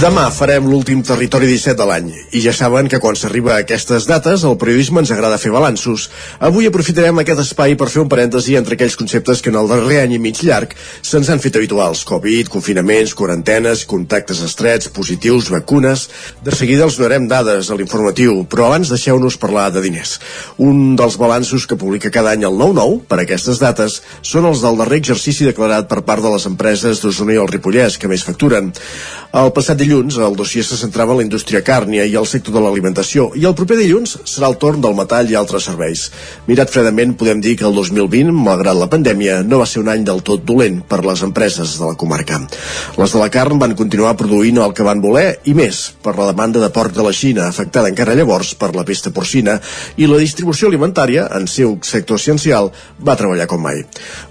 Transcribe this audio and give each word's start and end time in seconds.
Demà 0.00 0.30
farem 0.32 0.64
l'últim 0.64 1.02
Territori 1.04 1.44
17 1.44 1.76
de 1.76 1.84
l'any 1.84 2.06
i 2.32 2.40
ja 2.40 2.54
saben 2.56 2.86
que 2.88 2.96
quan 3.02 3.18
s'arriba 3.20 3.50
a 3.52 3.58
aquestes 3.60 4.06
dates 4.08 4.46
el 4.48 4.54
periodisme 4.56 5.02
ens 5.02 5.10
agrada 5.12 5.36
fer 5.36 5.50
balanços. 5.52 6.06
Avui 6.48 6.64
aprofitarem 6.64 7.18
aquest 7.20 7.42
espai 7.42 7.74
per 7.76 7.90
fer 7.92 8.00
un 8.00 8.08
parèntesi 8.08 8.56
entre 8.56 8.78
aquells 8.78 8.96
conceptes 8.96 9.42
que 9.44 9.52
en 9.52 9.58
el 9.60 9.68
darrer 9.68 9.98
any 10.00 10.14
i 10.16 10.20
mig 10.22 10.40
llarg 10.40 10.72
se'ns 11.04 11.28
han 11.28 11.42
fet 11.44 11.58
habituals. 11.60 12.06
Covid, 12.08 12.48
confinaments, 12.48 13.12
quarantenes, 13.18 13.82
contactes 13.84 14.40
estrets, 14.46 14.88
positius, 14.88 15.50
vacunes... 15.52 16.06
De 16.40 16.54
seguida 16.56 16.86
els 16.86 16.96
donarem 16.96 17.26
dades 17.28 17.68
a 17.68 17.76
l'informatiu, 17.76 18.46
però 18.48 18.70
abans 18.70 18.88
deixeu-nos 18.88 19.36
parlar 19.36 19.66
de 19.74 19.82
diners. 19.84 20.14
Un 20.56 20.96
dels 20.96 21.18
balanços 21.20 21.66
que 21.68 21.76
publica 21.76 22.08
cada 22.14 22.32
any 22.32 22.46
el 22.48 22.56
9-9 22.56 23.02
per 23.10 23.20
aquestes 23.20 23.60
dates 23.60 23.98
són 24.24 24.48
els 24.48 24.64
del 24.64 24.80
darrer 24.80 25.02
exercici 25.02 25.44
declarat 25.44 25.90
per 25.90 26.00
part 26.08 26.24
de 26.24 26.32
les 26.32 26.48
empreses 26.48 27.04
d'Osona 27.04 27.36
i 27.36 27.42
el 27.42 27.52
Ripollès 27.52 28.00
que 28.00 28.08
més 28.08 28.24
facturen. 28.24 28.72
El 29.36 29.52
passat 29.52 29.76
dilluns 29.76 29.89
el 29.90 30.36
dossier 30.36 30.62
se 30.64 30.76
centrava 30.76 31.12
en 31.12 31.18
la 31.18 31.24
indústria 31.24 31.60
càrnia 31.66 32.04
i 32.06 32.14
el 32.18 32.26
sector 32.26 32.54
de 32.54 32.60
l'alimentació 32.62 33.30
i 33.34 33.46
el 33.48 33.56
proper 33.58 33.76
dilluns 33.80 34.16
serà 34.28 34.48
el 34.50 34.58
torn 34.62 34.80
del 34.84 34.94
metall 34.94 35.30
i 35.30 35.36
altres 35.38 35.66
serveis. 35.66 36.04
Mirat 36.46 36.70
fredament 36.70 37.16
podem 37.18 37.40
dir 37.42 37.56
que 37.58 37.66
el 37.66 37.74
2020, 37.74 38.30
malgrat 38.30 38.78
la 38.78 38.88
pandèmia, 38.92 39.40
no 39.42 39.58
va 39.58 39.66
ser 39.66 39.82
un 39.82 39.90
any 39.90 40.04
del 40.06 40.22
tot 40.26 40.44
dolent 40.46 40.80
per 40.86 41.00
les 41.04 41.24
empreses 41.26 41.74
de 41.78 41.88
la 41.88 41.96
comarca. 41.98 42.38
Les 42.98 43.12
de 43.12 43.18
la 43.18 43.30
carn 43.34 43.58
van 43.58 43.74
continuar 43.74 44.16
produint 44.20 44.60
el 44.62 44.74
que 44.76 44.86
van 44.86 45.02
voler 45.02 45.40
i 45.50 45.54
més 45.58 45.82
per 46.04 46.14
la 46.18 46.28
demanda 46.30 46.62
de 46.62 46.70
porc 46.70 46.94
de 46.94 47.06
la 47.06 47.14
Xina, 47.16 47.48
afectada 47.48 47.90
encara 47.90 48.14
llavors 48.14 48.54
per 48.54 48.70
la 48.76 48.86
pesta 48.86 49.10
porcina 49.10 49.58
i 49.96 50.06
la 50.06 50.20
distribució 50.22 50.70
alimentària, 50.70 51.26
en 51.34 51.48
seu 51.50 51.78
sector 51.82 52.20
essencial, 52.20 52.70
va 53.02 53.18
treballar 53.18 53.48
com 53.50 53.62
mai. 53.64 53.82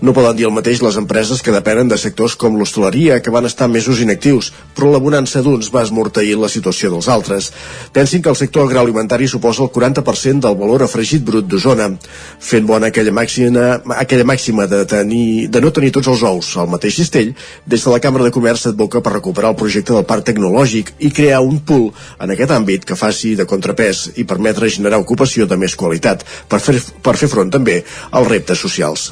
No 0.02 0.15
poden 0.15 0.37
dir 0.39 0.47
el 0.47 0.55
mateix 0.55 0.83
les 0.85 0.97
empreses 1.02 1.43
que 1.43 1.55
depenen 1.55 1.91
de 1.91 1.99
sectors 1.99 2.37
com 2.39 2.55
l'hostaleria, 2.55 3.19
que 3.19 3.33
van 3.33 3.49
estar 3.49 3.67
mesos 3.67 3.99
inactius, 3.99 4.53
però 4.75 4.93
la 4.93 5.03
bonança 5.03 5.43
d'uns 5.50 5.72
va 5.73 5.83
esmorteir 5.86 6.38
la 6.39 6.50
situació 6.52 6.92
dels 6.94 7.09
altres. 7.09 7.50
Pensin 7.94 8.22
que 8.22 8.30
el 8.31 8.38
sector 8.38 8.67
agroalimentari 8.67 9.28
suposa 9.28 9.66
el 9.66 9.72
40% 9.73 10.45
del 10.45 10.58
valor 10.59 10.86
afregit 10.86 11.25
brut 11.25 11.47
d'Osona, 11.50 11.89
fent 12.39 12.67
bona 12.69 12.89
aquella 12.94 13.14
màxima, 13.16 13.80
aquella 13.97 14.27
màxima 14.30 14.67
de, 14.70 14.83
tenir, 14.89 15.50
de 15.50 15.61
no 15.64 15.73
tenir 15.73 15.92
tots 15.95 16.11
els 16.14 16.23
ous 16.30 16.52
al 16.61 16.70
mateix 16.72 17.00
cistell, 17.02 17.33
des 17.66 17.83
de 17.83 17.94
la 17.94 18.02
Cambra 18.03 18.25
de 18.25 18.33
Comerç 18.36 18.67
s'advoca 18.67 19.02
per 19.05 19.16
recuperar 19.17 19.53
el 19.53 19.59
projecte 19.59 19.95
del 19.95 20.08
parc 20.09 20.27
tecnològic 20.30 20.94
i 21.00 21.11
crear 21.16 21.42
un 21.45 21.59
pool 21.66 21.89
en 22.20 22.36
aquest 22.36 22.53
àmbit 22.55 22.86
que 22.86 23.00
faci 23.00 23.36
de 23.39 23.47
contrapès 23.50 24.05
i 24.22 24.27
permetre 24.30 24.70
generar 24.70 25.02
ocupació 25.02 25.47
de 25.50 25.58
més 25.58 25.75
qualitat 25.80 26.25
per 26.50 26.61
fer, 26.64 26.77
per 27.02 27.16
fer 27.17 27.31
front 27.31 27.52
també 27.53 27.81
als 28.11 28.30
reptes 28.30 28.61
socials. 28.61 29.09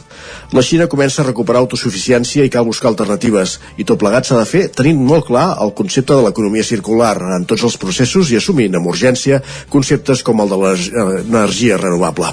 La 0.56 0.62
Xina 0.64 0.88
comença 0.88 1.20
a 1.22 1.26
recuperar 1.28 1.60
autosuficiència 1.60 2.46
i 2.48 2.52
cal 2.52 2.64
buscar 2.64 2.88
alternatives 2.94 3.58
i 3.76 3.84
tot 3.88 4.00
plegat 4.00 4.30
s'ha 4.30 4.38
de 4.40 4.48
fer 4.48 4.62
tenint 4.72 5.02
molt 5.10 5.26
clar 5.28 5.50
el 5.64 5.74
concepte 5.76 6.16
de 6.16 6.24
l'economia 6.24 6.64
circular 6.64 7.18
en 7.36 7.44
tots 7.50 7.66
els 7.68 7.76
processos 7.82 8.32
i 8.32 8.38
assumint 8.40 8.78
amb 8.80 8.88
urgència 8.88 9.42
conceptes 9.74 10.24
com 10.24 10.40
el 10.40 10.54
de 10.54 10.62
l'energia 10.62 11.80
renovable. 11.82 12.32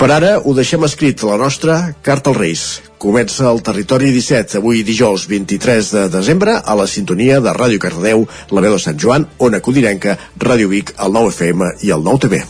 Per 0.00 0.08
ara 0.14 0.36
ho 0.38 0.54
deixem 0.56 0.86
escrit 0.86 1.20
a 1.20 1.32
la 1.32 1.36
nostra 1.36 1.74
Carta 2.00 2.30
als 2.30 2.38
Reis. 2.38 2.62
Comença 3.02 3.50
el 3.50 3.60
Territori 3.66 4.12
17, 4.14 4.56
avui 4.56 4.84
dijous 4.86 5.26
23 5.28 5.90
de 5.96 6.04
desembre, 6.14 6.54
a 6.56 6.76
la 6.78 6.86
sintonia 6.88 7.40
de 7.44 7.52
Ràdio 7.52 7.82
Cardedeu, 7.82 8.24
la 8.54 8.62
veu 8.64 8.78
de 8.78 8.80
Sant 8.80 8.96
Joan, 8.96 9.26
Ona 9.38 9.60
Codirenca, 9.60 10.16
Ràdio 10.38 10.70
Vic, 10.70 10.94
el 10.96 11.12
9 11.18 11.34
FM 11.34 11.72
i 11.84 11.92
el 11.96 12.06
9 12.06 12.24
TV. 12.24 12.44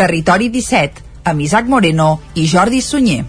Territori 0.00 0.48
17, 0.54 1.04
amb 1.30 1.44
Isaac 1.46 1.70
Moreno 1.70 2.16
i 2.34 2.48
Jordi 2.50 2.82
Sunyer. 2.82 3.22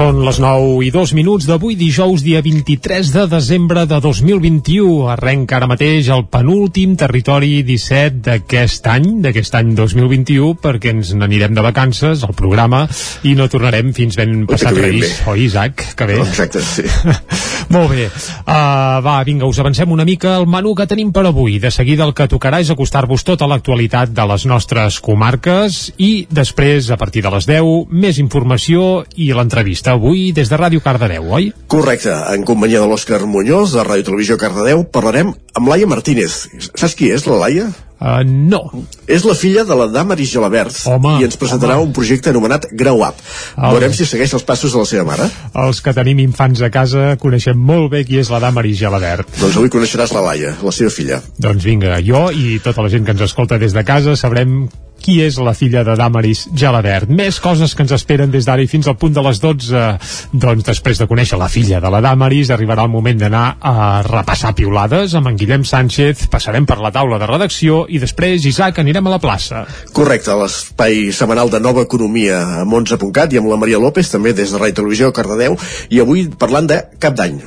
Són 0.00 0.22
les 0.24 0.38
9 0.40 0.78
i 0.80 0.88
2 0.94 1.10
minuts 1.12 1.44
d'avui 1.44 1.74
dijous, 1.76 2.22
dia 2.24 2.40
23 2.40 3.10
de 3.12 3.26
desembre 3.28 3.82
de 3.84 3.98
2021. 4.00 5.10
Arrenca 5.12 5.58
ara 5.58 5.68
mateix 5.68 6.08
el 6.08 6.22
penúltim 6.32 6.94
territori 6.96 7.58
17 7.68 8.22
d'aquest 8.24 8.88
any, 8.88 9.10
d'aquest 9.26 9.58
any 9.60 9.74
2021, 9.76 10.54
perquè 10.64 10.94
ens 10.94 11.12
n'anirem 11.12 11.52
de 11.52 11.66
vacances 11.66 12.24
al 12.24 12.32
programa 12.38 12.86
i 13.28 13.34
no 13.36 13.50
tornarem 13.52 13.92
fins 13.92 14.16
ben 14.16 14.46
passat 14.48 14.72
Reis. 14.80 15.18
Oi, 15.28 15.44
Isaac? 15.50 15.90
Que 15.92 16.08
bé. 16.08 16.16
Exacte, 16.24 16.64
sí. 16.64 16.88
Molt 17.76 17.92
bé. 17.92 18.08
Uh, 18.08 19.04
va, 19.04 19.18
vinga, 19.28 19.44
us 19.46 19.60
avancem 19.60 19.92
una 19.92 20.08
mica 20.08 20.32
el 20.40 20.48
menú 20.48 20.72
que 20.74 20.88
tenim 20.88 21.12
per 21.12 21.26
avui. 21.28 21.60
De 21.60 21.68
seguida 21.70 22.08
el 22.08 22.16
que 22.16 22.26
tocarà 22.32 22.62
és 22.64 22.72
acostar-vos 22.72 23.26
tota 23.28 23.46
l'actualitat 23.52 24.16
de 24.16 24.26
les 24.32 24.48
nostres 24.48 24.96
comarques 25.04 25.82
i 26.00 26.24
després, 26.32 26.88
a 26.88 26.96
partir 26.96 27.20
de 27.28 27.36
les 27.36 27.52
10, 27.52 27.92
més 27.92 28.18
informació 28.18 29.04
i 29.20 29.28
l'entrevista 29.36 29.89
avui 29.90 30.30
des 30.36 30.48
de 30.50 30.56
Ràdio 30.58 30.80
Cardedeu, 30.84 31.28
oi? 31.36 31.50
Correcte, 31.70 32.14
en 32.34 32.46
companyia 32.48 32.80
de 32.80 32.88
l'Òscar 32.90 33.22
Muñoz, 33.26 33.74
de 33.76 33.84
Ràdio 33.86 34.10
Televisió 34.10 34.38
Cardedeu, 34.40 34.84
parlarem 34.88 35.34
amb 35.54 35.70
Laia 35.70 35.88
Martínez. 35.90 36.46
Saps 36.72 36.96
qui 36.98 37.10
és, 37.12 37.26
la 37.28 37.38
Laia? 37.44 37.70
Uh, 38.00 38.22
no. 38.24 38.62
És 39.04 39.26
la 39.28 39.34
filla 39.36 39.60
de 39.68 39.76
la 39.76 39.84
Damaris 39.92 40.30
Gelabert 40.32 40.72
home, 40.88 41.18
i 41.20 41.26
ens 41.26 41.36
presentarà 41.36 41.76
home. 41.76 41.90
un 41.90 41.92
projecte 41.92 42.32
anomenat 42.32 42.70
Grau 42.72 43.02
Up. 43.04 43.18
El... 43.58 43.74
Veurem 43.74 43.92
si 43.92 44.06
segueix 44.08 44.32
els 44.38 44.46
passos 44.48 44.72
de 44.72 44.80
la 44.80 44.88
seva 44.88 45.04
mare. 45.04 45.26
Els 45.66 45.82
que 45.84 45.92
tenim 45.96 46.22
infants 46.24 46.62
a 46.64 46.70
casa 46.72 47.18
coneixem 47.20 47.60
molt 47.60 47.90
bé 47.92 48.06
qui 48.08 48.16
és 48.22 48.32
la 48.32 48.40
Damaris 48.40 48.78
Gelabert. 48.80 49.28
Doncs 49.42 49.58
avui 49.60 49.72
coneixeràs 49.74 50.14
la 50.16 50.24
Laia, 50.30 50.54
la 50.64 50.72
seva 50.72 50.92
filla. 50.94 51.20
Doncs 51.36 51.66
vinga, 51.68 51.98
jo 52.06 52.30
i 52.32 52.56
tota 52.64 52.86
la 52.86 52.92
gent 52.92 53.04
que 53.04 53.12
ens 53.12 53.26
escolta 53.28 53.60
des 53.60 53.76
de 53.76 53.84
casa 53.84 54.16
sabrem 54.16 54.62
qui 55.00 55.18
és 55.24 55.38
la 55.40 55.54
filla 55.56 55.82
de 55.86 55.96
Damaris 55.98 56.46
Gelabert. 56.54 57.10
Més 57.10 57.40
coses 57.42 57.74
que 57.74 57.84
ens 57.84 57.94
esperen 57.96 58.30
des 58.30 58.46
d'ara 58.46 58.62
i 58.62 58.68
fins 58.70 58.88
al 58.90 58.98
punt 59.00 59.14
de 59.16 59.24
les 59.24 59.40
12. 59.42 59.84
Doncs 60.32 60.66
després 60.66 61.00
de 61.00 61.08
conèixer 61.10 61.38
la 61.40 61.48
filla 61.52 61.80
de 61.80 61.90
la 61.92 62.02
Damaris, 62.04 62.52
arribarà 62.54 62.84
el 62.86 62.92
moment 62.92 63.18
d'anar 63.20 63.44
a 63.60 64.02
repassar 64.06 64.54
piulades 64.58 65.16
amb 65.18 65.32
en 65.32 65.40
Guillem 65.40 65.64
Sánchez, 65.64 66.26
passarem 66.32 66.68
per 66.68 66.78
la 66.82 66.92
taula 66.94 67.18
de 67.20 67.28
redacció 67.30 67.84
i 67.88 68.00
després, 68.02 68.44
Isaac, 68.46 68.80
anirem 68.82 69.08
a 69.08 69.16
la 69.16 69.20
plaça. 69.22 69.64
Correcte, 69.96 70.36
l'espai 70.36 71.10
setmanal 71.16 71.50
de 71.52 71.60
Nova 71.62 71.84
Economia 71.88 72.40
amb 72.62 72.78
11.cat 72.82 73.32
i 73.34 73.40
amb 73.40 73.50
la 73.50 73.60
Maria 73.60 73.80
López, 73.82 74.12
també 74.12 74.34
des 74.36 74.52
de 74.52 74.60
Ràdio 74.60 74.82
Televisió 74.82 75.12
Cardedeu, 75.16 75.56
i 75.90 76.02
avui 76.02 76.28
parlant 76.38 76.68
de 76.70 76.82
cap 77.00 77.16
d'any. 77.16 77.40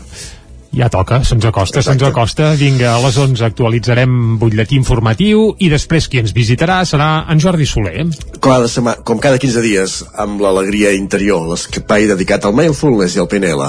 Ja 0.74 0.88
toca, 0.90 1.20
se'ns 1.22 1.46
acosta, 1.46 1.84
se'ns 1.86 2.02
acosta. 2.08 2.56
Vinga, 2.58 2.96
a 2.96 3.02
les 3.04 3.18
11 3.22 3.46
actualitzarem 3.46 4.40
butlletí 4.42 4.74
informatiu 4.80 5.52
i 5.62 5.70
després 5.70 6.08
qui 6.10 6.18
ens 6.18 6.34
visitarà 6.34 6.80
serà 6.90 7.28
en 7.30 7.42
Jordi 7.44 7.68
Soler. 7.70 8.08
Cada 8.42 8.68
sema, 8.72 8.96
com 9.06 9.22
cada 9.22 9.38
15 9.38 9.62
dies, 9.62 10.00
amb 10.18 10.42
l'alegria 10.42 10.96
interior, 10.98 11.46
l'espai 11.52 12.10
dedicat 12.10 12.50
al 12.50 12.58
mindfulness 12.58 13.14
i 13.14 13.22
al 13.22 13.30
PNL. 13.30 13.62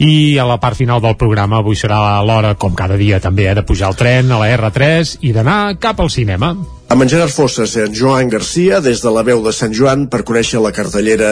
I 0.00 0.38
a 0.40 0.48
la 0.48 0.56
part 0.62 0.78
final 0.80 1.04
del 1.04 1.18
programa 1.20 1.60
avui 1.60 1.76
serà 1.76 2.00
l'hora, 2.24 2.54
com 2.56 2.72
cada 2.72 2.96
dia 2.96 3.20
també, 3.20 3.50
eh, 3.50 3.54
de 3.54 3.66
pujar 3.68 3.92
al 3.92 4.00
tren 4.00 4.32
a 4.32 4.40
la 4.40 4.48
R3 4.56 5.18
i 5.20 5.36
d'anar 5.36 5.76
cap 5.78 6.00
al 6.00 6.08
cinema. 6.08 6.54
Amb 6.88 7.04
en 7.04 7.10
Gerard 7.12 7.28
Fosses 7.28 7.74
i 7.76 7.82
en 7.84 7.92
Joan 7.92 8.30
Garcia 8.32 8.78
des 8.80 9.02
de 9.04 9.10
la 9.12 9.20
veu 9.20 9.42
de 9.44 9.52
Sant 9.52 9.74
Joan 9.76 10.06
per 10.08 10.22
conèixer 10.24 10.56
la 10.64 10.70
cartellera 10.72 11.28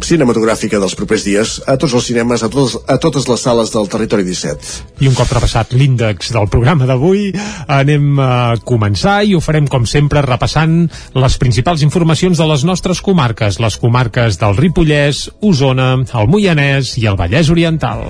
cinematogràfica 0.00 0.80
dels 0.80 0.96
propers 0.96 1.26
dies 1.26 1.52
a 1.68 1.74
tots 1.76 1.92
els 1.98 2.06
cinemes, 2.08 2.40
a, 2.40 2.48
tots, 2.48 2.78
a 2.88 2.96
totes 3.02 3.28
les 3.28 3.44
sales 3.44 3.74
del 3.74 3.90
territori 3.92 4.24
17. 4.24 4.72
I 5.04 5.10
un 5.10 5.18
cop 5.18 5.34
repassat 5.36 5.76
l'índex 5.76 6.32
del 6.32 6.48
programa 6.48 6.88
d'avui, 6.88 7.28
anem 7.68 8.16
a 8.24 8.56
començar 8.64 9.18
i 9.28 9.36
ho 9.36 9.42
farem 9.44 9.68
com 9.68 9.84
sempre 9.84 10.24
repassant 10.24 10.86
les 11.12 11.38
principals 11.44 11.84
informacions 11.84 12.40
de 12.40 12.48
les 12.48 12.64
nostres 12.64 13.04
comarques, 13.04 13.60
les 13.60 13.76
comarques 13.76 14.40
del 14.40 14.56
Ripollès, 14.56 15.26
Osona, 15.44 15.92
el 16.08 16.32
Moianès 16.32 16.96
i 16.96 17.04
el 17.04 17.20
Vallès 17.20 17.52
Oriental. 17.52 18.06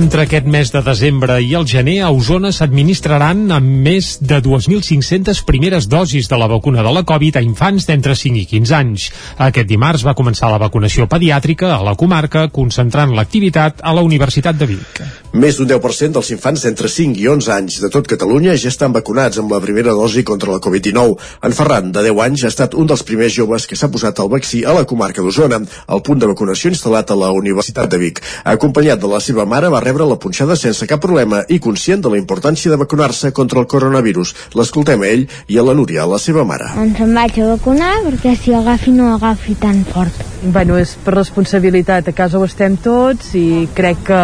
Entre 0.00 0.22
aquest 0.24 0.46
mes 0.48 0.70
de 0.72 0.80
desembre 0.80 1.34
i 1.44 1.50
el 1.58 1.66
gener, 1.68 1.98
a 2.00 2.08
Osona 2.08 2.48
s'administraran 2.56 3.42
amb 3.52 3.82
més 3.84 4.14
de 4.24 4.38
2.500 4.40 5.42
primeres 5.44 5.90
dosis 5.92 6.30
de 6.30 6.38
la 6.40 6.46
vacuna 6.48 6.80
de 6.80 6.92
la 6.96 7.02
Covid 7.04 7.36
a 7.36 7.42
infants 7.44 7.84
d'entre 7.84 8.14
5 8.16 8.40
i 8.40 8.46
15 8.48 8.76
anys. 8.78 9.10
Aquest 9.44 9.68
dimarts 9.68 10.06
va 10.08 10.16
començar 10.16 10.48
la 10.48 10.60
vacunació 10.62 11.04
pediàtrica 11.04 11.74
a 11.74 11.82
la 11.84 11.92
comarca, 12.00 12.46
concentrant 12.48 13.12
l'activitat 13.12 13.84
a 13.84 13.92
la 13.92 14.00
Universitat 14.06 14.56
de 14.56 14.70
Vic. 14.70 15.02
Més 15.36 15.60
d'un 15.60 15.68
10% 15.68 16.16
dels 16.16 16.32
infants 16.32 16.64
d'entre 16.64 16.88
5 16.88 17.20
i 17.20 17.28
11 17.28 17.52
anys 17.58 17.76
de 17.84 17.92
tot 17.92 18.08
Catalunya 18.08 18.56
ja 18.56 18.72
estan 18.72 18.96
vacunats 18.96 19.38
amb 19.38 19.52
la 19.52 19.60
primera 19.60 19.92
dosi 19.92 20.24
contra 20.24 20.56
la 20.56 20.64
Covid-19. 20.64 21.20
En 21.44 21.58
Ferran, 21.60 21.92
de 21.92 22.06
10 22.08 22.24
anys, 22.24 22.46
ha 22.46 22.54
estat 22.54 22.74
un 22.74 22.88
dels 22.88 23.04
primers 23.04 23.36
joves 23.36 23.68
que 23.68 23.76
s'ha 23.76 23.92
posat 23.92 24.24
el 24.24 24.32
vaccí 24.32 24.64
a 24.64 24.72
la 24.80 24.88
comarca 24.88 25.20
d'Osona, 25.20 25.60
al 25.92 26.02
punt 26.08 26.24
de 26.24 26.32
vacunació 26.32 26.72
instal·lat 26.72 27.12
a 27.12 27.20
la 27.20 27.30
Universitat 27.36 27.92
de 27.92 28.00
Vic. 28.00 28.24
Acompanyat 28.56 29.04
de 29.04 29.12
la 29.12 29.20
seva 29.20 29.44
mare, 29.44 29.68
va 29.68 29.84
rebre 29.90 30.06
la 30.06 30.18
punxada 30.22 30.54
sense 30.54 30.86
cap 30.86 31.00
problema 31.02 31.40
i 31.50 31.58
conscient 31.58 32.02
de 32.04 32.10
la 32.12 32.18
importància 32.20 32.70
de 32.70 32.78
vacunar-se 32.78 33.32
contra 33.34 33.58
el 33.60 33.66
coronavirus. 33.66 34.34
L'escoltem 34.54 35.02
a 35.02 35.08
ell 35.10 35.24
i 35.50 35.58
a 35.58 35.64
la 35.66 35.74
Núria, 35.74 36.06
la 36.06 36.20
seva 36.22 36.44
mare. 36.46 36.70
Doncs 36.76 37.02
em 37.02 37.14
vaig 37.18 37.40
a 37.40 37.48
vacunar 37.50 37.92
perquè 38.06 38.36
si 38.38 38.54
agafi 38.54 38.94
no 38.94 39.10
agafi 39.16 39.56
tan 39.58 39.82
fort. 39.88 40.22
Bueno, 40.44 40.78
és 40.78 40.94
per 41.04 41.16
responsabilitat. 41.18 42.08
A 42.08 42.16
casa 42.16 42.38
ho 42.38 42.46
estem 42.46 42.78
tots 42.78 43.34
i 43.34 43.66
crec 43.74 44.06
que 44.06 44.22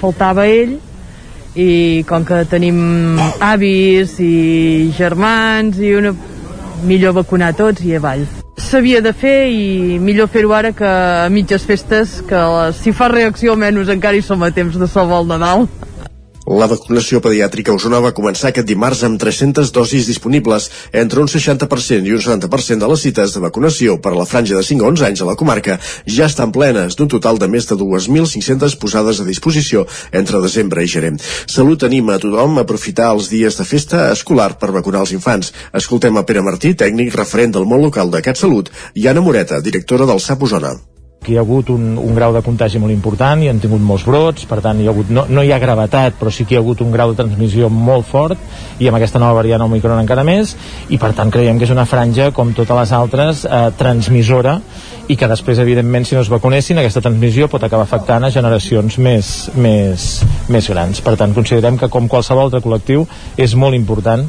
faltava 0.00 0.48
ell 0.50 0.78
i 1.54 2.02
com 2.08 2.26
que 2.26 2.42
tenim 2.50 3.20
avis 3.38 4.18
i 4.18 4.90
germans 4.96 5.78
i 5.78 5.94
una 5.94 6.16
millor 6.84 7.14
vacunar 7.22 7.54
tots 7.54 7.86
i 7.86 7.94
avall 7.94 8.26
s'havia 8.56 9.00
de 9.02 9.12
fer 9.12 9.50
i 9.50 9.98
millor 9.98 10.28
fer-ho 10.30 10.52
ara 10.54 10.72
que 10.72 10.86
a 10.86 11.28
mitges 11.30 11.64
festes 11.66 12.20
que 12.28 12.42
si 12.78 12.92
fa 12.94 13.08
reacció 13.10 13.54
almenys 13.54 13.90
encara 13.90 14.16
hi 14.16 14.22
som 14.22 14.42
a 14.42 14.50
temps 14.54 14.78
de 14.78 14.86
salvar 14.90 15.22
el 15.22 15.30
Nadal 15.32 15.66
la 16.46 16.66
vacunació 16.68 17.20
pediàtrica 17.24 17.72
a 17.72 17.78
Osona 17.78 18.02
va 18.04 18.12
començar 18.16 18.50
aquest 18.50 18.68
dimarts 18.68 19.02
amb 19.06 19.16
300 19.20 19.70
dosis 19.72 20.08
disponibles. 20.10 20.68
Entre 20.92 21.22
un 21.22 21.28
60% 21.30 22.04
i 22.04 22.12
un 22.12 22.20
70% 22.20 22.84
de 22.84 22.90
les 22.90 23.04
cites 23.06 23.34
de 23.34 23.40
vacunació 23.40 23.96
per 24.00 24.12
a 24.12 24.18
la 24.18 24.26
franja 24.28 24.56
de 24.58 24.62
5 24.62 24.84
a 24.84 24.92
11 24.92 25.06
anys 25.08 25.24
a 25.24 25.28
la 25.30 25.36
comarca 25.40 25.78
ja 26.06 26.28
estan 26.28 26.52
plenes, 26.52 26.96
d'un 26.96 27.08
total 27.08 27.40
de 27.40 27.48
més 27.48 27.68
de 27.70 27.78
2.500 27.80 28.78
posades 28.78 29.20
a 29.20 29.28
disposició 29.28 29.86
entre 30.12 30.42
desembre 30.44 30.84
i 30.84 30.90
gener. 30.90 31.16
Salut 31.46 31.84
anima 31.84 32.16
a 32.16 32.22
tothom 32.22 32.58
a 32.58 32.64
aprofitar 32.68 33.12
els 33.16 33.30
dies 33.32 33.56
de 33.56 33.68
festa 33.68 34.10
escolar 34.12 34.54
per 34.60 34.72
vacunar 34.72 35.04
els 35.04 35.14
infants. 35.16 35.52
Escoltem 35.72 36.16
a 36.16 36.24
Pere 36.28 36.44
Martí, 36.44 36.74
tècnic 36.74 37.14
referent 37.16 37.56
del 37.56 37.68
món 37.68 37.84
local 37.84 38.12
de 38.12 38.24
CatSalut, 38.24 38.72
i 38.94 39.08
Anna 39.08 39.24
Moreta, 39.24 39.60
directora 39.60 40.08
del 40.08 40.20
SAP 40.20 40.48
Osona 40.48 40.76
que 41.24 41.32
hi 41.32 41.38
ha 41.38 41.42
hagut 41.42 41.70
un, 41.72 41.94
un 41.98 42.14
grau 42.16 42.34
de 42.36 42.42
contagi 42.44 42.80
molt 42.82 42.92
important 42.94 43.42
i 43.42 43.48
han 43.50 43.60
tingut 43.62 43.82
molts 43.82 44.04
brots, 44.06 44.46
per 44.50 44.60
tant 44.64 44.80
hi 44.80 44.88
ha 44.88 44.92
hagut, 44.92 45.10
no, 45.10 45.24
no 45.28 45.42
hi 45.42 45.52
ha 45.54 45.60
gravetat, 45.62 46.18
però 46.20 46.32
sí 46.32 46.44
que 46.44 46.54
hi 46.54 46.60
ha 46.60 46.62
hagut 46.62 46.82
un 46.84 46.92
grau 46.94 47.12
de 47.12 47.18
transmissió 47.22 47.70
molt 47.72 48.06
fort 48.08 48.40
i 48.78 48.88
amb 48.90 49.00
aquesta 49.00 49.22
nova 49.22 49.40
variant 49.40 49.64
Omicron 49.64 50.02
encara 50.02 50.24
més 50.26 50.54
i 50.92 51.00
per 51.00 51.14
tant 51.16 51.32
creiem 51.34 51.58
que 51.58 51.68
és 51.68 51.74
una 51.74 51.86
franja 51.88 52.30
com 52.36 52.52
totes 52.56 52.76
les 52.78 52.92
altres 52.96 53.44
eh, 53.48 53.64
transmissora 53.78 54.58
i 55.08 55.16
que 55.20 55.28
després 55.28 55.60
evidentment 55.60 56.06
si 56.08 56.16
no 56.16 56.22
es 56.24 56.32
vacunessin 56.32 56.80
aquesta 56.80 57.02
transmissió 57.04 57.48
pot 57.52 57.64
acabar 57.64 57.84
afectant 57.88 58.24
a 58.24 58.32
generacions 58.32 58.98
més, 58.98 59.32
més, 59.56 60.10
més 60.48 60.68
grans. 60.72 61.00
Per 61.04 61.16
tant 61.20 61.34
considerem 61.36 61.78
que 61.80 61.90
com 61.92 62.08
qualsevol 62.08 62.48
altre 62.48 62.62
col·lectiu 62.64 63.04
és 63.36 63.56
molt 63.58 63.76
important 63.76 64.28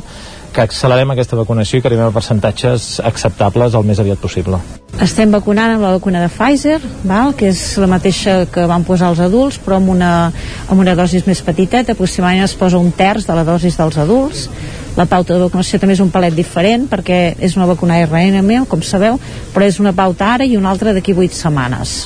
que 0.55 0.63
accelerem 0.63 1.11
aquesta 1.11 1.35
vacunació 1.35 1.77
i 1.77 1.83
que 1.83 1.89
arribem 1.91 2.07
a 2.07 2.15
percentatges 2.15 3.01
acceptables 3.03 3.75
el 3.75 3.83
més 3.87 3.99
aviat 3.99 4.21
possible. 4.23 4.61
Estem 5.03 5.33
vacunant 5.35 5.73
amb 5.73 5.83
la 5.83 5.91
vacuna 5.97 6.21
de 6.23 6.29
Pfizer, 6.31 6.79
val? 7.03 7.33
que 7.35 7.49
és 7.51 7.61
la 7.81 7.89
mateixa 7.91 8.37
que 8.47 8.63
van 8.71 8.87
posar 8.87 9.11
els 9.11 9.19
adults, 9.19 9.59
però 9.59 9.81
amb 9.81 9.91
una, 9.91 10.31
amb 10.71 10.79
una 10.79 10.95
dosis 10.95 11.27
més 11.27 11.43
petiteta, 11.43 11.91
aproximadament 11.91 12.47
es 12.47 12.55
posa 12.55 12.79
un 12.79 12.93
terç 12.95 13.27
de 13.27 13.35
la 13.35 13.43
dosis 13.43 13.75
dels 13.75 13.99
adults. 13.99 14.47
La 14.95 15.09
pauta 15.11 15.35
de 15.35 15.43
vacunació 15.43 15.81
també 15.81 15.97
és 15.97 16.03
un 16.03 16.13
palet 16.13 16.35
diferent 16.35 16.87
perquè 16.87 17.35
és 17.43 17.59
una 17.59 17.67
vacuna 17.67 17.99
RNM, 18.05 18.69
com 18.71 18.79
sabeu, 18.79 19.19
però 19.51 19.67
és 19.67 19.81
una 19.83 19.91
pauta 19.91 20.37
ara 20.37 20.47
i 20.47 20.55
una 20.55 20.71
altra 20.71 20.95
d'aquí 20.95 21.11
8 21.11 21.35
setmanes. 21.35 21.99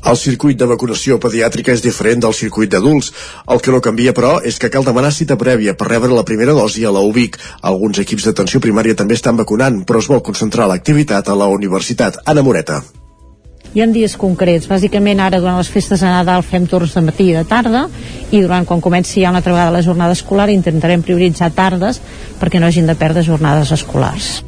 El 0.00 0.16
circuit 0.16 0.56
de 0.56 0.68
vacunació 0.68 1.18
pediàtrica 1.20 1.74
és 1.76 1.82
diferent 1.84 2.22
del 2.24 2.36
circuit 2.36 2.70
d'adults. 2.72 3.12
El 3.52 3.60
que 3.60 3.74
no 3.74 3.82
canvia, 3.84 4.14
però, 4.16 4.38
és 4.44 4.58
que 4.58 4.70
cal 4.72 4.86
demanar 4.86 5.12
cita 5.12 5.36
prèvia 5.40 5.76
per 5.76 5.90
rebre 5.90 6.14
la 6.14 6.24
primera 6.24 6.56
dosi 6.56 6.86
a 6.86 6.94
la 6.94 7.04
UBIC. 7.04 7.36
Alguns 7.72 8.00
equips 8.04 8.30
d'atenció 8.30 8.62
primària 8.64 8.96
també 8.96 9.18
estan 9.18 9.36
vacunant, 9.36 9.84
però 9.84 10.00
es 10.00 10.08
vol 10.08 10.24
concentrar 10.24 10.70
l'activitat 10.70 11.28
a 11.28 11.36
la 11.36 11.52
universitat. 11.52 12.22
Anna 12.24 12.46
Moreta 12.46 12.82
hi 13.74 13.82
ha 13.82 13.86
dies 13.86 14.16
concrets. 14.18 14.68
Bàsicament 14.70 15.20
ara 15.22 15.38
durant 15.38 15.58
les 15.60 15.70
festes 15.70 16.02
de 16.02 16.10
Nadal 16.10 16.42
fem 16.42 16.66
torns 16.66 16.94
de 16.96 17.02
matí 17.06 17.30
i 17.30 17.36
de 17.36 17.44
tarda 17.46 17.86
i 18.30 18.40
durant 18.42 18.66
quan 18.66 18.82
comenci 18.82 19.22
ja 19.22 19.30
una 19.30 19.38
altra 19.42 19.54
vegada 19.54 19.74
la 19.74 19.82
jornada 19.86 20.16
escolar 20.16 20.50
intentarem 20.50 21.02
prioritzar 21.06 21.52
tardes 21.54 22.00
perquè 22.40 22.60
no 22.60 22.66
hagin 22.66 22.90
de 22.90 22.96
perdre 22.98 23.22
jornades 23.26 23.70
escolars. 23.76 24.40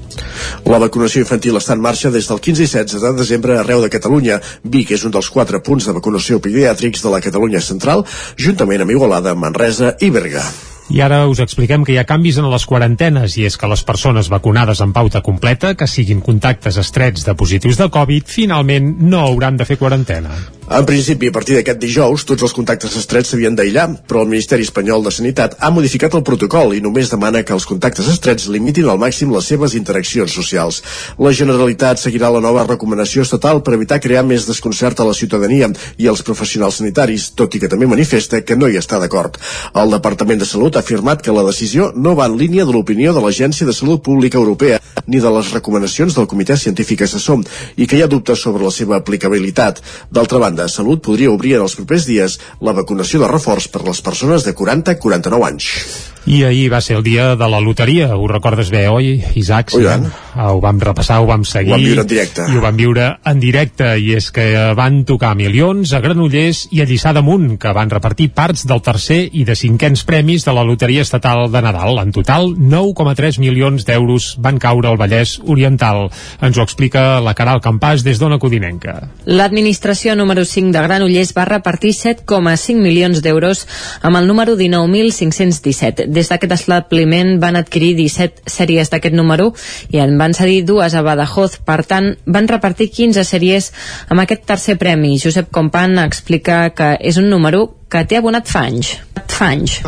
La 0.69 0.81
vacunació 0.83 1.23
infantil 1.23 1.57
està 1.57 1.77
en 1.77 1.85
marxa 1.85 2.11
des 2.11 2.29
del 2.29 2.41
15 2.43 2.67
i 2.67 2.67
16 2.67 3.07
de 3.07 3.15
desembre 3.17 3.57
arreu 3.59 3.81
de 3.83 3.93
Catalunya. 3.93 4.41
Vic 4.65 4.93
és 4.93 5.07
un 5.07 5.15
dels 5.15 5.31
quatre 5.31 5.63
punts 5.63 5.87
de 5.87 5.97
vacunació 5.97 6.43
pediàtrics 6.43 7.05
de 7.05 7.15
la 7.15 7.23
Catalunya 7.25 7.63
central, 7.63 8.05
juntament 8.37 8.85
amb 8.85 8.99
Igualada, 8.99 9.35
Manresa 9.35 9.97
i 10.01 10.11
Berga. 10.11 10.45
I 10.91 11.01
ara 11.01 11.23
us 11.31 11.41
expliquem 11.41 11.85
que 11.87 11.95
hi 11.95 11.99
ha 12.01 12.09
canvis 12.09 12.41
en 12.43 12.49
les 12.51 12.67
quarantenes 12.67 13.37
i 13.39 13.47
és 13.47 13.57
que 13.57 13.71
les 13.71 13.85
persones 13.87 14.31
vacunades 14.33 14.83
amb 14.83 14.95
pauta 14.97 15.23
completa, 15.23 15.75
que 15.79 15.87
siguin 15.87 16.21
contactes 16.25 16.81
estrets 16.83 17.27
de 17.29 17.37
positius 17.39 17.79
de 17.79 17.89
Covid, 17.93 18.27
finalment 18.27 18.97
no 19.07 19.23
hauran 19.29 19.57
de 19.61 19.69
fer 19.69 19.79
quarantena. 19.79 20.35
En 20.71 20.87
principi, 20.87 21.27
a 21.27 21.33
partir 21.35 21.57
d'aquest 21.57 21.81
dijous, 21.83 22.23
tots 22.25 22.45
els 22.47 22.53
contactes 22.55 22.95
estrets 22.97 23.33
s'havien 23.33 23.57
d'aïllar, 23.59 23.89
però 24.09 24.21
el 24.23 24.29
Ministeri 24.31 24.63
Espanyol 24.63 25.03
de 25.03 25.11
Sanitat 25.11 25.57
ha 25.59 25.73
modificat 25.75 26.15
el 26.15 26.23
protocol 26.23 26.71
i 26.77 26.81
només 26.81 27.11
demana 27.11 27.43
que 27.43 27.53
els 27.53 27.67
contactes 27.67 28.07
estrets 28.09 28.47
limitin 28.47 28.87
al 28.89 29.01
màxim 29.03 29.35
les 29.35 29.49
seves 29.51 29.75
interaccions 29.75 30.33
socials. 30.33 30.79
La 31.19 31.33
Generalitat 31.35 31.99
seguirà 31.99 32.31
la 32.31 32.41
nova 32.41 32.63
recomanació 32.69 33.27
estatal 33.27 33.61
per 33.67 33.75
evitar 33.75 33.99
crear 34.01 34.23
més 34.25 34.47
desconcert 34.47 35.03
a 35.03 35.09
la 35.09 35.17
ciutadania 35.19 35.69
i 35.99 36.09
als 36.09 36.23
professionals 36.23 36.79
sanitaris, 36.79 37.33
tot 37.35 37.59
i 37.59 37.61
que 37.61 37.69
també 37.69 37.91
manifesta 37.91 38.41
que 38.47 38.57
no 38.57 38.71
hi 38.71 38.79
està 38.79 39.03
d'acord. 39.03 39.37
El 39.75 39.91
Departament 39.99 40.41
de 40.41 40.49
Salut 40.49 40.79
ha 40.79 40.85
afirmat 40.87 41.27
que 41.27 41.35
la 41.35 41.45
decisió 41.51 41.91
no 41.97 42.15
va 42.15 42.31
en 42.31 42.39
línia 42.39 42.65
de 42.65 42.73
l'opinió 42.73 43.13
de 43.13 43.21
l'Agència 43.21 43.67
de 43.67 43.75
Salut 43.75 44.07
Pública 44.07 44.39
Europea 44.39 44.79
ni 45.07 45.19
de 45.19 45.31
les 45.37 45.51
recomanacions 45.53 46.15
del 46.15 46.31
Comitè 46.31 46.57
Científic 46.57 47.03
Assessor 47.03 47.43
i 47.77 47.87
que 47.87 47.99
hi 47.99 48.03
ha 48.07 48.11
dubtes 48.11 48.41
sobre 48.41 48.63
la 48.63 48.71
seva 48.71 48.97
aplicabilitat. 49.01 49.83
D'altra 50.13 50.39
banda, 50.39 50.52
de 50.57 50.69
Salut 50.69 51.03
podria 51.05 51.33
obrir 51.33 51.57
en 51.59 51.67
els 51.67 51.77
propers 51.79 52.09
dies 52.09 52.39
la 52.61 52.77
vacunació 52.77 53.23
de 53.23 53.31
reforç 53.33 53.71
per 53.73 53.85
les 53.87 54.03
persones 54.05 54.45
de 54.47 54.57
40 54.57 54.97
a 54.97 55.01
49 55.01 55.49
anys. 55.53 56.12
I 56.25 56.45
ahir 56.47 56.69
va 56.71 56.81
ser 56.81 56.95
el 56.97 57.03
dia 57.03 57.33
de 57.35 57.47
la 57.51 57.59
loteria, 57.61 58.13
ho 58.15 58.29
recordes 58.31 58.71
bé, 58.71 58.85
oi, 58.89 59.17
Isaac? 59.35 59.73
Sí, 59.75 59.83
eh? 59.83 59.99
Ho 60.39 60.61
vam 60.63 60.79
repassar, 60.81 61.19
ho 61.21 61.27
vam 61.27 61.43
seguir. 61.45 61.73
Ho 61.73 61.75
vam 61.75 61.83
viure 61.83 62.03
en 62.05 62.09
directe. 62.09 62.45
I 62.47 62.57
ho 62.57 62.63
vam 62.63 62.77
viure 62.79 63.07
en 63.27 63.41
directe, 63.43 63.89
i 63.99 64.13
és 64.15 64.29
que 64.31 64.47
van 64.79 65.01
tocar 65.09 65.33
milions 65.37 65.91
a 65.93 66.01
Granollers 66.05 66.69
i 66.71 66.81
a 66.81 66.87
Lliçà 66.87 67.11
d'Amunt, 67.17 67.57
que 67.59 67.73
van 67.75 67.91
repartir 67.91 68.29
parts 68.37 68.63
del 68.71 68.85
tercer 68.87 69.19
i 69.33 69.43
de 69.49 69.57
cinquens 69.59 70.05
premis 70.07 70.47
de 70.47 70.55
la 70.55 70.63
loteria 70.63 71.03
estatal 71.03 71.51
de 71.51 71.65
Nadal. 71.65 71.99
En 72.05 72.15
total, 72.15 72.53
9,3 72.55 73.41
milions 73.43 73.83
d'euros 73.89 74.31
van 74.39 74.63
caure 74.63 74.93
al 74.93 75.01
Vallès 75.01 75.35
Oriental. 75.43 76.07
Ens 76.41 76.59
ho 76.59 76.63
explica 76.63 77.19
la 77.21 77.35
Caral 77.35 77.61
Campàs 77.65 78.07
des 78.07 78.23
d'Ona 78.23 78.39
Codinenca. 78.39 79.09
L'administració 79.27 80.15
número 80.15 80.47
5 80.47 80.71
de 80.71 80.87
Granollers 80.87 81.35
va 81.35 81.49
repartir 81.51 81.97
7,5 81.99 82.79
milions 82.79 83.27
d'euros 83.27 83.67
amb 84.07 84.23
el 84.23 84.31
número 84.31 84.55
19.517 84.57 86.12
des 86.13 86.29
d'aquest 86.29 86.55
establiment 86.59 87.39
van 87.43 87.57
adquirir 87.59 87.95
17 87.99 88.45
sèries 88.53 88.93
d'aquest 88.93 89.17
número 89.17 89.51
i 89.91 90.03
en 90.05 90.17
van 90.21 90.37
cedir 90.37 90.63
dues 90.69 90.95
a 90.95 91.03
Badajoz. 91.03 91.59
Per 91.67 91.81
tant, 91.89 92.13
van 92.27 92.49
repartir 92.51 92.91
15 92.93 93.25
sèries 93.29 93.71
amb 94.09 94.25
aquest 94.25 94.45
tercer 94.49 94.77
premi. 94.81 95.17
Josep 95.19 95.51
Compan 95.51 95.99
explica 96.05 96.69
que 96.77 96.95
és 97.01 97.19
un 97.21 97.31
número 97.33 97.67
que 97.93 98.05
té 98.09 98.21
abonat 98.21 98.49
fa 98.49 98.67
anys. 98.69 98.97
Fa 99.29 99.53
anys. 99.53 99.81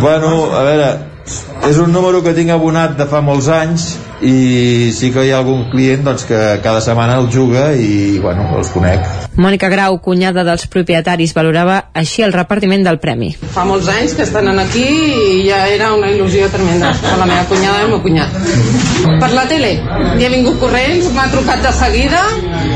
Bueno, 0.00 0.50
a 0.56 0.62
veure, 0.64 0.90
és 1.68 1.78
un 1.78 1.92
número 1.92 2.22
que 2.24 2.34
tinc 2.36 2.50
abonat 2.54 2.96
de 2.98 3.06
fa 3.10 3.20
molts 3.24 3.48
anys 3.52 3.90
i 4.20 4.92
sí 4.92 5.08
que 5.14 5.24
hi 5.24 5.30
ha 5.32 5.38
algun 5.40 5.64
client 5.72 6.04
doncs, 6.04 6.26
que 6.28 6.38
cada 6.64 6.80
setmana 6.84 7.16
el 7.20 7.30
juga 7.32 7.70
i 7.72 8.18
bueno, 8.20 8.46
els 8.58 8.68
conec. 8.74 9.04
Mònica 9.40 9.70
Grau, 9.72 9.96
cunyada 10.04 10.42
dels 10.44 10.66
propietaris, 10.68 11.32
valorava 11.32 11.78
així 11.96 12.24
el 12.26 12.34
repartiment 12.34 12.84
del 12.84 12.98
premi. 13.00 13.30
Fa 13.54 13.64
molts 13.64 13.88
anys 13.88 14.12
que 14.18 14.26
estan 14.26 14.50
aquí 14.60 14.84
i 14.84 15.46
ja 15.46 15.62
era 15.70 15.94
una 15.96 16.10
il·lusió 16.12 16.50
tremenda 16.52 16.90
per 17.00 17.16
la 17.16 17.28
meva 17.30 17.46
cunyada 17.48 17.80
i 17.80 17.86
el 17.86 17.92
meu 17.94 18.02
cunyat. 18.04 18.36
Per 19.20 19.30
la 19.32 19.46
tele, 19.48 19.70
i 20.18 20.26
he 20.26 20.28
vingut 20.32 20.58
corrents, 20.60 21.08
m'ha 21.14 21.28
trucat 21.32 21.62
de 21.64 21.72
seguida, 21.72 22.20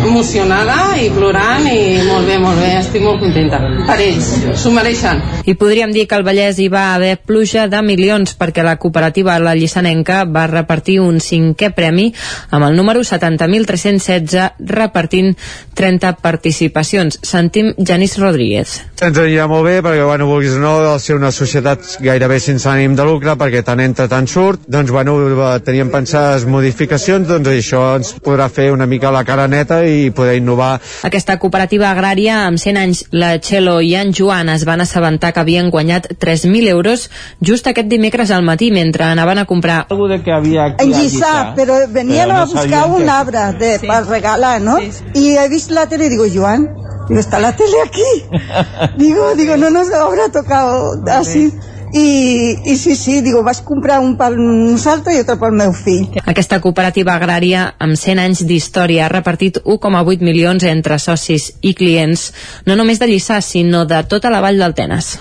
emocionada 0.06 0.94
i 1.00 1.10
plorant 1.12 1.68
i 1.68 2.00
molt 2.06 2.28
bé, 2.30 2.38
molt 2.40 2.60
bé, 2.62 2.70
estic 2.78 3.04
molt 3.04 3.20
contenta. 3.20 3.60
Per 3.84 3.98
ells, 4.00 4.30
s'ho 4.62 4.72
mereixen. 4.72 5.20
I 5.44 5.56
podríem 5.60 5.92
dir 5.92 6.06
que 6.08 6.16
al 6.16 6.24
Vallès 6.24 6.62
hi 6.62 6.70
va 6.72 6.94
haver 6.94 7.18
pluja 7.20 7.66
de 7.68 7.82
milions 7.84 8.32
perquè 8.44 8.64
la 8.66 8.76
cooperativa 8.76 9.38
La 9.40 9.56
Llissanenca 9.56 10.20
va 10.28 10.44
repartir 10.50 11.00
un 11.00 11.16
cinquè 11.24 11.72
premi 11.74 12.10
amb 12.54 12.68
el 12.68 12.76
número 12.76 13.00
70.316 13.00 14.60
repartint 14.70 15.32
30 15.74 16.12
participacions. 16.22 17.18
Sentim 17.24 17.72
Janis 17.80 18.18
Rodríguez. 18.20 18.76
Ens 19.00 19.18
anirà 19.18 19.48
molt 19.50 19.66
bé 19.66 19.80
perquè, 19.82 20.04
bueno, 20.04 20.28
vulguis 20.30 20.54
o 20.54 20.62
no, 20.62 20.76
al 20.92 21.00
ser 21.02 21.16
una 21.18 21.32
societat 21.34 21.96
gairebé 22.04 22.38
sense 22.38 22.68
ànim 22.70 22.94
de 22.94 23.08
lucre, 23.08 23.34
perquè 23.40 23.64
tant 23.66 23.82
entra 23.82 24.06
tant 24.12 24.28
surt, 24.30 24.68
doncs, 24.70 24.92
bueno, 24.94 25.16
teníem 25.64 25.90
pensades 25.90 26.46
modificacions, 26.46 27.26
doncs 27.28 27.50
això 27.50 27.82
ens 27.98 28.14
podrà 28.22 28.50
fer 28.52 28.70
una 28.76 28.86
mica 28.86 29.10
la 29.14 29.24
cara 29.26 29.48
neta 29.50 29.82
i 29.84 29.94
i 30.04 30.10
poder 30.10 30.36
innovar. 30.38 30.78
Aquesta 31.06 31.36
cooperativa 31.40 31.90
agrària 31.90 32.44
amb 32.48 32.60
100 32.60 32.80
anys, 32.80 33.02
la 33.14 33.34
Txelo 33.38 33.78
i 33.84 33.94
en 33.98 34.12
Joan 34.16 34.50
es 34.52 34.66
van 34.68 34.82
assabentar 34.84 35.32
que 35.34 35.42
havien 35.42 35.70
guanyat 35.74 36.10
3.000 36.22 36.68
euros 36.72 37.08
just 37.40 37.68
aquest 37.70 37.88
dimecres 37.90 38.33
al 38.34 38.42
matí 38.42 38.70
mentre 38.70 39.04
anaven 39.04 39.38
a 39.38 39.44
comprar 39.46 39.86
algo 39.88 40.08
de 40.08 40.22
que 40.22 40.32
había 40.32 40.64
aquí 40.66 40.84
en 40.84 40.92
Lliçà, 40.92 41.54
però 41.54 41.78
venien 41.88 42.28
Però 42.28 42.32
no 42.34 42.40
a 42.40 42.44
buscar 42.46 42.90
un 42.90 43.02
que- 43.04 43.08
arbre 43.10 43.38
de, 43.58 43.78
Sí. 43.78 43.86
para 43.86 44.02
regalar, 44.02 44.60
¿no? 44.60 44.78
Sí, 44.78 44.90
sí. 44.92 45.04
Y 45.14 45.36
he 45.36 45.48
visto 45.48 45.72
la 45.74 45.86
tele 45.88 46.06
y 46.06 46.08
digo, 46.10 46.24
Joan, 46.32 46.68
digo, 47.08 47.20
está 47.20 47.38
la 47.38 47.54
tele 47.56 47.76
aquí. 47.86 48.10
digo, 48.98 49.34
digo, 49.36 49.56
no 49.56 49.70
nos 49.70 49.92
habrá 49.92 50.28
tocado 50.30 51.02
así. 51.10 51.52
I, 51.96 52.56
I 52.64 52.76
sí, 52.76 52.96
sí, 52.96 53.20
digo, 53.20 53.44
vaig 53.46 53.60
comprar 53.62 54.00
un 54.00 54.16
per 54.18 54.32
nosaltres 54.36 55.14
i 55.14 55.20
altre 55.22 55.36
pel 55.38 55.52
meu 55.54 55.70
fill. 55.72 56.08
Aquesta 56.26 56.58
cooperativa 56.60 57.14
agrària, 57.14 57.68
amb 57.78 57.94
100 57.94 58.18
anys 58.18 58.40
d'història, 58.48 59.04
ha 59.06 59.12
repartit 59.12 59.60
1,8 59.62 60.18
milions 60.26 60.64
entre 60.66 60.98
socis 60.98 61.52
i 61.62 61.70
clients, 61.78 62.32
no 62.66 62.74
només 62.74 62.98
de 62.98 63.06
Lliçà, 63.06 63.38
sinó 63.46 63.84
de 63.86 64.02
tota 64.10 64.28
la 64.34 64.40
vall 64.42 64.58
del 64.58 64.74
Tenes. 64.74 65.12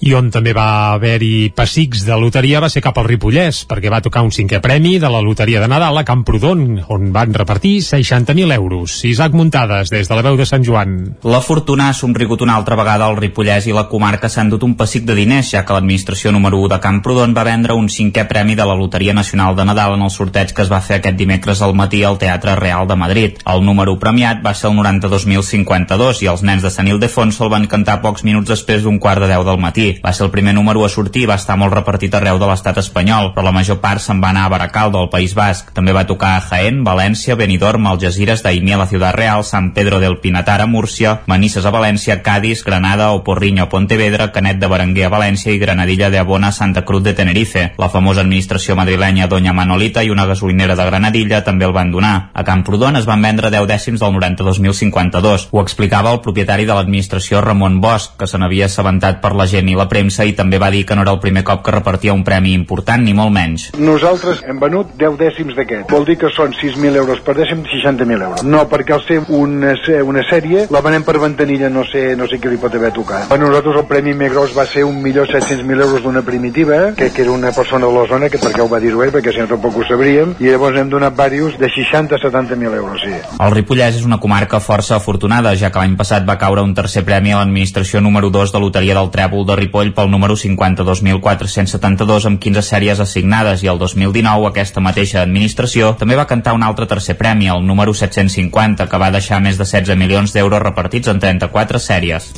I 0.00 0.14
on 0.16 0.30
també 0.32 0.54
va 0.56 0.94
haver-hi 0.94 1.50
pessics 1.52 2.06
de 2.08 2.16
loteria 2.16 2.62
va 2.64 2.70
ser 2.72 2.80
cap 2.80 2.96
al 2.96 3.04
Ripollès, 3.04 3.66
perquè 3.68 3.90
va 3.92 3.98
tocar 4.00 4.22
un 4.24 4.30
cinquè 4.32 4.56
premi 4.64 4.94
de 4.96 5.10
la 5.12 5.20
loteria 5.20 5.60
de 5.60 5.66
Nadal 5.68 6.00
a 6.00 6.04
Camprodon, 6.08 6.62
on 6.88 7.10
van 7.12 7.34
repartir 7.36 7.74
60.000 7.84 8.54
euros. 8.54 8.94
Isaac 9.04 9.36
Muntades, 9.36 9.92
des 9.92 10.08
de 10.08 10.16
la 10.16 10.24
veu 10.24 10.38
de 10.40 10.46
Sant 10.48 10.64
Joan. 10.64 10.94
La 11.28 11.42
fortuna 11.44 11.90
ha 11.90 11.96
somrigut 11.98 12.40
una 12.40 12.56
altra 12.56 12.78
vegada 12.80 13.10
al 13.10 13.18
Ripollès 13.18 13.68
i 13.68 13.74
la 13.76 13.84
comarca 13.90 14.30
s'han 14.32 14.48
dut 14.48 14.64
un 14.64 14.72
pessic 14.80 15.04
de 15.04 15.18
diners, 15.18 15.50
ja 15.52 15.66
que 15.68 15.76
l'administració 15.76 16.32
número 16.32 16.62
1 16.64 16.72
de 16.72 16.80
Camprodon 16.80 17.36
va 17.36 17.44
vendre 17.44 17.76
un 17.76 17.92
cinquè 17.92 18.24
premi 18.24 18.56
de 18.56 18.64
la 18.64 18.78
Loteria 18.80 19.12
Nacional 19.12 19.52
de 19.60 19.68
Nadal 19.68 19.98
en 19.98 20.06
el 20.08 20.14
sorteig 20.16 20.56
que 20.56 20.64
es 20.64 20.72
va 20.72 20.80
fer 20.80 21.02
aquest 21.02 21.20
dimecres 21.20 21.60
al 21.60 21.76
matí 21.76 22.00
al 22.08 22.16
Teatre 22.16 22.56
Real 22.56 22.88
de 22.88 22.96
Madrid. 22.96 23.44
El 23.44 23.68
número 23.68 23.98
premiat 24.00 24.40
va 24.40 24.56
ser 24.56 24.72
el 24.72 24.80
92.052 24.80 26.24
i 26.24 26.32
els 26.32 26.40
nens 26.40 26.64
de 26.64 26.72
Sant 26.72 26.88
Ildefons 26.88 27.36
se'l 27.36 27.52
van 27.52 27.68
cantar 27.68 28.00
pocs 28.00 28.24
minuts 28.24 28.48
després 28.48 28.80
d'un 28.88 28.96
quart 28.96 29.20
de 29.20 29.28
deu 29.36 29.44
del 29.44 29.60
matí. 29.60 29.89
Va 30.04 30.12
ser 30.16 30.26
el 30.26 30.32
primer 30.34 30.54
número 30.54 30.84
a 30.84 30.90
sortir 30.92 31.24
i 31.24 31.30
va 31.30 31.38
estar 31.40 31.56
molt 31.60 31.74
repartit 31.74 32.14
arreu 32.14 32.38
de 32.38 32.48
l'estat 32.48 32.78
espanyol, 32.82 33.32
però 33.34 33.46
la 33.48 33.54
major 33.56 33.80
part 33.82 34.02
se'n 34.02 34.22
va 34.22 34.30
anar 34.30 34.46
a 34.46 34.52
Baracaldo, 34.52 35.00
al 35.00 35.10
País 35.10 35.34
Basc. 35.34 35.72
També 35.76 35.92
va 35.96 36.06
tocar 36.06 36.36
a 36.36 36.44
Jaén, 36.46 36.82
València, 36.86 37.36
Benidorm, 37.36 37.86
Algeciras, 37.86 38.44
Daimiel, 38.46 38.78
la 38.80 38.88
Ciutat 38.90 39.16
Real, 39.16 39.44
San 39.44 39.72
Pedro 39.74 40.00
del 40.00 40.18
Pinatar 40.18 40.60
a 40.60 40.66
Múrcia, 40.66 41.20
Manises 41.26 41.66
a 41.66 41.74
València, 41.74 42.20
Cádiz, 42.22 42.64
Granada 42.64 43.10
o 43.12 43.24
Porriño 43.24 43.64
a 43.64 43.68
Pontevedra, 43.68 44.30
Canet 44.32 44.60
de 44.60 44.70
Berenguer 44.70 45.06
a 45.08 45.12
València 45.12 45.52
i 45.52 45.58
Granadilla 45.58 46.10
de 46.10 46.18
Abona 46.18 46.48
a 46.48 46.52
Santa 46.52 46.84
Cruz 46.84 47.02
de 47.02 47.14
Tenerife. 47.14 47.72
La 47.78 47.90
famosa 47.90 48.22
administració 48.22 48.76
madrilenya 48.76 49.28
Doña 49.28 49.52
Manolita 49.52 50.04
i 50.04 50.10
una 50.10 50.26
gasolinera 50.26 50.76
de 50.76 50.86
Granadilla 50.86 51.42
també 51.44 51.66
el 51.66 51.74
van 51.76 51.90
donar. 51.90 52.30
A 52.34 52.44
Camprodon 52.44 52.96
es 52.96 53.06
van 53.08 53.22
vendre 53.22 53.50
10 53.50 53.66
dècims 53.70 54.00
del 54.00 54.14
92.052. 54.16 55.48
Ho 55.50 55.62
explicava 55.62 56.12
el 56.12 56.20
propietari 56.24 56.66
de 56.68 56.76
l'administració 56.76 57.40
Ramon 57.40 57.80
Bosch, 57.80 58.16
que 58.18 58.28
se 58.30 58.38
n'havia 58.38 58.68
assabentat 58.70 59.20
per 59.22 59.34
la 59.36 59.48
gent 59.50 59.68
i 59.68 59.76
la 59.80 59.88
premsa 59.90 60.26
i 60.28 60.34
també 60.38 60.60
va 60.62 60.70
dir 60.70 60.84
que 60.86 60.96
no 60.96 61.04
era 61.06 61.14
el 61.16 61.20
primer 61.22 61.42
cop 61.46 61.64
que 61.64 61.74
repartia 61.74 62.14
un 62.16 62.24
premi 62.26 62.54
important, 62.54 63.02
ni 63.04 63.14
molt 63.16 63.32
menys. 63.34 63.70
Nosaltres 63.80 64.44
hem 64.46 64.60
venut 64.62 64.94
10 65.00 65.18
dècims 65.20 65.56
d'aquest. 65.58 65.88
Vol 65.90 66.06
dir 66.08 66.18
que 66.20 66.30
són 66.34 66.54
6.000 66.56 67.00
euros 67.02 67.22
per 67.26 67.36
dècim, 67.38 67.64
60.000 67.66 68.26
euros. 68.28 68.44
No, 68.44 68.62
perquè 68.70 68.96
al 68.96 69.04
ser 69.06 69.20
una, 69.28 69.74
una 70.06 70.24
sèrie, 70.28 70.66
la 70.70 70.84
venem 70.84 71.06
per 71.06 71.18
ventanilla, 71.22 71.72
no 71.72 71.84
sé, 71.88 72.14
no 72.16 72.28
sé 72.30 72.40
què 72.40 72.52
li 72.52 72.60
pot 72.60 72.74
haver 72.76 72.92
tocat. 72.96 73.28
Per 73.30 73.40
nosaltres 73.40 73.80
el 73.82 73.88
premi 73.90 74.14
més 74.14 74.32
gros 74.32 74.56
va 74.56 74.66
ser 74.68 74.84
1.700.000 74.86 75.86
euros 75.86 76.04
d'una 76.04 76.24
primitiva, 76.26 76.80
que, 76.96 77.10
que 77.10 77.24
era 77.26 77.34
una 77.34 77.52
persona 77.56 77.86
de 77.86 77.96
la 77.96 78.06
zona, 78.10 78.30
que 78.30 78.40
perquè 78.40 78.64
ho 78.64 78.70
va 78.70 78.82
dir 78.82 78.94
ell, 78.94 79.14
perquè 79.14 79.34
si 79.34 79.42
no 79.42 79.48
tampoc 79.50 79.80
ho 79.80 79.86
sabríem, 79.88 80.36
i 80.40 80.50
llavors 80.50 80.78
hem 80.80 80.90
donat 80.92 81.16
diversos 81.20 81.58
de 81.58 81.68
60 81.68 82.14
a 82.14 82.18
70.000 82.18 82.74
euros, 82.74 83.00
sí. 83.02 83.12
El 83.38 83.54
Ripollès 83.54 83.96
és 84.00 84.06
una 84.06 84.20
comarca 84.20 84.60
força 84.60 84.96
afortunada, 84.96 85.54
ja 85.56 85.70
que 85.70 85.80
l'any 85.80 85.96
passat 85.98 86.26
va 86.28 86.38
caure 86.40 86.62
un 86.62 86.74
tercer 86.74 87.04
premi 87.06 87.32
a 87.32 87.40
l'administració 87.40 88.00
número 88.00 88.30
2 88.30 88.52
de 88.52 88.62
Loteria 88.62 88.96
del 88.98 89.10
Trèvol 89.10 89.46
de 89.46 89.56
Ripoll 89.70 89.92
pel 89.94 90.10
número 90.10 90.34
52.472 90.34 92.26
amb 92.26 92.40
15 92.42 92.62
sèries 92.66 92.98
assignades 93.04 93.62
i 93.62 93.70
el 93.70 93.78
2019 93.78 94.48
aquesta 94.48 94.82
mateixa 94.82 95.22
administració 95.22 95.92
també 96.00 96.18
va 96.18 96.26
cantar 96.26 96.56
un 96.58 96.66
altre 96.66 96.88
tercer 96.90 97.14
premi, 97.14 97.46
el 97.46 97.62
número 97.62 97.94
750, 97.94 98.88
que 98.90 98.98
va 98.98 99.12
deixar 99.14 99.38
més 99.38 99.62
de 99.62 99.68
16 99.68 99.94
milions 99.94 100.34
d'euros 100.34 100.62
repartits 100.66 101.14
en 101.14 101.22
34 101.22 101.78
sèries. 101.78 102.32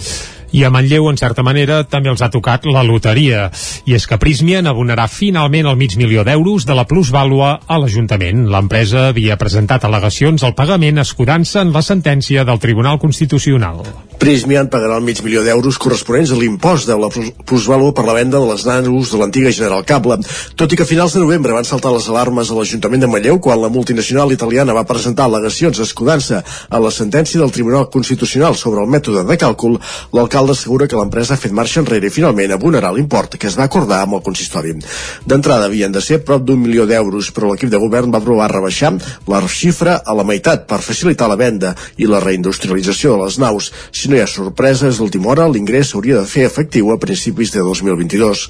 I 0.53 0.65
a 0.65 0.71
Manlleu, 0.71 1.09
en 1.09 1.17
certa 1.17 1.43
manera, 1.43 1.83
també 1.89 2.11
els 2.13 2.21
ha 2.21 2.29
tocat 2.31 2.67
la 2.69 2.83
loteria. 2.85 3.47
I 3.89 3.95
és 3.97 4.05
que 4.07 4.19
Prismian 4.21 4.67
abonarà 4.69 5.07
finalment 5.09 5.67
el 5.71 5.79
mig 5.81 5.97
milió 5.97 6.25
d'euros 6.29 6.67
de 6.69 6.75
la 6.77 6.85
plusvàlua 6.87 7.55
a 7.67 7.79
l'Ajuntament. 7.81 8.45
L'empresa 8.53 9.07
havia 9.09 9.39
presentat 9.41 9.87
al·legacions 9.89 10.45
al 10.45 10.53
pagament 10.55 11.01
escudant-se 11.01 11.63
en 11.65 11.73
la 11.73 11.81
sentència 11.83 12.45
del 12.45 12.61
Tribunal 12.61 12.99
Constitucional. 13.01 13.81
Prismian 14.23 14.69
pagarà 14.71 14.99
el 15.01 15.07
mig 15.07 15.23
milió 15.25 15.41
d'euros 15.43 15.79
corresponents 15.83 16.31
a 16.31 16.37
l'impost 16.37 16.87
de 16.87 16.99
la 17.01 17.09
plus- 17.09 17.33
plusvàlua 17.49 17.95
per 17.97 18.05
la 18.05 18.13
venda 18.15 18.39
de 18.39 18.47
les 18.53 18.67
nanos 18.69 19.11
de 19.11 19.19
l'antiga 19.19 19.51
General 19.51 19.83
Cable. 19.89 20.19
Tot 20.55 20.71
i 20.73 20.77
que 20.77 20.85
a 20.85 20.87
finals 20.87 21.17
de 21.17 21.25
novembre 21.25 21.57
van 21.57 21.65
saltar 21.65 21.91
les 21.97 22.07
alarmes 22.13 22.51
a 22.51 22.55
l'Ajuntament 22.55 23.01
de 23.01 23.09
Manlleu 23.09 23.41
quan 23.41 23.61
la 23.61 23.69
multinacional 23.73 24.31
italiana 24.37 24.77
va 24.77 24.85
presentar 24.85 25.27
al·legacions 25.31 25.81
escudant-se 25.81 26.43
a 26.69 26.79
la 26.79 26.91
sentència 26.91 27.41
del 27.41 27.51
Tribunal 27.51 27.89
Constitucional 27.91 28.55
sobre 28.55 28.85
el 28.85 28.91
mètode 28.93 29.25
de 29.27 29.37
càlcul, 29.41 29.81
l'alcalde 30.13 30.42
assegura 30.51 30.89
que 30.89 30.99
l'empresa 30.99 31.35
ha 31.35 31.41
fet 31.41 31.53
marxa 31.55 31.81
enrere 31.81 32.09
i 32.09 32.15
finalment 32.15 32.53
abonarà 32.53 32.91
l'import 32.93 33.37
que 33.39 33.47
es 33.47 33.57
va 33.59 33.69
acordar 33.71 34.03
amb 34.03 34.19
el 34.19 34.25
consistori. 34.27 34.75
D'entrada 35.27 35.69
havien 35.69 35.93
de 35.93 36.01
ser 36.01 36.23
prop 36.27 36.43
d'un 36.43 36.61
milió 36.61 36.87
d'euros, 36.87 37.31
però 37.31 37.53
l'equip 37.53 37.71
de 37.71 37.79
govern 37.79 38.11
va 38.11 38.19
aprovar 38.19 38.51
rebaixar 38.53 38.93
la 39.29 39.43
xifra 39.47 40.01
a 40.05 40.15
la 40.19 40.25
meitat 40.27 40.67
per 40.67 40.81
facilitar 40.83 41.29
la 41.31 41.39
venda 41.39 41.75
i 41.97 42.09
la 42.11 42.21
reindustrialització 42.21 43.17
de 43.17 43.25
les 43.25 43.39
naus. 43.39 43.71
Si 43.93 44.11
no 44.11 44.17
hi 44.17 44.25
ha 44.25 44.27
sorpreses 44.27 44.99
d'última 44.99 45.33
hora, 45.33 45.49
l'ingrés 45.49 45.93
s'hauria 45.93 46.19
de 46.21 46.27
fer 46.27 46.47
efectiu 46.49 46.91
a 46.93 46.99
principis 46.99 47.53
de 47.53 47.63
2022. 47.63 48.49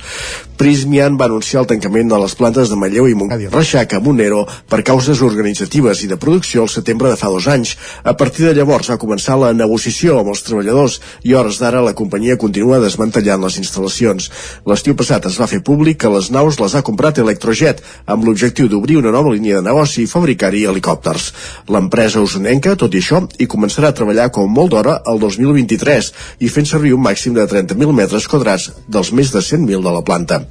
Prismian 0.62 1.18
va 1.18 1.26
anunciar 1.26 1.62
el 1.62 1.70
tancament 1.74 2.08
de 2.08 2.18
les 2.22 2.34
plantes 2.38 2.70
de 2.70 2.76
Manlleu 2.78 3.08
i 3.10 3.16
Montcada 3.18 3.50
Reixac 3.50 3.96
a 3.96 4.00
Monero 4.00 4.44
per 4.70 4.82
causes 4.86 5.20
organitzatives 5.26 6.04
i 6.04 6.10
de 6.10 6.18
producció 6.20 6.62
al 6.62 6.70
setembre 6.72 7.10
de 7.10 7.18
fa 7.18 7.30
dos 7.32 7.48
anys. 7.50 7.74
A 8.04 8.14
partir 8.16 8.46
de 8.46 8.54
llavors 8.54 8.90
va 8.92 9.00
començar 9.02 9.38
la 9.40 9.52
negociació 9.56 10.20
amb 10.20 10.32
els 10.32 10.44
treballadors 10.46 11.00
i 11.26 11.34
hores 11.34 11.58
d'ara 11.60 11.81
la 11.84 11.94
companyia 11.98 12.38
continua 12.40 12.80
desmantellant 12.82 13.42
les 13.44 13.58
instal·lacions. 13.60 14.28
L'estiu 14.68 14.96
passat 14.98 15.26
es 15.30 15.38
va 15.40 15.48
fer 15.50 15.62
públic 15.66 16.00
que 16.02 16.12
les 16.12 16.30
naus 16.34 16.60
les 16.62 16.74
ha 16.74 16.84
comprat 16.86 17.20
Electrojet 17.22 17.82
amb 18.06 18.24
l'objectiu 18.26 18.70
d'obrir 18.70 18.98
una 19.02 19.12
nova 19.14 19.34
línia 19.34 19.58
de 19.58 19.66
negoci 19.68 20.04
i 20.04 20.10
fabricar-hi 20.10 20.64
helicòpters. 20.70 21.28
L'empresa 21.68 22.24
usonenca, 22.24 22.76
tot 22.78 22.94
i 22.94 23.02
això, 23.02 23.22
hi 23.38 23.50
començarà 23.50 23.92
a 23.92 23.98
treballar 23.98 24.30
com 24.32 24.50
molt 24.50 24.74
d'hora 24.74 25.00
el 25.12 25.22
2023 25.22 26.12
i 26.40 26.48
fent 26.48 26.68
servir 26.70 26.96
un 26.96 27.04
màxim 27.04 27.36
de 27.38 27.46
30.000 27.46 28.00
metres 28.02 28.28
quadrats 28.30 28.72
dels 28.88 29.12
més 29.12 29.34
de 29.34 29.44
100.000 29.44 29.82
de 29.82 29.96
la 29.98 30.04
planta. 30.06 30.44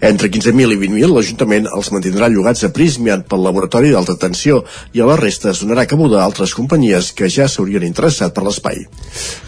Entre 0.00 0.30
15.000 0.32 0.74
i 0.74 0.78
20.000 0.80 1.14
l'Ajuntament 1.14 1.68
els 1.70 1.90
mantindrà 1.94 2.28
llogats 2.32 2.64
a 2.66 2.72
Prismian 2.74 3.24
pel 3.28 3.44
laboratori 3.44 3.92
d'alta 3.94 4.16
tensió 4.20 4.62
i 4.96 5.02
a 5.02 5.08
la 5.08 5.18
resta 5.20 5.50
es 5.52 5.62
donarà 5.62 5.86
cabuda 5.90 6.20
a 6.20 6.24
altres 6.26 6.54
companyies 6.56 7.12
que 7.16 7.30
ja 7.30 7.48
s'haurien 7.48 7.86
interessat 7.86 8.34
per 8.34 8.44
l'espai. 8.46 8.84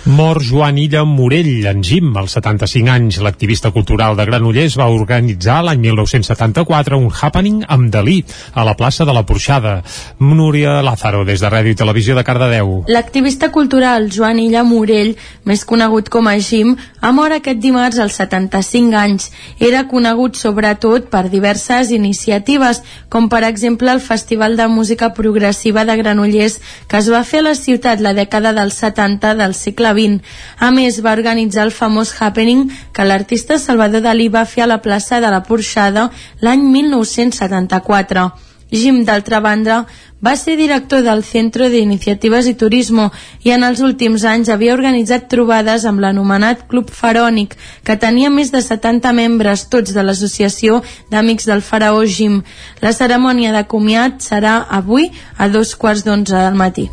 Mor 0.04 0.42
Joan 0.42 0.78
Illa 0.82 1.04
Morell, 1.06 1.66
en 1.70 1.82
Jim, 1.86 2.10
als 2.18 2.36
75 2.38 2.90
anys, 2.90 3.20
l'activista 3.22 3.70
cultural 3.74 4.16
de 4.18 4.26
Granollers 4.26 4.76
va 4.78 4.88
organitzar 4.90 5.60
l'any 5.62 5.82
1974 5.86 6.98
un 6.98 7.10
happening 7.10 7.62
amb 7.68 7.90
Dalí 7.92 8.20
a 8.54 8.64
la 8.66 8.76
plaça 8.78 9.06
de 9.06 9.14
la 9.14 9.24
Porxada. 9.26 9.80
Núria 10.18 10.80
Lázaro, 10.82 11.24
des 11.24 11.40
de 11.40 11.50
Ràdio 11.50 11.74
i 11.74 11.78
Televisió 11.78 12.16
de 12.18 12.24
Cardedeu. 12.26 12.82
L'activista 12.90 13.50
cultural 13.54 14.10
Joan 14.10 14.40
Illa 14.42 14.64
Morell, 14.66 15.14
més 15.46 15.64
conegut 15.64 16.10
com 16.12 16.26
a 16.30 16.36
Jim, 16.38 16.74
ha 17.00 17.12
mort 17.14 17.38
aquest 17.38 17.62
dimarts 17.62 17.98
als 18.02 18.18
75 18.18 18.98
anys. 18.98 19.30
Era 19.60 19.86
conegut 19.88 20.11
sobretot 20.38 21.08
per 21.12 21.28
diverses 21.32 21.90
iniciatives, 21.94 22.82
com 23.08 23.28
per 23.32 23.42
exemple 23.48 23.90
el 23.92 24.00
Festival 24.00 24.56
de 24.56 24.68
Música 24.68 25.12
Progressiva 25.14 25.84
de 25.88 25.96
Granollers, 25.96 26.60
que 26.88 27.00
es 27.00 27.10
va 27.12 27.24
fer 27.24 27.40
a 27.40 27.48
la 27.48 27.54
ciutat 27.58 28.00
la 28.00 28.14
dècada 28.14 28.52
dels 28.52 28.78
70 28.82 29.34
del 29.40 29.56
segle 29.58 29.92
XX. 29.96 30.20
A 30.58 30.70
més, 30.70 31.02
va 31.04 31.16
organitzar 31.18 31.66
el 31.66 31.74
famós 31.74 32.14
happening 32.20 32.68
que 32.92 33.08
l'artista 33.08 33.58
Salvador 33.58 34.04
Dalí 34.04 34.28
va 34.28 34.46
fer 34.46 34.64
a 34.66 34.70
la 34.70 34.82
plaça 34.84 35.20
de 35.20 35.30
la 35.32 35.42
Porxada 35.42 36.10
l'any 36.40 36.64
1974. 36.78 38.51
Jim, 38.72 39.04
d'altra 39.04 39.40
banda, 39.44 39.84
va 40.22 40.36
ser 40.36 40.56
director 40.56 41.02
del 41.02 41.22
Centro 41.26 41.68
de 41.68 41.80
Iniciatives 41.82 42.46
i 42.46 42.54
Turismo 42.54 43.10
i 43.44 43.52
en 43.52 43.66
els 43.66 43.82
últims 43.82 44.24
anys 44.24 44.48
havia 44.54 44.74
organitzat 44.76 45.28
trobades 45.28 45.84
amb 45.84 46.00
l'anomenat 46.00 46.64
Club 46.70 46.90
Farònic, 46.94 47.56
que 47.84 47.98
tenia 47.98 48.30
més 48.30 48.52
de 48.54 48.62
70 48.62 49.12
membres, 49.18 49.66
tots 49.68 49.92
de 49.92 50.02
l'Associació 50.06 50.80
d'Amics 51.10 51.50
del 51.50 51.62
Faraó 51.62 52.04
Jim. 52.06 52.40
La 52.80 52.94
cerimònia 52.96 53.52
de 53.52 53.66
comiat 53.66 54.22
serà 54.22 54.60
avui 54.70 55.10
a 55.36 55.50
dos 55.50 55.74
quarts 55.76 56.06
d'onze 56.06 56.36
del 56.38 56.54
matí. 56.54 56.88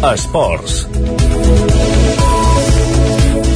Esports. 0.00 1.29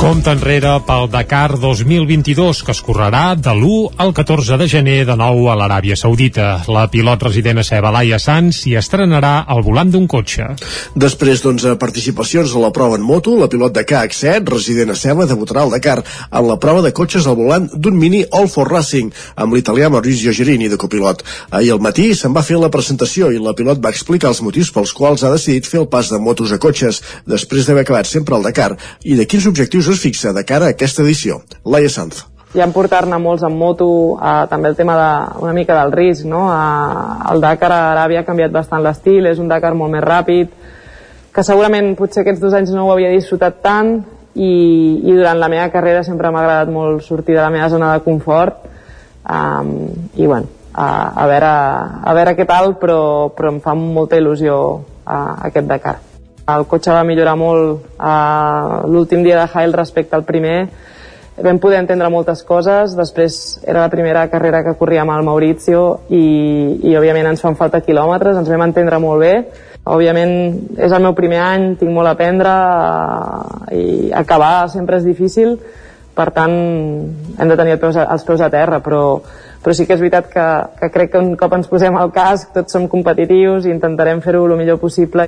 Compte 0.04 0.28
enrere 0.28 0.68
pel 0.84 1.06
Dakar 1.08 1.54
2022, 1.56 2.58
que 2.66 2.74
es 2.74 2.80
correrà 2.84 3.22
de 3.40 3.54
l'1 3.54 3.94
al 4.04 4.10
14 4.12 4.58
de 4.60 4.66
gener 4.68 5.06
de 5.08 5.14
nou 5.16 5.46
a 5.48 5.54
l'Aràbia 5.56 5.96
Saudita. 5.96 6.58
La 6.68 6.82
pilot 6.92 7.22
resident 7.24 7.62
a 7.62 7.64
Ceba, 7.64 7.88
Laia 7.88 8.18
Sanz, 8.20 8.58
s'hi 8.60 8.74
estrenarà 8.76 9.46
al 9.48 9.62
volant 9.64 9.88
d'un 9.88 10.04
cotxe. 10.04 10.50
Després 10.92 11.40
d'11 11.40 11.78
participacions 11.80 12.52
a 12.52 12.60
la 12.60 12.68
prova 12.76 12.98
en 13.00 13.06
moto, 13.08 13.32
la 13.40 13.48
pilot 13.48 13.72
de 13.78 13.86
KH7, 13.88 14.52
resident 14.52 14.92
a 14.92 14.98
Ceba, 15.04 15.24
debutarà 15.24 15.62
al 15.64 15.72
Dakar 15.72 16.02
en 16.02 16.50
la 16.50 16.58
prova 16.60 16.84
de 16.84 16.92
cotxes 16.92 17.24
al 17.24 17.40
volant 17.40 17.70
d'un 17.72 17.96
Mini 17.96 18.20
All 18.28 18.50
for 18.52 18.68
Racing, 18.68 19.08
amb 19.40 19.56
l'italià 19.56 19.88
Maurizio 19.88 20.36
Gerini 20.36 20.68
de 20.68 20.76
copilot. 20.76 21.24
Ahir 21.48 21.72
al 21.78 21.80
matí 21.80 22.10
se'n 22.12 22.36
va 22.36 22.44
fer 22.44 22.60
la 22.60 22.68
presentació 22.68 23.32
i 23.32 23.40
la 23.40 23.56
pilot 23.56 23.80
va 23.80 23.94
explicar 23.96 24.34
els 24.34 24.44
motius 24.44 24.68
pels 24.68 24.92
quals 24.92 25.24
ha 25.24 25.32
decidit 25.32 25.64
fer 25.64 25.80
el 25.80 25.88
pas 25.88 26.12
de 26.12 26.20
motos 26.20 26.52
a 26.52 26.60
cotxes, 26.60 27.00
després 27.24 27.64
d'haver 27.64 27.88
acabat 27.88 28.12
sempre 28.12 28.36
al 28.36 28.44
Dakar, 28.44 28.74
i 29.00 29.16
de 29.16 29.24
quins 29.24 29.48
objectius 29.48 29.93
es 29.94 30.02
fixa 30.02 30.34
de 30.36 30.44
cara 30.44 30.68
a 30.68 30.76
aquesta 30.76 31.02
edició. 31.06 31.40
Laia 31.64 31.90
Sanz 31.90 32.26
ja 32.54 32.62
en 32.62 32.72
portar-ne 32.72 33.18
molts 33.18 33.42
en 33.42 33.56
moto, 33.58 33.86
eh, 34.14 34.46
també 34.46 34.70
el 34.70 34.76
tema 34.78 34.94
de, 34.94 35.40
una 35.42 35.52
mica 35.52 35.74
del 35.80 35.90
risc, 35.92 36.24
no? 36.24 36.46
Eh, 36.54 37.32
el 37.32 37.42
Dakar 37.42 37.72
a 37.74 37.80
Aràbia 37.92 38.22
ha 38.22 38.28
canviat 38.28 38.52
bastant 38.54 38.82
l'estil, 38.82 39.26
és 39.26 39.40
un 39.42 39.50
Dakar 39.50 39.74
molt 39.74 39.90
més 39.90 40.04
ràpid, 40.04 40.52
que 41.34 41.42
segurament 41.42 41.96
potser 41.98 42.22
aquests 42.22 42.40
dos 42.40 42.54
anys 42.54 42.70
no 42.70 42.86
ho 42.86 42.92
havia 42.94 43.10
disfrutat 43.10 43.58
tant 43.64 43.96
i, 44.34 44.52
i 45.02 45.16
durant 45.16 45.40
la 45.40 45.50
meva 45.50 45.66
carrera 45.74 46.04
sempre 46.06 46.30
m'ha 46.30 46.44
agradat 46.44 46.70
molt 46.70 47.02
sortir 47.02 47.34
de 47.34 47.42
la 47.42 47.50
meva 47.50 47.66
zona 47.72 47.90
de 47.96 48.04
confort 48.06 48.62
um, 49.26 49.74
i 50.14 50.28
bueno, 50.30 50.46
a, 50.72 50.86
a, 51.10 51.26
veure, 51.26 51.52
a 52.06 52.14
veure 52.14 52.38
què 52.38 52.46
tal, 52.46 52.76
però, 52.78 53.00
però 53.34 53.50
em 53.50 53.62
fa 53.66 53.74
molta 53.74 54.18
il·lusió 54.22 54.60
uh, 54.78 55.22
aquest 55.50 55.66
Dakar. 55.66 55.98
El 56.44 56.66
cotxe 56.68 56.92
va 56.92 57.06
millorar 57.08 57.38
molt 57.40 57.86
uh, 57.96 58.82
l'últim 58.92 59.22
dia 59.24 59.38
de 59.38 59.46
Hail 59.48 59.72
respecte 59.72 60.12
al 60.16 60.26
primer. 60.28 60.66
Vam 61.40 61.56
poder 61.58 61.78
entendre 61.80 62.10
moltes 62.12 62.42
coses. 62.44 62.92
Després 62.98 63.62
era 63.64 63.86
la 63.86 63.92
primera 63.92 64.26
carrera 64.28 64.60
que 64.66 64.74
corríem 64.76 65.08
al 65.10 65.24
Maurizio 65.24 66.02
i, 66.12 66.24
i 66.84 66.92
òbviament 66.98 67.30
ens 67.30 67.40
fan 67.40 67.56
falta 67.56 67.80
quilòmetres, 67.80 68.36
ens 68.36 68.50
vam 68.52 68.64
entendre 68.66 68.98
molt 69.00 69.24
bé. 69.24 69.32
Òbviament 69.88 70.34
és 70.84 70.92
el 70.92 71.02
meu 71.04 71.14
primer 71.16 71.40
any, 71.46 71.64
tinc 71.80 71.92
molt 71.96 72.10
a 72.10 72.12
aprendre 72.12 72.52
uh, 72.52 73.72
i 73.72 74.12
acabar 74.12 74.68
sempre 74.72 75.00
és 75.00 75.08
difícil, 75.08 75.56
per 76.14 76.28
tant 76.36 76.52
hem 76.54 77.48
de 77.50 77.56
tenir 77.56 77.78
els 77.78 77.82
peus, 77.86 77.96
els 78.04 78.26
peus 78.28 78.44
a 78.44 78.50
terra, 78.52 78.82
però, 78.84 79.00
però 79.64 79.76
sí 79.76 79.88
que 79.88 79.96
és 79.96 80.04
veritat 80.04 80.28
que, 80.28 80.44
que 80.76 80.92
crec 80.92 81.14
que 81.16 81.24
un 81.24 81.32
cop 81.40 81.56
ens 81.56 81.72
posem 81.72 81.96
al 81.96 82.12
casc 82.12 82.52
tots 82.52 82.76
som 82.76 82.84
competitius 82.92 83.64
i 83.64 83.72
intentarem 83.72 84.20
fer-ho 84.20 84.44
el 84.44 84.56
millor 84.60 84.80
possible. 84.84 85.26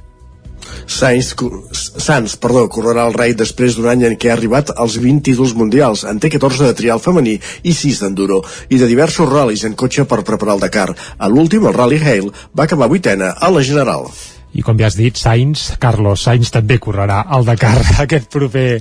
Sainz, 0.86 1.34
Sanz 1.72 2.36
perdó, 2.40 2.66
correrà 2.72 3.06
el 3.08 3.16
rei 3.16 3.34
després 3.38 3.76
d'un 3.76 3.88
any 3.90 4.04
en 4.08 4.16
què 4.20 4.30
ha 4.30 4.36
arribat 4.36 4.72
als 4.76 4.98
20 5.02 5.24
títols 5.28 5.54
mundials. 5.58 6.04
En 6.08 6.20
té 6.22 6.30
14 6.32 6.68
de 6.68 6.76
trial 6.78 7.02
femení 7.02 7.36
i 7.62 7.74
6 7.74 8.02
d'enduro, 8.04 8.42
i 8.70 8.78
de 8.80 8.88
diversos 8.90 9.28
ral·lis 9.30 9.66
en 9.66 9.76
cotxe 9.78 10.06
per 10.06 10.22
preparar 10.24 10.56
el 10.56 10.64
Dakar. 10.66 10.88
A 11.18 11.28
l'últim, 11.28 11.66
el 11.66 11.76
Rally 11.76 12.00
Hale, 12.02 12.32
va 12.56 12.64
acabar 12.64 12.90
vuitena 12.92 13.34
a 13.36 13.50
la 13.50 13.62
General. 13.66 14.08
I 14.56 14.62
com 14.64 14.78
ja 14.80 14.88
has 14.88 14.96
dit, 14.96 15.18
Sainz, 15.20 15.74
Carlos 15.82 16.22
Sainz 16.24 16.52
també 16.54 16.78
correrà 16.80 17.24
al 17.28 17.44
Dakar 17.44 17.76
aquest 18.06 18.30
proper, 18.32 18.80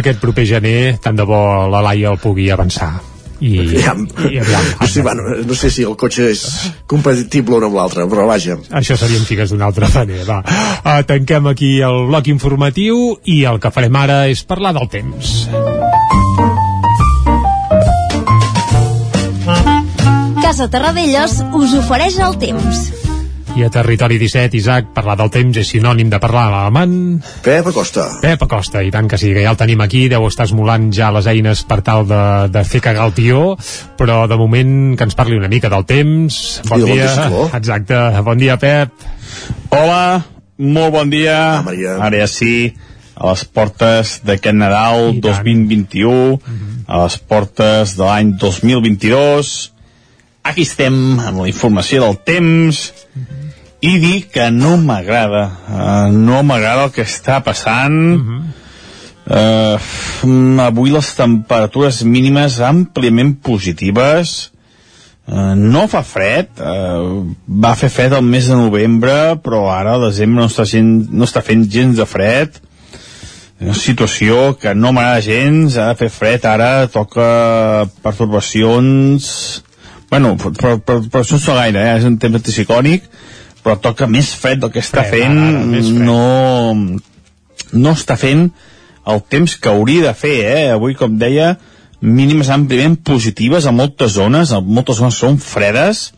aquest 0.00 0.20
proper 0.24 0.48
gener, 0.56 0.98
tant 1.04 1.16
de 1.18 1.28
bo 1.28 1.40
la 1.70 1.84
Laia 1.84 2.10
el 2.10 2.22
pugui 2.22 2.50
avançar 2.50 3.11
i, 3.42 3.58
aviam, 3.58 4.04
i 4.30 4.38
aviam, 4.38 4.66
no, 4.80 4.86
sé, 4.86 5.02
bueno, 5.02 5.22
no 5.46 5.54
sé 5.58 5.70
si 5.74 5.82
el 5.82 5.96
cotxe 5.98 6.28
és 6.30 6.44
compatible 6.90 7.58
un 7.58 7.66
amb 7.66 7.78
l'altre, 7.80 8.06
però 8.10 8.28
vaja. 8.30 8.58
Això 8.78 8.96
serien 9.00 9.26
figues 9.26 9.50
d'una 9.50 9.66
altra 9.70 9.90
manera 9.90 10.22
va. 10.28 10.38
Uh, 10.82 11.02
tanquem 11.08 11.50
aquí 11.50 11.74
el 11.82 12.06
bloc 12.12 12.30
informatiu 12.30 13.16
i 13.26 13.42
el 13.50 13.58
que 13.62 13.74
farem 13.74 13.98
ara 13.98 14.22
és 14.30 14.44
parlar 14.46 14.74
del 14.78 14.86
temps. 14.92 15.34
Casa 20.42 20.68
Terradellos 20.70 21.40
us 21.58 21.78
ofereix 21.82 22.18
el 22.22 22.38
temps 22.42 23.01
i 23.56 23.64
a 23.64 23.68
Territori 23.68 24.16
17, 24.16 24.56
Isaac, 24.56 24.86
parlar 24.96 25.16
del 25.20 25.30
temps 25.32 25.56
és 25.60 25.68
sinònim 25.74 26.08
de 26.12 26.18
parlar 26.22 26.46
a 26.46 26.52
l'amant... 26.52 26.94
Pep 27.44 27.66
Acosta. 27.68 28.06
Pep 28.22 28.44
Acosta, 28.46 28.80
i 28.80 28.92
tant 28.94 29.08
que 29.10 29.18
sí, 29.20 29.32
que 29.34 29.42
ja 29.44 29.50
el 29.52 29.58
tenim 29.60 29.82
aquí, 29.84 30.06
deu 30.08 30.24
estar 30.28 30.46
esmolant 30.48 30.88
ja 30.94 31.10
les 31.12 31.28
eines 31.28 31.64
per 31.68 31.82
tal 31.84 32.06
de, 32.08 32.20
de 32.52 32.62
fer 32.68 32.80
cagar 32.84 33.08
el 33.10 33.14
tió, 33.16 33.42
però 33.98 34.22
de 34.30 34.38
moment 34.40 34.94
que 34.96 35.08
ens 35.08 35.18
parli 35.18 35.36
una 35.36 35.50
mica 35.52 35.68
del 35.72 35.84
temps. 35.88 36.38
Bon 36.70 36.80
I 36.80 36.94
dia. 36.94 37.10
Bon 37.32 37.52
Exacte. 37.58 37.98
Bon 38.24 38.40
dia, 38.40 38.56
Pep. 38.62 39.04
Hola, 39.74 40.22
molt 40.56 40.96
bon 40.96 41.12
dia. 41.12 41.36
Ah, 41.58 41.66
Maria. 41.66 41.98
Ara 42.08 42.22
ja 42.22 42.30
sí, 42.30 42.72
a 43.16 43.34
les 43.34 43.44
portes 43.44 44.16
d'aquest 44.24 44.58
Nadal 44.62 45.18
2021, 45.20 46.40
a 46.88 47.04
les 47.04 47.20
portes 47.20 47.98
de 48.00 48.08
l'any 48.08 48.32
2022. 48.40 49.52
Aquí 50.42 50.64
estem 50.66 50.96
amb 51.20 51.44
la 51.44 51.46
informació 51.52 52.02
del 52.02 52.16
temps 52.26 52.88
i 53.82 53.98
dir 53.98 54.28
que 54.30 54.46
no 54.54 54.76
m'agrada. 54.78 55.42
Uh, 55.66 56.14
no 56.14 56.42
m'agrada 56.46 56.86
el 56.86 56.92
que 56.94 57.02
està 57.02 57.40
passant. 57.42 57.96
Uh, 59.26 59.76
avui 60.62 60.92
les 60.94 61.08
temperatures 61.18 62.02
mínimes 62.06 62.60
àmpliament 62.62 63.34
positives. 63.42 64.52
Uh, 65.26 65.54
no 65.58 65.88
fa 65.90 66.04
fred. 66.06 66.52
Uh, 66.62 67.24
va 67.46 67.74
fer 67.78 67.90
fred 67.90 68.14
el 68.14 68.22
mes 68.26 68.46
de 68.50 68.58
novembre 68.58 69.16
però 69.42 69.64
ara 69.74 69.96
el 69.98 70.06
desembre 70.08 70.44
no 70.44 70.50
està, 70.50 70.66
gent, 70.66 70.92
no 71.10 71.26
està 71.26 71.42
fent 71.42 71.66
gens 71.66 71.98
de 71.98 72.06
fred. 72.06 72.62
Una 73.62 73.74
situació 73.78 74.56
que 74.62 74.76
no 74.78 74.94
m'agrada 74.94 75.26
gens. 75.26 75.74
Ha 75.74 75.90
de 75.90 75.98
fer 76.04 76.12
fred 76.20 76.46
ara 76.46 76.86
toca 76.86 77.26
pertorbacions. 78.06 79.26
Bueno, 80.06 80.36
però, 80.38 80.78
però, 80.78 81.02
però 81.02 81.26
això 81.26 81.42
no 81.42 81.58
gaire, 81.58 81.82
eh? 81.82 81.98
és 81.98 82.06
un 82.06 82.18
temps 82.22 82.38
anticiclònic 82.38 83.10
però 83.62 83.78
toca 83.80 84.08
més 84.10 84.32
fred 84.34 84.62
del 84.62 84.72
que 84.74 84.82
està 84.82 85.04
Fred, 85.06 85.26
fent. 85.26 85.38
ara, 85.38 85.64
fred. 85.70 85.90
no 86.02 86.22
no 87.72 87.92
està 87.96 88.18
fent 88.20 88.48
el 89.08 89.22
temps 89.32 89.54
que 89.58 89.70
hauria 89.70 90.08
de 90.08 90.14
fer 90.14 90.34
eh? 90.46 90.64
avui 90.74 90.94
com 90.98 91.14
deia 91.18 91.54
mínimes 92.02 92.50
àmpliament 92.50 92.98
positives 93.06 93.66
a 93.66 93.72
moltes 93.72 94.16
zones. 94.18 94.52
A 94.52 94.60
moltes 94.60 94.98
zones 94.98 95.18
són 95.18 95.38
fredes 95.38 96.10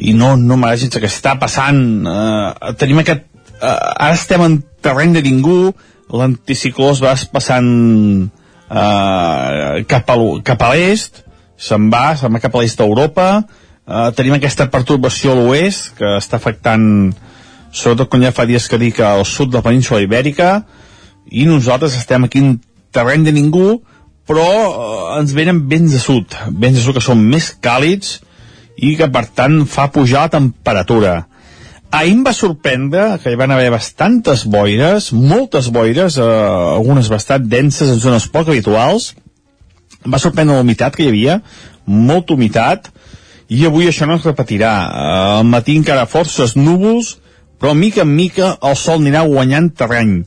i 0.00 0.14
no, 0.16 0.34
no 0.40 0.56
m'agrada 0.56 0.82
gens 0.82 0.96
que 0.96 1.10
està 1.10 1.36
passant. 1.40 1.78
Eh, 2.08 2.72
tenim 2.80 3.02
aquest 3.02 3.26
eh, 3.60 3.68
ara 3.68 4.16
estem 4.16 4.44
en 4.44 4.58
terreny 4.84 5.14
de 5.16 5.24
ningú. 5.28 5.60
L'anticicló 6.16 6.92
es 6.94 7.02
va 7.04 7.14
passant 7.32 7.70
eh, 8.70 9.84
cap 9.90 10.12
a, 10.12 10.18
cap 10.46 10.66
a 10.66 10.72
l'est 10.74 11.22
se'n 11.56 11.88
va, 11.92 12.10
se'n 12.20 12.34
va 12.34 12.42
cap 12.42 12.56
a 12.56 12.60
l'est 12.62 12.78
d'Europa 12.78 13.30
Uh, 13.86 14.10
tenim 14.18 14.34
aquesta 14.34 14.66
pertorbació 14.66 15.30
a 15.30 15.38
l'oest 15.38 15.92
que 15.94 16.16
està 16.18 16.40
afectant 16.40 17.12
sobretot 17.70 18.08
quan 18.10 18.24
ja 18.26 18.32
fa 18.34 18.46
dies 18.48 18.66
que 18.66 18.80
dic 18.82 18.98
al 18.98 19.22
sud 19.22 19.52
de 19.52 19.60
la 19.60 19.62
península 19.62 20.00
ibèrica 20.02 20.64
i 21.30 21.44
nosaltres 21.46 21.94
estem 21.94 22.26
aquí 22.26 22.42
en 22.42 22.56
terreny 22.90 23.22
de 23.28 23.34
ningú 23.36 23.68
però 24.26 24.42
uh, 24.42 25.20
ens 25.20 25.36
venen 25.38 25.62
vents 25.70 25.94
de 25.94 26.00
sud 26.02 26.34
vents 26.50 26.80
de 26.80 26.82
sud 26.82 26.98
que 26.98 27.04
són 27.04 27.22
més 27.30 27.52
càlids 27.62 28.16
i 28.76 28.96
que 28.98 29.06
per 29.06 29.24
tant 29.38 29.62
fa 29.70 29.86
pujar 29.92 30.26
la 30.26 30.32
temperatura. 30.34 31.14
Ahir 31.94 32.12
em 32.16 32.24
va 32.26 32.34
sorprendre 32.36 33.06
que 33.22 33.32
hi 33.32 33.38
van 33.38 33.54
haver 33.54 33.70
bastantes 33.72 34.42
boires 34.50 35.12
moltes 35.14 35.70
boires, 35.72 36.18
uh, 36.18 36.74
algunes 36.74 37.08
bastant 37.12 37.46
denses 37.48 37.94
en 37.94 38.02
zones 38.02 38.26
poc 38.28 38.50
habituals. 38.50 39.12
Em 40.02 40.12
va 40.12 40.20
sorprendre 40.20 40.58
la 40.58 40.66
humitat 40.66 40.98
que 40.98 41.06
hi 41.06 41.12
havia 41.14 41.40
molta 41.86 42.34
humitat 42.34 42.90
i 43.48 43.62
avui 43.66 43.86
això 43.88 44.06
no 44.08 44.16
es 44.18 44.26
repetirà. 44.26 44.72
Al 45.38 45.46
matí 45.46 45.76
encara 45.78 46.08
forces 46.10 46.56
núvols, 46.56 47.16
però 47.60 47.74
mica 47.74 48.02
en 48.02 48.14
mica 48.16 48.56
el 48.62 48.76
sol 48.76 49.00
anirà 49.00 49.24
guanyant 49.26 49.70
terreny. 49.78 50.18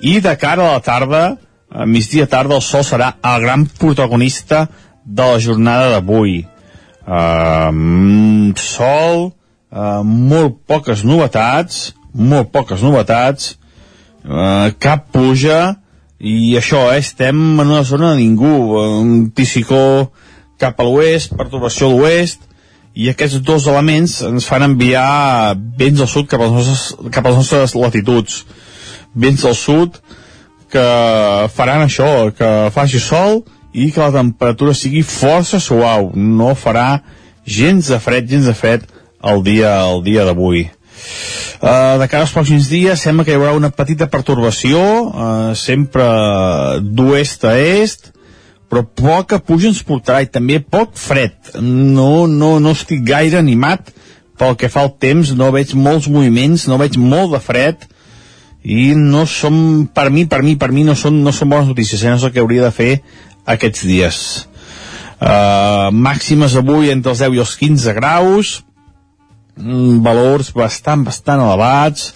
I 0.00 0.18
de 0.20 0.34
cara 0.40 0.66
a 0.66 0.72
la 0.74 0.82
tarda, 0.84 1.24
a 1.70 1.86
migdia 1.86 2.26
tarda, 2.30 2.58
el 2.58 2.64
sol 2.64 2.84
serà 2.86 3.14
el 3.22 3.40
gran 3.42 3.66
protagonista 3.66 4.66
de 5.04 5.22
la 5.22 5.38
jornada 5.40 5.90
d'avui. 5.94 6.42
Uh, 7.04 8.52
sol, 8.58 9.30
uh, 9.70 10.02
molt 10.04 10.60
poques 10.66 11.04
novetats, 11.04 11.92
molt 12.14 12.50
poques 12.52 12.82
novetats, 12.82 13.54
uh, 14.24 14.70
cap 14.80 15.10
pluja, 15.12 15.76
i 16.24 16.54
això, 16.56 16.86
eh, 16.92 16.98
estem 17.02 17.36
en 17.60 17.66
una 17.66 17.82
zona 17.84 18.14
de 18.14 18.22
ningú, 18.22 18.54
un 18.78 19.10
anticicló 19.26 20.10
cap 20.58 20.78
a 20.80 20.86
l'oest, 20.86 21.34
perturbació 21.36 21.90
a 21.90 21.92
l'oest, 21.92 22.46
i 22.94 23.08
aquests 23.10 23.40
dos 23.42 23.66
elements 23.70 24.20
ens 24.22 24.46
fan 24.46 24.62
enviar 24.62 25.54
vents 25.78 26.00
al 26.00 26.10
sud 26.10 26.28
cap 26.30 26.40
a 26.40 26.46
les 26.46 26.54
nostres, 26.54 27.10
cap 27.10 27.26
a 27.26 27.32
les 27.32 27.40
nostres 27.42 27.74
latituds. 27.74 28.44
Vents 29.14 29.42
del 29.42 29.56
sud 29.58 29.98
que 30.70 30.86
faran 31.54 31.84
això, 31.84 32.30
que 32.34 32.70
faci 32.74 33.02
sol 33.02 33.42
i 33.74 33.90
que 33.90 34.02
la 34.02 34.14
temperatura 34.14 34.74
sigui 34.78 35.02
força 35.02 35.58
suau. 35.62 36.12
No 36.14 36.54
farà 36.54 37.02
gens 37.44 37.90
de 37.90 37.98
fred, 37.98 38.30
gens 38.30 38.46
de 38.46 38.54
fred 38.54 38.86
el 39.24 39.42
dia, 39.42 39.74
el 39.90 40.02
dia 40.06 40.24
d'avui. 40.26 40.68
Uh, 41.64 41.96
de 41.98 42.06
cara 42.10 42.24
als 42.24 42.32
pròxims 42.34 42.68
dies 42.70 43.02
sembla 43.02 43.24
que 43.26 43.34
hi 43.34 43.38
haurà 43.38 43.54
una 43.56 43.72
petita 43.74 44.06
pertorbació, 44.12 44.78
uh, 44.78 45.54
sempre 45.58 46.04
d'oest 46.82 47.46
a 47.48 47.54
est, 47.58 48.13
però 48.74 48.82
poca 48.82 49.38
puja 49.38 49.68
ens 49.70 49.84
portarà 49.86 50.24
i 50.24 50.30
també 50.34 50.58
poc 50.58 50.96
fred. 50.98 51.52
No, 51.62 52.26
no, 52.26 52.56
no 52.58 52.72
estic 52.74 53.04
gaire 53.06 53.38
animat 53.38 53.92
pel 54.40 54.56
que 54.58 54.70
fa 54.72 54.82
al 54.82 54.96
temps, 54.98 55.30
no 55.38 55.52
veig 55.54 55.76
molts 55.78 56.08
moviments, 56.10 56.64
no 56.66 56.80
veig 56.80 56.98
molt 56.98 57.36
de 57.36 57.40
fred 57.42 57.84
i 58.66 58.96
no 58.98 59.28
som, 59.30 59.86
per 59.94 60.08
mi, 60.10 60.24
per 60.26 60.42
mi, 60.42 60.56
per 60.58 60.72
mi 60.74 60.82
no 60.82 60.96
són, 60.98 61.20
no 61.22 61.30
són 61.30 61.52
bones 61.52 61.70
notícies, 61.70 62.02
eh? 62.02 62.10
no 62.10 62.18
és 62.18 62.26
el 62.26 62.32
que 62.34 62.42
hauria 62.42 62.64
de 62.66 62.72
fer 62.74 62.90
aquests 63.54 63.86
dies. 63.86 64.18
Uh, 65.22 65.94
màximes 65.94 66.56
avui 66.58 66.90
entre 66.90 67.14
els 67.14 67.22
10 67.22 67.38
i 67.38 67.42
els 67.44 67.54
15 67.60 67.94
graus, 67.94 68.54
mm, 69.60 70.00
valors 70.02 70.50
bastant, 70.56 71.06
bastant 71.06 71.44
elevats, 71.44 72.10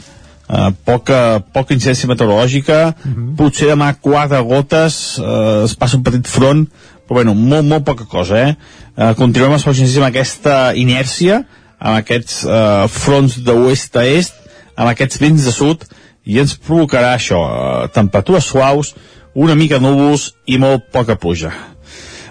uh, 0.49 0.71
poca, 0.85 1.41
poca 1.53 1.75
incidència 1.75 2.09
meteorològica, 2.11 2.79
uh 2.95 3.11
-huh. 3.11 3.37
potser 3.37 3.69
demà 3.69 3.95
quatre 4.01 4.41
gotes, 4.41 5.19
uh, 5.19 5.65
es 5.65 5.75
passa 5.75 5.97
un 5.97 6.03
petit 6.03 6.27
front, 6.27 6.67
però 7.07 7.15
bueno, 7.15 7.35
molt, 7.35 7.65
molt 7.65 7.85
poca 7.85 8.05
cosa, 8.05 8.37
eh? 8.49 8.57
Uh, 8.97 9.15
continuem 9.15 9.57
pròxims 9.57 9.97
amb 9.97 10.07
aquesta 10.07 10.75
inèrcia, 10.75 11.45
amb 11.79 11.97
aquests 11.97 12.45
uh, 12.45 12.89
fronts 12.89 13.39
d'oest 13.39 13.97
a 13.97 14.05
est, 14.05 14.35
amb 14.77 14.89
aquests 14.89 15.19
vents 15.21 15.45
de 15.45 15.53
sud, 15.53 15.85
i 16.25 16.39
ens 16.39 16.57
provocarà 16.57 17.15
això, 17.15 17.39
uh, 17.39 17.89
temperatures 17.89 18.45
suaus, 18.45 18.95
una 19.35 19.55
mica 19.55 19.79
núvols 19.79 20.35
i 20.47 20.59
molt 20.59 20.91
poca 20.93 21.17
pluja. 21.17 21.53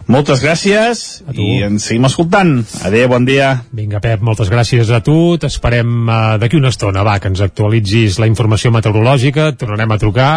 Moltes 0.07 0.39
gràcies 0.39 1.01
i 1.35 1.59
ens 1.65 1.83
seguim 1.89 2.05
escoltant. 2.07 2.61
Adéu, 2.87 3.09
bon 3.11 3.25
dia. 3.27 3.49
Vinga, 3.75 3.99
Pep, 3.99 4.21
moltes 4.23 4.47
gràcies 4.47 4.87
a 4.95 5.01
tu. 5.03 5.35
T'esperem 5.35 6.07
uh, 6.07 6.37
d'aquí 6.39 6.55
una 6.55 6.71
estona, 6.71 7.03
va, 7.03 7.17
que 7.19 7.27
ens 7.27 7.41
actualitzis 7.43 8.15
la 8.23 8.29
informació 8.29 8.71
meteorològica. 8.71 9.49
Et 9.51 9.59
tornarem 9.59 9.91
a 9.91 9.97
trucar. 9.99 10.29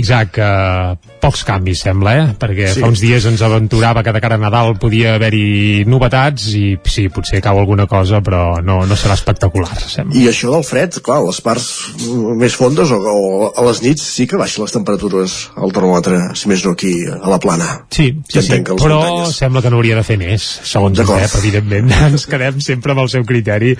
Isaac, 0.00 0.40
uh, 0.40 1.10
pocs 1.20 1.44
canvis, 1.44 1.82
sembla, 1.84 2.14
eh? 2.16 2.30
Perquè 2.40 2.70
sí. 2.72 2.80
fa 2.80 2.88
uns 2.88 3.02
dies 3.04 3.26
ens 3.28 3.44
aventurava 3.44 4.00
que 4.06 4.14
de 4.16 4.22
cara 4.24 4.38
a 4.40 4.40
Nadal 4.40 4.72
podia 4.80 5.12
haver-hi 5.18 5.84
novetats 5.84 6.48
i 6.56 6.64
sí, 6.88 7.10
potser 7.12 7.42
cau 7.44 7.60
alguna 7.60 7.84
cosa, 7.90 8.22
però 8.24 8.56
no, 8.64 8.80
no 8.88 8.96
serà 8.96 9.18
espectacular, 9.20 9.76
sembla. 9.84 10.16
I 10.16 10.30
això 10.32 10.54
del 10.56 10.64
fred, 10.64 10.96
clar, 11.04 11.20
les 11.28 11.42
parts 11.44 11.68
més 12.40 12.56
fondes 12.56 12.88
o, 12.96 13.02
o 13.04 13.52
a 13.52 13.68
les 13.68 13.84
nits 13.84 14.08
sí 14.16 14.24
que 14.30 14.40
baixen 14.40 14.64
les 14.64 14.78
temperatures 14.78 15.36
al 15.60 15.76
termòmetre, 15.76 16.24
si 16.40 16.48
més 16.48 16.64
no 16.64 16.72
aquí 16.72 16.96
a 17.04 17.20
la 17.28 17.40
plana. 17.42 17.82
Sí, 17.92 18.14
sí, 18.32 18.40
sí 18.48 18.64
però 18.80 19.09
muntanyes. 19.10 19.36
sembla 19.42 19.62
que 19.62 19.70
no 19.70 19.80
hauria 19.80 19.98
de 19.98 20.04
fer 20.06 20.16
més, 20.20 20.46
segons 20.70 20.98
el 20.98 21.08
Pep, 21.10 21.36
evidentment. 21.42 21.92
Ens 22.10 22.26
quedem 22.30 22.60
sempre 22.64 22.94
amb 22.96 23.04
el 23.04 23.12
seu 23.12 23.26
criteri. 23.28 23.76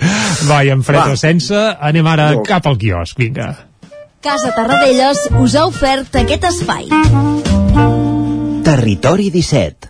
Va, 0.49 0.61
i 0.63 0.71
en 0.73 0.83
fred 0.87 1.03
Va. 1.03 1.15
o 1.15 1.19
sense, 1.19 1.57
anem 1.79 2.07
ara 2.07 2.31
no. 2.35 2.45
cap 2.47 2.67
al 2.69 2.79
quiosc, 2.81 3.17
vinga. 3.19 3.53
Casa 4.21 4.51
Tarradellas 4.53 5.25
us 5.41 5.55
ha 5.57 5.65
ofert 5.65 6.19
aquest 6.21 6.45
espai. 6.51 6.91
Territori 8.67 9.31
17 9.33 9.89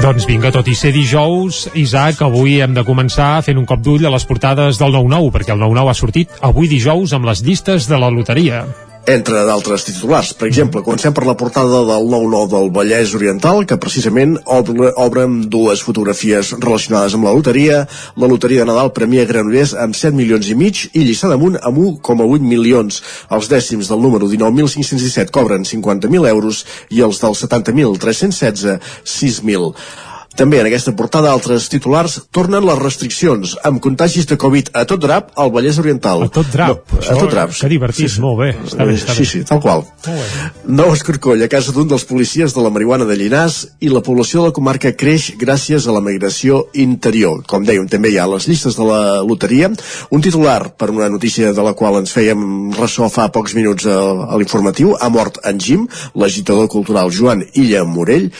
doncs 0.00 0.24
vinga, 0.24 0.48
tot 0.48 0.68
i 0.68 0.74
ser 0.76 0.94
dijous, 0.96 1.66
Isaac, 1.76 2.22
avui 2.24 2.54
hem 2.64 2.72
de 2.72 2.84
començar 2.88 3.42
fent 3.44 3.58
un 3.60 3.66
cop 3.68 3.82
d'ull 3.84 4.06
a 4.08 4.12
les 4.12 4.24
portades 4.24 4.80
del 4.80 4.96
9-9, 4.96 5.28
perquè 5.34 5.52
el 5.52 5.60
9-9 5.60 5.92
ha 5.92 5.96
sortit 5.98 6.38
avui 6.40 6.70
dijous 6.72 7.12
amb 7.12 7.28
les 7.28 7.44
llistes 7.44 7.88
de 7.88 8.00
la 8.00 8.08
loteria 8.12 8.64
entre 9.14 9.44
d'altres 9.46 9.84
titulars. 9.86 10.32
Per 10.38 10.48
exemple, 10.48 10.82
comencem 10.86 11.14
per 11.16 11.24
la 11.26 11.36
portada 11.38 11.82
del 11.88 12.08
9-9 12.10 12.50
del 12.52 12.70
Vallès 12.74 13.14
Oriental, 13.18 13.64
que 13.66 13.78
precisament 13.80 14.36
obre, 14.44 14.92
obre 14.96 15.24
amb 15.26 15.46
dues 15.50 15.82
fotografies 15.86 16.52
relacionades 16.58 17.16
amb 17.18 17.28
la 17.28 17.34
loteria. 17.36 17.80
La 18.16 18.30
loteria 18.30 18.64
de 18.64 18.70
Nadal 18.70 18.92
premia 18.96 19.26
Granollers 19.28 19.74
amb 19.74 19.96
7 19.98 20.16
milions 20.16 20.50
i 20.50 20.58
mig 20.58 20.84
i 20.92 21.06
Lliçà 21.06 21.30
damunt 21.32 21.58
amb 21.62 21.80
1,8 21.80 22.44
milions. 22.44 23.00
Els 23.30 23.50
dècims 23.50 23.90
del 23.90 24.02
número 24.04 24.28
19.517 24.30 25.34
cobren 25.34 25.66
50.000 25.66 26.30
euros 26.34 26.64
i 26.90 27.02
els 27.06 27.22
del 27.22 27.36
70.316 27.38 28.78
6.000. 29.04 30.09
També 30.38 30.60
en 30.60 30.68
aquesta 30.68 30.92
portada 30.96 31.32
altres 31.34 31.66
titulars 31.72 32.16
tornen 32.32 32.64
les 32.64 32.78
restriccions 32.78 33.56
amb 33.66 33.80
contagis 33.82 34.28
de 34.30 34.38
Covid 34.40 34.70
a 34.78 34.84
tot 34.88 35.02
drap 35.02 35.32
al 35.40 35.50
Vallès 35.52 35.80
Oriental. 35.82 36.22
A 36.24 36.30
tot 36.32 36.48
drap? 36.52 36.84
No, 36.94 37.00
a 37.02 37.16
tot 37.18 37.32
drap. 37.32 37.50
Que 37.58 37.70
divertit, 37.72 38.06
sí, 38.06 38.14
sí. 38.14 38.22
molt 38.22 38.38
bé. 38.38 38.50
Està 38.54 38.86
bé, 38.86 38.94
està 38.94 39.16
sí, 39.16 39.26
sí, 39.26 39.42
tal 39.48 39.60
qual. 39.64 39.82
Nou 40.70 40.94
escorcoll 40.94 41.42
a 41.42 41.50
casa 41.50 41.74
d'un 41.74 41.90
dels 41.90 42.06
policies 42.08 42.54
de 42.54 42.62
la 42.62 42.70
marihuana 42.70 43.08
de 43.08 43.18
Llinars 43.18 43.58
i 43.82 43.90
la 43.90 44.04
població 44.06 44.44
de 44.44 44.52
la 44.52 44.56
comarca 44.56 44.94
creix 44.94 45.32
gràcies 45.40 45.88
a 45.90 45.96
la 45.96 46.04
migració 46.04 46.62
interior. 46.78 47.42
Com 47.50 47.66
dèiem, 47.66 47.90
també 47.90 48.14
hi 48.14 48.20
ha 48.22 48.28
les 48.30 48.46
llistes 48.48 48.78
de 48.78 48.86
la 48.86 49.02
loteria. 49.26 49.72
Un 50.14 50.24
titular 50.24 50.70
per 50.78 50.92
una 50.94 51.10
notícia 51.10 51.52
de 51.52 51.66
la 51.66 51.74
qual 51.74 51.98
ens 52.00 52.14
fèiem 52.14 52.70
ressò 52.78 53.10
fa 53.10 53.28
pocs 53.34 53.58
minuts 53.58 53.90
a, 53.90 53.98
a 54.30 54.40
l'informatiu. 54.40 54.94
Ha 54.94 55.10
mort 55.10 55.42
en 55.44 55.60
Jim, 55.60 55.84
l'agitador 56.14 56.70
cultural 56.70 57.10
Joan 57.12 57.44
Illa 57.52 57.84
Morell, 57.84 58.30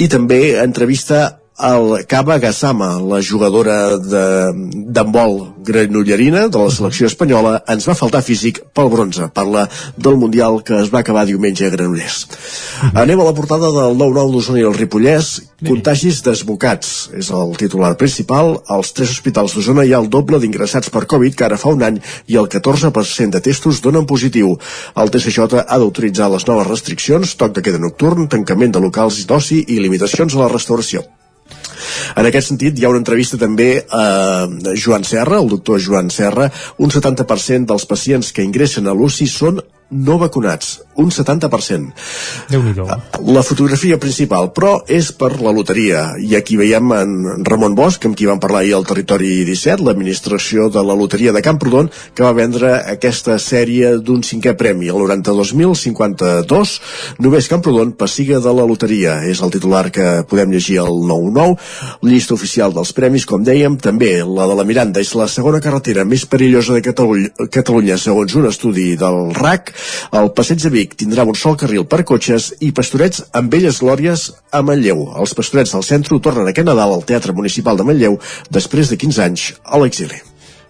i 0.00 0.08
també 0.10 0.56
entrevista 0.64 1.43
el 1.62 2.04
Cava 2.10 2.38
Gassama, 2.42 2.98
la 2.98 3.20
jugadora 3.22 3.96
d'handbol 3.96 5.36
granollerina 5.64 6.48
de 6.48 6.58
la 6.58 6.70
selecció 6.70 7.06
espanyola, 7.06 7.60
ens 7.70 7.86
va 7.86 7.94
faltar 7.94 8.24
físic 8.26 8.58
pel 8.74 8.90
bronze. 8.90 9.28
Parla 9.32 9.68
del 9.96 10.18
Mundial 10.18 10.62
que 10.66 10.74
es 10.82 10.90
va 10.90 11.04
acabar 11.04 11.24
diumenge 11.26 11.66
a 11.66 11.70
Granollers. 11.70 12.24
Uh 12.24 12.28
-huh. 12.90 13.02
Anem 13.02 13.20
a 13.20 13.24
la 13.24 13.34
portada 13.34 13.70
del 13.70 13.94
9-9 13.96 14.32
d'Osona 14.32 14.58
i 14.58 14.62
el 14.62 14.74
Ripollès. 14.74 15.42
Contagis 15.64 16.22
desbocats 16.22 17.10
és 17.16 17.30
el 17.30 17.56
titular 17.56 17.96
principal. 17.96 18.60
Als 18.66 18.92
tres 18.92 19.10
hospitals 19.10 19.54
d'Osona 19.54 19.84
hi 19.84 19.94
ha 19.94 20.00
el 20.00 20.10
doble 20.10 20.38
d'ingressats 20.38 20.90
per 20.90 21.06
Covid 21.06 21.34
que 21.34 21.44
ara 21.44 21.56
fa 21.56 21.68
un 21.68 21.82
any 21.82 22.00
i 22.26 22.36
el 22.36 22.48
14% 22.48 23.30
de 23.30 23.40
testos 23.40 23.80
donen 23.80 24.06
positiu. 24.06 24.58
El 24.96 25.10
TSJ 25.10 25.38
ha 25.68 25.78
d'autoritzar 25.78 26.30
les 26.30 26.46
noves 26.46 26.66
restriccions, 26.66 27.36
toc 27.36 27.54
de 27.54 27.62
queda 27.62 27.78
nocturn, 27.78 28.28
tancament 28.28 28.72
de 28.72 28.80
locals 28.80 29.26
d'oci 29.26 29.64
i 29.68 29.78
limitacions 29.80 30.34
a 30.34 30.38
la 30.38 30.48
restauració. 30.48 31.04
En 32.16 32.28
aquest 32.28 32.50
sentit, 32.52 32.78
hi 32.78 32.86
ha 32.86 32.92
una 32.92 33.02
entrevista 33.02 33.38
també 33.40 33.70
a 33.90 34.46
Joan 34.72 35.06
Serra, 35.08 35.40
el 35.42 35.50
doctor 35.52 35.82
Joan 35.82 36.10
Serra. 36.14 36.50
Un 36.78 36.94
70% 36.94 37.70
dels 37.70 37.88
pacients 37.90 38.32
que 38.34 38.46
ingressen 38.46 38.88
a 38.88 38.96
l'UCI 38.96 39.30
són 39.30 39.62
no 39.94 40.18
vacunats, 40.18 40.80
un 40.98 41.10
70%. 41.10 41.92
déu 42.50 42.62
nhi 42.62 42.74
La 43.30 43.42
fotografia 43.42 43.98
principal, 43.98 44.50
però, 44.54 44.82
és 44.88 45.12
per 45.12 45.40
la 45.40 45.52
loteria. 45.54 46.14
I 46.18 46.34
aquí 46.36 46.56
veiem 46.58 46.92
en 46.92 47.44
Ramon 47.46 47.74
Bosch, 47.78 48.04
amb 48.06 48.16
qui 48.18 48.26
vam 48.26 48.40
parlar 48.42 48.64
ahir 48.64 48.74
al 48.74 48.86
Territori 48.86 49.44
17, 49.46 49.84
l'administració 49.86 50.68
de 50.68 50.82
la 50.82 50.96
loteria 50.98 51.32
de 51.32 51.42
Camprodon, 51.42 51.90
que 52.14 52.24
va 52.26 52.34
vendre 52.34 52.74
aquesta 52.90 53.38
sèrie 53.38 53.96
d'un 53.98 54.22
cinquè 54.26 54.56
premi, 54.58 54.90
el 54.90 54.98
92.052. 55.06 56.74
Només 57.22 57.48
Camprodon 57.48 57.94
passiga 57.98 58.40
de 58.42 58.52
la 58.54 58.66
loteria. 58.66 59.20
És 59.24 59.42
el 59.42 59.54
titular 59.54 59.90
que 59.94 60.24
podem 60.28 60.50
llegir 60.50 60.80
al 60.82 60.98
9-9. 61.06 61.56
Llista 62.10 62.34
oficial 62.34 62.74
dels 62.74 62.92
premis, 62.96 63.26
com 63.26 63.46
dèiem, 63.46 63.78
també 63.78 64.16
la 64.26 64.48
de 64.50 64.58
la 64.58 64.66
Miranda 64.66 65.00
és 65.00 65.14
la 65.14 65.28
segona 65.30 65.62
carretera 65.62 66.04
més 66.04 66.26
perillosa 66.26 66.74
de 66.74 66.82
Catalunya, 66.82 67.48
Catalunya 67.50 67.98
segons 68.00 68.34
un 68.34 68.48
estudi 68.50 68.94
del 68.98 69.32
RAC 69.34 69.72
el 70.20 70.30
passeig 70.36 70.62
de 70.64 70.72
Vic 70.74 70.98
tindrà 71.00 71.26
un 71.28 71.38
sol 71.38 71.56
carril 71.60 71.86
per 71.88 72.02
cotxes 72.08 72.52
i 72.64 72.72
pastorets 72.76 73.24
amb 73.32 73.52
belles 73.52 73.80
glòries 73.82 74.28
a 74.52 74.62
Manlleu. 74.62 75.06
Els 75.20 75.34
pastorets 75.38 75.74
del 75.76 75.86
centre 75.86 76.20
tornen 76.20 76.50
aquest 76.50 76.68
Nadal 76.68 76.98
al 76.98 77.08
Teatre 77.08 77.36
Municipal 77.36 77.80
de 77.80 77.88
Manlleu 77.88 78.20
després 78.50 78.92
de 78.92 79.00
15 79.00 79.26
anys 79.28 79.50
a 79.64 79.80
l'exili. 79.82 80.22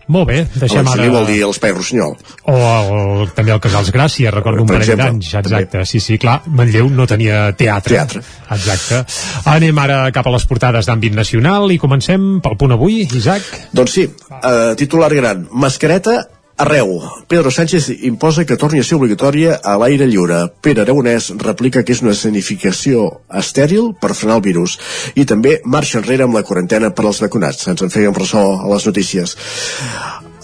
Molt 0.04 0.28
bé, 0.28 0.42
deixem 0.60 0.84
ara... 0.84 1.06
vol 1.08 1.24
dir 1.28 1.38
l'Espai 1.40 1.72
Rossinyol. 1.72 2.12
O, 2.52 2.54
o 2.54 3.26
també 3.36 3.54
el 3.54 3.60
Casals 3.64 3.88
Gràcia, 3.94 4.32
recordo 4.34 4.64
un 4.64 4.68
parell 4.68 4.98
d'anys, 5.00 5.30
exacte. 5.40 5.70
També. 5.78 5.86
Sí, 5.88 6.00
sí, 6.04 6.18
clar, 6.20 6.42
Manlleu 6.44 6.90
no 6.92 7.06
tenia 7.08 7.46
teatre. 7.56 7.96
Teatre. 7.96 8.20
Exacte. 8.52 9.00
Anem 9.54 9.80
ara 9.80 10.02
cap 10.14 10.28
a 10.28 10.34
les 10.34 10.44
portades 10.50 10.90
d'àmbit 10.90 11.16
nacional 11.16 11.72
i 11.72 11.80
comencem 11.80 12.34
pel 12.44 12.58
punt 12.60 12.76
avui, 12.76 13.00
Isaac. 13.16 13.48
Doncs 13.72 13.96
sí, 13.96 14.08
uh, 14.28 14.74
titular 14.80 15.12
gran, 15.14 15.46
mascareta 15.64 16.20
Arreu. 16.56 17.02
Pedro 17.26 17.50
Sánchez 17.50 17.88
imposa 18.06 18.44
que 18.46 18.56
torni 18.56 18.78
a 18.78 18.86
ser 18.86 18.94
obligatòria 18.94 19.56
a 19.58 19.74
l'aire 19.80 20.06
lliure. 20.06 20.52
Pere 20.62 20.84
Aragonès 20.84 21.32
replica 21.42 21.82
que 21.82 21.94
és 21.96 22.02
una 22.04 22.14
escenificació 22.14 23.08
estèril 23.42 23.90
per 23.98 24.14
frenar 24.14 24.38
el 24.38 24.44
virus. 24.46 24.78
I 25.18 25.26
també 25.26 25.56
marxa 25.64 25.98
enrere 25.98 26.28
amb 26.28 26.38
la 26.38 26.44
quarantena 26.46 26.92
per 26.94 27.08
als 27.08 27.18
vacunats. 27.24 27.66
Ens 27.66 27.82
en 27.82 27.90
fèiem 27.90 28.14
ressò 28.14 28.44
a 28.60 28.70
les 28.70 28.86
notícies. 28.86 29.34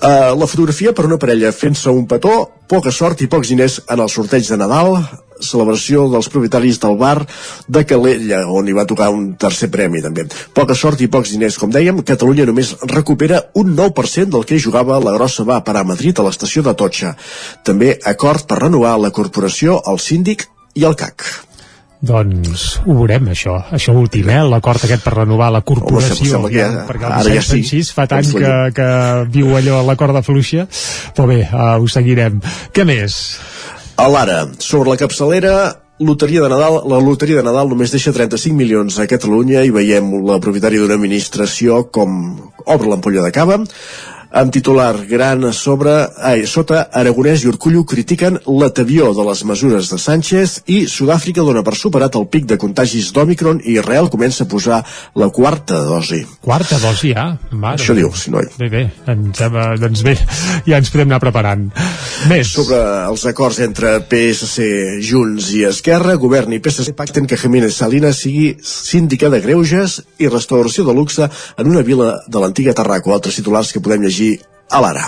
Uh, 0.00 0.34
la 0.34 0.48
fotografia 0.48 0.94
per 0.96 1.04
una 1.06 1.18
parella 1.20 1.52
fent-se 1.52 1.92
un 1.94 2.06
petó, 2.10 2.48
poca 2.66 2.90
sort 2.90 3.20
i 3.20 3.28
pocs 3.28 3.52
diners 3.52 3.82
en 3.86 4.00
el 4.00 4.08
sorteig 4.08 4.48
de 4.48 4.56
Nadal, 4.56 4.96
celebració 5.44 6.06
dels 6.12 6.28
propietaris 6.32 6.80
del 6.82 6.96
bar 7.00 7.26
de 7.68 7.84
Calella, 7.88 8.44
on 8.48 8.68
hi 8.68 8.76
va 8.76 8.86
tocar 8.88 9.10
un 9.14 9.34
tercer 9.40 9.70
premi 9.72 10.02
també. 10.04 10.26
Poca 10.56 10.76
sort 10.78 11.00
i 11.00 11.10
pocs 11.10 11.34
diners, 11.34 11.58
com 11.60 11.72
dèiem, 11.74 12.02
Catalunya 12.06 12.46
només 12.48 12.74
recupera 12.90 13.42
un 13.60 13.74
9% 13.76 14.34
del 14.36 14.48
que 14.48 14.60
jugava 14.60 15.00
la 15.02 15.14
grossa 15.16 15.46
va 15.48 15.62
parar 15.64 15.84
a 15.84 15.90
Madrid 15.92 16.18
a 16.18 16.26
l'estació 16.26 16.64
de 16.66 16.74
Totxa. 16.74 17.14
També 17.64 17.96
acord 18.04 18.48
per 18.48 18.62
renovar 18.64 18.96
la 19.00 19.12
corporació, 19.14 19.80
el 19.90 20.02
síndic 20.02 20.48
i 20.74 20.84
el 20.88 20.98
CAC. 20.98 21.28
Doncs 22.00 22.62
ho 22.86 22.94
veurem, 22.96 23.26
això. 23.28 23.58
Això 23.76 23.92
últim, 23.92 24.28
eh? 24.32 24.40
L'acord 24.48 24.86
aquest 24.86 25.04
per 25.04 25.18
renovar 25.18 25.50
la 25.52 25.60
corporació. 25.60 26.38
Home, 26.38 26.48
que 26.48 26.62
ja, 26.62 26.86
perquè 26.88 27.04
el 27.04 27.12
ara 27.18 27.34
ja 27.34 27.42
sí. 27.44 27.60
Sanchís 27.60 27.90
fa 27.92 28.06
tant 28.08 28.24
que, 28.24 28.54
que 28.76 28.88
viu 29.34 29.52
allò 29.58 29.82
a 29.82 29.84
l'acord 29.84 30.16
de 30.16 30.24
fluixa. 30.24 30.64
Però 31.16 31.28
bé, 31.28 31.42
uh, 31.50 31.76
ho 31.76 31.90
seguirem. 31.92 32.40
Què 32.72 32.86
més? 32.88 33.18
A 34.00 34.06
l'ara, 34.08 34.46
sobre 34.64 34.88
la 34.88 34.96
capçalera, 34.96 35.54
loteria 36.00 36.40
de 36.40 36.48
Nadal, 36.48 36.78
la 36.88 37.00
loteria 37.04 37.36
de 37.36 37.44
Nadal 37.44 37.68
només 37.68 37.92
deixa 37.92 38.14
35 38.16 38.56
milions 38.56 38.96
a 38.96 39.04
Catalunya 39.04 39.60
i 39.68 39.72
veiem 39.74 40.06
la 40.24 40.38
propietària 40.40 40.80
d'una 40.80 40.96
administració 40.96 41.82
com 41.92 42.14
obre 42.64 42.88
l'ampolla 42.88 43.26
de 43.26 43.32
cava 43.36 43.58
amb 44.30 44.52
titular 44.54 44.94
gran 45.10 45.42
sobre, 45.52 45.92
ai, 46.22 46.44
sota 46.46 46.84
Aragonès 46.94 47.42
i 47.42 47.48
Urcullo 47.50 47.82
critiquen 47.88 48.38
l'atavió 48.46 49.10
de 49.16 49.24
les 49.26 49.42
mesures 49.48 49.90
de 49.90 49.98
Sánchez 49.98 50.60
i 50.70 50.84
Sud-àfrica 50.90 51.42
dona 51.42 51.64
per 51.66 51.74
superat 51.78 52.14
el 52.18 52.28
pic 52.30 52.46
de 52.50 52.58
contagis 52.60 53.10
d'Omicron 53.16 53.60
i 53.64 53.74
Israel 53.80 54.10
comença 54.12 54.44
a 54.44 54.50
posar 54.50 54.80
la 55.18 55.30
quarta 55.34 55.80
dosi. 55.86 56.22
Quarta 56.44 56.78
dosi, 56.78 57.10
ja? 57.16 57.26
Mare 57.50 57.80
Això 57.80 57.96
diu, 57.96 58.12
si 58.14 58.30
no 58.30 58.42
hi. 58.42 58.50
Bé, 58.60 58.68
bé, 58.70 58.84
ens 59.10 59.42
hem, 59.42 59.56
eh, 59.58 59.66
doncs 59.82 60.04
bé, 60.06 60.14
ja 60.68 60.78
ens 60.78 60.92
podem 60.94 61.10
anar 61.10 61.20
preparant. 61.22 61.66
Més. 62.30 62.54
Sobre 62.54 62.78
els 63.08 63.26
acords 63.26 63.58
entre 63.64 63.96
PSC, 64.06 65.00
Junts 65.10 65.50
i 65.56 65.64
Esquerra, 65.66 66.14
Govern 66.20 66.54
i 66.54 66.60
PSC 66.62 66.94
pacten 66.94 67.26
que 67.26 67.38
Jiménez 67.40 67.74
Salinas 67.82 68.22
sigui 68.22 68.52
síndica 68.62 69.30
de 69.32 69.42
greuges 69.42 69.98
i 70.22 70.30
restauració 70.30 70.86
de 70.86 70.94
luxe 70.94 71.26
en 71.26 71.70
una 71.70 71.82
vila 71.82 72.12
de 72.28 72.42
l'antiga 72.42 72.76
Tarraco. 72.76 73.14
Altres 73.14 73.40
titulars 73.40 73.72
que 73.72 73.82
podem 73.82 74.04
llegir 74.06 74.19
a 74.70 74.80
l'ara. 74.84 75.06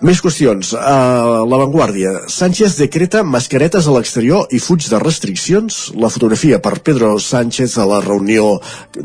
Més 0.00 0.20
qüestions. 0.24 0.70
Uh, 0.72 1.42
la 1.44 1.58
Vanguardia. 1.60 2.10
Sánchez 2.32 2.78
decreta 2.80 3.20
mascaretes 3.22 3.84
a 3.84 3.92
l'exterior 3.92 4.46
i 4.48 4.58
fuig 4.62 4.86
de 4.88 4.96
restriccions. 5.02 5.90
La 6.00 6.08
fotografia 6.08 6.56
per 6.64 6.78
Pedro 6.80 7.18
Sánchez 7.20 7.74
a 7.76 7.84
la 7.84 7.98
reunió 8.00 8.54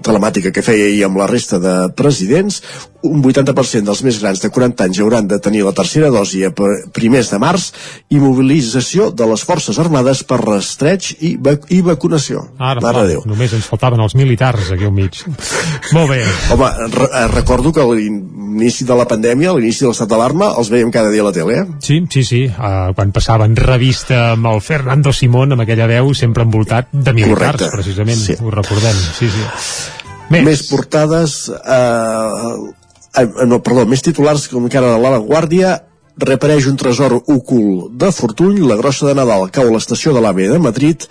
telemàtica 0.06 0.54
que 0.56 0.64
feia 0.64 0.86
ahir 0.88 1.04
amb 1.10 1.20
la 1.20 1.28
resta 1.28 1.60
de 1.60 1.74
presidents. 2.00 2.62
Un 3.06 3.20
80% 3.22 3.84
dels 3.86 4.02
més 4.08 4.22
grans 4.24 4.40
de 4.42 4.50
40 4.50 4.86
anys 4.88 5.02
hauran 5.04 5.28
de 5.30 5.38
tenir 5.44 5.66
la 5.68 5.74
tercera 5.78 6.08
dosi 6.10 6.46
a 6.48 6.50
pr- 6.56 6.88
primers 6.96 7.28
de 7.30 7.38
març 7.44 7.68
i 8.10 8.18
mobilització 8.24 9.12
de 9.12 9.28
les 9.30 9.44
Forces 9.46 9.78
Armades 9.84 10.24
per 10.26 10.40
rastreig 10.42 11.12
i, 11.20 11.36
vac 11.38 11.68
i 11.76 11.82
vacunació. 11.86 12.48
Ara, 12.58 12.80
Mare 12.80 12.96
clar, 13.02 13.04
de 13.04 13.14
Déu. 13.18 13.26
només 13.30 13.54
ens 13.54 13.68
faltaven 13.70 14.00
els 14.02 14.16
militars 14.18 14.72
aquí 14.74 14.88
al 14.88 14.96
mig. 14.96 15.20
Molt 15.94 16.10
bé. 16.16 16.24
Home, 16.56 16.72
re 16.96 17.12
eh, 17.12 17.28
recordo 17.36 17.76
que 17.76 17.84
a 17.84 17.92
l'inici 17.92 18.88
de 18.90 18.98
la 18.98 19.06
pandèmia, 19.12 19.52
a 19.52 19.60
l'inici 19.60 19.84
de 19.86 19.92
l'estat 19.92 20.10
d'alarma, 20.10 20.54
els 20.58 20.72
veiem 20.74 20.85
cada 20.92 21.12
dia 21.14 21.24
a 21.24 21.28
la 21.28 21.34
tele, 21.36 21.60
eh? 21.60 21.66
Sí, 21.80 22.02
sí, 22.12 22.24
sí. 22.24 22.42
Uh, 22.48 22.94
quan 22.98 23.12
passaven 23.16 23.56
revista 23.56 24.32
amb 24.34 24.50
el 24.52 24.62
Fernando 24.62 25.14
Simón, 25.14 25.56
amb 25.56 25.66
aquella 25.66 25.88
veu 25.90 26.14
sempre 26.14 26.46
envoltat 26.46 26.92
de 26.92 27.14
militars, 27.14 27.58
Correcte. 27.58 27.72
precisament. 27.74 28.22
Sí. 28.22 28.38
Ho 28.42 28.54
recordem. 28.54 28.96
Sí, 29.20 29.30
sí. 29.30 29.46
Més, 30.34 30.46
més 30.46 30.64
portades 30.70 31.36
eh, 31.54 32.54
eh, 33.22 33.28
no, 33.46 33.60
perdó, 33.62 33.86
més 33.86 34.02
titulars 34.02 34.48
com 34.50 34.66
que 34.70 34.80
ara 34.80 34.96
a 34.96 35.02
la 35.02 35.20
Guàrdia 35.22 35.76
repareix 36.18 36.66
un 36.72 36.80
tresor 36.80 37.18
ocult 37.20 37.92
de 38.00 38.10
Fortuny, 38.16 38.62
la 38.66 38.78
grossa 38.80 39.10
de 39.10 39.14
Nadal 39.18 39.50
cau 39.54 39.68
a 39.70 39.76
l'estació 39.76 40.16
de 40.16 40.24
l'AVE 40.24 40.48
de 40.54 40.62
Madrid 40.64 41.06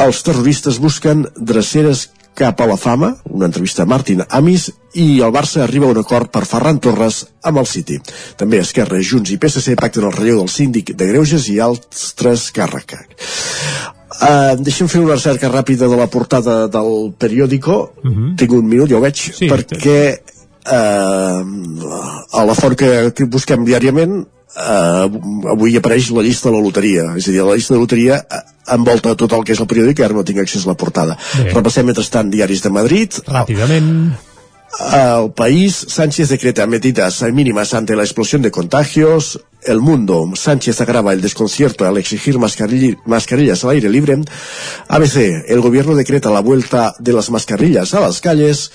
els 0.00 0.22
terroristes 0.24 0.78
busquen 0.80 1.26
dreceres 1.36 2.08
cap 2.34 2.60
a 2.60 2.66
la 2.66 2.76
fama, 2.76 3.16
una 3.30 3.46
entrevista 3.46 3.82
a 3.82 3.86
Martin 3.86 4.22
Amis, 4.28 4.70
i 4.94 5.20
el 5.20 5.32
Barça 5.32 5.62
arriba 5.62 5.86
a 5.86 5.90
un 5.94 5.98
acord 6.00 6.30
per 6.32 6.44
Ferran 6.48 6.80
Torres 6.82 7.26
amb 7.46 7.60
el 7.62 7.66
City. 7.66 8.00
També 8.40 8.58
Esquerra, 8.58 8.98
Junts 9.02 9.30
i 9.30 9.38
PSC 9.38 9.76
pacten 9.78 10.06
el 10.08 10.14
relleu 10.16 10.40
del 10.40 10.48
síndic 10.50 10.94
de 10.96 11.06
Greuges 11.10 11.48
i 11.52 11.60
altres 11.60 12.48
càrrecs. 12.56 13.20
Uh, 14.20 14.56
deixem 14.60 14.88
fer 14.90 15.00
una 15.00 15.14
recerca 15.14 15.48
ràpida 15.48 15.88
de 15.88 15.96
la 15.96 16.08
portada 16.10 16.66
del 16.68 17.12
periòdico 17.16 17.92
Mhm. 18.04 18.34
tinc 18.36 18.52
un 18.52 18.66
minut, 18.68 18.90
ja 18.90 18.96
ho 18.98 19.00
veig 19.00 19.16
sí, 19.16 19.48
perquè 19.48 20.18
uh, 20.66 21.40
a 22.40 22.44
la 22.44 22.54
font 22.54 22.74
que, 22.76 23.12
que 23.14 23.24
busquem 23.24 23.64
diàriament 23.64 24.26
uh, 24.56 25.50
avui 25.54 25.76
apareix 25.76 26.10
la 26.10 26.22
llista 26.26 26.48
de 26.50 26.56
la 26.56 26.62
loteria 26.62 27.10
és 27.16 27.28
a 27.28 27.30
dir, 27.34 27.42
la 27.44 27.54
llista 27.58 27.74
de 27.74 27.80
loteria 27.80 28.20
eh, 28.24 28.40
envolta 28.74 29.14
tot 29.16 29.32
el 29.32 29.44
que 29.44 29.52
és 29.52 29.60
el 29.60 29.66
periòdic 29.70 29.98
i 30.00 30.04
ara 30.08 30.14
no 30.14 30.24
tinc 30.24 30.38
accés 30.42 30.66
a 30.66 30.70
la 30.72 30.78
portada 30.78 31.16
Bé. 31.36 31.52
repassem 31.52 31.86
mentrestant 31.86 32.30
diaris 32.30 32.62
de 32.62 32.70
Madrid 32.70 33.20
Ràpidament. 33.26 34.10
el 34.94 35.32
país, 35.34 35.74
Sánchez 35.88 36.28
decreta 36.28 36.64
medidas 36.66 37.22
mínimas 37.32 37.74
ante 37.74 37.96
la 37.96 38.04
explosión 38.04 38.40
de 38.40 38.52
contagios. 38.52 39.40
El 39.62 39.80
mundo, 39.80 40.30
Sánchez 40.34 40.80
agrava 40.80 41.12
el 41.12 41.20
desconcierto 41.20 41.84
al 41.86 41.98
exigir 41.98 42.38
mascarilla- 42.38 42.96
mascarillas 43.04 43.64
al 43.64 43.70
aire 43.70 43.90
libre. 43.90 44.16
ABC, 44.88 45.44
el 45.48 45.60
gobierno 45.60 45.96
decreta 45.96 46.30
la 46.30 46.38
vuelta 46.40 46.94
de 47.00 47.12
las 47.12 47.30
mascarillas 47.30 47.94
a 47.94 48.00
las 48.00 48.20
calles. 48.20 48.70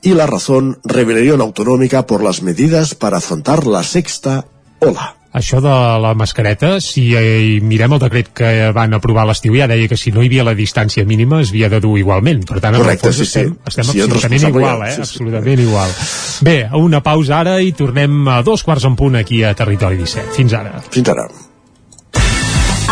Y 0.00 0.14
la 0.14 0.26
razón, 0.26 0.78
rebelión 0.84 1.40
autonómica 1.40 2.06
por 2.06 2.22
las 2.22 2.40
medidas 2.40 2.94
para 2.94 3.16
afrontar 3.18 3.66
la 3.66 3.82
sexta 3.82 4.46
ola. 4.82 5.12
Això 5.32 5.62
de 5.64 5.72
la 6.04 6.10
mascareta, 6.12 6.74
si 6.84 7.06
eh, 7.16 7.60
mirem 7.64 7.94
el 7.96 8.00
decret 8.02 8.28
que 8.36 8.48
van 8.76 8.92
aprovar 8.92 9.24
l'estiu, 9.24 9.54
ja 9.56 9.68
deia 9.70 9.88
que 9.88 9.96
si 9.96 10.12
no 10.12 10.20
hi 10.20 10.28
havia 10.28 10.44
la 10.44 10.52
distància 10.58 11.06
mínima 11.08 11.40
es 11.40 11.54
havia 11.54 11.70
de 11.72 11.80
dur 11.80 11.94
igualment. 11.96 12.42
Per 12.48 12.60
tant, 12.60 12.74
en 12.74 12.82
el 12.82 12.84
Correcte, 12.84 13.08
fons 13.08 13.16
sí, 13.16 13.24
sí. 13.24 13.46
estem, 13.46 13.56
estem 13.64 13.88
Sí, 13.88 14.02
absolutament 14.04 14.44
igual, 14.50 14.84
eh? 14.84 14.90
sí, 14.92 15.00
sí. 15.00 15.08
absolutament 15.08 15.64
igual. 15.64 15.96
Bé, 16.44 16.56
una 16.76 17.00
pausa 17.00 17.38
ara 17.40 17.56
i 17.64 17.72
tornem 17.72 18.28
a 18.28 18.42
dos 18.44 18.66
quarts 18.66 18.84
en 18.84 18.98
punt 19.00 19.16
aquí 19.22 19.40
a 19.42 19.54
Territori 19.56 19.96
17. 20.04 20.36
Fins 20.36 20.52
ara. 20.60 20.76
Fins 20.92 21.08
ara. 21.08 21.28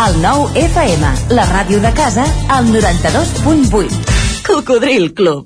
El 0.01 0.21
nou 0.23 0.47
FM, 0.57 1.15
la 1.37 1.45
ràdio 1.45 1.77
de 1.83 1.93
casa, 1.93 2.25
al 2.49 2.73
92.8. 2.73 4.01
Cocodril 4.47 5.11
Club. 5.13 5.45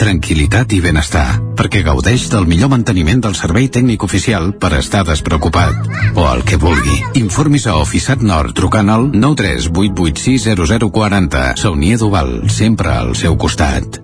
Tranquilitat 0.00 0.72
i 0.72 0.78
benestar, 0.80 1.34
perquè 1.58 1.82
gaudeix 1.84 2.22
del 2.32 2.46
millor 2.48 2.70
manteniment 2.72 3.20
del 3.26 3.34
servei 3.36 3.66
tècnic 3.68 4.00
oficial 4.06 4.54
per 4.56 4.70
estar 4.78 5.02
despreocupat. 5.04 5.76
O 6.16 6.24
el 6.24 6.40
que 6.48 6.56
vulgui. 6.56 7.04
Informis 7.20 7.68
a 7.68 7.76
Oficiat 7.76 8.24
Nord 8.24 8.56
trucant 8.56 8.88
al 8.88 9.12
938860040. 9.12 11.60
Saunia 11.60 12.00
d'Oval, 12.00 12.48
sempre 12.48 12.96
al 12.96 13.12
seu 13.12 13.36
costat. 13.36 14.00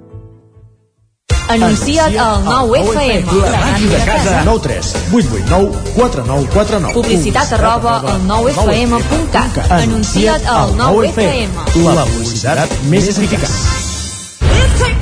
Anuncia't 1.49 2.13
al 2.19 2.45
9 2.45 2.77
FM, 2.83 3.25
la 3.41 3.61
ràdio 3.63 3.89
de 3.95 4.01
casa. 4.05 4.45
9 4.45 4.61
3 4.67 4.93
8 5.15 5.33
8 5.33 5.49
9 5.49 5.73
4 5.95 6.25
9 6.27 6.47
4 6.53 6.81
9 6.91 6.95
Publicitat 6.99 7.53
arroba 7.57 8.03
al 8.03 8.21
9fm.cat. 8.27 9.71
Anuncia't 9.81 10.45
al 10.45 10.77
9 10.77 11.09
FM. 11.15 11.49
La 11.87 12.05
publicitat 12.05 12.69
més 12.91 13.09
eficaç. 13.15 13.86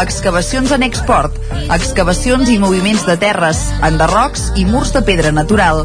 Excavacions 0.00 0.72
en 0.72 0.82
export. 0.82 1.34
Excavacions 1.72 2.48
i 2.48 2.58
moviments 2.58 3.04
de 3.06 3.16
terres, 3.20 3.60
enderrocs 3.84 4.48
i 4.56 4.64
murs 4.64 4.92
de 4.94 5.02
pedra 5.04 5.32
natural. 5.34 5.84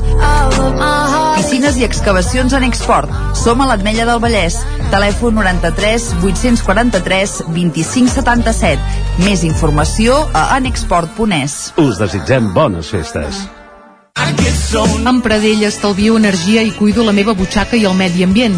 Oficines 1.34 1.78
i 1.78 1.86
excavacions 1.88 2.56
en 2.56 2.63
export. 2.67 3.12
Som 3.36 3.62
a 3.62 3.67
l'Atmella 3.70 4.08
del 4.08 4.22
Vallès. 4.24 4.62
Telèfon 4.93 5.36
93 5.36 6.10
843 6.24 7.38
2577. 7.52 9.04
Més 9.26 9.43
informació 9.43 10.24
a 10.34 10.50
anexport.es. 10.56 11.60
Us 11.84 12.00
desitgem 12.00 12.54
bones 12.56 12.93
festes. 12.96 13.46
Amb 15.08 15.22
Pradell 15.24 15.62
estalvio 15.67 16.17
energia 16.17 16.63
i 16.65 16.72
cuido 16.76 17.04
la 17.06 17.13
meva 17.15 17.36
butxaca 17.38 17.78
i 17.78 17.86
el 17.88 17.96
medi 17.96 18.26
ambient. 18.26 18.58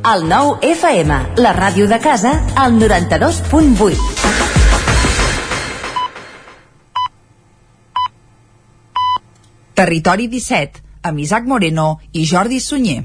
El 0.00 0.22
nou 0.24 0.54
FM, 0.64 1.16
la 1.44 1.50
ràdio 1.52 1.84
de 1.84 1.98
casa, 2.00 2.30
al 2.56 2.72
92.8. 2.80 3.98
Territori 9.76 10.28
17, 10.32 10.80
amb 11.04 11.20
Isaac 11.20 11.44
Moreno 11.44 11.98
i 12.16 12.24
Jordi 12.24 12.62
Sunyer. 12.64 13.02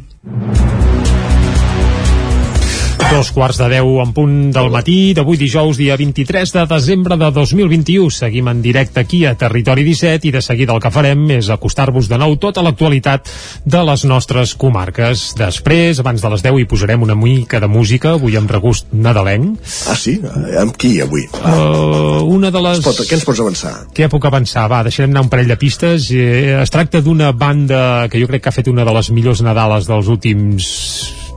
Dos 3.16 3.30
quarts 3.32 3.56
de 3.56 3.70
deu 3.72 4.02
en 4.04 4.10
punt 4.12 4.32
del 4.52 4.66
matí 4.74 5.14
d'avui 5.16 5.38
dijous, 5.40 5.78
dia 5.80 5.96
23 5.96 6.52
de 6.52 6.64
desembre 6.68 7.16
de 7.16 7.30
2021. 7.32 8.10
Seguim 8.12 8.50
en 8.52 8.60
directe 8.60 9.00
aquí 9.00 9.22
a 9.24 9.38
Territori 9.40 9.86
17 9.88 10.28
i 10.28 10.34
de 10.36 10.42
seguida 10.44 10.76
el 10.76 10.82
que 10.84 10.92
farem 10.92 11.24
és 11.32 11.48
acostar-vos 11.48 12.10
de 12.12 12.20
nou 12.20 12.36
tota 12.44 12.60
l'actualitat 12.66 13.32
de 13.64 13.84
les 13.88 14.04
nostres 14.04 14.52
comarques. 14.60 15.30
Després, 15.40 16.04
abans 16.04 16.20
de 16.20 16.34
les 16.34 16.44
10, 16.44 16.60
hi 16.60 16.68
posarem 16.68 17.08
una 17.08 17.16
mica 17.16 17.64
de 17.64 17.72
música, 17.72 18.18
avui 18.20 18.36
amb 18.36 18.52
regust 18.52 18.92
nadalenc. 18.92 19.64
Ah, 19.88 19.96
sí? 19.96 20.20
Amb 20.60 20.76
qui, 20.76 20.98
avui? 21.00 21.24
Uh, 21.40 22.20
una 22.36 22.52
de 22.52 22.68
les... 22.68 22.84
Es 22.84 22.90
pot, 22.90 23.00
què 23.00 23.16
ens 23.16 23.24
pots 23.24 23.40
avançar? 23.40 23.76
Què 23.96 24.12
puc 24.12 24.28
avançar? 24.28 24.68
Va, 24.68 24.84
deixarem 24.84 25.16
anar 25.16 25.24
un 25.24 25.32
parell 25.32 25.56
de 25.56 25.62
pistes. 25.62 26.12
Eh, 26.12 26.58
es 26.60 26.74
tracta 26.74 27.00
d'una 27.00 27.32
banda 27.32 28.10
que 28.12 28.20
jo 28.20 28.28
crec 28.28 28.44
que 28.44 28.52
ha 28.52 28.60
fet 28.60 28.68
una 28.68 28.84
de 28.84 29.00
les 29.00 29.16
millors 29.16 29.40
Nadales 29.46 29.88
dels 29.88 30.12
últims 30.12 30.74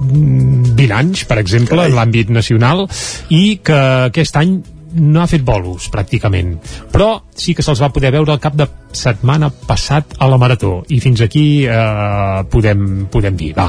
20 0.00 0.92
anys, 0.94 1.24
per 1.28 1.38
exemple, 1.38 1.76
Carai. 1.76 1.90
en 1.90 1.96
l'àmbit 1.98 2.30
nacional, 2.30 2.86
i 3.28 3.60
que 3.62 3.78
aquest 4.08 4.36
any 4.36 4.58
no 4.98 5.22
ha 5.22 5.28
fet 5.30 5.44
bolos, 5.44 5.90
pràcticament. 5.92 6.56
Però 6.92 7.10
sí 7.38 7.54
que 7.54 7.64
se'ls 7.64 7.80
va 7.82 7.92
poder 7.94 8.12
veure 8.14 8.34
al 8.34 8.42
cap 8.42 8.56
de 8.58 8.66
setmana 8.92 9.50
passat 9.50 10.16
a 10.18 10.28
la 10.28 10.38
Marató. 10.40 10.82
I 10.88 10.98
fins 11.00 11.22
aquí 11.24 11.64
eh, 11.68 12.42
podem, 12.50 13.06
podem 13.12 13.36
dir, 13.38 13.52
va. 13.56 13.68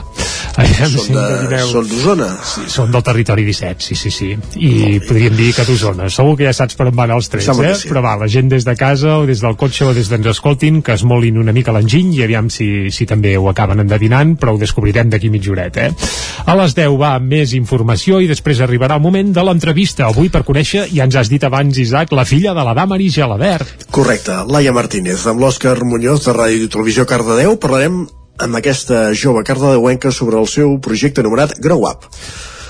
Aviam, 0.60 0.91
són, 0.91 1.15
de, 1.15 1.60
són 1.69 1.88
d'Osona? 1.88 2.27
Sí, 2.43 2.65
són 2.71 2.91
del 2.91 3.03
territori 3.05 3.45
17, 3.47 3.86
sí, 3.86 3.95
sí, 3.99 4.12
sí. 4.12 4.29
I 4.60 4.99
podríem 5.05 5.36
dir 5.38 5.51
que 5.55 5.65
d'Osona. 5.67 6.10
Segur 6.12 6.36
que 6.39 6.47
ja 6.47 6.53
saps 6.55 6.75
per 6.79 6.89
on 6.89 6.97
van 6.97 7.13
els 7.15 7.29
trets, 7.32 7.47
eh? 7.53 7.73
Sí. 7.79 7.91
però 7.91 8.03
va, 8.03 8.15
la 8.19 8.27
gent 8.32 8.49
des 8.51 8.65
de 8.67 8.75
casa 8.79 9.19
o 9.21 9.27
des 9.29 9.43
del 9.43 9.55
cotxe 9.60 9.86
o 9.88 9.93
des 9.95 10.10
d'ens 10.12 10.27
escoltin 10.34 10.82
que 10.84 10.95
es 10.97 11.05
molin 11.08 11.38
una 11.39 11.53
mica 11.55 11.75
l'enginy 11.75 12.15
i 12.17 12.23
aviam 12.25 12.49
si, 12.51 12.89
si 12.91 13.08
també 13.08 13.36
ho 13.38 13.47
acaben 13.51 13.84
endevinant 13.84 14.36
però 14.39 14.55
ho 14.55 14.60
descobrirem 14.62 15.12
d'aquí 15.12 15.29
mitja 15.32 15.53
horeta 15.53 15.88
eh? 15.88 15.93
a 16.45 16.55
les 16.60 16.75
10 16.75 16.97
va 16.99 17.13
més 17.21 17.53
informació 17.55 18.19
i 18.23 18.27
després 18.29 18.62
arribarà 18.65 18.97
el 18.97 19.05
moment 19.05 19.32
de 19.36 19.45
l'entrevista. 19.45 20.10
Avui 20.10 20.32
per 20.34 20.43
conèixer, 20.47 20.88
ja 20.91 21.08
ens 21.08 21.19
has 21.19 21.32
dit 21.32 21.43
abans 21.45 21.77
Isaac, 21.77 22.12
la 22.15 22.27
filla 22.27 22.55
de 22.58 22.65
la 22.65 22.75
Damaris 22.77 23.15
Gelabert 23.19 23.59
correcte, 23.91 24.36
Laia 24.48 24.74
Martínez. 24.76 25.26
Amb 25.28 25.41
l'Òscar 25.43 25.78
Muñoz 25.84 26.26
de 26.26 26.36
Ràdio 26.36 26.65
i 26.65 26.72
Televisió 26.72 27.06
Cardedeu 27.10 27.58
parlarem 27.62 28.06
amb 28.39 28.60
aquesta 28.60 29.10
jove 29.13 29.43
cardedeuenca 29.43 30.12
sobre 30.15 30.39
el 30.39 30.48
seu 30.48 30.78
projecte 30.80 31.24
anomenat 31.24 31.58
Grow 31.60 31.84
Up. 31.89 32.08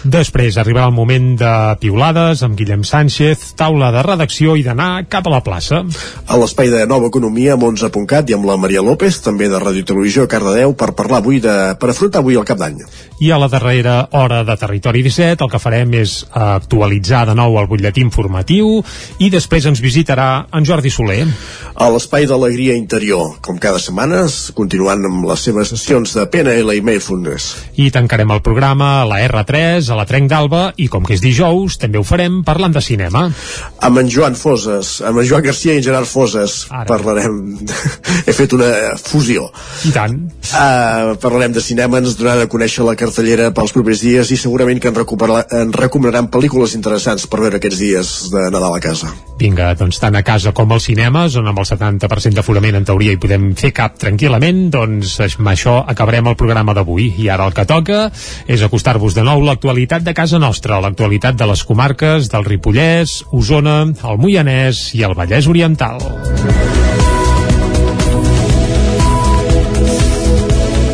Després 0.07 0.55
arribarà 0.55 0.85
el 0.87 0.95
moment 0.95 1.33
de 1.39 1.51
piulades 1.81 2.39
amb 2.45 2.55
Guillem 2.55 2.85
Sánchez, 2.87 3.49
taula 3.59 3.89
de 3.91 4.03
redacció 4.05 4.55
i 4.55 4.63
d'anar 4.63 5.03
cap 5.11 5.27
a 5.27 5.33
la 5.33 5.41
plaça. 5.43 5.81
A 6.23 6.37
l'espai 6.39 6.71
de 6.71 6.85
Nova 6.87 7.09
Economia 7.11 7.57
amb 7.57 7.65
11.cat 7.67 8.31
i 8.31 8.37
amb 8.37 8.47
la 8.47 8.55
Maria 8.55 8.83
López, 8.85 9.19
també 9.25 9.49
de 9.51 9.59
Ràdio 9.59 9.83
Televisió 9.89 10.23
Cardedeu, 10.31 10.71
per 10.79 10.93
parlar 10.95 11.19
avui 11.19 11.41
de, 11.43 11.55
per 11.75 11.89
afrontar 11.91 12.21
avui 12.23 12.39
el 12.39 12.47
cap 12.47 12.61
d'any. 12.61 12.79
I 13.19 13.33
a 13.35 13.41
la 13.41 13.49
darrera 13.51 13.97
hora 14.15 14.45
de 14.47 14.55
Territori 14.55 15.03
17 15.03 15.43
el 15.43 15.51
que 15.51 15.59
farem 15.59 15.91
és 15.99 16.21
actualitzar 16.31 17.25
de 17.27 17.35
nou 17.35 17.59
el 17.59 17.67
butlletí 17.67 17.99
informatiu 18.05 18.79
i 19.19 19.27
després 19.33 19.67
ens 19.67 19.83
visitarà 19.83 20.45
en 20.55 20.63
Jordi 20.63 20.93
Soler. 20.93 21.25
A 21.75 21.89
l'espai 21.91 22.27
d'Alegria 22.29 22.77
Interior, 22.79 23.35
com 23.43 23.59
cada 23.59 23.83
setmana, 23.83 24.23
continuant 24.55 25.03
amb 25.11 25.27
les 25.27 25.43
seves 25.43 25.73
sessions 25.75 26.15
de 26.15 26.25
PNL 26.31 26.77
i 26.79 26.83
Mindfulness. 26.85 27.51
I 27.75 27.91
tancarem 27.91 28.31
el 28.31 28.43
programa 28.45 29.01
a 29.01 29.05
la 29.09 29.19
R3 29.27 29.88
a 29.89 29.97
la 29.97 30.05
Trenc 30.09 30.29
d'Alba 30.31 30.61
i 30.77 30.87
com 30.91 31.05
que 31.05 31.15
és 31.17 31.23
dijous 31.23 31.77
també 31.81 31.99
ho 31.99 32.05
farem 32.07 32.41
parlant 32.47 32.73
de 32.75 32.81
cinema. 32.83 33.25
Amb 33.85 34.01
en 34.01 34.09
Joan 34.11 34.37
Foses, 34.39 34.99
amb 35.05 35.21
en 35.21 35.27
Joan 35.29 35.45
Garcia 35.45 35.75
i 35.75 35.81
en 35.81 35.85
Gerard 35.85 36.09
Foses 36.09 36.65
Ara. 36.69 36.87
parlarem 36.89 37.39
he 38.27 38.35
fet 38.35 38.53
una 38.57 38.69
fusió. 39.01 39.49
I 39.89 39.93
tant. 39.95 40.19
Uh, 40.49 41.15
parlarem 41.21 41.55
de 41.55 41.63
cinema, 41.63 42.01
ens 42.01 42.17
donarà 42.19 42.45
a 42.47 42.51
conèixer 42.51 42.85
la 42.87 42.95
cartellera 42.99 43.49
pels 43.55 43.73
propers 43.75 44.03
dies 44.05 44.31
i 44.33 44.37
segurament 44.39 44.81
que 44.81 44.91
ens, 44.91 45.17
en 45.59 45.73
recomanaran 45.75 46.29
pel·lícules 46.31 46.75
interessants 46.77 47.27
per 47.29 47.41
veure 47.43 47.59
aquests 47.59 47.81
dies 47.81 48.13
de 48.33 48.45
Nadal 48.53 48.77
a 48.77 48.83
casa. 48.83 49.11
Vinga, 49.39 49.71
doncs 49.79 50.01
tant 50.01 50.17
a 50.19 50.23
casa 50.25 50.51
com 50.55 50.71
als 50.75 50.89
cinemes, 50.89 51.37
on 51.39 51.47
amb 51.47 51.61
el 51.61 51.67
70% 51.67 52.35
d'aforament 52.35 52.79
en 52.79 52.87
teoria 52.87 53.15
hi 53.15 53.21
podem 53.21 53.51
fer 53.59 53.71
cap 53.75 53.95
tranquil·lament, 54.01 54.65
doncs 54.73 55.15
amb 55.29 55.51
això 55.53 55.79
acabarem 55.87 56.27
el 56.27 56.37
programa 56.39 56.75
d'avui. 56.75 57.13
I 57.23 57.29
ara 57.31 57.47
el 57.47 57.55
que 57.55 57.67
toca 57.69 58.01
és 58.47 58.63
acostar-vos 58.65 59.15
de 59.15 59.23
nou 59.23 59.41
l'actualitat 59.45 59.78
l'actualitat 59.79 60.03
de 60.03 60.13
casa 60.13 60.39
nostra, 60.43 60.81
l'actualitat 60.83 61.37
de 61.39 61.45
les 61.47 61.63
comarques 61.63 62.27
del 62.27 62.43
Ripollès, 62.43 63.23
Osona, 63.31 63.77
el 64.03 64.19
Moianès 64.19 64.89
i 64.99 65.05
el 65.07 65.15
Vallès 65.15 65.47
Oriental. 65.47 66.03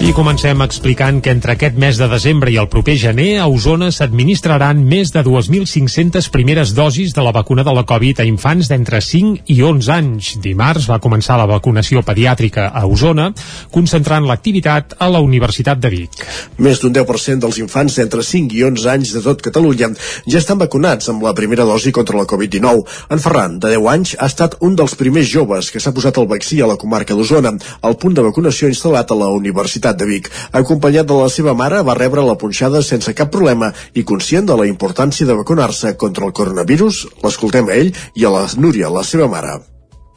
I 0.05 0.11
comencem 0.13 0.59
explicant 0.61 1.17
que 1.25 1.31
entre 1.33 1.55
aquest 1.55 1.79
mes 1.81 1.97
de 1.97 2.05
desembre 2.05 2.51
i 2.53 2.59
el 2.61 2.67
proper 2.69 2.93
gener 3.01 3.39
a 3.41 3.47
Osona 3.49 3.87
s'administraran 3.89 4.83
més 4.85 5.09
de 5.09 5.23
2.500 5.25 6.27
primeres 6.29 6.75
dosis 6.77 7.15
de 7.17 7.23
la 7.25 7.31
vacuna 7.33 7.63
de 7.65 7.73
la 7.73 7.81
Covid 7.89 8.21
a 8.21 8.25
infants 8.29 8.69
d'entre 8.69 8.99
5 9.01 9.49
i 9.49 9.55
11 9.65 9.89
anys. 9.95 10.27
Dimarts 10.43 10.85
va 10.91 10.99
començar 11.01 11.39
la 11.39 11.47
vacunació 11.49 12.03
pediàtrica 12.05 12.67
a 12.69 12.83
Osona, 12.85 13.31
concentrant 13.73 14.27
l'activitat 14.29 14.93
a 15.01 15.07
la 15.09 15.23
Universitat 15.25 15.81
de 15.81 15.89
Vic. 15.95 16.21
Més 16.61 16.83
d'un 16.83 16.93
10% 16.93 17.41
dels 17.41 17.57
infants 17.65 17.97
d'entre 17.97 18.21
5 18.21 18.53
i 18.53 18.61
11 18.69 18.93
anys 18.93 19.15
de 19.17 19.23
tot 19.25 19.41
Catalunya 19.41 19.89
ja 20.29 20.37
estan 20.37 20.61
vacunats 20.61 21.09
amb 21.09 21.25
la 21.25 21.33
primera 21.33 21.65
dosi 21.65 21.89
contra 21.89 22.21
la 22.21 22.27
Covid-19. 22.29 22.85
En 23.09 23.25
Ferran, 23.25 23.57
de 23.57 23.73
10 23.73 23.89
anys, 23.95 24.13
ha 24.19 24.29
estat 24.29 24.59
un 24.61 24.77
dels 24.77 24.93
primers 25.01 25.33
joves 25.33 25.73
que 25.73 25.81
s'ha 25.81 25.97
posat 25.97 26.21
el 26.21 26.29
vaccí 26.29 26.61
a 26.61 26.69
la 26.69 26.77
comarca 26.77 27.17
d'Osona, 27.17 27.57
al 27.81 27.97
punt 27.97 28.13
de 28.13 28.29
vacunació 28.29 28.69
instal·lat 28.69 29.09
a 29.09 29.21
la 29.25 29.33
Universitat 29.33 29.94
Ciutat 29.95 29.99
de 29.99 30.05
Vic. 30.05 30.29
Acompanyat 30.51 31.07
de 31.07 31.15
la 31.15 31.29
seva 31.29 31.53
mare, 31.53 31.81
va 31.83 31.95
rebre 31.95 32.23
la 32.23 32.35
punxada 32.35 32.81
sense 32.83 33.13
cap 33.13 33.31
problema 33.31 33.71
i 33.93 34.03
conscient 34.03 34.45
de 34.45 34.55
la 34.55 34.67
importància 34.67 35.25
de 35.25 35.35
vacunar-se 35.35 35.95
contra 35.97 36.25
el 36.25 36.33
coronavirus, 36.33 37.05
l'escoltem 37.23 37.69
a 37.69 37.75
ell 37.75 37.93
i 38.15 38.25
a 38.25 38.29
la 38.29 38.45
Núria, 38.57 38.89
la 38.89 39.03
seva 39.03 39.27
mare. 39.27 39.61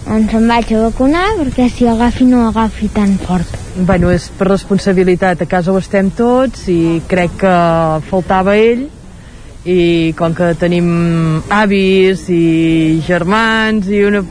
Ens 0.08 0.32
en 0.32 0.46
vaig 0.48 0.70
a 0.72 0.82
vacunar 0.88 1.26
perquè 1.38 1.68
si 1.70 1.86
agafi 1.86 2.24
no 2.24 2.46
agafi 2.48 2.88
tan 2.88 3.16
fort. 3.18 3.48
Bueno, 3.76 4.10
és 4.10 4.28
per 4.30 4.48
responsabilitat. 4.48 5.42
A 5.42 5.46
casa 5.46 5.72
ho 5.72 5.78
estem 5.78 6.10
tots 6.10 6.68
i 6.70 7.00
crec 7.08 7.38
que 7.42 7.54
faltava 8.08 8.56
ell 8.56 8.86
i 9.68 10.14
com 10.16 10.32
que 10.34 10.54
tenim 10.56 11.42
avis 11.50 12.28
i 12.30 13.02
germans 13.04 13.90
i 13.90 14.04
una 14.06 14.22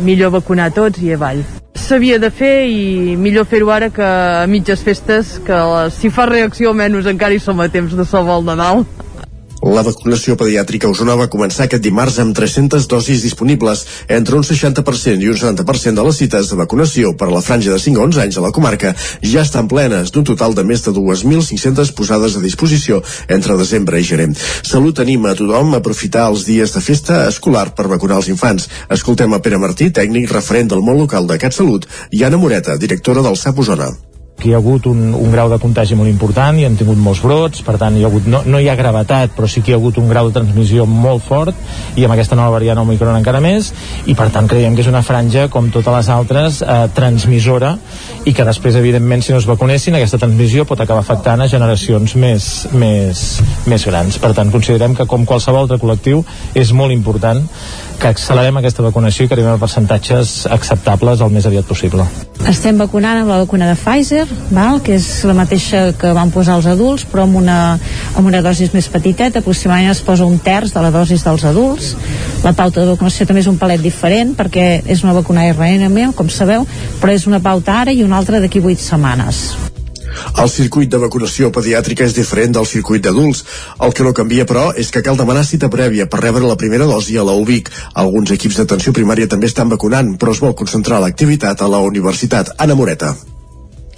millor 0.00 0.32
vacunar 0.34 0.70
tots 0.74 1.02
i 1.02 1.12
avall. 1.14 1.42
S'havia 1.76 2.18
de 2.18 2.30
fer 2.34 2.66
i 2.66 3.16
millor 3.20 3.46
fer-ho 3.46 3.70
ara 3.70 3.90
que 3.94 4.04
a 4.04 4.46
mitges 4.50 4.82
festes 4.82 5.36
que 5.46 5.58
si 5.94 6.10
fa 6.10 6.26
reacció 6.26 6.72
almenys 6.72 7.06
encara 7.12 7.36
hi 7.36 7.42
som 7.42 7.60
a 7.60 7.68
temps 7.68 7.94
de 7.96 8.04
salvar 8.04 8.40
el 8.40 8.48
Nadal 8.48 8.86
la 9.74 9.82
vacunació 9.82 10.36
pediàtrica 10.38 10.86
a 10.86 10.92
Osona 10.92 11.16
va 11.18 11.28
començar 11.32 11.64
aquest 11.66 11.82
dimarts 11.82 12.18
amb 12.22 12.36
300 12.36 12.86
dosis 12.90 13.22
disponibles. 13.24 13.84
Entre 14.08 14.36
un 14.38 14.44
60% 14.46 15.24
i 15.24 15.30
un 15.32 15.38
70% 15.40 15.98
de 15.98 16.04
les 16.06 16.20
cites 16.22 16.50
de 16.50 16.58
vacunació 16.60 17.12
per 17.18 17.28
a 17.28 17.34
la 17.34 17.42
franja 17.42 17.72
de 17.72 17.80
5 17.82 18.00
a 18.00 18.06
11 18.06 18.22
anys 18.24 18.38
a 18.38 18.44
la 18.44 18.52
comarca 18.54 18.94
ja 19.22 19.42
estan 19.42 19.68
plenes, 19.68 20.12
d'un 20.14 20.26
total 20.28 20.54
de 20.54 20.64
més 20.64 20.84
de 20.86 20.94
2.500 20.94 21.94
posades 21.98 22.36
a 22.36 22.44
disposició 22.44 23.02
entre 23.28 23.58
desembre 23.58 24.00
i 24.00 24.06
gener. 24.06 24.32
Salut 24.62 25.00
anima 25.02 25.32
a 25.32 25.38
tothom 25.38 25.74
a 25.74 25.82
aprofitar 25.82 26.28
els 26.30 26.46
dies 26.46 26.74
de 26.74 26.82
festa 26.82 27.24
escolar 27.28 27.68
per 27.74 27.90
vacunar 27.92 28.20
els 28.22 28.30
infants. 28.32 28.68
Escoltem 28.90 29.34
a 29.34 29.42
Pere 29.42 29.60
Martí, 29.62 29.90
tècnic 29.90 30.30
referent 30.32 30.70
del 30.72 30.84
món 30.84 31.00
local 31.04 31.26
de 31.26 31.38
CatSalut, 31.42 31.88
i 32.10 32.24
Anna 32.24 32.40
Moreta, 32.42 32.78
directora 32.78 33.24
del 33.24 33.40
SAP 33.40 33.64
Osona 33.66 33.94
Hi 34.44 34.52
ha 34.52 34.58
hagut 34.60 34.84
un, 34.86 35.14
un 35.16 35.30
grau 35.32 35.48
de 35.48 35.56
contagi 35.58 35.96
molt 35.96 36.10
important 36.10 36.58
i 36.60 36.66
han 36.66 36.76
tingut 36.76 36.98
molts 37.00 37.22
brots, 37.24 37.62
per 37.64 37.78
tant 37.80 37.96
hi 37.96 38.04
ha 38.04 38.10
hagut, 38.10 38.26
no, 38.28 38.42
no 38.44 38.60
hi 38.60 38.68
ha 38.68 38.76
gravetat, 38.76 39.32
però 39.36 39.48
sí 39.48 39.62
que 39.64 39.72
hi 39.72 39.74
ha 39.74 39.78
hagut 39.80 39.96
un 39.96 40.10
grau 40.12 40.28
de 40.28 40.36
transmissió 40.36 40.84
molt 40.86 41.24
fort 41.24 41.56
i 41.96 42.04
amb 42.04 42.12
aquesta 42.12 42.36
nova 42.36 42.52
variant 42.58 42.82
Omicron 42.82 43.16
encara 43.16 43.40
més 43.40 43.72
i 44.04 44.14
per 44.18 44.28
tant 44.34 44.48
creiem 44.50 44.76
que 44.76 44.84
és 44.84 44.90
una 44.92 45.02
franja 45.06 45.46
com 45.52 45.70
totes 45.72 45.96
les 45.96 46.10
altres 46.12 46.60
eh, 46.60 46.76
transmissora 46.94 47.72
i 48.28 48.36
que 48.36 48.44
després 48.44 48.76
evidentment 48.76 49.24
si 49.24 49.32
no 49.32 49.40
es 49.40 49.48
vacunessin 49.48 49.96
aquesta 49.96 50.20
transmissió 50.20 50.68
pot 50.68 50.84
acabar 50.84 51.00
afectant 51.06 51.40
a 51.40 51.48
generacions 51.50 52.16
més, 52.20 52.50
més, 52.76 53.26
més 53.66 53.88
grans. 53.88 54.20
Per 54.20 54.34
tant 54.36 54.52
considerem 54.52 54.94
que 55.00 55.08
com 55.08 55.24
qualsevol 55.24 55.64
altre 55.64 55.80
col·lectiu 55.80 56.22
és 56.54 56.76
molt 56.76 56.92
important 56.92 57.40
que 58.00 58.08
accelerem 58.12 58.58
aquesta 58.60 58.84
vacunació 58.84 59.24
i 59.24 59.28
que 59.28 59.36
arribem 59.36 59.56
a 59.56 59.60
percentatges 59.60 60.46
acceptables 60.52 61.22
el 61.24 61.32
més 61.34 61.46
aviat 61.48 61.66
possible. 61.68 62.06
Estem 62.50 62.78
vacunant 62.78 63.22
amb 63.22 63.32
la 63.32 63.38
vacuna 63.42 63.68
de 63.70 63.76
Pfizer, 63.78 64.24
val? 64.54 64.80
que 64.84 64.96
és 64.98 65.06
la 65.26 65.34
mateixa 65.36 65.92
que 65.98 66.12
van 66.16 66.32
posar 66.34 66.58
els 66.60 66.68
adults, 66.70 67.06
però 67.10 67.24
amb 67.26 67.40
una, 67.40 67.58
amb 68.14 68.26
una 68.26 68.42
dosis 68.44 68.74
més 68.76 68.88
petiteta, 68.92 69.40
aproximadament 69.40 69.94
es 69.94 70.02
posa 70.06 70.28
un 70.28 70.38
terç 70.38 70.74
de 70.74 70.84
la 70.84 70.92
dosis 70.94 71.24
dels 71.26 71.46
adults. 71.48 71.94
La 72.44 72.54
pauta 72.56 72.82
de 72.82 72.92
vacunació 72.92 73.26
també 73.26 73.44
és 73.44 73.50
un 73.50 73.60
palet 73.60 73.82
diferent, 73.82 74.36
perquè 74.38 74.82
és 74.84 75.06
una 75.06 75.16
vacuna 75.16 75.48
RNM, 75.52 76.12
com 76.16 76.30
sabeu, 76.30 76.68
però 77.00 77.14
és 77.16 77.26
una 77.26 77.42
pauta 77.42 77.80
ara 77.82 77.96
i 77.96 78.04
una 78.04 78.20
altra 78.20 78.42
d'aquí 78.42 78.62
8 78.62 78.90
setmanes. 78.90 79.75
El 80.42 80.50
circuit 80.50 80.90
de 80.90 81.00
vacunació 81.02 81.52
pediàtrica 81.52 82.06
és 82.06 82.16
diferent 82.16 82.56
del 82.56 82.66
circuit 82.66 83.04
d'adults. 83.04 83.44
El 83.82 83.94
que 83.94 84.06
no 84.06 84.14
canvia, 84.16 84.46
però, 84.48 84.70
és 84.76 84.90
que 84.90 85.04
cal 85.06 85.16
demanar 85.20 85.44
cita 85.44 85.70
prèvia 85.72 86.08
per 86.10 86.24
rebre 86.24 86.46
la 86.46 86.58
primera 86.60 86.88
dosi 86.88 87.16
a 87.16 87.24
la 87.26 87.36
UBIC. 87.36 87.70
Alguns 87.94 88.34
equips 88.36 88.60
d'atenció 88.60 88.92
primària 88.96 89.28
també 89.28 89.50
estan 89.50 89.72
vacunant, 89.72 90.16
però 90.18 90.34
es 90.36 90.42
vol 90.42 90.56
concentrar 90.58 91.00
l'activitat 91.00 91.62
a 91.62 91.70
la 91.70 91.84
Universitat 91.86 92.54
Anna 92.58 92.74
Moreta 92.74 93.14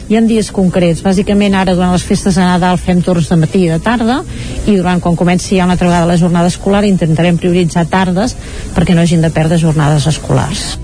hi 0.08 0.16
ha 0.16 0.22
dies 0.24 0.48
concrets. 0.56 1.02
Bàsicament 1.04 1.54
ara 1.54 1.74
durant 1.76 1.92
les 1.92 2.04
festes 2.08 2.38
de 2.38 2.44
Nadal 2.44 2.80
fem 2.80 3.02
torns 3.04 3.28
de 3.28 3.36
matí 3.36 3.66
i 3.66 3.70
de 3.72 3.78
tarda 3.84 4.22
i 4.64 4.76
durant 4.76 5.02
quan 5.04 5.16
comenci 5.20 5.58
ja 5.58 5.68
una 5.68 5.76
altra 5.76 5.90
vegada 5.90 6.08
la 6.08 6.16
jornada 6.16 6.48
escolar 6.48 6.84
intentarem 6.88 7.36
prioritzar 7.36 7.84
tardes 7.92 8.36
perquè 8.74 8.96
no 8.96 9.04
hagin 9.04 9.24
de 9.24 9.34
perdre 9.34 9.60
jornades 9.60 10.08
escolars. 10.08 10.78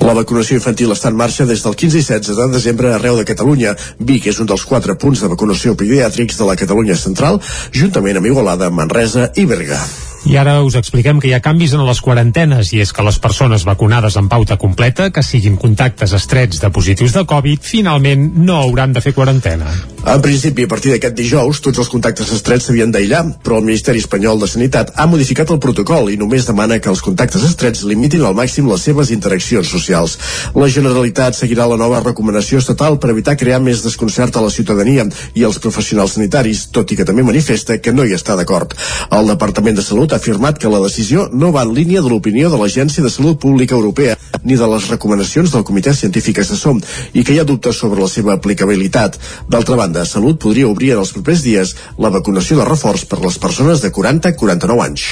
La 0.00 0.14
vacunació 0.16 0.58
infantil 0.58 0.92
està 0.94 1.10
en 1.12 1.18
marxa 1.18 1.46
des 1.48 1.64
del 1.64 1.76
15 1.76 1.98
i 2.00 2.04
16 2.06 2.38
de 2.38 2.48
desembre 2.54 2.94
arreu 2.94 3.18
de 3.18 3.26
Catalunya. 3.28 3.74
Vic 3.98 4.30
és 4.30 4.40
un 4.40 4.48
dels 4.50 4.64
quatre 4.64 4.96
punts 4.98 5.22
de 5.22 5.32
vacunació 5.32 5.74
pediàtrics 5.76 6.38
de 6.40 6.48
la 6.48 6.56
Catalunya 6.60 6.96
central, 6.96 7.40
juntament 7.72 8.20
amb 8.20 8.30
Igualada, 8.32 8.70
Manresa 8.70 9.30
i 9.36 9.46
Berga. 9.50 9.80
I 10.28 10.36
ara 10.36 10.58
us 10.60 10.74
expliquem 10.76 11.16
que 11.20 11.30
hi 11.30 11.32
ha 11.32 11.40
canvis 11.40 11.72
en 11.72 11.80
les 11.86 12.00
quarantenes 12.04 12.74
i 12.76 12.82
és 12.84 12.90
que 12.92 13.04
les 13.06 13.16
persones 13.18 13.64
vacunades 13.64 14.18
amb 14.20 14.28
pauta 14.28 14.58
completa 14.60 15.08
que 15.14 15.22
siguin 15.24 15.56
contactes 15.56 16.12
estrets 16.12 16.60
de 16.60 16.68
positius 16.70 17.14
de 17.16 17.22
Covid 17.24 17.64
finalment 17.64 18.26
no 18.36 18.58
hauran 18.60 18.92
de 18.92 19.00
fer 19.00 19.14
quarantena. 19.16 19.72
En 20.00 20.20
principi, 20.24 20.64
a 20.64 20.68
partir 20.68 20.92
d'aquest 20.92 21.16
dijous, 21.16 21.60
tots 21.64 21.80
els 21.80 21.88
contactes 21.92 22.28
estrets 22.32 22.68
s'havien 22.68 22.92
d'aïllar, 22.92 23.22
però 23.44 23.58
el 23.60 23.66
Ministeri 23.68 24.00
Espanyol 24.00 24.40
de 24.40 24.48
Sanitat 24.48 24.92
ha 24.96 25.06
modificat 25.08 25.50
el 25.52 25.60
protocol 25.60 26.12
i 26.12 26.18
només 26.20 26.48
demana 26.48 26.78
que 26.80 26.92
els 26.92 27.02
contactes 27.04 27.44
estrets 27.48 27.82
limitin 27.88 28.24
al 28.24 28.36
màxim 28.36 28.68
les 28.68 28.84
seves 28.84 29.12
interaccions 29.16 29.72
socials. 29.72 30.18
La 30.56 30.68
Generalitat 30.72 31.36
seguirà 31.36 31.68
la 31.68 31.80
nova 31.80 32.00
recomanació 32.04 32.60
estatal 32.60 33.00
per 33.00 33.12
evitar 33.12 33.36
crear 33.40 33.60
més 33.60 33.84
desconcert 33.84 34.36
a 34.36 34.44
la 34.44 34.52
ciutadania 34.52 35.08
i 35.34 35.44
als 35.44 35.60
professionals 35.60 36.16
sanitaris, 36.16 36.66
tot 36.72 36.92
i 36.92 37.00
que 37.00 37.08
també 37.08 37.24
manifesta 37.24 37.80
que 37.80 37.92
no 37.92 38.04
hi 38.04 38.16
està 38.16 38.36
d'acord. 38.36 38.76
El 39.12 39.28
Departament 39.32 39.76
de 39.76 39.84
Salut 39.84 40.09
ha 40.12 40.18
afirmat 40.20 40.58
que 40.58 40.70
la 40.70 40.80
decisió 40.82 41.28
no 41.32 41.52
va 41.54 41.62
en 41.66 41.74
línia 41.74 42.02
de 42.02 42.10
l'opinió 42.10 42.50
de 42.50 42.58
l'Agència 42.60 43.02
de 43.04 43.10
Salut 43.10 43.38
Pública 43.40 43.74
Europea 43.74 44.16
ni 44.42 44.56
de 44.56 44.66
les 44.70 44.88
recomanacions 44.88 45.52
del 45.52 45.64
Comitè 45.68 45.94
Científic 45.94 46.40
Assessor 46.42 46.80
i 47.12 47.24
que 47.24 47.34
hi 47.34 47.40
ha 47.40 47.46
dubtes 47.48 47.76
sobre 47.76 48.00
la 48.00 48.08
seva 48.08 48.34
aplicabilitat. 48.36 49.18
D'altra 49.50 49.76
banda, 49.76 50.06
Salut 50.06 50.40
podria 50.42 50.68
obrir 50.68 50.92
en 50.94 51.02
els 51.04 51.12
propers 51.16 51.44
dies 51.44 51.74
la 51.98 52.12
vacunació 52.14 52.58
de 52.60 52.66
reforç 52.68 53.06
per 53.10 53.20
les 53.24 53.38
persones 53.38 53.82
de 53.84 53.92
40 53.92 54.32
a 54.32 54.36
49 54.36 54.86
anys. 54.86 55.06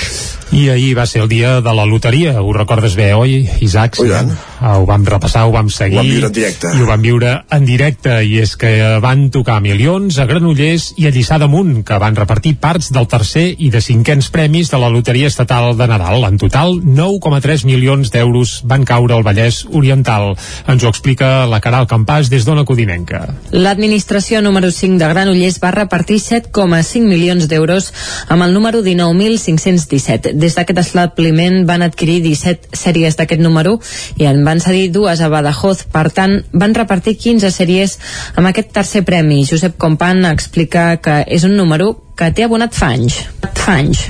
I 0.53 0.69
ahir 0.73 0.95
va 0.97 1.07
ser 1.07 1.23
el 1.25 1.29
dia 1.29 1.59
de 1.61 1.75
la 1.77 1.85
loteria, 1.87 2.39
ho 2.41 2.53
recordes 2.57 2.97
bé, 2.97 3.13
oi, 3.15 3.43
Isaac? 3.61 3.99
Oh, 4.01 4.07
sí, 4.07 4.39
ho 4.61 4.87
vam 4.87 5.05
repassar, 5.07 5.45
ho 5.47 5.53
vam 5.55 5.71
seguir. 5.71 5.99
Ho 5.99 6.03
vam 6.03 6.11
viure 6.11 6.29
en 6.29 6.35
directe. 6.35 6.73
I 6.75 6.83
ho 6.83 6.87
vam 6.89 7.03
viure 7.03 7.33
en 7.55 7.65
directe, 7.69 8.15
i 8.25 8.39
és 8.43 8.55
que 8.59 8.73
van 9.03 9.29
tocar 9.35 9.61
milions 9.65 10.19
a 10.19 10.27
Granollers 10.29 10.93
i 10.99 11.07
a 11.09 11.13
Lliçà 11.15 11.39
d'Amunt, 11.39 11.83
que 11.87 11.99
van 12.03 12.17
repartir 12.19 12.57
parts 12.61 12.91
del 12.95 13.09
tercer 13.11 13.47
i 13.59 13.71
de 13.71 13.83
cinquens 13.85 14.31
premis 14.35 14.71
de 14.73 14.81
la 14.81 14.91
Loteria 14.91 15.31
Estatal 15.31 15.77
de 15.79 15.89
Nadal. 15.91 16.25
En 16.29 16.39
total, 16.41 16.79
9,3 16.83 17.65
milions 17.69 18.11
d'euros 18.15 18.59
van 18.69 18.85
caure 18.89 19.15
al 19.15 19.25
Vallès 19.27 19.65
Oriental. 19.71 20.35
Ens 20.69 20.85
ho 20.85 20.91
explica 20.91 21.47
la 21.47 21.61
Caral 21.65 21.87
Campàs 21.91 22.31
des 22.33 22.47
d'Ona 22.47 22.65
Codinenca. 22.69 23.25
L'administració 23.53 24.43
número 24.43 24.71
5 24.75 24.99
de 24.99 25.13
Granollers 25.13 25.61
va 25.63 25.73
repartir 25.75 26.19
7,5 26.23 27.07
milions 27.07 27.49
d'euros 27.49 27.93
amb 28.29 28.45
el 28.47 28.55
número 28.57 28.83
19.517. 28.83 30.35
Des 30.35 30.59
d'aquest 30.59 30.83
establiment 30.83 31.65
van 31.69 31.85
adquirir 31.87 32.21
17 32.25 32.75
sèries 32.77 33.19
d'aquest 33.19 33.43
número 33.45 33.79
i 34.19 34.27
en 34.29 34.43
van 34.49 34.65
cedir 34.65 34.89
dues 34.95 35.21
a 35.21 35.29
Badajoz. 35.29 35.85
Per 35.93 36.09
tant, 36.15 36.39
van 36.57 36.77
repartir 36.77 37.19
15 37.21 37.53
sèries 37.53 37.97
amb 38.35 38.49
aquest 38.49 38.73
tercer 38.81 39.05
premi. 39.05 39.45
Josep 39.49 39.77
Compan 39.81 40.25
explica 40.33 40.95
que 41.05 41.21
és 41.29 41.45
un 41.45 41.57
número 41.61 41.93
que 42.19 42.31
té 42.35 42.47
abonat 42.49 42.75
fa 42.75 42.93
anys. 42.97 43.21
Fa 43.55 43.79
anys. 43.79 44.07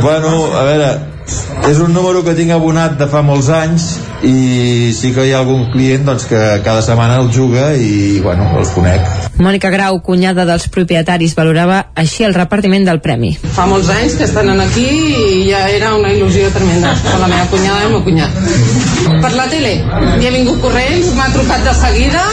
Bueno, 0.00 0.30
a 0.56 0.64
veure, 0.64 0.90
és 1.68 1.78
un 1.78 1.92
número 1.92 2.24
que 2.24 2.32
tinc 2.38 2.54
abonat 2.54 2.96
de 2.98 3.06
fa 3.10 3.20
molts 3.22 3.50
anys 3.52 3.90
i 4.26 4.92
sí 4.96 5.12
que 5.16 5.24
hi 5.24 5.32
ha 5.32 5.40
algun 5.40 5.66
client 5.72 6.04
doncs, 6.08 6.26
que 6.28 6.40
cada 6.64 6.82
setmana 6.84 7.20
el 7.22 7.30
juga 7.32 7.70
i 7.76 8.20
bueno, 8.24 8.48
els 8.58 8.72
conec. 8.74 9.04
Mònica 9.40 9.70
Grau, 9.72 10.00
cunyada 10.04 10.44
dels 10.48 10.66
propietaris, 10.72 11.32
valorava 11.36 11.78
així 11.96 12.26
el 12.26 12.34
repartiment 12.36 12.84
del 12.88 13.00
premi. 13.04 13.32
Fa 13.56 13.64
molts 13.70 13.88
anys 13.92 14.18
que 14.18 14.26
estan 14.28 14.50
aquí 14.60 14.84
i 14.88 15.46
ja 15.48 15.62
era 15.72 15.94
una 15.96 16.10
il·lusió 16.12 16.50
tremenda 16.52 16.92
per 17.04 17.16
la 17.22 17.30
meva 17.30 17.46
cunyada 17.52 17.80
i 17.80 17.86
el 17.88 17.94
meu 17.94 18.02
cunyat. 18.04 18.40
Per 19.20 19.32
la 19.36 19.46
tele, 19.52 19.72
i 20.20 20.28
ha 20.28 20.32
vingut 20.34 20.60
corrents, 20.60 21.12
m'ha 21.16 21.30
trucat 21.32 21.64
de 21.64 21.74
seguida, 21.76 22.24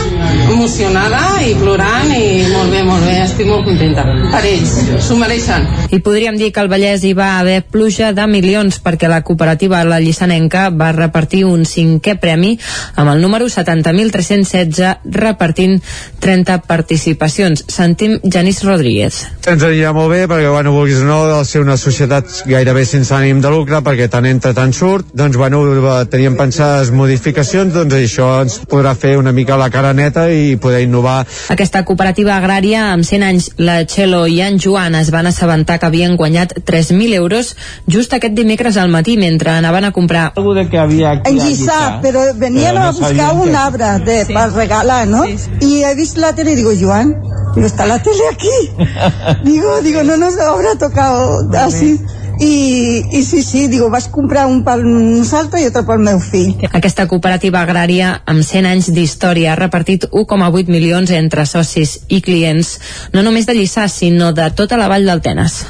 emocionada 0.52 1.22
i 1.44 1.54
plorant 1.60 2.12
i 2.16 2.48
molt 2.52 2.74
bé, 2.76 2.84
molt 2.88 3.08
bé, 3.08 3.16
estic 3.24 3.48
molt 3.48 3.68
contenta. 3.68 4.04
Per 4.34 4.44
ells, 4.44 4.76
s'ho 5.18 5.24
mereixen. 5.26 5.66
I 5.90 6.00
podríem 6.04 6.36
dir 6.38 6.52
que 6.54 6.60
al 6.62 6.70
Vallès 6.70 7.04
hi 7.08 7.14
va 7.18 7.40
haver 7.40 7.62
pluja 7.66 8.12
de 8.14 8.26
milions 8.30 8.78
perquè 8.84 9.08
la 9.10 9.22
cooperativa 9.26 9.80
La 9.88 10.00
Llissanenca 10.04 10.68
va 10.70 10.92
repartir 10.94 11.44
un 11.48 11.64
cinquè 11.66 12.18
premi 12.22 12.58
amb 12.96 13.14
el 13.14 13.22
número 13.24 13.48
70.316 13.50 15.08
repartint 15.16 15.80
30 16.22 16.60
participacions. 16.68 17.64
Sentim 17.72 18.18
Janis 18.24 18.62
Rodríguez. 18.66 19.24
Ens 19.48 19.64
anirà 19.64 19.94
molt 19.96 20.12
bé 20.12 20.26
perquè, 20.28 20.52
bueno, 20.52 20.74
vulguis 20.76 21.02
o 21.02 21.08
no, 21.08 21.22
de 21.32 21.40
ser 21.48 21.64
una 21.64 21.78
societat 21.80 22.44
gairebé 22.46 22.86
sense 22.86 23.16
ànim 23.16 23.42
de 23.42 23.52
lucre 23.54 23.82
perquè 23.86 24.10
tant 24.12 24.28
entra 24.28 24.54
tant 24.54 24.76
surt, 24.76 25.14
doncs, 25.18 25.40
bueno, 25.40 25.64
teníem 26.12 26.38
pensades 26.38 26.92
modificacions, 26.92 27.74
doncs 27.74 27.98
això 27.98 28.30
ens 28.44 28.60
podrà 28.70 28.94
fer 28.94 29.16
una 29.18 29.32
mica 29.32 29.58
la 29.58 29.72
cara 29.74 29.96
neta 29.98 30.28
i 30.30 30.58
poder 30.62 30.84
innovar. 30.86 31.24
Aquesta 31.54 31.86
cooperativa 31.88 32.36
agrària, 32.38 32.92
amb 32.92 33.08
100 33.08 33.30
anys, 33.32 33.50
la 33.58 33.80
Txelo 33.88 34.26
i 34.28 34.42
en 34.44 34.60
Joan 34.62 35.00
es 35.00 35.07
van 35.12 35.28
assabentar 35.28 35.80
que 35.80 35.86
havien 35.86 36.16
guanyat 36.18 36.54
3.000 36.66 37.14
euros 37.14 37.56
just 37.88 38.14
aquest 38.14 38.34
dimecres 38.36 38.78
al 38.78 38.90
matí 38.90 39.18
mentre 39.18 39.50
anaven 39.52 39.86
a 39.86 39.92
comprar. 39.92 40.34
Algo 40.36 40.54
de 40.54 40.70
que 40.70 40.78
havia 40.78 41.12
aquí, 41.12 41.30
en 41.32 41.40
Lliçà, 41.40 42.02
però 42.02 42.22
venían 42.36 42.74
Pero 42.76 42.80
no 42.80 42.88
a 42.88 42.92
buscar 42.92 43.34
un 43.36 43.50
que- 43.50 43.56
arbre 43.56 43.86
de, 44.06 44.26
Sí. 44.26 44.34
para 44.34 44.48
regalar, 44.50 45.08
¿no? 45.08 45.24
Y 45.62 45.84
he 45.84 45.96
visto 45.96 46.20
la 46.22 46.34
tele 46.34 46.52
y 46.54 46.56
digo, 46.56 46.72
Joan, 46.80 47.16
digo, 47.56 47.68
está 47.68 47.86
la 47.86 48.00
tele 48.02 48.22
aquí. 48.32 48.58
digo, 49.44 49.82
digo, 49.82 50.04
no 50.04 50.18
nos 50.18 50.38
habrá 50.40 50.76
tocado 50.78 51.50
así. 51.58 52.00
I, 52.40 53.04
I 53.12 53.24
sí, 53.24 53.42
sí, 53.42 53.68
digo, 53.68 53.90
vas 53.90 54.08
comprar 54.14 54.46
un 54.46 54.62
pel 54.66 54.84
nosaltres 54.86 55.64
i 55.64 55.70
altre 55.70 55.84
pel 55.88 56.04
meu 56.06 56.20
fill. 56.22 56.54
Aquesta 56.70 57.08
cooperativa 57.10 57.64
agrària, 57.66 58.12
amb 58.30 58.46
100 58.46 58.70
anys 58.70 58.92
d'història, 58.94 59.54
ha 59.54 59.60
repartit 59.60 60.06
1,8 60.12 60.70
milions 60.70 61.10
entre 61.18 61.48
socis 61.50 61.98
i 62.14 62.22
clients, 62.22 62.76
no 63.14 63.24
només 63.26 63.50
de 63.50 63.58
Lliçà, 63.58 63.88
sinó 63.90 64.34
de 64.38 64.52
tota 64.54 64.78
la 64.78 64.90
vall 64.92 65.08
del 65.10 65.24
Tenes. 65.26 65.64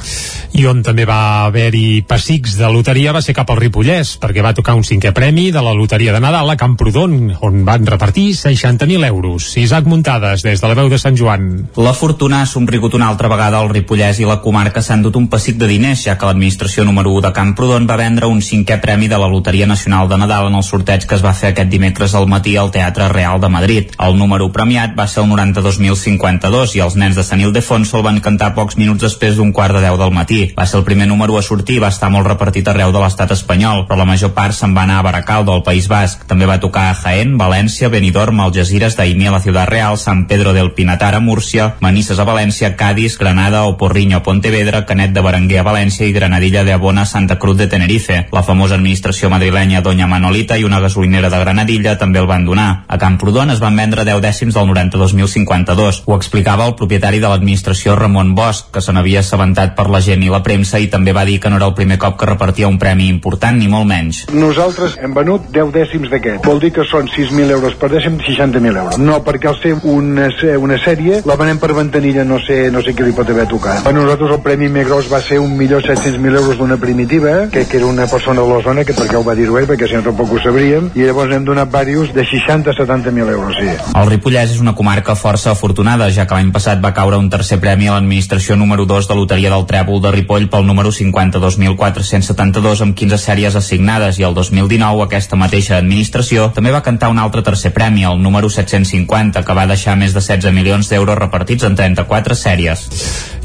I 0.58 0.64
on 0.68 0.82
també 0.84 1.04
va 1.08 1.46
haver-hi 1.46 2.02
pessics 2.08 2.56
de 2.58 2.68
loteria 2.72 3.12
va 3.16 3.22
ser 3.24 3.34
cap 3.36 3.48
al 3.52 3.60
Ripollès, 3.60 4.16
perquè 4.20 4.44
va 4.44 4.54
tocar 4.56 4.76
un 4.76 4.84
cinquè 4.84 5.12
premi 5.16 5.48
de 5.54 5.62
la 5.64 5.74
loteria 5.76 6.12
de 6.12 6.20
Nadal 6.20 6.52
a 6.52 6.56
Camprodon, 6.60 7.16
on 7.44 7.64
van 7.64 7.88
repartir 7.88 8.32
60.000 8.36 9.08
euros. 9.08 9.48
Isaac 9.56 9.88
Muntades, 9.88 10.44
des 10.44 10.60
de 10.60 10.68
la 10.68 10.76
veu 10.76 10.88
de 10.92 11.00
Sant 11.00 11.16
Joan. 11.16 11.68
La 11.76 11.94
fortuna 11.96 12.42
ha 12.42 12.48
somrigut 12.48 12.96
una 12.96 13.08
altra 13.08 13.28
vegada 13.32 13.60
al 13.60 13.72
Ripollès 13.72 14.20
i 14.20 14.28
la 14.28 14.40
comarca 14.44 14.82
s'han 14.84 15.04
dut 15.04 15.16
un 15.16 15.28
pessic 15.32 15.56
de 15.60 15.68
diners, 15.70 16.04
ja 16.08 16.18
que 16.18 16.28
l'administració 16.28 16.57
l'administració 16.58 16.84
número 16.84 17.12
1 17.14 17.20
de 17.22 17.32
Camprodon 17.32 17.86
va 17.86 17.96
vendre 17.96 18.26
un 18.26 18.40
cinquè 18.42 18.80
premi 18.82 19.06
de 19.06 19.18
la 19.18 19.28
Loteria 19.30 19.66
Nacional 19.66 20.08
de 20.08 20.16
Nadal 20.18 20.48
en 20.48 20.56
el 20.58 20.64
sorteig 20.66 21.04
que 21.06 21.14
es 21.14 21.22
va 21.22 21.32
fer 21.32 21.52
aquest 21.52 21.70
dimecres 21.70 22.14
al 22.18 22.26
matí 22.26 22.56
al 22.56 22.72
Teatre 22.74 23.06
Real 23.12 23.38
de 23.40 23.48
Madrid. 23.48 23.92
El 24.02 24.18
número 24.18 24.48
premiat 24.50 24.96
va 24.98 25.06
ser 25.06 25.22
el 25.22 25.30
92.052 25.30 26.74
i 26.74 26.82
els 26.82 26.96
nens 26.98 27.14
de 27.14 27.22
Sant 27.22 27.40
Ildefonso 27.40 27.98
el 27.98 28.02
van 28.02 28.18
cantar 28.20 28.54
pocs 28.56 28.76
minuts 28.76 29.04
després 29.06 29.36
d'un 29.36 29.52
quart 29.52 29.76
de 29.76 29.84
10 29.84 29.98
del 30.00 30.10
matí. 30.16 30.40
Va 30.58 30.66
ser 30.66 30.80
el 30.80 30.84
primer 30.88 31.06
número 31.06 31.38
a 31.38 31.42
sortir 31.46 31.76
i 31.76 31.84
va 31.84 31.92
estar 31.94 32.10
molt 32.10 32.26
repartit 32.26 32.66
arreu 32.66 32.90
de 32.90 33.04
l'estat 33.04 33.30
espanyol, 33.36 33.86
però 33.86 34.00
la 34.02 34.08
major 34.08 34.34
part 34.34 34.56
se'n 34.56 34.74
va 34.74 34.82
anar 34.82 34.98
a 34.98 35.06
Baracaldo, 35.06 35.54
al 35.54 35.62
País 35.62 35.86
Basc. 35.86 36.26
També 36.26 36.50
va 36.50 36.58
tocar 36.58 36.88
a 36.90 36.98
Jaén, 36.98 37.36
València, 37.38 37.92
Benidorm, 37.92 38.40
Algeciras, 38.40 38.98
Daimiel, 38.98 39.36
la 39.36 39.42
Ciutat 39.44 39.70
Real, 39.70 39.98
Sant 39.98 40.26
Pedro 40.26 40.56
del 40.56 40.72
Pinatar 40.74 41.14
a 41.14 41.22
Múrcia, 41.22 41.76
Manises 41.80 42.18
a 42.18 42.26
València, 42.26 42.74
Cádiz, 42.74 43.18
Granada 43.18 43.64
o 43.70 43.76
Porriño 43.78 44.18
a 44.18 44.22
Pontevedra, 44.26 44.84
Canet 44.86 45.14
de 45.14 45.22
Berenguer 45.22 45.62
a 45.62 45.68
València 45.70 46.08
i 46.08 46.12
Granadilla 46.48 46.64
de 46.64 46.72
Abona 46.72 47.04
Santa 47.04 47.38
Cruz 47.38 47.58
de 47.58 47.66
Tenerife. 47.66 48.26
La 48.32 48.42
famosa 48.42 48.74
administració 48.74 49.28
madrilenya 49.28 49.82
Doña 49.82 50.06
Manolita 50.08 50.56
i 50.56 50.64
una 50.64 50.80
gasolinera 50.80 51.28
de 51.28 51.38
Granadilla 51.38 51.98
també 51.98 52.20
el 52.22 52.26
van 52.26 52.46
donar. 52.46 52.84
A 52.88 52.96
Camprodon 52.96 53.50
es 53.50 53.60
van 53.60 53.76
vendre 53.76 54.04
10 54.06 54.22
dècims 54.24 54.54
del 54.56 54.70
92.052. 54.70 56.02
Ho 56.06 56.16
explicava 56.16 56.64
el 56.66 56.74
propietari 56.74 57.20
de 57.20 57.28
l'administració 57.28 57.96
Ramon 57.96 58.34
Bosch, 58.34 58.70
que 58.72 58.80
se 58.80 58.94
n'havia 58.96 59.20
assabentat 59.20 59.74
per 59.76 59.90
la 59.92 60.00
gent 60.00 60.24
i 60.24 60.30
la 60.32 60.40
premsa 60.42 60.80
i 60.80 60.88
també 60.88 61.12
va 61.12 61.26
dir 61.28 61.36
que 61.38 61.50
no 61.50 61.58
era 61.60 61.68
el 61.68 61.74
primer 61.76 61.98
cop 61.98 62.16
que 62.16 62.30
repartia 62.30 62.68
un 62.68 62.78
premi 62.78 63.10
important 63.12 63.58
ni 63.58 63.68
molt 63.68 63.84
menys. 63.90 64.22
Nosaltres 64.32 64.96
hem 65.02 65.12
venut 65.12 65.50
10 65.52 65.74
dècims 65.74 66.08
d'aquest. 66.08 66.40
Vol 66.48 66.64
dir 66.64 66.72
que 66.72 66.86
són 66.88 67.12
6.000 67.12 67.52
euros 67.58 67.76
per 67.76 67.92
dècim, 67.92 68.16
60.000 68.24 68.72
euros. 68.72 68.96
No, 68.96 69.20
perquè 69.26 69.52
al 69.52 69.60
ser 69.60 69.74
una, 69.84 70.30
una 70.56 70.80
sèrie, 70.80 71.20
la 71.28 71.36
venem 71.36 71.60
per 71.60 71.74
ventanilla, 71.76 72.24
no 72.24 72.40
sé, 72.40 72.70
no 72.72 72.80
sé 72.80 72.96
què 72.96 73.04
li 73.04 73.12
pot 73.12 73.28
haver 73.28 73.48
tocat. 73.52 73.84
Per 73.84 73.92
nosaltres 73.92 74.38
el 74.38 74.42
premi 74.46 74.72
més 74.72 74.88
gros 74.88 75.12
va 75.12 75.20
ser 75.20 75.42
1.700.000 75.44 76.37
euros 76.38 76.58
d'una 76.58 76.78
primitiva, 76.80 77.48
que, 77.52 77.66
que 77.66 77.76
era 77.76 77.86
una 77.86 78.06
persona 78.06 78.42
de 78.42 78.48
la 78.48 78.62
zona, 78.62 78.84
que 78.84 78.96
perquè 78.96 79.18
ho 79.18 79.24
va 79.26 79.36
dir-ho 79.38 79.58
ell, 79.60 79.68
perquè 79.68 79.90
si 79.90 79.98
no 79.98 80.04
tampoc 80.06 80.32
ho 80.32 80.42
sabríem, 80.42 80.90
i 80.96 81.04
llavors 81.04 81.34
hem 81.34 81.44
donat 81.44 81.68
diversos 81.68 82.14
de 82.14 82.24
60 82.24 82.70
a 82.70 82.74
70.000 82.74 83.30
euros, 83.30 83.56
sí. 83.58 83.68
El 83.94 84.10
Ripollès 84.10 84.54
és 84.54 84.60
una 84.62 84.74
comarca 84.78 85.16
força 85.18 85.52
afortunada, 85.52 86.10
ja 86.14 86.26
que 86.26 86.36
l'any 86.36 86.52
passat 86.54 86.82
va 86.84 86.94
caure 86.96 87.18
un 87.18 87.28
tercer 87.30 87.58
premi 87.60 87.88
a 87.88 87.96
l'administració 87.96 88.56
número 88.56 88.86
2 88.86 89.08
de 89.08 89.16
Loteria 89.18 89.52
del 89.52 89.66
Trèvol 89.66 90.02
de 90.02 90.12
Ripoll 90.14 90.48
pel 90.52 90.66
número 90.66 90.92
52.472 90.94 92.84
amb 92.86 92.96
15 92.96 93.18
sèries 93.18 93.58
assignades 93.58 94.18
i 94.18 94.26
el 94.28 94.36
2019 94.36 95.04
aquesta 95.04 95.36
mateixa 95.36 95.78
administració 95.78 96.50
també 96.54 96.72
va 96.74 96.84
cantar 96.86 97.10
un 97.12 97.18
altre 97.18 97.42
tercer 97.42 97.72
premi, 97.74 98.04
el 98.04 98.22
número 98.22 98.50
750, 98.50 99.44
que 99.44 99.56
va 99.56 99.66
deixar 99.70 99.96
més 99.96 100.14
de 100.14 100.22
16 100.22 100.54
milions 100.54 100.88
d'euros 100.88 101.18
repartits 101.18 101.64
en 101.64 101.76
34 101.78 102.34
sèries. 102.38 102.86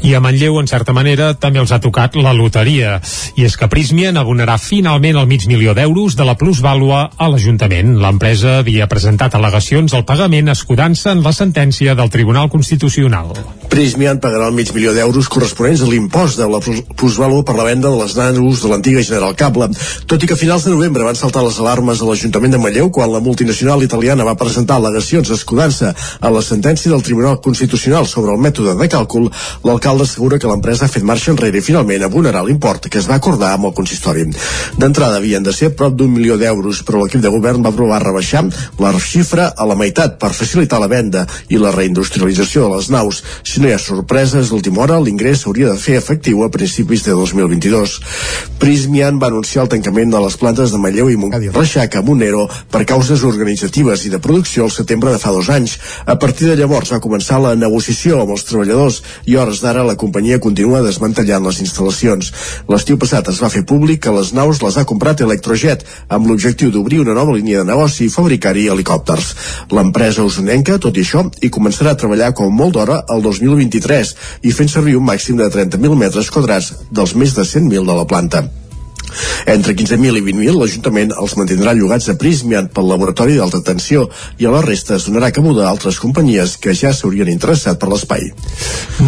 I 0.04 0.12
a 0.12 0.20
Manlleu, 0.20 0.58
en 0.60 0.66
certa 0.68 0.92
manera, 0.92 1.30
també 1.40 1.62
els 1.62 1.70
ha 1.72 1.78
tocat 1.80 2.18
la 2.20 2.34
loteria. 2.36 2.98
I 3.40 3.46
és 3.46 3.54
que 3.56 3.70
Prismian 3.72 4.18
abonarà 4.20 4.58
finalment 4.60 5.16
el 5.16 5.28
mig 5.30 5.46
milió 5.48 5.72
d'euros 5.72 6.12
de 6.18 6.26
la 6.28 6.34
plusvàlua 6.36 6.98
a 7.16 7.28
l'Ajuntament. 7.32 7.94
L'empresa 8.02 8.58
havia 8.58 8.84
presentat 8.84 9.32
al·legacions 9.32 9.94
al 9.96 10.04
pagament 10.04 10.52
escudant-se 10.52 11.08
en 11.14 11.22
la 11.24 11.32
sentència 11.32 11.94
del 11.96 12.12
Tribunal 12.12 12.50
Constitucional. 12.52 13.32
Prismian 13.72 14.20
pagarà 14.20 14.50
el 14.50 14.58
mig 14.58 14.74
milió 14.76 14.92
d'euros 14.92 15.30
corresponents 15.32 15.80
a 15.80 15.88
l'impost 15.88 16.36
de 16.36 16.50
la 16.52 16.60
plusvàlua 16.60 17.40
per 17.48 17.56
la 17.56 17.64
venda 17.70 17.88
de 17.88 18.02
les 18.02 18.12
nanos 18.20 18.60
de 18.60 18.68
l'antiga 18.68 19.00
General 19.08 19.32
Cable, 19.32 19.70
tot 20.04 20.20
i 20.20 20.28
que 20.28 20.36
a 20.36 20.42
finals 20.42 20.68
de 20.68 20.74
novembre 20.76 21.08
van 21.08 21.16
saltar 21.16 21.46
les 21.48 21.56
alarmes 21.64 22.04
a 22.04 22.10
l'Ajuntament 22.10 22.52
de 22.52 22.60
Manlleu 22.60 22.92
quan 22.92 23.08
la 23.08 23.24
multinacional 23.24 23.82
italiana 23.88 24.28
va 24.28 24.36
presentar 24.36 24.76
al·legacions 24.76 25.32
escudant-se 25.32 25.96
a 26.20 26.36
la 26.36 26.44
sentència 26.44 26.92
del 26.92 27.02
Tribunal 27.08 27.40
Constitucional 27.40 28.04
sobre 28.06 28.36
el 28.36 28.44
mètode 28.44 28.76
de 28.76 28.92
càlcul, 28.92 29.32
l'alcalde 29.64 29.93
assegura 30.02 30.38
que 30.38 30.50
l'empresa 30.50 30.86
ha 30.86 30.92
fet 30.92 31.04
marxa 31.06 31.30
enrere 31.30 31.58
i 31.58 31.64
finalment 31.64 32.02
abonarà 32.02 32.42
l'import 32.42 32.88
que 32.88 32.98
es 32.98 33.08
va 33.10 33.20
acordar 33.20 33.52
amb 33.54 33.68
el 33.70 33.74
consistori. 33.76 34.24
D'entrada 34.78 35.20
havien 35.20 35.42
de 35.42 35.52
ser 35.52 35.70
prop 35.76 35.94
d'un 35.94 36.10
milió 36.10 36.38
d'euros, 36.40 36.82
però 36.82 37.02
l'equip 37.02 37.22
de 37.22 37.30
govern 37.30 37.62
va 37.62 37.70
aprovar 37.70 38.02
rebaixar 38.02 38.44
la 38.80 38.92
xifra 38.98 39.50
a 39.56 39.66
la 39.68 39.76
meitat 39.78 40.18
per 40.18 40.32
facilitar 40.34 40.80
la 40.80 40.88
venda 40.90 41.26
i 41.48 41.60
la 41.60 41.72
reindustrialització 41.74 42.66
de 42.66 42.76
les 42.76 42.90
naus. 42.90 43.22
Si 43.44 43.60
no 43.60 43.68
hi 43.68 43.74
ha 43.76 43.78
sorpreses 43.78 44.50
d'última 44.50 44.84
hora, 44.84 45.00
l'ingrés 45.00 45.44
s'hauria 45.44 45.70
de 45.70 45.78
fer 45.78 45.98
efectiu 46.00 46.42
a 46.44 46.50
principis 46.50 47.04
de 47.04 47.14
2022. 47.14 47.98
Prismian 48.58 49.20
va 49.22 49.30
anunciar 49.30 49.64
el 49.64 49.72
tancament 49.76 50.10
de 50.10 50.24
les 50.24 50.36
plantes 50.40 50.72
de 50.72 50.80
Manlleu 50.80 51.10
i 51.12 51.16
Montcada 51.20 51.52
Reixac 51.54 51.96
a 51.96 52.02
Monero 52.02 52.48
per 52.70 52.84
causes 52.88 53.22
organitzatives 53.26 54.04
i 54.06 54.12
de 54.12 54.20
producció 54.22 54.64
al 54.64 54.72
setembre 54.74 55.12
de 55.12 55.20
fa 55.22 55.32
dos 55.34 55.50
anys. 55.52 55.76
A 56.06 56.16
partir 56.18 56.48
de 56.48 56.56
llavors 56.58 56.92
va 56.94 57.02
començar 57.04 57.40
la 57.42 57.54
negociació 57.58 58.20
amb 58.22 58.34
els 58.34 58.46
treballadors 58.48 59.02
i 59.30 59.36
hores 59.36 59.62
d'ara 59.62 59.83
la 59.86 59.96
companyia 60.00 60.40
continua 60.42 60.82
desmantellant 60.84 61.44
les 61.46 61.60
instal·lacions. 61.64 62.30
L'estiu 62.72 62.98
passat 63.00 63.28
es 63.32 63.40
va 63.42 63.52
fer 63.52 63.64
públic 63.68 64.02
que 64.06 64.14
les 64.16 64.32
naus 64.36 64.62
les 64.64 64.78
ha 64.78 64.86
comprat 64.88 65.22
Electrojet 65.24 65.84
amb 66.08 66.28
l'objectiu 66.28 66.72
d'obrir 66.74 67.00
una 67.04 67.16
nova 67.18 67.36
línia 67.36 67.62
de 67.62 67.68
negoci 67.70 68.06
i 68.06 68.12
fabricar-hi 68.16 68.66
helicòpters. 68.72 69.30
L'empresa 69.76 70.26
usonenca, 70.26 70.80
tot 70.80 70.96
i 70.96 71.04
això, 71.06 71.24
hi 71.40 71.52
començarà 71.54 71.94
a 71.94 72.00
treballar 72.00 72.32
com 72.34 72.52
molt 72.52 72.76
d'hora 72.78 73.02
el 73.14 73.24
2023 73.28 74.16
i 74.42 74.52
fent 74.52 74.72
servir 74.72 74.98
un 74.98 75.08
màxim 75.08 75.40
de 75.40 75.48
30.000 75.48 76.04
metres 76.06 76.30
quadrats 76.34 76.74
dels 76.90 77.14
més 77.14 77.36
de 77.36 77.46
100.000 77.46 77.84
de 77.84 78.02
la 78.02 78.06
planta. 78.08 78.46
Entre 79.46 79.74
15.000 79.76 80.20
i 80.20 80.24
20.000 80.24 80.58
l'Ajuntament 80.58 81.12
els 81.20 81.36
mantindrà 81.38 81.74
llogats 81.76 82.08
a 82.10 82.16
Prismian 82.20 82.70
pel 82.74 82.88
laboratori 82.90 83.36
d'alta 83.38 83.60
tensió 83.64 84.08
i 84.38 84.46
a 84.46 84.52
la 84.54 84.62
resta 84.64 84.96
es 84.96 85.06
donarà 85.08 85.30
cabuda 85.34 85.66
a 85.66 85.70
altres 85.72 85.98
companyies 86.02 86.56
que 86.60 86.74
ja 86.74 86.92
s'haurien 86.92 87.30
interessat 87.32 87.78
per 87.80 87.90
l'espai. 87.92 88.30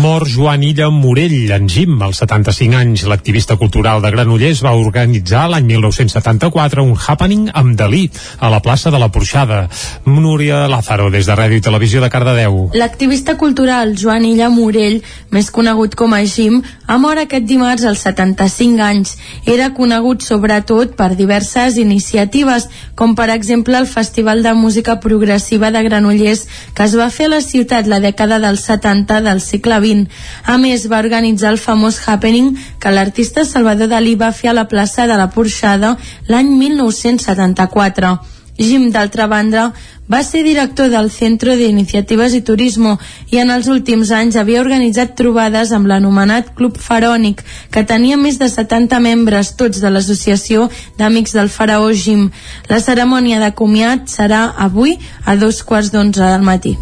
Mor 0.03 0.27
Joan 0.29 0.65
Illa 0.67 0.89
Morell, 0.91 1.51
en 1.57 1.69
Jim, 1.69 1.97
als 2.03 2.21
75 2.23 2.77
anys. 2.77 3.07
L'activista 3.11 3.57
cultural 3.57 4.03
de 4.05 4.11
Granollers 4.15 4.63
va 4.65 4.75
organitzar 4.77 5.47
l'any 5.51 5.67
1974 5.73 6.85
un 6.85 6.95
happening 6.97 7.49
amb 7.53 7.77
Dalí 7.79 8.07
a 8.39 8.51
la 8.53 8.63
plaça 8.63 8.91
de 8.91 9.01
la 9.03 9.11
Porxada. 9.13 9.67
Núria 10.07 10.67
Lázaro, 10.69 11.11
des 11.11 11.27
de 11.27 11.37
Ràdio 11.37 11.61
i 11.61 11.65
Televisió 11.65 12.03
de 12.03 12.11
Cardedeu. 12.11 12.71
L'activista 12.75 13.37
cultural 13.39 13.95
Joan 13.99 14.25
Illa 14.29 14.51
Morell, 14.53 15.01
més 15.31 15.51
conegut 15.51 15.95
com 15.99 16.15
a 16.15 16.23
Jim, 16.25 16.63
ha 16.87 16.99
mort 17.03 17.23
aquest 17.23 17.47
dimarts 17.49 17.85
als 17.85 18.05
75 18.07 18.83
anys. 18.83 19.17
Era 19.47 19.73
conegut 19.75 19.96
sobretot 20.23 20.95
per 20.99 21.15
diverses 21.17 21.79
iniciatives, 21.81 22.69
com 22.95 23.15
per 23.17 23.29
exemple 23.35 23.79
el 23.79 23.87
Festival 23.87 24.43
de 24.43 24.53
Música 24.55 24.99
Progressiva 25.01 25.71
de 25.71 25.83
Granollers, 25.83 26.47
que 26.75 26.85
es 26.85 26.97
va 26.99 27.09
fer 27.11 27.27
a 27.31 27.35
la 27.37 27.41
ciutat 27.41 27.87
la 27.87 28.01
dècada 28.01 28.39
dels 28.43 28.67
70 28.69 29.21
del 29.25 29.41
segle 29.41 29.81
XX. 29.81 30.07
A 30.45 30.59
més, 30.59 30.87
va 30.91 31.03
organitzar 31.03 31.51
el 31.55 31.59
famós 31.59 32.01
happening 32.07 32.55
que 32.79 32.93
l'artista 32.93 33.45
Salvador 33.45 33.89
Dalí 33.89 34.15
va 34.15 34.33
fer 34.33 34.53
a 34.53 34.59
la 34.61 34.69
plaça 34.69 35.07
de 35.07 35.17
la 35.17 35.31
Porxada 35.31 35.97
l'any 36.29 36.57
1974. 36.57 38.36
Jim, 38.59 38.91
d'altra 38.91 39.27
banda, 39.27 39.73
va 40.09 40.23
ser 40.23 40.43
director 40.47 40.89
del 40.89 41.11
Centro 41.11 41.57
de 41.57 41.67
Iniciatives 41.67 42.35
i 42.35 42.43
Turismo 42.47 42.97
i 43.35 43.41
en 43.43 43.51
els 43.51 43.67
últims 43.69 44.13
anys 44.15 44.37
havia 44.39 44.63
organitzat 44.63 45.17
trobades 45.19 45.73
amb 45.75 45.91
l'anomenat 45.91 46.53
Club 46.59 46.79
Farònic, 46.79 47.43
que 47.71 47.85
tenia 47.85 48.17
més 48.17 48.39
de 48.39 48.49
70 48.49 49.01
membres, 49.03 49.55
tots 49.59 49.83
de 49.83 49.91
l'Associació 49.91 50.71
d'Amics 50.99 51.35
del 51.37 51.51
Faraó 51.51 51.91
Jim. 51.93 52.31
La 52.71 52.81
cerimònia 52.81 53.43
de 53.43 53.53
comiat 53.53 54.07
serà 54.09 54.47
avui 54.57 54.97
a 55.25 55.37
dos 55.37 55.63
quarts 55.63 55.93
d'onze 55.93 56.23
del 56.23 56.47
matí. 56.47 56.77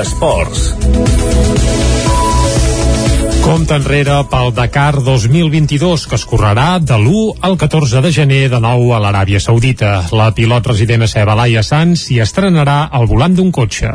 Esports. 0.00 1.93
Compte 3.44 3.76
enrere 3.76 4.14
pel 4.32 4.54
Dakar 4.56 5.02
2022, 5.04 6.06
que 6.08 6.16
es 6.16 6.22
correrà 6.24 6.78
de 6.80 6.96
l'1 6.96 7.42
al 7.44 7.58
14 7.60 8.00
de 8.00 8.10
gener 8.16 8.46
de 8.48 8.56
nou 8.56 8.86
a 8.96 9.00
l'Aràbia 9.04 9.36
Saudita. 9.36 9.90
La 10.16 10.30
pilot 10.32 10.70
resident 10.70 11.04
a 11.04 11.08
Seba, 11.12 11.34
Laia 11.36 11.60
Sanz, 11.60 12.06
s'hi 12.06 12.16
estrenarà 12.24 12.88
al 12.88 13.04
volant 13.10 13.36
d'un 13.36 13.50
cotxe. 13.52 13.90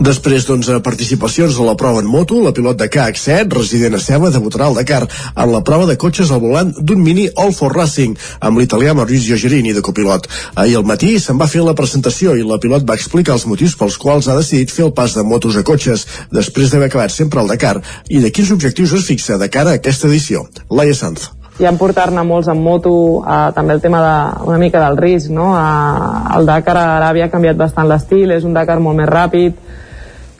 Després 0.00 0.46
d'11 0.48 0.80
participacions 0.86 1.58
a 1.60 1.66
la 1.66 1.74
prova 1.76 2.00
en 2.00 2.08
moto, 2.08 2.38
la 2.40 2.54
pilot 2.56 2.78
de 2.80 2.88
KH7, 2.88 3.52
resident 3.52 3.98
a 3.98 4.00
Seba, 4.00 4.30
debutarà 4.32 4.70
al 4.70 4.78
Dakar 4.80 5.02
en 5.04 5.52
la 5.52 5.60
prova 5.60 5.84
de 5.84 5.98
cotxes 6.00 6.32
al 6.32 6.40
volant 6.40 6.72
d'un 6.80 7.04
mini 7.04 7.28
All 7.36 7.52
for 7.52 7.76
Racing, 7.76 8.16
amb 8.40 8.56
l'italià 8.56 8.96
Maurizio 8.96 9.36
Gerini 9.36 9.76
de 9.76 9.84
copilot. 9.84 10.30
Ahir 10.56 10.80
al 10.80 10.88
matí 10.88 11.18
se'n 11.20 11.36
va 11.36 11.50
fer 11.50 11.60
la 11.68 11.76
presentació 11.76 12.38
i 12.40 12.48
la 12.48 12.56
pilot 12.56 12.88
va 12.88 12.96
explicar 12.96 13.36
els 13.36 13.44
motius 13.52 13.76
pels 13.76 14.00
quals 14.00 14.32
ha 14.32 14.40
decidit 14.40 14.72
fer 14.72 14.88
el 14.88 14.96
pas 14.96 15.12
de 15.12 15.28
motos 15.28 15.60
a 15.60 15.62
cotxes, 15.62 16.08
després 16.32 16.72
d'haver 16.72 16.88
acabat 16.88 17.12
sempre 17.12 17.44
al 17.44 17.52
Dakar, 17.52 17.76
i 18.08 18.24
de 18.24 18.32
quins 18.32 18.56
objectius 18.56 18.93
es 19.00 19.08
fixa 19.08 19.38
de 19.38 19.50
cara 19.50 19.74
a 19.74 19.80
aquesta 19.80 20.08
edició. 20.10 20.46
Laia 20.70 20.94
Sanz 20.94 21.30
i 21.62 21.66
en 21.68 21.76
portar-ne 21.78 22.24
molts 22.26 22.48
en 22.50 22.58
moto, 22.58 23.22
eh, 23.22 23.50
també 23.54 23.76
el 23.76 23.80
tema 23.80 24.00
de, 24.02 24.46
una 24.48 24.58
mica 24.58 24.80
del 24.82 24.96
risc, 24.98 25.30
no? 25.30 25.52
Eh, 25.54 26.38
el 26.38 26.46
Dakar 26.48 26.76
a 26.76 26.86
Aràbia 26.96 27.28
ha 27.28 27.30
canviat 27.30 27.56
bastant 27.56 27.86
l'estil, 27.86 28.32
és 28.34 28.44
un 28.44 28.56
Dakar 28.56 28.80
molt 28.82 28.98
més 28.98 29.06
ràpid, 29.06 29.60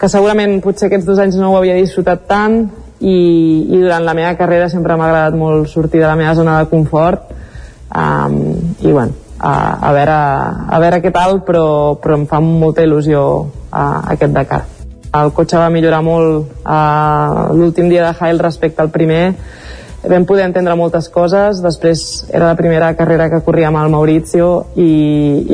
que 0.01 0.11
segurament 0.11 0.59
potser 0.61 0.89
aquests 0.89 1.07
dos 1.07 1.21
anys 1.23 1.39
no 1.39 1.53
ho 1.53 1.59
havia 1.61 1.77
disfrutat 1.79 2.27
tant 2.27 2.65
i, 2.99 3.15
i 3.71 3.79
durant 3.79 4.03
la 4.05 4.15
meva 4.19 4.35
carrera 4.35 4.69
sempre 4.69 4.97
m'ha 4.99 5.07
agradat 5.07 5.39
molt 5.39 5.71
sortir 5.71 6.03
de 6.03 6.09
la 6.09 6.19
meva 6.19 6.35
zona 6.35 6.59
de 6.59 6.69
confort 6.69 7.31
um, 7.95 8.37
i 8.83 8.91
bueno, 8.91 9.15
a, 9.39 9.55
a, 9.79 9.93
veure, 9.95 10.19
a 10.67 10.83
veure 10.83 11.01
què 11.01 11.15
tal, 11.15 11.45
però, 11.47 11.67
però 12.03 12.19
em 12.19 12.27
fa 12.27 12.43
molta 12.43 12.83
il·lusió 12.83 13.25
uh, 13.47 14.01
aquest 14.17 14.35
Dakar. 14.35 14.65
El 15.15 15.31
cotxe 15.31 15.61
va 15.61 15.71
millorar 15.71 16.01
molt 16.03 16.65
uh, 16.67 17.53
l'últim 17.55 17.87
dia 17.87 18.03
de 18.03 18.17
Hail 18.19 18.41
respecte 18.43 18.83
al 18.83 18.91
primer. 18.91 19.37
Vam 20.11 20.25
poder 20.27 20.43
entendre 20.49 20.75
moltes 20.75 21.07
coses, 21.09 21.61
després 21.63 22.25
era 22.33 22.49
la 22.49 22.57
primera 22.59 22.89
carrera 22.99 23.29
que 23.31 23.39
corríem 23.47 23.77
al 23.79 23.93
Maurizio 23.93 24.49
i, 24.75 24.89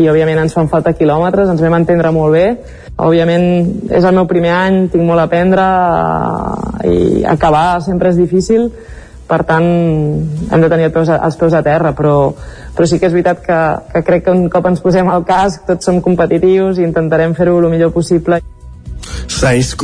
i 0.01 0.07
òbviament 0.09 0.41
ens 0.41 0.57
fan 0.57 0.71
falta 0.73 0.95
quilòmetres, 0.97 1.51
ens 1.53 1.61
vam 1.61 1.77
entendre 1.77 2.09
molt 2.17 2.33
bé. 2.35 2.47
Òbviament 2.97 3.45
és 3.93 4.07
el 4.09 4.17
meu 4.17 4.25
primer 4.31 4.55
any, 4.57 4.79
tinc 4.95 5.05
molt 5.05 5.21
a 5.21 5.27
aprendre 5.29 5.67
uh, 5.67 6.89
i 6.89 7.27
acabar 7.29 7.83
sempre 7.85 8.15
és 8.15 8.17
difícil, 8.19 8.71
per 9.29 9.43
tant 9.47 9.69
hem 9.69 10.65
de 10.65 10.71
tenir 10.73 10.89
els 10.89 10.95
peus 10.95 11.13
a, 11.13 11.19
els 11.29 11.37
peus 11.39 11.53
a 11.55 11.61
terra 11.63 11.93
però, 11.95 12.15
però 12.75 12.89
sí 12.89 12.99
que 12.99 13.07
és 13.07 13.15
veritat 13.15 13.45
que, 13.45 13.61
que 13.93 14.03
crec 14.09 14.25
que 14.25 14.35
un 14.35 14.49
cop 14.51 14.67
ens 14.73 14.81
posem 14.83 15.13
al 15.13 15.23
casc 15.29 15.69
tots 15.69 15.87
som 15.87 16.01
competitius 16.03 16.81
i 16.81 16.89
intentarem 16.89 17.37
fer-ho 17.39 17.61
el 17.61 17.69
millor 17.71 17.93
possible 17.95 18.41
Sainz, 19.31 19.75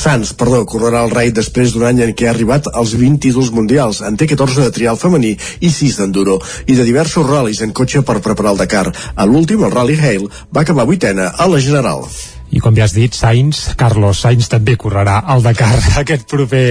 Sans, 0.00 0.32
perdó, 0.38 0.62
correrà 0.68 1.02
el 1.04 1.12
raid 1.12 1.36
després 1.36 1.74
d'un 1.74 1.86
any 1.88 2.02
en 2.04 2.14
què 2.16 2.28
ha 2.28 2.32
arribat 2.32 2.70
als 2.72 2.94
20 2.96 3.20
títols 3.26 3.50
mundials. 3.54 4.00
En 4.06 4.16
té 4.16 4.28
14 4.30 4.64
de 4.64 4.72
trial 4.74 5.00
femení 5.00 5.34
i 5.60 5.72
6 5.72 5.98
d'enduro, 6.00 6.38
i 6.66 6.78
de 6.78 6.86
diversos 6.86 7.26
ral·lis 7.26 7.62
en 7.66 7.74
cotxe 7.76 8.04
per 8.06 8.22
preparar 8.24 8.54
el 8.54 8.62
Dakar. 8.62 8.86
A 9.16 9.26
l'últim, 9.26 9.64
el 9.66 9.74
Rally 9.74 9.98
Hale, 9.98 10.30
va 10.54 10.64
acabar 10.64 10.88
vuitena 10.88 11.32
a 11.36 11.48
la 11.50 11.60
General. 11.60 12.06
I 12.54 12.62
com 12.62 12.76
ja 12.78 12.86
has 12.86 12.94
dit, 12.94 13.12
Sainz, 13.12 13.66
Carlos 13.76 14.22
Sainz 14.22 14.48
també 14.48 14.78
correrà 14.78 15.18
al 15.26 15.44
Dakar 15.44 15.74
aquest 16.02 16.28
proper, 16.30 16.66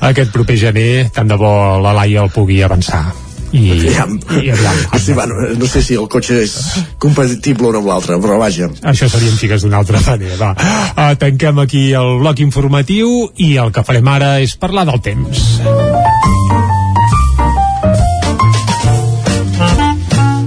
aquest 0.00 0.32
proper 0.32 0.58
gener. 0.68 0.90
Tant 1.12 1.28
de 1.28 1.38
bo 1.40 1.52
la 1.82 1.96
Laia 1.98 2.24
el 2.24 2.34
pugui 2.34 2.62
avançar 2.62 3.25
i, 3.52 3.70
aviam. 3.72 4.16
i 4.40 4.50
aviam. 4.50 4.80
Sí, 4.98 5.12
bueno, 5.18 5.34
no 5.58 5.66
sé 5.66 5.82
si 5.82 5.98
el 5.98 6.08
cotxe 6.12 6.40
és 6.44 6.56
compatible 7.02 7.70
un 7.70 7.80
amb 7.80 7.90
l'altre, 7.90 8.18
però 8.22 8.38
vaja. 8.40 8.70
Això 8.86 9.08
serien 9.12 9.36
figues 9.38 9.66
d'una 9.66 9.82
altra 9.82 10.02
manera. 10.06 10.36
Va, 10.40 10.52
uh, 10.92 11.12
tanquem 11.20 11.62
aquí 11.62 11.88
el 11.96 12.18
bloc 12.22 12.42
informatiu 12.44 13.30
i 13.36 13.54
el 13.62 13.72
que 13.74 13.84
farem 13.86 14.08
ara 14.16 14.36
és 14.44 14.56
parlar 14.60 14.86
del 14.90 15.02
temps. 15.04 15.46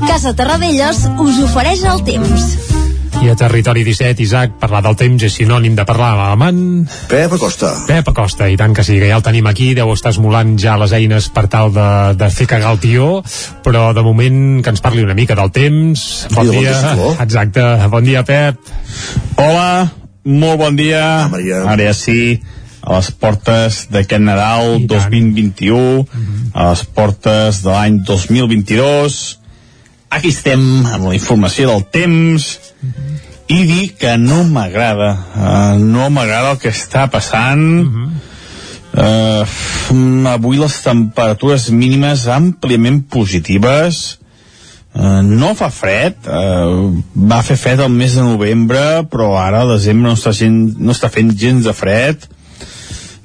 Casa 0.10 0.34
Terradellos 0.36 1.06
us 1.22 1.40
ofereix 1.46 1.86
el 1.88 2.04
temps. 2.08 2.79
I 3.20 3.28
a 3.28 3.36
Territori 3.36 3.84
17, 3.84 4.24
Isaac, 4.24 4.54
parlar 4.62 4.80
del 4.86 4.96
temps 4.96 5.24
és 5.28 5.34
sinònim 5.36 5.74
de 5.76 5.84
parlar 5.84 6.14
amb 6.14 6.22
l'amant... 6.22 6.60
Pep 7.12 7.34
Acosta. 7.36 7.68
Pep 7.84 8.08
Acosta, 8.14 8.48
i 8.48 8.56
tant 8.56 8.72
que 8.72 8.86
sí, 8.88 8.96
que 9.02 9.10
ja 9.10 9.18
el 9.20 9.26
tenim 9.26 9.50
aquí, 9.50 9.74
deu 9.76 9.92
estar 9.92 10.14
esmolant 10.14 10.54
ja 10.62 10.78
les 10.80 10.94
eines 10.96 11.28
per 11.36 11.50
tal 11.52 11.74
de, 11.76 11.88
de 12.16 12.30
fer 12.32 12.48
cagar 12.48 12.72
el 12.78 12.80
tió, 12.80 13.10
però 13.66 13.90
de 13.98 14.06
moment 14.08 14.62
que 14.64 14.72
ens 14.72 14.80
parli 14.86 15.04
una 15.04 15.18
mica 15.18 15.36
del 15.36 15.52
temps. 15.52 16.06
Bon 16.32 16.48
I 16.48 16.62
dia. 16.62 16.78
bon 16.96 17.20
Exacte. 17.20 17.66
Bon 17.92 18.08
dia, 18.08 18.24
Pep. 18.24 18.72
Hola, 19.36 19.90
molt 20.24 20.64
bon 20.64 20.80
dia. 20.80 21.04
Ah, 21.26 21.28
Maria. 21.34 21.66
Ara 21.68 21.90
ja 21.90 21.98
sí, 21.98 22.40
a 22.80 23.02
les 23.02 23.12
portes 23.20 23.82
d'aquest 23.92 24.24
Nadal 24.24 24.86
2021, 24.88 26.08
a 26.56 26.72
les 26.72 26.88
portes 26.96 27.60
de 27.68 27.76
l'any 27.76 28.00
2022. 28.08 29.20
Aquí 30.10 30.32
estem 30.34 30.62
amb 30.90 31.06
la 31.06 31.16
informació 31.18 31.70
del 31.70 31.84
temps 31.94 32.48
i 33.50 33.60
dir 33.66 33.84
que 33.98 34.16
no 34.18 34.44
m'agrada, 34.46 35.10
uh, 35.38 35.76
no 35.82 36.10
m'agrada 36.14 36.56
el 36.56 36.62
que 36.62 36.74
està 36.74 37.08
passant. 37.14 37.66
Uh, 38.90 39.44
avui 40.30 40.58
les 40.58 40.80
temperatures 40.86 41.70
mínimes 41.70 42.26
àmpliament 42.30 43.04
positives, 43.10 44.20
Uh, 44.90 45.22
no 45.22 45.52
fa 45.54 45.68
fred, 45.70 46.16
uh, 46.26 46.90
va 47.14 47.44
fer 47.46 47.60
fred 47.62 47.80
el 47.86 47.92
mes 47.94 48.16
de 48.18 48.24
novembre, 48.26 48.80
però 49.06 49.36
ara 49.38 49.62
al 49.62 49.76
desembre 49.76 50.10
no 50.10 50.16
està, 50.18 50.34
gent, 50.34 50.58
no 50.82 50.96
està 50.96 51.12
fent 51.14 51.30
gens 51.38 51.68
de 51.68 51.74
fred. 51.78 52.26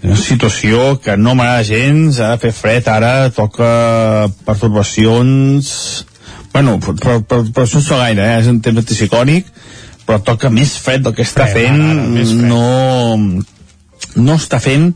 Una 0.05 0.19
situació 0.21 0.99
que 1.01 1.17
no 1.17 1.33
m'agrada 1.33 1.65
gens, 1.65 2.21
ha 2.21 2.35
de 2.35 2.43
fer 2.45 2.53
fred 2.53 2.91
ara, 2.93 3.15
toca 3.33 4.29
pertorbacions... 4.45 5.71
Bueno, 6.55 6.79
per, 6.79 6.95
per, 6.95 7.17
per, 7.27 7.41
per 7.51 7.65
això 7.65 7.83
no 7.83 7.99
gaire, 7.99 8.23
eh? 8.23 8.39
és 8.39 8.47
un 8.47 8.61
temps 8.63 8.79
anticiclònic, 8.79 9.49
però 10.07 10.21
toca 10.23 10.53
més 10.55 10.77
fred 10.79 11.03
del 11.03 11.15
que 11.17 11.27
està 11.27 11.49
fent, 11.51 11.81
ara, 11.83 12.05
fred. 12.15 12.35
no, 12.47 14.23
no 14.23 14.37
està 14.39 14.61
fent 14.63 14.93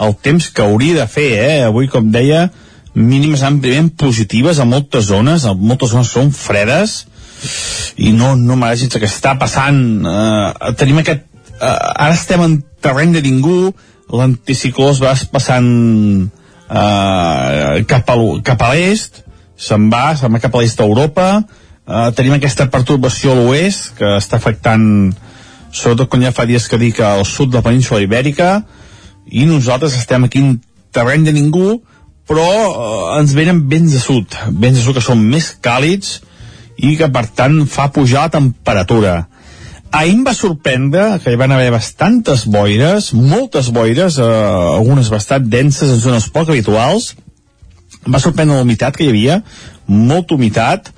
el 0.00 0.14
temps 0.24 0.48
que 0.50 0.64
hauria 0.64 1.02
de 1.02 1.06
fer, 1.10 1.26
eh? 1.42 1.58
Avui, 1.66 1.90
com 1.92 2.08
deia, 2.14 2.46
mínimes 2.94 3.42
àmpliament 3.44 3.90
positives 4.00 4.60
a 4.62 4.66
moltes 4.68 5.10
zones, 5.10 5.44
a 5.44 5.52
moltes 5.54 5.92
zones 5.92 6.12
són 6.14 6.32
fredes, 6.34 7.02
i 8.00 8.14
no, 8.16 8.32
no 8.38 8.56
m'agrada 8.56 8.80
gens 8.80 8.96
que 8.96 9.10
està 9.10 9.34
passant. 9.40 9.80
Uh, 10.08 10.72
tenim 10.78 11.02
aquest... 11.02 11.26
Uh, 11.54 11.68
ara 11.68 12.14
estem 12.16 12.42
en 12.46 12.56
terreny 12.82 13.14
de 13.18 13.22
ningú, 13.24 13.74
l'anticicló 14.14 14.90
es 14.94 15.02
va 15.02 15.14
passant 15.32 15.68
uh, 16.24 17.84
cap 17.90 18.10
a, 18.10 18.18
cap 18.46 18.64
a 18.64 18.72
l'est, 18.74 19.23
se'n 19.56 19.90
va, 19.92 20.14
se'n 20.18 20.32
va 20.32 20.42
cap 20.42 20.54
a 20.54 20.62
l'est 20.62 20.78
d'Europa, 20.78 21.28
uh, 21.40 22.08
tenim 22.16 22.36
aquesta 22.36 22.68
pertorbació 22.72 23.32
a 23.32 23.40
l'oest, 23.40 23.94
que 23.98 24.16
està 24.18 24.40
afectant 24.40 25.14
sobretot 25.74 26.08
quan 26.10 26.22
ja 26.22 26.32
fa 26.34 26.46
dies 26.46 26.68
que 26.70 26.78
dic 26.78 27.00
al 27.02 27.24
sud 27.26 27.50
de 27.50 27.58
la 27.58 27.66
península 27.66 28.02
ibèrica, 28.04 28.62
i 29.26 29.46
nosaltres 29.48 29.96
estem 29.98 30.26
aquí 30.26 30.42
en 30.44 30.56
terreny 30.94 31.26
de 31.26 31.34
ningú, 31.34 31.80
però 32.28 32.46
eh, 32.46 33.20
ens 33.20 33.34
venen 33.36 33.64
vents 33.68 33.92
de 33.92 34.00
sud, 34.00 34.38
vents 34.48 34.78
de 34.78 34.84
sud 34.84 34.96
que 34.96 35.04
són 35.04 35.22
més 35.28 35.52
càlids 35.64 36.20
i 36.78 36.94
que 36.98 37.10
per 37.12 37.26
tant 37.36 37.64
fa 37.70 37.90
pujar 37.94 38.28
la 38.28 38.34
temperatura. 38.38 39.14
Ahir 39.94 40.16
em 40.16 40.24
va 40.26 40.34
sorprendre 40.34 41.20
que 41.22 41.30
hi 41.30 41.38
van 41.38 41.52
haver 41.54 41.70
bastantes 41.70 42.48
boires, 42.50 43.12
moltes 43.14 43.68
boires, 43.74 44.18
eh, 44.18 44.24
algunes 44.78 45.10
bastant 45.12 45.46
denses 45.50 45.90
en 45.90 46.00
zones 46.02 46.30
poc 46.34 46.50
habituals. 46.50 47.12
Va 48.04 48.20
sorprendre 48.20 48.58
la 48.58 48.66
humitat 48.66 48.96
que 48.96 49.06
hi 49.06 49.12
havia, 49.12 49.40
molta 49.86 50.36
humitat, 50.36 50.90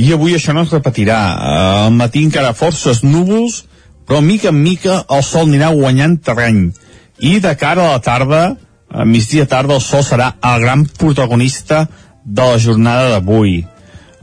i 0.00 0.12
avui 0.14 0.34
això 0.34 0.54
no 0.54 0.64
es 0.66 0.72
repetirà. 0.74 1.18
Eh, 1.34 1.58
al 1.86 1.96
matí 1.96 2.24
encara 2.26 2.54
forces 2.56 3.02
núvols, 3.04 3.64
però 4.06 4.20
mica 4.24 4.50
en 4.50 4.58
mica 4.62 5.04
el 5.08 5.22
sol 5.26 5.48
anirà 5.48 5.70
guanyant 5.74 6.18
terreny. 6.26 6.70
I 7.20 7.38
de 7.42 7.54
cara 7.58 7.84
a 7.84 7.96
la 7.96 8.02
tarda, 8.02 8.42
a 8.90 9.04
migdia 9.06 9.46
tarda, 9.46 9.76
el 9.76 9.84
sol 9.84 10.02
serà 10.02 10.32
el 10.42 10.62
gran 10.64 10.86
protagonista 10.98 11.84
de 12.24 12.42
la 12.42 12.58
jornada 12.58 13.10
d'avui. 13.12 13.60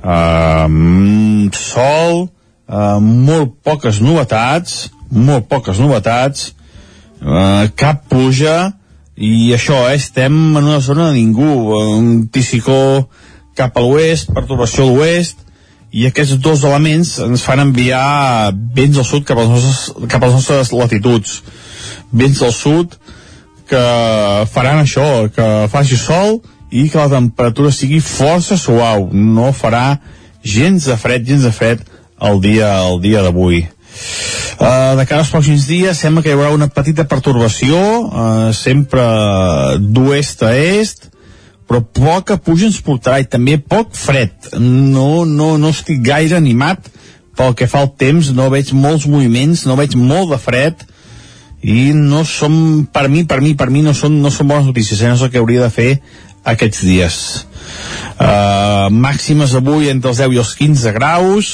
Uh, 0.04 1.48
sol, 1.56 2.28
uh, 2.68 2.98
molt 3.02 3.56
poques 3.64 4.02
novetats, 4.04 4.90
molt 5.12 5.48
poques 5.48 5.80
novetats, 5.80 6.52
uh, 7.22 7.68
cap 7.80 8.04
puja, 8.12 8.74
i 9.18 9.52
això, 9.54 9.88
eh, 9.90 9.96
estem 9.98 10.34
en 10.58 10.64
una 10.64 10.80
zona 10.80 11.10
de 11.10 11.18
ningú, 11.18 11.74
un 11.74 12.10
anticicló 12.22 13.10
cap 13.58 13.78
a 13.78 13.82
l'oest, 13.82 14.30
perturbació 14.34 14.86
a 14.86 14.92
l'oest, 14.94 15.40
i 15.92 16.06
aquests 16.06 16.38
dos 16.44 16.64
elements 16.68 17.16
ens 17.24 17.42
fan 17.42 17.64
enviar 17.64 18.52
vents 18.76 18.98
al 19.00 19.08
sud 19.08 19.26
cap 19.26 19.40
a 19.40 19.46
les 19.46 19.54
nostres, 19.56 20.10
cap 20.12 20.22
a 20.22 20.28
les 20.28 20.36
nostres 20.36 20.74
latituds. 20.76 21.42
Vents 22.12 22.44
del 22.44 22.54
sud 22.54 22.94
que 23.68 23.84
faran 24.52 24.84
això, 24.84 25.28
que 25.34 25.48
faci 25.72 25.98
sol 25.98 26.42
i 26.70 26.86
que 26.92 27.00
la 27.00 27.10
temperatura 27.10 27.72
sigui 27.72 28.02
força 28.04 28.60
suau. 28.60 29.10
No 29.14 29.54
farà 29.56 29.98
gens 30.44 30.86
de 30.92 30.98
fred, 31.00 31.26
gens 31.26 31.48
de 31.48 31.52
fred 31.56 31.82
el 32.22 32.42
dia, 32.44 32.70
el 32.92 33.02
dia 33.02 33.24
d'avui. 33.24 33.64
Uh, 34.58 34.96
de 34.98 35.06
cara 35.06 35.22
als 35.22 35.30
pròxims 35.34 35.68
dies 35.70 36.00
sembla 36.02 36.24
que 36.26 36.32
hi 36.32 36.38
haurà 36.38 36.50
una 36.56 36.70
petita 36.74 37.06
pertorbació 37.10 37.78
uh, 37.78 38.50
sempre 38.56 39.04
d'oest 39.78 40.42
a 40.48 40.56
est 40.58 41.08
però 41.68 41.82
poca 41.84 42.38
puja 42.40 42.70
ens 42.70 42.80
portarà 42.82 43.20
i 43.20 43.28
també 43.28 43.58
poc 43.60 43.92
fred. 44.00 44.54
No, 44.56 45.26
no, 45.28 45.58
no 45.60 45.74
estic 45.76 46.00
gaire 46.06 46.38
animat. 46.38 46.88
Pel 47.38 47.54
que 47.60 47.68
fa 47.70 47.84
al 47.84 47.92
temps 48.00 48.32
no 48.34 48.48
veig 48.50 48.72
molts 48.74 49.06
moviments, 49.06 49.66
no 49.68 49.76
veig 49.78 49.98
molt 50.00 50.32
de 50.32 50.40
fred 50.42 50.88
i 51.62 51.92
no 51.94 52.24
som 52.26 52.88
per 52.94 53.08
mi, 53.10 53.26
per 53.30 53.42
mi, 53.42 53.52
per 53.58 53.68
mi 53.74 53.84
no 53.86 53.94
són, 53.98 54.20
no 54.22 54.30
són 54.32 54.48
bones 54.48 54.68
notícies 54.70 55.02
eh? 55.02 55.10
no 55.10 55.18
és 55.18 55.24
el 55.26 55.32
que 55.34 55.42
hauria 55.42 55.66
de 55.66 55.74
fer 55.74 55.90
aquests 56.48 56.84
dies. 56.86 57.18
Uh, 58.18 58.88
màximes 58.94 59.54
avui 59.58 59.92
entre 59.92 60.14
els 60.14 60.22
10 60.24 60.38
i 60.38 60.42
els 60.42 60.54
15 60.58 60.94
graus 60.96 61.52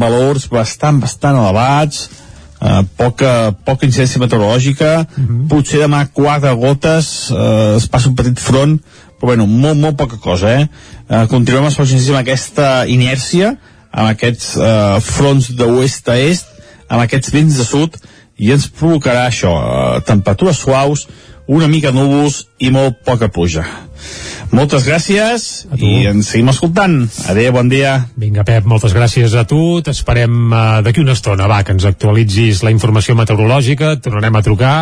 valors 0.00 0.48
bastant, 0.50 1.00
bastant 1.02 1.38
elevats 1.38 2.08
uh, 2.60 2.82
poca, 2.98 3.54
poca 3.64 3.86
incidència 3.86 4.22
meteorològica. 4.22 4.92
Potser 5.50 5.84
demà 5.84 6.04
quatre 6.12 6.52
gotes 6.58 7.30
uh, 7.30 7.76
es 7.78 7.88
passa 7.90 8.10
un 8.10 8.18
petit 8.18 8.40
front 8.40 8.78
però 9.24 9.36
bueno, 9.36 9.46
molt, 9.46 9.78
molt 9.80 9.96
poca 9.96 10.18
cosa 10.20 10.50
eh? 10.52 10.66
uh, 11.08 11.24
continuem 11.30 11.64
amb 11.70 12.18
aquesta 12.18 12.84
inèrcia 12.90 13.54
amb 13.90 14.10
aquests 14.10 14.56
uh, 14.58 14.98
fronts 15.00 15.48
d'oest 15.56 16.08
a 16.12 16.18
est 16.18 16.50
amb 16.88 17.00
aquests 17.00 17.32
vents 17.32 17.56
de 17.56 17.64
sud 17.64 17.96
i 18.36 18.50
ens 18.52 18.66
provocarà 18.68 19.28
això, 19.28 19.54
uh, 19.54 20.02
temperatures 20.04 20.60
suaus 20.60 21.06
una 21.46 21.68
mica 21.68 21.92
núvols 21.92 22.44
i 22.58 22.70
molt 22.74 23.00
poca 23.06 23.30
pluja 23.32 23.64
Moltes 24.52 24.84
gràcies 24.86 25.44
i 25.78 26.04
ens 26.10 26.28
seguim 26.32 26.50
escoltant. 26.52 26.96
Adéu, 27.30 27.52
bon 27.56 27.68
dia. 27.70 27.94
Vinga, 28.20 28.44
Pep, 28.46 28.66
moltes 28.68 28.94
gràcies 28.96 29.34
a 29.38 29.44
tu. 29.48 29.80
T'esperem 29.84 30.34
uh, 30.52 30.80
d'aquí 30.84 31.02
una 31.02 31.14
estona, 31.16 31.48
va, 31.50 31.62
que 31.64 31.74
ens 31.74 31.86
actualitzis 31.88 32.62
la 32.66 32.72
informació 32.74 33.16
meteorològica. 33.18 33.94
Tornarem 34.04 34.36
a 34.36 34.42
trucar. 34.44 34.74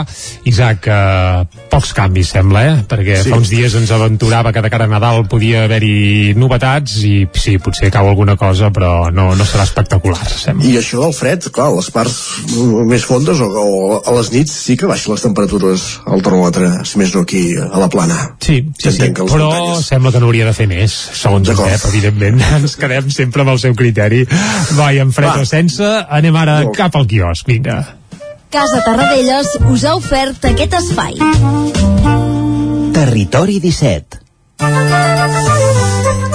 Isaac, 0.48 0.88
uh, 0.90 1.66
pocs 1.72 1.92
canvis, 1.96 2.32
sembla, 2.34 2.64
eh? 2.68 2.74
Perquè 2.88 3.20
sí. 3.22 3.32
fa 3.32 3.38
uns 3.40 3.52
dies 3.52 3.76
ens 3.78 3.92
aventurava 3.94 4.52
que 4.52 4.64
de 4.64 4.72
cara 4.72 4.88
a 4.88 4.92
Nadal 4.92 5.26
podia 5.30 5.64
haver-hi 5.66 6.34
novetats 6.38 6.98
i 7.06 7.14
sí, 7.32 7.56
potser 7.62 7.92
cau 7.94 8.10
alguna 8.10 8.36
cosa, 8.40 8.72
però 8.74 9.10
no, 9.14 9.30
no 9.38 9.48
serà 9.48 9.66
espectacular, 9.68 10.22
sembla. 10.26 10.68
I 10.68 10.78
això 10.82 11.04
del 11.04 11.16
fred, 11.16 11.48
clar, 11.54 11.70
les 11.76 11.90
parts 11.94 12.18
més 12.88 13.06
fondes 13.08 13.40
o, 13.42 13.48
o 13.48 14.00
a 14.00 14.16
les 14.18 14.32
nits 14.34 14.54
sí 14.66 14.76
que 14.80 14.90
baixen 14.90 15.14
les 15.14 15.24
temperatures 15.24 15.88
al 16.06 16.24
termòmetre, 16.24 16.72
si 16.88 17.00
més 17.00 17.14
no 17.16 17.24
aquí 17.26 17.44
a 17.62 17.80
la 17.80 17.90
plana. 17.92 18.20
Sí, 18.42 18.60
sí, 18.78 18.92
sí 18.92 19.12
però 19.22 19.51
muntanyes. 19.52 19.86
sembla 19.86 20.12
que 20.12 20.22
no 20.22 20.28
hauria 20.30 20.46
de 20.48 20.54
fer 20.56 20.66
més, 20.70 20.94
segons 21.20 21.48
el 21.48 21.56
Pep, 21.56 21.86
evidentment. 21.92 22.40
Ens 22.58 22.76
quedem 22.80 23.10
sempre 23.14 23.44
amb 23.44 23.54
el 23.54 23.60
seu 23.62 23.76
criteri. 23.78 24.24
Vai, 24.78 24.98
en 25.02 25.12
fred 25.12 25.32
Va. 25.32 25.42
o 25.42 25.48
sense, 25.48 25.92
anem 26.08 26.36
ara 26.36 26.62
no. 26.66 26.72
cap 26.76 26.96
al 26.96 27.06
quiosc, 27.10 27.46
vinga. 27.48 27.82
Casa 28.52 28.82
Tarradellas 28.84 29.54
us 29.72 29.84
ha 29.88 29.94
ofert 29.96 30.44
aquest 30.52 30.74
espai. 30.82 31.16
Territori 32.92 33.60
17 33.62 34.20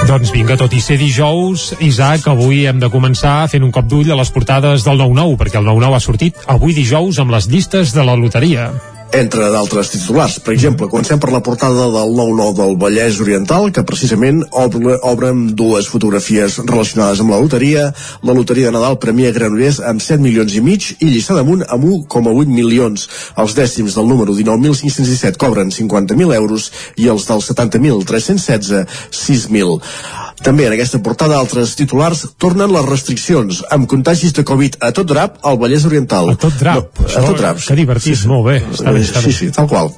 doncs 0.07 0.32
vinga, 0.32 0.55
tot 0.59 0.72
i 0.72 0.80
ser 0.80 0.95
dijous, 0.99 1.74
Isaac, 1.84 2.30
avui 2.32 2.61
hem 2.68 2.80
de 2.80 2.88
començar 2.91 3.49
fent 3.51 3.63
un 3.65 3.74
cop 3.76 3.89
d'ull 3.91 4.11
a 4.11 4.18
les 4.20 4.32
portades 4.32 4.86
del 4.88 4.99
9-9, 5.01 5.36
perquè 5.39 5.59
el 5.59 5.68
9-9 5.68 5.97
ha 5.97 6.03
sortit 6.03 6.45
avui 6.47 6.76
dijous 6.76 7.20
amb 7.20 7.36
les 7.36 7.49
llistes 7.51 7.91
de 7.95 8.05
la 8.07 8.15
loteria 8.15 8.70
entre 9.16 9.49
d'altres 9.53 9.91
titulars. 9.93 10.38
Per 10.43 10.53
exemple, 10.53 10.89
comencem 10.91 11.20
per 11.20 11.32
la 11.32 11.41
portada 11.43 11.88
del 11.93 12.14
9-9 12.18 12.55
del 12.58 12.76
Vallès 12.82 13.20
Oriental, 13.24 13.70
que 13.72 13.86
precisament 13.88 14.43
obre, 14.51 14.97
obre 15.08 15.32
amb 15.34 15.51
dues 15.58 15.88
fotografies 15.91 16.60
relacionades 16.64 17.22
amb 17.24 17.34
la 17.34 17.41
loteria. 17.41 17.88
La 18.28 18.36
loteria 18.38 18.70
de 18.72 18.78
Nadal 18.78 18.99
premia 19.01 19.34
Granollers 19.36 19.80
amb 19.80 20.03
7 20.03 20.22
milions 20.24 20.55
i 20.55 20.64
mig 20.64 20.89
i 20.99 21.12
Lliçà 21.12 21.38
damunt 21.38 21.64
amb 21.68 21.88
1,8 21.88 22.51
milions. 22.51 23.08
Els 23.38 23.58
dècims 23.58 23.97
del 23.97 24.10
número 24.10 24.36
19.517 24.36 25.39
cobren 25.41 25.72
50.000 25.72 26.36
euros 26.41 26.72
i 26.97 27.08
els 27.12 27.28
del 27.30 27.43
70.316 27.45 28.86
6.000. 29.12 30.26
També 30.43 30.67
en 30.67 30.73
aquesta 30.75 30.99
portada 31.03 31.38
altres 31.39 31.73
titulars 31.77 32.23
tornen 32.39 32.71
les 32.71 32.85
restriccions 32.85 33.63
amb 33.73 33.88
contagis 33.89 34.35
de 34.38 34.43
Covid 34.47 34.77
a 34.85 34.91
tot 34.95 35.07
drap 35.09 35.39
al 35.47 35.57
Vallès 35.57 35.85
Oriental. 35.89 36.29
A 36.29 36.38
tot 36.39 36.53
drap? 36.59 37.01
No, 37.01 37.07
a 37.07 37.23
tot 37.25 37.39
drap. 37.39 37.61
Que 37.63 37.77
divertit, 37.79 38.19
sí, 38.19 38.29
molt 38.29 38.45
bé. 38.45 38.57
Està 38.61 38.93
bé, 38.93 39.01
està 39.01 39.23
bé. 39.23 39.31
Sí, 39.31 39.33
sí, 39.33 39.49
tal 39.55 39.69
qual. 39.71 39.89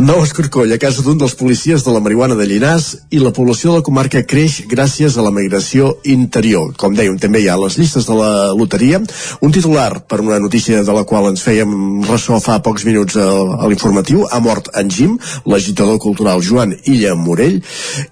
Nou 0.00 0.24
escorcoll 0.24 0.72
a 0.72 0.80
casa 0.80 1.04
d'un 1.04 1.20
dels 1.20 1.36
policies 1.38 1.84
de 1.84 1.94
la 1.94 2.00
marihuana 2.00 2.38
de 2.38 2.46
Llinars 2.48 2.88
i 3.12 3.20
la 3.20 3.34
població 3.36 3.74
de 3.74 3.82
la 3.82 3.86
comarca 3.86 4.24
creix 4.24 4.62
gràcies 4.70 5.18
a 5.18 5.26
la 5.26 5.34
migració 5.34 5.92
interior. 6.08 6.72
Com 6.80 6.96
dèiem, 6.96 7.20
també 7.20 7.44
hi 7.44 7.50
ha 7.52 7.58
les 7.60 7.76
llistes 7.78 8.08
de 8.08 8.16
la 8.16 8.32
loteria. 8.56 9.02
Un 9.44 9.52
titular 9.52 10.00
per 10.08 10.22
una 10.24 10.40
notícia 10.40 10.82
de 10.82 10.96
la 10.96 11.04
qual 11.04 11.28
ens 11.30 11.44
fèiem 11.44 12.00
ressò 12.08 12.40
fa 12.40 12.58
pocs 12.64 12.88
minuts 12.88 13.20
a, 13.20 13.28
a 13.60 13.70
l'informatiu. 13.70 14.24
Ha 14.24 14.40
mort 14.40 14.72
en 14.80 14.90
Jim, 14.90 15.18
l'agitador 15.44 16.00
cultural 16.00 16.40
Joan 16.42 16.74
Illa 16.88 17.14
Morell, 17.14 17.60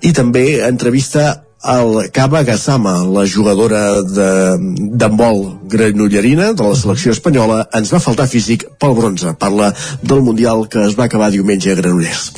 i 0.04 0.12
també 0.12 0.46
entrevista 0.68 1.37
el 1.64 2.10
Cava 2.12 2.44
Gassama, 2.46 3.02
la 3.10 3.24
jugadora 3.26 4.00
d'handbol 4.02 5.58
granollerina 5.68 6.52
de 6.54 6.62
la 6.62 6.76
selecció 6.78 7.10
espanyola, 7.10 7.64
ens 7.74 7.90
va 7.92 7.98
faltar 7.98 8.28
físic 8.30 8.64
pel 8.78 8.94
bronze. 8.94 9.34
Parla 9.38 9.72
del 10.02 10.22
Mundial 10.22 10.68
que 10.70 10.84
es 10.86 10.94
va 10.98 11.08
acabar 11.08 11.32
diumenge 11.34 11.72
a 11.72 11.74
Granollers. 11.74 12.30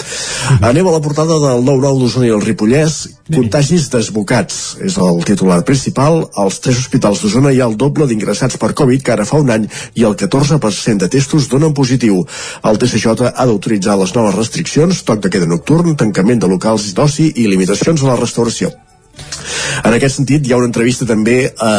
Anem 0.65 0.89
a 0.89 0.95
la 0.97 1.03
portada 1.05 1.37
del 1.39 1.63
9-9 1.67 2.01
d'Osona 2.01 2.27
i 2.27 2.33
el 2.33 2.41
Ripollès. 2.41 2.97
Contagis 3.31 3.91
desbocats 3.93 4.81
és 4.83 4.97
el 4.99 5.23
titular 5.29 5.61
principal. 5.69 6.25
Als 6.35 6.59
tres 6.65 6.81
hospitals 6.81 7.21
d'Osona 7.21 7.53
hi 7.53 7.61
ha 7.61 7.69
el 7.69 7.77
doble 7.77 8.09
d'ingressats 8.09 8.57
per 8.57 8.73
Covid 8.75 9.05
que 9.05 9.13
ara 9.15 9.29
fa 9.29 9.39
un 9.39 9.53
any 9.53 9.69
i 10.01 10.09
el 10.09 10.17
14% 10.17 10.97
de 11.05 11.13
testos 11.13 11.51
donen 11.53 11.77
positiu. 11.77 12.25
El 12.65 12.81
TSJ 12.81 13.29
ha 13.29 13.47
d'autoritzar 13.47 14.01
les 14.01 14.17
noves 14.17 14.39
restriccions, 14.41 15.05
toc 15.05 15.21
de 15.21 15.31
queda 15.31 15.47
nocturn, 15.47 15.95
tancament 15.95 16.41
de 16.41 16.49
locals 16.49 16.95
d'oci 16.97 17.35
i 17.37 17.51
limitacions 17.53 18.03
a 18.03 18.15
la 18.15 18.23
restauració. 18.23 18.73
En 19.85 19.95
aquest 19.97 20.19
sentit, 20.19 20.47
hi 20.47 20.53
ha 20.53 20.59
una 20.61 20.69
entrevista 20.69 21.07
també 21.09 21.39
a 21.57 21.73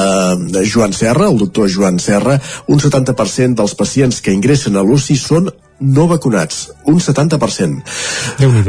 Joan 0.66 0.96
Serra, 0.98 1.28
el 1.30 1.40
doctor 1.42 1.70
Joan 1.70 2.00
Serra. 2.02 2.38
Un 2.72 2.82
70% 2.82 3.60
dels 3.60 3.76
pacients 3.78 4.22
que 4.24 4.34
ingressen 4.34 4.78
a 4.78 4.86
l'UCI 4.86 5.18
són 5.20 5.52
no 5.82 6.08
vacunats, 6.08 6.70
un 6.86 7.00
70%. 7.02 7.82
déu 8.38 8.52
nhi 8.54 8.62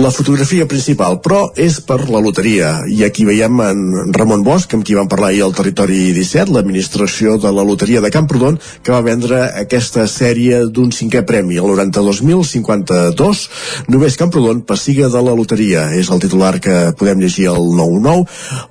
La 0.00 0.10
fotografia 0.12 0.66
principal, 0.68 1.18
però, 1.24 1.50
és 1.56 1.80
per 1.80 2.08
la 2.08 2.20
loteria. 2.20 2.84
I 2.86 3.02
aquí 3.04 3.24
veiem 3.24 3.60
en 3.64 4.12
Ramon 4.12 4.44
Bosch, 4.44 4.74
amb 4.74 4.84
qui 4.84 4.94
vam 4.94 5.08
parlar 5.08 5.30
ahir 5.30 5.42
al 5.44 5.54
Territori 5.56 6.12
17, 6.12 6.52
l'administració 6.52 7.38
de 7.40 7.50
la 7.52 7.64
loteria 7.64 8.00
de 8.00 8.10
Camprodon, 8.10 8.58
que 8.82 8.92
va 8.92 9.00
vendre 9.00 9.42
aquesta 9.62 10.06
sèrie 10.06 10.66
d'un 10.68 10.92
cinquè 10.92 11.24
premi, 11.26 11.56
el 11.56 11.72
92.052. 11.72 13.46
Només 13.88 14.18
Camprodon 14.20 14.60
passiga 14.68 15.08
de 15.08 15.24
la 15.24 15.34
loteria. 15.34 15.88
És 15.96 16.10
el 16.12 16.20
titular 16.20 16.60
que 16.60 16.92
podem 16.98 17.20
llegir 17.24 17.48
al 17.48 17.72
9-9. 17.72 18.26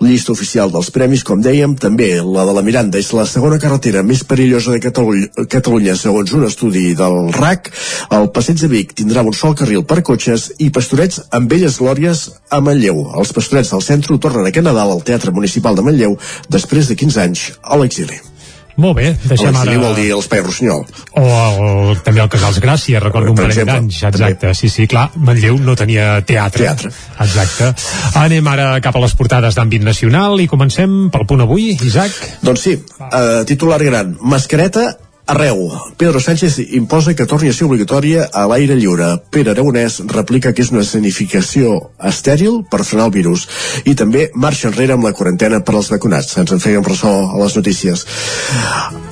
Llista 0.06 0.34
oficial 0.34 0.72
dels 0.72 0.92
premis, 0.94 1.26
com 1.26 1.42
dèiem, 1.42 1.76
també 1.76 2.22
la 2.22 2.46
de 2.46 2.54
la 2.54 2.66
Miranda 2.66 3.02
és 3.02 3.12
la 3.18 3.26
segona 3.26 3.60
carretera 3.60 4.04
més 4.06 4.24
perillosa 4.24 4.76
de 4.76 4.84
Catalunya, 4.84 5.48
Catalunya 5.50 5.96
segons 5.98 6.34
un 6.38 6.46
estudi 6.46 6.94
del 6.98 7.34
RAC 7.34 7.72
el 8.18 8.30
passeig 8.36 8.62
de 8.62 8.72
Vic 8.72 8.96
tindrà 9.02 9.24
un 9.26 9.36
sol 9.36 9.56
carril 9.60 9.86
per 9.88 10.02
cotxes 10.06 10.50
i 10.60 10.72
pastorets 10.76 11.22
amb 11.36 11.52
belles 11.52 11.80
glòries 11.82 12.26
a 12.50 12.62
Manlleu. 12.64 13.06
Els 13.20 13.36
pastorets 13.36 13.76
del 13.76 13.86
centre 13.86 14.18
tornen 14.18 14.50
aquest 14.50 14.66
Nadal 14.66 14.96
al 14.96 15.06
Teatre 15.06 15.36
Municipal 15.36 15.78
de 15.78 15.86
Manlleu 15.86 16.18
després 16.50 16.90
de 16.90 17.00
15 17.00 17.24
anys 17.28 17.48
a 17.64 17.80
l'exili. 17.80 18.20
Molt 18.80 18.96
bé, 18.96 19.10
deixem 19.28 19.56
ara... 19.60 19.74
vol 19.82 19.96
dir 19.98 20.08
l'Espai 20.14 20.40
Rossinyol. 20.44 20.86
O, 21.20 21.24
o 21.24 21.96
també 22.06 22.22
el 22.24 22.30
Casals 22.32 22.62
Gràcia, 22.64 23.02
recordo 23.04 23.34
un 23.34 23.40
parell 23.40 23.68
d'anys, 23.68 23.98
exacte. 24.08 24.38
També. 24.46 24.56
Sí, 24.56 24.70
sí, 24.72 24.88
clar, 24.92 25.10
Manlleu 25.20 25.60
no 25.64 25.76
tenia 25.80 26.22
teatre. 26.28 26.64
Teatre. 26.64 26.94
Exacte. 27.26 27.74
Anem 28.22 28.48
ara 28.48 28.70
cap 28.84 28.96
a 28.96 29.04
les 29.04 29.16
portades 29.20 29.60
d'àmbit 29.60 29.84
nacional 29.84 30.40
i 30.40 30.48
comencem 30.48 30.96
pel 31.12 31.28
punt 31.28 31.44
avui, 31.44 31.74
Isaac. 31.90 32.16
Doncs 32.46 32.66
sí, 32.70 32.78
uh, 33.10 33.44
titular 33.50 33.82
gran, 33.84 34.16
mascareta 34.22 34.88
Arreu. 35.30 35.70
Pedro 35.96 36.20
Sánchez 36.20 36.58
imposa 36.74 37.14
que 37.14 37.28
torni 37.30 37.52
a 37.52 37.54
ser 37.54 37.68
obligatòria 37.68 38.24
a 38.34 38.48
l'aire 38.50 38.74
lliure. 38.74 39.12
Pere 39.30 39.52
Aragonès 39.54 40.00
replica 40.10 40.56
que 40.58 40.64
és 40.66 40.72
una 40.74 40.82
escenificació 40.82 41.76
estèril 42.10 42.64
per 42.72 42.82
frenar 42.82 43.06
el 43.12 43.14
virus. 43.14 43.46
I 43.86 43.94
també 43.94 44.32
marxa 44.34 44.72
enrere 44.72 44.98
amb 44.98 45.06
la 45.06 45.14
quarantena 45.14 45.62
per 45.62 45.76
als 45.78 45.92
vacunats. 45.94 46.34
Ens 46.42 46.56
en 46.56 46.64
fèiem 46.64 46.88
ressò 46.88 47.14
a 47.30 47.38
les 47.44 47.60
notícies. 47.62 48.08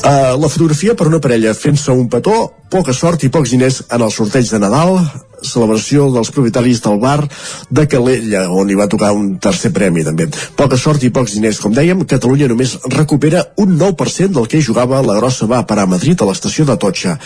Uh, 0.02 0.34
la 0.42 0.50
fotografia 0.50 0.98
per 0.98 1.06
una 1.12 1.22
parella 1.22 1.54
fent-se 1.54 1.94
un 1.94 2.10
petó, 2.10 2.48
poca 2.74 2.98
sort 2.98 3.22
i 3.22 3.30
pocs 3.30 3.54
diners 3.54 3.84
en 3.86 4.02
el 4.02 4.12
sorteig 4.12 4.50
de 4.50 4.66
Nadal 4.66 4.98
celebració 5.44 6.08
dels 6.14 6.32
propietaris 6.34 6.82
del 6.86 7.00
bar 7.02 7.20
de 7.70 7.88
Calella, 7.90 8.48
on 8.50 8.70
hi 8.70 8.78
va 8.80 8.90
tocar 8.92 9.14
un 9.16 9.36
tercer 9.44 9.72
premi 9.76 10.06
també. 10.08 10.30
Poca 10.58 10.80
sort 10.80 11.04
i 11.04 11.12
pocs 11.14 11.36
diners, 11.38 11.62
com 11.64 11.76
dèiem, 11.76 12.06
Catalunya 12.08 12.50
només 12.52 12.78
recupera 12.94 13.44
un 13.58 13.78
9% 13.78 14.34
del 14.38 14.48
que 14.48 14.64
jugava 14.64 15.04
la 15.06 15.18
grossa 15.20 15.50
va 15.50 15.66
parar 15.68 15.88
a 15.88 15.94
Madrid 15.96 16.22
a 16.22 16.30
l'estació 16.30 16.66
de 16.66 16.78
Totxa. 16.78 17.18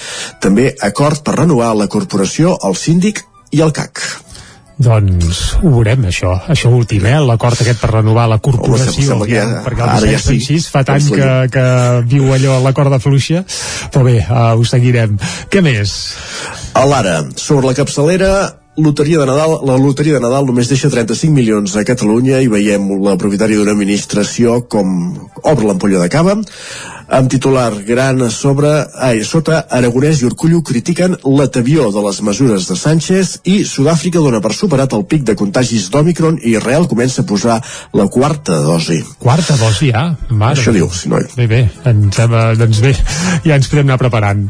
També 0.42 0.72
acord 0.82 1.24
per 1.24 1.38
renovar 1.40 1.74
la 1.78 1.90
corporació, 1.92 2.58
el 2.68 2.76
síndic 2.76 3.24
i 3.52 3.62
el 3.62 3.74
CAC. 3.76 4.31
Doncs 4.82 5.42
ho 5.62 5.72
veurem, 5.76 6.08
això. 6.10 6.34
Això 6.52 6.72
últim, 6.74 7.06
eh? 7.06 7.18
L'acord 7.26 7.60
aquest 7.62 7.82
per 7.82 7.92
renovar 7.92 8.28
la 8.32 8.40
corporació. 8.44 9.16
Home, 9.16 9.28
ja, 9.30 9.46
perquè 9.66 9.84
el 9.86 9.92
ara 9.98 10.14
ja 10.16 10.22
sí. 10.22 10.40
Així, 10.40 10.58
fa 10.74 10.86
tant 10.88 11.12
que, 11.12 11.30
que 11.54 11.66
viu 12.10 12.32
allò 12.34 12.58
a 12.58 12.64
l'acord 12.66 12.94
de 12.94 13.02
fluixa. 13.04 13.44
Però 13.94 14.06
bé, 14.08 14.18
uh, 14.24 14.56
ho 14.58 14.66
seguirem. 14.66 15.20
Què 15.52 15.62
més? 15.66 15.94
A 16.74 16.88
l'ara, 16.88 17.20
sobre 17.36 17.70
la 17.70 17.78
capçalera, 17.78 18.32
loteria 18.82 19.20
de 19.20 19.26
Nadal, 19.28 19.58
la 19.68 19.76
loteria 19.78 20.16
de 20.16 20.24
Nadal 20.24 20.48
només 20.48 20.70
deixa 20.72 20.90
35 20.90 21.34
milions 21.36 21.76
a 21.76 21.84
Catalunya 21.88 22.40
i 22.42 22.50
veiem 22.52 22.88
la 23.04 23.18
propietària 23.20 23.60
d'una 23.60 23.76
administració 23.76 24.62
com 24.72 24.96
obre 25.44 25.68
l'ampolla 25.68 26.02
de 26.02 26.10
cava 26.14 26.38
amb 27.12 27.28
titular 27.30 27.74
gran 27.84 28.24
sobre, 28.32 28.70
ai, 29.04 29.20
sota 29.28 29.66
Aragonès 29.70 30.22
i 30.22 30.28
Urcullo 30.30 30.62
critiquen 30.64 31.18
l'atavió 31.28 31.90
de 31.92 32.04
les 32.06 32.22
mesures 32.24 32.68
de 32.70 32.78
Sánchez 32.80 33.34
i 33.52 33.58
Sud-àfrica 33.68 34.22
dona 34.24 34.40
per 34.40 34.54
superat 34.56 34.96
el 34.96 35.04
pic 35.12 35.26
de 35.28 35.36
contagis 35.36 35.90
d'Omicron 35.92 36.40
i 36.40 36.56
Israel 36.56 36.88
comença 36.88 37.22
a 37.22 37.28
posar 37.28 37.58
la 38.00 38.08
quarta 38.08 38.62
dosi. 38.64 39.02
Quarta 39.20 39.58
dosi, 39.60 39.92
ja? 39.92 40.06
Mare 40.30 40.56
Això 40.56 40.72
diu, 40.72 40.88
si 40.96 41.12
no... 41.12 41.20
Bé, 41.36 41.50
bé, 41.52 41.62
ens, 41.92 42.22
doncs 42.62 42.80
bé, 42.86 42.94
ja 43.44 43.60
ens 43.60 43.68
podem 43.68 43.90
anar 43.90 44.00
preparant. 44.00 44.48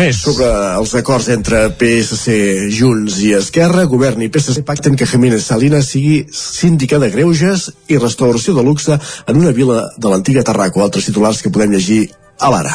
Més. 0.00 0.18
Sobre 0.24 0.48
els 0.80 0.96
acords 0.98 1.28
entre 1.30 1.62
PSC, 1.78 2.34
Junts 2.74 3.20
i 3.22 3.32
Esquerra, 3.38 3.86
govern 3.86 4.24
i 4.24 4.30
PSC 4.32 4.64
pacten 4.66 4.98
que 4.98 5.06
Jiménez 5.06 5.46
Salinas 5.46 5.92
sigui 5.94 6.24
síndica 6.34 6.98
de 6.98 7.12
greuges 7.14 7.68
i 7.92 8.00
restauració 8.00 8.56
de 8.58 8.66
luxe 8.66 8.98
en 8.98 9.38
una 9.38 9.54
vila 9.54 9.84
de 9.96 10.10
l'antiga 10.10 10.42
Tarraco. 10.46 10.82
Altres 10.82 11.06
titulars 11.10 11.42
que 11.44 11.52
podem 11.52 11.76
llegir 11.76 11.91
a 12.38 12.50
l'ara. 12.54 12.74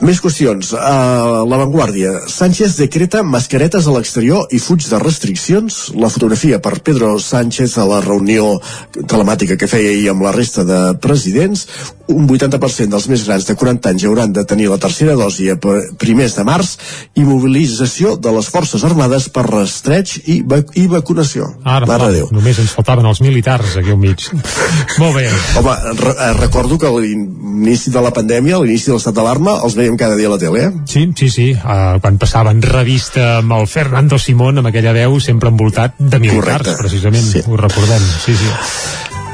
Més 0.00 0.20
qüestions. 0.24 0.72
Uh, 0.72 1.42
la 1.48 1.58
Vanguardia. 1.60 2.14
Sánchez 2.30 2.78
decreta 2.80 3.20
mascaretes 3.26 3.86
a 3.86 3.92
l'exterior 3.94 4.48
i 4.50 4.60
fuig 4.62 4.86
de 4.88 5.00
restriccions. 5.02 5.90
La 5.98 6.08
fotografia 6.12 6.60
per 6.62 6.78
Pedro 6.80 7.18
Sánchez 7.20 7.76
a 7.78 7.84
la 7.88 8.00
reunió 8.04 8.54
telemàtica 8.96 9.58
que 9.60 9.68
feia 9.68 9.92
ahir 9.92 10.08
amb 10.12 10.24
la 10.24 10.32
resta 10.32 10.64
de 10.64 10.80
presidents. 11.02 11.66
Un 12.12 12.26
80% 12.26 12.88
dels 12.92 13.08
més 13.12 13.26
grans 13.28 13.46
de 13.48 13.56
40 13.58 13.92
anys 13.92 14.06
hauran 14.08 14.32
de 14.32 14.44
tenir 14.48 14.70
la 14.72 14.80
tercera 14.80 15.16
dosi 15.18 15.50
a 15.52 15.58
primers 16.00 16.36
de 16.38 16.46
març 16.48 16.72
i 17.18 17.26
mobilització 17.26 18.16
de 18.16 18.32
les 18.36 18.48
Forces 18.52 18.84
Armades 18.88 19.28
per 19.32 19.44
rastreig 19.48 20.14
i, 20.24 20.40
vac 20.46 20.72
i 20.78 20.86
vacunació. 20.90 21.50
Ara, 21.64 21.86
Mare 21.88 22.10
Déu. 22.16 22.28
només 22.32 22.58
ens 22.62 22.72
faltaven 22.74 23.06
els 23.08 23.22
militars 23.24 23.76
aquí 23.80 23.92
al 23.92 24.00
mig. 24.00 24.28
Molt 25.00 25.16
bé. 25.18 25.28
Home, 25.60 25.76
re 26.00 26.14
eh, 26.16 26.32
recordo 26.40 26.78
que 26.78 26.88
a 26.88 26.94
l'inici 26.96 27.92
de 27.92 28.02
la 28.02 28.12
pandèmia, 28.14 28.56
a 28.56 28.62
l'inici 28.62 28.90
de 28.90 28.96
l'estat 28.96 29.16
d'alarma, 29.16 29.58
els 29.66 29.76
veiem 29.82 29.98
cada 30.00 30.16
dia 30.16 30.30
a 30.30 30.34
la 30.34 30.40
tele, 30.40 30.64
eh? 30.64 30.72
Sí, 30.88 31.04
sí, 31.18 31.28
sí. 31.34 31.48
Uh, 31.58 31.98
quan 32.02 32.18
passaven 32.22 32.62
revista 32.64 33.38
amb 33.42 33.56
el 33.58 33.68
Fernando 33.70 34.18
Simón, 34.22 34.62
amb 34.62 34.70
aquella 34.70 34.94
veu 34.96 35.18
sempre 35.20 35.50
envoltat 35.52 35.98
de 35.98 36.22
militars, 36.22 36.62
Correcte. 36.64 36.76
precisament. 36.80 37.26
Sí. 37.26 37.44
Ho 37.46 37.58
recordem. 37.60 38.06
Sí, 38.24 38.36
sí. 38.38 38.52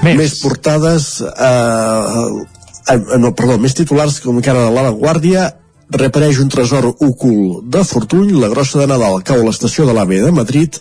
Més, 0.03 0.17
més 0.17 0.35
portades 0.41 1.09
eh, 1.27 2.99
no, 3.19 3.33
perdó, 3.35 3.59
més 3.59 3.75
titulars 3.75 4.21
com 4.25 4.39
que 4.41 4.53
ara 4.53 4.69
de 4.69 4.75
la 4.75 4.93
Guàrdia 4.95 5.49
repareix 5.91 6.39
un 6.43 6.51
tresor 6.53 6.87
ocult 6.93 7.65
de 7.73 7.83
Fortuny, 7.85 8.35
la 8.39 8.51
grossa 8.53 8.79
de 8.83 8.87
Nadal 8.91 9.23
cau 9.27 9.41
a 9.41 9.49
l'estació 9.49 9.89
de 9.89 9.97
l'AVE 9.97 10.21
de 10.27 10.35
Madrid 10.37 10.79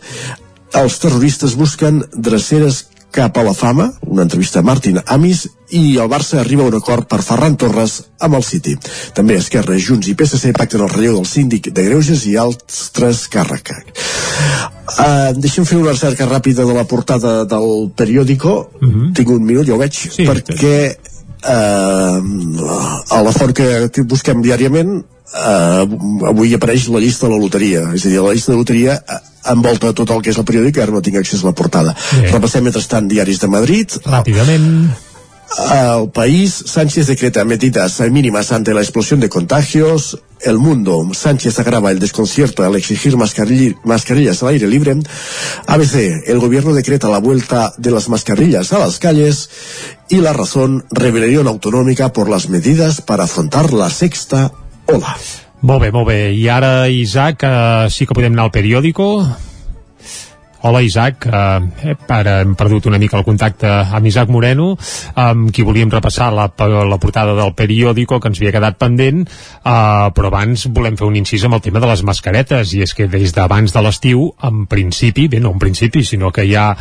els 0.76 1.00
terroristes 1.00 1.56
busquen 1.58 2.04
dreceres 2.14 2.84
cap 3.18 3.38
a 3.38 3.44
la 3.44 3.54
fama, 3.58 3.88
una 4.06 4.22
entrevista 4.28 4.60
a 4.60 4.66
Martin 4.66 5.00
Amis, 5.06 5.48
i 5.74 5.98
el 5.98 6.10
Barça 6.12 6.38
arriba 6.40 6.64
a 6.64 6.70
un 6.70 6.76
acord 6.78 7.08
per 7.10 7.18
Ferran 7.26 7.58
Torres 7.58 7.96
amb 8.22 8.38
el 8.38 8.46
City. 8.46 8.76
També 9.18 9.40
Esquerra, 9.42 9.78
Junts 9.82 10.12
i 10.12 10.14
PSC 10.16 10.54
pacten 10.56 10.84
el 10.86 10.92
relleu 10.94 11.18
del 11.18 11.26
síndic 11.26 11.72
de 11.74 11.88
Greuges 11.88 12.28
i 12.30 12.36
altres 12.38 13.26
càrrecs. 13.34 14.06
Uh, 14.88 15.34
deixem 15.36 15.66
fer 15.66 15.80
una 15.82 15.96
recerca 15.96 16.30
ràpida 16.30 16.64
de 16.68 16.78
la 16.78 16.86
portada 16.88 17.42
del 17.50 17.90
periòdico. 17.98 18.56
Uh 18.82 18.88
-huh. 18.88 19.14
Tinc 19.18 19.30
un 19.34 19.44
minut, 19.44 19.66
ja 19.68 19.74
ho 19.74 19.82
veig, 19.82 19.94
sí, 19.94 20.24
perquè 20.24 20.96
uh, 21.44 22.18
a 23.14 23.22
la 23.24 23.34
font 23.36 23.54
que, 23.56 23.88
que 23.94 24.04
busquem 24.04 24.42
diàriament 24.46 24.98
uh, 25.00 25.84
avui 26.32 26.54
apareix 26.58 26.90
la 26.94 27.02
llista 27.04 27.28
de 27.28 27.36
la 27.36 27.42
loteria 27.42 27.88
és 27.94 28.06
a 28.06 28.12
dir, 28.12 28.22
la 28.22 28.36
llista 28.36 28.54
de 28.54 28.60
loteria 28.62 29.00
uh, 29.00 29.20
envolta 29.54 29.94
tot 29.96 30.10
el 30.12 30.24
que 30.24 30.34
és 30.34 30.40
el 30.40 30.48
periòdic, 30.48 30.82
ara 30.84 30.92
no 30.92 31.04
tinc 31.04 31.22
accés 31.22 31.44
a 31.44 31.52
la 31.52 31.56
portada 31.58 31.96
Bé. 31.96 32.32
repassem 32.34 32.66
mentrestant 32.68 33.08
diaris 33.08 33.44
de 33.44 33.52
Madrid 33.52 34.00
Ràpidament. 34.06 34.72
El 35.74 36.10
país, 36.12 36.64
Sánchez 36.66 37.08
decreta 37.08 37.44
medidas 37.46 38.00
mínimas 38.12 38.52
ante 38.52 38.74
la 38.74 38.82
explosión 38.82 39.20
de 39.20 39.30
contagios. 39.30 40.20
El 40.42 40.60
mundo, 40.60 41.08
Sánchez 41.14 41.58
agrava 41.60 41.90
el 41.92 42.00
desconcierto 42.00 42.64
al 42.64 42.76
exigir 42.76 43.16
mascarilla- 43.16 43.76
mascarillas 43.84 44.44
al 44.44 44.50
aire 44.50 44.68
libre. 44.68 44.96
ABC, 45.66 46.24
el 46.28 46.40
gobierno 46.40 46.74
decreta 46.74 47.08
la 47.10 47.18
vuelta 47.20 47.74
de 47.78 47.92
las 47.92 48.08
mascarillas 48.08 48.72
a 48.72 48.80
las 48.80 49.00
calles. 49.00 49.50
Y 50.10 50.18
la 50.18 50.34
razón, 50.34 50.86
rebelión 50.92 51.48
autonómica 51.48 52.14
por 52.14 52.30
las 52.30 52.50
medidas 52.50 53.02
para 53.02 53.24
afrontar 53.24 53.74
la 53.74 53.90
sexta 53.90 54.52
ola. 54.86 55.18
Molt 55.62 55.82
bé, 55.82 55.92
molt 55.92 56.08
bé. 56.08 56.34
I 56.34 56.48
ara, 56.50 56.88
Isaac, 56.88 57.42
eh, 57.42 57.88
sí 57.90 58.06
que 58.06 58.14
podem 58.14 58.34
anar 58.34 58.46
al 58.46 58.52
periòdico. 58.52 59.26
Hola 60.62 60.82
Isaac, 60.82 61.28
eh, 61.30 61.96
ara 62.10 62.40
hem 62.42 62.56
perdut 62.58 62.88
una 62.90 62.98
mica 62.98 63.18
el 63.20 63.26
contacte 63.26 63.70
amb 63.70 64.08
Isaac 64.10 64.32
Moreno, 64.34 64.72
amb 65.14 65.52
qui 65.54 65.62
volíem 65.62 65.92
repassar 65.94 66.32
la, 66.34 66.48
la 66.50 66.98
portada 66.98 67.36
del 67.38 67.54
periòdico 67.54 68.18
que 68.20 68.32
ens 68.32 68.42
havia 68.42 68.54
quedat 68.56 68.80
pendent, 68.82 69.22
eh, 69.28 70.08
però 70.18 70.32
abans 70.32 70.66
volem 70.74 70.98
fer 70.98 71.06
un 71.06 71.20
incís 71.20 71.46
amb 71.46 71.60
el 71.60 71.62
tema 71.62 71.82
de 71.84 71.90
les 71.92 72.02
mascaretes, 72.04 72.74
i 72.74 72.82
és 72.82 72.94
que 72.98 73.06
des 73.12 73.36
d'abans 73.36 73.74
de 73.74 73.84
l'estiu, 73.86 74.32
en 74.42 74.66
principi, 74.66 75.28
bé, 75.30 75.42
no 75.44 75.54
en 75.54 75.62
principi, 75.62 76.04
sinó 76.04 76.32
que 76.34 76.48
hi 76.48 76.56
ha 76.58 76.72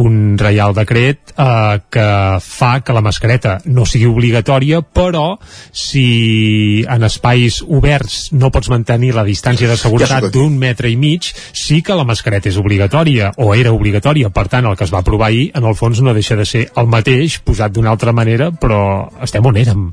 un 0.00 0.38
reial 0.38 0.76
decret 0.76 1.34
eh, 1.34 1.80
que 1.90 2.08
fa 2.40 2.72
que 2.86 2.94
la 2.94 3.02
mascareta 3.02 3.58
no 3.66 3.86
sigui 3.86 4.06
obligatòria, 4.10 4.84
però 4.94 5.40
si 5.74 6.84
en 6.86 7.02
espais 7.10 7.60
oberts 7.66 8.30
no 8.32 8.52
pots 8.54 8.70
mantenir 8.70 9.14
la 9.18 9.26
distància 9.26 9.68
de 9.68 9.78
seguretat 9.80 10.30
d'un 10.30 10.54
metre 10.58 10.90
i 10.90 10.96
mig, 10.96 11.32
sí 11.52 11.82
que 11.82 11.98
la 11.98 12.06
mascareta 12.06 12.48
és 12.50 12.60
obligatòria, 12.60 13.23
o 13.36 13.52
era 13.54 13.72
obligatòria. 13.72 14.30
Per 14.34 14.46
tant, 14.52 14.66
el 14.68 14.76
que 14.76 14.84
es 14.86 14.92
va 14.94 15.00
aprovar 15.02 15.30
ahir, 15.30 15.50
en 15.54 15.64
el 15.68 15.76
fons, 15.78 16.00
no 16.04 16.14
deixa 16.16 16.36
de 16.36 16.46
ser 16.48 16.64
el 16.80 16.88
mateix, 16.90 17.38
posat 17.44 17.74
d'una 17.74 17.92
altra 17.94 18.12
manera, 18.12 18.50
però 18.50 18.80
estem 19.24 19.46
on 19.46 19.58
érem. 19.60 19.86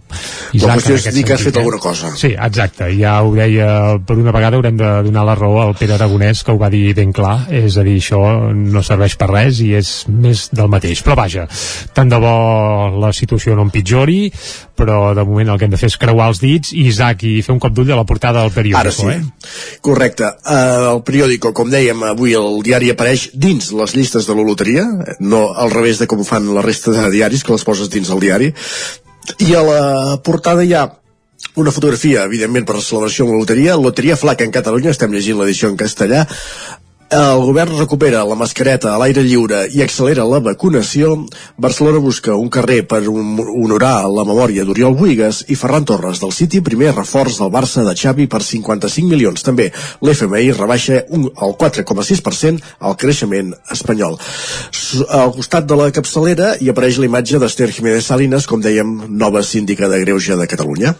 La 0.62 0.76
qüestió 0.78 0.98
en 0.98 1.02
és 1.02 1.16
dir 1.16 1.26
que 1.28 1.36
has 1.36 1.46
fet 1.46 1.56
eh? 1.56 1.64
alguna 1.64 1.80
cosa. 1.84 2.12
Sí, 2.18 2.34
exacte, 2.34 2.90
ja 2.98 3.18
ho 3.24 3.34
deia, 3.36 3.98
per 4.08 4.18
una 4.20 4.34
vegada 4.36 4.60
haurem 4.60 4.78
de 4.80 4.92
donar 5.08 5.26
la 5.28 5.38
raó 5.40 5.62
al 5.64 5.76
Pere 5.80 5.96
Aragonès, 5.98 6.44
que 6.44 6.56
ho 6.56 6.60
va 6.62 6.72
dir 6.74 6.96
ben 6.98 7.14
clar, 7.16 7.38
és 7.62 7.78
a 7.78 7.86
dir, 7.88 7.98
això 8.02 8.22
no 8.56 8.84
serveix 8.86 9.18
per 9.20 9.32
res 9.32 9.62
i 9.64 9.72
és 9.80 9.94
més 10.12 10.48
del 10.52 10.72
mateix. 10.72 11.04
Però 11.06 11.18
vaja, 11.20 11.48
tant 11.96 12.12
de 12.12 12.20
bo 12.22 12.36
la 13.02 13.14
situació 13.16 13.56
no 13.56 13.68
empitjori, 13.68 14.22
però 14.82 15.14
de 15.18 15.26
moment 15.28 15.54
el 15.54 15.60
que 15.60 15.68
hem 15.68 15.74
de 15.74 15.80
fer 15.80 15.92
és 15.92 15.98
creuar 16.02 16.32
els 16.32 16.42
dits 16.42 16.74
i 16.74 16.88
Isaac, 16.90 17.26
i 17.28 17.42
fer 17.46 17.54
un 17.54 17.62
cop 17.62 17.76
d'ull 17.78 17.92
a 17.94 18.00
la 18.00 18.08
portada 18.10 18.42
del 18.42 18.54
periòdico, 18.56 18.82
Ara 18.82 18.94
sí. 18.96 19.10
eh? 19.14 19.80
Correcte. 19.86 20.32
Uh, 20.42 20.88
el 20.96 21.04
periòdico, 21.08 21.54
com 21.58 21.70
dèiem, 21.72 22.02
avui 22.10 22.34
el 22.38 22.62
diari 22.66 22.90
apareix 22.94 23.30
dins 23.34 23.72
les 23.78 23.96
llistes 23.98 24.30
de 24.30 24.38
la 24.38 24.48
loteria, 24.48 24.88
no 25.20 25.44
al 25.54 25.74
revés 25.74 26.02
de 26.02 26.10
com 26.10 26.26
fan 26.28 26.50
la 26.56 26.66
resta 26.66 26.96
de 26.96 27.12
diaris, 27.14 27.46
que 27.46 27.54
les 27.54 27.68
poses 27.68 27.92
dins 27.94 28.10
el 28.10 28.24
diari. 28.24 28.52
I 29.46 29.54
a 29.54 29.62
la 29.66 29.84
portada 30.26 30.66
hi 30.66 30.74
ha 30.74 30.88
una 31.56 31.72
fotografia, 31.74 32.24
evidentment, 32.24 32.66
per 32.68 32.78
la 32.78 32.84
celebració 32.86 33.26
amb 33.26 33.36
la 33.36 33.42
loteria. 33.42 33.76
Loteria 33.80 34.18
Flaca 34.18 34.46
en 34.48 34.54
Catalunya, 34.56 34.94
estem 34.94 35.12
llegint 35.12 35.40
l'edició 35.40 35.70
en 35.72 35.78
castellà. 35.80 36.24
El 37.12 37.42
govern 37.44 37.74
recupera 37.76 38.22
la 38.24 38.38
mascareta 38.40 38.94
a 38.94 38.98
l'aire 39.02 39.20
lliure 39.26 39.66
i 39.76 39.82
accelera 39.84 40.24
la 40.24 40.38
vacunació. 40.40 41.10
Barcelona 41.60 42.00
busca 42.00 42.38
un 42.40 42.48
carrer 42.48 42.86
per 42.88 43.02
hon- 43.10 43.36
honorar 43.52 44.06
la 44.08 44.24
memòria 44.24 44.64
d'Oriol 44.64 44.96
Buigas 44.96 45.42
i 45.52 45.58
Ferran 45.60 45.84
Torres 45.84 46.22
del 46.24 46.32
City, 46.32 46.62
primer 46.64 46.94
reforç 46.96 47.42
del 47.42 47.52
Barça 47.52 47.84
de 47.84 47.92
Xavi 48.00 48.30
per 48.32 48.40
55 48.42 49.10
milions. 49.12 49.44
També 49.44 49.74
l'FMI 50.02 50.54
rebaixa 50.56 51.02
un, 51.10 51.26
el 51.28 51.58
4,6% 51.60 52.64
al 52.80 52.96
creixement 52.96 53.52
espanyol. 53.76 54.16
Al 55.10 55.34
costat 55.36 55.68
de 55.68 55.76
la 55.76 55.92
capçalera 55.92 56.54
hi 56.62 56.72
apareix 56.72 56.96
la 56.98 57.10
imatge 57.12 57.40
d'Ester 57.44 57.68
Jiménez 57.76 58.08
Salinas, 58.08 58.48
com 58.48 58.64
dèiem, 58.64 58.88
nova 59.10 59.44
síndica 59.44 59.90
de 59.92 60.00
Greuge 60.06 60.40
de 60.40 60.48
Catalunya. 60.48 60.96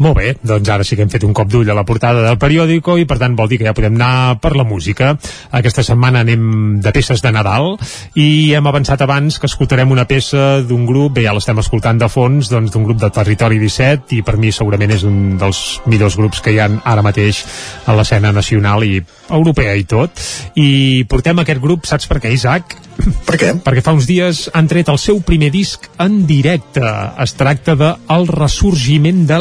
Molt 0.00 0.16
bé, 0.16 0.32
doncs 0.42 0.70
ara 0.72 0.84
sí 0.86 0.96
que 0.96 1.04
hem 1.04 1.10
fet 1.12 1.24
un 1.26 1.34
cop 1.36 1.50
d'ull 1.52 1.68
a 1.70 1.76
la 1.76 1.84
portada 1.86 2.22
del 2.24 2.38
periòdico 2.40 2.96
i 2.98 3.04
per 3.06 3.18
tant 3.20 3.36
vol 3.38 3.50
dir 3.50 3.58
que 3.60 3.68
ja 3.68 3.74
podem 3.76 3.94
anar 3.98 4.38
per 4.42 4.54
la 4.56 4.64
música. 4.64 5.12
Aquesta 5.52 5.84
setmana 5.86 6.22
anem 6.24 6.80
de 6.82 6.92
peces 6.96 7.22
de 7.22 7.32
Nadal 7.34 7.76
i 8.18 8.54
hem 8.56 8.66
avançat 8.66 9.04
abans 9.04 9.38
que 9.38 9.46
escoltarem 9.50 9.92
una 9.92 10.06
peça 10.08 10.62
d'un 10.66 10.86
grup, 10.88 11.14
bé, 11.18 11.26
ja 11.28 11.36
l'estem 11.36 11.60
escoltant 11.60 12.00
de 12.00 12.08
fons, 12.10 12.50
doncs 12.50 12.72
d'un 12.72 12.86
grup 12.88 12.98
de 13.02 13.12
Territori 13.14 13.60
17 13.62 14.16
i 14.18 14.22
per 14.26 14.38
mi 14.40 14.50
segurament 14.52 14.96
és 14.96 15.04
un 15.06 15.36
dels 15.38 15.62
millors 15.86 16.16
grups 16.18 16.40
que 16.42 16.56
hi 16.56 16.62
ha 16.62 16.70
ara 16.82 17.04
mateix 17.04 17.44
a 17.86 17.94
l'escena 17.94 18.32
nacional 18.32 18.82
i 18.88 19.02
europea 19.30 19.76
i 19.76 19.84
tot. 19.88 20.18
I 20.58 21.04
portem 21.08 21.38
aquest 21.42 21.60
grup, 21.62 21.86
saps 21.86 22.08
per 22.10 22.18
què, 22.22 22.32
Isaac? 22.32 22.76
Per 23.26 23.38
què? 23.40 23.52
Perquè 23.64 23.82
fa 23.84 23.94
uns 23.96 24.06
dies 24.08 24.44
han 24.52 24.68
tret 24.68 24.90
el 24.92 24.98
seu 25.00 25.22
primer 25.24 25.48
disc 25.54 25.86
en 26.02 26.22
directe. 26.28 26.84
Es 27.22 27.32
tracta 27.38 27.74
de 27.78 27.94
El 28.12 28.28
ressorgiment 28.28 29.24
de 29.28 29.38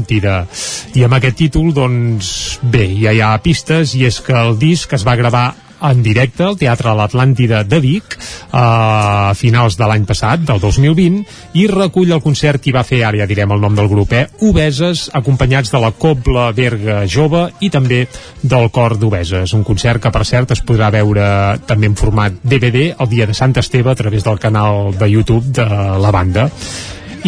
l'Atlàntida. 0.00 0.46
I 0.96 1.04
amb 1.04 1.16
aquest 1.18 1.36
títol, 1.36 1.72
doncs, 1.74 2.58
bé, 2.62 2.86
ja 3.00 3.12
hi 3.12 3.20
ha 3.20 3.38
pistes, 3.42 3.94
i 3.94 4.06
és 4.06 4.20
que 4.20 4.34
el 4.34 4.58
disc 4.58 4.92
es 4.92 5.04
va 5.04 5.16
gravar 5.16 5.54
en 5.80 6.02
directe 6.02 6.44
al 6.44 6.58
Teatre 6.60 6.92
L'Atlàntida 6.92 7.62
de 7.64 7.78
Vic 7.80 8.18
a 8.52 9.32
finals 9.32 9.78
de 9.80 9.86
l'any 9.88 10.04
passat, 10.04 10.42
del 10.44 10.60
2020, 10.60 11.22
i 11.56 11.66
recull 11.72 12.12
el 12.12 12.20
concert 12.20 12.60
que 12.60 12.74
va 12.76 12.84
fer, 12.84 13.00
ara 13.02 13.22
ja 13.22 13.26
direm 13.26 13.54
el 13.54 13.62
nom 13.62 13.74
del 13.74 13.88
grup, 13.88 14.12
eh? 14.12 14.26
Obeses, 14.44 15.08
acompanyats 15.14 15.72
de 15.72 15.80
la 15.80 15.92
Cobla 15.96 16.50
Berga 16.52 17.06
Jove 17.08 17.46
i 17.64 17.72
també 17.72 18.02
del 18.42 18.68
Cor 18.68 18.98
d'Obeses. 19.00 19.56
Un 19.56 19.64
concert 19.64 20.04
que, 20.04 20.12
per 20.12 20.26
cert, 20.28 20.52
es 20.52 20.60
podrà 20.60 20.92
veure 20.92 21.56
també 21.66 21.88
en 21.88 21.96
format 21.96 22.36
DVD 22.44 22.90
el 22.98 23.08
dia 23.08 23.26
de 23.26 23.32
Sant 23.32 23.56
Esteve 23.56 23.94
a 23.94 23.96
través 23.96 24.24
del 24.24 24.38
canal 24.38 24.92
de 25.00 25.08
YouTube 25.08 25.48
de 25.48 25.64
la 25.64 26.12
banda 26.12 26.50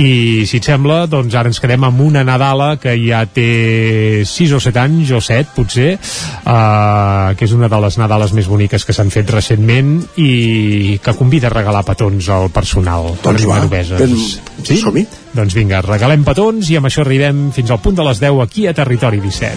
i 0.01 0.45
si 0.49 0.59
et 0.61 0.65
sembla, 0.67 1.03
doncs 1.11 1.35
ara 1.37 1.51
ens 1.51 1.61
quedem 1.61 1.85
amb 1.85 2.01
una 2.05 2.23
Nadala 2.25 2.77
que 2.81 2.95
ja 3.01 3.25
té 3.29 4.23
6 4.29 4.55
o 4.57 4.61
7 4.63 4.81
anys, 4.81 5.11
o 5.13 5.21
7 5.21 5.53
potser 5.57 5.91
uh, 5.99 7.33
que 7.37 7.45
és 7.45 7.53
una 7.57 7.69
de 7.73 7.81
les 7.85 7.99
Nadales 8.01 8.33
més 8.37 8.49
boniques 8.49 8.87
que 8.89 8.97
s'han 8.97 9.13
fet 9.13 9.31
recentment 9.35 9.95
i 10.23 10.99
que 11.03 11.17
convida 11.19 11.51
a 11.51 11.55
regalar 11.55 11.85
petons 11.89 12.29
al 12.33 12.49
personal 12.55 13.13
Doncs 13.23 13.45
va, 13.49 13.61
ben- 13.69 14.17
sí? 14.65 14.79
som-hi. 14.81 15.07
Doncs 15.35 15.55
vinga, 15.57 15.83
regalem 15.85 16.25
petons 16.25 16.71
i 16.73 16.79
amb 16.81 16.89
això 16.89 17.05
arribem 17.05 17.51
fins 17.53 17.71
al 17.71 17.81
punt 17.85 17.97
de 17.99 18.07
les 18.09 18.21
10 18.23 18.43
aquí 18.47 18.67
a 18.69 18.75
Territori 18.77 19.21
17 19.21 19.57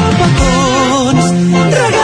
petons, 0.00 1.24
regala, 1.30 1.86
regala 1.86 1.99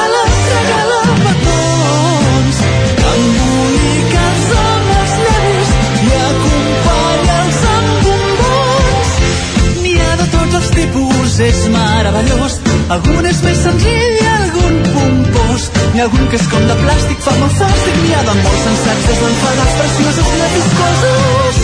és 11.41 11.67
meravellós. 11.69 12.55
Algun 12.89 13.27
és 13.29 13.41
més 13.45 13.59
senzill 13.61 14.13
i 14.17 14.29
algun 14.31 14.77
pompós. 14.95 15.67
N'hi 15.93 16.01
ha 16.01 16.07
algun 16.07 16.29
que 16.31 16.39
és 16.41 16.47
com 16.53 16.65
de 16.71 16.77
plàstic, 16.81 17.19
fa 17.25 17.35
molt 17.41 17.57
fàstic. 17.59 17.99
N'hi 18.03 18.15
ha 18.17 18.23
de 18.29 18.37
molt 18.39 18.63
sensats, 18.65 19.09
desenfadats, 19.11 19.75
preciosos, 19.81 20.31
viscosos. 20.55 21.61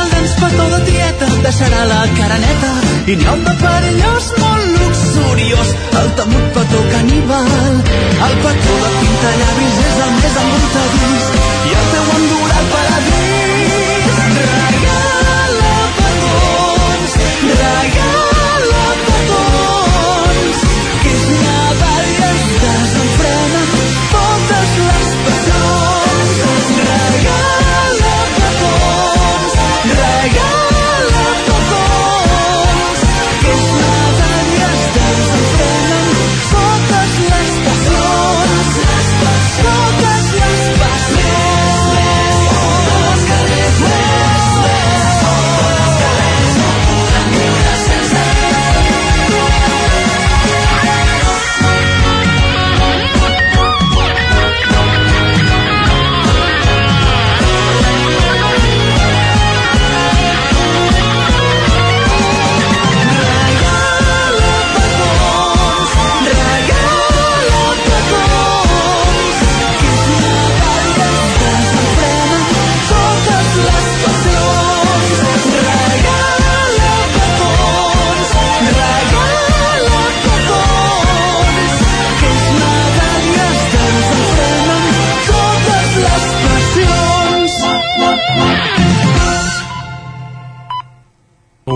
El 0.00 0.08
nens 0.14 0.34
petó 0.40 0.66
de 0.72 0.80
tieta 0.88 1.28
deixarà 1.46 1.84
la 1.92 2.00
cara 2.18 2.40
neta 2.46 2.72
i 3.06 3.18
n'hi 3.20 3.28
ha 3.28 3.36
un 3.36 3.44
de 3.46 3.54
perillós 3.62 4.32
molt 4.40 4.66
luxuriós. 4.80 5.76
El 6.00 6.10
temut 6.18 6.50
petó 6.58 6.82
caníbal. 6.96 7.54
El 8.30 8.34
petó 8.48 8.80
de 8.82 8.90
pintallavis 8.98 9.78
és 9.92 10.02
el 10.08 10.18
més 10.18 10.42
embruntadís 10.42 11.30
i 11.70 11.78
el 11.78 11.88
teu 11.94 12.12
endurà 12.18 12.60
al 12.64 12.68
paradís. 12.74 13.33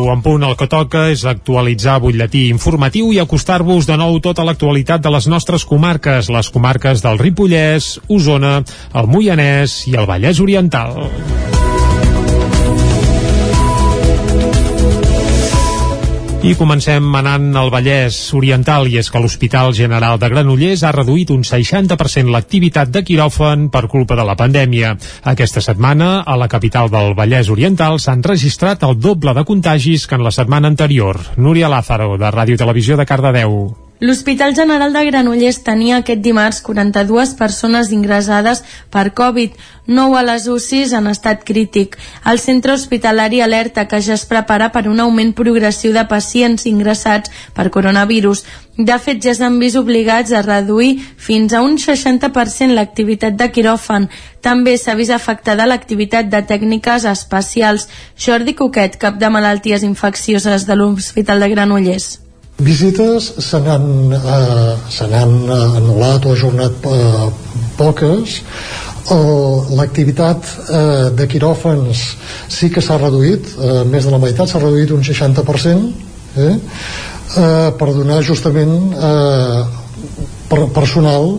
En 0.09 0.23
punt 0.25 0.45
el 0.47 0.55
que 0.57 0.69
toca 0.71 1.05
és 1.13 1.25
actualitzar 1.29 1.99
butlletí 2.01 2.47
informatiu 2.49 3.11
i 3.13 3.21
acostar-vos 3.21 3.89
de 3.89 3.99
nou 4.01 4.17
tota 4.25 4.47
l'actualitat 4.47 5.05
de 5.05 5.13
les 5.13 5.29
nostres 5.29 5.67
comarques, 5.69 6.33
les 6.33 6.51
comarques 6.55 7.05
del 7.05 7.21
Ripollès, 7.21 7.99
Osona, 8.09 8.59
el 8.95 9.13
Moianès 9.13 9.83
i 9.93 9.99
el 10.01 10.09
Vallès 10.09 10.41
Oriental. 10.41 10.97
I 16.39 16.53
comencem 16.55 17.03
anant 17.18 17.49
al 17.59 17.66
Vallès 17.74 18.14
Oriental 18.39 18.86
i 18.86 18.95
és 19.01 19.09
que 19.11 19.18
l'Hospital 19.18 19.72
General 19.74 20.20
de 20.22 20.28
Granollers 20.30 20.84
ha 20.86 20.93
reduït 20.95 21.32
un 21.34 21.43
60% 21.43 22.30
l'activitat 22.30 22.93
de 22.95 23.03
quiròfan 23.03 23.66
per 23.74 23.89
culpa 23.91 24.14
de 24.14 24.26
la 24.28 24.36
pandèmia. 24.39 24.93
Aquesta 25.34 25.61
setmana, 25.64 26.22
a 26.22 26.39
la 26.39 26.47
capital 26.47 26.93
del 26.95 27.16
Vallès 27.18 27.51
Oriental, 27.51 27.99
s'han 27.99 28.22
registrat 28.22 28.86
el 28.86 28.95
doble 29.03 29.34
de 29.34 29.45
contagis 29.51 30.07
que 30.07 30.14
en 30.14 30.22
la 30.22 30.34
setmana 30.39 30.70
anterior. 30.70 31.18
Núria 31.36 31.68
Lázaro, 31.74 32.14
de 32.16 32.30
Ràdio 32.30 32.57
Televisió 32.57 32.97
de 32.97 33.11
Cardedeu. 33.11 33.88
L'Hospital 34.01 34.55
General 34.55 34.92
de 34.94 35.01
Granollers 35.09 35.57
tenia 35.66 35.96
aquest 35.99 36.20
dimarts 36.22 36.61
42 36.62 37.32
persones 37.34 37.88
ingressades 37.90 38.61
per 38.94 39.09
Covid, 39.11 39.57
9 39.90 40.14
a 40.20 40.22
les 40.22 40.44
UCIs 40.46 40.92
en 40.94 41.09
estat 41.11 41.42
crític. 41.49 41.96
El 42.22 42.38
centre 42.38 42.76
hospitalari 42.78 43.40
alerta 43.42 43.88
que 43.90 43.99
ja 43.99 44.14
es 44.14 44.22
prepara 44.30 44.68
per 44.70 44.84
un 44.86 45.03
augment 45.03 45.32
progressiu 45.34 45.90
de 45.96 46.05
pacients 46.07 46.68
ingressats 46.70 47.32
per 47.59 47.72
coronavirus. 47.74 48.44
De 48.78 49.01
fet, 49.03 49.18
ja 49.18 49.34
s'han 49.34 49.59
vist 49.59 49.80
obligats 49.82 50.30
a 50.30 50.44
reduir 50.46 51.01
fins 51.18 51.51
a 51.51 51.64
un 51.66 51.74
60% 51.82 52.78
l'activitat 52.78 53.34
de 53.34 53.51
quiròfan. 53.51 54.07
També 54.46 54.76
s'ha 54.78 54.94
vist 54.94 55.11
afectada 55.11 55.66
l'activitat 55.66 56.30
de 56.30 56.44
tècniques 56.46 57.03
especials. 57.16 57.90
Jordi 58.14 58.55
Coquet, 58.55 58.94
cap 58.94 59.18
de 59.18 59.26
malalties 59.26 59.82
infeccioses 59.82 60.70
de 60.70 60.78
l'Hospital 60.78 61.42
de 61.42 61.53
Granollers. 61.57 62.28
Visites 62.59 63.35
se 63.39 63.59
n'han 63.63 64.11
eh, 64.11 64.75
eh, 65.07 65.79
anul·lat 65.79 66.25
o 66.27 66.33
ajornat 66.35 66.87
eh, 66.91 67.29
poques. 67.79 68.41
Eh, 69.09 69.75
l'activitat 69.79 70.49
eh, 70.67 71.11
de 71.15 71.27
quiròfans 71.31 72.01
sí 72.51 72.71
que 72.75 72.83
s'ha 72.83 72.99
reduït 72.99 73.47
eh, 73.55 73.85
més 73.87 74.05
de 74.05 74.11
la 74.11 74.19
meitat, 74.19 74.51
s'ha 74.51 74.59
reduït 74.59 74.91
un 74.91 75.07
60% 75.07 75.87
eh, 76.35 76.49
eh, 76.49 77.71
per 77.79 77.89
donar 77.95 78.19
justament 78.27 78.75
eh, 78.91 79.63
per 80.51 80.67
personal 80.75 81.37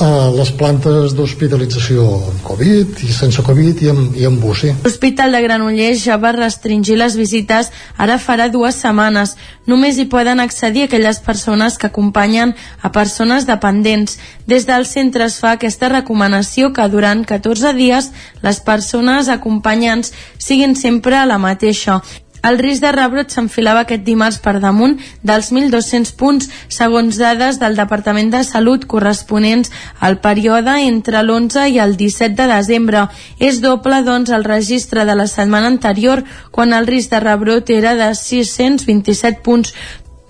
a 0.00 0.30
les 0.32 0.50
plantes 0.56 1.12
d'hospitalització 1.16 2.04
amb 2.30 2.40
Covid 2.46 3.02
i 3.04 3.10
sense 3.12 3.42
Covid 3.44 3.82
i 3.84 3.90
amb, 3.92 4.16
i 4.16 4.24
amb 4.28 4.44
UCI. 4.44 4.72
L'Hospital 4.84 5.36
de 5.36 5.42
Granollers 5.44 6.00
ja 6.06 6.16
va 6.22 6.32
restringir 6.36 6.96
les 6.96 7.16
visites 7.18 7.68
ara 8.00 8.18
farà 8.22 8.48
dues 8.52 8.78
setmanes. 8.80 9.36
Només 9.68 9.98
hi 9.98 10.08
poden 10.10 10.40
accedir 10.40 10.86
aquelles 10.86 11.20
persones 11.20 11.76
que 11.78 11.90
acompanyen 11.90 12.54
a 12.80 12.92
persones 12.92 13.46
dependents. 13.46 14.18
Des 14.48 14.66
del 14.66 14.86
centre 14.86 15.28
es 15.28 15.38
fa 15.42 15.54
aquesta 15.58 15.92
recomanació 15.92 16.72
que 16.72 16.88
durant 16.88 17.24
14 17.28 17.74
dies 17.76 18.10
les 18.42 18.60
persones 18.60 19.28
acompanyants 19.28 20.12
siguin 20.38 20.74
sempre 20.76 21.26
la 21.26 21.38
mateixa. 21.38 22.00
El 22.42 22.58
risc 22.58 22.82
de 22.82 22.90
rebrot 22.90 23.30
s'enfilava 23.30 23.84
aquest 23.84 24.02
dimarts 24.02 24.40
per 24.42 24.56
damunt 24.62 24.96
dels 25.22 25.52
1.200 25.54 26.10
punts, 26.18 26.48
segons 26.74 27.18
dades 27.20 27.60
del 27.62 27.76
Departament 27.78 28.32
de 28.32 28.40
Salut 28.42 28.88
corresponents 28.90 29.70
al 30.00 30.18
període 30.24 30.74
entre 30.88 31.20
l'11 31.22 31.68
i 31.70 31.78
el 31.84 31.94
17 32.00 32.34
de 32.40 32.48
desembre. 32.50 33.04
És 33.38 33.62
doble, 33.62 34.02
doncs, 34.02 34.34
el 34.34 34.42
registre 34.42 35.06
de 35.06 35.14
la 35.14 35.28
setmana 35.30 35.70
anterior, 35.70 36.24
quan 36.50 36.74
el 36.74 36.90
risc 36.90 37.14
de 37.14 37.22
rebrot 37.22 37.70
era 37.70 37.94
de 37.94 38.10
627 38.18 39.38
punts. 39.46 39.70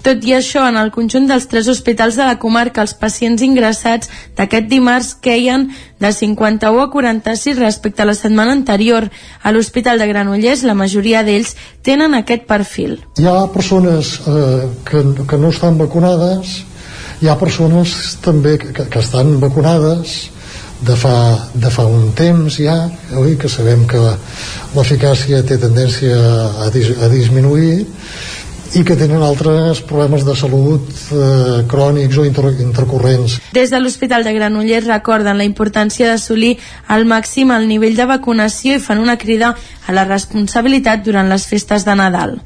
Tot 0.03 0.25
i 0.27 0.33
això, 0.35 0.65
en 0.67 0.75
el 0.81 0.91
conjunt 0.91 1.29
dels 1.31 1.45
tres 1.47 1.69
hospitals 1.71 2.17
de 2.19 2.25
la 2.27 2.39
comarca, 2.43 2.83
els 2.83 2.95
pacients 2.99 3.43
ingressats 3.47 4.11
d'aquest 4.39 4.67
dimarts 4.67 5.13
queien 5.23 5.69
de 6.03 6.11
51 6.11 6.83
a 6.83 6.89
46 6.91 7.61
respecte 7.61 8.03
a 8.03 8.09
la 8.09 8.17
setmana 8.19 8.51
anterior. 8.57 9.07
A 9.43 9.53
l'Hospital 9.55 10.03
de 10.03 10.09
Granollers, 10.11 10.65
la 10.67 10.75
majoria 10.75 11.23
d'ells 11.23 11.55
tenen 11.87 12.19
aquest 12.19 12.49
perfil. 12.51 12.99
Hi 13.23 13.31
ha 13.31 13.47
persones 13.55 14.17
eh, 14.27 14.67
que, 14.91 15.05
que 15.23 15.39
no 15.39 15.55
estan 15.55 15.79
vacunades, 15.79 16.59
hi 17.23 17.31
ha 17.31 17.39
persones 17.39 18.17
també 18.27 18.57
que, 18.59 18.75
que 18.75 18.99
estan 18.99 19.37
vacunades 19.39 20.33
de 20.83 20.97
fa, 20.99 21.15
de 21.55 21.71
fa 21.71 21.87
un 21.87 22.11
temps 22.19 22.59
ja, 22.59 22.75
oi? 23.15 23.37
que 23.39 23.47
sabem 23.47 23.87
que 23.87 24.01
l'eficàcia 24.75 25.45
té 25.47 25.61
tendència 25.63 26.19
a, 26.67 26.71
dis, 26.75 26.91
a 26.99 27.07
disminuir 27.13 27.85
i 28.75 28.85
que 28.89 28.97
tenen 28.97 29.21
altres 29.21 29.83
problemes 29.85 30.25
de 30.25 30.35
salut 30.39 30.87
eh, 31.13 31.65
crònics 31.69 32.19
o 32.19 32.25
inter, 32.25 32.53
intercorrents. 32.65 33.37
Des 33.53 33.73
de 33.73 33.81
l'Hospital 33.81 34.25
de 34.25 34.33
Granollers 34.33 34.89
recorden 34.89 35.37
la 35.37 35.49
importància 35.49 36.09
d'assolir 36.09 36.55
al 36.89 37.05
màxim 37.09 37.53
el 37.53 37.69
nivell 37.69 37.99
de 37.99 38.09
vacunació 38.09 38.79
i 38.79 38.83
fan 38.83 39.03
una 39.03 39.19
crida 39.21 39.53
a 39.87 39.93
la 39.93 40.07
responsabilitat 40.09 41.05
durant 41.05 41.29
les 41.29 41.47
festes 41.47 41.85
de 41.85 41.97
Nadal. 42.01 42.39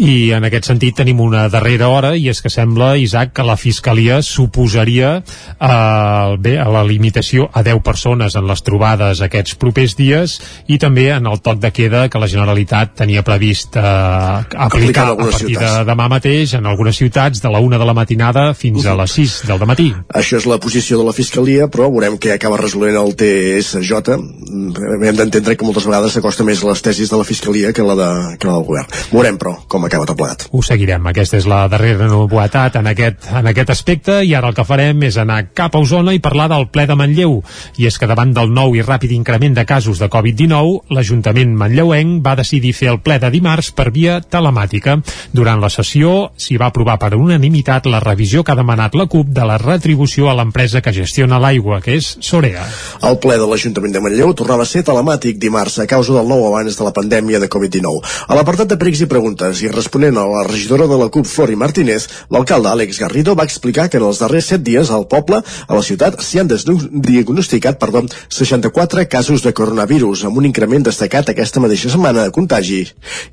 I 0.00 0.32
en 0.32 0.46
aquest 0.48 0.70
sentit 0.70 0.96
tenim 0.96 1.20
una 1.20 1.44
darrera 1.52 1.90
hora 1.92 2.14
i 2.16 2.28
és 2.32 2.40
que 2.40 2.50
sembla, 2.52 2.94
Isaac, 2.96 3.34
que 3.36 3.44
la 3.44 3.58
Fiscalia 3.60 4.22
suposaria 4.24 5.10
eh, 5.20 6.36
bé, 6.40 6.56
a 6.58 6.68
la 6.72 6.84
limitació 6.88 7.48
a 7.52 7.62
10 7.66 7.82
persones 7.84 8.36
en 8.38 8.46
les 8.48 8.64
trobades 8.64 9.20
aquests 9.24 9.58
propers 9.60 9.96
dies 9.98 10.38
i 10.72 10.78
també 10.80 11.10
en 11.12 11.28
el 11.28 11.42
toc 11.44 11.60
de 11.60 11.72
queda 11.74 12.06
que 12.08 12.20
la 12.22 12.30
Generalitat 12.30 12.96
tenia 13.02 13.24
previst 13.26 13.76
eh, 13.76 13.82
aplicar 13.82 15.10
a 15.12 15.16
partir 15.20 15.58
de 15.60 15.72
demà 15.88 16.08
mateix 16.12 16.56
en 16.58 16.66
algunes 16.66 16.96
ciutats 16.96 17.42
de 17.42 17.52
la 17.52 17.60
una 17.60 17.78
de 17.78 17.88
la 17.88 17.94
matinada 17.94 18.48
fins 18.54 18.86
a 18.86 18.96
les 18.98 19.18
6 19.18 19.36
del 19.50 19.66
matí. 19.68 19.90
Això 20.08 20.40
és 20.40 20.48
la 20.48 20.58
posició 20.62 20.98
de 20.98 21.06
la 21.06 21.14
Fiscalia, 21.16 21.68
però 21.72 21.90
veurem 21.92 22.16
què 22.20 22.32
acaba 22.34 22.60
resolent 22.60 22.96
el 22.98 23.14
TSJ. 23.18 24.16
Hem 24.16 25.16
d'entendre 25.18 25.56
que 25.56 25.66
moltes 25.66 25.86
vegades 25.88 26.16
s'acosta 26.16 26.46
més 26.48 26.64
les 26.66 26.82
tesis 26.84 27.12
de 27.12 27.20
la 27.20 27.28
Fiscalia 27.28 27.72
que 27.76 27.84
la, 27.86 27.96
de, 27.98 28.10
que 28.38 28.48
la 28.48 28.56
del 28.58 28.66
govern. 28.68 28.90
Veurem, 29.12 29.38
però, 29.40 29.54
com 29.68 29.81
com 29.82 29.88
acaba 29.88 30.06
tot 30.06 30.16
plegat. 30.16 30.46
Ho 30.54 30.62
seguirem, 30.62 31.02
aquesta 31.10 31.38
és 31.40 31.46
la 31.50 31.64
darrera 31.70 32.06
novetat 32.06 32.76
en 32.78 32.86
aquest, 32.92 33.26
en 33.34 33.48
aquest 33.50 33.72
aspecte 33.74 34.20
i 34.22 34.34
ara 34.38 34.52
el 34.52 34.54
que 34.54 34.64
farem 34.66 35.02
és 35.08 35.16
anar 35.18 35.40
cap 35.58 35.74
a 35.74 35.80
Osona 35.82 36.14
i 36.14 36.20
parlar 36.22 36.48
del 36.52 36.68
ple 36.70 36.86
de 36.86 36.96
Manlleu. 36.98 37.40
I 37.82 37.88
és 37.90 37.98
que 37.98 38.06
davant 38.06 38.30
del 38.36 38.52
nou 38.54 38.76
i 38.78 38.84
ràpid 38.84 39.10
increment 39.16 39.56
de 39.56 39.64
casos 39.66 39.98
de 39.98 40.06
Covid-19, 40.12 40.92
l'Ajuntament 40.94 41.56
manlleuenc 41.58 42.20
va 42.22 42.36
decidir 42.38 42.74
fer 42.78 42.92
el 42.92 43.00
ple 43.02 43.18
de 43.18 43.30
dimarts 43.34 43.72
per 43.74 43.88
via 43.90 44.20
telemàtica. 44.22 45.00
Durant 45.34 45.62
la 45.62 45.72
sessió 45.72 46.30
s'hi 46.38 46.60
va 46.60 46.70
aprovar 46.70 46.98
per 47.02 47.16
unanimitat 47.18 47.90
la 47.90 48.02
revisió 48.04 48.44
que 48.44 48.54
ha 48.54 48.58
demanat 48.58 48.94
la 48.94 49.08
CUP 49.10 49.34
de 49.34 49.48
la 49.48 49.58
retribució 49.58 50.30
a 50.30 50.36
l'empresa 50.38 50.82
que 50.84 50.94
gestiona 50.94 51.40
l'aigua, 51.42 51.80
que 51.82 51.98
és 51.98 52.12
Sorea. 52.22 52.68
El 53.02 53.18
ple 53.18 53.40
de 53.40 53.50
l'Ajuntament 53.50 53.96
de 53.96 54.04
Manlleu 54.04 54.30
tornava 54.38 54.62
a 54.62 54.70
ser 54.70 54.84
telemàtic 54.86 55.42
dimarts 55.42 55.80
a 55.82 55.88
causa 55.90 56.14
del 56.14 56.30
nou 56.30 56.46
abans 56.46 56.78
de 56.78 56.86
la 56.86 56.94
pandèmia 56.94 57.42
de 57.42 57.50
Covid-19. 57.50 58.14
A 58.28 58.38
l'apartat 58.38 58.70
de 58.70 58.78
pregs 58.78 59.02
i 59.02 59.10
preguntes 59.10 59.64
i 59.64 59.71
responent 59.72 60.18
a 60.18 60.26
la 60.28 60.44
regidora 60.46 60.86
de 60.86 60.98
la 61.00 61.08
CUP, 61.12 61.26
Flori 61.26 61.56
Martínez, 61.56 62.06
l'alcalde 62.30 62.70
Àlex 62.70 63.00
Garrido 63.02 63.34
va 63.38 63.46
explicar 63.48 63.88
que 63.90 63.98
en 64.00 64.06
els 64.06 64.20
darrers 64.22 64.52
set 64.52 64.62
dies 64.66 64.90
al 64.90 65.08
poble, 65.08 65.42
a 65.42 65.74
la 65.74 65.82
ciutat, 65.82 66.20
s'hi 66.22 66.42
han 66.42 66.50
diagnosticat 66.52 67.80
perdó, 67.82 68.04
64 68.28 69.06
casos 69.08 69.42
de 69.42 69.54
coronavirus, 69.56 70.26
amb 70.28 70.38
un 70.38 70.48
increment 70.48 70.86
destacat 70.88 71.32
aquesta 71.32 71.60
mateixa 71.64 71.92
setmana 71.92 72.28
de 72.28 72.36
contagi 72.36 72.82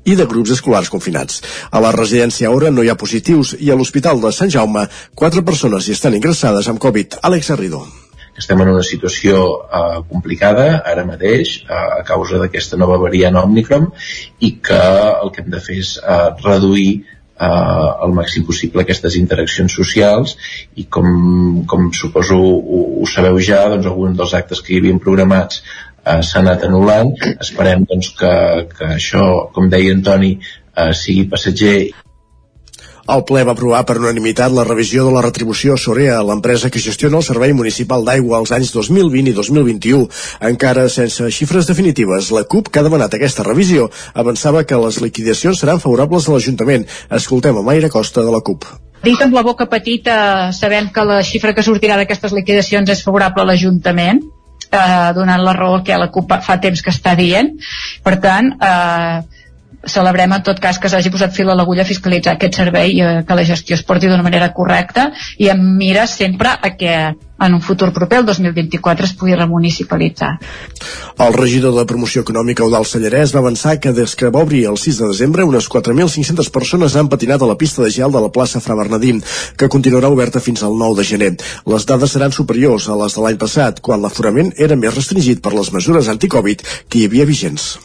i 0.04 0.16
de 0.16 0.26
grups 0.26 0.56
escolars 0.58 0.90
confinats. 0.92 1.42
A 1.70 1.80
la 1.84 1.94
residència 1.96 2.48
Aura 2.50 2.70
no 2.74 2.82
hi 2.82 2.90
ha 2.90 2.98
positius 2.98 3.56
i 3.58 3.70
a 3.70 3.78
l'Hospital 3.78 4.20
de 4.20 4.32
Sant 4.32 4.52
Jaume, 4.52 4.88
quatre 5.14 5.44
persones 5.46 5.88
hi 5.88 5.98
estan 5.98 6.16
ingressades 6.16 6.68
amb 6.68 6.82
Covid. 6.82 7.20
Àlex 7.22 7.52
Garrido 7.54 7.99
estem 8.40 8.60
en 8.64 8.72
una 8.72 8.84
situació 8.86 9.44
eh, 9.62 10.00
complicada 10.10 10.66
ara 10.92 11.06
mateix 11.08 11.60
eh, 11.62 11.78
a 12.00 12.02
causa 12.08 12.40
d'aquesta 12.40 12.80
nova 12.80 12.98
variant 13.02 13.38
Omicron 13.44 13.90
i 14.40 14.56
que 14.64 14.80
el 14.80 15.32
que 15.34 15.44
hem 15.44 15.50
de 15.54 15.62
fer 15.64 15.78
és 15.84 15.96
eh, 16.00 16.28
reduir 16.44 16.90
eh, 17.40 17.46
al 17.46 18.16
màxim 18.16 18.46
possible 18.48 18.84
aquestes 18.84 19.18
interaccions 19.20 19.76
socials 19.82 20.36
i 20.80 20.86
com, 20.96 21.62
com 21.70 21.90
suposo 21.96 22.40
ho, 22.40 22.82
ho 23.02 23.06
sabeu 23.14 23.40
ja, 23.50 23.62
doncs 23.72 23.88
alguns 23.92 24.18
dels 24.18 24.36
actes 24.40 24.64
que 24.64 24.74
hi 24.74 24.82
havien 24.82 25.00
programats 25.02 25.62
eh, 26.04 26.20
s'han 26.22 26.46
anat 26.46 26.66
anul·lant. 26.68 27.14
Esperem 27.40 27.86
doncs, 27.88 28.12
que, 28.20 28.34
que 28.76 28.92
això, 28.96 29.26
com 29.54 29.68
deia 29.72 29.96
Antoni, 29.96 30.36
eh, 30.76 30.92
sigui 30.96 31.28
passatger 31.32 31.74
el 33.14 33.24
ple 33.26 33.42
va 33.46 33.54
aprovar 33.56 33.80
per 33.86 33.96
unanimitat 33.98 34.52
la 34.54 34.64
revisió 34.66 35.04
de 35.06 35.14
la 35.14 35.22
retribució 35.24 35.74
a 35.74 35.80
Sorea, 35.80 36.20
l'empresa 36.26 36.70
que 36.70 36.82
gestiona 36.82 37.18
el 37.18 37.26
Servei 37.26 37.54
Municipal 37.56 38.04
d'Aigua 38.06 38.38
als 38.38 38.52
anys 38.56 38.72
2020 38.76 39.32
i 39.32 39.36
2021. 39.36 40.06
Encara 40.50 40.86
sense 40.92 41.30
xifres 41.34 41.70
definitives, 41.70 42.30
la 42.34 42.44
CUP, 42.44 42.70
que 42.70 42.80
ha 42.80 42.86
demanat 42.86 43.16
aquesta 43.16 43.46
revisió, 43.46 43.88
avançava 44.14 44.62
que 44.64 44.78
les 44.84 45.00
liquidacions 45.02 45.62
seran 45.62 45.82
favorables 45.82 46.28
a 46.28 46.36
l'Ajuntament. 46.36 46.86
Escoltem 47.20 47.58
a 47.58 47.66
Mayra 47.66 47.90
Costa 47.90 48.22
de 48.26 48.34
la 48.34 48.42
CUP. 48.46 48.68
Dit 49.02 49.22
amb 49.24 49.34
la 49.34 49.42
boca 49.42 49.66
petita, 49.66 50.52
sabem 50.52 50.90
que 50.92 51.06
la 51.08 51.22
xifra 51.24 51.54
que 51.56 51.64
sortirà 51.64 51.96
d'aquestes 51.96 52.36
liquidacions 52.36 52.90
és 52.92 53.02
favorable 53.02 53.42
a 53.42 53.48
l'Ajuntament, 53.48 54.20
eh, 54.70 55.10
donant 55.16 55.42
la 55.42 55.54
raó 55.56 55.82
que 55.82 55.98
la 55.98 56.10
CUP 56.12 56.34
fa 56.44 56.60
temps 56.60 56.82
que 56.82 56.92
està 56.92 57.16
dient. 57.16 57.54
Per 58.04 58.18
tant, 58.20 58.52
eh, 58.60 59.39
celebrem 59.86 60.32
en 60.32 60.42
tot 60.44 60.60
cas 60.60 60.78
que 60.78 60.90
s'hagi 60.92 61.12
posat 61.12 61.32
fil 61.34 61.48
a 61.48 61.56
l'agulla 61.56 61.88
fiscalitzar 61.88 62.36
aquest 62.36 62.60
servei 62.60 62.94
i 62.98 63.00
eh, 63.00 63.24
que 63.26 63.36
la 63.36 63.46
gestió 63.48 63.78
es 63.78 63.82
porti 63.86 64.10
d'una 64.10 64.26
manera 64.26 64.52
correcta 64.52 65.10
i 65.38 65.48
em 65.48 65.60
mira 65.78 66.06
sempre 66.06 66.52
a 66.52 66.76
que 66.76 66.94
en 67.40 67.54
un 67.54 67.62
futur 67.62 67.90
proper, 67.92 68.18
el 68.18 68.26
2024, 68.26 69.06
es 69.06 69.14
pugui 69.16 69.34
remunicipalitzar. 69.34 70.34
El 71.24 71.32
regidor 71.32 71.72
de 71.72 71.86
Promoció 71.88 72.20
Econòmica, 72.20 72.66
Eudal 72.66 72.84
Sallarès, 72.84 73.32
va 73.32 73.40
avançar 73.40 73.78
que 73.80 73.94
des 73.96 74.12
que 74.14 74.28
va 74.28 74.42
obrir 74.44 74.66
el 74.68 74.76
6 74.76 75.00
de 75.00 75.08
desembre, 75.14 75.48
unes 75.48 75.70
4.500 75.72 76.50
persones 76.52 76.96
han 77.00 77.08
patinat 77.08 77.40
a 77.40 77.48
la 77.48 77.56
pista 77.56 77.82
de 77.82 77.90
gel 77.90 78.12
de 78.12 78.20
la 78.20 78.28
plaça 78.28 78.60
Fra 78.60 78.76
Bernadín, 78.76 79.22
que 79.56 79.72
continuarà 79.72 80.12
oberta 80.12 80.44
fins 80.44 80.62
al 80.62 80.76
9 80.76 81.00
de 81.00 81.08
gener. 81.14 81.30
Les 81.64 81.86
dades 81.88 82.12
seran 82.12 82.36
superiors 82.36 82.88
a 82.88 82.98
les 83.00 83.16
de 83.16 83.24
l'any 83.24 83.40
passat, 83.40 83.80
quan 83.80 84.04
l'aforament 84.04 84.52
era 84.58 84.76
més 84.76 84.94
restringit 84.94 85.40
per 85.40 85.56
les 85.56 85.72
mesures 85.72 86.12
anticovid 86.12 86.66
que 86.88 87.00
hi 87.00 87.08
havia 87.08 87.24
vigents. 87.24 87.78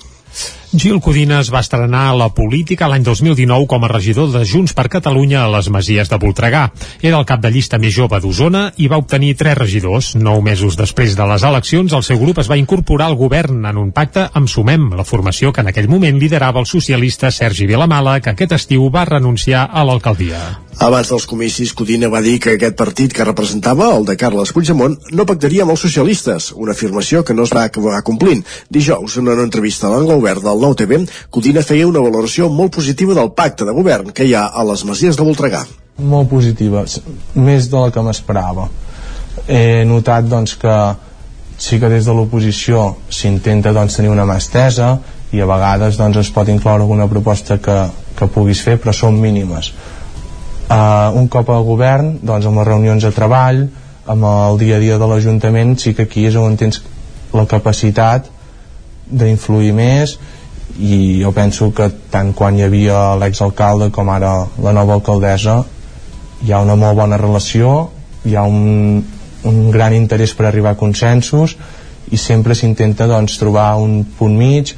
Gil 0.75 0.99
Codines 0.99 1.47
va 1.53 1.61
estrenar 1.63 2.09
a 2.09 2.15
la 2.17 2.27
política 2.35 2.89
l'any 2.91 3.03
2019 3.05 3.67
com 3.71 3.85
a 3.85 3.89
regidor 3.91 4.31
de 4.33 4.41
Junts 4.43 4.73
per 4.75 4.89
Catalunya 4.91 5.45
a 5.45 5.51
les 5.53 5.69
Masies 5.71 6.11
de 6.11 6.19
Voltregà. 6.19 6.65
Era 7.01 7.21
el 7.21 7.27
cap 7.29 7.39
de 7.43 7.51
llista 7.53 7.79
més 7.79 7.95
jove 7.95 8.19
d'Osona 8.19 8.65
i 8.75 8.89
va 8.91 8.99
obtenir 8.99 9.37
tres 9.39 9.57
regidors. 9.57 10.11
Nou 10.19 10.43
mesos 10.43 10.75
després 10.75 11.15
de 11.15 11.29
les 11.31 11.47
eleccions, 11.47 11.95
el 11.95 12.03
seu 12.03 12.19
grup 12.19 12.43
es 12.43 12.51
va 12.51 12.59
incorporar 12.59 13.07
al 13.07 13.19
govern 13.19 13.63
en 13.63 13.79
un 13.79 13.95
pacte 13.95 14.27
amb 14.33 14.51
Sumem, 14.51 14.91
la 14.99 15.07
formació 15.07 15.53
que 15.53 15.63
en 15.63 15.71
aquell 15.71 15.91
moment 15.91 16.19
liderava 16.19 16.59
el 16.59 16.67
socialista 16.67 17.31
Sergi 17.31 17.69
Vilamala, 17.71 18.19
que 18.19 18.35
aquest 18.35 18.59
estiu 18.59 18.89
va 18.91 19.07
renunciar 19.07 19.69
a 19.71 19.87
l'alcaldia. 19.87 20.64
Abans 20.75 21.07
dels 21.07 21.23
comicis, 21.23 21.71
Codina 21.71 22.09
va 22.11 22.19
dir 22.19 22.35
que 22.43 22.57
aquest 22.57 22.75
partit 22.75 23.13
que 23.15 23.23
representava, 23.23 23.87
el 23.95 24.03
de 24.05 24.17
Carles 24.19 24.51
Puigdemont, 24.51 24.97
no 25.15 25.25
pactaria 25.27 25.63
amb 25.63 25.71
els 25.71 25.85
socialistes, 25.85 26.49
una 26.51 26.75
afirmació 26.75 27.23
que 27.23 27.33
no 27.33 27.45
es 27.47 27.53
va 27.55 27.63
acabar 27.63 28.01
complint. 28.03 28.43
Dijous, 28.67 29.15
en 29.15 29.29
una 29.31 29.45
entrevista 29.47 29.87
a 29.87 29.93
l'Angle 29.93 30.19
Obert 30.19 30.43
del 30.43 30.59
Nou 30.59 30.75
TV, 30.75 30.99
Codina 31.31 31.63
feia 31.63 31.87
una 31.87 32.03
valoració 32.03 32.49
molt 32.51 32.75
positiva 32.75 33.15
del 33.15 33.31
pacte 33.31 33.63
de 33.63 33.77
govern 33.77 34.11
que 34.11 34.27
hi 34.27 34.35
ha 34.35 34.49
a 34.51 34.67
les 34.67 34.83
Masies 34.83 35.15
de 35.15 35.23
Voltregà. 35.23 35.63
Molt 35.95 36.29
positiva, 36.29 36.83
més 37.39 37.71
de 37.71 37.79
la 37.79 37.95
que 37.95 38.03
m'esperava. 38.03 38.67
He 39.47 39.85
notat 39.87 40.27
doncs, 40.27 40.57
que 40.59 40.75
sí 41.57 41.79
que 41.79 41.87
des 41.87 42.03
de 42.03 42.13
l'oposició 42.13 42.97
s'intenta 43.07 43.71
doncs, 43.71 43.95
tenir 43.95 44.11
una 44.11 44.27
mà 44.27 44.41
estesa 44.43 44.97
i 45.31 45.39
a 45.39 45.47
vegades 45.47 45.95
doncs, 45.95 46.19
es 46.19 46.35
pot 46.35 46.51
incloure 46.51 46.83
alguna 46.83 47.07
proposta 47.07 47.61
que, 47.63 47.77
que 48.19 48.27
puguis 48.27 48.59
fer, 48.59 48.75
però 48.75 48.91
són 48.91 49.23
mínimes. 49.23 49.71
Uh, 50.65 51.13
un 51.13 51.27
cop 51.29 51.49
al 51.53 51.63
govern, 51.63 52.15
doncs, 52.25 52.47
amb 52.49 52.57
les 52.57 52.67
reunions 52.67 53.03
de 53.05 53.11
treball, 53.13 53.67
amb 54.09 54.25
el 54.25 54.57
dia 54.57 54.79
a 54.79 54.81
dia 54.81 54.97
de 54.97 55.09
l'Ajuntament, 55.09 55.75
sí 55.77 55.93
que 55.93 56.07
aquí 56.09 56.25
és 56.25 56.37
on 56.41 56.57
tens 56.57 56.81
la 57.35 57.45
capacitat 57.49 58.31
d'influir 59.05 59.73
més 59.77 60.15
i 60.81 61.21
jo 61.21 61.31
penso 61.31 61.69
que 61.75 61.89
tant 62.11 62.33
quan 62.33 62.57
hi 62.57 62.65
havia 62.65 63.15
l'exalcalde 63.21 63.91
com 63.93 64.09
ara 64.09 64.33
la 64.63 64.73
nova 64.73 64.97
alcaldessa 64.97 65.59
hi 66.43 66.51
ha 66.51 66.61
una 66.65 66.75
molt 66.75 66.97
bona 66.97 67.19
relació 67.21 67.75
hi 68.25 68.35
ha 68.35 68.43
un, 68.43 69.03
un 69.45 69.59
gran 69.71 69.93
interès 69.93 70.33
per 70.33 70.49
arribar 70.49 70.73
a 70.73 70.79
consensos 70.79 71.55
i 72.11 72.17
sempre 72.17 72.57
s'intenta 72.57 73.07
doncs, 73.07 73.37
trobar 73.41 73.75
un 73.81 74.03
punt 74.17 74.35
mig 74.37 74.73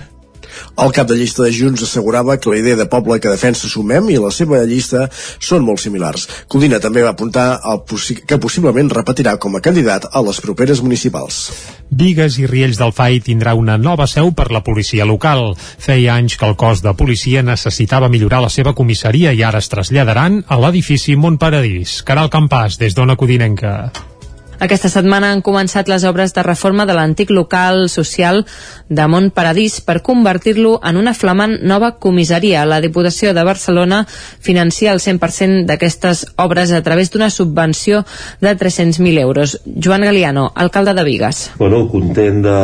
el 0.83 0.93
cap 0.95 1.07
de 1.09 1.17
llista 1.17 1.43
de 1.43 1.53
Junts 1.53 1.83
assegurava 1.83 2.37
que 2.37 2.49
la 2.49 2.59
idea 2.59 2.75
de 2.75 2.87
poble 2.89 3.19
que 3.19 3.31
defensa 3.31 3.69
Sumem 3.69 4.09
i 4.13 4.19
la 4.21 4.31
seva 4.31 4.63
llista 4.65 5.07
són 5.39 5.65
molt 5.65 5.81
similars. 5.83 6.27
Codina 6.47 6.79
també 6.83 7.03
va 7.05 7.13
apuntar 7.15 7.47
possi 7.87 8.17
que 8.21 8.39
possiblement 8.41 8.91
repetirà 8.93 9.37
com 9.37 9.55
a 9.55 9.63
candidat 9.63 10.09
a 10.11 10.23
les 10.25 10.41
properes 10.43 10.81
municipals. 10.81 11.47
Vigues 11.89 12.37
i 12.41 12.47
Riells 12.49 12.79
del 12.81 12.91
FAI 12.91 13.21
tindrà 13.23 13.53
una 13.55 13.77
nova 13.77 14.07
seu 14.11 14.33
per 14.35 14.49
la 14.51 14.63
policia 14.63 15.07
local. 15.07 15.53
Feia 15.57 16.17
anys 16.17 16.35
que 16.37 16.49
el 16.49 16.57
cos 16.59 16.83
de 16.83 16.93
policia 16.97 17.45
necessitava 17.45 18.11
millorar 18.11 18.43
la 18.43 18.51
seva 18.53 18.75
comissaria 18.75 19.33
i 19.33 19.43
ara 19.43 19.63
es 19.63 19.71
traslladaran 19.71 20.43
a 20.47 20.59
l'edifici 20.59 21.15
Montparadís. 21.15 22.01
Caral 22.03 22.31
Campàs, 22.33 22.79
des 22.81 22.97
d'Ona 22.97 23.15
Codinenca. 23.15 24.16
Aquesta 24.57 24.89
setmana 24.89 25.29
han 25.31 25.43
començat 25.45 25.89
les 25.91 26.01
obres 26.09 26.33
de 26.33 26.41
reforma 26.41 26.87
de 26.89 26.95
l'antic 26.97 27.29
local 27.29 27.85
social 27.93 28.41
de 28.89 29.05
Mont 29.05 29.29
Paradís 29.29 29.79
per 29.85 29.99
convertir-lo 30.01 30.79
en 30.81 30.97
una 30.97 31.13
flamant 31.13 31.59
nova 31.61 31.91
comissaria. 32.01 32.65
La 32.65 32.81
Diputació 32.81 33.35
de 33.37 33.43
Barcelona 33.45 34.03
financia 34.07 34.93
el 34.93 35.01
100% 35.03 35.67
d'aquestes 35.69 36.25
obres 36.41 36.73
a 36.73 36.81
través 36.81 37.11
d'una 37.13 37.29
subvenció 37.29 38.03
de 38.41 38.55
300.000 38.57 39.19
euros. 39.21 39.59
Joan 39.65 40.01
Galiano, 40.01 40.51
alcalde 40.55 40.95
de 40.97 41.03
Vigues. 41.03 41.51
Bueno, 41.59 41.87
content 41.87 42.41
de, 42.41 42.57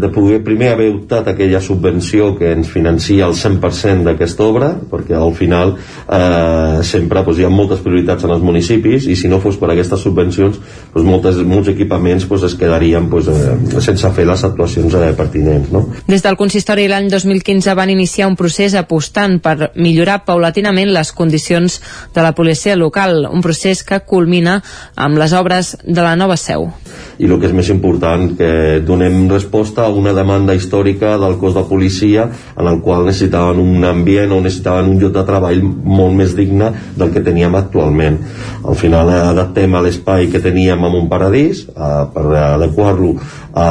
de 0.00 0.08
poder 0.08 0.42
primer 0.44 0.72
haver 0.72 0.90
optat 0.94 1.28
aquella 1.28 1.60
subvenció 1.60 2.32
que 2.38 2.52
ens 2.52 2.72
financia 2.72 3.28
el 3.28 3.36
100% 3.36 4.08
d'aquesta 4.08 4.48
obra, 4.48 4.72
perquè 4.90 5.16
al 5.18 5.34
final 5.36 5.76
eh, 5.76 6.80
sempre 6.82 7.20
doncs, 7.20 7.40
hi 7.40 7.44
ha 7.44 7.52
moltes 7.52 7.84
prioritats 7.84 8.24
en 8.24 8.32
els 8.32 8.44
municipis 8.44 9.08
i 9.10 9.16
si 9.18 9.28
no 9.28 9.42
fos 9.44 9.60
per 9.60 9.72
aquestes 9.72 10.00
subvencions 10.06 10.60
doncs, 10.94 11.04
moltes 11.04 11.33
moltes, 11.34 11.54
molts 11.54 11.68
equipaments 11.68 12.26
pues, 12.26 12.42
es 12.42 12.54
quedarien 12.54 13.08
pues, 13.10 13.28
eh, 13.28 13.80
sense 13.80 14.10
fer 14.14 14.26
les 14.26 14.44
actuacions 14.44 14.94
eh, 14.94 15.12
pertinents. 15.16 15.70
No? 15.72 15.86
Des 16.06 16.22
del 16.22 16.36
consistori 16.36 16.86
l'any 16.88 17.08
2015 17.10 17.74
van 17.74 17.90
iniciar 17.90 18.28
un 18.28 18.36
procés 18.36 18.74
apostant 18.74 19.40
per 19.42 19.72
millorar 19.74 20.24
paulatinament 20.24 20.92
les 20.94 21.12
condicions 21.12 21.80
de 22.14 22.22
la 22.22 22.34
policia 22.34 22.76
local, 22.76 23.26
un 23.30 23.42
procés 23.42 23.84
que 23.84 24.00
culmina 24.06 24.60
amb 24.96 25.18
les 25.18 25.32
obres 25.32 25.76
de 25.84 26.02
la 26.02 26.14
nova 26.16 26.36
seu. 26.36 26.70
I 27.18 27.28
el 27.28 27.38
que 27.38 27.48
és 27.48 27.54
més 27.54 27.70
important, 27.70 28.26
que 28.38 28.80
donem 28.84 29.28
resposta 29.30 29.84
a 29.86 29.92
una 29.94 30.14
demanda 30.14 30.54
històrica 30.54 31.14
del 31.20 31.36
cos 31.38 31.54
de 31.54 31.62
policia 31.68 32.26
en 32.56 32.70
el 32.70 32.80
qual 32.82 33.06
necessitaven 33.06 33.60
un 33.62 33.84
ambient 33.86 34.32
o 34.34 34.40
necessitaven 34.42 34.90
un 34.90 34.98
lloc 35.02 35.14
de 35.14 35.24
treball 35.26 35.62
molt 35.62 36.18
més 36.18 36.34
digne 36.34 36.72
del 36.98 37.12
que 37.14 37.22
teníem 37.22 37.54
actualment. 37.54 38.18
Al 38.64 38.78
final 38.78 39.10
eh, 39.12 39.20
adaptem 39.30 39.74
a 39.74 39.82
l'espai 39.84 40.28
que 40.32 40.42
teníem 40.42 40.82
amb 40.84 40.98
un 40.98 41.08
paradís 41.24 41.66
eh, 41.68 42.06
per 42.12 42.24
adequar-lo 42.36 43.16
a, 43.52 43.68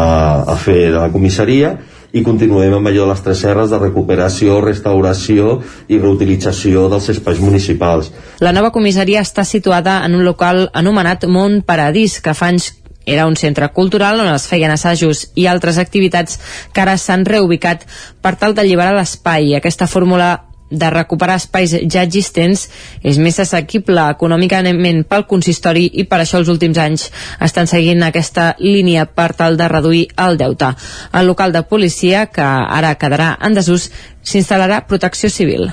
a 0.53 0.55
fer 0.57 0.91
la 0.93 1.09
comissaria 1.13 1.77
i 2.13 2.21
continuem 2.21 2.75
amb 2.77 2.89
allò 2.91 3.07
de 3.07 3.09
les 3.09 3.23
tres 3.25 3.39
serres 3.41 3.71
de 3.71 3.79
recuperació, 3.81 4.59
restauració 4.61 5.57
i 5.89 5.97
reutilització 5.97 6.85
dels 6.91 7.09
espais 7.09 7.41
municipals. 7.41 8.11
La 8.39 8.53
nova 8.53 8.69
comissaria 8.71 9.23
està 9.25 9.45
situada 9.45 10.03
en 10.05 10.19
un 10.19 10.25
local 10.25 10.67
anomenat 10.77 11.25
Mont 11.25 11.63
Paradís, 11.65 12.19
que 12.21 12.35
fa 12.37 12.51
anys 12.53 12.75
era 13.05 13.25
un 13.27 13.35
centre 13.35 13.67
cultural 13.73 14.21
on 14.21 14.29
es 14.31 14.45
feien 14.47 14.71
assajos 14.71 15.25
i 15.35 15.49
altres 15.49 15.79
activitats 15.81 16.37
que 16.71 16.85
ara 16.85 16.95
s'han 17.01 17.25
reubicat 17.25 17.83
per 18.21 18.37
tal 18.39 18.53
d'alliberar 18.53 18.93
l'espai. 18.95 19.55
Aquesta 19.57 19.89
fórmula 19.89 20.52
de 20.73 20.89
recuperar 20.89 21.37
espais 21.39 21.75
ja 21.93 22.03
existents 22.03 22.65
és 23.05 23.19
més 23.21 23.37
assequible 23.39 24.07
econòmicament 24.15 25.03
pel 25.09 25.27
consistori 25.29 25.85
i 26.01 26.07
per 26.09 26.21
això 26.23 26.41
els 26.41 26.51
últims 26.53 26.79
anys 26.81 27.07
estan 27.45 27.69
seguint 27.69 28.03
aquesta 28.03 28.53
línia 28.59 29.05
per 29.05 29.31
tal 29.37 29.57
de 29.57 29.69
reduir 29.69 30.07
el 30.25 30.37
deute. 30.41 30.73
El 31.13 31.29
local 31.29 31.53
de 31.53 31.63
policia, 31.63 32.25
que 32.33 32.43
ara 32.43 32.95
quedarà 32.99 33.35
en 33.41 33.55
desús, 33.55 33.89
s'instal·larà 34.23 34.83
protecció 34.87 35.29
civil. 35.29 35.69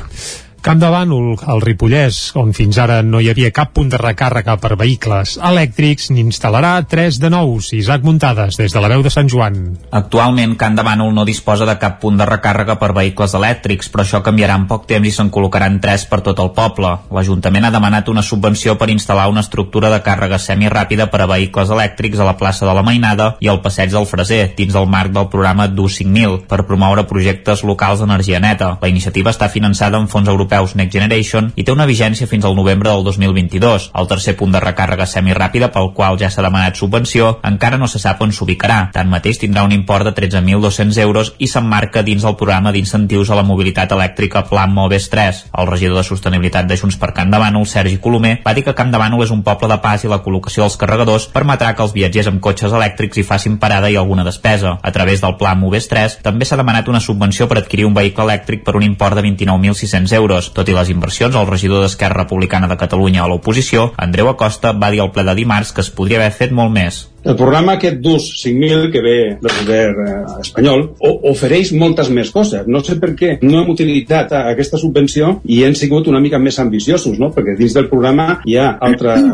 Camp 0.60 0.76
de 0.76 0.90
Bànol, 0.92 1.38
al 1.48 1.62
Ripollès, 1.64 2.16
on 2.36 2.50
fins 2.52 2.76
ara 2.82 2.98
no 3.00 3.16
hi 3.24 3.30
havia 3.30 3.48
cap 3.56 3.70
punt 3.72 3.88
de 3.88 3.96
recàrrega 3.96 4.58
per 4.60 4.74
vehicles 4.76 5.38
elèctrics, 5.40 6.10
n'instal·larà 6.12 6.74
tres 6.84 7.16
de 7.16 7.30
nous. 7.32 7.70
Isaac 7.72 8.02
Muntades, 8.04 8.58
des 8.60 8.74
de 8.74 8.82
la 8.84 8.90
veu 8.92 9.00
de 9.00 9.08
Sant 9.08 9.30
Joan. 9.32 9.56
Actualment, 9.88 10.52
Camp 10.60 10.76
de 10.76 10.84
Bànol 10.84 11.14
no 11.16 11.24
disposa 11.24 11.64
de 11.64 11.78
cap 11.80 11.96
punt 12.02 12.18
de 12.20 12.26
recàrrega 12.28 12.76
per 12.76 12.90
vehicles 12.92 13.32
elèctrics, 13.38 13.88
però 13.88 14.04
això 14.04 14.20
canviarà 14.26 14.58
en 14.60 14.66
poc 14.68 14.84
temps 14.90 15.08
i 15.08 15.14
se'n 15.16 15.30
col·locaran 15.32 15.78
tres 15.80 16.04
per 16.10 16.20
tot 16.28 16.44
el 16.44 16.52
poble. 16.52 16.92
L'Ajuntament 17.08 17.64
ha 17.64 17.72
demanat 17.72 18.12
una 18.12 18.20
subvenció 18.20 18.76
per 18.76 18.90
instal·lar 18.92 19.30
una 19.32 19.40
estructura 19.40 19.88
de 19.88 20.02
càrrega 20.04 20.36
semiràpida 20.36 21.08
per 21.08 21.22
a 21.24 21.30
vehicles 21.32 21.72
elèctrics 21.72 22.20
a 22.20 22.28
la 22.28 22.36
plaça 22.36 22.68
de 22.68 22.76
la 22.76 22.84
Mainada 22.84 23.30
i 23.40 23.48
al 23.48 23.62
passeig 23.64 23.96
del 23.96 24.04
Freser, 24.04 24.52
dins 24.60 24.76
del 24.76 24.92
marc 24.92 25.16
del 25.16 25.32
programa 25.32 25.70
DU 25.72 25.88
5000, 25.88 26.44
per 26.52 26.66
promoure 26.68 27.08
projectes 27.08 27.64
locals 27.64 28.04
d'energia 28.04 28.44
neta. 28.44 28.74
La 28.84 28.92
iniciativa 28.92 29.32
està 29.32 29.48
finançada 29.48 29.96
amb 29.96 30.12
fons 30.12 30.28
europeus 30.28 30.49
europeus 30.50 30.74
Next 30.74 30.92
Generation 30.92 31.52
i 31.56 31.64
té 31.64 31.72
una 31.72 31.86
vigència 31.86 32.26
fins 32.26 32.44
al 32.44 32.56
novembre 32.56 32.90
del 32.90 33.04
2022. 33.04 33.90
El 33.94 34.08
tercer 34.10 34.36
punt 34.36 34.52
de 34.52 34.60
recàrrega 34.60 35.06
semiràpida 35.06 35.70
pel 35.72 35.92
qual 35.94 36.18
ja 36.18 36.30
s'ha 36.30 36.42
demanat 36.42 36.76
subvenció 36.76 37.38
encara 37.46 37.78
no 37.78 37.86
se 37.88 38.00
sap 38.02 38.20
on 38.22 38.32
s'ubicarà. 38.32 38.90
Tanmateix 38.92 39.38
tindrà 39.38 39.64
un 39.64 39.72
import 39.72 40.04
de 40.04 40.14
13.200 40.14 40.98
euros 41.04 41.32
i 41.38 41.46
s'emmarca 41.46 42.02
dins 42.02 42.24
el 42.24 42.36
programa 42.36 42.72
d'incentius 42.72 43.30
a 43.30 43.38
la 43.38 43.46
mobilitat 43.46 43.92
elèctrica 43.92 44.44
Plan 44.48 44.74
Moves 44.74 45.08
3. 45.10 45.44
El 45.58 45.70
regidor 45.70 46.00
de 46.00 46.04
Sostenibilitat 46.04 46.66
de 46.66 46.76
Junts 46.76 46.98
per 46.98 47.12
Bànol, 47.14 47.66
Sergi 47.66 47.98
Colomer, 47.98 48.40
va 48.44 48.54
dir 48.54 48.64
que 48.64 48.74
Bànol 48.74 49.24
és 49.24 49.30
un 49.30 49.42
poble 49.42 49.68
de 49.68 49.78
pas 49.78 50.02
i 50.04 50.08
la 50.08 50.20
col·locació 50.22 50.64
dels 50.64 50.76
carregadors 50.76 51.28
permetrà 51.28 51.74
que 51.74 51.82
els 51.82 51.94
viatgers 51.94 52.26
amb 52.26 52.40
cotxes 52.40 52.72
elèctrics 52.72 53.18
hi 53.18 53.22
facin 53.22 53.58
parada 53.58 53.90
i 53.90 53.96
alguna 53.96 54.24
despesa. 54.24 54.78
A 54.82 54.90
través 54.92 55.20
del 55.20 55.36
Plan 55.36 55.58
Moves 55.58 55.88
3 55.88 56.18
també 56.22 56.44
s'ha 56.44 56.56
demanat 56.56 56.88
una 56.88 57.00
subvenció 57.00 57.48
per 57.48 57.58
adquirir 57.58 57.86
un 57.86 57.94
vehicle 57.94 58.24
elèctric 58.24 58.64
per 58.64 58.76
un 58.76 58.82
import 58.82 59.16
de 59.16 59.22
29.600 59.22 60.12
euros. 60.14 60.39
Tot 60.56 60.68
i 60.72 60.76
les 60.76 60.88
inversions, 60.88 61.36
el 61.36 61.48
regidor 61.50 61.84
d'Esquerra 61.84 62.22
Republicana 62.22 62.70
de 62.70 62.78
Catalunya 62.80 63.24
a 63.24 63.28
l'oposició, 63.28 63.90
Andreu 64.00 64.32
Acosta, 64.32 64.72
va 64.72 64.90
dir 64.90 65.04
al 65.04 65.12
ple 65.12 65.26
de 65.28 65.36
dimarts 65.36 65.74
que 65.76 65.84
es 65.84 65.92
podria 65.92 66.22
haver 66.22 66.32
fet 66.32 66.56
molt 66.56 66.72
més. 66.72 67.04
El 67.20 67.36
programa 67.36 67.74
aquest 67.76 67.98
DUS 68.00 68.30
5.000 68.40 68.90
que 68.92 69.00
ve 69.04 69.16
del 69.42 69.56
govern 69.60 69.98
eh, 70.06 70.20
espanyol 70.40 70.86
ofereix 71.30 71.74
moltes 71.76 72.08
més 72.08 72.30
coses. 72.32 72.64
No 72.66 72.80
sé 72.84 72.96
per 73.00 73.12
què 73.18 73.34
no 73.44 73.60
hem 73.60 73.72
utilitzat 73.74 74.32
aquesta 74.38 74.80
subvenció 74.80 75.34
i 75.44 75.60
hem 75.66 75.76
sigut 75.76 76.08
una 76.08 76.20
mica 76.22 76.40
més 76.40 76.58
ambiciosos, 76.62 77.18
no? 77.20 77.28
perquè 77.34 77.58
dins 77.58 77.76
del 77.76 77.90
programa 77.90 78.40
hi 78.48 78.56
ha 78.56 78.70
altres 78.88 79.26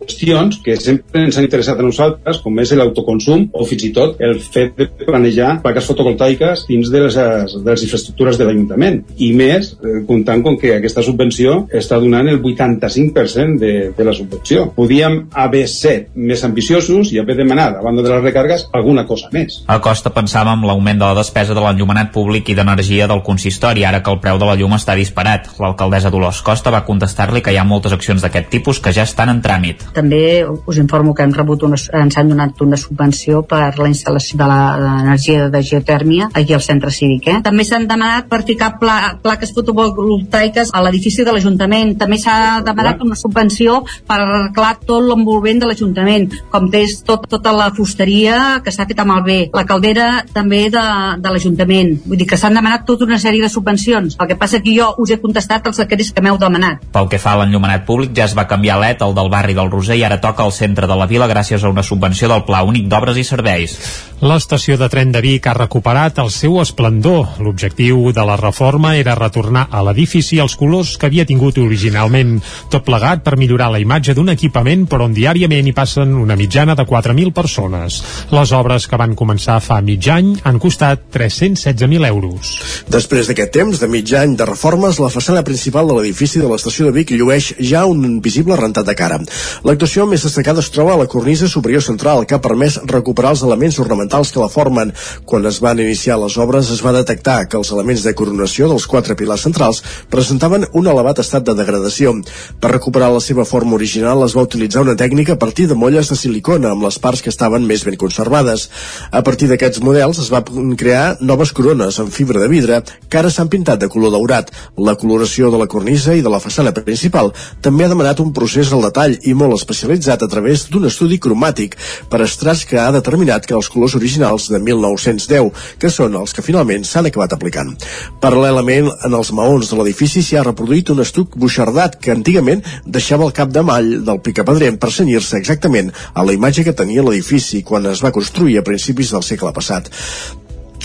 qüestions 0.00 0.60
que 0.64 0.76
sempre 0.80 1.26
ens 1.26 1.36
han 1.36 1.44
interessat 1.44 1.80
a 1.80 1.84
nosaltres, 1.84 2.40
com 2.44 2.62
és 2.62 2.72
l'autoconsum 2.78 3.46
o 3.52 3.68
fins 3.68 3.84
i 3.90 3.92
tot 3.96 4.20
el 4.24 4.40
fet 4.40 4.72
de 4.80 4.88
planejar 5.04 5.58
plaques 5.64 5.90
fotovoltaiques 5.90 6.64
dins 6.70 6.88
de 6.90 7.04
les, 7.04 7.18
de 7.18 7.68
les 7.68 7.84
infraestructures 7.86 8.40
de 8.40 8.48
l'Ajuntament. 8.48 9.02
I 9.20 9.30
més, 9.36 9.74
eh, 9.84 10.00
comptant 10.08 10.42
com 10.46 10.56
que 10.60 10.74
aquesta 10.78 11.04
subvenció 11.04 11.60
està 11.76 12.00
donant 12.00 12.32
el 12.32 12.40
85% 12.40 13.60
de, 13.60 13.74
de 13.96 14.08
la 14.08 14.16
subvenció. 14.16 14.70
Podíem 14.76 15.26
haver 15.44 15.66
set 15.68 16.08
més 16.16 16.44
ambiciosos 16.48 17.12
i 17.12 17.20
haver 17.20 17.33
haver 17.34 17.44
demanat, 17.44 17.76
a 17.78 17.82
banda 17.82 18.02
de 18.02 18.10
les 18.10 18.22
recàrregues, 18.22 18.68
alguna 18.72 19.04
cosa 19.06 19.28
més. 19.32 19.60
A 19.66 19.78
Costa 19.82 20.10
pensava 20.14 20.54
en 20.54 20.64
l'augment 20.66 20.98
de 21.00 21.04
la 21.04 21.18
despesa 21.18 21.54
de 21.54 21.62
l'enllumenat 21.62 22.12
públic 22.14 22.48
i 22.50 22.56
d'energia 22.56 23.08
del 23.10 23.22
consistori, 23.26 23.84
ara 23.84 24.02
que 24.02 24.12
el 24.12 24.20
preu 24.22 24.38
de 24.38 24.48
la 24.48 24.56
llum 24.58 24.74
està 24.76 24.96
disparat. 24.96 25.50
L'alcaldessa 25.60 26.12
Dolors 26.14 26.42
Costa 26.46 26.72
va 26.74 26.84
contestar-li 26.86 27.42
que 27.42 27.52
hi 27.52 27.58
ha 27.58 27.66
moltes 27.66 27.92
accions 27.92 28.22
d'aquest 28.22 28.50
tipus 28.52 28.80
que 28.80 28.92
ja 28.94 29.04
estan 29.04 29.32
en 29.32 29.42
tràmit. 29.44 29.84
També 29.94 30.44
us 30.44 30.78
informo 30.80 31.14
que 31.14 31.26
hem 31.26 31.34
rebut 31.34 31.66
una, 31.66 31.78
ens 32.00 32.18
han 32.18 32.30
donat 32.30 32.60
una 32.64 32.78
subvenció 32.80 33.42
per 33.48 33.74
la 33.78 33.90
instal·lació 33.90 34.38
de 34.40 34.48
l'energia 34.48 35.48
de 35.50 35.62
geotèrmia 35.62 36.30
aquí 36.32 36.54
al 36.54 36.62
centre 36.62 36.92
cívic. 36.94 37.28
Eh? 37.28 37.38
També 37.44 37.66
s'han 37.66 37.88
demanat 37.90 38.28
per 38.30 38.42
ficar 38.46 38.74
pla, 38.80 39.16
plaques 39.22 39.54
fotovoltaiques 39.54 40.72
a 40.72 40.82
l'edifici 40.84 41.24
de 41.26 41.34
l'Ajuntament. 41.34 41.94
També 41.98 42.18
s'ha 42.20 42.62
demanat 42.64 43.02
una 43.04 43.18
subvenció 43.18 43.82
per 44.06 44.20
arreglar 44.20 44.74
tot 44.84 45.04
l'envolvent 45.04 45.62
de 45.62 45.70
l'Ajuntament, 45.70 46.30
com 46.52 46.68
és 46.74 47.00
tot 47.06 47.23
tota 47.28 47.52
la 47.52 47.70
fusteria 47.74 48.60
que 48.64 48.72
s'ha 48.74 48.86
fet 48.88 49.00
amb 49.02 49.14
el 49.16 49.22
bé, 49.26 49.38
la 49.54 49.64
caldera 49.68 50.08
també 50.34 50.66
de, 50.72 50.84
de 51.20 51.32
l'Ajuntament. 51.32 51.94
Vull 52.04 52.20
dir 52.20 52.28
que 52.30 52.38
s'han 52.40 52.56
demanat 52.56 52.86
tota 52.88 53.06
una 53.08 53.18
sèrie 53.22 53.42
de 53.44 53.50
subvencions. 53.52 54.18
El 54.20 54.30
que 54.30 54.38
passa 54.40 54.60
que 54.64 54.74
jo 54.76 54.90
us 55.02 55.14
he 55.14 55.20
contestat 55.22 55.66
els 55.70 55.80
requerits 55.82 56.12
que 56.14 56.24
m'heu 56.24 56.38
demanat. 56.40 56.84
Pel 56.94 57.10
que 57.12 57.20
fa 57.22 57.34
a 57.34 57.42
l'enllumenat 57.42 57.86
públic, 57.88 58.14
ja 58.16 58.28
es 58.28 58.36
va 58.36 58.48
canviar 58.50 58.78
l'ET, 58.80 59.02
el 59.04 59.14
del 59.16 59.30
barri 59.32 59.56
del 59.56 59.70
Roser, 59.72 59.98
i 59.98 60.04
ara 60.06 60.20
toca 60.22 60.44
al 60.44 60.54
centre 60.54 60.88
de 60.90 60.98
la 60.98 61.08
vila 61.10 61.30
gràcies 61.30 61.64
a 61.64 61.72
una 61.72 61.82
subvenció 61.86 62.30
del 62.30 62.44
Pla 62.48 62.64
Únic 62.66 62.88
d'Obres 62.90 63.20
i 63.20 63.26
Serveis. 63.26 63.78
L'estació 64.24 64.78
de 64.80 64.86
tren 64.88 65.10
de 65.12 65.20
Vic 65.20 65.44
ha 65.50 65.56
recuperat 65.56 66.16
el 66.22 66.30
seu 66.32 66.60
esplendor. 66.62 67.34
L'objectiu 67.44 68.12
de 68.14 68.24
la 68.24 68.38
reforma 68.40 68.94
era 68.96 69.16
retornar 69.18 69.66
a 69.70 69.82
l'edifici 69.84 70.38
els 70.40 70.54
colors 70.56 70.94
que 70.96 71.10
havia 71.10 71.26
tingut 71.28 71.58
originalment. 71.60 72.38
Tot 72.72 72.86
plegat 72.86 73.24
per 73.26 73.36
millorar 73.36 73.68
la 73.74 73.82
imatge 73.82 74.14
d'un 74.16 74.32
equipament 74.32 74.86
per 74.88 75.02
on 75.04 75.12
diàriament 75.12 75.68
hi 75.68 75.74
passen 75.76 76.14
una 76.16 76.38
mitjana 76.40 76.76
de 76.78 76.86
4.000 77.14 77.32
persones. 77.32 78.02
Les 78.34 78.52
obres 78.52 78.86
que 78.90 78.98
van 78.98 79.14
començar 79.16 79.60
fa 79.62 79.80
mig 79.84 80.06
any 80.10 80.34
han 80.44 80.58
costat 80.62 81.06
316.000 81.14 82.08
euros. 82.08 82.54
Després 82.90 83.28
d'aquest 83.30 83.52
temps 83.54 83.80
de 83.80 83.88
mig 83.88 84.10
any 84.18 84.34
de 84.36 84.46
reformes, 84.48 84.98
la 84.98 85.12
façana 85.12 85.44
principal 85.46 85.88
de 85.88 85.98
l'edifici 85.98 86.42
de 86.42 86.50
l'estació 86.50 86.88
de 86.88 86.94
Vic 86.98 87.14
llueix 87.14 87.52
ja 87.60 87.84
un 87.86 88.20
visible 88.24 88.56
rentat 88.58 88.86
de 88.86 88.96
cara. 88.98 89.20
L'actuació 89.64 90.06
més 90.10 90.24
destacada 90.26 90.60
es 90.60 90.70
troba 90.74 90.94
a 90.94 91.00
la 91.00 91.08
cornisa 91.10 91.48
superior 91.48 91.82
central, 91.82 92.26
que 92.26 92.34
ha 92.34 92.42
permès 92.42 92.80
recuperar 92.90 93.34
els 93.34 93.44
elements 93.46 93.78
ornamentals 93.78 94.32
que 94.32 94.42
la 94.42 94.50
formen. 94.50 94.92
Quan 95.24 95.46
es 95.46 95.60
van 95.62 95.80
iniciar 95.80 96.18
les 96.20 96.36
obres 96.38 96.70
es 96.74 96.82
va 96.84 96.94
detectar 96.96 97.44
que 97.48 97.58
els 97.60 97.70
elements 97.72 98.04
de 98.04 98.14
coronació 98.14 98.68
dels 98.68 98.86
quatre 98.90 99.16
pilars 99.16 99.46
centrals 99.46 99.82
presentaven 100.10 100.66
un 100.72 100.90
elevat 100.90 101.20
estat 101.22 101.46
de 101.46 101.54
degradació. 101.54 102.14
Per 102.60 102.72
recuperar 102.72 103.12
la 103.12 103.22
seva 103.22 103.44
forma 103.44 103.76
original 103.78 104.24
es 104.26 104.34
va 104.36 104.46
utilitzar 104.46 104.82
una 104.82 104.96
tècnica 104.98 105.34
a 105.34 105.40
partir 105.40 105.68
de 105.68 105.78
molles 105.78 106.10
de 106.10 106.16
silicona 106.18 106.72
amb 106.72 106.86
les 106.86 106.98
parts 107.04 107.22
que 107.24 107.32
estaven 107.32 107.66
més 107.68 107.84
ben 107.84 107.98
conservades. 108.00 108.68
A 109.12 109.22
partir 109.26 109.50
d'aquests 109.50 109.82
models 109.84 110.22
es 110.24 110.30
va 110.32 110.42
crear 110.80 111.18
noves 111.20 111.52
corones 111.52 112.00
amb 112.00 112.12
fibra 112.14 112.40
de 112.40 112.48
vidre 112.48 112.80
que 113.08 113.20
ara 113.20 113.30
s'han 113.30 113.52
pintat 113.52 113.82
de 113.82 113.90
color 113.92 114.14
daurat. 114.14 114.50
La 114.88 114.96
coloració 115.00 115.50
de 115.52 115.60
la 115.60 115.68
cornisa 115.70 116.16
i 116.16 116.24
de 116.24 116.32
la 116.32 116.40
façana 116.42 116.72
principal 116.74 117.32
també 117.64 117.84
ha 117.84 117.92
demanat 117.92 118.20
un 118.24 118.32
procés 118.36 118.72
al 118.72 118.84
detall 118.86 119.16
i 119.22 119.34
molt 119.36 119.58
especialitzat 119.58 120.24
a 120.24 120.30
través 120.30 120.66
d'un 120.70 120.88
estudi 120.88 121.20
cromàtic 121.20 121.76
per 122.10 122.22
estrats 122.24 122.64
que 122.68 122.80
ha 122.80 122.90
determinat 122.94 123.46
que 123.46 123.56
els 123.58 123.68
colors 123.72 123.96
originals 123.98 124.48
de 124.52 124.60
1910, 124.62 125.50
que 125.78 125.90
són 125.92 126.16
els 126.20 126.32
que 126.34 126.44
finalment 126.46 126.86
s'han 126.88 127.10
acabat 127.10 127.36
aplicant. 127.36 127.74
Paral·lelament, 128.22 128.90
en 129.06 129.18
els 129.18 129.32
maons 129.36 129.70
de 129.70 129.78
l'edifici 129.78 130.22
s'hi 130.24 130.38
ha 130.40 130.46
reproduït 130.46 130.92
un 130.94 131.02
estuc 131.04 131.36
buixardat 131.40 131.98
que 132.00 132.14
antigament 132.14 132.64
deixava 132.86 133.26
el 133.28 133.34
cap 133.36 133.52
de 133.52 133.62
mall 133.66 133.90
del 134.06 134.22
picapedrem 134.24 134.78
per 134.80 134.92
senyir-se 134.94 135.38
exactament 135.40 135.92
a 136.14 136.24
la 136.24 136.34
imatge 136.36 136.64
que 136.64 136.76
tenia 136.94 137.10
l'edifici 137.10 137.62
quan 137.66 137.86
es 137.90 138.00
va 138.04 138.12
construir 138.14 138.58
a 138.58 138.62
principis 138.62 139.10
del 139.10 139.22
segle 139.26 139.50
passat. 139.52 139.90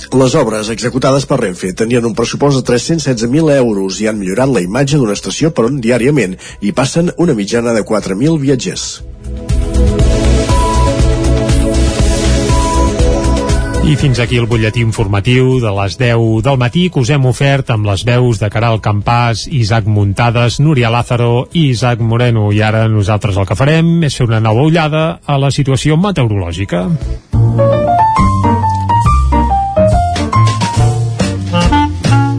Les 0.10 0.34
obres 0.40 0.72
executades 0.74 1.28
per 1.30 1.38
Renfe 1.42 1.74
tenien 1.74 2.06
un 2.06 2.16
pressupost 2.18 2.58
de 2.58 2.64
316.000 2.66 3.58
euros 3.60 4.00
i 4.02 4.08
han 4.10 4.18
millorat 4.18 4.50
la 4.50 4.64
imatge 4.66 4.98
d'una 4.98 5.14
estació 5.14 5.52
per 5.54 5.68
on 5.70 5.78
diàriament 5.84 6.38
hi 6.62 6.74
passen 6.74 7.14
una 7.18 7.38
mitjana 7.38 7.76
de 7.78 7.86
4.000 7.86 8.40
viatgers. 8.42 8.90
I 13.90 13.96
fins 13.98 14.20
aquí 14.22 14.38
el 14.38 14.46
butlletí 14.46 14.84
informatiu 14.86 15.56
de 15.64 15.72
les 15.74 15.96
10 15.98 16.44
del 16.46 16.60
matí 16.62 16.84
que 16.94 17.02
us 17.02 17.10
hem 17.10 17.24
ofert 17.26 17.72
amb 17.74 17.90
les 17.90 18.04
veus 18.06 18.38
de 18.38 18.46
Caral 18.54 18.78
Campàs, 18.86 19.48
Isaac 19.50 19.90
Muntades, 19.90 20.60
Núria 20.62 20.92
Lázaro 20.94 21.48
i 21.58 21.72
Isaac 21.72 21.98
Moreno. 21.98 22.52
I 22.54 22.62
ara 22.62 22.86
nosaltres 22.86 23.42
el 23.42 23.50
que 23.50 23.58
farem 23.58 23.90
és 24.06 24.14
fer 24.14 24.30
una 24.30 24.44
nova 24.46 24.62
ullada 24.62 25.04
a 25.26 25.42
la 25.42 25.50
situació 25.50 25.98
meteorològica. 25.98 26.86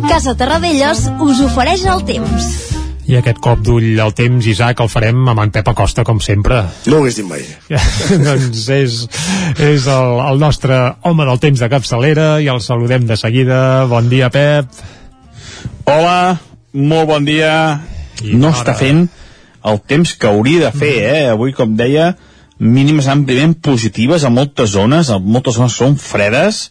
Casa 0.06 0.38
Terradellos 0.38 1.08
us 1.18 1.46
ofereix 1.50 1.88
el 1.90 2.06
temps. 2.06 2.69
I 3.10 3.16
aquest 3.18 3.40
cop 3.42 3.58
d'ull 3.66 3.98
al 3.98 4.12
temps, 4.14 4.46
Isaac, 4.46 4.78
el 4.84 4.90
farem 4.92 5.24
amb 5.32 5.42
en 5.42 5.50
Pep 5.50 5.66
Acosta, 5.72 6.04
com 6.06 6.20
sempre. 6.22 6.60
No 6.86 7.00
ho 7.00 7.02
hagués 7.02 7.16
dit 7.18 7.26
mai. 7.26 7.42
doncs 8.28 8.68
és, 8.70 9.00
és 9.66 9.88
el, 9.90 10.20
el 10.28 10.38
nostre 10.38 10.78
home 11.08 11.26
del 11.26 11.40
temps 11.42 11.58
de 11.64 11.68
capçalera 11.72 12.28
i 12.38 12.46
el 12.52 12.62
saludem 12.62 13.08
de 13.08 13.18
seguida. 13.18 13.58
Bon 13.90 14.06
dia, 14.12 14.30
Pep. 14.30 14.70
Hola, 15.90 16.38
molt 16.78 17.10
bon 17.10 17.26
dia. 17.26 17.52
I 18.22 18.38
no 18.38 18.52
ara- 18.52 18.60
està 18.60 18.78
fent 18.78 19.08
el 19.66 19.82
temps 19.90 20.14
que 20.14 20.30
hauria 20.30 20.68
de 20.68 20.72
fer, 20.78 20.94
eh? 21.10 21.26
Avui, 21.34 21.50
com 21.56 21.74
deia, 21.76 22.12
mínimes 22.62 23.10
àmpliament 23.10 23.58
positives 23.58 24.22
a 24.22 24.30
moltes 24.30 24.76
zones, 24.76 25.10
a 25.10 25.18
moltes 25.18 25.58
zones 25.58 25.74
són 25.74 25.98
fredes, 25.98 26.68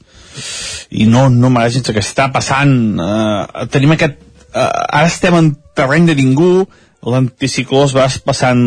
i 0.96 1.04
no, 1.04 1.28
no 1.28 1.52
m'agrada 1.52 1.76
gens 1.76 1.92
el 1.92 2.00
que 2.00 2.06
està 2.06 2.32
passant. 2.32 2.78
Uh, 2.96 3.68
tenim 3.74 3.98
aquest... 3.98 4.22
Uh, 4.50 4.64
ara 4.64 5.10
estem 5.12 5.36
en 5.38 5.52
terreny 5.80 6.12
de 6.12 6.18
ningú, 6.20 6.54
l'anticicló 7.08 7.86
es 7.88 7.96
va 7.96 8.06
passant 8.28 8.64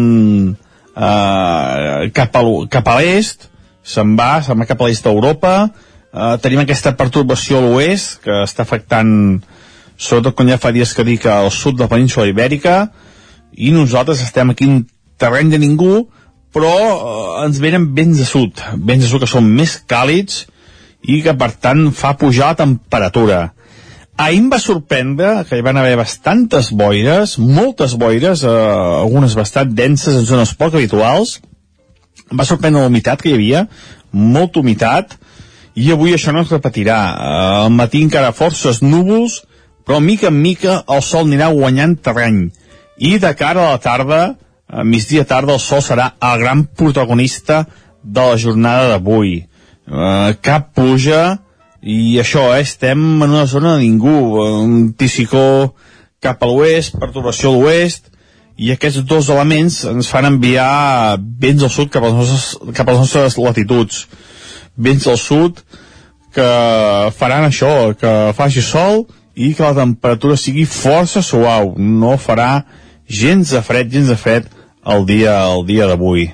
uh, 0.97 2.11
cap, 2.17 2.37
a, 2.41 2.45
cap 2.73 2.89
a 2.89 2.99
l'est, 3.01 3.49
se'n 3.85 4.17
va, 4.19 4.35
se'n 4.43 4.59
va 4.59 4.69
cap 4.69 4.81
a 4.81 4.89
l'est 4.89 5.05
d'Europa, 5.05 5.57
uh, 5.69 6.37
tenim 6.43 6.65
aquesta 6.65 6.97
pertorbació 6.97 7.61
a 7.61 7.67
l'oest, 7.67 8.23
que 8.25 8.43
està 8.47 8.65
afectant 8.65 9.13
sobretot 10.03 10.35
quan 10.35 10.51
ja 10.51 10.59
fa 10.61 10.73
dies 10.75 10.93
que 10.97 11.07
dic 11.07 11.27
al 11.31 11.51
sud 11.55 11.79
de 11.79 11.87
la 11.87 11.93
península 11.93 12.27
ibèrica, 12.31 12.89
i 13.53 13.71
nosaltres 13.75 14.23
estem 14.25 14.51
aquí 14.51 14.67
en 14.69 14.83
terreny 15.21 15.53
de 15.53 15.61
ningú, 15.63 16.07
però 16.53 16.73
eh, 16.73 17.45
ens 17.47 17.61
venen 17.63 17.93
vents 17.97 18.19
de 18.19 18.27
sud, 18.29 18.61
vents 18.77 19.05
de 19.05 19.11
sud 19.11 19.25
que 19.25 19.31
són 19.31 19.49
més 19.49 19.79
càlids 19.89 20.47
i 21.03 21.21
que 21.25 21.35
per 21.39 21.53
tant 21.63 21.91
fa 21.97 22.15
pujar 22.19 22.53
la 22.53 22.61
temperatura. 22.65 23.41
Ahir 24.21 24.43
em 24.43 24.49
va 24.53 24.59
sorprendre 24.61 25.31
que 25.49 25.57
hi 25.57 25.65
van 25.65 25.79
haver 25.81 25.97
bastantes 25.97 26.69
boires, 26.77 27.39
moltes 27.39 27.95
boires, 27.99 28.43
eh, 28.45 28.51
algunes 29.01 29.35
bastant 29.35 29.73
denses 29.73 30.19
en 30.19 30.27
zones 30.29 30.53
poc 30.59 30.77
habituals. 30.77 31.39
Em 32.31 32.37
va 32.37 32.45
sorprendre 32.45 32.83
la 32.83 32.91
humitat 32.93 33.23
que 33.23 33.31
hi 33.31 33.39
havia, 33.39 33.67
molta 34.13 34.61
humitat, 34.61 35.17
i 35.75 35.89
avui 35.93 36.13
això 36.13 36.35
no 36.37 36.43
es 36.45 36.53
repetirà. 36.53 36.99
Eh, 37.09 37.65
al 37.65 37.73
matí 37.73 38.03
encara 38.05 38.35
forces 38.37 38.83
núvols, 38.85 39.41
però 39.87 40.01
mica 40.01 40.29
en 40.29 40.41
mica 40.43 40.83
el 40.89 41.03
sol 41.03 41.25
anirà 41.27 41.49
guanyant 41.55 41.97
terreny. 41.97 42.51
I 42.99 43.17
de 43.19 43.33
cara 43.35 43.65
a 43.65 43.71
la 43.73 43.81
tarda, 43.81 44.21
a 44.69 44.85
migdia 44.85 45.25
tarda, 45.25 45.57
el 45.57 45.61
sol 45.61 45.81
serà 45.83 46.13
el 46.21 46.39
gran 46.45 46.67
protagonista 46.67 47.65
de 48.03 48.29
la 48.29 48.37
jornada 48.37 48.93
d'avui. 48.93 49.39
Eh, 49.89 50.37
cap 50.45 50.75
puja, 50.77 51.41
i 51.83 52.19
això, 52.23 52.47
eh, 52.55 52.63
estem 52.63 53.23
en 53.23 53.31
una 53.31 53.47
zona 53.47 53.75
de 53.77 53.83
ningú, 53.83 54.39
un 54.39 54.75
anticicló 54.87 55.75
cap 56.23 56.43
a 56.43 56.47
l'oest, 56.47 56.95
perturbació 56.99 57.51
a 57.51 57.59
l'oest, 57.59 58.13
i 58.57 58.71
aquests 58.71 59.03
dos 59.09 59.31
elements 59.33 59.83
ens 59.91 60.11
fan 60.13 60.29
enviar 60.29 61.19
vents 61.19 61.65
al 61.65 61.73
sud 61.73 61.91
cap 61.91 62.05
a 62.05 62.13
les 62.13 62.19
nostres, 62.21 62.77
cap 62.77 62.87
a 62.87 62.95
les 62.95 63.01
nostres 63.03 63.39
latituds. 63.41 64.07
Vents 64.77 65.07
al 65.11 65.19
sud 65.19 65.59
que 66.33 66.49
faran 67.17 67.49
això, 67.49 67.93
que 67.99 68.33
faci 68.37 68.63
sol 68.63 69.07
i 69.35 69.53
que 69.57 69.65
la 69.65 69.75
temperatura 69.75 70.37
sigui 70.37 70.65
força 70.69 71.25
suau. 71.25 71.75
No 71.77 72.15
farà 72.21 72.65
gens 73.09 73.51
de 73.57 73.63
fred, 73.65 73.91
gens 73.91 74.13
de 74.13 74.17
fred 74.17 74.47
el 74.87 75.07
dia, 75.09 75.35
el 75.49 75.67
dia 75.67 75.89
d'avui. 75.91 76.29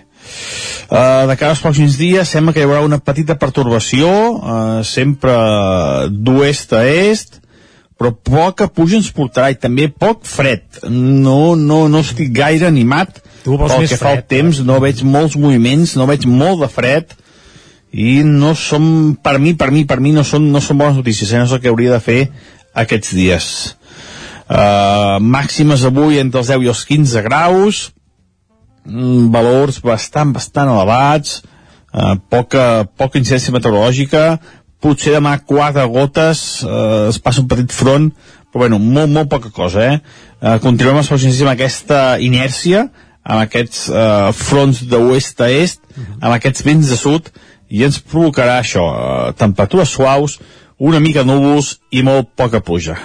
Uh, 0.89 1.27
de 1.29 1.35
cara 1.37 1.53
als 1.53 1.61
pròxims 1.61 1.99
dies 2.01 2.31
sembla 2.33 2.55
que 2.57 2.63
hi 2.63 2.69
haurà 2.69 2.81
una 2.87 3.01
petita 3.05 3.37
pertorbació, 3.41 4.09
uh, 4.09 4.81
sempre 4.87 5.35
d'oest 6.09 6.73
a 6.73 6.85
est, 6.89 7.41
però 7.99 8.13
poca 8.15 8.69
puja 8.71 8.97
ens 8.97 9.11
portarà 9.13 9.51
i 9.53 9.59
també 9.59 9.89
poc 9.91 10.25
fred. 10.29 10.65
No, 10.89 11.57
no, 11.59 11.87
no 11.91 12.05
estic 12.05 12.31
gaire 12.33 12.69
animat 12.71 13.21
Tu 13.43 13.57
pel 13.59 13.89
que 13.89 13.97
fa 13.99 14.13
al 14.13 14.21
fred, 14.21 14.29
temps, 14.31 14.61
no 14.67 14.79
veig 14.83 15.03
molts 15.07 15.37
moviments, 15.41 15.97
no 15.99 16.07
veig 16.09 16.27
molt 16.31 16.63
de 16.65 16.69
fred 16.71 17.15
i 17.93 18.21
no 18.25 18.53
som, 18.59 19.17
per 19.25 19.39
mi, 19.41 19.55
per 19.57 19.71
mi, 19.73 19.85
per 19.89 19.99
mi 20.05 20.13
no 20.13 20.25
són, 20.27 20.51
no 20.53 20.61
són 20.61 20.79
bones 20.81 20.99
notícies, 21.01 21.33
eh? 21.33 21.41
no 21.41 21.49
és 21.49 21.55
el 21.57 21.63
que 21.63 21.73
hauria 21.73 21.95
de 21.95 22.01
fer 22.05 22.19
aquests 22.79 23.15
dies. 23.17 23.47
Uh, 24.49 25.17
màximes 25.21 25.85
avui 25.89 26.21
entre 26.21 26.43
els 26.43 26.51
10 26.53 26.67
i 26.67 26.73
els 26.73 26.85
15 26.89 27.25
graus, 27.25 27.81
valors 29.33 29.81
bastant, 29.85 30.33
bastant 30.37 30.71
elevats, 30.73 31.43
uh, 31.93 32.17
poca, 32.31 32.87
poca 32.99 33.21
incidència 33.21 33.55
meteorològica, 33.55 34.39
potser 34.83 35.17
demà 35.17 35.37
quatre 35.45 35.85
gotes, 35.91 36.63
uh, 36.65 37.09
es 37.11 37.19
passa 37.23 37.43
un 37.43 37.51
petit 37.51 37.75
front, 37.75 38.11
però 38.49 38.65
bueno, 38.65 38.79
molt, 38.79 39.13
molt 39.13 39.31
poca 39.33 39.53
cosa, 39.55 39.85
eh? 39.85 39.99
Uh, 40.41 40.57
continuem 40.63 41.01
amb 41.03 41.53
aquesta 41.53 42.19
inèrcia, 42.23 42.89
amb 43.29 43.43
aquests 43.43 43.89
uh, 43.93 44.31
fronts 44.33 44.85
d'oest 44.89 45.41
a 45.45 45.51
est, 45.53 45.83
amb 46.21 46.33
aquests 46.33 46.65
vents 46.65 46.89
de 46.89 46.97
sud, 46.97 47.29
i 47.69 47.85
ens 47.85 48.01
provocarà 48.01 48.61
això, 48.63 48.87
uh, 48.89 49.35
temperatures 49.37 49.93
suaus, 49.93 50.39
una 50.79 51.01
mica 51.03 51.27
núvols 51.27 51.77
i 51.91 52.05
molt 52.07 52.33
poca 52.39 52.63
pluja. 52.65 52.97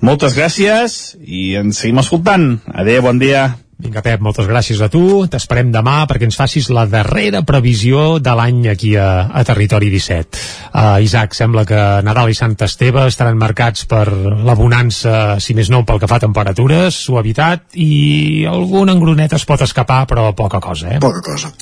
Moltes 0.00 0.34
gràcies 0.36 1.14
i 1.24 1.54
ens 1.60 1.78
seguim 1.80 2.00
escoltant. 2.02 2.56
Adéu, 2.72 3.04
bon 3.06 3.20
dia. 3.20 3.65
Vinga, 3.76 4.00
Pep, 4.00 4.22
moltes 4.24 4.46
gràcies 4.48 4.78
a 4.80 4.86
tu. 4.88 5.26
T'esperem 5.28 5.68
demà 5.68 6.06
perquè 6.08 6.24
ens 6.24 6.38
facis 6.38 6.70
la 6.72 6.86
darrera 6.88 7.42
previsió 7.44 8.16
de 8.24 8.32
l'any 8.38 8.62
aquí 8.72 8.94
a, 8.96 9.28
a 9.28 9.42
Territori 9.44 9.90
17. 9.92 10.40
Uh, 10.72 11.02
Isaac, 11.04 11.36
sembla 11.36 11.66
que 11.68 11.80
Nadal 12.06 12.32
i 12.32 12.36
Sant 12.38 12.56
Esteve 12.64 13.04
estaran 13.10 13.36
marcats 13.36 13.84
per 13.90 14.06
la 14.08 14.56
bonança, 14.56 15.36
si 15.44 15.52
més 15.58 15.68
no, 15.68 15.82
pel 15.84 16.00
que 16.00 16.08
fa 16.08 16.16
a 16.16 16.24
temperatures, 16.24 17.02
suavitat 17.04 17.76
i 17.76 18.46
algun 18.48 18.94
engronet 18.94 19.36
es 19.36 19.44
pot 19.44 19.60
escapar, 19.60 20.06
però 20.08 20.30
poca 20.32 20.62
cosa, 20.64 20.96
eh? 20.96 21.00
Poca 21.04 21.20
cosa. 21.20 21.52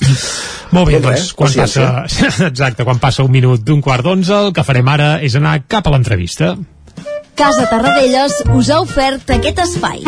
Molt 0.71 0.87
bé, 0.87 1.03
Doncs 1.03 1.33
quan 1.35 1.51
passa, 1.51 1.89
exacte, 2.47 2.87
quan 2.87 3.03
passa 3.03 3.27
un 3.27 3.35
minut 3.35 3.59
d'un 3.59 3.83
quart 3.83 4.07
d'onze, 4.07 4.39
el 4.47 4.55
que 4.55 4.63
farem 4.63 4.87
ara 4.95 5.17
és 5.19 5.35
anar 5.35 5.57
cap 5.67 5.91
a 5.91 5.97
l'entrevista. 5.97 6.55
Casa 7.35 7.67
Tarradellas 7.67 8.45
us 8.55 8.71
ha 8.71 8.79
ofert 8.79 9.35
aquest 9.35 9.65
espai. 9.67 10.07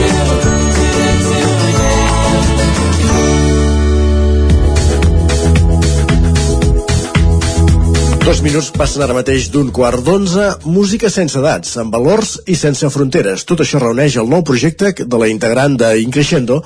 Dos 8.21 8.39
minuts 8.45 8.69
passen 8.77 9.01
ara 9.01 9.15
mateix 9.17 9.47
d'un 9.51 9.71
quart 9.73 10.03
d'onze, 10.05 10.43
música 10.69 11.09
sense 11.09 11.39
edats, 11.39 11.71
amb 11.81 11.91
valors 11.95 12.35
i 12.47 12.53
sense 12.55 12.85
fronteres. 12.93 13.43
Tot 13.49 13.63
això 13.63 13.79
reuneix 13.81 14.15
el 14.21 14.29
nou 14.29 14.43
projecte 14.45 14.91
de 15.01 15.19
la 15.19 15.27
integrant 15.31 15.73
d'Increixendo, 15.81 16.59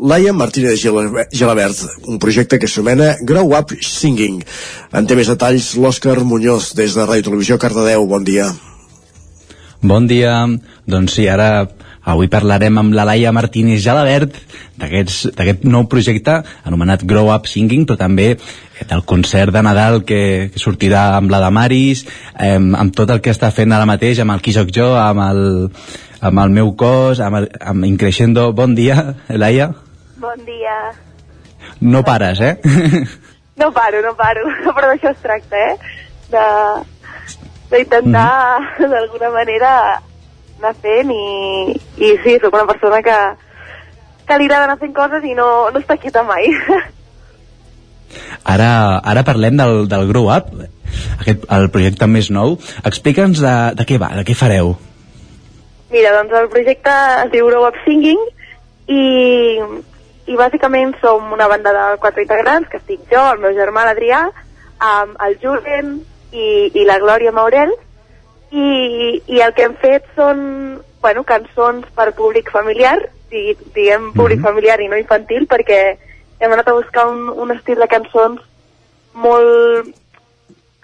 Laia 0.00 0.32
Martínez 0.32 0.78
Gela- 0.80 1.26
Gelabert, 1.34 1.82
un 2.06 2.18
projecte 2.22 2.58
que 2.62 2.68
s'anomena 2.70 3.16
Grow 3.26 3.50
Up 3.58 3.74
Singing. 3.82 4.38
En 4.94 5.06
té 5.06 5.18
més 5.18 5.28
detalls 5.28 5.74
l'Òscar 5.76 6.20
Muñoz, 6.24 6.72
des 6.78 6.94
de 6.94 7.02
Ràdio 7.04 7.26
Televisió 7.28 7.58
Cardedeu. 7.58 8.06
Bon 8.06 8.24
dia. 8.24 8.46
Bon 9.82 10.06
dia. 10.06 10.46
Doncs 10.86 11.18
sí, 11.18 11.26
ara 11.28 11.66
avui 12.12 12.28
parlarem 12.32 12.78
amb 12.80 12.94
la 12.96 13.04
Laia 13.08 13.32
Martínez 13.32 13.80
Jalabert 13.84 14.36
d'aquest 14.80 15.64
nou 15.64 15.86
projecte 15.90 16.40
anomenat 16.68 17.04
Grow 17.08 17.30
Up 17.34 17.48
Singing, 17.50 17.86
però 17.88 17.98
també 18.00 18.34
del 18.88 19.04
concert 19.04 19.52
de 19.52 19.62
Nadal 19.62 20.02
que, 20.08 20.50
que 20.52 20.60
sortirà 20.62 21.16
amb 21.18 21.32
la 21.32 21.40
Damaris, 21.42 22.06
eh, 22.38 22.56
amb 22.56 22.94
tot 22.96 23.12
el 23.12 23.20
que 23.24 23.34
està 23.34 23.52
fent 23.54 23.72
ara 23.76 23.88
mateix, 23.88 24.22
amb 24.22 24.34
el 24.34 24.44
Qui 24.44 24.54
soc 24.56 24.72
jo, 24.74 24.92
amb 24.96 25.24
el, 25.26 25.42
amb 26.20 26.44
el 26.44 26.54
meu 26.56 26.72
cos, 26.80 27.20
amb, 27.20 27.42
el, 27.42 27.50
amb 27.60 27.88
Increixendo. 27.88 28.50
Bon 28.56 28.74
dia, 28.74 29.14
Laia. 29.28 29.70
Bon 30.20 30.46
dia. 30.46 30.78
No 31.80 32.04
pares, 32.04 32.40
eh? 32.40 32.56
No 33.60 33.70
paro, 33.76 34.00
no 34.04 34.14
paro, 34.16 34.46
però 34.76 34.88
d'això 34.88 35.12
es 35.12 35.20
tracta, 35.20 35.66
eh? 35.72 35.76
De 36.32 36.46
d'intentar 37.70 38.58
d'alguna 38.80 39.28
manera 39.30 39.72
anar 40.60 40.76
fent 40.84 41.12
i, 41.14 41.76
i 42.00 42.12
sí, 42.24 42.36
sóc 42.42 42.54
una 42.54 42.68
persona 42.68 43.00
que, 43.04 43.18
que 44.28 44.38
li 44.38 44.48
agrada 44.48 44.68
anar 44.68 44.78
fent 44.80 44.94
coses 44.96 45.26
i 45.26 45.34
no, 45.38 45.48
no 45.72 45.82
està 45.82 45.98
quieta 46.00 46.24
mai. 46.26 46.50
Ara, 48.50 48.98
ara 49.06 49.22
parlem 49.22 49.54
del, 49.58 49.84
del 49.86 50.08
Grow 50.08 50.30
Up, 50.34 50.48
aquest, 51.20 51.44
el 51.54 51.68
projecte 51.70 52.08
més 52.10 52.30
nou. 52.34 52.56
Explica'ns 52.88 53.38
de, 53.38 53.52
de 53.78 53.86
què 53.86 54.00
va, 54.02 54.08
de 54.18 54.24
què 54.26 54.34
fareu. 54.34 54.72
Mira, 55.92 56.16
doncs 56.16 56.34
el 56.40 56.48
projecte 56.50 56.94
es 57.20 57.30
diu 57.30 57.46
Grow 57.46 57.68
Up 57.68 57.78
Singing 57.84 58.24
i 58.90 59.04
i 60.30 60.36
bàsicament 60.38 60.94
som 61.00 61.32
una 61.34 61.48
banda 61.50 61.72
de 61.74 61.84
quatre 62.02 62.22
integrants, 62.22 62.68
que 62.70 62.78
estic 62.78 63.02
jo, 63.10 63.22
el 63.32 63.40
meu 63.42 63.54
germà 63.56 63.86
l'Adrià, 63.88 64.20
um, 64.78 65.14
el 65.26 65.36
Julen 65.42 65.96
i, 66.30 66.70
i 66.70 66.84
la 66.86 67.00
Glòria 67.02 67.32
Maurel, 67.34 67.72
i, 68.50 69.22
i 69.26 69.40
el 69.40 69.54
que 69.54 69.62
hem 69.68 69.76
fet 69.80 70.06
són 70.16 70.40
bueno, 71.00 71.24
cançons 71.24 71.86
per 71.96 72.10
públic 72.16 72.50
familiar, 72.52 72.98
digui, 73.30 73.56
diguem 73.74 74.12
públic 74.12 74.38
mm 74.38 74.42
-hmm. 74.42 74.48
familiar 74.48 74.80
i 74.80 74.88
no 74.88 74.96
infantil, 74.96 75.46
perquè 75.48 75.96
hem 76.40 76.52
anat 76.52 76.68
a 76.68 76.74
buscar 76.74 77.06
un, 77.06 77.28
un 77.28 77.50
estil 77.52 77.78
de 77.78 77.88
cançons 77.88 78.40
molt 79.14 79.94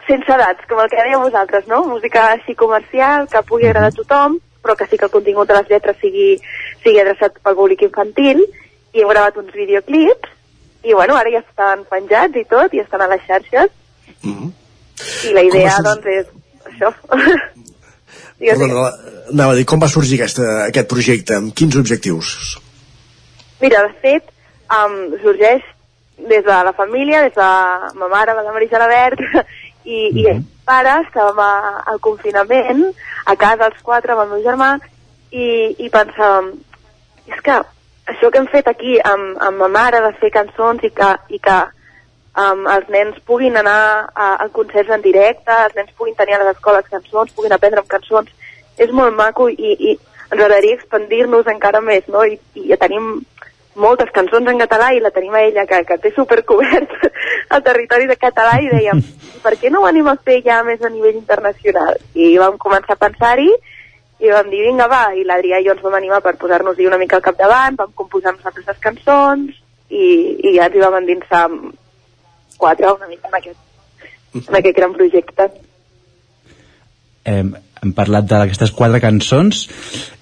sense 0.07 0.33
edats, 0.33 0.67
com 0.69 0.81
el 0.81 0.89
que 0.89 0.97
dèiem 0.97 1.21
vosaltres, 1.21 1.67
no? 1.67 1.85
Música 1.85 2.31
així 2.33 2.55
comercial, 2.55 3.29
que 3.29 3.43
pugui 3.43 3.67
agradar 3.67 3.89
a 3.89 3.99
tothom, 3.99 4.39
però 4.63 4.77
que 4.77 4.87
sí 4.87 4.97
que 4.97 5.05
el 5.05 5.11
contingut 5.11 5.49
de 5.49 5.55
les 5.55 5.69
lletres 5.69 5.97
sigui, 6.01 6.41
sigui 6.83 7.01
adreçat 7.01 7.39
pel 7.43 7.55
públic 7.55 7.83
infantil, 7.83 8.43
i 8.93 9.01
hem 9.01 9.09
gravat 9.09 9.37
uns 9.37 9.53
videoclips, 9.53 10.29
i 10.85 10.95
bueno, 10.95 11.17
ara 11.17 11.31
ja 11.31 11.43
estan 11.43 11.85
penjats 11.91 12.37
i 12.37 12.45
tot, 12.45 12.73
i 12.75 12.81
estan 12.81 13.03
a 13.03 13.09
les 13.09 13.23
xarxes, 13.27 13.71
Mm 14.23 14.33
-hmm. 14.33 14.51
i 15.29 15.33
la 15.35 15.43
idea, 15.43 15.73
doncs, 15.83 16.07
és 16.07 16.27
això. 16.77 16.93
Perdona, 18.39 18.91
anava 19.33 19.55
a 19.55 19.57
dir, 19.57 19.65
com 19.69 19.81
va 19.81 19.89
sorgir 19.89 20.19
aquesta, 20.21 20.47
aquest 20.67 20.89
projecte? 20.91 21.39
Amb 21.41 21.55
quins 21.57 21.77
objectius? 21.81 22.35
Mira, 23.63 23.87
de 23.87 23.95
fet, 24.03 24.29
um, 24.69 24.99
sorgeix 25.23 25.65
des 26.29 26.45
de 26.45 26.59
la 26.69 26.73
família, 26.77 27.23
des 27.25 27.35
de 27.37 27.49
ma 28.01 28.09
mare, 28.13 28.35
la 28.37 28.53
Maria 28.53 28.73
Gelabert, 28.75 29.23
i, 29.85 30.03
i 30.21 30.27
els 30.35 30.45
pares, 30.69 31.09
estàvem 31.09 31.41
a, 31.41 31.53
al 31.93 32.01
confinament, 32.05 32.85
a 33.25 33.37
casa 33.41 33.71
els 33.71 33.81
quatre 33.85 34.13
amb 34.13 34.27
el 34.27 34.35
meu 34.35 34.45
germà, 34.45 34.75
i, 35.33 35.49
i 35.81 35.91
pensàvem, 35.93 36.53
és 37.33 37.41
que 37.45 37.57
això 38.13 38.31
que 38.31 38.43
hem 38.43 38.51
fet 38.53 38.69
aquí 38.71 38.99
amb, 39.01 39.37
amb 39.43 39.65
ma 39.65 39.71
mare 39.81 40.03
de 40.05 40.13
fer 40.21 40.31
cançons 40.35 40.85
i 40.87 40.93
que, 40.95 41.11
i 41.33 41.41
que 41.43 41.57
um, 42.37 42.67
els 42.73 42.89
nens 42.93 43.19
puguin 43.29 43.57
anar 43.57 43.79
a, 44.15 44.35
a 44.45 44.49
concerts 44.53 44.93
en 44.93 45.05
directe, 45.05 45.53
els 45.69 45.77
nens 45.79 45.95
puguin 45.97 46.17
tenir 46.19 46.37
a 46.37 46.43
les 46.45 46.53
escoles 46.55 46.89
cançons, 46.91 47.33
puguin 47.37 47.55
aprendre 47.57 47.83
amb 47.83 47.91
cançons, 47.91 48.33
és 48.79 48.93
molt 48.93 49.17
maco 49.17 49.49
i, 49.49 49.73
i 49.73 49.95
ens 49.97 50.35
agradaria 50.37 50.77
expandir-nos 50.77 51.49
encara 51.51 51.81
més, 51.81 52.07
no? 52.13 52.25
I, 52.27 52.39
i 52.59 52.69
ja 52.71 52.81
tenim 52.81 53.23
moltes 53.77 54.11
cançons 54.13 54.49
en 54.49 54.59
català 54.59 54.91
i 54.97 55.03
la 55.05 55.13
tenim 55.13 55.35
a 55.37 55.43
ella 55.45 55.67
que, 55.69 55.83
que 55.89 55.99
té 56.01 56.13
supercobert 56.17 56.93
el 57.55 57.65
territori 57.65 58.09
de 58.09 58.17
català 58.21 58.59
i 58.65 58.71
dèiem, 58.73 59.01
per 59.45 59.55
què 59.61 59.73
no 59.73 59.85
ho 59.85 59.89
anem 59.89 60.09
a 60.13 60.17
fer 60.17 60.43
ja 60.45 60.63
més 60.67 60.83
a 60.83 60.93
nivell 60.93 61.17
internacional? 61.19 62.01
I 62.15 62.35
vam 62.43 62.61
començar 62.61 62.97
a 62.97 63.05
pensar-hi 63.07 63.51
i 64.25 64.33
vam 64.33 64.49
dir, 64.49 64.63
vinga, 64.65 64.87
va, 64.89 65.11
i 65.13 65.27
l'Adrià 65.29 65.61
i 65.61 65.67
jo 65.67 65.75
ens 65.77 65.83
vam 65.85 65.97
animar 65.99 66.23
per 66.25 66.39
posar-nos-hi 66.41 66.87
una 66.89 66.97
mica 67.01 67.19
al 67.19 67.25
capdavant, 67.25 67.77
vam 67.77 67.93
composar 67.97 68.33
nosaltres 68.33 68.69
les 68.71 68.79
cançons 68.81 69.51
i, 69.93 70.07
i 70.41 70.55
ja 70.57 70.71
ens 70.71 70.79
hi 70.79 70.85
vam 70.85 70.97
endinsar 71.03 71.43
amb 71.51 71.75
quatre 72.59 72.93
una 72.93 73.09
mica 73.11 73.29
en 73.31 73.39
aquest, 73.39 73.61
en 74.49 74.59
aquest 74.61 74.77
gran 74.77 74.93
projecte. 74.97 75.51
hem, 77.27 77.55
hem 77.83 77.93
parlat 77.97 78.27
d'aquestes 78.31 78.71
quatre 78.73 79.01
cançons 79.03 79.65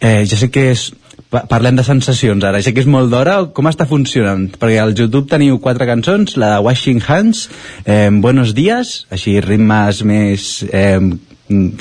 eh, 0.01 0.23
ja 0.27 0.36
sé 0.40 0.48
que 0.51 0.70
és 0.73 0.86
pa- 1.31 1.44
parlem 1.51 1.77
de 1.77 1.85
sensacions 1.85 2.44
ara, 2.44 2.59
ja 2.61 2.65
sé 2.69 2.73
que 2.74 2.81
és 2.85 2.89
molt 2.90 3.11
d'hora 3.12 3.36
com 3.55 3.69
està 3.69 3.86
funcionant? 3.90 4.47
Perquè 4.59 4.78
al 4.81 4.94
YouTube 4.97 5.28
teniu 5.31 5.59
quatre 5.61 5.86
cançons, 5.86 6.36
la 6.40 6.55
de 6.56 6.62
Washing 6.65 7.02
Hands 7.06 7.44
eh, 7.85 8.09
Buenos 8.24 8.55
Días 8.56 9.05
així 9.15 9.36
ritmes 9.44 10.01
més 10.09 10.48
eh, 10.73 10.98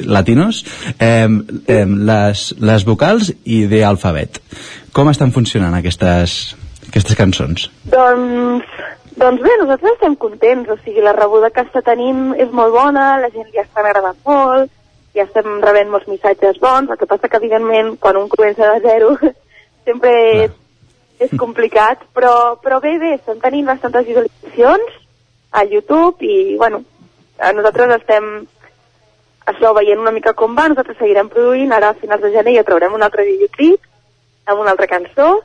latinos 0.03 0.65
eh, 0.99 1.27
eh, 1.71 1.85
les, 1.87 2.43
les 2.59 2.83
vocals 2.85 3.31
i 3.45 3.63
de 3.71 3.83
alfabet 3.87 4.41
com 4.93 5.07
estan 5.09 5.31
funcionant 5.31 5.73
aquestes, 5.79 6.53
aquestes 6.89 7.15
cançons? 7.17 7.69
Doncs, 7.89 8.67
doncs 9.17 9.41
bé, 9.41 9.51
nosaltres 9.59 9.95
estem 9.95 10.15
contents, 10.19 10.69
o 10.69 10.77
sigui, 10.83 11.01
la 11.03 11.13
rebuda 11.15 11.51
que 11.53 11.63
està 11.65 11.83
tenint 11.85 12.33
és 12.39 12.51
molt 12.55 12.73
bona, 12.73 13.17
la 13.21 13.29
gent 13.33 13.49
li 13.51 13.61
està 13.61 13.81
agradant 13.81 14.17
molt, 14.25 14.71
ja 15.13 15.27
estem 15.27 15.59
rebent 15.61 15.91
molts 15.93 16.09
missatges 16.09 16.59
bons, 16.61 16.89
el 16.89 16.97
que 16.97 17.09
passa 17.09 17.29
que 17.29 17.39
evidentment 17.41 17.93
quan 18.01 18.17
un 18.17 18.29
comença 18.31 18.71
de 18.73 18.81
zero 18.85 19.13
sempre 19.87 20.13
és, 20.45 20.57
és 21.27 21.37
complicat, 21.43 22.01
però, 22.17 22.57
però 22.63 22.81
bé, 22.83 22.97
bé, 23.01 23.15
estem 23.19 23.39
tenint 23.43 23.69
bastantes 23.69 24.07
visualitzacions 24.09 24.99
a 25.53 25.63
YouTube 25.69 26.25
i, 26.25 26.57
bueno, 26.57 26.81
nosaltres 27.53 27.99
estem 27.99 28.29
això 29.45 29.73
veient 29.75 29.99
una 30.01 30.13
mica 30.15 30.33
com 30.33 30.55
va, 30.57 30.69
nosaltres 30.71 30.97
seguirem 30.97 31.29
produint, 31.29 31.73
ara 31.75 31.91
a 31.91 31.99
finals 31.99 32.23
de 32.23 32.31
gener 32.33 32.57
ja 32.57 32.67
traurem 32.67 32.95
un 32.95 33.03
altre 33.05 33.25
videoclip 33.27 33.89
amb 34.47 34.63
una 34.63 34.73
altra 34.73 34.87
cançó 34.87 35.35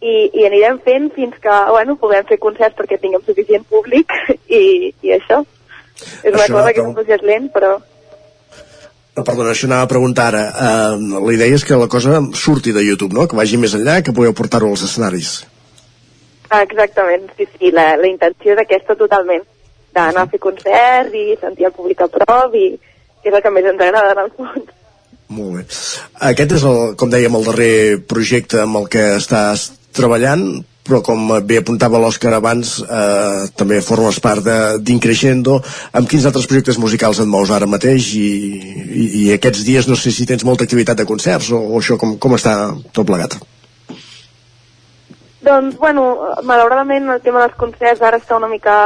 i, 0.00 0.30
i 0.32 0.46
anirem 0.46 0.78
fent 0.84 1.10
fins 1.14 1.36
que 1.42 1.58
bueno, 1.70 1.96
puguem 1.98 2.26
fer 2.28 2.38
concerts 2.42 2.76
perquè 2.78 2.98
tinguem 3.02 3.22
suficient 3.26 3.64
públic 3.68 4.12
i, 4.60 4.92
i 5.02 5.14
això. 5.16 5.42
És 6.22 6.32
una 6.32 6.44
Això 6.44 6.54
cosa 6.54 6.72
que 6.72 6.82
és 6.82 6.86
un 6.86 6.94
procés 6.94 7.24
lent, 7.26 7.48
però 7.54 7.78
No, 9.18 9.24
perdona, 9.26 9.50
això 9.50 9.66
anava 9.66 9.82
a 9.82 9.90
preguntar 9.90 10.28
ara. 10.28 10.40
Uh, 10.94 11.24
la 11.26 11.32
idea 11.34 11.56
és 11.56 11.64
que 11.66 11.74
la 11.74 11.88
cosa 11.90 12.20
surti 12.38 12.70
de 12.70 12.84
YouTube, 12.86 13.16
no? 13.16 13.24
Que 13.26 13.34
vagi 13.34 13.58
més 13.58 13.72
enllà, 13.74 13.96
que 14.06 14.14
pugueu 14.14 14.30
portar-ho 14.30 14.68
als 14.70 14.84
escenaris. 14.86 15.32
ah, 16.50 16.62
exactament, 16.62 17.26
sí, 17.36 17.48
sí, 17.58 17.72
la, 17.74 17.96
la 17.98 18.06
intenció 18.06 18.54
és 18.54 18.60
aquesta 18.62 18.94
totalment, 18.96 19.42
d'anar 19.92 20.22
a 20.22 20.30
fer 20.30 20.38
concerts 20.40 21.12
i 21.18 21.34
sentir 21.40 21.66
el 21.66 21.74
públic 21.76 22.00
a 22.00 22.08
prop 22.08 22.54
i 22.54 22.68
que 22.78 23.28
és 23.28 23.34
el 23.34 23.42
que 23.42 23.50
més 23.52 23.66
ens 23.66 23.82
agrada 23.82 24.14
en 24.14 24.22
el 24.22 24.30
fons. 24.38 24.70
Molt 25.28 25.58
bé. 25.58 25.64
Aquest 26.30 26.54
és, 26.56 26.64
el, 26.70 26.94
com 26.96 27.10
dèiem, 27.12 27.34
el 27.36 27.44
darrer 27.50 27.74
projecte 28.08 28.62
amb 28.62 28.80
el 28.80 28.88
que 28.88 29.04
estàs 29.18 29.66
treballant, 29.96 30.44
però 30.88 31.02
com 31.04 31.28
bé 31.44 31.58
apuntava 31.60 32.00
l'Òscar 32.00 32.32
abans, 32.34 32.78
eh, 32.80 33.48
també 33.58 33.80
formes 33.84 34.18
part 34.24 34.46
d'Increixendo. 34.80 35.58
Amb 35.92 36.08
quins 36.08 36.24
altres 36.28 36.48
projectes 36.48 36.80
musicals 36.80 37.20
et 37.20 37.28
mous 37.28 37.50
ara 37.52 37.68
mateix 37.68 38.14
i, 38.16 38.30
i, 38.88 39.04
i 39.22 39.28
aquests 39.34 39.64
dies 39.68 39.88
no 39.88 39.96
sé 40.00 40.14
si 40.14 40.26
tens 40.26 40.46
molta 40.48 40.64
activitat 40.64 40.96
de 40.96 41.06
concerts 41.08 41.52
o, 41.52 41.60
o 41.60 41.82
això 41.82 41.98
com, 42.00 42.16
com 42.16 42.36
està 42.38 42.56
tot 42.92 43.06
plegat? 43.06 43.36
Doncs, 45.44 45.76
bueno, 45.78 46.08
malauradament 46.44 47.08
el 47.12 47.20
tema 47.24 47.44
dels 47.44 47.56
concerts 47.60 48.02
ara 48.02 48.18
està 48.18 48.36
una 48.36 48.50
mica 48.50 48.78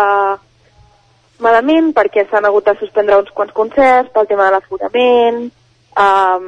malament 1.43 1.91
perquè 1.97 2.27
s'han 2.29 2.47
hagut 2.47 2.69
de 2.69 2.77
suspendre 2.79 3.19
uns 3.19 3.33
quants 3.35 3.55
concerts 3.57 4.12
pel 4.15 4.29
tema 4.31 4.47
de 4.47 4.57
l'aforament. 4.57 5.41
Um, 6.03 6.45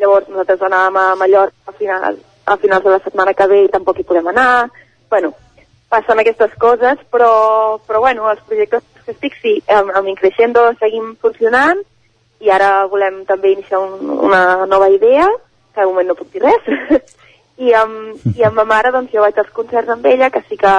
llavors 0.00 0.30
nosaltres 0.30 0.62
anàvem 0.66 0.96
a 1.00 1.08
Mallorca 1.18 1.70
a 1.70 1.76
finals, 1.78 2.22
a 2.44 2.56
finals 2.56 2.84
de 2.84 2.90
la 2.90 3.00
setmana 3.04 3.34
que 3.34 3.46
ve 3.50 3.64
i 3.64 3.72
tampoc 3.72 3.98
hi 3.98 4.06
podem 4.08 4.28
anar. 4.32 4.68
Bueno, 5.10 5.32
passen 5.88 6.20
aquestes 6.20 6.54
coses, 6.58 7.00
però, 7.10 7.80
però 7.86 8.00
bueno, 8.04 8.28
els 8.30 8.42
projectes 8.48 8.82
que 9.04 9.12
estic 9.12 9.36
sí, 9.40 9.56
amb, 9.68 9.92
amb 9.94 10.08
Increixendo 10.10 10.66
seguim 10.80 11.14
funcionant 11.22 11.82
i 12.44 12.50
ara 12.50 12.86
volem 12.90 13.22
també 13.28 13.54
iniciar 13.54 13.80
un, 13.80 14.10
una 14.28 14.66
nova 14.66 14.90
idea, 14.92 15.26
que 15.74 15.80
de 15.80 15.86
moment 15.86 16.10
no 16.10 16.18
puc 16.18 16.32
dir 16.32 16.42
res, 16.44 16.66
i 17.64 17.72
amb, 17.78 18.26
i 18.34 18.44
amb 18.44 18.58
ma 18.58 18.66
mare 18.68 18.92
doncs 18.94 19.14
jo 19.14 19.22
vaig 19.22 19.38
als 19.38 19.52
concerts 19.54 19.92
amb 19.94 20.06
ella 20.10 20.30
que 20.34 20.42
sí 20.48 20.58
que, 20.60 20.74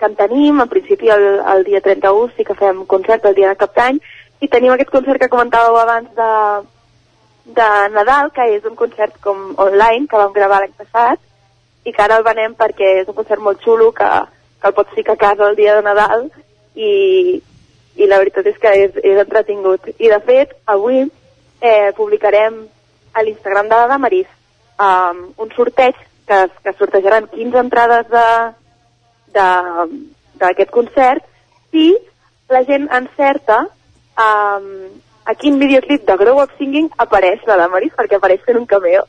que 0.00 0.08
en 0.08 0.16
tenim. 0.16 0.60
En 0.60 0.68
principi 0.68 1.12
el, 1.12 1.26
el 1.54 1.64
dia 1.68 1.82
31 1.84 2.32
sí 2.36 2.46
que 2.48 2.56
fem 2.58 2.84
concert 2.88 3.26
el 3.28 3.36
dia 3.36 3.52
de 3.52 3.60
cap 3.60 3.76
d'any. 3.76 4.00
I 4.40 4.48
tenim 4.48 4.72
aquest 4.72 4.92
concert 4.92 5.20
que 5.20 5.28
comentàveu 5.32 5.76
abans 5.76 6.08
de, 6.16 6.30
de 7.56 7.68
Nadal 7.94 8.30
que 8.36 8.46
és 8.56 8.64
un 8.68 8.76
concert 8.78 9.16
com 9.24 9.50
online 9.60 10.06
que 10.10 10.18
vam 10.20 10.32
gravar 10.36 10.60
l'any 10.62 10.74
passat 10.78 11.20
i 11.84 11.92
que 11.92 12.02
ara 12.04 12.18
el 12.20 12.24
venem 12.26 12.54
perquè 12.58 12.90
és 13.02 13.08
un 13.08 13.16
concert 13.16 13.40
molt 13.42 13.62
xulo 13.64 13.90
que, 13.96 14.08
que 14.60 14.68
el 14.68 14.74
pots 14.76 14.94
ficar 14.94 15.14
a 15.16 15.22
casa 15.24 15.48
el 15.48 15.56
dia 15.56 15.74
de 15.78 15.82
Nadal 15.86 16.26
i, 16.74 17.40
i 17.96 18.06
la 18.06 18.18
veritat 18.22 18.46
és 18.46 18.58
que 18.60 18.70
és, 18.84 18.98
és 19.02 19.18
entretingut. 19.24 19.88
I 19.98 20.08
de 20.12 20.20
fet 20.26 20.52
avui 20.70 21.00
eh, 21.02 21.90
publicarem 21.96 22.60
a 23.12 23.24
l'Instagram 23.26 23.68
de 23.68 23.76
la 23.80 23.88
Damaris 23.90 24.28
um, 24.78 25.24
un 25.42 25.50
sorteig 25.56 25.96
que, 26.28 26.38
que 26.62 26.72
sortejaran 26.78 27.26
15 27.32 27.58
entrades 27.64 28.06
de 28.12 28.26
de- 29.34 29.98
d'aquest 30.40 30.70
concert 30.74 31.22
si 31.70 31.90
la 32.50 32.62
gent 32.66 32.86
encerta 32.96 33.60
um, 34.18 34.88
a 35.30 35.34
quin 35.38 35.58
videoclip 35.62 36.06
de 36.08 36.16
Grow 36.18 36.42
Up 36.42 36.52
Singing 36.58 36.90
apareix 37.04 37.42
la 37.48 37.58
Damaris 37.60 37.94
perquè 37.98 38.18
apareix 38.18 38.42
fent 38.46 38.58
un 38.58 38.66
cameo. 38.70 39.06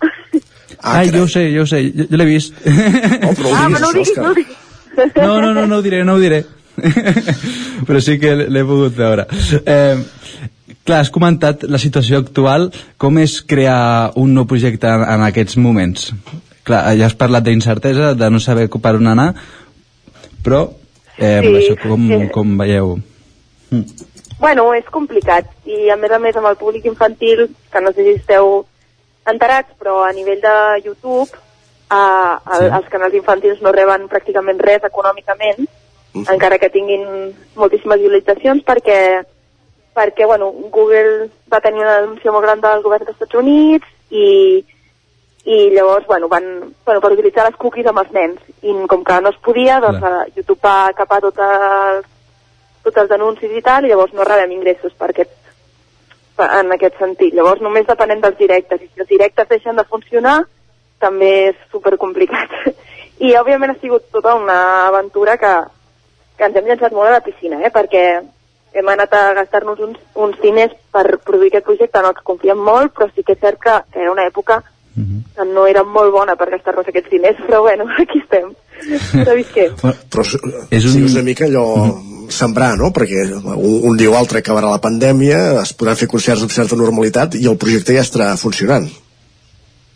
Ah, 0.82 1.02
Ai, 1.02 1.10
jo 1.14 1.26
ho 1.26 1.30
sé, 1.30 1.48
jo 1.54 1.66
ho 1.66 1.70
sé, 1.70 1.82
jo, 1.90 2.06
jo 2.10 2.18
l'he 2.18 2.26
vist. 2.30 2.56
Oh, 2.62 3.34
però 3.38 3.52
ah, 3.54 3.68
però 3.70 3.82
no 3.82 3.90
ho 3.90 3.96
diguis, 3.98 4.18
no 4.18 4.30
ho 4.30 4.38
diguis. 4.38 4.58
No, 5.16 5.36
no, 5.42 5.54
no, 5.54 5.66
no 5.68 5.78
ho 5.78 5.82
diré, 5.86 6.04
no 6.08 6.16
ho 6.16 6.22
diré. 6.22 6.44
Però 7.88 8.00
sí 8.02 8.18
que 8.20 8.34
l'he 8.36 8.64
pogut 8.68 8.96
veure. 8.96 9.26
Eh, 9.60 10.00
clar, 10.88 11.02
has 11.02 11.12
comentat 11.14 11.66
la 11.70 11.80
situació 11.82 12.22
actual, 12.22 12.70
com 13.02 13.20
és 13.22 13.40
crear 13.48 14.12
un 14.20 14.34
nou 14.36 14.48
projecte 14.50 14.90
en, 14.90 15.06
en 15.06 15.26
aquests 15.28 15.60
moments? 15.62 16.12
Clar, 16.68 16.84
ja 16.98 17.08
has 17.10 17.18
parlat 17.18 17.46
d'incertesa, 17.46 18.14
de 18.18 18.32
no 18.32 18.42
saber 18.44 18.68
per 18.72 18.96
on 19.00 19.12
anar, 19.12 19.30
però 20.46 20.64
eh, 21.18 21.40
Sí, 21.44 21.56
això, 21.62 21.78
com, 21.84 22.08
sí. 22.10 22.30
com 22.34 22.58
veieu? 22.62 22.96
Bueno, 24.42 24.72
és 24.74 24.88
complicat 24.90 25.48
i 25.70 25.92
a 25.94 25.98
més 26.02 26.12
a 26.12 26.20
més 26.20 26.36
amb 26.36 26.50
el 26.50 26.58
públic 26.58 26.88
infantil, 26.90 27.46
que 27.72 27.82
no 27.82 27.94
sé 27.94 28.04
si 28.08 28.18
esteu 28.18 28.66
enterats, 29.30 29.70
però 29.78 30.02
a 30.02 30.12
nivell 30.18 30.42
de 30.42 30.58
YouTube 30.88 31.30
Uh, 31.92 32.40
el, 32.56 32.62
Sí. 32.62 32.76
Els 32.78 32.88
canals 32.88 33.16
infantils 33.18 33.60
no 33.60 33.74
reben 33.76 34.06
pràcticament 34.08 34.62
res 34.64 34.84
econòmicament, 34.88 35.66
encara 36.22 36.58
que 36.62 36.70
tinguin 36.72 37.04
moltíssimes 37.60 38.00
visualitzacions, 38.00 38.64
perquè, 38.64 39.00
perquè 39.98 40.28
bueno, 40.30 40.48
Google 40.72 41.28
va 41.52 41.60
tenir 41.60 41.84
una 41.84 41.98
denúncia 42.00 42.32
molt 42.32 42.48
gran 42.48 42.64
del 42.64 42.86
govern 42.86 43.04
dels 43.04 43.18
Estats 43.18 43.36
Units 43.42 43.92
i, 44.08 44.64
i 45.44 45.58
llavors 45.76 46.08
bueno, 46.08 46.30
van, 46.32 46.48
bueno, 46.86 47.02
per 47.04 47.12
utilitzar 47.12 47.50
les 47.50 47.60
cookies 47.60 47.92
amb 47.92 48.06
els 48.06 48.16
nens. 48.16 48.40
I 48.64 48.78
com 48.88 49.04
que 49.04 49.20
no 49.20 49.36
es 49.36 49.44
podia, 49.44 49.82
doncs 49.84 50.00
uh, 50.00 50.24
YouTube 50.32 50.64
va 50.64 50.94
capar 50.96 51.20
tot 51.28 51.44
els, 51.44 52.08
tots 52.84 52.98
els 53.04 53.12
anuncis 53.18 53.52
i 53.58 53.62
tal, 53.66 53.86
i 53.86 53.92
llavors 53.92 54.14
no 54.18 54.26
rebem 54.28 54.52
ingressos 54.58 54.94
per 54.98 55.12
aquest, 55.12 55.32
per, 56.38 56.48
en 56.60 56.72
aquest 56.76 56.98
sentit. 57.00 57.34
Llavors 57.38 57.62
només 57.62 57.88
depenem 57.88 58.22
dels 58.24 58.38
directes, 58.40 58.82
i 58.82 58.90
si 58.90 59.04
els 59.04 59.10
directes 59.10 59.50
deixen 59.50 59.78
de 59.80 59.86
funcionar, 59.90 60.40
també 61.02 61.32
és 61.52 61.62
super 61.72 61.98
complicat. 62.02 62.54
I 63.26 63.36
òbviament 63.38 63.76
ha 63.76 63.80
sigut 63.82 64.08
tota 64.14 64.34
una 64.36 64.60
aventura 64.88 65.38
que, 65.38 65.54
que 66.38 66.48
ens 66.48 66.56
hem 66.58 66.70
llançat 66.72 66.94
molt 66.98 67.10
a 67.12 67.18
la 67.20 67.26
piscina, 67.26 67.60
eh? 67.62 67.70
perquè 67.74 68.06
hem 68.74 68.88
anat 68.88 69.14
a 69.14 69.22
gastar-nos 69.36 69.80
uns, 69.84 69.98
uns 70.16 70.38
diners 70.42 70.74
per 70.96 71.04
produir 71.26 71.52
aquest 71.52 71.66
projecte 71.68 72.00
en 72.00 72.08
el 72.08 72.14
que 72.18 72.24
confiem 72.26 72.62
molt, 72.64 72.94
però 72.96 73.10
sí 73.12 73.22
que 73.28 73.36
és 73.36 73.42
cert 73.44 73.60
que, 73.62 73.74
que 73.94 74.00
era 74.06 74.14
una 74.14 74.26
època 74.30 74.62
que 75.36 75.46
no 75.48 75.66
era 75.68 75.84
molt 75.84 76.12
bona 76.12 76.34
per 76.36 76.50
gastar-nos 76.52 76.88
aquests 76.88 77.12
diners, 77.12 77.38
però 77.48 77.62
bueno, 77.68 77.86
aquí 78.00 78.20
estem. 78.24 78.54
Sabis 79.28 79.52
què? 79.54 79.68
Però 79.82 80.24
és, 80.26 80.34
un- 80.40 80.96
sí, 80.96 81.04
és 81.06 81.14
una 81.14 81.24
mica 81.28 81.46
allò 81.46 81.66
sembrar, 82.36 82.74
no? 82.80 82.92
Perquè 82.96 83.28
un, 83.32 83.78
un 83.92 83.98
dia 84.00 84.12
o 84.12 84.18
altre 84.18 84.42
acabarà 84.42 84.72
la 84.72 84.82
pandèmia, 84.84 85.62
es 85.62 85.74
podran 85.78 86.00
fer 86.00 86.10
concerts 86.12 86.44
amb 86.46 86.54
certa 86.56 86.80
normalitat 86.80 87.38
i 87.40 87.48
el 87.52 87.60
projecte 87.62 87.96
ja 87.96 88.06
estarà 88.06 88.32
funcionant. 88.42 88.88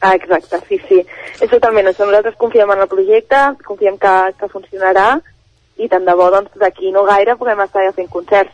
Ah, 0.06 0.14
exacte, 0.14 0.60
sí, 0.70 0.80
sí. 0.88 0.99
És 1.41 1.49
totalment 1.49 1.88
això. 1.90 2.06
Nosaltres 2.06 2.38
confiem 2.38 2.70
en 2.72 2.84
el 2.84 2.91
projecte, 2.91 3.40
confiem 3.66 3.98
que, 3.98 4.14
que 4.40 4.52
funcionarà 4.52 5.07
i 5.82 5.90
tant 5.91 6.06
de 6.07 6.14
bo, 6.16 6.30
doncs, 6.32 6.53
d'aquí 6.62 6.91
no 6.94 7.03
gaire 7.07 7.36
podem 7.40 7.64
estar 7.66 7.84
ja 7.88 7.95
fent 7.95 8.12
concerts. 8.12 8.53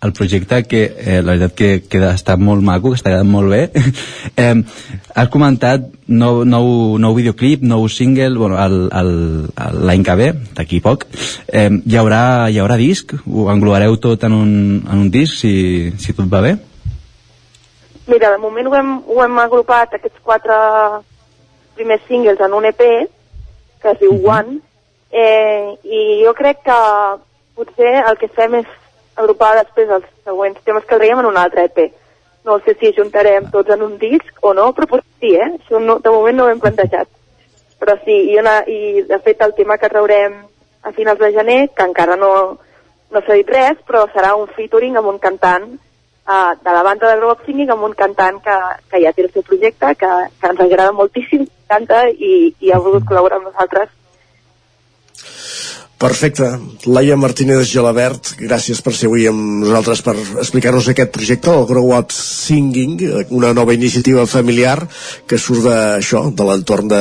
El 0.00 0.12
projecte 0.12 0.62
que 0.64 0.82
eh, 0.96 1.22
la 1.22 1.34
veritat 1.34 1.54
que, 1.58 1.70
que 1.90 2.00
està 2.06 2.36
molt 2.38 2.62
maco, 2.62 2.92
que 2.92 3.00
està 3.00 3.10
quedant 3.10 3.30
molt 3.30 3.50
bé 3.50 3.62
eh, 4.42 4.54
has 5.14 5.30
comentat 5.34 5.88
nou, 6.06 6.44
nou, 6.46 6.68
nou 7.02 7.16
videoclip, 7.16 7.64
nou 7.66 7.88
single 7.90 8.30
bueno, 8.38 8.58
l'any 8.58 10.06
que 10.06 10.16
ve 10.20 10.30
d'aquí 10.54 10.80
poc 10.84 11.08
eh, 11.10 11.68
hi, 11.70 11.98
haurà, 11.98 12.22
hi 12.52 12.62
haurà 12.62 12.78
disc? 12.78 13.16
ho 13.26 13.48
englobareu 13.50 13.98
tot 13.98 14.22
en 14.28 14.38
un, 14.38 14.54
en 14.86 15.04
un 15.06 15.10
disc 15.10 15.40
si, 15.42 15.90
si 15.98 16.14
tot 16.14 16.30
va 16.30 16.44
bé? 16.46 16.54
Mira, 18.08 18.30
de 18.30 18.38
moment 18.40 18.70
ho 18.70 18.78
hem, 18.78 18.96
ho 19.04 19.22
hem 19.24 19.38
agrupat 19.42 19.98
aquests 19.98 20.22
quatre 20.24 20.54
primers 21.76 22.06
singles 22.08 22.40
en 22.40 22.54
un 22.54 22.70
EP 22.70 22.82
que 23.82 23.90
es 23.92 23.98
diu 24.00 24.14
One 24.30 24.60
eh, 25.10 25.74
i 25.84 26.22
jo 26.22 26.32
crec 26.38 26.62
que 26.66 26.78
potser 27.58 27.98
el 28.06 28.18
que 28.20 28.30
fem 28.30 28.60
és 28.62 28.76
agrupar 29.18 29.54
després 29.58 29.90
els 29.98 30.06
següents 30.24 30.60
temes 30.64 30.86
que 30.86 30.98
traiem 30.98 31.22
en 31.22 31.30
un 31.30 31.38
altre 31.40 31.66
EP. 31.68 31.80
No 32.46 32.58
sé 32.64 32.74
si 32.80 32.94
juntarem 32.96 33.50
tots 33.52 33.74
en 33.74 33.82
un 33.84 33.96
disc 34.00 34.44
o 34.46 34.54
no, 34.56 34.70
però 34.72 34.88
potser 34.88 35.08
sí, 35.20 35.34
eh? 35.34 35.50
Això 35.58 35.80
no, 35.82 35.98
de 36.04 36.12
moment 36.14 36.38
no 36.38 36.46
ho 36.46 36.52
hem 36.52 36.62
plantejat. 36.62 37.10
Però 37.78 37.98
sí, 38.04 38.14
i, 38.30 38.38
una, 38.40 38.60
i 38.66 39.04
de 39.08 39.18
fet 39.24 39.42
el 39.44 39.54
tema 39.58 39.76
que 39.78 39.90
traurem 39.90 40.38
a 40.82 40.94
finals 40.94 41.20
de 41.20 41.32
gener, 41.34 41.60
que 41.74 41.84
encara 41.84 42.16
no, 42.16 42.32
no 43.10 43.22
s'ha 43.24 43.36
dit 43.38 43.52
res, 43.52 43.82
però 43.86 44.06
serà 44.14 44.34
un 44.38 44.48
featuring 44.54 44.96
amb 44.98 45.10
un 45.12 45.20
cantant 45.22 45.68
uh, 45.74 46.54
de 46.62 46.74
la 46.78 46.82
banda 46.86 47.12
de 47.14 47.26
Up 47.26 47.44
Singing 47.46 47.70
amb 47.74 47.86
un 47.90 47.94
cantant 47.98 48.40
que, 48.44 48.56
que 48.90 49.02
ja 49.04 49.12
té 49.12 49.26
el 49.26 49.32
seu 49.34 49.44
projecte, 49.46 49.94
que, 50.00 50.10
que 50.40 50.52
ens 50.52 50.64
agrada 50.64 50.96
moltíssim, 50.96 51.46
canta 51.68 52.06
i, 52.08 52.52
i 52.60 52.72
ha 52.72 52.80
volgut 52.82 53.06
col·laborar 53.08 53.40
amb 53.40 53.50
nosaltres. 53.50 53.94
Perfecte. 55.98 56.46
Laia 56.86 57.16
Martínez 57.18 57.66
Gelabert, 57.66 58.36
gràcies 58.38 58.78
per 58.86 58.92
ser 58.94 59.08
avui 59.08 59.24
amb 59.26 59.64
nosaltres 59.64 59.98
per 60.06 60.14
explicar-nos 60.14 60.86
aquest 60.92 61.10
projecte, 61.10 61.50
el 61.50 61.66
Grow 61.66 61.90
Up 61.96 62.14
Singing, 62.14 63.00
una 63.34 63.50
nova 63.50 63.74
iniciativa 63.74 64.22
familiar 64.30 64.76
que 65.26 65.40
surt 65.42 65.66
d'això, 65.66 66.28
de 66.30 66.46
l'entorn 66.46 66.86
de, 66.92 67.00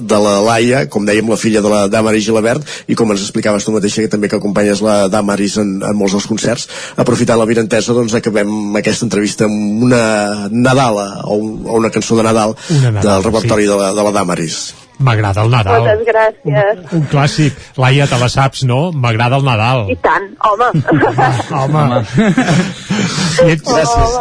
de 0.00 0.20
la 0.24 0.38
Laia, 0.46 0.86
com 0.88 1.04
dèiem, 1.04 1.28
la 1.28 1.36
filla 1.36 1.60
de 1.60 1.74
la 1.74 1.82
Damaris 1.92 2.24
Gelabert, 2.30 2.64
i 2.88 2.96
com 2.96 3.12
ens 3.12 3.26
explicaves 3.26 3.68
tu 3.68 3.76
mateixa, 3.76 4.00
que 4.06 4.14
també 4.16 4.32
que 4.32 4.40
acompanyes 4.40 4.80
la 4.86 4.96
Damaris 5.12 5.58
en, 5.60 5.76
en 5.84 6.00
molts 6.00 6.16
dels 6.16 6.30
concerts. 6.32 6.70
Aprofitant 6.96 7.36
la 7.36 7.48
virentesa, 7.52 7.92
doncs 7.92 8.16
acabem 8.16 8.80
aquesta 8.80 9.04
entrevista 9.04 9.44
amb 9.44 9.84
una 9.90 10.02
Nadala, 10.48 11.10
o, 11.28 11.36
un, 11.36 11.54
o 11.68 11.76
una 11.84 11.92
cançó 11.92 12.16
de 12.16 12.24
Nadal, 12.24 12.56
Una 12.80 12.96
Nadal, 12.96 13.04
del 13.12 13.28
repertori 13.28 13.68
sí. 13.68 13.72
de, 13.74 13.80
la, 13.84 13.92
de 13.92 14.08
la 14.08 14.16
Damaris. 14.22 14.85
M'agrada 14.98 15.44
el 15.44 15.50
Nadal. 15.52 15.84
Moltes 15.84 16.06
gràcies. 16.08 16.78
Un 16.96 17.04
clàssic. 17.12 17.58
Laia, 17.76 18.06
te 18.08 18.18
la 18.20 18.28
saps, 18.32 18.64
no? 18.68 18.90
M'agrada 18.96 19.36
el 19.36 19.44
Nadal. 19.44 19.84
I 19.92 19.96
tant, 20.00 20.30
home. 20.40 20.70
Home. 21.52 21.84
I 23.44 23.52
ets... 23.52 23.66
Gràcies. 23.68 24.16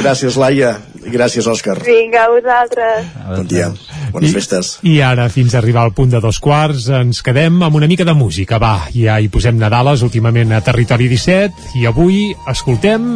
Gràcies, 0.00 0.38
Laia. 0.40 0.72
I 1.06 1.14
gràcies, 1.14 1.46
Òscar. 1.46 1.78
Vinga, 1.86 2.26
a 2.26 2.32
vosaltres. 2.32 3.10
Bon 3.28 3.46
dia. 3.46 3.70
Bones 4.10 4.34
festes. 4.34 4.72
I 4.86 4.98
ara, 5.06 5.28
fins 5.30 5.54
a 5.54 5.60
arribar 5.62 5.86
al 5.86 5.94
punt 5.94 6.10
de 6.10 6.20
dos 6.22 6.40
quarts, 6.42 6.88
ens 6.90 7.22
quedem 7.22 7.62
amb 7.62 7.78
una 7.78 7.86
mica 7.90 8.06
de 8.08 8.16
música. 8.18 8.58
Va, 8.62 8.88
ja 8.94 9.20
hi 9.22 9.30
posem 9.32 9.58
Nadales 9.60 10.02
últimament 10.06 10.56
a 10.56 10.62
Territori 10.66 11.10
17 11.12 11.78
i 11.80 11.86
avui 11.86 12.32
escoltem 12.50 13.10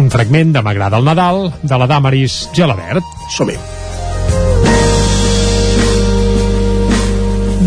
un 0.00 0.10
fragment 0.12 0.52
de 0.54 0.62
M'agrada 0.62 1.00
el 1.00 1.08
Nadal 1.08 1.48
de 1.62 1.80
la 1.80 1.88
Damaris 1.90 2.42
Gelabert. 2.56 3.16
Som-hi. 3.36 3.56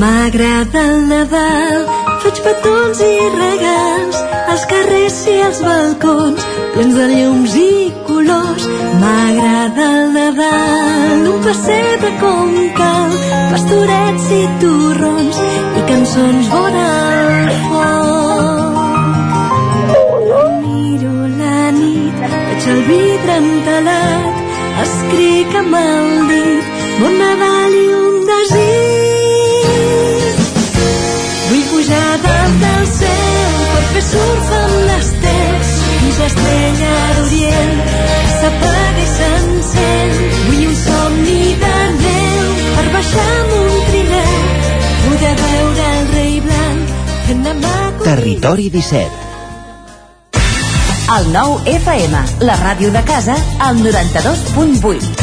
M'agrada 0.03 0.81
el 0.91 0.97
Nadal, 1.07 1.84
faig 2.21 2.39
petons 2.43 3.01
i 3.05 3.11
regals, 3.35 4.17
als 4.51 4.63
carrers 4.71 5.19
i 5.31 5.35
als 5.45 5.61
balcons, 5.63 6.41
plens 6.73 6.97
de 6.97 7.05
llums 7.11 7.53
i 7.61 7.69
colors. 8.07 8.65
M'agrada 8.99 9.85
el 9.91 10.09
Nadal, 10.17 11.21
un 11.34 11.39
pessebre 11.45 12.11
com 12.19 12.51
cal, 12.80 13.15
pastorets 13.53 14.27
i 14.39 14.41
torrons, 14.65 15.39
i 15.80 15.85
cançons 15.91 16.51
vora 16.51 16.88
el 17.21 17.53
foc. 17.69 18.75
Miro 20.65 21.15
la 21.38 21.61
nit, 21.80 22.17
veig 22.49 22.67
el 22.75 22.84
vidre 22.91 23.39
entelat, 23.45 24.43
escric 24.84 25.55
amb 25.63 25.80
el 25.85 26.11
dit, 26.34 26.75
bon 26.99 27.17
Nadal 27.23 27.80
i 27.85 27.88
un 28.01 28.23
per 34.14 34.22
fer 34.22 34.34
surf 34.35 34.49
amb 34.57 34.76
l'Estel 34.88 35.56
fins 36.02 36.18
l'estrella 36.22 36.94
d'Orient 37.18 37.76
s'apaga 38.40 39.02
i 39.02 39.07
s'encén. 39.14 40.14
Vull 40.48 40.65
un 40.68 40.76
somni 40.84 41.56
de 41.64 41.73
neu 41.98 42.45
per 42.76 42.85
baixar 42.94 43.27
amb 43.40 43.57
un 43.57 43.81
trinet 43.90 44.69
poder 45.07 45.35
veure 45.41 45.90
el 45.98 46.07
rei 46.14 46.40
blanc 46.45 46.95
fent 47.27 47.44
de 47.44 47.53
Territori 48.03 48.69
17. 48.69 49.22
El 51.14 51.27
nou 51.31 51.60
FM, 51.65 52.23
la 52.48 52.56
ràdio 52.57 52.91
de 52.91 53.03
casa, 53.06 53.35
al 53.60 53.77
92.8. 53.84 55.23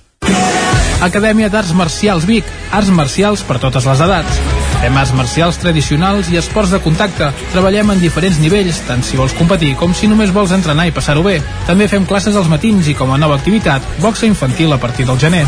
Acadèmia 1.01 1.49
d'Arts 1.49 1.73
Marcials 1.73 2.27
Vic, 2.29 2.45
arts 2.69 2.91
marcials 2.93 3.41
per 3.47 3.57
totes 3.61 3.87
les 3.89 4.01
edats. 4.05 4.41
Fem 4.83 4.97
arts 5.01 5.13
marcials 5.17 5.57
tradicionals 5.61 6.29
i 6.29 6.37
esports 6.37 6.73
de 6.73 6.79
contacte. 6.83 7.31
Treballem 7.55 7.95
en 7.95 8.03
diferents 8.03 8.37
nivells, 8.41 8.83
tant 8.85 9.01
si 9.05 9.17
vols 9.17 9.33
competir 9.37 9.73
com 9.79 9.95
si 9.97 10.09
només 10.11 10.33
vols 10.33 10.53
entrenar 10.53 10.85
i 10.87 10.93
passar-ho 10.93 11.25
bé. 11.25 11.39
També 11.65 11.89
fem 11.89 12.05
classes 12.05 12.37
als 12.37 12.51
matins 12.53 12.87
i 12.87 12.97
com 12.97 13.11
a 13.11 13.17
nova 13.17 13.35
activitat, 13.41 13.81
boxa 14.01 14.29
infantil 14.29 14.73
a 14.73 14.81
partir 14.81 15.09
del 15.09 15.19
gener. 15.19 15.45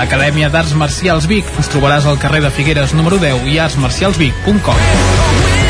Acadèmia 0.00 0.48
d'Arts 0.48 0.72
Marcials 0.80 1.28
Vic. 1.28 1.44
Ens 1.60 1.68
trobaràs 1.68 2.08
al 2.08 2.18
carrer 2.18 2.40
de 2.40 2.50
Figueres 2.54 2.94
número 2.96 3.20
10 3.20 3.44
i 3.52 3.60
artsmarcialsvic.com. 3.60 5.69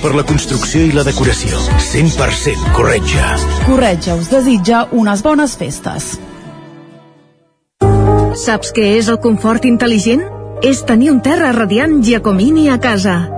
per 0.00 0.14
la 0.16 0.22
construcció 0.24 0.80
i 0.88 0.94
la 0.96 1.02
decoració. 1.04 1.58
100% 1.84 2.72
Corretja. 2.72 3.34
Corretja 3.66 4.14
us 4.16 4.30
desitja 4.32 4.86
unes 4.96 5.20
bones 5.22 5.56
festes. 5.60 6.14
Saps 8.38 8.72
què 8.72 8.94
és 8.96 9.10
el 9.12 9.20
confort 9.20 9.68
intel·ligent? 9.68 10.24
És 10.64 10.80
tenir 10.88 11.12
un 11.12 11.20
terra 11.20 11.52
radiant 11.52 12.00
Giacomini 12.00 12.70
a 12.72 12.78
casa. 12.80 13.37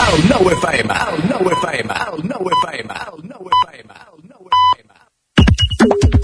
cocodrilo. 0.00 0.10
El 0.16 0.28
9 0.28 0.52
FM, 0.54 0.94
el 0.94 1.28
9 1.28 1.56
FM, 1.62 1.92
el 1.92 2.28
9 2.28 2.50
FM, 2.62 2.94
el 2.94 3.28
9 3.28 3.50
FM, 3.62 3.94
el 3.94 4.28
9 5.88 6.19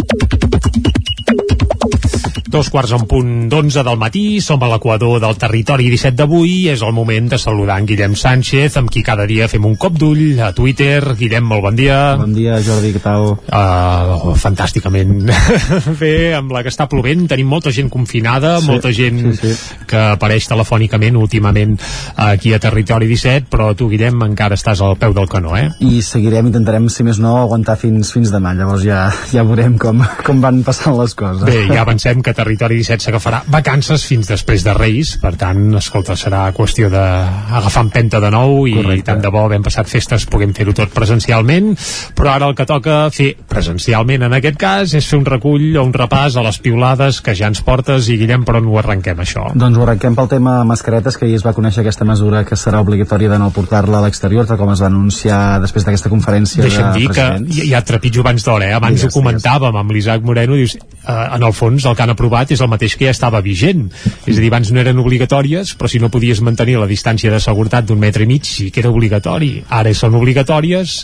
Dos 2.56 2.70
quarts 2.72 2.94
en 2.96 3.02
punt 3.04 3.32
d'onze 3.52 3.82
del 3.84 3.98
matí, 4.00 4.40
som 4.40 4.62
a 4.64 4.68
l'equador 4.70 5.18
del 5.20 5.34
territori 5.36 5.90
17 5.92 6.16
d'avui, 6.16 6.70
és 6.72 6.80
el 6.80 6.94
moment 6.96 7.26
de 7.28 7.36
saludar 7.36 7.74
en 7.82 7.84
Guillem 7.84 8.14
Sánchez, 8.16 8.78
amb 8.80 8.88
qui 8.88 9.02
cada 9.04 9.26
dia 9.28 9.44
fem 9.52 9.66
un 9.68 9.74
cop 9.76 9.98
d'ull 10.00 10.40
a 10.40 10.54
Twitter. 10.56 11.02
Guillem, 11.18 11.44
molt 11.44 11.66
bon 11.66 11.76
dia. 11.76 11.98
Bon 12.16 12.32
dia, 12.32 12.56
Jordi, 12.64 12.94
què 12.94 13.02
tal? 13.04 13.34
Uh, 13.44 14.32
fantàsticament 14.40 15.28
bé, 16.00 16.14
amb 16.38 16.54
la 16.56 16.62
que 16.64 16.72
està 16.72 16.86
plovent, 16.88 17.26
tenim 17.28 17.50
molta 17.52 17.74
gent 17.76 17.90
confinada, 17.92 18.54
Sí, 18.62 18.70
molta 18.70 18.94
gent 18.96 19.20
sí, 19.36 19.52
sí. 19.52 19.76
que 19.92 20.00
apareix 20.14 20.48
telefònicament 20.48 21.20
últimament 21.20 21.76
aquí 22.24 22.54
a 22.56 22.62
Territori 22.62 23.10
17, 23.12 23.50
però 23.52 23.68
tu, 23.76 23.90
Guillem, 23.92 24.16
encara 24.30 24.56
estàs 24.56 24.80
al 24.80 24.96
peu 24.96 25.12
del 25.12 25.28
canó, 25.28 25.52
eh? 25.60 25.68
I 25.84 26.00
seguirem, 26.00 26.48
intentarem, 26.48 26.88
si 26.88 27.04
més 27.04 27.20
no, 27.20 27.36
aguantar 27.42 27.76
fins 27.84 28.16
fins 28.16 28.32
demà. 28.32 28.56
Llavors 28.56 28.88
ja, 28.88 29.04
ja 29.28 29.44
veurem 29.44 29.76
com, 29.76 30.00
com 30.24 30.40
van 30.40 30.64
passant 30.64 30.96
les 30.96 31.12
coses. 31.20 31.44
Bé, 31.44 31.66
ja 31.68 31.84
avancem 31.84 32.24
que 32.24 32.32
Territori 32.46 32.76
17 32.78 33.02
s'agafarà 33.02 33.40
vacances 33.50 34.04
fins 34.06 34.28
després 34.30 34.62
de 34.62 34.70
Reis, 34.76 35.16
per 35.18 35.32
tant, 35.34 35.64
escolta, 35.80 36.14
serà 36.14 36.44
qüestió 36.54 36.86
d'agafar 36.92 37.82
empenta 37.88 38.20
de 38.22 38.28
nou 38.30 38.68
i 38.70 38.76
Correcte. 38.76 39.06
tant 39.08 39.22
de 39.24 39.32
bo 39.34 39.40
havent 39.48 39.64
passat 39.66 39.88
festes 39.90 40.28
puguem 40.30 40.52
fer-ho 40.54 40.70
tot 40.76 40.92
presencialment, 40.94 41.72
però 42.14 42.36
ara 42.36 42.46
el 42.46 42.54
que 42.54 42.66
toca 42.68 42.98
fer 43.10 43.32
presencialment 43.50 44.28
en 44.28 44.36
aquest 44.38 44.60
cas 44.60 44.94
és 44.94 45.08
fer 45.10 45.18
un 45.18 45.26
recull 45.26 45.74
o 45.74 45.82
un 45.88 45.94
repàs 45.96 46.36
a 46.38 46.44
les 46.46 46.60
piulades 46.62 47.18
que 47.20 47.34
ja 47.34 47.50
ens 47.50 47.64
portes 47.66 48.06
i 48.14 48.18
Guillem, 48.20 48.44
per 48.46 48.60
on 48.60 48.68
ho 48.70 48.78
arrenquem 48.78 49.24
això? 49.24 49.48
Doncs 49.58 49.80
ho 49.80 49.82
arrenquem 49.82 50.14
pel 50.14 50.30
tema 50.30 50.60
mascaretes, 50.68 51.18
que 51.18 51.26
ahir 51.26 51.40
es 51.40 51.46
va 51.46 51.54
conèixer 51.56 51.82
aquesta 51.82 52.06
mesura 52.06 52.44
que 52.46 52.54
serà 52.54 52.84
obligatòria 52.84 53.32
de 53.32 53.40
no 53.42 53.50
portar-la 53.50 53.98
a 53.98 54.04
l'exterior, 54.06 54.46
tal 54.46 54.60
com 54.60 54.70
es 54.70 54.84
va 54.84 54.92
anunciar 54.92 55.58
després 55.64 55.88
d'aquesta 55.88 56.12
conferència 56.14 56.62
Deixa'm 56.62 56.92
de 56.92 57.00
dir 57.00 57.10
que 57.10 57.26
presidents. 57.26 57.58
hi, 57.58 57.66
hi 57.72 57.74
ha 57.74 57.82
trepitjo 57.82 58.22
abans 58.22 58.46
d'hora, 58.46 58.70
eh? 58.70 58.78
abans 58.78 59.00
Digues, 59.00 59.10
ho 59.10 59.18
comentàvem 59.18 59.82
amb 59.82 59.90
l'Isaac 59.98 60.22
Moreno, 60.22 60.54
dius, 60.54 60.76
eh, 60.78 61.10
en 61.10 61.42
el 61.42 61.52
fons 61.52 61.84
el 61.84 61.96
que 61.96 62.06
han 62.06 62.14
aprovat 62.14 62.25
és 62.50 62.60
el 62.60 62.68
mateix 62.68 62.96
que 62.96 63.06
ja 63.06 63.10
estava 63.14 63.40
vigent, 63.40 63.86
és 64.26 64.36
a 64.36 64.40
dir, 64.40 64.48
abans 64.50 64.70
no 64.72 64.80
eren 64.80 64.98
obligatòries, 64.98 65.74
però 65.78 65.88
si 65.88 65.98
no 66.02 66.08
podies 66.10 66.40
mantenir 66.40 66.78
la 66.78 66.86
distància 66.86 67.30
de 67.30 67.40
seguretat 67.40 67.86
d'un 67.86 67.98
metre 67.98 68.24
i 68.24 68.26
mig 68.26 68.44
sí 68.44 68.70
que 68.70 68.80
era 68.80 68.90
obligatori, 68.90 69.64
ara 69.68 69.92
són 69.94 70.14
obligatòries 70.18 70.96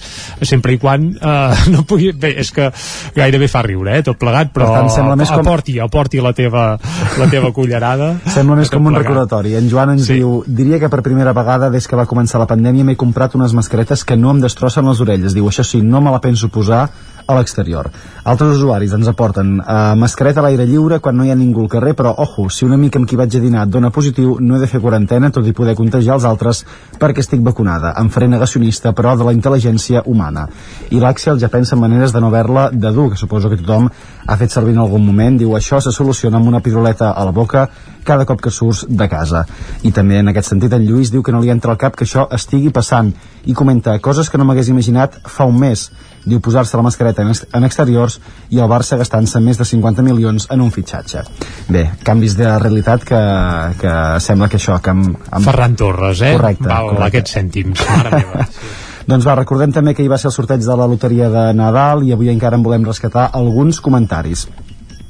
sempre 0.42 0.74
i 0.74 0.78
quan 0.78 1.10
eh, 1.20 1.54
no 1.72 1.84
pugui... 1.88 2.12
bé, 2.12 2.34
és 2.42 2.50
que 2.52 2.70
gairebé 3.16 3.48
fa 3.48 3.62
riure 3.62 3.96
eh, 3.98 4.02
tot 4.02 4.18
plegat, 4.18 4.52
però 4.52 4.66
Per 4.68 4.76
tant, 4.80 4.90
sembla 4.90 5.16
més 5.16 5.30
com- 5.30 5.40
aporti, 5.44 5.78
aporti 5.80 6.20
la 6.22 6.32
teva, 6.36 6.78
la 7.18 7.28
teva 7.30 7.52
cullerada 7.52 8.12
Sembla 8.26 8.56
més 8.58 8.70
com 8.70 8.84
un 8.86 8.92
plegat. 8.92 9.06
recordatori. 9.06 9.54
En 9.58 9.68
Joan 9.70 9.94
ens 9.96 10.06
sí. 10.06 10.18
diu, 10.20 10.42
diria 10.46 10.78
que 10.82 10.88
per 10.92 11.02
primera 11.02 11.32
vegada 11.36 11.70
des 11.70 11.86
que 11.88 11.96
va 11.98 12.06
començar 12.06 12.40
la 12.42 12.46
pandèmia 12.50 12.84
m'he 12.84 12.96
comprat 12.96 13.34
unes 13.38 13.52
mascaretes 13.54 14.04
que 14.04 14.16
no 14.16 14.30
em 14.34 14.40
destrossen 14.42 14.86
les 14.88 15.00
orelles. 15.00 15.34
Diu, 15.34 15.46
això 15.48 15.64
sí, 15.66 15.82
no 15.82 16.00
me 16.00 16.10
la 16.10 16.20
penso 16.20 16.48
posar 16.52 16.88
a 17.26 17.36
l'exterior. 17.36 17.90
Altres 18.24 18.56
usuaris 18.56 18.92
ens 18.94 19.08
aporten 19.10 19.56
uh, 19.58 19.94
mascareta 19.98 20.40
a 20.40 20.44
l'aire 20.46 20.66
lliure 20.68 21.00
quan 21.02 21.16
no 21.16 21.24
hi 21.26 21.32
ha 21.32 21.38
ningú 21.38 21.64
al 21.64 21.70
carrer, 21.72 21.94
però 21.98 22.14
ojo, 22.24 22.48
si 22.50 22.64
un 22.64 22.74
amic 22.76 22.98
amb 22.98 23.08
qui 23.08 23.18
vaig 23.18 23.36
a 23.36 23.42
dinar 23.42 23.66
dona 23.66 23.90
positiu, 23.90 24.36
no 24.40 24.56
he 24.56 24.62
de 24.62 24.68
fer 24.70 24.80
quarantena, 24.80 25.30
tot 25.30 25.46
i 25.46 25.54
poder 25.56 25.74
contagiar 25.78 26.18
els 26.18 26.26
altres 26.28 26.64
perquè 27.00 27.24
estic 27.24 27.42
vacunada. 27.42 27.94
Em 27.98 28.10
faré 28.10 28.28
negacionista, 28.30 28.92
però 28.92 29.16
de 29.18 29.26
la 29.26 29.34
intel·ligència 29.34 30.04
humana. 30.06 30.46
I 30.90 31.00
l'Àxel 31.02 31.40
ja 31.42 31.50
pensa 31.52 31.76
en 31.76 31.82
maneres 31.82 32.12
de 32.12 32.20
no 32.20 32.30
haver-la 32.30 32.68
de 32.70 32.92
dur, 32.92 33.10
que 33.10 33.20
suposo 33.20 33.50
que 33.50 33.58
tothom 33.60 33.88
ha 34.26 34.36
fet 34.36 34.54
servir 34.54 34.76
en 34.76 34.84
algun 34.84 35.04
moment. 35.06 35.38
Diu, 35.40 35.56
això 35.56 35.80
se 35.80 35.92
soluciona 35.92 36.38
amb 36.38 36.48
una 36.52 36.62
piruleta 36.62 37.10
a 37.10 37.24
la 37.24 37.34
boca 37.34 37.68
cada 38.04 38.26
cop 38.28 38.40
que 38.42 38.50
surts 38.50 38.84
de 38.88 39.08
casa. 39.08 39.44
I 39.82 39.92
també 39.94 40.18
en 40.20 40.30
aquest 40.32 40.52
sentit 40.52 40.72
en 40.72 40.86
Lluís 40.86 41.12
diu 41.12 41.22
que 41.22 41.32
no 41.34 41.40
li 41.42 41.50
entra 41.52 41.72
al 41.72 41.80
cap 41.80 41.96
que 41.96 42.06
això 42.06 42.26
estigui 42.34 42.72
passant 42.74 43.12
i 43.46 43.54
comenta 43.54 43.98
coses 44.02 44.30
que 44.30 44.38
no 44.38 44.46
m'hagués 44.48 44.70
imaginat 44.72 45.18
fa 45.26 45.46
un 45.48 45.58
mes. 45.58 45.88
Diu 46.24 46.38
posar-se 46.38 46.76
la 46.78 46.84
mascareta 46.86 47.24
en, 47.24 47.32
ex 47.32 47.42
en 47.50 47.66
exteriors 47.66 48.20
i 48.54 48.60
el 48.62 48.70
Barça 48.70 48.98
gastant-se 49.00 49.40
més 49.42 49.58
de 49.58 49.66
50 49.66 50.04
milions 50.06 50.46
en 50.54 50.62
un 50.62 50.70
fitxatge. 50.70 51.24
Bé, 51.72 51.88
canvis 52.06 52.36
de 52.38 52.46
realitat 52.62 53.02
que, 53.08 53.20
que 53.80 53.96
sembla 54.22 54.48
que 54.48 54.60
això... 54.60 54.78
Que 54.82 54.94
amb, 54.94 55.16
amb... 55.30 55.44
Ferran 55.48 55.74
Torres, 55.78 56.22
eh? 56.22 56.36
Correcte, 56.36 56.68
Val 56.68 56.92
correcte. 56.92 57.08
aquests 57.10 57.38
cèntims, 57.40 57.84
mare 57.90 58.22
meva. 58.22 58.46
Doncs 59.10 59.26
va, 59.26 59.34
recordem 59.34 59.72
també 59.74 59.96
que 59.98 60.04
hi 60.04 60.10
va 60.10 60.18
ser 60.20 60.28
el 60.30 60.36
sorteig 60.36 60.62
de 60.62 60.76
la 60.78 60.86
loteria 60.86 61.26
de 61.32 61.48
Nadal 61.58 62.04
i 62.06 62.12
avui 62.14 62.30
encara 62.30 62.54
en 62.54 62.62
volem 62.62 62.86
rescatar 62.86 63.32
alguns 63.34 63.80
comentaris. 63.82 64.46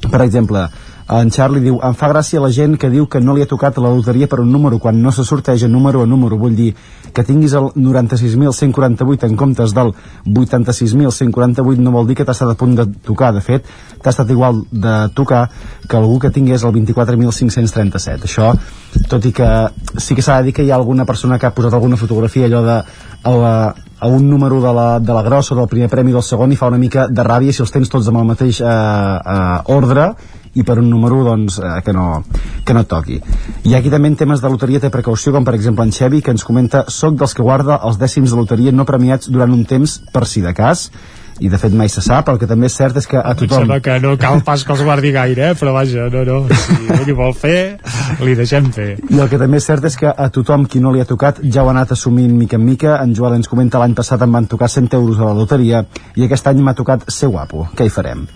Per 0.08 0.20
exemple, 0.24 0.64
en 1.08 1.30
Charlie 1.30 1.62
diu 1.64 1.78
em 1.82 1.94
fa 1.98 2.08
gràcia 2.12 2.40
la 2.40 2.50
gent 2.54 2.76
que 2.78 2.90
diu 2.90 3.06
que 3.10 3.20
no 3.20 3.34
li 3.34 3.42
ha 3.42 3.50
tocat 3.50 3.78
la 3.82 3.90
loteria 3.90 4.28
per 4.28 4.40
un 4.40 4.52
número 4.52 4.78
quan 4.78 5.00
no 5.02 5.12
se 5.12 5.24
sorteja 5.24 5.68
número 5.68 6.02
a 6.02 6.06
número. 6.06 6.38
Vull 6.38 6.54
dir 6.56 6.74
que 7.12 7.24
tinguis 7.24 7.52
el 7.58 7.70
96.148 7.76 9.28
en 9.28 9.36
comptes 9.36 9.74
del 9.74 9.92
86.148 10.26 11.78
no 11.78 11.92
vol 11.92 12.06
dir 12.06 12.16
que 12.16 12.24
t'ha 12.24 12.32
estat 12.32 12.54
a 12.54 12.58
punt 12.58 12.76
de 12.78 12.86
tocar. 13.04 13.32
De 13.34 13.40
fet, 13.40 13.66
t'ha 14.02 14.10
estat 14.10 14.30
igual 14.30 14.62
de 14.70 14.96
tocar 15.14 15.48
que 15.88 15.96
algú 15.96 16.18
que 16.18 16.30
tingués 16.30 16.64
el 16.64 16.72
24.537 16.72 18.28
això, 18.28 18.52
tot 19.08 19.24
i 19.26 19.32
que 19.32 19.48
sí 19.98 20.14
que 20.14 20.22
s'ha 20.22 20.40
de 20.40 20.50
dir 20.50 20.56
que 20.56 20.64
hi 20.64 20.70
ha 20.70 20.76
alguna 20.76 21.04
persona 21.04 21.38
que 21.38 21.46
ha 21.46 21.54
posat 21.54 21.74
alguna 21.74 21.96
fotografia 21.96 22.46
allò 22.46 22.62
de 22.66 22.76
a, 23.22 23.30
la, 23.30 23.74
a 24.00 24.06
un 24.06 24.28
número 24.28 24.60
de 24.60 24.72
la, 24.72 25.00
de 25.00 25.12
la 25.12 25.22
grossa 25.22 25.54
del 25.54 25.68
primer 25.68 25.88
premi 25.88 26.12
del 26.12 26.22
segon 26.26 26.52
i 26.52 26.58
fa 26.58 26.70
una 26.72 26.78
mica 26.78 27.06
de 27.08 27.26
ràbia 27.26 27.52
si 27.52 27.62
els 27.62 27.72
tens 27.74 27.90
tots 27.92 28.08
amb 28.10 28.22
el 28.22 28.30
mateix 28.32 28.60
eh, 28.60 28.66
eh, 28.66 29.74
ordre 29.74 30.12
i 30.54 30.64
per 30.68 30.78
un 30.82 30.90
número 30.90 31.22
doncs, 31.24 31.58
eh, 31.58 31.80
que, 31.84 31.94
no, 31.96 32.24
que 32.64 32.76
no 32.76 32.84
toqui. 32.84 33.20
I 33.64 33.76
aquí 33.78 33.90
també 33.92 34.12
en 34.12 34.18
temes 34.20 34.42
de 34.42 34.50
loteria 34.52 34.82
té 34.82 34.92
precaució, 34.92 35.32
com 35.32 35.46
per 35.48 35.56
exemple 35.56 35.86
en 35.86 35.94
Xevi, 35.94 36.20
que 36.22 36.34
ens 36.34 36.44
comenta 36.44 36.84
soc 36.92 37.16
dels 37.20 37.34
que 37.34 37.46
guarda 37.46 37.80
els 37.86 37.98
dècims 38.00 38.32
de 38.32 38.38
loteria 38.40 38.72
no 38.72 38.88
premiats 38.88 39.30
durant 39.32 39.52
un 39.52 39.64
temps 39.64 40.00
per 40.12 40.26
si 40.28 40.44
de 40.44 40.54
cas 40.56 40.88
i 41.42 41.48
de 41.50 41.58
fet 41.58 41.72
mai 41.74 41.88
se 41.90 42.02
sap, 42.04 42.28
el 42.28 42.38
que 42.38 42.46
també 42.46 42.68
és 42.68 42.76
cert 42.76 42.96
és 43.00 43.08
que 43.08 43.18
a 43.18 43.32
tothom... 43.34 43.64
sembla 43.64 43.80
que 43.82 43.96
no 44.02 44.12
cal 44.20 44.42
pas 44.46 44.62
que 44.62 44.74
els 44.74 44.82
guardi 44.84 45.10
gaire, 45.14 45.48
eh? 45.50 45.56
però 45.58 45.72
vaja, 45.74 46.06
no, 46.12 46.22
no, 46.28 46.36
si 46.52 46.76
ell 46.92 47.14
vol 47.18 47.34
fer, 47.34 47.56
li 48.22 48.36
deixem 48.38 48.68
fer. 48.74 48.90
I 49.10 49.22
el 49.24 49.30
que 49.32 49.40
també 49.40 49.58
és 49.58 49.66
cert 49.66 49.88
és 49.88 49.96
que 49.98 50.12
a 50.12 50.28
tothom 50.34 50.68
qui 50.70 50.82
no 50.84 50.92
li 50.94 51.02
ha 51.02 51.08
tocat 51.08 51.40
ja 51.42 51.64
ho 51.64 51.72
ha 51.72 51.74
anat 51.74 51.96
assumint 51.96 52.36
mica 52.36 52.60
en 52.60 52.66
mica. 52.66 52.98
En 53.02 53.16
Joel 53.16 53.40
ens 53.40 53.50
comenta 53.50 53.80
l'any 53.82 53.96
passat 53.98 54.22
em 54.22 54.38
van 54.38 54.46
tocar 54.50 54.70
100 54.70 54.92
euros 55.00 55.18
a 55.18 55.32
la 55.32 55.36
loteria 55.40 55.84
i 56.14 56.28
aquest 56.28 56.52
any 56.52 56.62
m'ha 56.62 56.76
tocat 56.78 57.08
ser 57.10 57.32
guapo. 57.32 57.66
Què 57.74 57.88
hi 57.88 57.94
farem? 57.96 58.26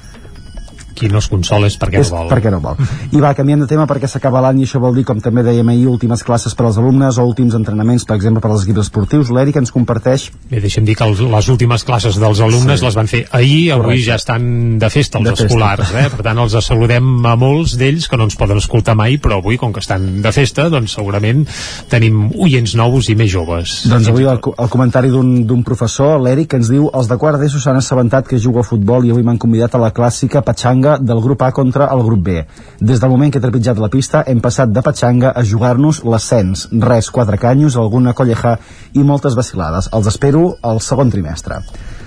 Qui 0.96 1.10
no 1.12 1.20
es 1.20 1.28
consola 1.28 1.68
és 1.68 1.76
perquè 1.78 2.00
és 2.00 2.10
no 2.10 2.22
vol. 2.24 2.30
perquè 2.32 2.50
no 2.50 2.60
vol. 2.64 2.76
I 3.12 3.20
va, 3.20 3.34
canviant 3.36 3.60
de 3.62 3.68
tema 3.68 3.84
perquè 3.86 4.08
s'acaba 4.08 4.40
l'any 4.40 4.62
i 4.62 4.66
això 4.66 4.80
vol 4.80 4.94
dir, 4.96 5.04
com 5.04 5.20
també 5.20 5.42
dèiem 5.44 5.68
ahir, 5.68 5.86
últimes 5.92 6.22
classes 6.24 6.54
per 6.56 6.64
als 6.70 6.78
alumnes 6.80 7.18
o 7.20 7.26
últims 7.28 7.54
entrenaments, 7.58 8.06
per 8.08 8.16
exemple, 8.16 8.40
per 8.40 8.50
als 8.50 8.64
equips 8.64 8.86
esportius. 8.86 9.30
L'Eric 9.30 9.56
ens 9.60 9.70
comparteix... 9.74 10.30
Bé, 10.50 10.60
deixem 10.64 10.84
dir 10.88 10.96
que 10.96 11.04
els, 11.04 11.20
les 11.20 11.48
últimes 11.52 11.84
classes 11.84 12.16
dels 12.20 12.40
alumnes 12.40 12.80
Sí. 12.80 12.84
les 12.86 12.96
van 12.96 13.06
fer 13.08 13.22
ahir, 13.32 13.72
avui 13.72 13.84
Correcte. 13.84 14.06
ja 14.08 14.14
estan 14.16 14.78
de 14.78 14.88
festa 14.90 15.18
els 15.18 15.28
De 15.28 15.34
festa. 15.36 15.46
escolars, 15.46 15.92
eh? 15.94 16.08
per 16.16 16.22
tant 16.24 16.38
els 16.42 16.56
saludem 16.66 17.26
a 17.26 17.34
molts 17.36 17.76
d'ells 17.76 18.08
que 18.08 18.16
no 18.16 18.24
ens 18.24 18.36
poden 18.36 18.56
escoltar 18.58 18.94
mai, 18.96 19.18
però 19.18 19.38
avui, 19.42 19.56
com 19.60 19.72
que 19.72 19.80
estan 19.84 20.22
de 20.22 20.32
festa, 20.32 20.68
doncs 20.72 20.94
segurament 20.96 21.44
tenim 21.92 22.30
oients 22.38 22.74
nous 22.78 23.08
i 23.12 23.14
més 23.18 23.30
joves. 23.32 23.82
Doncs 23.90 24.08
avui 24.12 24.24
el, 24.24 24.38
el 24.40 24.68
comentari 24.72 25.10
d'un 25.12 25.44
d'un 25.46 25.62
professor, 25.66 26.16
l'Eric, 26.22 26.48
que 26.52 26.56
ens 26.60 26.70
diu 26.72 26.86
els 26.94 27.08
de 27.10 27.16
quart 27.20 27.38
d'ESO 27.40 27.60
s'han 27.62 27.76
assabentat 27.80 28.28
que 28.30 28.38
jugo 28.42 28.60
a 28.62 28.66
futbol 28.66 29.04
i 29.04 29.10
avui 29.12 29.24
m'han 29.26 29.38
convidat 29.42 29.74
a 29.76 29.80
la 29.82 29.90
clàssica 29.96 30.42
patxanga 30.46 30.85
del 31.02 31.20
grup 31.24 31.42
A 31.42 31.50
contra 31.56 31.88
el 31.94 32.04
grup 32.06 32.22
B. 32.28 32.38
Des 32.78 33.02
del 33.02 33.12
moment 33.12 33.32
que 33.32 33.40
he 33.42 33.44
trepitjat 33.44 33.82
la 33.82 33.90
pista 33.92 34.22
hem 34.30 34.40
passat 34.44 34.70
de 34.72 34.84
patxanga 34.86 35.34
a 35.34 35.44
jugar-nos 35.44 36.04
l'ascens. 36.06 36.68
Res, 36.86 37.10
quatre 37.10 37.38
canyos, 37.42 37.76
alguna 37.76 38.14
colleja 38.14 38.56
i 38.94 39.04
moltes 39.04 39.36
vacilades. 39.38 39.90
Els 39.92 40.10
espero 40.14 40.46
al 40.62 40.80
segon 40.80 41.10
trimestre. 41.10 41.60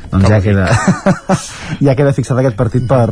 Doncs 0.09 0.31
ja 0.31 0.41
queda, 0.41 0.67
ja 1.85 1.95
queda 1.99 2.15
fixat 2.17 2.39
aquest 2.41 2.57
partit 2.57 2.87
per 2.89 3.09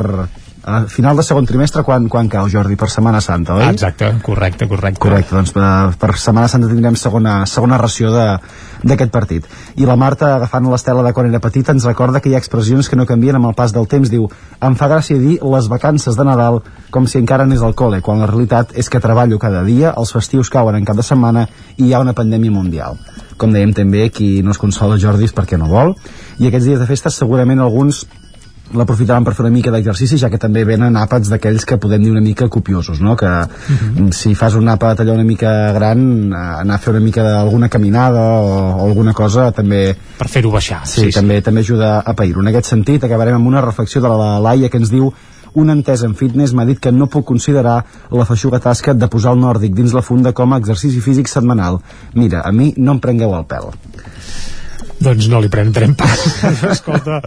a 0.67 0.81
final 0.91 1.15
de 1.15 1.23
segon 1.23 1.45
trimestre 1.47 1.79
quan, 1.87 2.09
quan 2.11 2.27
cau, 2.27 2.49
Jordi? 2.51 2.75
Per 2.75 2.89
Setmana 2.91 3.21
Santa, 3.23 3.55
oi? 3.55 3.63
Exacte, 3.71 4.09
correcte, 4.21 4.67
correcte. 4.67 4.99
Correcte, 4.99 5.31
doncs 5.37 5.53
per, 5.55 5.93
per 5.95 6.09
Setmana 6.19 6.49
Santa 6.51 6.67
tindrem 6.67 6.97
segona, 6.99 7.37
segona 7.47 7.77
ració 7.79 8.11
de- 8.11 8.33
d'aquest 8.83 9.09
partit. 9.13 9.47
I 9.79 9.87
la 9.87 9.95
Marta, 9.95 10.33
agafant 10.35 10.67
l'estela 10.69 11.01
de 11.07 11.13
quan 11.15 11.29
era 11.31 11.39
petita, 11.39 11.71
ens 11.71 11.87
recorda 11.87 12.19
que 12.19 12.29
hi 12.29 12.35
ha 12.35 12.41
expressions 12.43 12.89
que 12.91 12.99
no 12.99 13.07
canvien 13.07 13.39
amb 13.39 13.47
el 13.49 13.55
pas 13.55 13.71
del 13.73 13.87
temps. 13.87 14.11
Diu, 14.11 14.27
em 14.61 14.75
fa 14.75 14.89
gràcia 14.91 15.17
dir 15.17 15.39
les 15.41 15.69
vacances 15.71 16.19
de 16.19 16.25
Nadal 16.27 16.59
com 16.91 17.07
si 17.07 17.17
encara 17.17 17.47
anés 17.47 17.63
al 17.63 17.73
col·le, 17.73 18.01
quan 18.05 18.19
la 18.19 18.27
realitat 18.27 18.75
és 18.77 18.89
que 18.91 18.99
treballo 18.99 19.39
cada 19.39 19.63
dia, 19.63 19.95
els 19.97 20.11
festius 20.13 20.51
cauen 20.53 20.75
en 20.75 20.85
cap 20.85 20.99
de 20.99 21.03
setmana 21.07 21.47
i 21.77 21.87
hi 21.87 21.93
ha 21.93 22.03
una 22.03 22.13
pandèmia 22.13 22.51
mundial. 22.51 22.99
Com 23.37 23.53
dèiem 23.53 23.73
també, 23.73 24.09
qui 24.11 24.41
no 24.43 24.51
es 24.51 24.57
consola 24.61 24.97
Jordi 24.99 25.25
és 25.25 25.33
perquè 25.33 25.57
no 25.57 25.71
vol. 25.71 25.95
I 26.37 26.47
aquests 26.51 26.65
dies 26.67 26.79
de 26.79 26.85
festa 26.89 27.09
segurament 27.09 27.59
alguns 27.63 28.03
l'aprofitaran 28.73 29.23
per 29.23 29.33
fer 29.33 29.45
una 29.45 29.53
mica 29.53 29.71
d'exercici 29.71 30.17
ja 30.19 30.29
que 30.29 30.37
també 30.37 30.65
venen 30.67 30.97
àpats 30.99 31.29
d'aquells 31.31 31.63
que 31.65 31.77
podem 31.77 32.01
dir 32.03 32.11
una 32.11 32.21
mica 32.21 32.49
copiosos 32.49 32.99
no? 33.01 33.15
que 33.15 33.27
Mhm. 33.27 34.11
si 34.11 34.33
fas 34.35 34.55
un 34.55 34.67
àpat 34.67 34.99
allò 35.01 35.13
una 35.13 35.23
mica 35.23 35.71
gran 35.73 36.31
eh, 36.33 36.35
anar 36.35 36.75
a 36.75 36.77
fer 36.77 36.93
una 36.93 37.03
mica 37.03 37.23
d'alguna 37.23 37.69
caminada 37.69 38.19
o, 38.19 38.83
o 38.83 38.85
alguna 38.87 39.13
cosa 39.13 39.51
també 39.51 39.95
per 40.17 40.27
fer-ho 40.27 40.51
baixar 40.51 40.81
sí, 40.85 41.01
sí, 41.01 41.11
sí. 41.11 41.19
també, 41.19 41.41
també 41.41 41.61
ajuda 41.61 41.99
a 42.05 42.13
pair-ho 42.13 42.41
en 42.41 42.47
aquest 42.47 42.67
sentit 42.67 43.03
acabarem 43.03 43.35
amb 43.35 43.47
una 43.47 43.61
reflexió 43.61 44.01
de 44.01 44.09
la 44.09 44.39
Laia 44.39 44.69
que 44.69 44.77
ens 44.77 44.89
diu 44.91 45.13
un 45.57 45.69
entès 45.73 46.03
en 46.03 46.13
fitness 46.13 46.53
m'ha 46.53 46.65
dit 46.65 46.77
que 46.79 46.91
no 46.91 47.07
puc 47.07 47.25
considerar 47.25 47.83
la 48.11 48.25
feixuga 48.25 48.59
tasca 48.59 48.93
de 48.93 49.07
posar 49.07 49.31
el 49.33 49.39
nòrdic 49.41 49.73
dins 49.73 49.93
la 49.93 50.03
funda 50.05 50.31
com 50.33 50.53
a 50.53 50.57
exercici 50.59 50.99
físic 51.01 51.27
setmanal. 51.27 51.79
Mira, 52.13 52.41
a 52.45 52.51
mi 52.51 52.73
no 52.77 52.91
em 52.91 52.99
prengueu 52.99 53.33
el 53.33 53.45
pèl. 53.49 53.71
Doncs 54.97 55.27
no 55.29 55.37
li 55.43 55.49
prendrem 55.53 55.91
pas. 55.93 56.21
Escolta, 56.73 57.19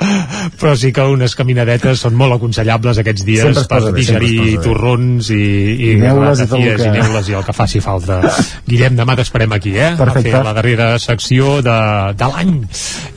però 0.59 0.73
sí 0.79 0.91
que 0.95 1.05
unes 1.07 1.37
caminadetes 1.39 2.01
són 2.03 2.17
molt 2.19 2.35
aconsellables 2.35 2.99
aquests 2.99 3.23
dies 3.29 3.45
Sempre 3.47 3.63
per 3.71 3.79
posa 3.79 3.93
bé, 3.95 4.01
digerir 4.01 4.57
torrons 4.65 5.29
i, 5.31 5.39
i, 5.39 5.91
I 5.93 6.01
neules 6.01 6.43
i 6.43 6.49
que- 6.51 6.59
i 6.61 6.91
neules 6.97 7.29
i 7.31 7.37
el 7.39 7.45
que 7.47 7.55
faci 7.55 7.79
falta. 7.85 8.19
Guillem, 8.67 8.97
demà 8.99 9.15
t'esperem 9.21 9.55
aquí, 9.55 9.77
eh? 9.79 9.93
Perfecte. 9.99 10.33
A 10.33 10.41
fer 10.41 10.43
la 10.49 10.55
darrera 10.57 10.89
secció 10.99 11.61
de, 11.63 11.77
de 12.19 12.31
l'any. 12.33 12.57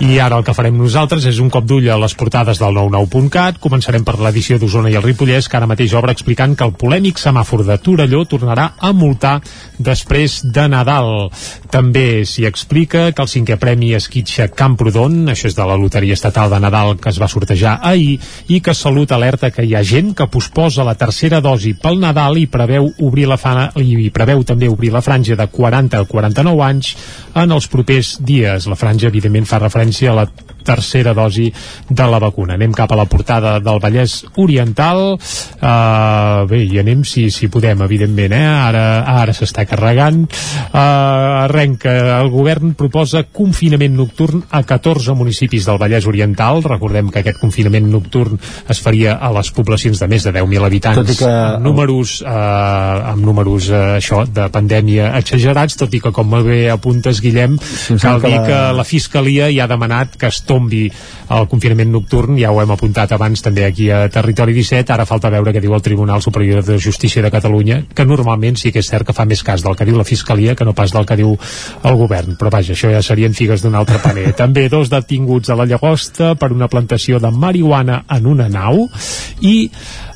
I 0.05 0.19
ara 0.21 0.37
el 0.37 0.45
que 0.45 0.53
farem 0.53 0.77
nosaltres 0.77 1.25
és 1.31 1.41
un 1.41 1.49
cop 1.53 1.65
d'ull 1.69 1.89
a 1.89 1.97
les 2.03 2.13
portades 2.19 2.61
del 2.61 2.77
99.cat. 2.77 3.57
Començarem 3.63 4.05
per 4.05 4.19
l'edició 4.21 4.59
d'Osona 4.61 4.93
i 4.93 4.99
el 4.99 5.05
Ripollès, 5.05 5.49
que 5.49 5.57
ara 5.57 5.69
mateix 5.69 5.97
obre 5.97 6.13
explicant 6.13 6.53
que 6.59 6.67
el 6.69 6.75
polèmic 6.77 7.17
semàfor 7.21 7.65
de 7.65 7.79
Torelló 7.81 8.21
tornarà 8.29 8.69
a 8.77 8.93
multar 8.93 9.39
després 9.81 10.41
de 10.45 10.67
Nadal. 10.69 11.29
També 11.73 12.21
s'hi 12.29 12.45
explica 12.45 13.09
que 13.11 13.25
el 13.25 13.31
cinquè 13.33 13.57
premi 13.57 13.93
esquitxa 13.97 14.42
Camprodon, 14.51 15.29
això 15.31 15.49
és 15.49 15.55
de 15.57 15.65
la 15.67 15.77
Loteria 15.79 16.17
Estatal 16.17 16.49
de 16.51 16.59
Nadal 16.63 16.97
que 17.01 17.11
es 17.11 17.19
va 17.21 17.29
sortejar 17.31 17.77
ahir, 17.81 18.19
i 18.47 18.59
que 18.61 18.73
Salut 18.73 19.11
alerta 19.11 19.51
que 19.51 19.65
hi 19.65 19.75
ha 19.75 19.83
gent 19.83 20.13
que 20.17 20.27
posposa 20.31 20.85
la 20.87 20.95
tercera 20.99 21.41
dosi 21.41 21.73
pel 21.79 21.99
Nadal 22.01 22.39
i 22.41 22.47
preveu 22.51 22.89
obrir 23.05 23.27
la 23.29 23.37
fana, 23.37 23.69
i 23.75 24.09
preveu 24.13 24.43
també 24.43 24.69
obrir 24.71 24.91
la 24.93 25.03
franja 25.05 25.37
de 25.39 25.47
40 25.47 26.01
a 26.01 26.09
49 26.09 26.65
anys 26.65 26.95
en 27.35 27.51
els 27.51 27.67
propers 27.67 28.17
dies. 28.21 28.67
La 28.67 28.79
franja, 28.79 29.09
evidentment, 29.09 29.47
fa 29.49 29.61
referència 29.63 30.11
a 30.11 30.19
la 30.23 30.27
tercera 30.63 31.13
dosi 31.13 31.49
de 31.89 32.07
la 32.09 32.19
vacuna. 32.19 32.55
Anem 32.57 32.71
cap 32.73 32.91
a 32.91 32.97
la 32.99 33.05
portada 33.05 33.59
del 33.59 33.79
Vallès 33.83 34.23
Oriental. 34.41 35.13
Uh, 35.13 36.45
bé, 36.49 36.63
i 36.65 36.79
anem 36.81 37.03
si, 37.07 37.27
si 37.31 37.47
podem, 37.51 37.81
evidentment, 37.85 38.33
eh? 38.35 38.43
Ara, 38.47 38.85
ara 39.23 39.33
s'està 39.35 39.65
carregant. 39.69 40.23
Uh, 40.71 41.43
arrenca, 41.43 41.93
el 42.21 42.29
govern 42.33 42.73
proposa 42.79 43.23
confinament 43.31 43.95
nocturn 43.97 44.43
a 44.49 44.63
14 44.67 45.15
municipis 45.17 45.67
del 45.67 45.79
Vallès 45.81 46.07
Oriental. 46.09 46.63
Recordem 46.65 47.09
que 47.13 47.21
aquest 47.23 47.39
confinament 47.41 47.89
nocturn 47.91 48.39
es 48.69 48.81
faria 48.83 49.17
a 49.19 49.31
les 49.35 49.51
poblacions 49.55 49.99
de 49.99 50.07
més 50.11 50.23
de 50.25 50.33
10.000 50.35 50.65
habitants. 50.67 50.99
Tot 51.03 51.13
i 51.13 51.17
que- 51.19 51.31
amb 51.33 51.63
números, 51.65 52.21
eh, 52.25 52.29
amb 53.13 53.23
números 53.25 53.69
eh, 53.69 53.81
això, 53.99 54.23
de 54.27 54.47
pandèmia 54.53 55.11
exagerats, 55.19 55.77
tot 55.79 55.93
i 55.93 55.99
que, 56.01 56.11
com 56.11 56.27
molt 56.29 56.45
bé 56.47 56.69
apuntes, 56.71 57.21
Guillem, 57.21 57.57
em 57.89 57.99
cal 57.99 58.21
dir 58.21 58.31
que 58.39 58.41
que 58.43 58.51
la- 58.51 58.73
la 58.73 58.83
Fiscalia 58.83 59.47
ja 59.53 59.63
ha 59.63 59.67
demanat 59.67 60.17
que 60.19 60.27
es 60.27 60.41
tombi 60.53 60.85
el 61.33 61.49
confinament 61.51 61.91
nocturn, 61.93 62.37
ja 62.39 62.53
ho 62.53 62.61
hem 62.61 62.71
apuntat 62.75 63.11
abans 63.15 63.41
també 63.43 63.65
aquí 63.65 63.89
a 63.91 64.05
Territori 64.13 64.53
17, 64.55 64.93
ara 64.93 65.07
falta 65.09 65.31
veure 65.33 65.53
què 65.53 65.61
diu 65.63 65.73
el 65.73 65.83
Tribunal 65.85 66.21
Superior 66.21 66.63
de 66.65 66.77
Justícia 66.79 67.23
de 67.25 67.31
Catalunya, 67.33 67.81
que 67.95 68.05
normalment 68.05 68.59
sí 68.59 68.71
que 68.71 68.83
és 68.83 68.89
cert 68.89 69.07
que 69.07 69.15
fa 69.17 69.25
més 69.29 69.43
cas 69.43 69.65
del 69.65 69.77
que 69.79 69.87
diu 69.89 69.97
la 69.97 70.07
Fiscalia 70.07 70.55
que 70.55 70.67
no 70.67 70.75
pas 70.77 70.93
del 70.93 71.07
que 71.09 71.17
diu 71.19 71.33
el 71.33 71.99
govern, 71.99 72.37
però 72.39 72.51
vaja, 72.53 72.75
això 72.77 72.91
ja 72.93 73.01
serien 73.05 73.33
figues 73.33 73.65
d'un 73.65 73.75
altre 73.79 73.99
paner. 74.03 74.31
també 74.43 74.67
dos 74.69 74.91
detinguts 74.93 75.49
a 75.49 75.57
la 75.59 75.67
Llagosta 75.69 76.33
per 76.39 76.51
una 76.53 76.69
plantació 76.69 77.19
de 77.23 77.31
marihuana 77.31 78.03
en 78.13 78.29
una 78.29 78.49
nau 78.51 78.87
i 79.41 79.69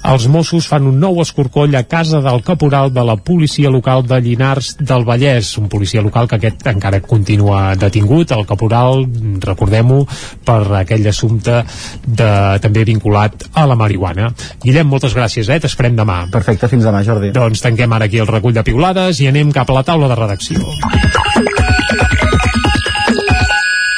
els 0.08 0.28
Mossos 0.32 0.68
fan 0.70 0.86
un 0.88 1.00
nou 1.02 1.20
escorcoll 1.20 1.76
a 1.76 1.84
casa 1.90 2.22
del 2.24 2.40
caporal 2.46 2.94
de 2.96 3.04
la 3.04 3.18
policia 3.20 3.70
local 3.70 4.06
de 4.08 4.20
Llinars 4.24 4.76
del 4.80 5.04
Vallès, 5.08 5.50
un 5.60 5.68
policia 5.70 6.02
local 6.02 6.30
que 6.30 6.38
aquest 6.40 6.66
encara 6.72 7.02
continua 7.04 7.76
detingut, 7.76 8.32
el 8.32 8.46
caporal, 8.48 9.04
recordem-ho, 9.44 10.00
per 10.48 10.62
aquell 10.82 11.08
assumpte 11.12 11.60
de, 12.08 12.32
també 12.64 12.86
vinculat 12.88 13.50
a 13.54 13.68
la 13.68 13.76
marihuana. 13.80 14.32
Guillem, 14.64 14.88
moltes 14.88 15.16
gràcies, 15.18 15.50
eh? 15.52 15.60
T'esperem 15.64 15.98
demà. 16.00 16.22
Perfecte, 16.32 16.72
fins 16.72 16.88
demà, 16.88 17.04
Jordi. 17.04 17.34
Doncs 17.36 17.64
tanquem 17.66 17.94
ara 17.98 18.08
aquí 18.08 18.24
el 18.24 18.32
recull 18.32 18.56
de 18.56 18.64
piulades 18.68 19.20
i 19.20 19.28
anem 19.28 19.52
cap 19.56 19.70
a 19.70 19.80
la 19.80 19.84
taula 19.88 20.08
de 20.12 20.20
redacció. 20.20 20.64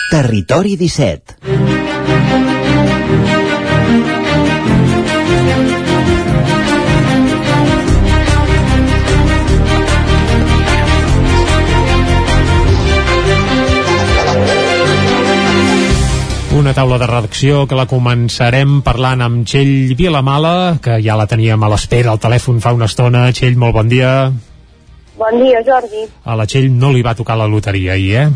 Territori 0.09 0.73
17. 0.75 2.58
Una 16.69 16.75
taula 16.77 16.99
de 17.01 17.07
redacció 17.09 17.63
que 17.65 17.73
la 17.73 17.87
començarem 17.89 18.75
parlant 18.85 19.23
amb 19.25 19.39
Txell 19.41 19.95
Vilamala, 19.97 20.75
que 20.85 20.99
ja 21.01 21.15
la 21.17 21.25
teníem 21.25 21.63
a 21.65 21.69
l'espera 21.71 22.11
al 22.11 22.21
telèfon 22.21 22.59
fa 22.61 22.75
una 22.77 22.85
estona. 22.85 23.23
Txell, 23.33 23.55
molt 23.57 23.73
bon 23.73 23.89
dia. 23.89 24.11
Bon 25.17 25.39
dia, 25.41 25.63
Jordi. 25.65 26.05
A 26.29 26.37
la 26.37 26.45
Txell 26.45 26.69
no 26.69 26.91
li 26.93 27.01
va 27.01 27.15
tocar 27.17 27.39
la 27.41 27.49
loteria 27.49 27.95
ahir, 27.95 28.21
eh? 28.21 28.27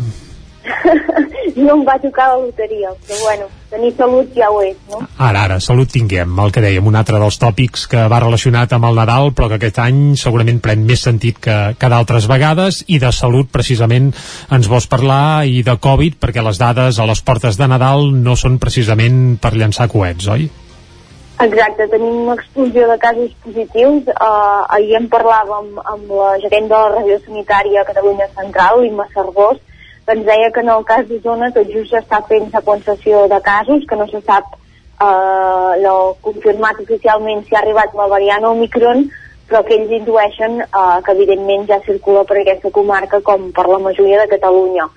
No 1.54 1.76
em 1.76 1.82
va 1.86 1.94
tocar 2.02 2.32
la 2.32 2.38
loteria, 2.42 2.90
però 3.06 3.18
bueno, 3.22 3.44
tenir 3.70 3.92
salut 3.94 4.32
ja 4.34 4.48
ho 4.50 4.58
és, 4.64 4.74
no? 4.90 4.98
Ara, 5.22 5.44
ara, 5.44 5.58
salut 5.62 5.92
tinguem, 5.92 6.32
el 6.42 6.50
que 6.54 6.62
dèiem, 6.64 6.86
un 6.90 6.98
altre 6.98 7.20
dels 7.22 7.38
tòpics 7.38 7.86
que 7.92 8.06
va 8.10 8.18
relacionat 8.24 8.74
amb 8.74 8.88
el 8.88 8.98
Nadal, 8.98 9.30
però 9.36 9.46
que 9.52 9.60
aquest 9.60 9.78
any 9.84 10.00
segurament 10.18 10.58
pren 10.64 10.82
més 10.88 11.04
sentit 11.06 11.38
que, 11.44 11.58
que 11.78 11.90
d'altres 11.92 12.26
vegades, 12.30 12.82
i 12.90 12.98
de 13.02 13.12
salut 13.14 13.52
precisament 13.54 14.10
ens 14.50 14.70
vols 14.70 14.90
parlar, 14.90 15.46
i 15.46 15.62
de 15.62 15.76
Covid, 15.78 16.18
perquè 16.22 16.42
les 16.42 16.58
dades 16.58 16.98
a 16.98 17.06
les 17.06 17.22
portes 17.22 17.60
de 17.60 17.70
Nadal 17.70 18.10
no 18.26 18.34
són 18.34 18.58
precisament 18.58 19.38
per 19.38 19.54
llançar 19.54 19.86
coets, 19.92 20.26
oi? 20.34 20.50
Exacte, 21.42 21.88
tenim 21.90 22.24
una 22.24 22.34
explosió 22.38 22.86
de 22.88 22.98
casos 22.98 23.30
positius. 23.42 24.10
Uh, 24.14 24.66
ahir 24.76 24.94
en 25.00 25.08
parlàvem 25.10 25.70
amb 25.82 26.10
la 26.14 26.34
gerent 26.42 26.68
de 26.70 26.78
la 26.78 26.90
regió 26.94 27.18
sanitària 27.24 27.86
Catalunya 27.88 28.28
Central, 28.38 28.82
l'Imma 28.82 29.08
Cervós, 29.14 29.58
ens 30.12 30.26
deia 30.26 30.50
que 30.52 30.60
en 30.60 30.70
el 30.74 30.84
cas 30.84 31.06
d'Osona 31.08 31.50
tot 31.54 31.70
just 31.72 31.94
s'està 31.94 32.20
fent 32.28 32.50
seqüenciació 32.52 33.24
de 33.32 33.40
casos, 33.40 33.86
que 33.88 33.96
no 33.96 34.06
se 34.10 34.20
sap 34.26 34.52
eh, 34.54 35.72
no 35.84 35.94
confirmat 36.26 36.80
oficialment 36.84 37.44
si 37.46 37.56
ha 37.56 37.62
arribat 37.62 37.96
la 37.96 38.08
variant 38.12 38.44
Omicron, 38.50 39.06
però 39.48 39.62
que 39.64 39.76
ells 39.78 39.92
intueixen 39.92 40.60
eh, 40.60 40.98
que 41.04 41.16
evidentment 41.16 41.66
ja 41.70 41.80
circula 41.86 42.24
per 42.28 42.40
aquesta 42.40 42.70
comarca 42.70 43.20
com 43.20 43.50
per 43.56 43.66
la 43.68 43.82
majoria 43.88 44.22
de 44.22 44.32
Catalunya. 44.36 44.88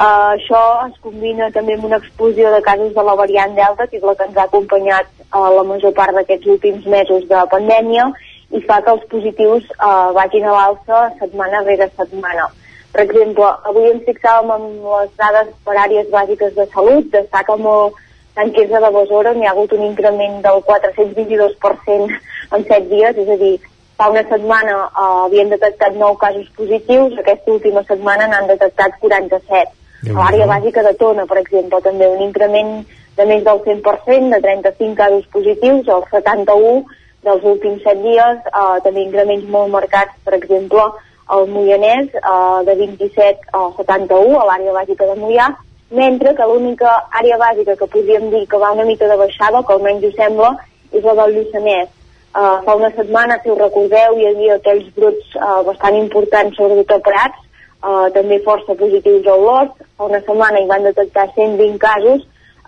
Uh, 0.00 0.32
això 0.32 0.60
es 0.86 0.94
combina 1.02 1.50
també 1.52 1.74
amb 1.74 1.84
una 1.88 1.98
explosió 1.98 2.52
de 2.54 2.60
casos 2.62 2.94
de 2.94 3.02
la 3.04 3.14
variant 3.18 3.56
Delta, 3.56 3.88
que 3.90 3.98
és 3.98 4.04
la 4.06 4.14
que 4.16 4.24
ens 4.28 4.38
ha 4.38 4.46
acompanyat 4.46 5.08
uh, 5.34 5.50
la 5.56 5.64
major 5.66 5.92
part 5.96 6.14
d'aquests 6.16 6.46
últims 6.54 6.86
mesos 6.86 7.26
de 7.28 7.40
pandèmia, 7.50 8.06
i 8.54 8.62
fa 8.64 8.78
que 8.86 8.94
els 8.94 9.04
positius 9.10 9.66
uh, 9.76 10.08
vagin 10.16 10.46
a 10.46 10.54
l'alça 10.54 11.02
setmana 11.18 11.60
rere 11.66 11.90
setmana. 11.98 12.46
Per 12.92 13.02
exemple, 13.04 13.48
avui 13.70 13.90
ens 13.90 14.06
fixàvem 14.06 14.50
en 14.56 14.68
les 14.84 15.10
dades 15.18 15.50
per 15.64 15.76
àrees 15.78 16.08
bàsiques 16.10 16.54
de 16.56 16.66
salut, 16.74 17.10
destaca 17.12 17.56
molt 17.56 17.98
en 18.40 18.52
Quirze 18.54 18.80
de 18.82 18.90
Besora, 18.94 19.34
n'hi 19.34 19.46
ha 19.46 19.52
hagut 19.54 19.72
un 19.76 19.84
increment 19.86 20.40
del 20.42 20.62
422% 20.68 22.20
en 22.56 22.64
7 22.70 22.88
dies, 22.90 23.18
és 23.24 23.28
a 23.28 23.36
dir, 23.42 23.56
fa 24.00 24.08
una 24.10 24.22
setmana 24.30 24.76
uh, 24.86 25.26
havien 25.26 25.50
detectat 25.52 25.98
9 25.98 26.16
casos 26.22 26.48
positius, 26.56 27.18
aquesta 27.18 27.52
última 27.52 27.84
setmana 27.88 28.30
n'han 28.30 28.48
detectat 28.48 28.96
47 29.02 29.76
a 30.08 30.16
l'àrea 30.16 30.46
bàsica 30.48 30.82
de 30.82 30.94
Tona, 30.96 31.26
per 31.28 31.36
exemple, 31.38 31.80
també 31.84 32.06
un 32.08 32.22
increment 32.24 32.70
de 33.18 33.26
més 33.28 33.44
del 33.44 33.60
100%, 33.66 34.30
de 34.32 34.40
35 34.46 34.96
casos 34.96 35.26
positius, 35.34 35.88
el 35.92 36.06
71 36.08 36.86
dels 37.26 37.44
últims 37.44 37.82
7 37.84 38.00
dies, 38.00 38.38
eh, 38.48 38.78
també 38.86 39.04
increments 39.04 39.44
molt 39.52 39.68
marcats, 39.74 40.16
per 40.24 40.38
exemple, 40.38 40.86
al 41.36 41.48
Moianès, 41.48 42.08
eh, 42.14 42.60
de 42.66 42.74
27 42.74 43.38
a 43.52 43.62
71, 43.76 44.38
a 44.40 44.46
l'àrea 44.48 44.72
bàsica 44.76 45.06
de 45.06 45.16
Moià, 45.20 45.46
mentre 45.90 46.34
que 46.34 46.48
l'única 46.50 46.90
àrea 47.20 47.38
bàsica 47.38 47.76
que 47.76 47.90
podríem 47.94 48.30
dir 48.30 48.46
que 48.48 48.58
va 48.58 48.72
una 48.72 48.84
mica 48.84 49.08
de 49.08 49.16
baixada, 49.16 49.62
que 49.62 49.72
almenys 49.72 50.04
ho 50.08 50.12
sembla, 50.16 50.50
és 50.92 51.04
la 51.04 51.14
del 51.20 51.34
Lluçanès. 51.36 51.88
Uh, 52.30 52.62
fa 52.66 52.76
una 52.78 52.90
setmana, 52.94 53.40
si 53.42 53.50
us 53.50 53.58
recordeu, 53.58 54.18
hi 54.18 54.26
havia 54.28 54.58
aquells 54.58 54.86
brots 54.94 55.34
uh, 55.34 55.62
bastant 55.66 55.96
importants, 55.98 56.54
sobretot 56.56 56.92
a 56.94 57.02
Prats, 57.08 57.40
uh, 57.82 58.06
també 58.14 58.38
força 58.46 58.78
positius 58.78 59.26
a 59.26 59.34
Olot. 59.34 59.74
Fa 59.98 60.06
una 60.06 60.22
setmana 60.22 60.62
hi 60.62 60.70
van 60.70 60.86
detectar 60.86 61.26
120 61.34 61.78
casos, 61.82 62.22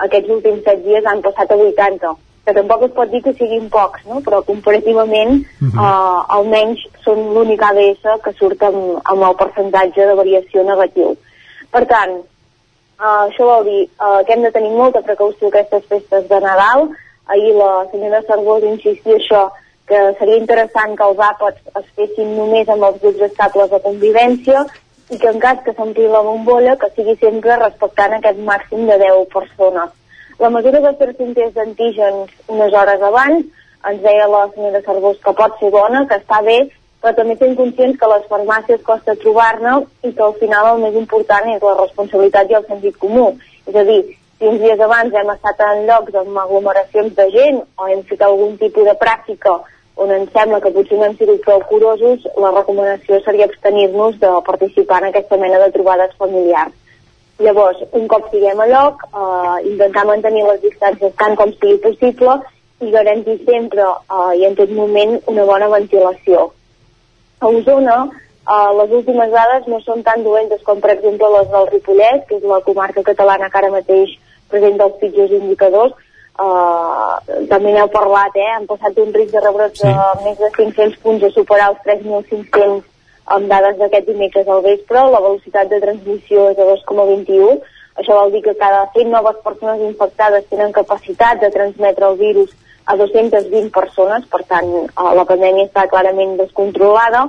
aquests 0.07 0.35
últims 0.35 0.67
7 0.67 0.83
dies 0.83 1.07
han 1.07 1.23
passat 1.23 1.55
a 1.55 1.63
80 1.71 2.17
que 2.45 2.55
tampoc 2.55 2.83
es 2.87 2.95
pot 2.97 3.11
dir 3.11 3.23
que 3.23 3.35
siguin 3.39 3.69
pocs, 3.71 4.03
no? 4.11 4.21
però 4.27 4.43
comparativament 4.45 5.33
uh 5.43 5.69
-huh. 5.69 5.79
uh, 5.79 6.37
almenys 6.37 6.81
són 7.05 7.19
l'únic 7.35 7.63
ADS 7.63 8.21
que 8.25 8.33
surt 8.39 8.63
amb, 8.63 8.99
amb 9.05 9.23
el 9.23 9.35
percentatge 9.37 10.07
de 10.07 10.15
variació 10.15 10.65
negatiu. 10.65 11.17
Per 11.71 11.85
tant, 11.87 12.13
uh, 12.99 13.23
això 13.29 13.45
vol 13.45 13.65
dir 13.65 13.83
uh, 14.01 14.25
que 14.27 14.33
hem 14.33 14.43
de 14.43 14.51
tenir 14.51 14.71
molta 14.71 15.01
precaució 15.03 15.49
aquestes 15.49 15.85
festes 15.89 16.29
de 16.29 16.41
Nadal. 16.41 16.89
Ahir 17.27 17.55
la 17.55 17.87
senyora 17.93 18.23
Cervós 18.23 18.63
insistia 18.65 19.15
això, 19.15 19.51
que 19.87 20.15
seria 20.19 20.37
interessant 20.37 20.97
que 20.97 21.05
els 21.05 21.19
àpats 21.19 21.61
es 21.81 21.87
fessin 21.97 22.37
només 22.37 22.69
amb 22.69 22.83
els 22.83 23.01
grups 23.01 23.21
estables 23.21 23.71
de 23.71 23.81
convivència 23.81 24.67
i 25.11 25.19
que 25.19 25.29
en 25.29 25.39
cas 25.39 25.59
que 25.65 25.75
s'ompli 25.75 26.09
la 26.09 26.23
bombolla 26.27 26.77
que 26.77 26.89
sigui 26.97 27.15
sempre 27.21 27.57
respectant 27.57 28.13
aquest 28.13 28.39
màxim 28.39 28.87
de 28.87 28.99
10 28.99 29.27
persones. 29.33 29.91
La 30.39 30.51
mesura 30.51 30.81
de 30.81 30.93
test 31.01 31.21
d'antígens 31.57 32.31
unes 32.49 32.73
hores 32.73 33.03
abans 33.03 33.45
ens 33.91 34.01
deia 34.03 34.29
la 34.31 34.47
senyora 34.55 34.81
Cervós 34.87 35.19
que 35.25 35.35
pot 35.35 35.59
ser 35.59 35.71
bona, 35.71 36.07
que 36.07 36.19
està 36.21 36.41
bé, 36.47 36.59
però 37.03 37.15
també 37.17 37.35
estem 37.35 37.55
conscients 37.59 37.99
que 37.99 38.11
les 38.13 38.27
farmàcies 38.31 38.83
costa 38.87 39.17
trobar-ne 39.19 39.79
i 40.07 40.13
que 40.13 40.23
al 40.23 40.35
final 40.41 40.73
el 40.73 40.83
més 40.85 40.99
important 41.01 41.49
és 41.51 41.63
la 41.63 41.77
responsabilitat 41.81 42.51
i 42.51 42.59
el 42.59 42.67
sentit 42.69 42.99
comú. 43.03 43.33
És 43.67 43.75
a 43.75 43.85
dir, 43.89 44.01
si 44.39 44.49
uns 44.51 44.63
dies 44.63 44.81
abans 44.81 45.15
hem 45.15 45.31
estat 45.35 45.61
en 45.67 45.85
llocs 45.91 46.15
amb 46.23 46.39
aglomeracions 46.45 47.15
de 47.19 47.29
gent 47.35 47.63
o 47.79 47.89
hem 47.91 48.03
fet 48.09 48.23
algun 48.23 48.57
tipus 48.59 48.87
de 48.89 48.95
pràctica 49.03 49.59
on 50.03 50.11
ens 50.11 50.31
sembla 50.33 50.61
que 50.63 50.73
potser 50.75 50.99
no 50.99 51.05
hem 51.07 51.17
sigut 51.19 51.43
prou 51.45 51.61
curosos, 51.69 52.25
la 52.41 52.51
recomanació 52.55 53.21
seria 53.23 53.47
abstenir-nos 53.51 54.19
de 54.23 54.31
participar 54.47 55.03
en 55.03 55.11
aquesta 55.11 55.37
mena 55.37 55.59
de 55.63 55.71
trobades 55.75 56.15
familiars. 56.19 56.73
Llavors, 57.43 57.79
un 57.99 58.09
cop 58.11 58.29
siguem 58.31 58.61
a 58.61 58.67
lloc, 58.71 59.05
eh, 59.11 59.55
intentar 59.71 60.05
mantenir 60.07 60.45
les 60.47 60.61
distàncies 60.63 61.15
tant 61.19 61.37
com 61.39 61.53
sigui 61.55 61.79
possible 61.87 62.37
i 62.83 62.91
garantir 62.91 63.39
sempre 63.47 63.87
eh, 63.87 64.33
i 64.41 64.45
en 64.49 64.59
tot 64.59 64.71
moment 64.77 65.17
una 65.33 65.47
bona 65.49 65.71
ventilació. 65.73 66.51
A 67.41 67.49
Osona, 67.49 67.99
eh, 68.07 68.71
les 68.79 68.95
últimes 69.01 69.35
dades 69.35 69.67
no 69.73 69.81
són 69.87 70.05
tan 70.07 70.23
dolentes 70.23 70.63
com, 70.69 70.81
per 70.81 70.95
exemple, 70.95 71.33
les 71.37 71.51
del 71.57 71.69
Ripollès, 71.73 72.23
que 72.29 72.39
és 72.39 72.49
la 72.55 72.63
comarca 72.69 73.03
catalana 73.11 73.51
que 73.51 73.63
ara 73.63 73.75
mateix 73.75 74.17
presenta 74.53 74.91
els 74.91 74.99
pitjors 75.03 75.39
indicadors, 75.43 75.99
Uh, 76.33 77.19
també 77.51 77.75
n'heu 77.75 77.91
parlat, 77.93 78.33
eh? 78.41 78.47
han 78.55 78.65
passat 78.65 78.97
un 79.03 79.11
risc 79.13 79.35
de 79.35 79.41
rebrot 79.45 79.77
sí. 79.77 79.85
de 79.85 80.25
més 80.25 80.39
de 80.41 80.49
500 80.57 80.95
punts 81.05 81.27
a 81.29 81.31
superar 81.35 81.67
els 81.75 81.83
3.500 81.85 82.81
amb 83.27 83.49
dades 83.49 83.79
d'aquest 83.79 84.09
dimecres 84.09 84.49
al 84.49 84.63
vespre, 84.65 85.05
la 85.11 85.21
velocitat 85.21 85.71
de 85.71 85.81
transmissió 85.81 86.49
és 86.51 86.57
de 86.59 86.67
2,21, 86.67 87.61
això 88.01 88.17
vol 88.17 88.33
dir 88.33 88.43
que 88.43 88.55
cada 88.57 88.87
100 88.95 89.11
noves 89.13 89.39
persones 89.45 89.81
infectades 89.85 90.49
tenen 90.51 90.73
capacitat 90.73 91.41
de 91.41 91.51
transmetre 91.53 92.09
el 92.09 92.17
virus 92.17 92.55
a 92.87 92.97
220 92.97 93.71
persones, 93.71 94.25
per 94.27 94.43
tant 94.49 94.69
uh, 94.73 95.13
la 95.15 95.27
pandèmia 95.29 95.69
està 95.69 95.87
clarament 95.91 96.37
descontrolada. 96.41 97.27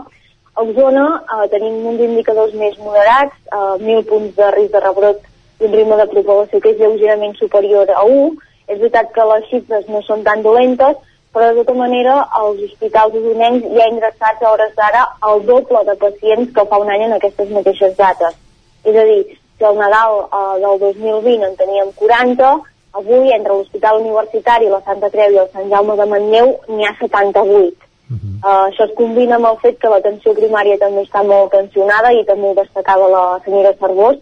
A 0.54 0.64
Osona 0.64 1.06
uh, 1.20 1.46
tenim 1.52 1.84
uns 1.92 2.02
indicadors 2.02 2.56
més 2.58 2.78
moderats, 2.80 3.36
uh, 3.52 3.76
1.000 3.82 4.08
punts 4.10 4.36
de 4.40 4.50
risc 4.56 4.74
de 4.74 4.82
rebrot 4.82 5.22
i 5.60 5.68
un 5.68 5.76
ritme 5.76 6.00
de 6.00 6.10
propagació 6.10 6.62
que 6.62 6.74
és 6.74 6.80
lleugerament 6.80 7.36
superior 7.38 7.92
a 7.92 8.06
1, 8.08 8.32
és 8.72 8.80
veritat 8.80 9.12
que 9.14 9.28
les 9.30 9.50
xifres 9.52 9.90
no 9.92 10.02
són 10.08 10.24
tan 10.24 10.42
dolentes, 10.46 10.98
però 11.34 11.50
de 11.50 11.64
tota 11.64 11.74
manera 11.74 12.16
als 12.40 12.60
hospitals 12.62 13.16
usonencs 13.20 13.66
hi 13.66 13.82
ha 13.82 13.88
ingressats 13.90 14.42
a 14.42 14.52
hores 14.52 14.74
d'ara 14.78 15.06
el 15.30 15.46
doble 15.46 15.80
de 15.88 15.96
pacients 16.04 16.52
que 16.56 16.66
fa 16.70 16.78
un 16.84 16.92
any 16.94 17.08
en 17.08 17.14
aquestes 17.14 17.50
mateixes 17.50 17.96
dates. 17.98 18.36
És 18.84 18.96
a 18.96 19.06
dir, 19.10 19.24
si 19.58 19.66
al 19.66 19.80
Nadal 19.80 20.20
eh, 20.28 20.60
del 20.62 20.80
2020 20.84 21.48
en 21.48 21.56
teníem 21.56 21.90
40, 21.96 22.52
avui 22.94 23.34
entre 23.34 23.54
l'Hospital 23.54 24.02
Universitari, 24.02 24.70
la 24.70 24.82
Santa 24.86 25.10
Creu 25.10 25.34
i 25.34 25.40
el 25.42 25.50
Sant 25.54 25.72
Jaume 25.72 25.96
de 25.98 26.06
Manlleu 26.12 26.54
n'hi 26.70 26.86
ha 26.86 26.94
78. 27.00 27.82
Uh 28.14 28.18
-huh. 28.20 28.34
uh, 28.44 28.70
això 28.70 28.84
es 28.86 28.94
combina 28.96 29.36
amb 29.36 29.48
el 29.50 29.58
fet 29.64 29.80
que 29.80 29.90
l'atenció 29.90 30.34
primària 30.34 30.78
també 30.78 31.02
està 31.02 31.24
molt 31.26 31.52
tensionada 31.52 32.14
i 32.14 32.24
també 32.26 32.50
ho 32.50 32.54
destacava 32.54 33.08
la 33.08 33.40
senyora 33.46 33.74
Cervós. 33.80 34.18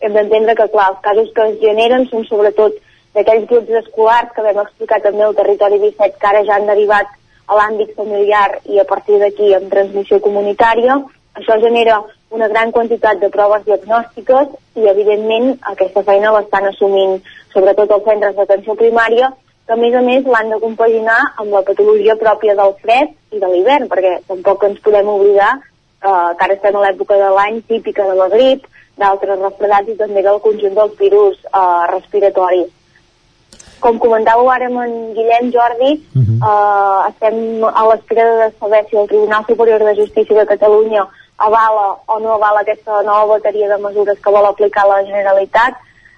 Hem 0.00 0.12
d'entendre 0.12 0.54
que, 0.54 0.68
clar, 0.68 0.88
els 0.90 1.00
casos 1.00 1.28
que 1.34 1.42
es 1.48 1.60
generen 1.60 2.08
són 2.08 2.24
sobretot 2.24 2.72
d'aquells 3.16 3.48
grups 3.48 3.78
escolars 3.80 4.32
que 4.34 4.44
vam 4.44 4.58
explicar 4.62 5.00
també 5.04 5.24
al 5.24 5.36
territori 5.38 5.78
17 5.80 6.20
que 6.20 6.28
ara 6.30 6.42
ja 6.44 6.58
han 6.58 6.68
derivat 6.68 7.08
a 7.46 7.56
l'àmbit 7.56 7.94
familiar 7.96 8.58
i 8.68 8.80
a 8.82 8.84
partir 8.84 9.18
d'aquí 9.22 9.54
amb 9.54 9.72
transmissió 9.72 10.20
comunitària. 10.20 10.98
Això 11.40 11.56
genera 11.62 12.02
una 12.36 12.48
gran 12.52 12.72
quantitat 12.76 13.20
de 13.22 13.30
proves 13.32 13.64
diagnòstiques 13.64 14.52
i 14.82 14.88
evidentment 14.92 15.54
aquesta 15.72 16.02
feina 16.02 16.34
l'estan 16.34 16.68
assumint 16.72 17.18
sobretot 17.54 17.92
els 17.96 18.06
centres 18.10 18.36
d'atenció 18.36 18.76
primària 18.76 19.32
que 19.66 19.74
a 19.74 19.80
més 19.80 19.94
a 19.98 20.02
més 20.04 20.28
l'han 20.30 20.52
de 20.52 20.60
compaginar 20.62 21.18
amb 21.42 21.54
la 21.56 21.64
patologia 21.66 22.16
pròpia 22.20 22.54
del 22.54 22.74
fred 22.82 23.14
i 23.34 23.40
de 23.42 23.48
l'hivern, 23.50 23.88
perquè 23.90 24.20
tampoc 24.28 24.62
ens 24.68 24.82
podem 24.84 25.08
oblidar 25.10 25.56
eh, 25.56 26.30
que 26.38 26.44
ara 26.44 26.54
estem 26.54 26.76
a 26.76 26.84
l'època 26.84 27.18
de 27.18 27.30
l'any 27.34 27.62
típica 27.66 28.06
de 28.06 28.14
la 28.14 28.28
grip, 28.30 28.68
d'altres 28.96 29.40
refredats 29.42 29.90
i 29.90 29.98
també 29.98 30.22
del 30.22 30.38
conjunt 30.44 30.76
dels 30.78 30.98
virus 31.00 31.40
eh, 31.50 31.82
respiratoris 31.96 32.75
com 33.80 33.98
comentàveu 34.02 34.48
ara 34.50 34.68
amb 34.70 34.80
en 34.82 34.94
Guillem 35.16 35.50
Jordi, 35.54 35.92
uh 36.16 36.22
-huh. 36.22 36.38
uh, 36.50 37.08
estem 37.10 37.64
a 37.64 37.82
l'espera 37.88 38.24
de 38.42 38.54
saber 38.58 38.84
si 38.88 38.96
el 38.96 39.08
Tribunal 39.08 39.44
Superior 39.46 39.80
de 39.84 39.94
Justícia 39.96 40.36
de 40.36 40.46
Catalunya 40.46 41.06
avala 41.36 41.96
o 42.06 42.18
no 42.18 42.34
avala 42.34 42.60
aquesta 42.60 43.02
nova 43.02 43.34
bateria 43.34 43.68
de 43.68 43.82
mesures 43.82 44.18
que 44.18 44.30
vol 44.30 44.46
aplicar 44.46 44.86
la 44.86 45.04
Generalitat. 45.04 45.74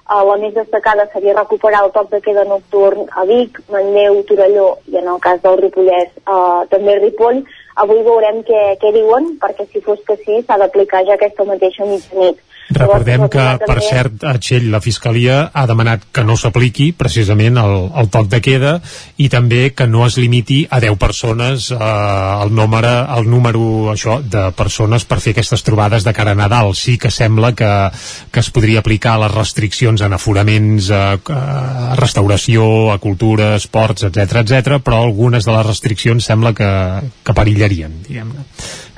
Uh, 0.09 0.24
la 0.24 0.36
més 0.39 0.55
destacada 0.55 1.06
seria 1.12 1.35
recuperar 1.35 1.85
el 1.85 1.90
toc 1.93 2.09
de 2.10 2.20
queda 2.20 2.44
nocturn 2.44 3.06
a 3.10 3.24
Vic, 3.24 3.60
Manlleu, 3.68 4.22
Torelló 4.22 4.78
i 4.86 4.97
en 4.97 5.09
el 5.09 5.20
cas 5.20 5.43
del 5.43 5.59
Ripollès 5.59 6.09
uh, 6.24 6.64
també 6.70 6.98
Ripoll. 6.98 7.44
Avui 7.74 8.02
veurem 8.02 8.43
què, 8.43 8.78
què 8.80 8.93
diuen, 8.93 9.36
perquè 9.39 9.66
si 9.70 9.80
fos 9.80 10.01
que 10.06 10.16
sí 10.24 10.40
s'ha 10.43 10.56
d'aplicar 10.56 11.05
ja 11.05 11.14
aquesta 11.14 11.44
mateixa 11.44 11.85
mitjanit. 11.85 12.39
Recordem 12.68 13.24
que, 13.32 13.44
per 13.64 13.78
cert, 13.80 14.24
a 14.28 14.34
Txell 14.36 14.66
la 14.68 14.80
Fiscalia 14.84 15.38
ha 15.56 15.64
demanat 15.68 16.02
que 16.12 16.24
no 16.26 16.36
s'apliqui 16.36 16.90
precisament 16.92 17.56
el, 17.60 17.76
el 17.96 18.10
toc 18.12 18.28
de 18.28 18.42
queda 18.44 18.74
i 19.16 19.30
també 19.32 19.70
que 19.72 19.86
no 19.88 20.04
es 20.04 20.18
limiti 20.20 20.60
a 20.68 20.80
10 20.84 20.98
persones 21.00 21.70
eh, 21.72 21.78
el, 21.78 22.52
número, 22.54 22.92
el 23.16 23.30
número 23.30 23.62
això 23.94 24.18
de 24.20 24.50
persones 24.58 25.06
per 25.08 25.20
fer 25.24 25.32
aquestes 25.32 25.64
trobades 25.64 26.04
de 26.04 26.12
cara 26.12 26.34
a 26.36 26.38
Nadal. 26.38 26.74
Sí 26.76 26.98
que 27.00 27.10
sembla 27.10 27.54
que, 27.56 27.70
que 28.30 28.44
es 28.44 28.50
podria 28.52 28.82
aplicar 28.84 29.16
les 29.22 29.32
restriccions 29.32 30.04
en 30.04 30.18
aforaments, 30.18 30.90
a, 30.92 31.04
a 31.16 31.96
restauració, 31.96 32.90
a 32.92 32.98
cultura, 33.00 33.54
esports, 33.56 34.04
etc 34.10 34.42
etc, 34.42 34.76
però 34.84 35.00
algunes 35.06 35.48
de 35.48 35.56
les 35.56 35.66
restriccions 35.66 36.28
sembla 36.28 36.52
que, 36.52 36.68
que 37.24 37.36
perillarien, 37.36 38.02
diguem-ne. 38.04 38.44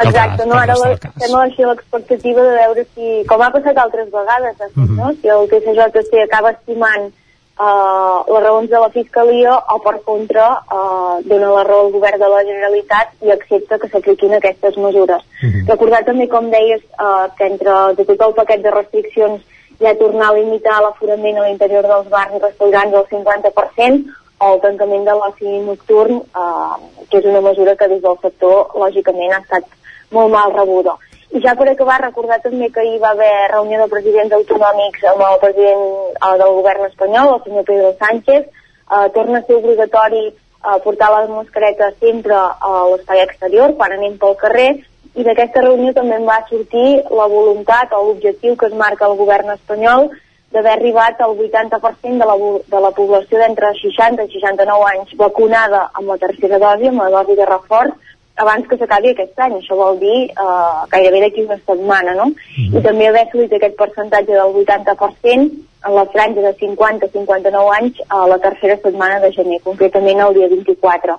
Exacte, 0.00 0.46
no, 0.46 0.56
ara 0.56 0.74
la, 0.80 0.90
estem 0.96 1.34
així 1.42 1.64
l'expectativa 1.66 2.42
de 2.42 2.52
veure 2.56 2.84
si, 2.94 3.08
com 3.28 3.42
ha 3.44 3.50
passat 3.52 3.76
altres 3.78 4.10
vegades, 4.12 4.56
uh 4.60 4.70
-huh. 4.74 4.96
no? 4.96 5.12
si 5.20 5.28
el 5.28 5.48
TCJC 5.50 6.22
acaba 6.24 6.52
estimant 6.56 7.12
uh, 7.60 8.24
les 8.32 8.42
raons 8.42 8.70
de 8.70 8.78
la 8.80 8.90
Fiscalia 8.90 9.54
o 9.74 9.78
per 9.84 9.96
contra 10.04 10.46
uh, 10.72 11.20
dona 11.24 11.50
la 11.56 11.64
raó 11.64 11.86
al 11.86 11.92
govern 11.92 12.18
de 12.18 12.28
la 12.28 12.42
Generalitat 12.44 13.12
i 13.26 13.30
accepta 13.30 13.78
que 13.78 13.88
s'apliquin 13.88 14.34
aquestes 14.34 14.76
mesures. 14.76 15.22
Mm 15.42 15.48
-hmm. 15.48 15.68
Recordar 15.68 16.04
també, 16.04 16.28
com 16.28 16.50
deies, 16.50 16.82
uh, 16.98 17.28
que 17.36 17.46
entre 17.46 17.94
de 17.96 18.04
tot 18.04 18.20
el 18.20 18.34
paquet 18.34 18.62
de 18.62 18.70
restriccions 18.70 19.40
hi 19.80 19.86
ha 19.86 19.94
tornar 19.98 20.28
a 20.30 20.34
limitar 20.34 20.80
l'aforament 20.82 21.38
a 21.38 21.44
l'interior 21.46 21.82
dels 21.82 22.08
bars 22.08 22.34
i 22.34 22.38
restaurants 22.38 22.94
al 22.94 23.06
50% 23.08 24.04
o 24.38 24.54
el 24.54 24.60
tancament 24.60 25.04
de 25.04 25.12
l'oci 25.12 25.50
nocturn, 25.70 26.14
uh, 26.42 26.76
que 27.10 27.18
és 27.18 27.24
una 27.24 27.40
mesura 27.40 27.76
que 27.76 27.88
des 27.88 28.02
del 28.02 28.16
sector, 28.22 28.56
lògicament, 28.74 29.32
ha 29.32 29.40
estat 29.44 29.64
molt 30.10 30.32
mal 30.32 30.52
rebuda. 30.54 30.96
I 31.30 31.40
ja 31.44 31.54
per 31.54 31.68
acabar, 31.70 32.00
recordar 32.02 32.40
també 32.42 32.70
que 32.74 32.82
hi 32.82 32.98
va 32.98 33.12
haver 33.14 33.50
reunió 33.52 33.78
de 33.78 33.90
presidents 33.92 34.34
autonòmics 34.34 35.04
amb 35.12 35.22
el 35.28 35.36
president 35.42 35.82
eh, 36.10 36.36
del 36.42 36.54
govern 36.58 36.86
espanyol, 36.88 37.34
el 37.36 37.42
senyor 37.44 37.66
Pedro 37.68 37.92
Sánchez. 38.00 38.46
Eh, 38.46 39.08
torna 39.14 39.38
a 39.38 39.46
ser 39.46 39.60
obligatori 39.60 40.24
eh, 40.26 40.78
portar 40.84 41.10
les 41.14 41.30
mascaretes 41.30 41.94
sempre 42.00 42.34
a 42.34 42.72
l'espai 42.90 43.22
exterior 43.22 43.76
quan 43.78 43.94
anem 43.94 44.18
pel 44.18 44.34
carrer 44.40 44.70
i 45.14 45.22
d'aquesta 45.26 45.62
reunió 45.62 45.92
també 45.94 46.18
en 46.18 46.26
va 46.26 46.40
sortir 46.48 46.88
la 47.20 47.28
voluntat 47.30 47.94
o 47.94 48.02
l'objectiu 48.08 48.56
que 48.56 48.66
es 48.66 48.76
marca 48.82 49.06
el 49.06 49.16
govern 49.18 49.54
espanyol 49.54 50.10
d'haver 50.50 50.72
arribat 50.72 51.20
al 51.22 51.36
80% 51.38 52.18
de 52.18 52.26
la, 52.26 52.36
de 52.74 52.80
la 52.84 52.90
població 52.90 53.38
d'entre 53.38 53.70
60 53.78 54.26
i 54.26 54.32
69 54.34 54.86
anys 54.92 55.14
vacunada 55.18 55.84
amb 55.94 56.10
la 56.10 56.18
tercera 56.18 56.58
dosi, 56.58 56.90
amb 56.90 57.04
la 57.04 57.10
dosi 57.14 57.36
de 57.38 57.46
reforç, 57.46 57.94
abans 58.42 58.68
que 58.68 58.76
s'acabi 58.80 59.12
aquest 59.12 59.38
any. 59.46 59.56
Això 59.58 59.76
vol 59.78 59.98
dir 60.00 60.18
eh, 60.28 60.76
gairebé 60.92 61.20
d'aquí 61.24 61.46
una 61.46 61.58
setmana, 61.58 62.14
no? 62.14 62.26
Mm 62.26 62.34
-hmm. 62.34 62.78
I 62.78 62.82
també 62.82 63.08
haver 63.08 63.26
assolit 63.26 63.52
aquest 63.52 63.76
percentatge 63.76 64.32
del 64.32 64.54
80% 64.62 65.50
en 65.86 65.94
la 65.94 66.06
franja 66.12 66.40
de 66.40 66.54
50-59 66.56 67.74
anys 67.78 68.02
a 68.08 68.26
la 68.26 68.38
tercera 68.38 68.76
setmana 68.76 69.20
de 69.20 69.32
gener, 69.32 69.60
concretament 69.62 70.20
el 70.20 70.34
dia 70.34 70.48
24. 70.48 71.18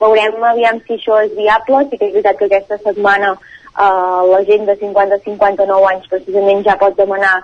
Veurem 0.00 0.44
aviam 0.44 0.80
si 0.86 0.94
això 0.94 1.22
és 1.24 1.32
viable, 1.36 1.86
sí 1.88 1.98
que 1.98 2.06
és 2.06 2.12
veritat 2.12 2.36
que 2.38 2.44
aquesta 2.44 2.78
setmana 2.78 3.32
eh, 3.78 4.20
la 4.34 4.42
gent 4.44 4.66
de 4.66 4.76
50-59 4.78 5.90
anys 5.92 6.08
precisament 6.08 6.64
ja 6.64 6.76
pot 6.76 6.96
demanar 6.96 7.42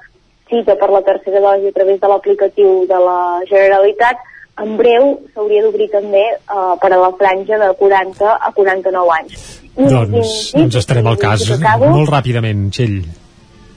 cita 0.49 0.75
per 0.77 0.91
la 0.91 1.03
tercera 1.03 1.41
dosi 1.41 1.69
a 1.69 1.73
través 1.73 2.01
de 2.01 2.09
l'aplicatiu 2.09 2.87
de 2.89 2.99
la 3.09 3.21
Generalitat, 3.49 4.17
en 4.63 4.75
breu 4.79 5.15
s'hauria 5.35 5.63
d'obrir 5.65 5.89
també 5.93 6.25
uh, 6.35 6.75
per 6.83 6.91
a 6.93 6.99
la 6.99 7.13
franja 7.21 7.59
de 7.61 7.71
40 7.79 8.35
a 8.35 8.53
49 8.57 9.15
anys. 9.19 9.47
I, 9.79 9.87
doncs, 9.87 10.35
i, 10.53 10.59
doncs 10.59 10.79
estarem 10.81 11.07
al 11.07 11.19
cas 11.23 11.45
acabo, 11.55 11.91
molt 11.95 12.11
ràpidament, 12.11 12.69
Txell. 12.75 12.99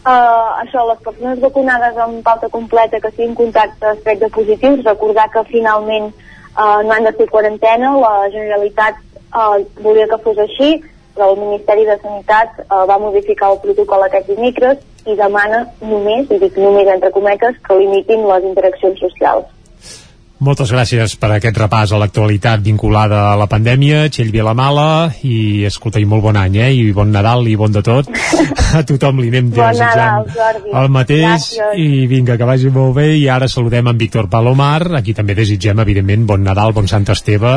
Uh, 0.02 0.64
això, 0.64 0.82
les 0.90 1.02
persones 1.06 1.42
vacunades 1.44 1.98
amb 2.02 2.24
pauta 2.26 2.50
completa 2.50 3.00
que 3.04 3.12
siguin 3.14 3.36
contactes 3.38 4.00
estrets 4.00 4.24
de 4.24 4.32
positius, 4.34 4.82
recordar 4.88 5.28
que 5.30 5.46
finalment 5.52 6.10
uh, 6.10 6.82
no 6.82 6.96
han 6.96 7.06
de 7.06 7.14
fer 7.20 7.30
quarantena, 7.30 7.94
la 8.02 8.16
Generalitat 8.34 8.98
uh, 9.30 9.62
volia 9.86 10.10
que 10.10 10.22
fos 10.26 10.42
així, 10.42 10.74
però 11.14 11.30
el 11.30 11.42
Ministeri 11.44 11.86
de 11.86 12.00
Sanitat 12.02 12.64
uh, 12.64 12.82
va 12.90 12.98
modificar 12.98 13.52
el 13.54 13.62
protocol 13.62 14.08
aquest 14.08 14.32
dimecres 14.32 14.82
i 15.06 15.14
demana 15.20 15.68
només, 15.86 16.30
i 16.34 16.42
dic 16.42 16.58
només 16.58 16.90
entre 16.90 17.14
cometes, 17.14 17.62
que 17.62 17.78
limitin 17.78 18.26
les 18.26 18.50
interaccions 18.50 19.06
socials. 19.06 19.50
Moltes 20.42 20.72
gràcies 20.74 21.12
per 21.22 21.28
aquest 21.36 21.54
repàs 21.62 21.92
a 21.94 22.00
l'actualitat 22.02 22.64
vinculada 22.66 23.20
a 23.30 23.36
la 23.38 23.46
pandèmia, 23.46 24.08
Txell 24.10 24.32
Vilamala, 24.34 25.12
i 25.22 25.68
escolta, 25.70 26.02
i 26.02 26.08
molt 26.10 26.24
bon 26.26 26.40
any, 26.40 26.56
eh? 26.58 26.70
I 26.74 26.88
bon 26.98 27.12
Nadal 27.14 27.46
i 27.46 27.54
bon 27.60 27.70
de 27.70 27.84
tot. 27.86 28.10
A 28.72 28.82
tothom 28.88 29.20
li 29.20 29.28
anem 29.28 29.50
bon 29.52 29.68
desitjant 29.68 30.24
Nadal, 30.32 30.64
el 30.80 30.88
mateix, 30.96 31.28
gràcies. 31.28 31.76
i 31.78 32.08
vinga, 32.08 32.38
que 32.40 32.48
vagi 32.48 32.72
molt 32.74 32.96
bé, 32.96 33.06
i 33.20 33.26
ara 33.30 33.50
saludem 33.52 33.90
en 33.92 33.98
Víctor 34.00 34.30
Palomar, 34.32 34.96
aquí 34.98 35.14
també 35.14 35.36
desitgem, 35.36 35.78
evidentment, 35.84 36.24
bon 36.26 36.42
Nadal, 36.48 36.72
bon 36.74 36.88
Sant 36.90 37.06
Esteve, 37.12 37.52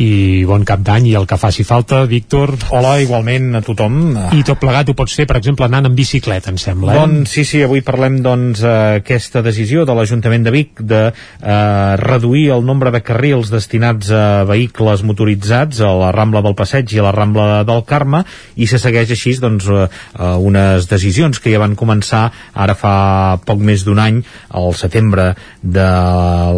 i 0.00 0.08
bon 0.48 0.64
cap 0.64 0.80
d'any, 0.86 1.10
i 1.10 1.16
el 1.18 1.26
que 1.28 1.36
faci 1.36 1.66
falta, 1.68 2.04
Víctor. 2.08 2.54
Hola, 2.70 2.94
igualment 3.02 3.58
a 3.58 3.62
tothom. 3.66 3.98
I 4.38 4.46
tot 4.46 4.62
plegat 4.62 4.88
ho 4.88 4.96
pots 4.96 5.18
fer, 5.18 5.26
per 5.28 5.40
exemple, 5.42 5.66
anant 5.66 5.90
en 5.90 5.98
bicicleta, 5.98 6.54
em 6.54 6.62
sembla, 6.62 6.94
eh? 6.94 7.02
Doncs 7.02 7.36
sí, 7.36 7.44
sí, 7.44 7.64
avui 7.66 7.82
parlem, 7.84 8.22
doncs, 8.24 8.62
aquesta 9.02 9.42
decisió 9.44 9.84
de 9.84 9.98
l'Ajuntament 9.98 10.46
de 10.46 10.54
Vic 10.54 10.86
de 10.94 11.04
eh, 11.10 11.92
reduir 11.98 12.21
el 12.22 12.64
nombre 12.64 12.90
de 12.90 13.02
carrils 13.02 13.50
destinats 13.50 14.10
a 14.14 14.44
vehicles 14.44 15.02
motoritzats 15.02 15.80
a 15.80 15.90
la 15.98 16.12
Rambla 16.12 16.42
del 16.42 16.54
Passeig 16.54 16.92
i 16.94 16.98
a 17.00 17.06
la 17.06 17.12
Rambla 17.12 17.64
del 17.64 17.82
Carme 17.84 18.22
i 18.54 18.66
se 18.70 18.78
segueix 18.78 19.10
així 19.10 19.34
doncs, 19.42 19.66
eh, 19.66 19.88
eh, 20.18 20.36
unes 20.38 20.86
decisions 20.88 21.40
que 21.40 21.50
ja 21.50 21.58
van 21.58 21.74
començar 21.74 22.30
ara 22.54 22.74
fa 22.74 23.38
poc 23.44 23.58
més 23.58 23.82
d'un 23.84 23.98
any, 23.98 24.22
al 24.50 24.74
setembre 24.74 25.34
de 25.62 25.88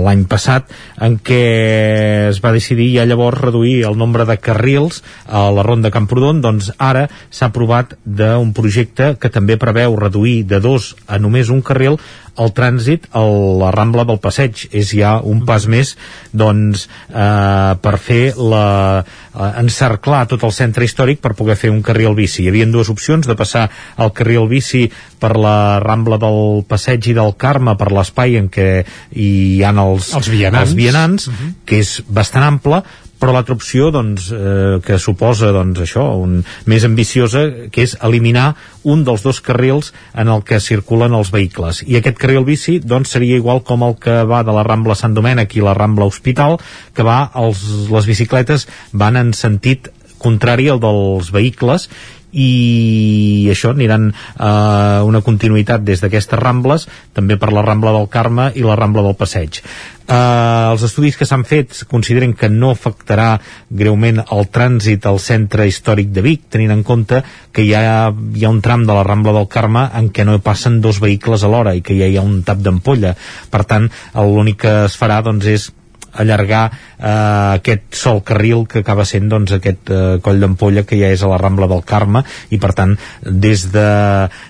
l'any 0.05 0.27
passat, 0.29 0.69
en 1.01 1.17
què 1.19 2.29
es 2.29 2.43
va 2.45 2.53
decidir 2.53 2.91
ja 2.97 3.07
llavors 3.07 3.41
reduir 3.41 3.85
el 3.89 3.97
nombre 3.97 4.27
de 4.29 4.37
carrils 4.37 5.03
a 5.27 5.49
la 5.51 5.63
Ronda 5.63 5.91
Camprodon, 5.95 6.43
doncs 6.45 6.73
ara 6.79 7.09
s'ha 7.31 7.49
aprovat 7.49 7.97
d'un 8.05 8.53
projecte 8.53 9.15
que 9.21 9.33
també 9.33 9.57
preveu 9.57 9.97
reduir 9.97 10.45
de 10.45 10.61
dos 10.61 10.95
a 11.07 11.19
només 11.19 11.49
un 11.49 11.63
carril 11.63 11.99
el 12.35 12.51
trànsit 12.55 13.07
a 13.15 13.23
la 13.61 13.71
Rambla 13.75 14.05
del 14.09 14.19
Passeig. 14.23 14.67
És 14.75 14.91
ja 14.97 15.21
un 15.23 15.45
pas 15.47 15.54
més 15.71 15.95
doncs 16.33 16.87
eh, 17.09 17.73
per 17.81 17.95
fer 18.03 18.35
la, 18.37 18.67
eh, 19.01 19.51
encerclar 19.63 20.25
tot 20.31 20.45
el 20.47 20.55
centre 20.57 20.85
històric 20.85 21.23
per 21.23 21.35
poder 21.39 21.57
fer 21.61 21.71
un 21.73 21.83
carril 21.87 22.17
bici. 22.19 22.43
Hi 22.45 22.51
havia 22.53 22.67
dues 22.67 22.91
opcions 22.93 23.29
de 23.31 23.37
passar 23.39 23.69
el 24.03 24.13
carril 24.17 24.49
bici 24.51 24.85
per 25.21 25.35
la 25.39 25.79
Rambla 25.85 26.19
del 26.21 26.65
Passeig 26.69 27.07
i 27.11 27.17
del 27.17 27.35
Carme 27.41 27.77
per 27.81 27.93
l'espai 27.95 28.39
en 28.41 28.51
què 28.53 28.69
hi 29.15 29.63
ha 29.63 29.73
els, 29.85 30.13
els 30.19 30.29
vianants, 30.29 30.69
els 30.69 30.77
vianants 30.79 31.29
uh 31.29 31.33
mhm. 31.33 31.39
-huh. 31.41 31.55
que 31.65 31.79
és 31.79 32.03
bastant 32.09 32.45
ample 32.45 32.83
però 33.25 33.33
l'altra 33.33 33.55
opció 33.57 33.89
doncs, 33.89 34.27
eh, 34.37 34.81
que 34.85 34.99
suposa 35.01 35.49
doncs, 35.55 35.81
això, 35.81 36.03
un, 36.21 36.43
més 36.69 36.85
ambiciosa 36.85 37.47
que 37.73 37.87
és 37.87 37.95
eliminar 38.05 38.51
un 38.85 39.01
dels 39.07 39.25
dos 39.25 39.41
carrils 39.41 39.95
en 40.13 40.29
el 40.29 40.45
que 40.45 40.61
circulen 40.61 41.17
els 41.17 41.31
vehicles. 41.33 41.81
I 41.89 41.97
aquest 42.03 42.21
carril 42.21 42.45
bici 42.45 42.83
doncs, 42.85 43.15
seria 43.17 43.39
igual 43.41 43.63
com 43.65 43.87
el 43.87 43.97
que 43.97 44.19
va 44.29 44.43
de 44.45 44.53
la 44.53 44.67
Rambla 44.69 44.93
Sant 44.99 45.17
Domènec 45.17 45.57
i 45.57 45.65
la 45.65 45.73
Rambla 45.73 46.05
Hospital 46.11 46.59
que 46.93 47.07
va, 47.07 47.31
els, 47.41 47.65
les 47.89 48.11
bicicletes 48.13 48.69
van 48.93 49.17
en 49.17 49.33
sentit 49.33 49.89
contrari 50.21 50.69
al 50.69 50.85
dels 50.85 51.33
vehicles 51.33 51.89
i 52.35 53.49
això 53.53 53.73
aniran 53.73 54.11
eh, 54.11 55.01
una 55.07 55.23
continuïtat 55.25 55.85
des 55.87 56.03
d'aquestes 56.03 56.41
Rambles, 56.41 56.89
també 57.15 57.39
per 57.39 57.53
la 57.55 57.63
Rambla 57.63 57.95
del 57.95 58.11
Carme 58.11 58.51
i 58.59 58.65
la 58.67 58.77
Rambla 58.79 59.05
del 59.07 59.17
Passeig. 59.19 59.61
Eh, 60.05 60.15
els 60.15 60.83
estudis 60.85 61.17
que 61.17 61.25
s'han 61.29 61.47
fet 61.49 61.85
consideren 61.89 62.35
que 62.37 62.51
no 62.53 62.73
afectarà 62.75 63.39
greument 63.71 64.21
el 64.25 64.51
trànsit 64.53 65.07
al 65.09 65.21
centre 65.23 65.69
històric 65.71 66.11
de 66.13 66.25
Vic, 66.27 66.49
tenint 66.53 66.75
en 66.75 66.83
compte 66.85 67.23
que 67.53 67.65
hi 67.65 67.73
ha, 67.79 68.11
hi 68.11 68.45
ha 68.45 68.53
un 68.53 68.61
tram 68.65 68.85
de 68.85 68.97
la 68.97 69.07
Rambla 69.07 69.37
del 69.39 69.49
Carme 69.49 69.87
en 69.95 70.11
què 70.11 70.27
no 70.27 70.41
passen 70.45 70.83
dos 70.85 71.01
vehicles 71.01 71.47
alhora 71.47 71.77
i 71.79 71.81
que 71.87 71.97
ja 71.97 72.11
hi 72.11 72.19
ha 72.19 72.27
un 72.27 72.43
tap 72.43 72.61
d'ampolla. 72.61 73.15
Per 73.51 73.65
tant, 73.71 73.89
l'únic 74.19 74.61
que 74.67 74.77
es 74.91 74.99
farà 75.01 75.23
doncs, 75.25 75.49
és 75.49 75.71
allargar 76.21 76.65
eh, 76.71 77.59
aquest 77.59 77.99
sol 77.99 78.23
carril 78.27 78.67
que 78.71 78.85
acaba 78.85 79.07
sent 79.09 79.29
doncs, 79.33 79.57
aquest 79.57 79.91
eh, 79.91 80.05
coll 80.25 80.41
d'ampolla 80.43 80.87
que 80.89 80.99
ja 81.01 81.11
és 81.15 81.23
a 81.23 81.31
la 81.33 81.41
Rambla 81.41 81.69
del 81.71 81.85
Carme. 81.87 82.25
I 82.55 82.61
per 82.63 82.73
tant 82.77 82.97
des, 83.23 83.69
de, 83.75 83.91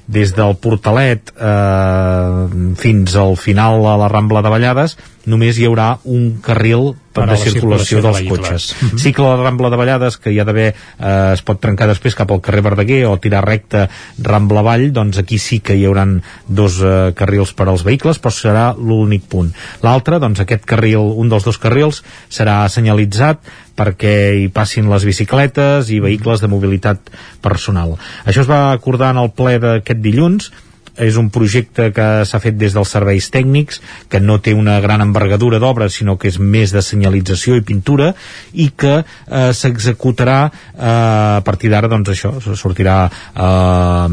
des 0.06 0.34
del 0.36 0.56
Portalet 0.60 1.34
eh, 1.34 2.74
fins 2.80 3.16
al 3.20 3.36
final 3.40 3.84
a 3.86 3.98
la 4.04 4.12
Rambla 4.12 4.44
de 4.44 4.54
Vallades 4.54 4.98
només 5.30 5.59
hi 5.59 5.66
haurà 5.68 5.98
un 6.05 6.38
carril 6.44 6.92
per 7.14 7.28
de 7.30 7.36
circulació, 7.38 8.01
circulació 8.01 8.02
dels 8.02 8.18
de 8.18 8.28
cotxes. 8.28 8.64
Mm 8.74 8.88
-hmm. 8.88 8.98
Sí 8.98 9.12
que 9.12 9.22
la 9.22 9.36
Rambla 9.36 9.70
de 9.70 9.76
Vallades, 9.76 10.16
que 10.18 10.32
hi 10.32 10.40
ha 10.40 10.44
d'haver, 10.44 10.74
eh, 10.98 11.30
es 11.32 11.42
pot 11.42 11.60
trencar 11.60 11.86
després 11.86 12.14
cap 12.14 12.30
al 12.30 12.40
carrer 12.40 12.62
Verdaguer 12.62 13.06
o 13.06 13.16
tirar 13.18 13.44
recte 13.44 13.88
Rambla 14.18 14.62
Vall, 14.62 14.92
doncs 14.92 15.18
aquí 15.18 15.38
sí 15.38 15.60
que 15.60 15.76
hi 15.76 15.84
hauran 15.84 16.22
dos 16.48 16.80
eh, 16.82 17.12
carrils 17.14 17.52
per 17.52 17.68
als 17.68 17.84
vehicles, 17.84 18.18
però 18.18 18.30
serà 18.30 18.74
l'únic 18.76 19.22
punt. 19.28 19.52
L'altre, 19.82 20.18
doncs 20.18 20.40
aquest 20.40 20.64
carril, 20.64 20.98
un 20.98 21.28
dels 21.28 21.44
dos 21.44 21.59
carrils, 21.59 22.02
serà 22.28 22.68
senyalitzat 22.68 23.38
perquè 23.76 24.34
hi 24.38 24.48
passin 24.48 24.90
les 24.90 25.05
bicicletes 25.05 25.90
i 25.90 26.01
vehicles 26.01 26.40
de 26.40 26.48
mobilitat 26.48 26.98
personal. 27.40 27.96
Això 28.24 28.40
es 28.40 28.51
va 28.51 28.72
acordar 28.72 29.10
en 29.10 29.18
el 29.18 29.30
ple 29.30 29.59
d'aquest 29.59 30.01
dilluns, 30.01 30.52
és 30.96 31.16
un 31.20 31.30
projecte 31.34 31.90
que 31.94 32.06
s'ha 32.26 32.40
fet 32.42 32.56
des 32.58 32.74
dels 32.74 32.90
serveis 32.96 33.28
tècnics, 33.34 33.80
que 34.10 34.20
no 34.20 34.38
té 34.42 34.54
una 34.54 34.78
gran 34.84 35.02
envergadura 35.02 35.58
d'obra, 35.62 35.88
sinó 35.90 36.16
que 36.18 36.28
és 36.30 36.38
més 36.38 36.74
de 36.74 36.82
senyalització 36.82 37.58
i 37.58 37.64
pintura, 37.66 38.12
i 38.52 38.70
que 38.76 38.94
eh, 39.00 39.50
s'executarà 39.52 40.38
eh, 40.46 41.38
a 41.38 41.42
partir 41.44 41.72
d'ara, 41.72 41.90
doncs 41.90 42.12
això, 42.14 42.34
sortirà 42.54 42.98
eh, 43.10 44.08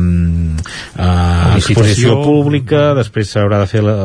eh, 0.98 1.60
exposició 1.60 2.22
pública, 2.26 2.92
després 2.98 3.36
s'haurà 3.36 3.62
de 3.62 3.70
fer 3.70 3.86
la, 3.86 3.98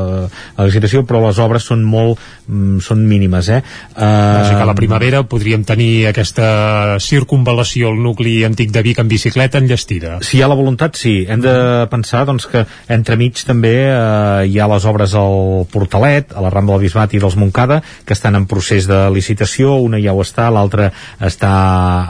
la 0.58 0.68
licitació, 0.68 1.04
però 1.08 1.22
les 1.26 1.40
obres 1.42 1.66
són 1.66 1.84
molt 1.86 2.20
mm, 2.46 2.78
són 2.84 3.04
mínimes, 3.08 3.48
eh? 3.52 3.62
Uh, 3.96 4.04
o 4.04 4.44
sigui 4.44 4.58
que 4.58 4.64
a 4.66 4.68
la 4.68 4.76
primavera 4.76 5.22
podríem 5.28 5.64
tenir 5.66 6.06
aquesta 6.10 6.98
circunvalació 7.02 7.90
al 7.92 8.00
nucli 8.02 8.38
antic 8.46 8.72
de 8.74 8.82
Vic 8.84 9.00
en 9.00 9.08
bicicleta 9.08 9.60
enllestida. 9.62 10.18
Si 10.26 10.38
hi 10.38 10.44
ha 10.44 10.50
la 10.50 10.58
voluntat, 10.58 10.98
sí. 11.00 11.18
Hem 11.28 11.42
de 11.44 11.56
pensar 11.90 12.24
doncs, 12.28 12.48
que 12.50 12.65
entremig 12.92 13.42
també 13.46 13.74
eh, 13.88 14.46
hi 14.48 14.58
ha 14.60 14.68
les 14.70 14.86
obres 14.88 15.14
al 15.18 15.66
Portalet, 15.72 16.32
a 16.36 16.44
la 16.44 16.50
Rambla 16.52 16.76
del 16.76 16.86
Bisbat 16.86 17.14
i 17.14 17.20
dels 17.22 17.36
Montcada, 17.36 17.80
que 18.04 18.14
estan 18.16 18.36
en 18.38 18.46
procés 18.50 18.88
de 18.90 18.98
licitació, 19.14 19.76
una 19.82 20.00
ja 20.02 20.14
ho 20.14 20.22
està, 20.24 20.48
l'altra 20.52 20.90
està 21.20 21.52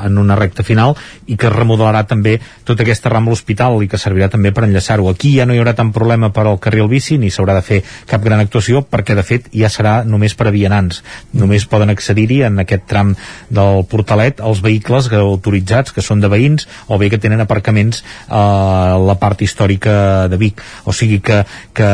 en 0.07 0.19
una 0.23 0.37
recta 0.39 0.65
final, 0.67 0.97
i 1.27 1.37
que 1.37 1.51
remodelarà 1.53 2.05
també 2.07 2.37
tota 2.65 2.85
aquesta 2.85 3.11
Rambla 3.13 3.37
Hospital 3.37 3.81
i 3.83 3.91
que 3.91 4.01
servirà 4.01 4.31
també 4.33 4.53
per 4.55 4.67
enllaçar-ho. 4.67 5.09
Aquí 5.11 5.35
ja 5.37 5.47
no 5.47 5.55
hi 5.55 5.61
haurà 5.63 5.75
tant 5.77 5.93
problema 5.95 6.33
per 6.35 6.47
al 6.47 6.61
carril 6.63 6.89
bici, 6.91 7.19
ni 7.19 7.31
s'haurà 7.31 7.57
de 7.59 7.65
fer 7.67 7.83
cap 8.07 8.25
gran 8.25 8.43
actuació, 8.43 8.83
perquè 8.87 9.17
de 9.19 9.27
fet 9.27 9.51
ja 9.55 9.71
serà 9.73 9.99
només 10.05 10.35
per 10.35 10.49
a 10.51 10.55
vianants. 10.55 11.03
Només 11.37 11.67
poden 11.71 11.93
accedir-hi 11.93 12.43
en 12.49 12.63
aquest 12.63 12.87
tram 12.91 13.15
del 13.51 13.85
Portalet 13.91 14.41
els 14.41 14.63
vehicles 14.65 15.11
autoritzats, 15.13 15.93
que 15.93 16.05
són 16.05 16.23
de 16.23 16.31
veïns, 16.33 16.69
o 16.89 16.99
bé 17.01 17.11
que 17.11 17.21
tenen 17.23 17.43
aparcaments 17.43 18.03
a 18.29 18.97
la 19.01 19.19
part 19.21 19.43
històrica 19.43 20.29
de 20.31 20.39
Vic. 20.41 20.46
O 20.85 20.95
sigui 20.97 21.21
que, 21.25 21.43
que 21.77 21.89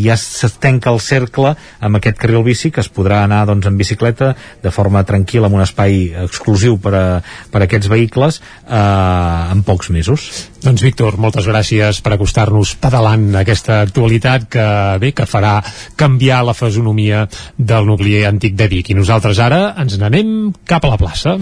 ja 0.00 0.16
es 0.16 0.56
tanca 0.60 0.92
el 0.94 1.00
cercle 1.04 1.54
amb 1.80 1.98
aquest 1.98 2.18
carril 2.20 2.44
bici 2.46 2.70
que 2.70 2.82
es 2.84 2.90
podrà 2.92 3.22
anar 3.24 3.44
doncs, 3.48 3.66
en 3.66 3.78
bicicleta 3.80 4.34
de 4.62 4.72
forma 4.74 5.02
tranquil·la 5.06 5.50
en 5.50 5.58
un 5.58 5.64
espai 5.64 6.00
exclusiu 6.24 6.78
per 6.80 6.94
a, 6.96 7.04
per 7.50 7.62
a 7.62 7.68
aquests 7.68 7.90
vehicles 7.90 8.40
eh, 8.40 9.52
en 9.54 9.64
pocs 9.66 9.90
mesos. 9.94 10.28
Doncs 10.60 10.84
Víctor, 10.84 11.16
moltes 11.20 11.48
gràcies 11.48 12.02
per 12.04 12.14
acostar-nos 12.16 12.74
pedalant 12.80 13.30
aquesta 13.40 13.80
actualitat 13.86 14.48
que 14.52 14.66
bé 15.00 15.12
que 15.16 15.28
farà 15.28 15.58
canviar 15.96 16.42
la 16.44 16.56
fesonomia 16.56 17.26
del 17.56 17.88
nucli 17.88 18.20
antic 18.28 18.56
de 18.58 18.68
Vic. 18.68 18.92
I 18.92 18.98
nosaltres 18.98 19.40
ara 19.40 19.62
ens 19.80 19.96
n'anem 20.00 20.52
cap 20.68 20.84
a 20.84 20.92
la 20.92 21.00
plaça. 21.00 21.36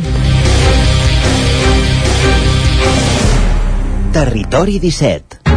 Territori 4.14 4.78
17 4.82 5.47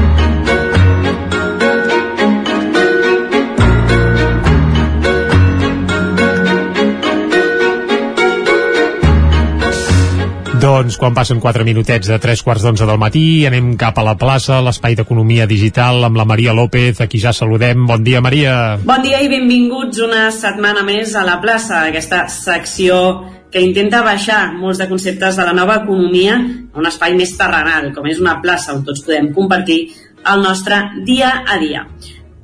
Doncs 10.62 11.00
quan 11.02 11.16
passen 11.18 11.40
4 11.42 11.64
minutets 11.66 12.06
de 12.06 12.20
3 12.22 12.44
quarts 12.46 12.62
d'onze 12.62 12.86
del 12.86 13.00
matí 13.02 13.48
anem 13.50 13.72
cap 13.82 13.98
a 13.98 14.04
la 14.06 14.14
plaça, 14.14 14.60
l'espai 14.62 14.94
d'economia 14.94 15.48
digital 15.50 16.06
amb 16.06 16.20
la 16.20 16.26
Maria 16.30 16.54
López, 16.54 17.02
a 17.02 17.08
qui 17.10 17.18
ja 17.18 17.34
saludem. 17.34 17.88
Bon 17.90 18.04
dia, 18.06 18.22
Maria. 18.22 18.78
Bon 18.86 19.02
dia 19.02 19.24
i 19.26 19.32
benvinguts 19.32 20.04
una 20.06 20.28
setmana 20.30 20.86
més 20.86 21.16
a 21.18 21.26
la 21.26 21.40
plaça, 21.42 21.82
aquesta 21.90 22.28
secció 22.30 23.02
que 23.50 23.66
intenta 23.66 24.04
baixar 24.06 24.54
molts 24.54 24.78
de 24.78 24.90
conceptes 24.92 25.42
de 25.42 25.50
la 25.50 25.58
nova 25.58 25.82
economia 25.82 26.38
a 26.38 26.78
un 26.78 26.94
espai 26.94 27.18
més 27.18 27.34
terrenal, 27.42 27.90
com 27.98 28.06
és 28.06 28.22
una 28.22 28.38
plaça 28.46 28.78
on 28.78 28.86
tots 28.86 29.02
podem 29.02 29.34
compartir 29.34 29.88
el 30.30 30.46
nostre 30.46 30.84
dia 31.10 31.40
a 31.42 31.58
dia. 31.58 31.88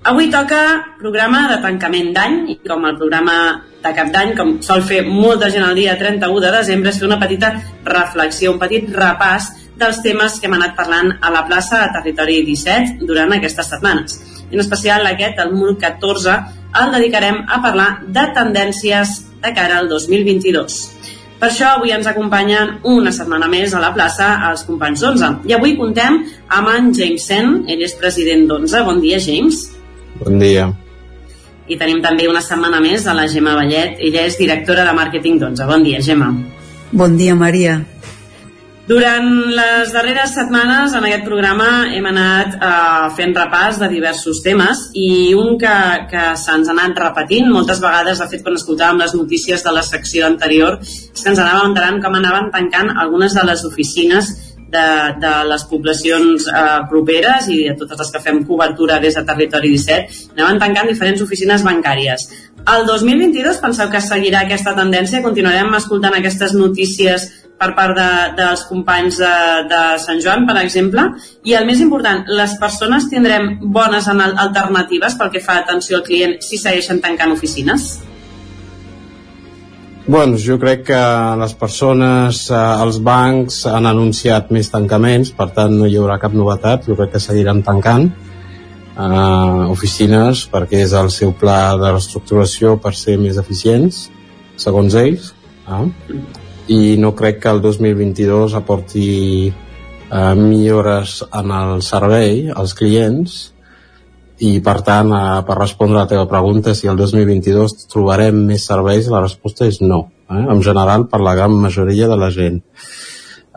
Avui 0.08 0.30
toca 0.32 0.96
programa 0.96 1.50
de 1.52 1.58
tancament 1.60 2.14
d'any 2.16 2.36
i 2.54 2.54
com 2.64 2.86
el 2.88 2.96
programa 2.96 3.34
de 3.84 3.90
cap 3.92 4.08
d'any, 4.14 4.30
com 4.38 4.54
sol 4.64 4.80
fer 4.88 5.02
molta 5.04 5.50
gent 5.52 5.66
el 5.68 5.76
dia 5.76 5.98
31 6.00 6.40
de 6.46 6.52
desembre, 6.54 6.94
és 6.94 7.00
fer 7.02 7.10
una 7.10 7.18
petita 7.20 7.50
reflexió, 7.84 8.54
un 8.54 8.62
petit 8.62 8.88
repàs 8.88 9.50
dels 9.76 10.00
temes 10.06 10.40
que 10.40 10.48
hem 10.48 10.56
anat 10.56 10.78
parlant 10.80 11.12
a 11.20 11.34
la 11.36 11.44
plaça 11.50 11.84
a 11.84 11.92
Territori 12.00 12.40
17 12.48 13.04
durant 13.04 13.36
aquestes 13.36 13.68
setmanes. 13.76 14.16
En 14.48 14.64
especial 14.64 15.04
aquest, 15.12 15.44
el 15.44 15.52
número 15.52 15.76
14, 15.76 16.40
el 16.86 16.96
dedicarem 16.96 17.44
a 17.44 17.60
parlar 17.68 17.92
de 18.08 18.28
tendències 18.40 19.18
de 19.44 19.56
cara 19.60 19.84
al 19.84 19.92
2022. 19.92 20.82
Per 21.38 21.52
això 21.52 21.76
avui 21.76 21.92
ens 21.92 22.08
acompanyen 22.08 22.78
una 22.88 23.12
setmana 23.12 23.52
més 23.52 23.76
a 23.76 23.84
la 23.84 23.92
plaça 23.92 24.38
els 24.48 24.64
companys 24.72 25.04
d'Onze. 25.04 25.36
I 25.52 25.60
avui 25.60 25.76
contem 25.76 26.24
amb 26.48 26.78
en 26.80 26.94
James 26.96 27.28
Sen, 27.28 27.66
ell 27.68 27.84
és 27.84 28.00
president 28.00 28.48
d'Onze. 28.48 28.88
Bon 28.88 29.04
dia, 29.04 29.20
James. 29.20 29.68
Bon 30.24 30.40
dia. 30.42 30.70
I 31.68 31.76
tenim 31.76 32.00
també 32.04 32.30
una 32.32 32.42
setmana 32.42 32.80
més 32.84 33.06
a 33.08 33.16
la 33.18 33.28
Gemma 33.28 33.58
Vallet. 33.58 34.00
Ella 34.00 34.24
és 34.30 34.40
directora 34.40 34.88
de 34.88 34.96
màrqueting 34.96 35.42
d'Onze. 35.42 35.68
Bon 35.68 35.84
dia, 35.84 36.00
Gemma. 36.02 36.32
Bon 36.92 37.18
dia, 37.20 37.36
Maria. 37.36 37.82
Durant 38.88 39.26
les 39.52 39.90
darreres 39.92 40.32
setmanes 40.32 40.94
en 40.96 41.04
aquest 41.04 41.26
programa 41.28 41.90
hem 41.92 42.06
anat 42.08 42.54
eh, 42.56 43.08
fent 43.18 43.34
repàs 43.36 43.82
de 43.82 43.90
diversos 43.92 44.40
temes 44.46 44.86
i 44.96 45.34
un 45.36 45.58
que, 45.60 45.74
que 46.08 46.24
se'ns 46.40 46.72
ha 46.72 46.76
anat 46.78 47.02
repetint 47.04 47.52
moltes 47.52 47.84
vegades, 47.84 48.22
de 48.24 48.30
fet 48.32 48.46
quan 48.46 48.56
escoltàvem 48.56 49.04
les 49.04 49.12
notícies 49.18 49.66
de 49.66 49.74
la 49.76 49.84
secció 49.84 50.24
anterior, 50.30 50.80
és 50.80 51.20
que 51.20 51.34
ens 51.34 51.44
anàvem 51.44 51.74
enterant 51.74 52.00
com 52.06 52.16
anaven 52.16 52.48
tancant 52.56 52.94
algunes 52.96 53.36
de 53.36 53.44
les 53.50 53.66
oficines 53.68 54.32
de, 54.72 54.88
de 55.22 55.34
les 55.48 55.64
poblacions 55.70 56.48
eh, 56.52 56.66
properes 56.92 57.48
i 57.54 57.64
de 57.70 57.76
totes 57.80 58.04
les 58.04 58.14
que 58.14 58.24
fem 58.24 58.44
cobertura 58.48 59.00
des 59.04 59.16
de 59.16 59.24
Territori 59.28 59.72
17, 59.76 60.36
anaven 60.36 60.62
tancant 60.66 60.92
diferents 60.92 61.24
oficines 61.24 61.66
bancàries. 61.66 62.28
El 62.68 62.86
2022 62.88 63.62
penseu 63.64 63.92
que 63.92 64.04
seguirà 64.04 64.44
aquesta 64.44 64.74
tendència? 64.76 65.24
Continuarem 65.24 65.72
escoltant 65.78 66.18
aquestes 66.18 66.56
notícies 66.58 67.30
per 67.58 67.72
part 67.78 67.96
de, 67.98 68.10
dels 68.38 68.66
companys 68.70 69.22
de, 69.22 69.36
de 69.72 69.82
Sant 70.04 70.20
Joan, 70.24 70.46
per 70.50 70.58
exemple? 70.62 71.08
I 71.48 71.56
el 71.58 71.66
més 71.70 71.80
important, 71.82 72.26
les 72.28 72.58
persones 72.62 73.08
tindrem 73.10 73.56
bones 73.74 74.10
alternatives 74.12 75.18
pel 75.18 75.32
que 75.34 75.42
fa 75.44 75.58
a 75.58 75.66
atenció 75.66 75.98
al 76.02 76.06
client 76.06 76.38
si 76.44 76.60
segueixen 76.62 77.02
tancant 77.02 77.34
oficines? 77.34 77.90
Bueno, 80.08 80.38
jo 80.40 80.56
crec 80.56 80.86
que 80.88 81.00
les 81.36 81.54
persones, 81.60 82.46
eh, 82.50 82.56
els 82.56 83.02
bancs 83.04 83.66
han 83.68 83.86
anunciat 83.90 84.54
més 84.56 84.70
tancaments, 84.72 85.34
per 85.36 85.50
tant 85.52 85.74
no 85.76 85.86
hi 85.86 85.98
haurà 86.00 86.16
cap 86.22 86.32
novetat, 86.32 86.88
jo 86.88 86.96
crec 86.96 87.12
que 87.12 87.20
seguiran 87.20 87.60
tancant 87.60 88.08
eh, 88.08 89.66
oficines 89.68 90.46
perquè 90.54 90.80
és 90.86 90.94
el 90.96 91.12
seu 91.12 91.34
pla 91.36 91.76
de 91.76 91.92
reestructuració 91.92 92.78
per 92.80 92.94
ser 92.96 93.18
més 93.20 93.36
eficients, 93.42 94.06
segons 94.56 94.96
ells, 94.96 95.34
eh? 95.68 95.84
i 96.72 96.96
no 97.04 97.12
crec 97.12 97.44
que 97.44 97.52
el 97.52 97.60
2022 97.68 98.56
aporti 98.56 99.10
eh, 99.52 100.36
millores 100.40 101.20
en 101.28 101.52
el 101.52 101.84
servei 101.84 102.46
als 102.56 102.80
clients, 102.80 103.38
i 104.40 104.60
per 104.62 104.82
tant, 104.86 105.10
eh, 105.14 105.42
per 105.48 105.58
respondre 105.58 105.98
a 105.98 106.04
la 106.04 106.10
teva 106.10 106.28
pregunta 106.30 106.76
si 106.76 106.88
el 106.88 106.98
2022 107.00 107.88
trobarem 107.90 108.38
més 108.52 108.68
serveis, 108.70 109.10
la 109.10 109.24
resposta 109.24 109.66
és 109.66 109.82
no, 109.82 110.04
eh? 110.30 110.46
en 110.54 110.62
general 110.62 111.08
per 111.10 111.22
la 111.26 111.36
gran 111.36 111.56
majoria 111.58 112.08
de 112.08 112.18
la 112.20 112.30
gent 112.34 112.62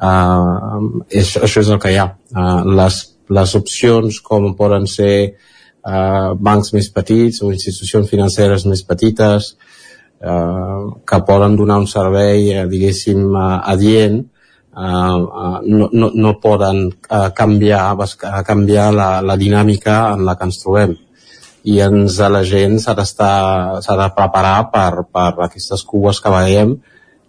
uh, 0.00 0.80
és, 1.10 1.36
això 1.36 1.60
és 1.60 1.68
el 1.68 1.80
que 1.82 1.92
hi 1.92 1.98
ha 2.00 2.08
uh, 2.08 2.62
les, 2.80 3.00
les 3.28 3.54
opcions 3.58 4.20
com 4.24 4.54
poden 4.56 4.88
ser 4.88 5.14
uh, 5.28 6.32
bancs 6.36 6.72
més 6.76 6.88
petits 6.94 7.42
o 7.44 7.52
institucions 7.52 8.08
financeres 8.08 8.64
més 8.70 8.82
petites 8.88 9.52
uh, 10.24 10.96
que 11.04 11.22
poden 11.28 11.58
donar 11.60 11.80
un 11.84 11.88
servei 11.90 12.48
uh, 12.54 12.66
diguéssim 12.70 13.26
uh, 13.34 13.60
adient 13.74 14.22
uh, 14.76 15.60
no, 15.66 15.88
no, 15.92 16.10
no 16.14 16.34
poden 16.42 16.88
uh, 16.88 17.28
canviar, 17.36 17.94
uh, 17.96 18.42
canviar 18.46 18.90
la, 18.94 19.10
la 19.22 19.36
dinàmica 19.36 20.02
en 20.14 20.24
la 20.26 20.36
que 20.36 20.50
ens 20.50 20.60
trobem 20.62 20.96
i 21.64 21.80
ens, 21.84 22.18
la 22.32 22.42
gent 22.46 22.78
s'ha 22.80 22.94
de 22.96 24.08
preparar 24.16 24.70
per, 24.72 25.04
per 25.12 25.32
aquestes 25.44 25.82
cues 25.84 26.20
que 26.22 26.32
veiem 26.32 26.78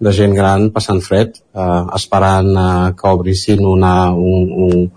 de 0.01 0.13
gent 0.17 0.33
gran 0.33 0.69
passant 0.73 1.01
fred, 1.05 1.35
eh, 1.53 1.81
esperant 1.97 2.49
eh, 2.57 2.93
que 2.97 3.11
obrissin 3.11 3.61
una, 3.69 4.09
un, 4.11 4.47
un, 4.65 4.87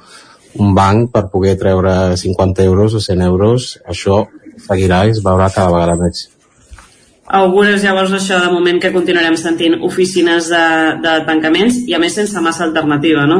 un 0.64 0.70
banc 0.76 1.10
per 1.12 1.26
poder 1.32 1.58
treure 1.60 2.16
50 2.16 2.64
euros 2.64 2.94
o 2.94 3.02
100 3.04 3.26
euros. 3.26 3.74
Això 3.84 4.22
seguirà 4.64 5.04
i 5.04 5.12
es 5.12 5.20
veurà 5.24 5.50
cada 5.52 5.74
vegada 5.74 5.98
més. 6.00 6.28
Augures 7.24 7.82
llavors 7.82 8.12
això 8.12 8.36
de 8.42 8.50
moment 8.52 8.78
que 8.80 8.92
continuarem 8.92 9.36
sentint 9.40 9.78
oficines 9.86 10.50
de, 10.52 10.64
de 11.00 11.14
tancaments 11.24 11.78
i 11.88 11.94
a 11.96 12.00
més 12.02 12.16
sense 12.18 12.40
massa 12.44 12.66
alternativa, 12.66 13.24
no? 13.26 13.38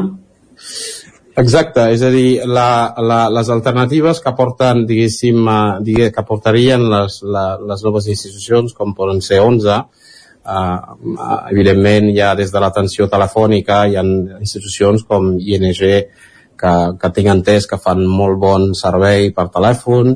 Exacte, 1.37 1.83
és 1.91 2.03
a 2.07 2.09
dir, 2.15 2.39
la, 2.47 2.95
la, 3.03 3.25
les 3.29 3.51
alternatives 3.51 4.21
que 4.23 4.33
porten, 4.39 4.85
diguéssim, 4.87 5.41
uh, 5.43 5.81
digue, 5.83 6.13
que 6.15 6.25
portarien 6.25 6.85
les, 6.93 7.19
la, 7.27 7.45
les 7.59 7.83
noves 7.85 8.07
institucions, 8.09 8.73
com 8.73 8.95
poden 8.95 9.19
ser 9.21 9.41
11, 9.43 9.75
uh, 9.75 10.53
uh, 10.55 11.41
evidentment 11.51 12.13
ha 12.23 12.37
des 12.39 12.55
de 12.55 12.63
l'atenció 12.63 13.09
telefònica, 13.11 13.83
hi 13.91 13.99
ha 13.99 14.07
institucions 14.39 15.03
com 15.11 15.35
ING 15.35 15.75
que, 15.75 16.75
que 17.03 17.13
tinc 17.19 17.33
entès 17.35 17.67
que 17.67 17.83
fan 17.83 18.07
molt 18.07 18.39
bon 18.39 18.71
servei 18.79 19.33
per 19.35 19.51
telèfon, 19.53 20.15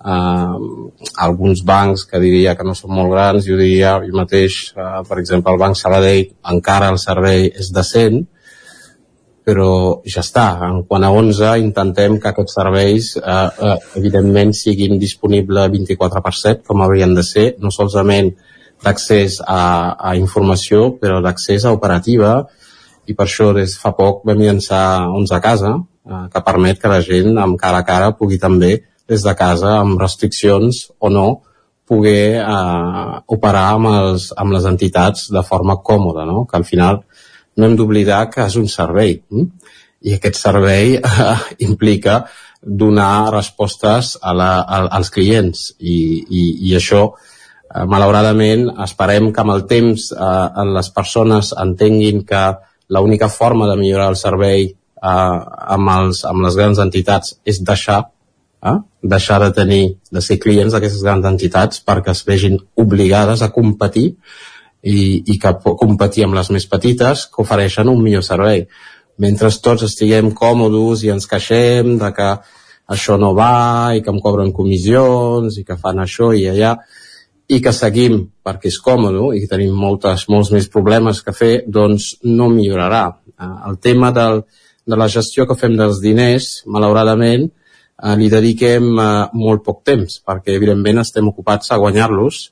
uh, 0.00 0.90
alguns 1.24 1.62
bancs 1.64 2.06
que 2.10 2.20
diria 2.22 2.56
que 2.56 2.64
no 2.66 2.74
són 2.74 2.94
molt 2.96 3.12
grans, 3.14 3.46
jo 3.48 3.58
diria 3.58 3.96
jo 4.04 4.16
mateix, 4.16 4.72
uh, 4.76 5.02
per 5.08 5.20
exemple, 5.22 5.52
el 5.52 5.60
Banc 5.60 5.78
Sabadell 5.78 6.32
encara 6.52 6.90
el 6.94 6.98
servei 7.02 7.50
és 7.52 7.72
decent, 7.74 8.24
però 9.46 10.02
ja 10.02 10.24
està. 10.24 10.46
En 10.66 10.82
quant 10.90 11.06
a 11.06 11.12
11, 11.14 11.52
intentem 11.62 12.18
que 12.18 12.32
aquests 12.32 12.56
serveis 12.58 13.12
eh, 13.20 13.34
eh, 13.68 13.76
evidentment 14.00 14.50
siguin 14.58 14.98
disponibles 14.98 15.70
24 15.70 16.22
per 16.24 16.32
7, 16.34 16.64
com 16.66 16.82
haurien 16.82 17.14
de 17.14 17.22
ser, 17.22 17.46
no 17.62 17.70
solament 17.70 18.32
d'accés 18.82 19.38
a, 19.46 19.60
a 19.94 20.16
informació, 20.18 20.96
però 20.98 21.20
d'accés 21.22 21.64
a 21.64 21.72
operativa, 21.76 22.40
i 23.06 23.14
per 23.14 23.28
això 23.28 23.52
des 23.54 23.76
fa 23.78 23.94
poc 23.94 24.26
vam 24.26 24.42
llançar 24.42 24.82
11 25.14 25.38
a 25.38 25.40
casa, 25.44 25.72
eh, 25.78 26.24
que 26.34 26.44
permet 26.50 26.82
que 26.82 26.90
la 26.90 27.00
gent 27.06 27.38
amb 27.38 27.60
cara 27.62 27.84
a 27.84 27.86
cara 27.86 28.12
pugui 28.18 28.42
també 28.42 28.74
des 29.08 29.22
de 29.22 29.34
casa, 29.38 29.78
amb 29.80 30.00
restriccions 30.00 30.86
o 30.98 31.10
no, 31.12 31.26
poder 31.86 32.42
eh, 32.42 33.18
operar 33.32 33.68
amb, 33.76 33.90
els, 33.92 34.32
amb 34.36 34.56
les 34.56 34.66
entitats 34.66 35.28
de 35.32 35.42
forma 35.46 35.78
còmoda, 35.86 36.26
no? 36.26 36.44
que 36.50 36.58
al 36.58 36.66
final 36.66 37.04
no 37.56 37.66
hem 37.66 37.76
d'oblidar 37.78 38.26
que 38.32 38.44
és 38.44 38.56
un 38.58 38.66
servei 38.68 39.20
hm? 39.30 39.46
i 40.06 40.16
aquest 40.16 40.40
servei 40.40 40.96
eh, 40.98 41.36
implica 41.68 42.24
donar 42.60 43.30
respostes 43.32 44.16
a 44.20 44.34
la, 44.34 44.50
a, 44.60 44.82
als 44.98 45.12
clients 45.14 45.68
i, 45.78 45.96
i, 46.26 46.42
i 46.68 46.74
això 46.76 47.04
eh, 47.06 47.84
malauradament 47.86 48.66
esperem 48.84 49.30
que 49.30 49.44
amb 49.44 49.54
el 49.54 49.64
temps 49.70 50.10
eh, 50.10 50.66
les 50.74 50.90
persones 50.90 51.52
entenguin 51.62 52.24
que 52.26 52.44
l'única 52.90 53.30
forma 53.30 53.70
de 53.70 53.78
millorar 53.78 54.10
el 54.10 54.18
servei 54.18 54.66
eh, 54.66 55.06
amb, 55.06 55.94
els, 56.00 56.26
amb 56.26 56.42
les 56.48 56.58
grans 56.58 56.82
entitats 56.82 57.38
és 57.46 57.62
deixar 57.62 58.02
eh, 58.64 58.76
deixar 59.02 59.40
de 59.44 59.52
tenir, 59.54 59.84
de 60.10 60.22
ser 60.22 60.38
clients 60.42 60.74
d'aquestes 60.74 61.04
grans 61.04 61.26
entitats 61.28 61.82
perquè 61.86 62.12
es 62.14 62.24
vegin 62.26 62.58
obligades 62.76 63.42
a 63.42 63.52
competir 63.54 64.08
i, 64.82 65.22
i 65.26 65.38
que 65.42 65.54
competir 65.80 66.26
amb 66.26 66.36
les 66.38 66.50
més 66.54 66.66
petites 66.70 67.26
que 67.32 67.42
ofereixen 67.42 67.90
un 67.90 68.02
millor 68.02 68.24
servei. 68.26 68.66
Mentre 69.18 69.50
tots 69.62 69.86
estiguem 69.86 70.30
còmodes 70.36 71.04
i 71.04 71.12
ens 71.14 71.26
queixem 71.26 71.96
de 72.00 72.12
que 72.16 72.30
això 72.92 73.16
no 73.18 73.32
va 73.34 73.96
i 73.96 74.02
que 74.04 74.12
em 74.12 74.20
cobren 74.22 74.52
comissions 74.54 75.58
i 75.58 75.64
que 75.66 75.78
fan 75.80 75.98
això 76.02 76.30
i 76.36 76.46
allà 76.50 76.76
i 77.48 77.60
que 77.62 77.72
seguim 77.74 78.20
perquè 78.46 78.70
és 78.70 78.78
còmode 78.82 79.32
i 79.36 79.42
que 79.42 79.50
tenim 79.50 79.74
moltes, 79.74 80.26
molts 80.30 80.50
més 80.54 80.66
problemes 80.70 81.22
que 81.22 81.34
fer, 81.34 81.52
doncs 81.66 82.16
no 82.26 82.48
millorarà. 82.50 83.04
Eh, 83.38 83.52
el 83.70 83.78
tema 83.82 84.10
del, 84.14 84.42
de 84.86 84.98
la 84.98 85.08
gestió 85.10 85.46
que 85.46 85.58
fem 85.58 85.76
dels 85.78 86.00
diners, 86.02 86.64
malauradament, 86.66 87.46
li 88.20 88.28
dediquem 88.32 88.88
eh, 89.00 89.10
molt 89.32 89.64
poc 89.64 89.82
temps, 89.88 90.20
perquè 90.26 90.56
evidentment 90.56 91.00
estem 91.00 91.28
ocupats 91.28 91.72
a 91.72 91.78
guanyar-los 91.80 92.42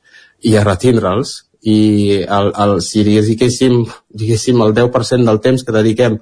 i 0.48 0.56
a 0.56 0.64
retindre'ls, 0.64 1.34
i 1.64 2.20
el, 2.20 2.50
el, 2.60 2.78
si 2.84 3.04
dediquéssim, 3.06 3.84
diguéssim 4.12 4.60
el 4.60 4.74
10% 4.76 5.24
del 5.24 5.40
temps 5.40 5.64
que 5.64 5.72
dediquem 5.72 6.18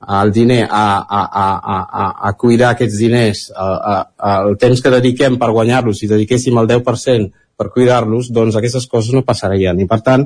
al 0.00 0.32
diner 0.32 0.62
a, 0.64 0.84
a, 1.04 1.20
a, 1.20 1.48
a, 1.60 2.06
a 2.28 2.32
cuidar 2.40 2.70
aquests 2.72 2.96
diners, 2.96 3.42
a, 3.52 3.66
a, 3.66 3.96
a, 4.16 4.36
el 4.48 4.56
temps 4.60 4.80
que 4.80 4.92
dediquem 4.94 5.36
per 5.40 5.50
guanyar-los, 5.52 6.00
si 6.00 6.08
dediquéssim 6.08 6.56
el 6.56 6.70
10% 6.70 7.28
per 7.60 7.68
cuidar-los, 7.74 8.30
doncs 8.32 8.56
aquestes 8.56 8.88
coses 8.88 9.12
no 9.12 9.26
passarien. 9.26 9.80
I 9.80 9.88
per 9.88 10.00
tant, 10.06 10.24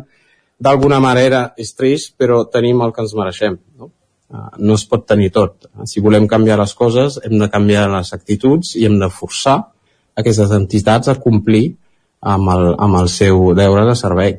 d'alguna 0.62 1.01
manera 1.02 1.48
és 1.59 1.74
trist, 1.74 2.15
però 2.19 2.44
tenim 2.47 2.82
el 2.86 2.94
que 2.94 3.02
ens 3.02 3.16
mereixem. 3.19 3.59
No? 3.78 3.90
Ah, 4.32 4.51
no 4.59 4.74
es 4.78 4.86
pot 4.88 5.05
tenir 5.06 5.30
tot. 5.34 5.68
Si 5.90 6.01
volem 6.05 6.26
canviar 6.30 6.56
les 6.59 6.72
coses, 6.74 7.20
hem 7.24 7.36
de 7.38 7.51
canviar 7.52 7.84
les 7.92 8.12
actituds 8.16 8.74
i 8.80 8.86
hem 8.88 8.96
de 9.02 9.10
forçar 9.12 9.59
aquestes 10.16 10.55
entitats 10.56 11.10
a 11.10 11.18
complir 11.20 11.74
amb 12.24 12.51
el, 12.55 12.72
amb 12.80 13.02
el 13.02 13.10
seu 13.12 13.52
deure 13.59 13.84
de 13.88 13.94
servei. 14.01 14.38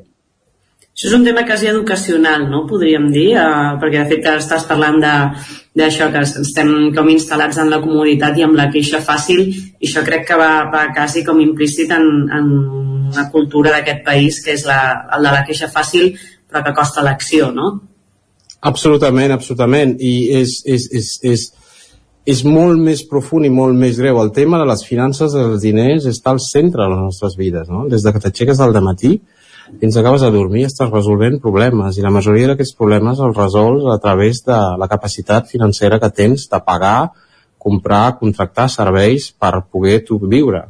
Això 0.95 1.10
és 1.10 1.16
un 1.18 1.26
tema 1.28 1.44
quasi 1.44 1.68
educacional, 1.68 2.45
no? 2.49 2.62
Podríem 2.68 3.10
dir, 3.12 3.34
eh, 3.36 3.72
perquè 3.82 4.02
de 4.02 4.10
fet 4.14 4.28
estàs 4.32 4.64
parlant 4.68 5.02
d'això, 5.03 6.07
que 6.12 6.22
estem 6.24 6.70
com 6.95 7.10
instal·lats 7.12 7.60
en 7.60 7.70
la 7.70 7.82
comoditat 7.84 8.40
i 8.40 8.45
amb 8.45 8.56
la 8.56 8.70
queixa 8.72 9.02
fàcil, 9.03 9.41
i 9.52 9.90
això 9.90 10.06
crec 10.07 10.24
que 10.30 10.38
va, 10.40 10.53
va 10.72 10.86
quasi 10.95 11.26
com 11.28 11.41
implícit 11.44 11.91
en, 11.91 12.07
en 12.32 12.53
una 13.12 13.28
cultura 13.34 13.76
d'aquest 13.76 14.06
país, 14.07 14.40
que 14.40 14.56
és 14.56 14.64
la, 14.66 14.80
el 15.18 15.28
de 15.28 15.36
la 15.36 15.44
queixa 15.44 15.68
fàcil, 15.68 16.16
però 16.48 16.64
que 16.64 16.74
costa 16.80 17.03
l'acció, 17.03 17.52
no? 17.52 17.74
Absolutament, 18.66 19.32
absolutament. 19.36 19.96
I 20.02 20.16
és, 20.42 20.58
és, 20.66 20.88
és, 20.98 21.12
és, 21.22 21.46
és 22.26 22.44
molt 22.48 22.82
més 22.82 23.04
profund 23.06 23.46
i 23.46 23.54
molt 23.54 23.78
més 23.78 24.00
greu. 24.02 24.18
El 24.22 24.34
tema 24.34 24.58
de 24.62 24.66
les 24.66 24.82
finances 24.88 25.36
dels 25.38 25.62
diners 25.62 26.08
està 26.10 26.34
al 26.34 26.42
centre 26.42 26.82
de 26.82 26.92
les 26.94 27.04
nostres 27.04 27.38
vides. 27.38 27.70
No? 27.70 27.86
Des 27.92 28.06
de 28.06 28.14
que 28.14 28.24
t'aixeques 28.24 28.62
al 28.64 28.74
matí 28.82 29.20
fins 29.82 29.98
acabes 29.98 30.22
de 30.22 30.30
dormir 30.34 30.66
estàs 30.68 30.92
resolvent 30.92 31.40
problemes 31.42 31.98
i 31.98 32.04
la 32.06 32.14
majoria 32.14 32.52
d'aquests 32.52 32.76
problemes 32.78 33.22
els 33.22 33.38
resols 33.38 33.88
a 33.90 33.98
través 34.02 34.44
de 34.46 34.58
la 34.78 34.88
capacitat 34.92 35.50
financera 35.50 35.98
que 36.00 36.12
tens 36.14 36.46
de 36.52 36.60
pagar, 36.62 37.10
comprar, 37.58 38.18
contractar 38.20 38.68
serveis 38.70 39.32
per 39.34 39.66
poder 39.74 40.04
tu 40.06 40.20
viure 40.22 40.68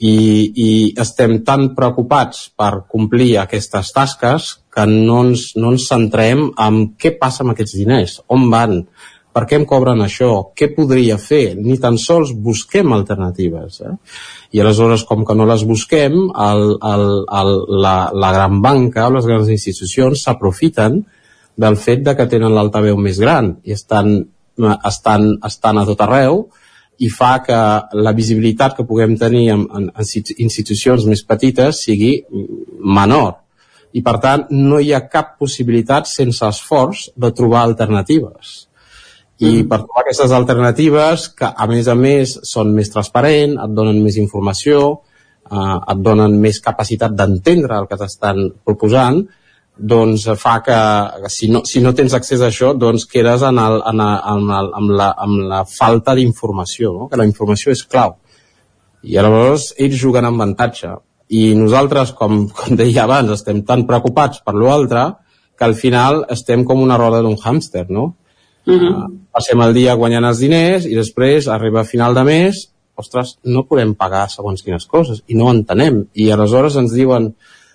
i, 0.00 0.16
i 0.56 0.70
estem 1.00 1.42
tan 1.44 1.70
preocupats 1.76 2.48
per 2.56 2.86
complir 2.88 3.34
aquestes 3.38 3.92
tasques 3.92 4.50
que 4.72 4.86
no 4.88 5.20
ens, 5.26 5.50
no 5.60 5.74
ens 5.74 5.88
centrem 5.90 6.46
en 6.56 6.82
què 6.96 7.12
passa 7.20 7.44
amb 7.44 7.52
aquests 7.52 7.76
diners, 7.76 8.14
on 8.32 8.46
van, 8.52 8.78
per 9.36 9.44
què 9.46 9.58
em 9.60 9.66
cobren 9.68 10.00
això, 10.02 10.30
què 10.56 10.70
podria 10.72 11.18
fer, 11.20 11.52
ni 11.58 11.76
tan 11.82 11.98
sols 12.00 12.32
busquem 12.32 12.94
alternatives. 12.96 13.80
Eh? 13.84 13.92
I 14.56 14.62
aleshores, 14.64 15.04
com 15.06 15.26
que 15.26 15.36
no 15.36 15.46
les 15.50 15.66
busquem, 15.68 16.16
el, 16.48 16.64
el, 16.92 17.06
el, 17.42 17.52
la, 17.84 17.94
la 18.24 18.32
gran 18.38 18.62
banca 18.64 19.06
o 19.06 19.14
les 19.18 19.28
grans 19.28 19.52
institucions 19.52 20.24
s'aprofiten 20.24 21.02
del 21.60 21.76
fet 21.76 22.06
de 22.06 22.16
que 22.16 22.28
tenen 22.30 22.56
l'altaveu 22.56 22.96
més 22.96 23.20
gran 23.20 23.52
i 23.68 23.76
estan, 23.76 24.16
estan, 24.88 25.34
estan 25.46 25.78
a 25.82 25.86
tot 25.92 26.08
arreu 26.08 26.46
i 27.00 27.08
fa 27.08 27.34
que 27.44 27.58
la 27.96 28.12
visibilitat 28.16 28.76
que 28.76 28.84
puguem 28.88 29.16
tenir 29.20 29.46
en, 29.54 29.62
en, 29.76 29.86
en 29.88 30.40
institucions 30.44 31.06
més 31.08 31.22
petites 31.24 31.84
sigui 31.86 32.18
menor. 32.98 33.38
I, 33.96 34.02
per 34.06 34.18
tant, 34.22 34.44
no 34.52 34.78
hi 34.78 34.92
ha 34.94 35.06
cap 35.10 35.32
possibilitat 35.40 36.06
sense 36.06 36.44
esforç 36.46 37.08
de 37.16 37.32
trobar 37.34 37.64
alternatives. 37.64 38.52
I 39.40 39.62
mm. 39.62 39.68
per 39.70 39.80
trobar 39.82 40.04
aquestes 40.04 40.34
alternatives, 40.36 41.30
que 41.34 41.48
a 41.48 41.66
més 41.70 41.88
a 41.88 41.96
més 41.98 42.36
són 42.46 42.74
més 42.76 42.92
transparents, 42.92 43.56
et 43.64 43.74
donen 43.74 44.02
més 44.04 44.20
informació, 44.20 44.84
eh, 45.48 45.76
et 45.80 46.04
donen 46.04 46.36
més 46.42 46.60
capacitat 46.62 47.16
d'entendre 47.16 47.80
el 47.80 47.88
que 47.90 47.98
t'estan 47.98 48.44
proposant, 48.68 49.24
doncs 49.76 50.26
fa 50.36 50.60
que 50.62 50.78
si 51.28 51.48
no, 51.48 51.62
si 51.64 51.80
no 51.80 51.94
tens 51.96 52.14
accés 52.14 52.42
a 52.42 52.48
això 52.50 52.72
doncs 52.76 53.06
quedes 53.08 53.42
en 53.46 53.58
el, 53.58 53.78
en 53.86 54.00
el, 54.00 54.16
en 54.32 54.50
el, 54.56 54.72
amb, 54.76 54.90
la, 54.98 55.10
amb 55.16 55.44
la 55.48 55.60
falta 55.64 56.14
d'informació 56.14 56.92
no? 56.92 57.08
que 57.08 57.20
la 57.20 57.26
informació 57.28 57.72
és 57.72 57.84
clau 57.84 58.16
i 59.02 59.16
llavors 59.16 59.70
ells 59.78 59.96
juguen 60.00 60.28
amb 60.28 60.40
avantatge 60.40 60.92
i 61.30 61.54
nosaltres, 61.54 62.12
com, 62.18 62.42
com 62.56 62.76
deia 62.76 63.06
abans 63.06 63.32
estem 63.38 63.62
tan 63.66 63.86
preocupats 63.88 64.42
per 64.44 64.56
l'altre 64.58 65.06
que 65.56 65.68
al 65.68 65.76
final 65.76 66.24
estem 66.32 66.64
com 66.64 66.82
una 66.82 66.98
roda 67.00 67.22
d'un 67.24 67.38
hàmster 67.38 67.86
no? 67.88 68.14
Uh 68.66 68.74
-huh. 68.76 68.92
uh, 68.92 69.08
passem 69.32 69.60
el 69.60 69.72
dia 69.74 69.94
guanyant 69.94 70.24
els 70.24 70.38
diners 70.38 70.84
i 70.84 70.94
després 70.94 71.48
arriba 71.48 71.80
a 71.80 71.84
final 71.88 72.14
de 72.14 72.24
mes 72.24 72.66
ostres, 73.00 73.38
no 73.44 73.64
podem 73.64 73.94
pagar 73.94 74.28
segons 74.28 74.62
quines 74.62 74.86
coses 74.86 75.22
i 75.26 75.34
no 75.34 75.50
entenem 75.50 76.04
i 76.14 76.30
aleshores 76.30 76.76
ens 76.76 76.92
diuen 76.92 77.34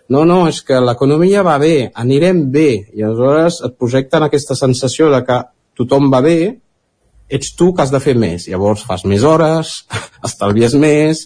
no, 0.10 0.22
no, 0.26 0.44
és 0.50 0.62
que 0.62 0.78
l'economia 0.82 1.42
va 1.46 1.58
bé, 1.62 1.90
anirem 1.98 2.44
bé, 2.54 2.70
i 2.94 3.04
aleshores 3.04 3.62
et 3.66 3.78
projecten 3.80 4.26
aquesta 4.26 4.58
sensació 4.58 5.10
de 5.14 5.24
que 5.26 5.40
tothom 5.78 6.12
va 6.14 6.22
bé, 6.26 6.38
ets 7.30 7.56
tu 7.58 7.72
que 7.74 7.82
has 7.82 7.94
de 7.94 8.02
fer 8.04 8.14
més. 8.22 8.46
Llavors 8.52 8.86
fas 8.86 9.06
més 9.10 9.26
hores, 9.26 9.74
estalvies 10.28 10.76
més, 10.78 11.26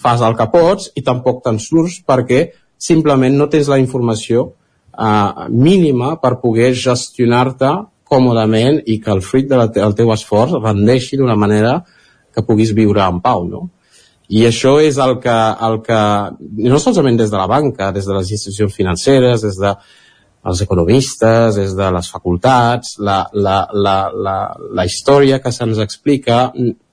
fas 0.00 0.22
el 0.22 0.36
que 0.38 0.46
pots 0.52 0.92
i 0.94 1.02
tampoc 1.06 1.42
te'n 1.44 1.58
surts 1.58 2.00
perquè 2.06 2.44
simplement 2.80 3.34
no 3.36 3.48
tens 3.52 3.68
la 3.68 3.80
informació 3.82 4.46
eh, 4.46 5.48
mínima 5.50 6.14
per 6.22 6.38
poder 6.42 6.70
gestionar-te 6.78 7.72
còmodament 8.10 8.80
i 8.90 8.98
que 9.02 9.12
el 9.14 9.22
fruit 9.22 9.50
del 9.50 9.68
te 9.74 9.90
teu 9.98 10.14
esforç 10.14 10.56
rendeixi 10.58 11.18
d'una 11.18 11.36
manera 11.38 11.80
que 12.34 12.46
puguis 12.46 12.72
viure 12.74 13.02
en 13.04 13.20
pau, 13.22 13.44
no? 13.46 13.68
I 14.30 14.44
això 14.46 14.76
és 14.78 14.98
el 15.02 15.16
que, 15.22 15.38
el 15.66 15.80
que, 15.82 16.00
no 16.70 16.78
solament 16.78 17.16
des 17.18 17.32
de 17.32 17.38
la 17.38 17.48
banca, 17.50 17.90
des 17.90 18.06
de 18.06 18.14
les 18.14 18.30
institucions 18.30 18.76
financeres, 18.76 19.42
des 19.42 19.58
de 19.58 19.72
els 20.50 20.60
economistes, 20.64 21.56
des 21.58 21.74
de 21.76 21.88
les 21.96 22.10
facultats, 22.12 22.94
la, 23.02 23.24
la, 23.34 23.56
la, 23.74 23.96
la, 24.14 24.36
la 24.78 24.86
història 24.86 25.40
que 25.42 25.52
se'ns 25.52 25.82
explica, 25.82 26.44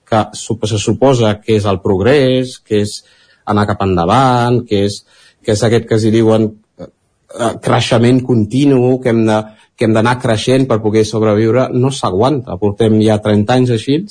que 0.07 0.23
se 0.33 0.79
suposa 0.81 1.37
que 1.43 1.55
és 1.59 1.67
el 1.69 1.79
progrés, 1.83 2.57
que 2.59 2.81
és 2.83 2.97
anar 3.45 3.67
cap 3.69 3.85
endavant, 3.85 4.63
que 4.67 4.85
és, 4.87 5.03
que 5.43 5.53
és 5.53 5.63
aquest 5.63 5.87
que 5.87 5.95
es 5.99 6.07
diuen 6.11 6.49
eh, 6.49 7.53
creixement 7.63 8.23
continu, 8.25 8.97
que 9.03 9.13
hem 9.13 9.25
de, 9.29 9.41
que 9.77 9.85
hem 9.85 9.93
d'anar 9.95 10.17
creixent 10.23 10.65
per 10.67 10.81
poder 10.83 11.05
sobreviure, 11.05 11.67
no 11.73 11.93
s'aguanta. 11.93 12.57
Portem 12.59 12.97
ja 13.03 13.21
30 13.23 13.59
anys 13.59 13.75
així 13.77 14.01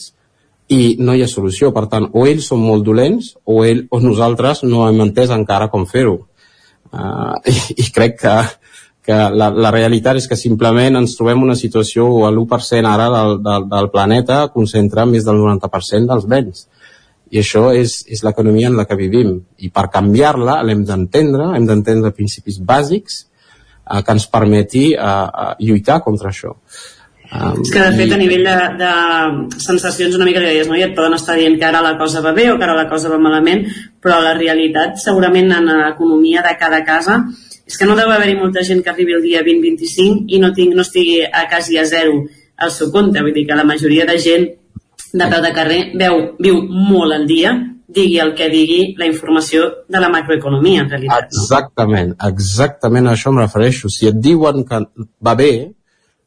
i 0.73 0.97
no 0.99 1.15
hi 1.15 1.23
ha 1.23 1.31
solució. 1.31 1.73
Per 1.75 1.87
tant, 1.93 2.09
o 2.13 2.27
ells 2.27 2.49
són 2.51 2.63
molt 2.65 2.85
dolents 2.87 3.35
o, 3.45 3.63
ell, 3.65 3.87
o 3.91 4.01
nosaltres 4.03 4.65
no 4.67 4.87
hem 4.89 5.03
entès 5.07 5.33
encara 5.35 5.71
com 5.73 5.87
fer-ho. 5.87 6.19
Uh, 6.93 7.35
i, 7.51 7.57
I 7.83 7.91
crec 7.95 8.19
que, 8.23 8.37
que 9.07 9.19
la, 9.35 9.51
la 9.55 9.73
realitat 9.75 10.19
és 10.19 10.27
que 10.31 10.39
simplement 10.39 10.99
ens 10.99 11.17
trobem 11.19 11.43
una 11.47 11.59
situació 11.59 12.07
o 12.07 12.25
l'1% 12.31 12.91
ara 12.91 13.11
del, 13.13 13.37
del, 13.45 13.69
del 13.71 13.91
planeta 13.95 14.41
concentra 14.55 15.07
més 15.07 15.27
del 15.27 15.39
90% 15.43 16.11
dels 16.11 16.27
béns. 16.31 16.67
I 17.31 17.41
això 17.43 17.69
és, 17.75 18.01
és 18.07 18.23
l'economia 18.23 18.71
en 18.71 18.77
la 18.79 18.87
que 18.87 18.99
vivim. 18.99 19.33
I 19.59 19.71
per 19.75 19.89
canviar-la 19.95 20.61
l'hem 20.67 20.85
d'entendre, 20.87 21.53
hem 21.57 21.67
d'entendre 21.67 22.15
principis 22.15 22.61
bàsics 22.63 23.25
eh, 23.25 24.03
que 24.03 24.15
ens 24.15 24.29
permeti 24.31 24.89
eh, 24.95 25.49
lluitar 25.67 26.01
contra 26.07 26.31
això. 26.31 26.55
Um, 27.27 27.63
És 27.65 27.73
que 27.75 27.83
de 27.83 27.97
fet 27.99 28.13
a 28.15 28.19
nivell 28.21 28.45
de, 28.47 28.55
de 28.79 28.91
sensacions 29.59 30.15
una 30.15 30.29
mica 30.29 30.43
deies, 30.45 30.69
no? 30.71 30.77
I 30.79 30.85
et 30.87 30.95
poden 30.95 31.17
estar 31.17 31.35
dient 31.39 31.57
que 31.59 31.67
ara 31.67 31.83
la 31.83 31.97
cosa 31.99 32.23
va 32.23 32.33
bé 32.37 32.47
o 32.53 32.57
que 32.59 32.67
ara 32.67 32.77
la 32.79 32.87
cosa 32.91 33.11
va 33.11 33.19
malament, 33.19 33.65
però 34.03 34.21
la 34.23 34.37
realitat 34.39 35.01
segurament 35.03 35.51
en 35.57 35.67
l'economia 35.73 36.45
de 36.47 36.55
cada 36.61 36.85
casa 36.87 37.19
és 37.67 37.75
que 37.75 37.87
no 37.89 37.97
deu 37.99 38.13
haver-hi 38.15 38.37
molta 38.39 38.63
gent 38.63 38.83
que 38.85 38.93
arribi 38.93 39.17
el 39.17 39.25
dia 39.25 39.43
20-25 39.43 40.31
i 40.31 40.39
no, 40.39 40.53
tinc, 40.55 40.77
no 40.79 40.85
estigui 40.87 41.25
a 41.27 41.49
quasi 41.51 41.81
a 41.83 41.85
zero 41.85 42.21
al 42.63 42.71
seu 42.71 42.93
compte, 42.95 43.21
vull 43.21 43.35
dir 43.35 43.47
que 43.49 43.59
la 43.59 43.67
majoria 43.67 44.07
de 44.07 44.19
gent 44.23 44.47
de 45.17 45.27
peu 45.33 45.43
de 45.43 45.51
carrer 45.57 45.81
veu, 45.99 46.21
viu 46.39 46.61
molt 46.63 47.15
al 47.17 47.27
dia, 47.27 47.57
digui 47.97 48.21
el 48.23 48.35
que 48.39 48.49
digui 48.53 48.95
la 49.01 49.09
informació 49.09 49.67
de 49.89 50.03
la 50.03 50.11
macroeconomia, 50.13 50.85
en 50.85 50.91
realitat. 50.91 51.31
No? 51.33 51.43
Exactament, 51.43 52.15
exactament 52.29 53.09
a 53.09 53.17
això 53.17 53.33
em 53.33 53.43
refereixo. 53.43 53.91
Si 53.93 54.09
et 54.11 54.19
diuen 54.23 54.65
que 54.69 54.83
va 55.27 55.35
bé, 55.39 55.53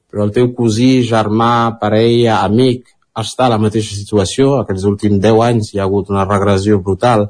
però 0.10 0.26
el 0.26 0.34
teu 0.36 0.52
cosí, 0.58 1.04
germà, 1.08 1.80
parella, 1.82 2.42
amic, 2.44 2.96
està 3.20 3.48
a 3.48 3.54
la 3.54 3.60
mateixa 3.62 3.96
situació, 3.96 4.60
aquests 4.60 4.86
últims 4.90 5.22
10 5.22 5.42
anys 5.46 5.74
hi 5.74 5.80
ha 5.80 5.86
hagut 5.88 6.10
una 6.14 6.26
regressió 6.28 6.80
brutal 6.80 7.30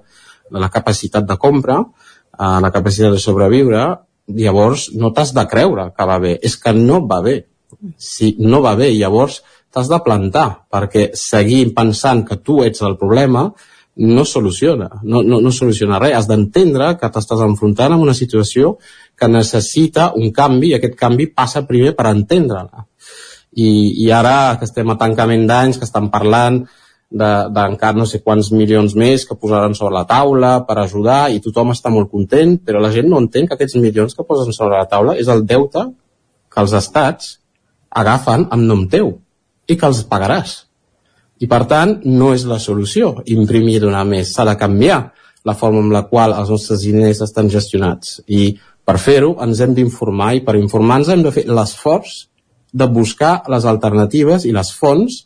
de 0.49 0.61
la 0.61 0.69
capacitat 0.73 1.27
de 1.27 1.37
compra, 1.37 1.79
a 2.39 2.59
la 2.63 2.71
capacitat 2.71 3.15
de 3.15 3.21
sobreviure, 3.21 3.83
llavors 4.29 4.89
no 4.95 5.11
t'has 5.13 5.33
de 5.35 5.45
creure 5.49 5.89
que 5.95 6.05
va 6.07 6.19
bé, 6.23 6.37
és 6.41 6.55
que 6.57 6.73
no 6.75 7.01
va 7.07 7.21
bé. 7.25 7.39
Si 7.97 8.35
no 8.39 8.61
va 8.63 8.75
bé, 8.79 8.89
llavors 8.95 9.41
t'has 9.73 9.89
de 9.91 9.99
plantar, 10.05 10.47
perquè 10.71 11.09
seguir 11.17 11.73
pensant 11.75 12.23
que 12.25 12.39
tu 12.41 12.61
ets 12.65 12.81
el 12.85 12.97
problema 12.97 13.49
no 13.99 14.23
soluciona, 14.25 14.87
no, 15.03 15.21
no, 15.21 15.41
no 15.43 15.51
soluciona 15.51 15.99
res. 15.99 16.15
Has 16.15 16.29
d'entendre 16.29 16.93
que 17.01 17.09
t'estàs 17.11 17.43
enfrontant 17.43 17.93
amb 17.93 18.05
una 18.05 18.15
situació 18.15 18.77
que 19.19 19.27
necessita 19.27 20.11
un 20.15 20.31
canvi 20.35 20.71
i 20.71 20.77
aquest 20.77 20.95
canvi 20.99 21.29
passa 21.35 21.65
primer 21.67 21.93
per 21.97 22.07
entendre-la. 22.13 22.85
I, 23.59 23.69
I 24.05 24.11
ara 24.15 24.55
que 24.59 24.67
estem 24.69 24.89
a 24.93 24.97
tancament 24.99 25.47
d'anys, 25.49 25.79
que 25.79 25.87
estan 25.87 26.07
parlant 26.13 26.63
d'encara 27.09 27.95
de, 27.95 27.99
no 27.99 28.05
sé 28.05 28.19
quants 28.21 28.51
milions 28.53 28.93
més 28.93 29.25
que 29.25 29.37
posaran 29.37 29.73
sobre 29.73 29.95
la 29.95 30.05
taula 30.05 30.59
per 30.67 30.77
ajudar 30.77 31.31
i 31.33 31.41
tothom 31.41 31.73
està 31.73 31.89
molt 31.89 32.11
content, 32.11 32.59
però 32.61 32.81
la 32.81 32.91
gent 32.93 33.09
no 33.09 33.17
entén 33.17 33.49
que 33.49 33.57
aquests 33.57 33.79
milions 33.81 34.13
que 34.13 34.25
posen 34.27 34.53
sobre 34.53 34.77
la 34.77 34.85
taula 34.89 35.17
és 35.17 35.27
el 35.27 35.41
deute 35.49 35.87
que 36.53 36.61
els 36.61 36.75
estats 36.77 37.39
agafen 37.89 38.45
amb 38.53 38.69
nom 38.69 38.85
teu 38.89 39.15
i 39.67 39.77
que 39.77 39.89
els 39.89 40.03
pagaràs. 40.09 40.55
I 41.39 41.47
per 41.47 41.63
tant, 41.71 41.95
no 42.05 42.33
és 42.35 42.43
la 42.45 42.59
solució 42.59 43.15
imprimir 43.25 43.79
donar 43.81 44.03
més. 44.05 44.33
S'ha 44.35 44.45
de 44.45 44.57
canviar 44.59 44.99
la 45.47 45.55
forma 45.55 45.79
amb 45.81 45.93
la 45.95 46.03
qual 46.09 46.35
els 46.35 46.49
nostres 46.51 46.83
diners 46.83 47.21
estan 47.25 47.49
gestionats. 47.49 48.19
I 48.27 48.57
per 48.89 48.97
fer-ho 48.97 49.35
ens 49.45 49.59
hem 49.61 49.75
d'informar 49.77 50.31
i 50.39 50.43
per 50.45 50.55
informar-nos 50.57 51.11
hem 51.13 51.21
de 51.21 51.33
fer 51.35 51.45
l'esforç 51.45 52.15
de 52.73 52.87
buscar 52.89 53.43
les 53.53 53.67
alternatives 53.69 54.47
i 54.49 54.53
les 54.55 54.71
fonts 54.73 55.19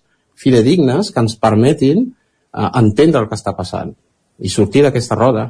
fidedignes 0.44 1.12
que 1.14 1.24
ens 1.24 1.38
permetin 1.40 2.02
eh, 2.04 2.70
entendre 2.82 3.22
el 3.24 3.30
que 3.32 3.40
està 3.40 3.54
passant 3.56 3.94
i 4.44 4.52
sortir 4.52 4.84
d'aquesta 4.84 5.16
roda 5.16 5.46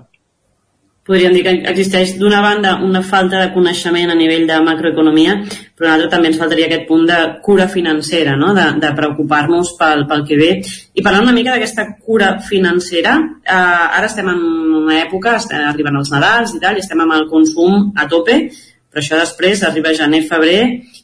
podríem 1.05 1.33
dir 1.35 1.43
que 1.43 1.53
existeix 1.71 2.15
d'una 2.19 2.39
banda 2.41 2.77
una 2.83 3.01
falta 3.03 3.41
de 3.41 3.51
coneixement 3.53 4.11
a 4.11 4.15
nivell 4.15 4.45
de 4.47 4.59
macroeconomia, 4.63 5.35
però 5.75 5.89
l'altra 5.89 6.09
també 6.15 6.31
ens 6.31 6.39
faltaria 6.39 6.69
aquest 6.69 6.85
punt 6.87 7.03
de 7.09 7.17
cura 7.43 7.67
financera, 7.67 8.37
no? 8.39 8.53
de, 8.55 8.69
de 8.79 8.91
preocupar-nos 8.95 9.73
pel, 9.79 10.05
pel 10.07 10.23
que 10.27 10.39
ve. 10.39 10.51
I 10.95 11.03
parlant 11.03 11.27
una 11.27 11.35
mica 11.35 11.55
d'aquesta 11.55 11.89
cura 11.99 12.37
financera, 12.47 13.17
eh, 13.43 13.55
ara 13.99 14.07
estem 14.07 14.31
en 14.31 14.43
una 14.83 15.01
època, 15.01 15.35
estem, 15.41 15.67
arriben 15.67 15.99
els 15.99 16.11
Nadals 16.13 16.55
i 16.55 16.63
tal, 16.63 16.79
i 16.79 16.85
estem 16.85 17.03
amb 17.03 17.17
el 17.19 17.27
consum 17.31 17.91
a 17.99 18.07
tope, 18.07 18.39
però 18.93 19.03
això 19.03 19.19
després 19.19 19.65
arriba 19.67 19.95
gener, 19.97 20.23
febrer, 20.29 20.61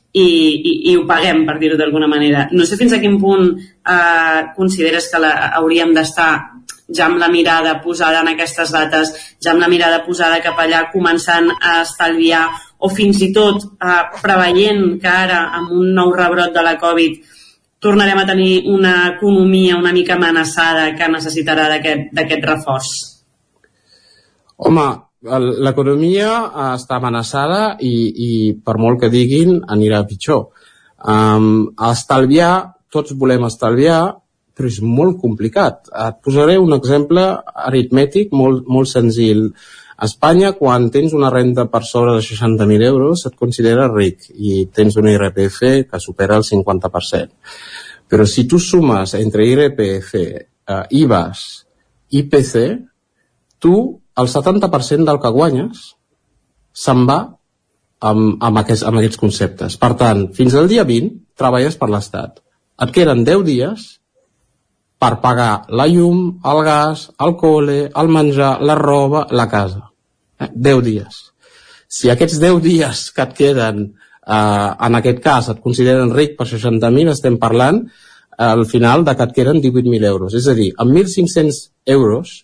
i, 0.10 0.26
i, 0.26 0.72
i 0.90 0.96
ho 0.98 1.04
paguem, 1.10 1.44
per 1.46 1.58
dir-ho 1.60 1.76
d'alguna 1.78 2.08
manera. 2.10 2.48
No 2.56 2.66
sé 2.66 2.80
fins 2.80 2.96
a 2.96 3.02
quin 3.02 3.20
punt 3.22 3.52
eh, 3.60 4.40
consideres 4.56 5.10
que 5.12 5.22
la, 5.22 5.34
hauríem 5.60 5.94
d'estar 5.94 6.32
ja 6.96 7.08
amb 7.08 7.20
la 7.22 7.30
mirada 7.30 7.78
posada 7.84 8.22
en 8.24 8.32
aquestes 8.34 8.72
dates, 8.74 9.14
ja 9.42 9.54
amb 9.54 9.64
la 9.64 9.70
mirada 9.72 10.02
posada 10.06 10.42
cap 10.44 10.60
allà, 10.60 10.86
començant 10.94 11.52
a 11.56 11.82
estalviar, 11.84 12.48
o 12.80 12.90
fins 12.90 13.20
i 13.22 13.34
tot 13.36 13.66
eh, 13.66 14.04
preveient 14.22 14.96
que 15.02 15.12
ara, 15.12 15.42
amb 15.60 15.74
un 15.76 15.92
nou 15.98 16.14
rebrot 16.16 16.56
de 16.56 16.64
la 16.64 16.78
Covid, 16.80 17.20
tornarem 17.80 18.20
a 18.20 18.26
tenir 18.28 18.64
una 18.68 18.96
economia 19.16 19.78
una 19.78 19.94
mica 19.96 20.16
amenaçada 20.16 20.90
que 20.96 21.12
necessitarà 21.12 21.70
d'aquest 21.72 22.48
reforç? 22.48 22.90
Home, 24.60 24.88
l'economia 25.64 26.32
està 26.74 26.98
amenaçada 27.00 27.78
i, 27.80 27.94
i 28.28 28.32
per 28.64 28.76
molt 28.80 29.00
que 29.04 29.12
diguin 29.12 29.62
anirà 29.68 30.04
pitjor. 30.08 30.50
Um, 31.00 31.70
estalviar, 31.92 32.76
tots 32.92 33.16
volem 33.16 33.48
estalviar, 33.48 34.02
però 34.60 34.68
és 34.68 34.82
molt 34.84 35.22
complicat. 35.24 35.88
Et 35.88 36.18
posaré 36.20 36.58
un 36.60 36.76
exemple 36.76 37.24
aritmètic 37.70 38.34
molt, 38.36 38.66
molt 38.68 38.92
senzill. 38.92 39.46
A 39.96 40.08
Espanya, 40.08 40.52
quan 40.58 40.90
tens 40.92 41.16
una 41.16 41.32
renda 41.32 41.70
per 41.72 41.86
sobre 41.88 42.18
de 42.18 42.24
60.000 42.26 42.84
euros, 42.88 43.24
et 43.28 43.38
consideres 43.40 43.92
ric 43.94 44.28
i 44.36 44.66
tens 44.76 44.98
una 45.00 45.14
IRPF 45.16 45.62
que 45.88 46.02
supera 46.04 46.36
el 46.40 46.44
50%. 46.44 47.32
Però 48.10 48.26
si 48.28 48.44
tu 48.52 48.60
sumes 48.60 49.14
entre 49.16 49.46
IRPF, 49.48 50.14
eh, 50.20 50.84
IVAs, 51.00 51.44
IPC, 52.20 52.56
tu, 53.64 53.76
el 54.20 54.28
70% 54.28 55.08
del 55.08 55.22
que 55.24 55.32
guanyes 55.36 55.86
se'n 56.76 57.06
va 57.08 57.20
amb, 58.00 58.36
amb, 58.44 58.60
aquests, 58.64 58.84
amb 58.88 59.00
aquests 59.00 59.22
conceptes. 59.22 59.80
Per 59.80 59.94
tant, 60.00 60.28
fins 60.36 60.56
al 60.56 60.68
dia 60.72 60.84
20 60.88 61.16
treballes 61.40 61.80
per 61.80 61.92
l'Estat. 61.92 62.44
Et 62.84 62.94
queden 62.96 63.24
10 63.28 63.48
dies 63.48 63.88
per 65.00 65.16
pagar 65.24 65.64
la 65.72 65.88
llum, 65.88 66.40
el 66.44 66.62
gas, 66.68 67.08
el 67.24 67.36
cole, 67.40 67.80
el 67.88 68.12
menjar, 68.12 68.58
la 68.62 68.76
roba, 68.76 69.26
la 69.32 69.48
casa. 69.50 69.88
Eh? 70.40 70.50
10 70.54 70.84
dies. 70.84 71.20
Si 71.88 72.12
aquests 72.12 72.40
10 72.42 72.60
dies 72.64 73.06
que 73.16 73.24
et 73.24 73.34
queden, 73.38 73.86
eh, 74.28 74.70
en 74.88 75.00
aquest 75.00 75.22
cas, 75.24 75.50
et 75.50 75.62
consideren 75.64 76.12
ric 76.16 76.36
per 76.38 76.48
60.000, 76.50 77.14
estem 77.16 77.40
parlant 77.40 77.80
eh, 77.86 78.44
al 78.44 78.66
final 78.68 79.06
de 79.08 79.16
que 79.16 79.30
et 79.30 79.36
queden 79.40 79.62
18.000 79.64 80.10
euros. 80.12 80.36
És 80.36 80.48
a 80.52 80.58
dir, 80.58 80.74
amb 80.78 80.94
1.500 80.94 81.64
euros 81.96 82.36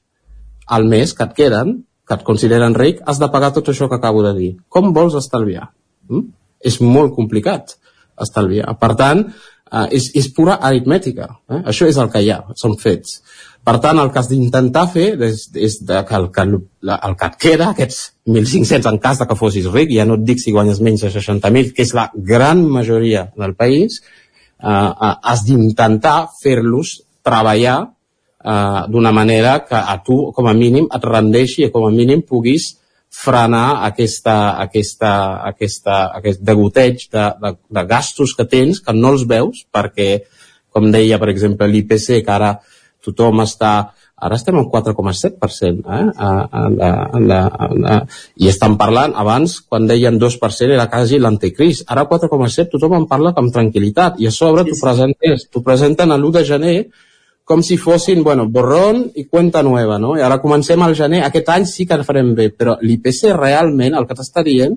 al 0.65 0.88
mes 0.90 1.14
que 1.14 1.27
et 1.27 1.36
queden, 1.36 1.82
que 2.07 2.15
et 2.15 2.23
consideren 2.23 2.76
ric, 2.77 3.02
has 3.06 3.19
de 3.19 3.30
pagar 3.34 3.52
tot 3.53 3.68
això 3.69 3.90
que 3.90 3.99
acabo 3.99 4.23
de 4.23 4.34
dir. 4.38 4.52
Com 4.69 4.94
vols 4.95 5.18
estalviar? 5.19 5.69
Mm? 6.07 6.30
És 6.65 6.80
molt 6.82 7.14
complicat 7.18 7.76
estalviar. 8.22 8.72
Per 8.80 8.94
tant, 8.95 9.26
Uh, 9.76 9.89
és, 9.91 10.06
és 10.15 10.30
pura 10.31 10.53
aritmètica. 10.64 11.26
Eh? 11.52 11.57
Això 11.72 11.88
és 11.89 11.97
el 11.99 12.07
que 12.14 12.22
hi 12.23 12.30
ha, 12.31 12.38
són 12.56 12.77
fets. 12.80 13.18
Per 13.65 13.73
tant, 13.81 13.97
el 13.97 14.11
que 14.14 14.22
has 14.22 14.30
d'intentar 14.30 14.85
fer 14.93 15.07
és, 15.26 15.47
és 15.57 15.80
de, 15.89 15.97
que, 16.06 16.15
el, 16.15 16.27
que, 16.31 16.45
el 16.93 17.15
que 17.19 17.30
et 17.31 17.38
queda, 17.41 17.72
aquests 17.73 17.97
1.500 18.30 18.88
en 18.91 18.99
cas 19.02 19.19
de 19.19 19.26
que 19.27 19.38
fossis 19.39 19.65
ric, 19.73 19.89
ja 19.97 20.06
no 20.06 20.19
et 20.19 20.23
dic 20.27 20.39
si 20.39 20.53
guanyes 20.53 20.80
menys 20.85 21.03
de 21.03 21.10
60.000, 21.15 21.73
que 21.73 21.84
és 21.84 21.95
la 21.97 22.06
gran 22.30 22.61
majoria 22.69 23.26
del 23.34 23.56
país, 23.57 23.97
uh, 24.61 24.69
uh, 24.69 25.11
has 25.26 25.43
d'intentar 25.47 26.30
fer-los 26.43 26.99
treballar 27.26 27.80
uh, 27.81 28.85
d'una 28.93 29.11
manera 29.18 29.57
que 29.65 29.81
a 29.81 29.97
tu, 30.06 30.22
com 30.38 30.47
a 30.47 30.53
mínim, 30.53 30.85
et 30.93 31.10
rendeixi 31.10 31.65
i 31.65 31.73
com 31.73 31.89
a 31.89 31.93
mínim 31.93 32.22
puguis 32.22 32.76
frenar 33.15 33.85
aquesta, 33.87 34.35
aquesta, 34.61 35.11
aquesta, 35.49 35.97
aquest 36.19 36.41
degoteig 36.45 37.07
de, 37.13 37.25
de, 37.41 37.51
de 37.77 37.83
gastos 37.89 38.35
que 38.37 38.47
tens, 38.49 38.81
que 38.83 38.95
no 38.95 39.13
els 39.15 39.25
veus, 39.29 39.63
perquè, 39.73 40.09
com 40.75 40.89
deia, 40.91 41.19
per 41.21 41.31
exemple, 41.31 41.69
l'IPC, 41.71 42.19
que 42.25 42.33
ara 42.35 42.57
tothom 43.05 43.43
està 43.45 43.75
ara 44.15 44.37
estem 44.39 44.55
al 44.55 44.69
4,7% 44.71 45.89
eh? 45.91 46.03
a, 46.15 46.27
a, 46.27 46.29
a, 46.57 46.61
a, 46.87 47.41
a, 47.43 47.67
a, 47.67 47.97
i 48.39 48.47
estan 48.47 48.77
parlant, 48.79 49.11
abans 49.19 49.57
quan 49.67 49.89
deien 49.89 50.19
2% 50.21 50.71
era 50.71 50.87
quasi 50.91 51.19
l'anticris, 51.19 51.83
ara 51.91 52.07
4,7 52.07 52.71
tothom 52.71 52.95
en 53.01 53.09
parla 53.11 53.33
amb 53.35 53.51
tranquil·litat 53.55 54.21
i 54.23 54.29
a 54.29 54.33
sobre 54.33 54.63
t'ho 54.67 54.77
presenten, 54.79 55.43
presenten 55.65 56.15
a 56.15 56.19
l'1 56.19 56.37
de 56.37 56.45
gener 56.47 56.77
com 57.45 57.61
si 57.63 57.77
fossin, 57.77 58.23
bueno, 58.26 58.47
borrón 58.49 59.11
i 59.15 59.27
cuenta 59.30 59.61
nueva, 59.63 59.99
no? 60.01 60.15
I 60.17 60.23
ara 60.26 60.41
comencem 60.41 60.81
al 60.81 60.95
gener, 60.97 61.22
aquest 61.23 61.49
any 61.53 61.67
sí 61.69 61.85
que 61.85 61.93
el 61.93 62.03
farem 62.03 62.34
bé, 62.35 62.49
però 62.49 62.80
l'IPC 62.81 63.30
realment 63.38 63.93
el 63.93 64.07
que 64.09 64.17
t'està 64.17 64.43
dient 64.43 64.73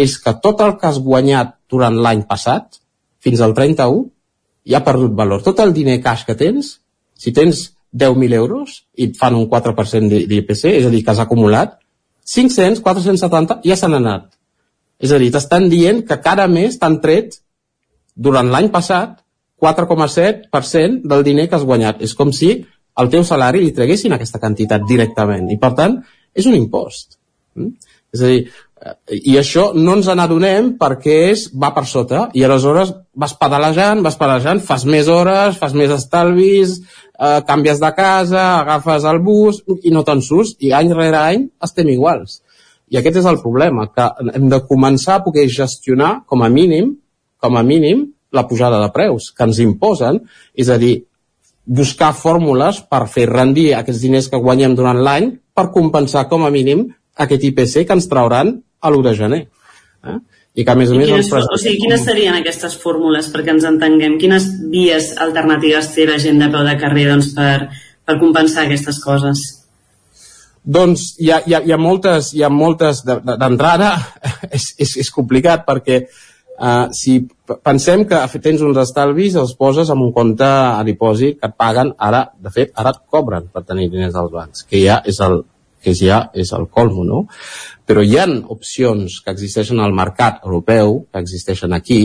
és 0.00 0.16
que 0.18 0.32
tot 0.40 0.62
el 0.64 0.78
que 0.80 0.88
has 0.88 1.00
guanyat 1.04 1.58
durant 1.68 1.98
l'any 2.00 2.24
passat, 2.30 2.80
fins 3.20 3.42
al 3.44 3.52
31, 3.54 4.06
ja 4.64 4.80
ha 4.80 4.86
perdut 4.86 5.12
valor. 5.16 5.44
Tot 5.44 5.60
el 5.60 5.74
diner 5.76 5.98
cash 6.00 6.24
que 6.24 6.38
tens, 6.40 6.78
si 7.12 7.34
tens 7.36 7.66
10.000 7.92 8.38
euros 8.38 8.80
i 8.96 9.10
et 9.10 9.20
fan 9.20 9.36
un 9.36 9.44
4% 9.50 10.24
d'IPC, 10.30 10.64
és 10.72 10.86
a 10.86 10.92
dir, 10.92 11.04
que 11.04 11.12
has 11.12 11.20
acumulat, 11.20 11.76
500, 12.24 12.80
470 12.80 13.60
ja 13.66 13.76
s'han 13.76 13.98
anat. 13.98 14.30
És 15.00 15.12
a 15.12 15.18
dir, 15.20 15.30
t'estan 15.34 15.68
dient 15.68 16.04
que 16.06 16.20
cada 16.24 16.46
mes 16.48 16.78
t'han 16.80 17.00
tret 17.04 17.42
durant 18.14 18.48
l'any 18.48 18.70
passat 18.72 19.18
4,7% 19.60 21.04
del 21.10 21.24
diner 21.26 21.48
que 21.48 21.58
has 21.58 21.66
guanyat. 21.68 22.02
És 22.06 22.16
com 22.16 22.32
si 22.32 22.54
al 23.00 23.10
teu 23.12 23.24
salari 23.24 23.62
li 23.64 23.74
treguessin 23.76 24.16
aquesta 24.16 24.40
quantitat 24.42 24.86
directament. 24.88 25.48
I, 25.52 25.58
per 25.60 25.74
tant, 25.78 26.00
és 26.34 26.48
un 26.48 26.56
impost. 26.58 27.18
Mm? 27.58 27.76
És 28.10 28.24
a 28.24 28.30
dir, 28.30 28.40
i 29.12 29.36
això 29.36 29.70
no 29.76 29.94
ens 29.98 30.08
n'adonem 30.08 30.72
perquè 30.80 31.16
és, 31.30 31.44
va 31.52 31.70
per 31.76 31.84
sota 31.88 32.28
i 32.36 32.44
aleshores 32.46 32.94
vas 33.12 33.34
pedalejant, 33.36 34.00
vas 34.06 34.16
pedalejant, 34.18 34.62
fas 34.64 34.86
més 34.88 35.08
hores, 35.12 35.58
fas 35.60 35.74
més 35.76 35.92
estalvis, 35.92 36.78
eh, 37.20 37.40
canvies 37.46 37.82
de 37.82 37.90
casa, 37.96 38.44
agafes 38.62 39.04
el 39.04 39.20
bus 39.26 39.60
i 39.84 39.92
no 39.92 40.04
te'n 40.06 40.22
surts 40.24 40.56
i 40.64 40.72
any 40.72 40.94
rere 40.96 41.20
any 41.20 41.44
estem 41.62 41.92
iguals. 41.92 42.40
I 42.90 42.98
aquest 42.98 43.20
és 43.20 43.28
el 43.28 43.38
problema, 43.42 43.86
que 43.92 44.08
hem 44.34 44.48
de 44.50 44.62
començar 44.66 45.20
a 45.20 45.24
poder 45.26 45.46
gestionar 45.52 46.24
com 46.26 46.42
a 46.42 46.48
mínim, 46.48 46.96
com 47.38 47.56
a 47.56 47.62
mínim, 47.62 48.08
la 48.32 48.46
pujada 48.48 48.80
de 48.82 48.90
preus 48.94 49.30
que 49.36 49.44
ens 49.46 49.58
imposen, 49.62 50.20
és 50.54 50.68
a 50.70 50.78
dir, 50.78 51.04
buscar 51.66 52.12
fórmules 52.16 52.80
per 52.90 53.04
fer 53.10 53.28
rendir 53.30 53.72
aquests 53.76 54.00
diners 54.02 54.28
que 54.30 54.40
guanyem 54.42 54.74
durant 54.78 54.98
l'any 55.04 55.30
per 55.54 55.68
compensar 55.74 56.26
com 56.30 56.44
a 56.46 56.50
mínim 56.50 56.86
aquest 57.20 57.44
IPC 57.50 57.84
que 57.86 57.96
ens 57.98 58.08
trauran 58.10 58.56
a 58.80 58.90
l'1 58.90 59.02
de 59.04 59.14
gener. 59.14 59.40
Eh? 60.06 60.18
I 60.60 60.64
que 60.64 60.72
a 60.72 60.74
més 60.74 60.90
a 60.90 60.96
I 60.96 60.98
més... 60.98 61.10
quines, 61.12 61.30
o 61.30 61.58
sigui, 61.60 61.78
quines 61.84 62.02
serien 62.02 62.34
aquestes 62.34 62.74
fórmules 62.80 63.28
perquè 63.30 63.52
ens 63.54 63.66
entenguem? 63.68 64.16
Quines 64.18 64.48
vies 64.72 65.12
alternatives 65.22 65.92
té 65.94 66.08
la 66.08 66.18
gent 66.18 66.40
de 66.42 66.48
peu 66.50 66.64
de 66.66 66.74
carrer 66.80 67.06
doncs, 67.12 67.30
per, 67.36 67.68
per 68.06 68.16
compensar 68.18 68.64
aquestes 68.66 68.98
coses? 69.04 69.44
Doncs 70.60 71.04
hi 71.22 71.30
ha, 71.30 71.38
hi 71.46 71.54
ha, 71.54 71.60
hi 71.64 71.72
ha 71.72 71.78
moltes, 71.80 72.32
hi 72.34 72.42
ha 72.44 72.50
moltes 72.52 73.04
de- 73.06 73.20
de- 73.24 73.36
d'entrada, 73.40 73.92
és, 74.56 74.72
és, 74.78 74.96
és 75.04 75.12
complicat 75.14 75.62
perquè 75.68 76.02
uh, 76.60 76.88
si 76.94 77.16
pensem 77.64 78.04
que 78.08 78.20
tens 78.44 78.62
uns 78.62 78.78
estalvis 78.82 79.38
els 79.40 79.56
poses 79.58 79.90
en 79.90 80.04
un 80.04 80.12
compte 80.16 80.46
a 80.46 80.84
dipòsit 80.86 81.40
que 81.40 81.50
et 81.50 81.56
paguen 81.58 81.94
ara, 81.98 82.26
de 82.38 82.52
fet, 82.54 82.74
ara 82.76 82.92
et 82.94 83.00
cobren 83.10 83.48
per 83.52 83.64
tenir 83.64 83.88
diners 83.90 84.14
als 84.14 84.30
bancs, 84.34 84.66
que 84.68 84.84
ja 84.84 85.00
és 85.08 85.18
el, 85.24 85.40
que 85.82 85.94
ja 85.96 86.22
és 86.36 86.52
el 86.56 86.68
colmo, 86.68 87.04
no? 87.04 87.24
Però 87.88 88.04
hi 88.04 88.16
ha 88.20 88.26
opcions 88.52 89.20
que 89.24 89.32
existeixen 89.34 89.80
al 89.80 89.96
mercat 89.96 90.44
europeu, 90.44 91.00
que 91.10 91.22
existeixen 91.24 91.72
aquí, 91.74 92.00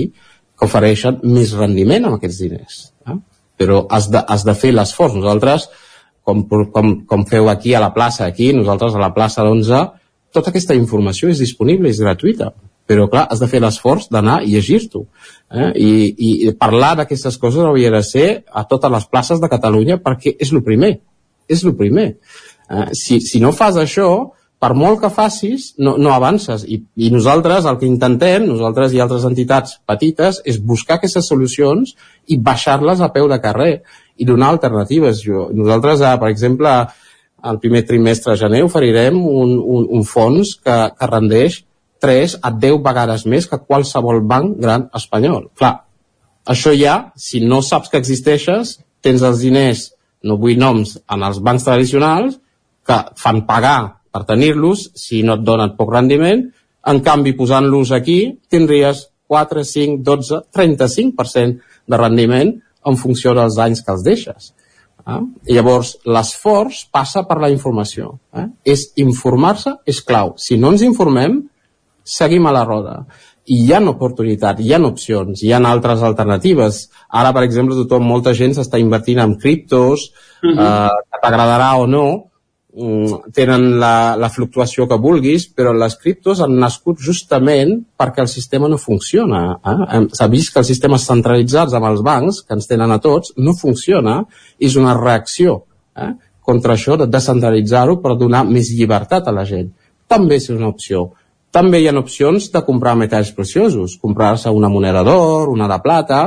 que 0.56 0.68
ofereixen 0.68 1.20
més 1.24 1.54
rendiment 1.60 2.08
amb 2.08 2.18
aquests 2.18 2.40
diners. 2.42 2.78
Eh? 3.12 3.18
Però 3.60 3.84
has 3.92 4.08
de, 4.12 4.22
has 4.22 4.46
de 4.48 4.56
fer 4.58 4.72
l'esforç. 4.74 5.18
Nosaltres, 5.20 5.68
com, 6.26 6.46
com, 6.74 6.94
com 7.06 7.26
feu 7.30 7.52
aquí 7.52 7.76
a 7.76 7.84
la 7.84 7.92
plaça, 7.94 8.26
aquí, 8.26 8.52
nosaltres 8.56 8.96
a 8.96 9.04
la 9.04 9.12
plaça 9.14 9.44
d'11, 9.46 9.84
tota 10.36 10.52
aquesta 10.52 10.76
informació 10.76 11.30
és 11.32 11.44
disponible, 11.44 11.92
és 11.92 12.02
gratuïta. 12.02 12.54
Però, 12.86 13.08
clar, 13.10 13.26
has 13.34 13.42
de 13.42 13.50
fer 13.50 13.62
l'esforç 13.64 14.10
d'anar 14.14 14.42
i 14.46 14.54
llegir-t'ho. 14.54 15.06
Eh? 15.50 15.70
I, 15.82 15.92
I, 16.14 16.32
parlar 16.60 16.94
d'aquestes 17.00 17.40
coses 17.42 17.66
hauria 17.66 17.92
de 17.94 18.02
ser 18.06 18.28
a 18.54 18.66
totes 18.70 18.94
les 18.94 19.08
places 19.10 19.42
de 19.42 19.50
Catalunya 19.50 19.98
perquè 20.04 20.36
és 20.40 20.54
el 20.54 20.62
primer. 20.66 20.96
És 21.50 21.66
el 21.66 21.74
primer. 21.78 22.12
Eh? 22.70 22.88
Si, 22.94 23.20
si 23.26 23.42
no 23.42 23.54
fas 23.56 23.80
això, 23.82 24.10
per 24.62 24.72
molt 24.78 25.02
que 25.02 25.12
facis, 25.14 25.74
no, 25.82 25.96
no 26.02 26.14
avances. 26.16 26.64
I, 26.70 26.80
I 26.96 27.12
nosaltres 27.14 27.68
el 27.70 27.78
que 27.82 27.90
intentem, 27.90 28.46
nosaltres 28.48 28.96
i 28.96 29.02
altres 29.04 29.26
entitats 29.28 29.80
petites, 29.88 30.40
és 30.48 30.62
buscar 30.62 31.00
aquestes 31.00 31.28
solucions 31.30 31.96
i 32.32 32.40
baixar-les 32.42 33.02
a 33.02 33.12
peu 33.14 33.28
de 33.32 33.42
carrer 33.44 33.74
i 34.18 34.28
donar 34.30 34.54
alternatives. 34.54 35.22
Jo, 35.26 35.50
nosaltres, 35.54 36.02
eh, 36.02 36.16
per 36.22 36.32
exemple, 36.32 36.74
al 37.46 37.60
primer 37.62 37.84
trimestre 37.86 38.34
de 38.34 38.42
gener 38.42 38.64
oferirem 38.66 39.20
un, 39.22 39.58
un, 39.60 39.88
un 40.00 40.06
fons 40.08 40.56
que, 40.64 40.78
que 40.98 41.10
rendeix 41.12 41.62
3 42.04 42.40
a 42.44 42.52
10 42.52 42.82
vegades 42.86 43.26
més 43.30 43.48
que 43.50 43.62
qualsevol 43.62 44.22
banc 44.28 44.58
gran 44.62 44.90
espanyol. 44.98 45.50
Clar, 45.58 45.76
això 46.46 46.74
ja, 46.78 47.12
si 47.16 47.42
no 47.42 47.62
saps 47.66 47.90
que 47.90 48.02
existeixes, 48.02 48.80
tens 49.02 49.24
els 49.26 49.42
diners, 49.42 49.88
no 50.26 50.38
vull 50.42 50.60
noms, 50.60 50.98
en 51.10 51.24
els 51.26 51.40
bancs 51.46 51.66
tradicionals, 51.66 52.40
que 52.86 53.00
fan 53.18 53.46
pagar 53.48 53.80
per 54.14 54.24
tenir-los, 54.30 54.90
si 54.96 55.24
no 55.26 55.40
et 55.40 55.46
donen 55.46 55.74
poc 55.78 55.92
rendiment, 55.94 56.46
en 56.86 57.02
canvi, 57.02 57.34
posant-los 57.38 57.92
aquí, 57.96 58.20
tindries 58.50 59.08
4, 59.28 59.64
5, 59.66 60.04
12, 60.06 60.44
35% 60.54 61.58
de 61.88 61.98
rendiment 61.98 62.54
en 62.86 62.98
funció 63.02 63.34
dels 63.34 63.58
anys 63.62 63.82
que 63.82 63.94
els 63.96 64.06
deixes. 64.06 64.52
Eh? 65.06 65.20
I 65.50 65.58
llavors, 65.58 65.96
l'esforç 66.06 66.86
passa 66.94 67.26
per 67.26 67.40
la 67.42 67.50
informació. 67.54 68.16
Eh? 68.38 68.46
És 68.76 68.92
informar-se 69.02 69.76
és 69.90 70.02
clau. 70.06 70.36
Si 70.38 70.60
no 70.62 70.74
ens 70.74 70.86
informem, 70.86 71.42
seguim 72.06 72.46
a 72.46 72.54
la 72.54 72.64
roda. 72.64 73.00
I 73.46 73.58
hi 73.66 73.74
ha 73.74 73.82
oportunitats, 73.90 74.62
hi 74.62 74.74
ha 74.74 74.80
opcions, 74.88 75.42
hi 75.44 75.52
ha 75.54 75.60
altres 75.70 76.02
alternatives. 76.06 76.86
Ara, 77.10 77.34
per 77.34 77.44
exemple, 77.46 77.78
tothom, 77.78 78.06
molta 78.10 78.34
gent 78.34 78.56
s'està 78.58 78.80
invertint 78.82 79.20
en 79.22 79.36
criptos, 79.42 80.12
uh 80.42 80.50
-huh. 80.50 80.66
eh, 80.66 81.04
que 81.12 81.20
t'agradarà 81.22 81.76
o 81.78 81.86
no, 81.88 82.32
mm, 82.74 83.32
tenen 83.34 83.80
la, 83.80 84.16
la 84.18 84.30
fluctuació 84.30 84.88
que 84.88 84.98
vulguis, 84.98 85.48
però 85.48 85.74
les 85.74 85.96
criptos 85.96 86.42
han 86.42 86.58
nascut 86.60 87.00
justament 87.00 87.86
perquè 87.98 88.22
el 88.22 88.28
sistema 88.28 88.68
no 88.68 88.78
funciona. 88.78 89.60
Eh? 89.64 90.08
S'ha 90.12 90.28
vist 90.28 90.54
que 90.54 90.60
els 90.60 90.68
sistemes 90.68 91.06
centralitzats 91.06 91.74
amb 91.74 91.86
els 91.86 92.02
bancs, 92.02 92.42
que 92.42 92.54
ens 92.54 92.68
tenen 92.68 92.92
a 92.92 93.00
tots, 93.00 93.34
no 93.38 93.54
funciona, 93.54 94.26
és 94.60 94.76
una 94.76 94.94
reacció 94.94 95.66
eh? 95.96 96.14
contra 96.42 96.74
això 96.74 96.98
de 96.98 97.08
descentralitzar-ho 97.08 98.02
per 98.02 98.18
donar 98.18 98.44
més 98.46 98.70
llibertat 98.70 99.28
a 99.28 99.32
la 99.32 99.46
gent. 99.46 99.72
També 100.08 100.36
és 100.36 100.50
una 100.50 100.68
opció. 100.68 101.12
També 101.56 101.80
hi 101.80 101.88
ha 101.88 101.96
opcions 101.96 102.50
de 102.52 102.62
comprar 102.68 102.98
metalls 103.00 103.32
preciosos, 103.36 103.96
comprar-se 104.02 104.52
una 104.52 104.68
moneda 104.68 105.06
d'or, 105.08 105.48
una 105.54 105.70
de 105.72 105.78
plata, 105.84 106.22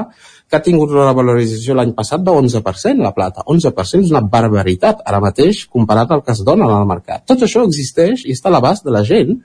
que 0.48 0.56
ha 0.56 0.64
tingut 0.64 0.94
una 0.94 1.12
valorització 1.12 1.74
l'any 1.76 1.90
passat 1.96 2.22
de 2.24 2.32
11%, 2.32 3.04
la 3.04 3.12
plata. 3.12 3.44
11% 3.44 4.06
és 4.06 4.12
una 4.14 4.22
barbaritat, 4.34 5.02
ara 5.04 5.20
mateix, 5.20 5.66
comparat 5.68 6.14
al 6.14 6.22
que 6.24 6.32
es 6.32 6.40
dona 6.46 6.70
al 6.72 6.88
mercat. 6.88 7.26
Tot 7.28 7.44
això 7.44 7.66
existeix 7.68 8.24
i 8.24 8.32
està 8.32 8.48
a 8.48 8.54
l'abast 8.56 8.88
de 8.88 8.94
la 8.94 9.04
gent, 9.04 9.36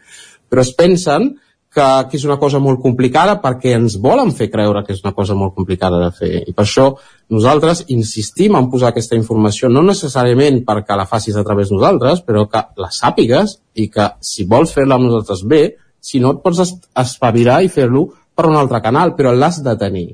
però 0.47 0.63
es 0.63 0.71
pensen 0.77 1.33
que, 1.73 1.85
que 2.09 2.17
és 2.19 2.23
una 2.27 2.37
cosa 2.37 2.59
molt 2.61 2.79
complicada 2.83 3.39
perquè 3.41 3.73
ens 3.77 3.95
volen 4.01 4.31
fer 4.35 4.49
creure 4.53 4.83
que 4.85 4.93
és 4.93 5.01
una 5.03 5.13
cosa 5.17 5.33
molt 5.35 5.55
complicada 5.57 5.99
de 6.03 6.11
fer. 6.15 6.31
I 6.47 6.53
per 6.53 6.65
això 6.67 6.91
nosaltres 7.33 7.85
insistim 7.93 8.55
en 8.59 8.69
posar 8.71 8.91
aquesta 8.91 9.17
informació, 9.17 9.69
no 9.69 9.81
necessàriament 9.85 10.61
perquè 10.67 10.97
la 10.97 11.07
facis 11.09 11.35
a 11.39 11.43
través 11.43 11.69
de 11.71 11.77
nosaltres, 11.79 12.21
però 12.27 12.45
que 12.49 12.61
la 12.77 12.91
sàpigues 12.93 13.57
i 13.73 13.87
que 13.89 14.11
si 14.21 14.45
vols 14.49 14.73
fer-la 14.75 14.99
amb 14.99 15.09
nosaltres 15.09 15.41
bé, 15.49 15.63
si 16.03 16.19
no 16.19 16.35
et 16.35 16.43
pots 16.43 16.59
es- 16.59 16.75
espavilar 16.99 17.63
i 17.63 17.71
fer-lo 17.71 18.07
per 18.35 18.45
un 18.49 18.57
altre 18.59 18.81
canal, 18.81 19.15
però 19.15 19.33
l'has 19.33 19.61
de 19.63 19.73
tenir. 19.77 20.09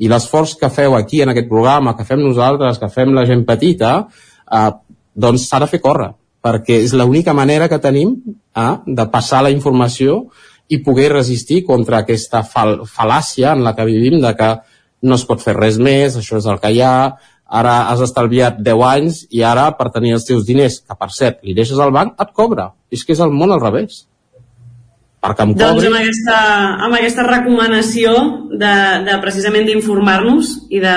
I 0.00 0.08
l'esforç 0.08 0.54
que 0.60 0.70
feu 0.70 0.94
aquí 0.96 1.22
en 1.22 1.30
aquest 1.32 1.48
programa, 1.48 1.96
que 1.96 2.04
fem 2.04 2.22
nosaltres, 2.22 2.78
que 2.78 2.88
fem 2.88 3.12
la 3.14 3.26
gent 3.26 3.44
petita, 3.48 4.06
eh, 4.50 4.70
doncs 5.14 5.48
s'ha 5.48 5.60
de 5.60 5.66
fer 5.66 5.80
córrer, 5.80 6.12
perquè 6.42 6.78
és 6.84 6.94
l'única 6.96 7.34
manera 7.34 7.68
que 7.68 7.78
tenim 7.78 8.14
eh, 8.56 8.76
de 8.86 9.06
passar 9.12 9.42
la 9.42 9.50
informació 9.50 10.26
i 10.70 10.78
poder 10.86 11.10
resistir 11.12 11.64
contra 11.66 12.04
aquesta 12.04 12.44
fal 12.46 12.84
fal·làcia 12.86 13.54
en 13.56 13.64
la 13.66 13.74
que 13.74 13.88
vivim 13.88 14.20
de 14.22 14.30
que 14.38 14.50
no 15.02 15.16
es 15.16 15.24
pot 15.26 15.42
fer 15.42 15.56
res 15.56 15.80
més, 15.82 16.16
això 16.16 16.38
és 16.38 16.46
el 16.46 16.60
que 16.62 16.70
hi 16.74 16.82
ha, 16.84 16.94
ara 17.60 17.74
has 17.90 18.02
estalviat 18.04 18.60
10 18.62 18.84
anys 18.90 19.24
i 19.34 19.42
ara 19.42 19.70
per 19.78 19.88
tenir 19.94 20.14
els 20.14 20.26
teus 20.28 20.44
diners, 20.46 20.78
que 20.86 20.96
per 20.96 21.10
cert 21.16 21.40
li 21.42 21.56
deixes 21.56 21.80
al 21.80 21.90
banc, 21.94 22.14
et 22.22 22.30
cobra. 22.36 22.70
És 22.92 23.02
que 23.04 23.16
és 23.16 23.22
el 23.24 23.34
món 23.34 23.50
al 23.50 23.62
revés. 23.62 24.04
Perquè 25.20 25.44
em 25.44 25.56
Doncs 25.56 25.80
cobri... 25.80 25.88
amb 25.90 25.98
aquesta, 25.98 26.36
amb 26.86 26.96
aquesta 27.00 27.26
recomanació 27.26 28.14
de, 28.52 28.76
de 29.08 29.18
precisament 29.24 29.66
d'informar-nos 29.68 30.54
i 30.70 30.80
de, 30.84 30.94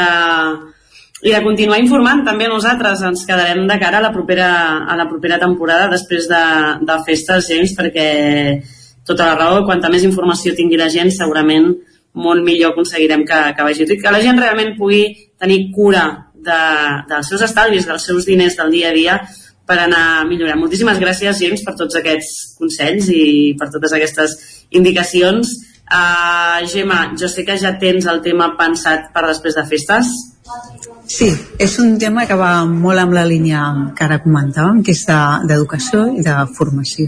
i 1.24 1.34
de 1.34 1.42
continuar 1.44 1.82
informant 1.82 2.24
també 2.28 2.48
nosaltres 2.52 3.02
ens 3.10 3.26
quedarem 3.28 3.66
de 3.68 3.80
cara 3.82 4.00
a 4.00 4.06
la 4.06 4.14
propera, 4.14 4.54
a 4.86 4.96
la 5.00 5.10
propera 5.10 5.42
temporada 5.42 5.90
després 5.92 6.30
de, 6.32 6.46
de 6.88 6.98
festes, 7.10 7.50
James, 7.50 7.76
perquè 7.80 8.08
tota 9.06 9.32
la 9.32 9.36
raó, 9.40 9.64
quanta 9.66 9.90
més 9.90 10.04
informació 10.08 10.54
tingui 10.56 10.78
la 10.80 10.90
gent, 10.90 11.12
segurament 11.12 11.72
molt 12.14 12.44
millor 12.46 12.72
aconseguirem 12.74 13.24
que, 13.26 13.40
que 13.58 13.64
vagi 13.66 13.84
i 13.88 13.98
que 14.00 14.12
la 14.14 14.22
gent 14.22 14.38
realment 14.40 14.76
pugui 14.78 15.06
tenir 15.40 15.72
cura 15.74 16.04
de, 16.36 16.60
dels 17.10 17.28
seus 17.32 17.42
estalvis, 17.42 17.88
dels 17.90 18.06
seus 18.06 18.26
diners 18.26 18.56
del 18.60 18.72
dia 18.72 18.90
a 18.92 18.94
dia 18.94 19.16
per 19.66 19.78
anar 19.80 20.26
millorant. 20.28 20.60
Moltíssimes 20.60 21.00
gràcies, 21.00 21.40
James, 21.40 21.64
per 21.64 21.74
tots 21.80 21.96
aquests 21.96 22.56
consells 22.60 23.08
i 23.10 23.56
per 23.60 23.70
totes 23.72 23.94
aquestes 23.96 24.36
indicacions. 24.76 25.54
Uh, 25.94 26.64
Gemma, 26.68 27.14
jo 27.20 27.28
sé 27.30 27.44
que 27.48 27.58
ja 27.60 27.74
tens 27.80 28.06
el 28.10 28.22
tema 28.24 28.52
pensat 28.60 29.10
per 29.16 29.26
després 29.28 29.56
de 29.56 29.64
festes. 29.70 30.10
Sí, 31.08 31.30
és 31.60 31.78
un 31.80 31.98
tema 32.00 32.26
que 32.28 32.36
va 32.40 32.66
molt 32.68 33.00
amb 33.00 33.16
la 33.16 33.24
línia 33.28 33.64
que 33.96 34.04
ara 34.06 34.22
comentàvem, 34.24 34.82
que 34.84 34.92
és 34.92 35.06
de- 35.08 35.48
d'educació 35.48 36.08
i 36.18 36.22
de 36.26 36.36
formació. 36.58 37.08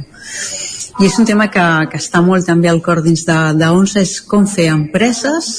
I 0.96 1.10
és 1.10 1.16
un 1.20 1.28
tema 1.28 1.50
que, 1.52 1.64
que 1.92 2.00
està 2.00 2.22
molt 2.24 2.48
també 2.48 2.70
al 2.72 2.80
cor 2.84 3.02
dins 3.04 3.26
de, 3.28 3.40
de 3.60 3.68
ONSA, 3.68 4.04
és 4.06 4.22
com 4.24 4.46
fer 4.48 4.70
empreses 4.72 5.50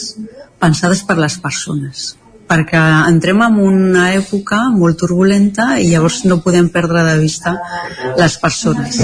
pensades 0.63 1.03
per 1.05 1.19
les 1.21 1.37
persones 1.43 2.15
perquè 2.47 2.81
entrem 3.11 3.43
en 3.43 3.57
una 3.59 4.05
època 4.15 4.69
molt 4.71 5.01
turbulenta 5.03 5.77
i 5.83 5.91
llavors 5.91 6.21
no 6.31 6.39
podem 6.45 6.69
perdre 6.71 7.03
de 7.09 7.17
vista 7.19 7.57
les 8.19 8.37
persones. 8.39 9.01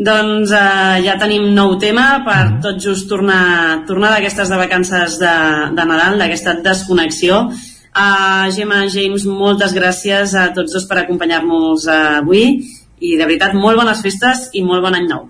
Doncs 0.00 0.52
uh, 0.52 0.96
ja 1.04 1.16
tenim 1.20 1.50
nou 1.56 1.74
tema 1.80 2.22
per 2.24 2.60
tot 2.64 2.78
just 2.80 3.08
tornar, 3.08 3.82
tornar 3.88 4.12
d'aquestes 4.14 4.52
de 4.52 4.60
vacances 4.60 5.18
de, 5.20 5.34
de 5.76 5.86
Nadal, 5.88 6.20
d'aquesta 6.20 6.58
desconnexió. 6.64 7.46
Uh, 7.90 8.46
Gemma, 8.54 8.84
James, 8.92 9.26
moltes 9.26 9.74
gràcies 9.76 10.36
a 10.38 10.50
tots 10.56 10.76
dos 10.76 10.86
per 10.88 11.02
acompanyar-nos 11.02 11.88
uh, 11.88 12.20
avui 12.20 12.60
i 13.00 13.16
de 13.16 13.26
veritat 13.26 13.56
molt 13.56 13.80
bones 13.80 14.02
festes 14.04 14.48
i 14.52 14.64
molt 14.64 14.84
bon 14.84 14.96
any 14.96 15.08
nou. 15.10 15.28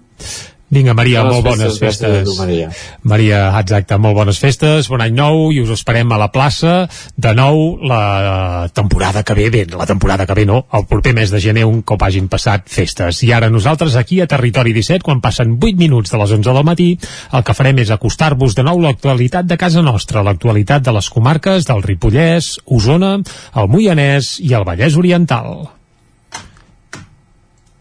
Vinga, 0.70 0.94
Maria, 0.94 1.24
Bones 1.24 1.34
molt 1.34 1.46
bones 1.48 1.78
festes, 1.80 1.98
festes. 1.98 2.28
tu, 2.28 2.36
Maria. 2.38 2.68
Maria, 3.02 3.38
exacte, 3.58 3.96
molt 3.98 4.14
bones 4.14 4.38
festes, 4.38 4.86
bon 4.86 5.02
any 5.02 5.16
nou 5.16 5.48
i 5.50 5.58
us 5.64 5.72
esperem 5.74 6.12
a 6.14 6.18
la 6.20 6.28
plaça 6.30 6.84
de 7.18 7.32
nou 7.34 7.74
la 7.82 8.68
temporada 8.70 9.24
que 9.26 9.34
ve, 9.34 9.48
bé, 9.50 9.64
la 9.66 9.88
temporada 9.90 10.28
que 10.30 10.36
ve 10.38 10.44
no, 10.46 10.60
el 10.78 10.86
proper 10.86 11.16
mes 11.18 11.32
de 11.34 11.40
gener 11.42 11.64
un 11.66 11.80
cop 11.82 12.04
hagin 12.06 12.28
passat 12.30 12.70
festes. 12.70 13.18
I 13.26 13.32
ara 13.34 13.48
nosaltres 13.50 13.96
aquí 13.98 14.20
a 14.22 14.28
Territori 14.30 14.70
17, 14.76 15.02
quan 15.02 15.18
passen 15.18 15.58
8 15.58 15.74
minuts 15.74 16.14
de 16.14 16.22
les 16.22 16.36
11 16.38 16.54
del 16.54 16.62
matí, 16.70 16.88
el 17.34 17.42
que 17.42 17.58
farem 17.58 17.82
és 17.82 17.90
acostar-vos 17.90 18.54
de 18.54 18.62
nou 18.62 18.78
l'actualitat 18.78 19.50
de 19.50 19.58
casa 19.58 19.82
nostra, 19.82 20.22
l'actualitat 20.22 20.86
de 20.86 20.94
les 20.94 21.10
comarques 21.10 21.66
del 21.66 21.82
Ripollès, 21.82 22.60
Osona, 22.70 23.16
el 23.58 23.74
Moianès 23.74 24.36
i 24.38 24.54
el 24.54 24.70
Vallès 24.70 24.94
Oriental. 24.94 25.79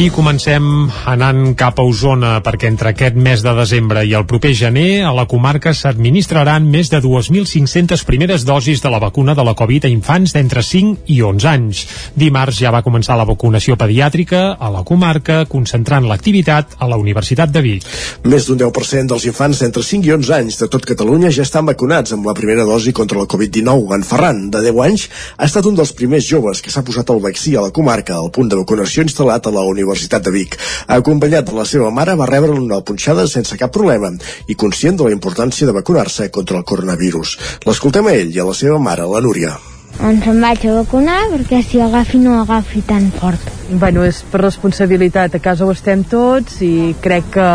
I 0.00 0.06
comencem 0.08 0.64
anant 1.12 1.50
cap 1.60 1.76
a 1.76 1.84
Osona 1.84 2.38
perquè 2.40 2.70
entre 2.70 2.94
aquest 2.94 3.18
mes 3.20 3.42
de 3.44 3.52
desembre 3.52 4.00
i 4.08 4.14
el 4.16 4.24
proper 4.24 4.54
gener 4.56 5.02
a 5.04 5.10
la 5.12 5.26
comarca 5.28 5.74
s'administraran 5.76 6.64
més 6.72 6.88
de 6.88 7.02
2.500 7.04 8.06
primeres 8.08 8.46
dosis 8.48 8.80
de 8.80 8.88
la 8.88 9.00
vacuna 9.02 9.34
de 9.36 9.44
la 9.44 9.52
Covid 9.58 9.84
a 9.84 9.90
infants 9.92 10.32
d'entre 10.32 10.62
5 10.64 11.10
i 11.12 11.18
11 11.20 11.48
anys. 11.50 11.82
Dimarts 12.16 12.62
ja 12.62 12.72
va 12.72 12.80
començar 12.86 13.18
la 13.20 13.26
vacunació 13.28 13.76
pediàtrica 13.76 14.54
a 14.56 14.70
la 14.72 14.80
comarca, 14.88 15.42
concentrant 15.44 16.08
l'activitat 16.08 16.78
a 16.80 16.88
la 16.88 16.96
Universitat 16.96 17.52
de 17.52 17.60
Vic. 17.68 17.84
Més 18.24 18.48
d'un 18.48 18.62
10% 18.64 19.12
dels 19.12 19.28
infants 19.28 19.60
d'entre 19.60 19.84
5 19.84 20.08
i 20.08 20.14
11 20.16 20.34
anys 20.38 20.62
de 20.62 20.70
tot 20.72 20.88
Catalunya 20.94 21.28
ja 21.28 21.44
estan 21.44 21.68
vacunats 21.68 22.16
amb 22.16 22.24
la 22.24 22.36
primera 22.40 22.64
dosi 22.64 22.96
contra 22.96 23.20
la 23.20 23.28
Covid-19. 23.28 23.92
En 24.00 24.08
Ferran, 24.14 24.46
de 24.48 24.64
10 24.70 24.80
anys, 24.88 25.06
ha 25.36 25.50
estat 25.52 25.68
un 25.68 25.76
dels 25.76 25.92
primers 25.92 26.24
joves 26.24 26.64
que 26.64 26.72
s'ha 26.72 26.86
posat 26.88 27.12
el 27.12 27.20
vaccí 27.20 27.52
a 27.52 27.68
la 27.68 27.76
comarca 27.82 28.16
al 28.16 28.32
punt 28.32 28.48
de 28.48 28.64
vacunació 28.64 29.04
instal·lat 29.04 29.44
a 29.44 29.56
la 29.60 29.68
Universitat 29.68 29.89
de 29.94 30.30
Vic. 30.30 30.56
Acompanyat 30.86 31.46
de 31.50 31.56
la 31.56 31.64
seva 31.64 31.90
mare, 31.90 32.14
va 32.14 32.26
rebre 32.26 32.52
una 32.52 32.80
punxada 32.80 33.26
sense 33.26 33.56
cap 33.56 33.72
problema 33.72 34.10
i 34.46 34.54
conscient 34.54 34.96
de 34.96 35.04
la 35.04 35.12
importància 35.12 35.66
de 35.66 35.72
vacunar-se 35.72 36.30
contra 36.30 36.58
el 36.58 36.64
coronavirus. 36.64 37.36
L'escoltem 37.66 38.06
a 38.06 38.14
ell 38.14 38.34
i 38.34 38.40
a 38.40 38.46
la 38.46 38.54
seva 38.54 38.78
mare, 38.78 39.06
la 39.06 39.20
Núria. 39.20 39.56
Ens 40.00 40.26
en 40.26 40.38
vaig 40.40 40.62
a 40.64 40.74
vacunar 40.78 41.18
perquè 41.32 41.62
si 41.62 41.80
agafi 41.80 42.18
no 42.18 42.38
agafi 42.40 42.80
tan 42.86 43.10
fort. 43.12 43.40
Bueno, 43.70 44.04
és 44.04 44.22
per 44.22 44.40
responsabilitat. 44.40 45.34
A 45.34 45.42
casa 45.42 45.66
ho 45.66 45.72
estem 45.74 46.04
tots 46.04 46.62
i 46.64 46.94
crec 47.02 47.34
que 47.34 47.48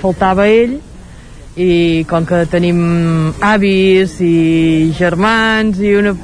faltava 0.00 0.46
ell 0.46 0.78
i 1.58 2.04
com 2.08 2.26
que 2.26 2.44
tenim 2.46 3.32
avis 3.42 4.20
i 4.22 4.92
germans 4.94 5.80
i 5.82 5.96
una 5.98 6.14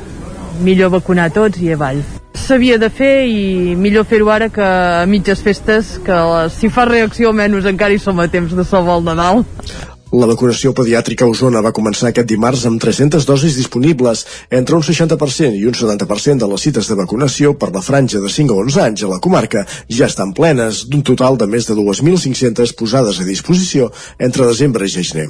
millor 0.61 0.93
vacunar 0.95 1.31
tots 1.35 1.61
i 1.63 1.73
avall. 1.75 2.03
S'havia 2.35 2.77
de 2.79 2.91
fer 2.93 3.25
i 3.31 3.75
millor 3.79 4.05
fer-ho 4.05 4.29
ara 4.29 4.51
que 4.53 4.65
a 4.65 5.07
mitges 5.09 5.41
festes 5.43 5.97
que 6.05 6.21
si 6.53 6.69
fa 6.69 6.85
reacció 6.91 7.33
almenys 7.33 7.71
encara 7.71 7.95
hi 7.95 8.03
som 8.03 8.21
a 8.21 8.29
temps 8.29 8.53
de 8.53 8.65
salvar 8.69 8.99
el 9.01 9.07
Nadal. 9.09 9.45
La 10.15 10.29
vacunació 10.31 10.71
pediàtrica 10.79 11.25
a 11.27 11.31
Osona 11.33 11.59
va 11.65 11.73
començar 11.75 12.13
aquest 12.13 12.29
dimarts 12.31 12.61
amb 12.69 12.79
300 12.79 13.25
dosis 13.27 13.57
disponibles. 13.59 14.21
Entre 14.59 14.77
un 14.77 14.85
60% 14.87 15.59
i 15.59 15.65
un 15.67 15.75
70% 15.75 16.39
de 16.39 16.49
les 16.53 16.67
cites 16.69 16.87
de 16.87 16.97
vacunació 17.01 17.57
per 17.59 17.73
la 17.75 17.83
franja 17.83 18.21
de 18.23 18.31
5 18.31 18.55
a 18.55 18.61
11 18.63 18.83
anys 18.85 19.03
a 19.03 19.11
la 19.11 19.19
comarca 19.25 19.65
ja 19.91 20.07
estan 20.07 20.31
plenes, 20.37 20.85
d'un 20.87 21.03
total 21.03 21.41
de 21.41 21.51
més 21.51 21.67
de 21.67 21.75
2.500 21.75 22.77
posades 22.79 23.19
a 23.19 23.27
disposició 23.27 23.91
entre 24.23 24.47
desembre 24.47 24.87
i 24.87 24.95
gener. 24.95 25.27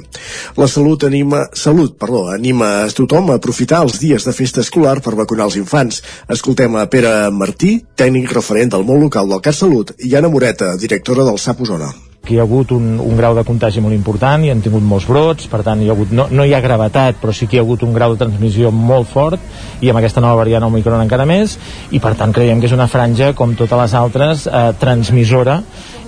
La 0.61 0.69
Salut 0.69 1.09
anima, 1.09 1.47
Salut, 1.57 1.97
perdó, 1.97 2.27
anima 2.29 2.71
a 2.85 2.87
tothom 2.93 3.33
a 3.33 3.41
aprofitar 3.41 3.81
els 3.87 3.97
dies 4.05 4.29
de 4.29 4.37
festa 4.37 4.61
escolar 4.61 4.99
per 5.01 5.17
vacunar 5.17 5.49
els 5.49 5.57
infants. 5.57 6.03
Escoltem 6.29 6.77
a 6.77 6.85
Pere 6.93 7.31
Martí, 7.33 7.79
tècnic 7.97 8.37
referent 8.37 8.77
del 8.77 8.85
món 8.85 9.01
local 9.01 9.33
del 9.33 9.41
CatSalut, 9.41 9.97
i 10.05 10.13
Anna 10.13 10.29
Moreta, 10.29 10.75
directora 10.77 11.25
del 11.25 11.41
SAP 11.41 11.65
Osona 11.65 11.95
que 12.25 12.35
hi 12.35 12.39
ha 12.41 12.45
hagut 12.45 12.73
un, 12.75 12.95
un 12.99 13.17
grau 13.17 13.35
de 13.37 13.45
contagi 13.47 13.83
molt 13.83 13.95
important 13.95 14.43
i 14.45 14.51
han 14.51 14.63
tingut 14.65 14.83
molts 14.83 15.07
brots, 15.09 15.47
per 15.51 15.61
tant 15.65 15.81
hi 15.81 15.89
ha 15.89 15.95
hagut, 15.95 16.11
no, 16.15 16.27
no 16.31 16.45
hi 16.45 16.55
ha 16.55 16.61
gravetat, 16.63 17.19
però 17.21 17.33
sí 17.35 17.47
que 17.47 17.57
hi 17.57 17.61
ha 17.61 17.65
hagut 17.65 17.85
un 17.85 17.93
grau 17.95 18.15
de 18.15 18.21
transmissió 18.25 18.71
molt 18.73 19.09
fort 19.11 19.41
i 19.81 19.91
amb 19.91 20.01
aquesta 20.01 20.23
nova 20.23 20.41
variant 20.41 20.65
Omicron 20.67 21.03
encara 21.05 21.27
més 21.29 21.57
i 21.95 22.01
per 22.03 22.15
tant 22.19 22.33
creiem 22.35 22.61
que 22.61 22.69
és 22.69 22.75
una 22.75 22.89
franja 22.91 23.33
com 23.37 23.55
totes 23.55 23.79
les 23.79 23.97
altres 23.97 24.47
eh, 24.49 24.71
transmissora 24.81 25.61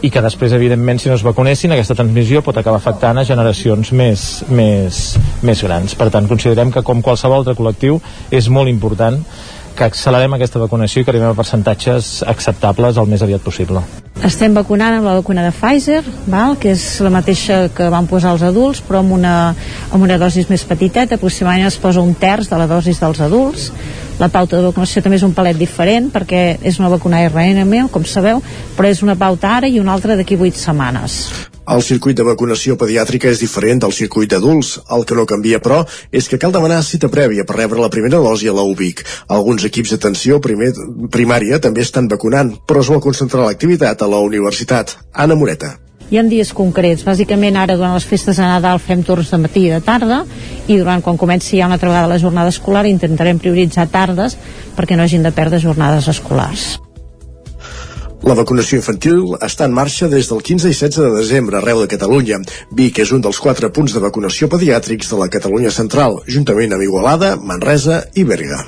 i 0.06 0.11
que 0.14 0.22
després 0.22 0.53
evidentment 0.53 0.99
si 1.02 1.10
no 1.10 1.15
es 1.18 1.26
vacunessin 1.26 1.73
aquesta 1.73 1.95
transmissió 1.98 2.44
pot 2.45 2.57
acabar 2.60 2.77
afectant 2.81 3.18
a 3.18 3.26
generacions 3.26 3.91
més, 3.98 4.26
més, 4.49 5.03
més 5.41 5.64
grans. 5.65 5.95
Per 5.98 6.10
tant 6.14 6.30
considerem 6.30 6.72
que 6.73 6.85
com 6.85 7.02
qualsevol 7.06 7.41
altre 7.41 7.57
col·lectiu 7.57 8.02
és 8.30 8.49
molt 8.53 8.69
important 8.69 9.18
que 9.77 9.85
accelerem 9.85 10.33
aquesta 10.33 10.59
vacunació 10.59 11.01
i 11.01 11.05
que 11.05 11.13
arribem 11.13 11.29
a 11.29 11.37
percentatges 11.37 12.23
acceptables 12.25 12.97
el 12.97 13.09
més 13.09 13.21
aviat 13.21 13.43
possible. 13.45 13.83
Estem 14.25 14.55
vacunant 14.57 14.97
amb 14.97 15.05
la 15.05 15.13
vacuna 15.19 15.43
de 15.45 15.53
Pfizer, 15.53 16.01
val? 16.25 16.57
que 16.57 16.73
és 16.73 16.85
la 17.05 17.13
mateixa 17.13 17.67
que 17.77 17.91
van 17.93 18.09
posar 18.09 18.33
els 18.33 18.43
adults, 18.47 18.81
però 18.81 19.03
amb 19.03 19.13
una, 19.13 19.35
amb 19.93 20.03
una 20.03 20.17
dosis 20.17 20.49
més 20.49 20.65
petiteta, 20.65 21.19
aproximadament 21.21 21.69
es 21.69 21.77
posa 21.77 22.01
un 22.01 22.15
terç 22.17 22.49
de 22.49 22.57
la 22.57 22.65
dosis 22.67 22.99
dels 23.03 23.21
adults. 23.21 23.69
La 24.18 24.31
pauta 24.34 24.57
de 24.57 24.65
vacunació 24.65 25.03
també 25.06 25.19
és 25.19 25.26
un 25.27 25.35
palet 25.38 25.57
diferent 25.60 26.07
perquè 26.10 26.57
és 26.65 26.80
una 26.81 26.89
vacuna 26.89 27.19
RNM, 27.27 27.91
com 27.94 28.06
sabeu, 28.06 28.41
però 28.73 28.89
és 28.89 29.03
una 29.06 29.14
pauta 29.15 29.52
ara 29.60 29.69
i 29.69 29.77
una 29.77 29.94
altra 29.94 30.18
d'aquí 30.18 30.34
8 30.34 30.57
setmanes. 30.57 31.19
El 31.68 31.84
circuit 31.84 32.15
de 32.18 32.23
vacunació 32.23 32.77
pediàtrica 32.80 33.30
és 33.30 33.41
diferent 33.44 33.84
del 33.84 33.94
circuit 33.94 34.31
d'adults. 34.31 34.77
El 34.95 35.03
que 35.06 35.18
no 35.19 35.27
canvia, 35.30 35.60
però, 35.61 35.84
és 36.10 36.30
que 36.31 36.39
cal 36.41 36.56
demanar 36.56 36.80
cita 36.81 37.11
prèvia 37.14 37.45
per 37.45 37.60
rebre 37.60 37.84
la 37.84 37.91
primera 37.94 38.22
dosi 38.23 38.48
a 38.48 38.56
la 38.56 38.64
UBIC. 38.64 39.03
Alguns 39.27 39.68
equips 39.68 39.91
d'atenció 39.94 40.39
primària 40.41 41.60
també 41.60 41.84
estan 41.84 42.07
vacunant, 42.07 42.56
però 42.65 42.81
es 42.81 42.89
vol 42.89 43.03
concentrar 43.03 43.44
l'activitat 43.45 44.02
a 44.02 44.07
la 44.07 44.23
universitat. 44.23 44.95
Anna 45.14 45.35
Moreta. 45.35 45.76
Hi 46.07 46.15
ha 46.15 46.21
dies 46.23 46.53
concrets, 46.55 47.03
bàsicament 47.03 47.57
ara 47.59 47.75
durant 47.75 47.91
les 47.97 48.05
festes 48.07 48.38
de 48.39 48.45
Nadal 48.47 48.79
fem 48.79 49.01
torns 49.03 49.27
de 49.34 49.41
matí 49.43 49.65
i 49.67 49.73
de 49.73 49.81
tarda 49.84 50.21
i 50.71 50.77
durant 50.79 51.03
quan 51.03 51.19
comenci 51.19 51.59
ja 51.59 51.67
una 51.67 51.75
altra 51.75 51.89
vegada 51.91 52.07
la 52.13 52.19
jornada 52.21 52.53
escolar 52.53 52.85
intentarem 52.88 53.41
prioritzar 53.43 53.89
tardes 53.91 54.38
perquè 54.77 54.95
no 54.95 55.03
hagin 55.03 55.27
de 55.27 55.34
perdre 55.35 55.59
jornades 55.59 56.07
escolars. 56.07 56.77
La 58.23 58.39
vacunació 58.39 58.79
infantil 58.79 59.35
està 59.43 59.67
en 59.67 59.75
marxa 59.75 60.07
des 60.07 60.31
del 60.31 60.39
15 60.39 60.71
i 60.71 60.79
16 60.79 61.03
de 61.03 61.11
desembre 61.19 61.59
arreu 61.59 61.84
de 61.84 61.91
Catalunya. 61.91 62.39
Vic 62.71 63.03
és 63.03 63.11
un 63.11 63.21
dels 63.21 63.43
quatre 63.43 63.67
punts 63.75 63.93
de 63.93 64.07
vacunació 64.07 64.47
pediàtrics 64.47 65.11
de 65.11 65.19
la 65.19 65.27
Catalunya 65.27 65.75
Central, 65.75 66.21
juntament 66.25 66.71
amb 66.71 66.88
Igualada, 66.88 67.35
Manresa 67.35 68.05
i 68.15 68.23
Berga. 68.23 68.63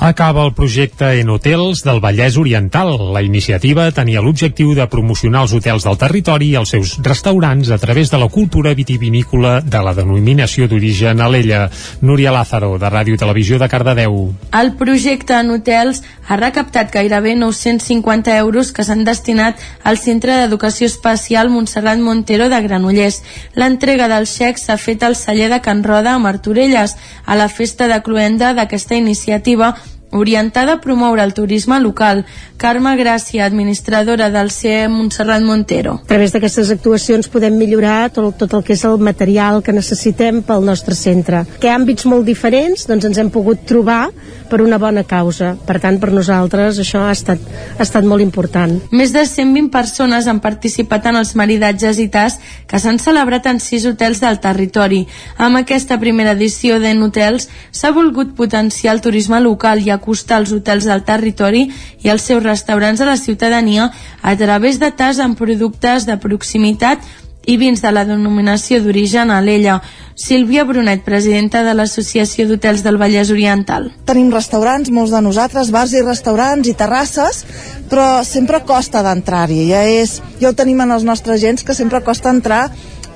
Acaba 0.00 0.46
el 0.46 0.54
projecte 0.54 1.20
en 1.20 1.28
hotels 1.28 1.82
del 1.84 1.98
Vallès 2.00 2.38
Oriental. 2.40 2.94
La 3.12 3.20
iniciativa 3.20 3.84
tenia 3.92 4.22
l'objectiu 4.24 4.70
de 4.72 4.86
promocionar 4.88 5.42
els 5.44 5.52
hotels 5.52 5.84
del 5.84 5.98
territori 6.00 6.46
i 6.48 6.56
els 6.56 6.72
seus 6.72 6.94
restaurants 7.04 7.68
a 7.68 7.76
través 7.76 8.08
de 8.08 8.16
la 8.16 8.30
cultura 8.32 8.72
vitivinícola 8.72 9.58
de 9.60 9.82
la 9.84 9.92
denominació 9.92 10.70
d'origen 10.70 11.20
Alella. 11.20 11.66
Núria 12.00 12.32
Lázaro, 12.32 12.78
de 12.80 12.88
Ràdio 12.88 13.18
Televisió 13.20 13.58
de 13.60 13.68
Cardedeu. 13.68 14.16
El 14.56 14.72
projecte 14.80 15.36
en 15.36 15.52
hotels 15.58 16.00
ha 16.30 16.40
recaptat 16.40 16.88
gairebé 16.96 17.36
950 17.36 18.38
euros 18.38 18.72
que 18.72 18.88
s'han 18.88 19.04
destinat 19.04 19.60
al 19.84 20.00
Centre 20.00 20.32
d'Educació 20.40 20.88
Especial 20.88 21.52
Montserrat 21.52 22.00
Montero 22.00 22.48
de 22.48 22.62
Granollers. 22.64 23.20
L'entrega 23.52 24.08
dels 24.08 24.32
xecs 24.32 24.64
s'ha 24.64 24.80
fet 24.80 25.04
al 25.04 25.18
celler 25.18 25.52
de 25.52 25.60
Can 25.60 25.84
Roda 25.84 26.16
a 26.16 26.24
Martorelles, 26.24 26.96
a 27.26 27.36
la 27.36 27.52
festa 27.52 27.84
de 27.84 28.00
cluenda 28.00 28.54
d'aquesta 28.56 28.96
iniciativa 28.96 29.74
orientada 30.10 30.74
a 30.74 30.80
promoure 30.80 31.22
el 31.22 31.34
turisme 31.34 31.80
local. 31.80 32.24
Carme 32.56 32.92
Gràcia, 32.98 33.46
administradora 33.46 34.28
del 34.30 34.50
CE 34.50 34.88
Montserrat 34.88 35.42
Montero. 35.42 35.94
A 36.02 36.08
través 36.10 36.34
d'aquestes 36.34 36.70
actuacions 36.74 37.30
podem 37.32 37.56
millorar 37.56 38.10
tot, 38.12 38.36
tot 38.36 38.52
el 38.58 38.64
que 38.66 38.74
és 38.74 38.84
el 38.84 38.98
material 39.00 39.62
que 39.64 39.72
necessitem 39.72 40.42
pel 40.44 40.66
nostre 40.66 40.94
centre. 40.94 41.44
Que 41.62 41.72
àmbits 41.72 42.04
molt 42.10 42.26
diferents 42.28 42.84
doncs 42.90 43.06
ens 43.08 43.20
hem 43.22 43.30
pogut 43.32 43.64
trobar 43.68 44.10
per 44.50 44.60
una 44.60 44.78
bona 44.82 45.04
causa. 45.04 45.54
Per 45.66 45.78
tant, 45.80 45.96
per 46.02 46.10
nosaltres 46.12 46.80
això 46.82 47.06
ha 47.06 47.14
estat, 47.14 47.40
ha 47.78 47.82
estat 47.86 48.04
molt 48.04 48.20
important. 48.20 48.76
Més 48.92 49.14
de 49.14 49.24
120 49.24 49.70
persones 49.72 50.26
han 50.28 50.42
participat 50.42 51.06
en 51.08 51.20
els 51.22 51.32
maridatges 51.38 52.00
i 52.02 52.08
tas 52.12 52.36
que 52.66 52.80
s'han 52.82 52.98
celebrat 53.00 53.46
en 53.46 53.60
sis 53.62 53.86
hotels 53.86 54.20
del 54.20 54.40
territori. 54.42 55.06
Amb 55.38 55.62
aquesta 55.62 56.00
primera 56.02 56.34
edició 56.36 56.80
d'en 56.82 57.00
hotels 57.06 57.48
s'ha 57.70 57.94
volgut 57.94 58.34
potenciar 58.36 58.96
el 58.96 59.00
turisme 59.00 59.40
local 59.40 59.80
i 59.80 59.90
acostar 60.00 60.40
els 60.40 60.52
hotels 60.56 60.88
del 60.88 61.04
territori 61.06 61.68
i 62.02 62.10
els 62.10 62.24
seus 62.26 62.42
restaurants 62.42 63.00
a 63.00 63.08
la 63.12 63.18
ciutadania 63.20 63.90
a 64.22 64.36
través 64.36 64.80
de 64.80 64.90
tas 64.90 65.20
amb 65.20 65.38
productes 65.38 66.08
de 66.08 66.16
proximitat 66.18 67.04
i 67.46 67.56
vins 67.56 67.80
de 67.80 67.90
la 67.92 68.04
denominació 68.04 68.80
d'origen 68.82 69.30
a 69.30 69.40
l'Ella. 69.40 69.80
Sílvia 70.20 70.66
Brunet, 70.68 71.00
presidenta 71.06 71.62
de 71.64 71.72
l'Associació 71.74 72.44
d'Hotels 72.46 72.82
del 72.84 72.98
Vallès 73.00 73.30
Oriental. 73.32 73.88
Tenim 74.08 74.28
restaurants, 74.34 74.90
molts 74.92 75.14
de 75.14 75.22
nosaltres, 75.24 75.72
bars 75.72 75.94
i 75.96 76.04
restaurants 76.04 76.68
i 76.68 76.76
terrasses, 76.76 77.44
però 77.88 78.20
sempre 78.28 78.60
costa 78.68 79.00
d'entrar-hi. 79.06 79.62
Ja, 79.70 79.82
és, 79.88 80.18
ja 80.42 80.52
ho 80.52 80.56
tenim 80.56 80.84
en 80.84 80.92
els 80.98 81.06
nostres 81.08 81.40
agents 81.40 81.64
que 81.64 81.76
sempre 81.76 82.04
costa 82.04 82.28
entrar 82.30 82.66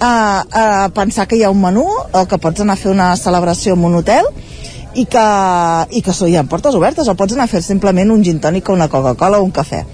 a, 0.00 0.14
a 0.50 0.88
pensar 0.96 1.28
que 1.28 1.36
hi 1.36 1.44
ha 1.44 1.52
un 1.52 1.60
menú 1.60 1.84
o 1.84 2.26
que 2.26 2.40
pots 2.40 2.64
anar 2.64 2.78
a 2.78 2.80
fer 2.80 2.90
una 2.92 3.12
celebració 3.20 3.76
en 3.76 3.84
un 3.90 4.00
hotel 4.00 4.32
i 4.94 5.04
que, 5.10 5.26
i 5.90 6.02
que 6.02 6.14
hi 6.28 6.36
ha 6.36 6.44
portes 6.48 6.74
obertes 6.74 7.08
o 7.08 7.14
pots 7.18 7.34
anar 7.34 7.48
a 7.48 7.50
fer 7.50 7.62
simplement 7.62 8.12
un 8.14 8.22
gin 8.24 8.40
tònic 8.40 8.68
o 8.68 8.76
una 8.76 8.88
Coca-Cola 8.88 9.40
o 9.40 9.46
un 9.46 9.52
cafè. 9.52 9.84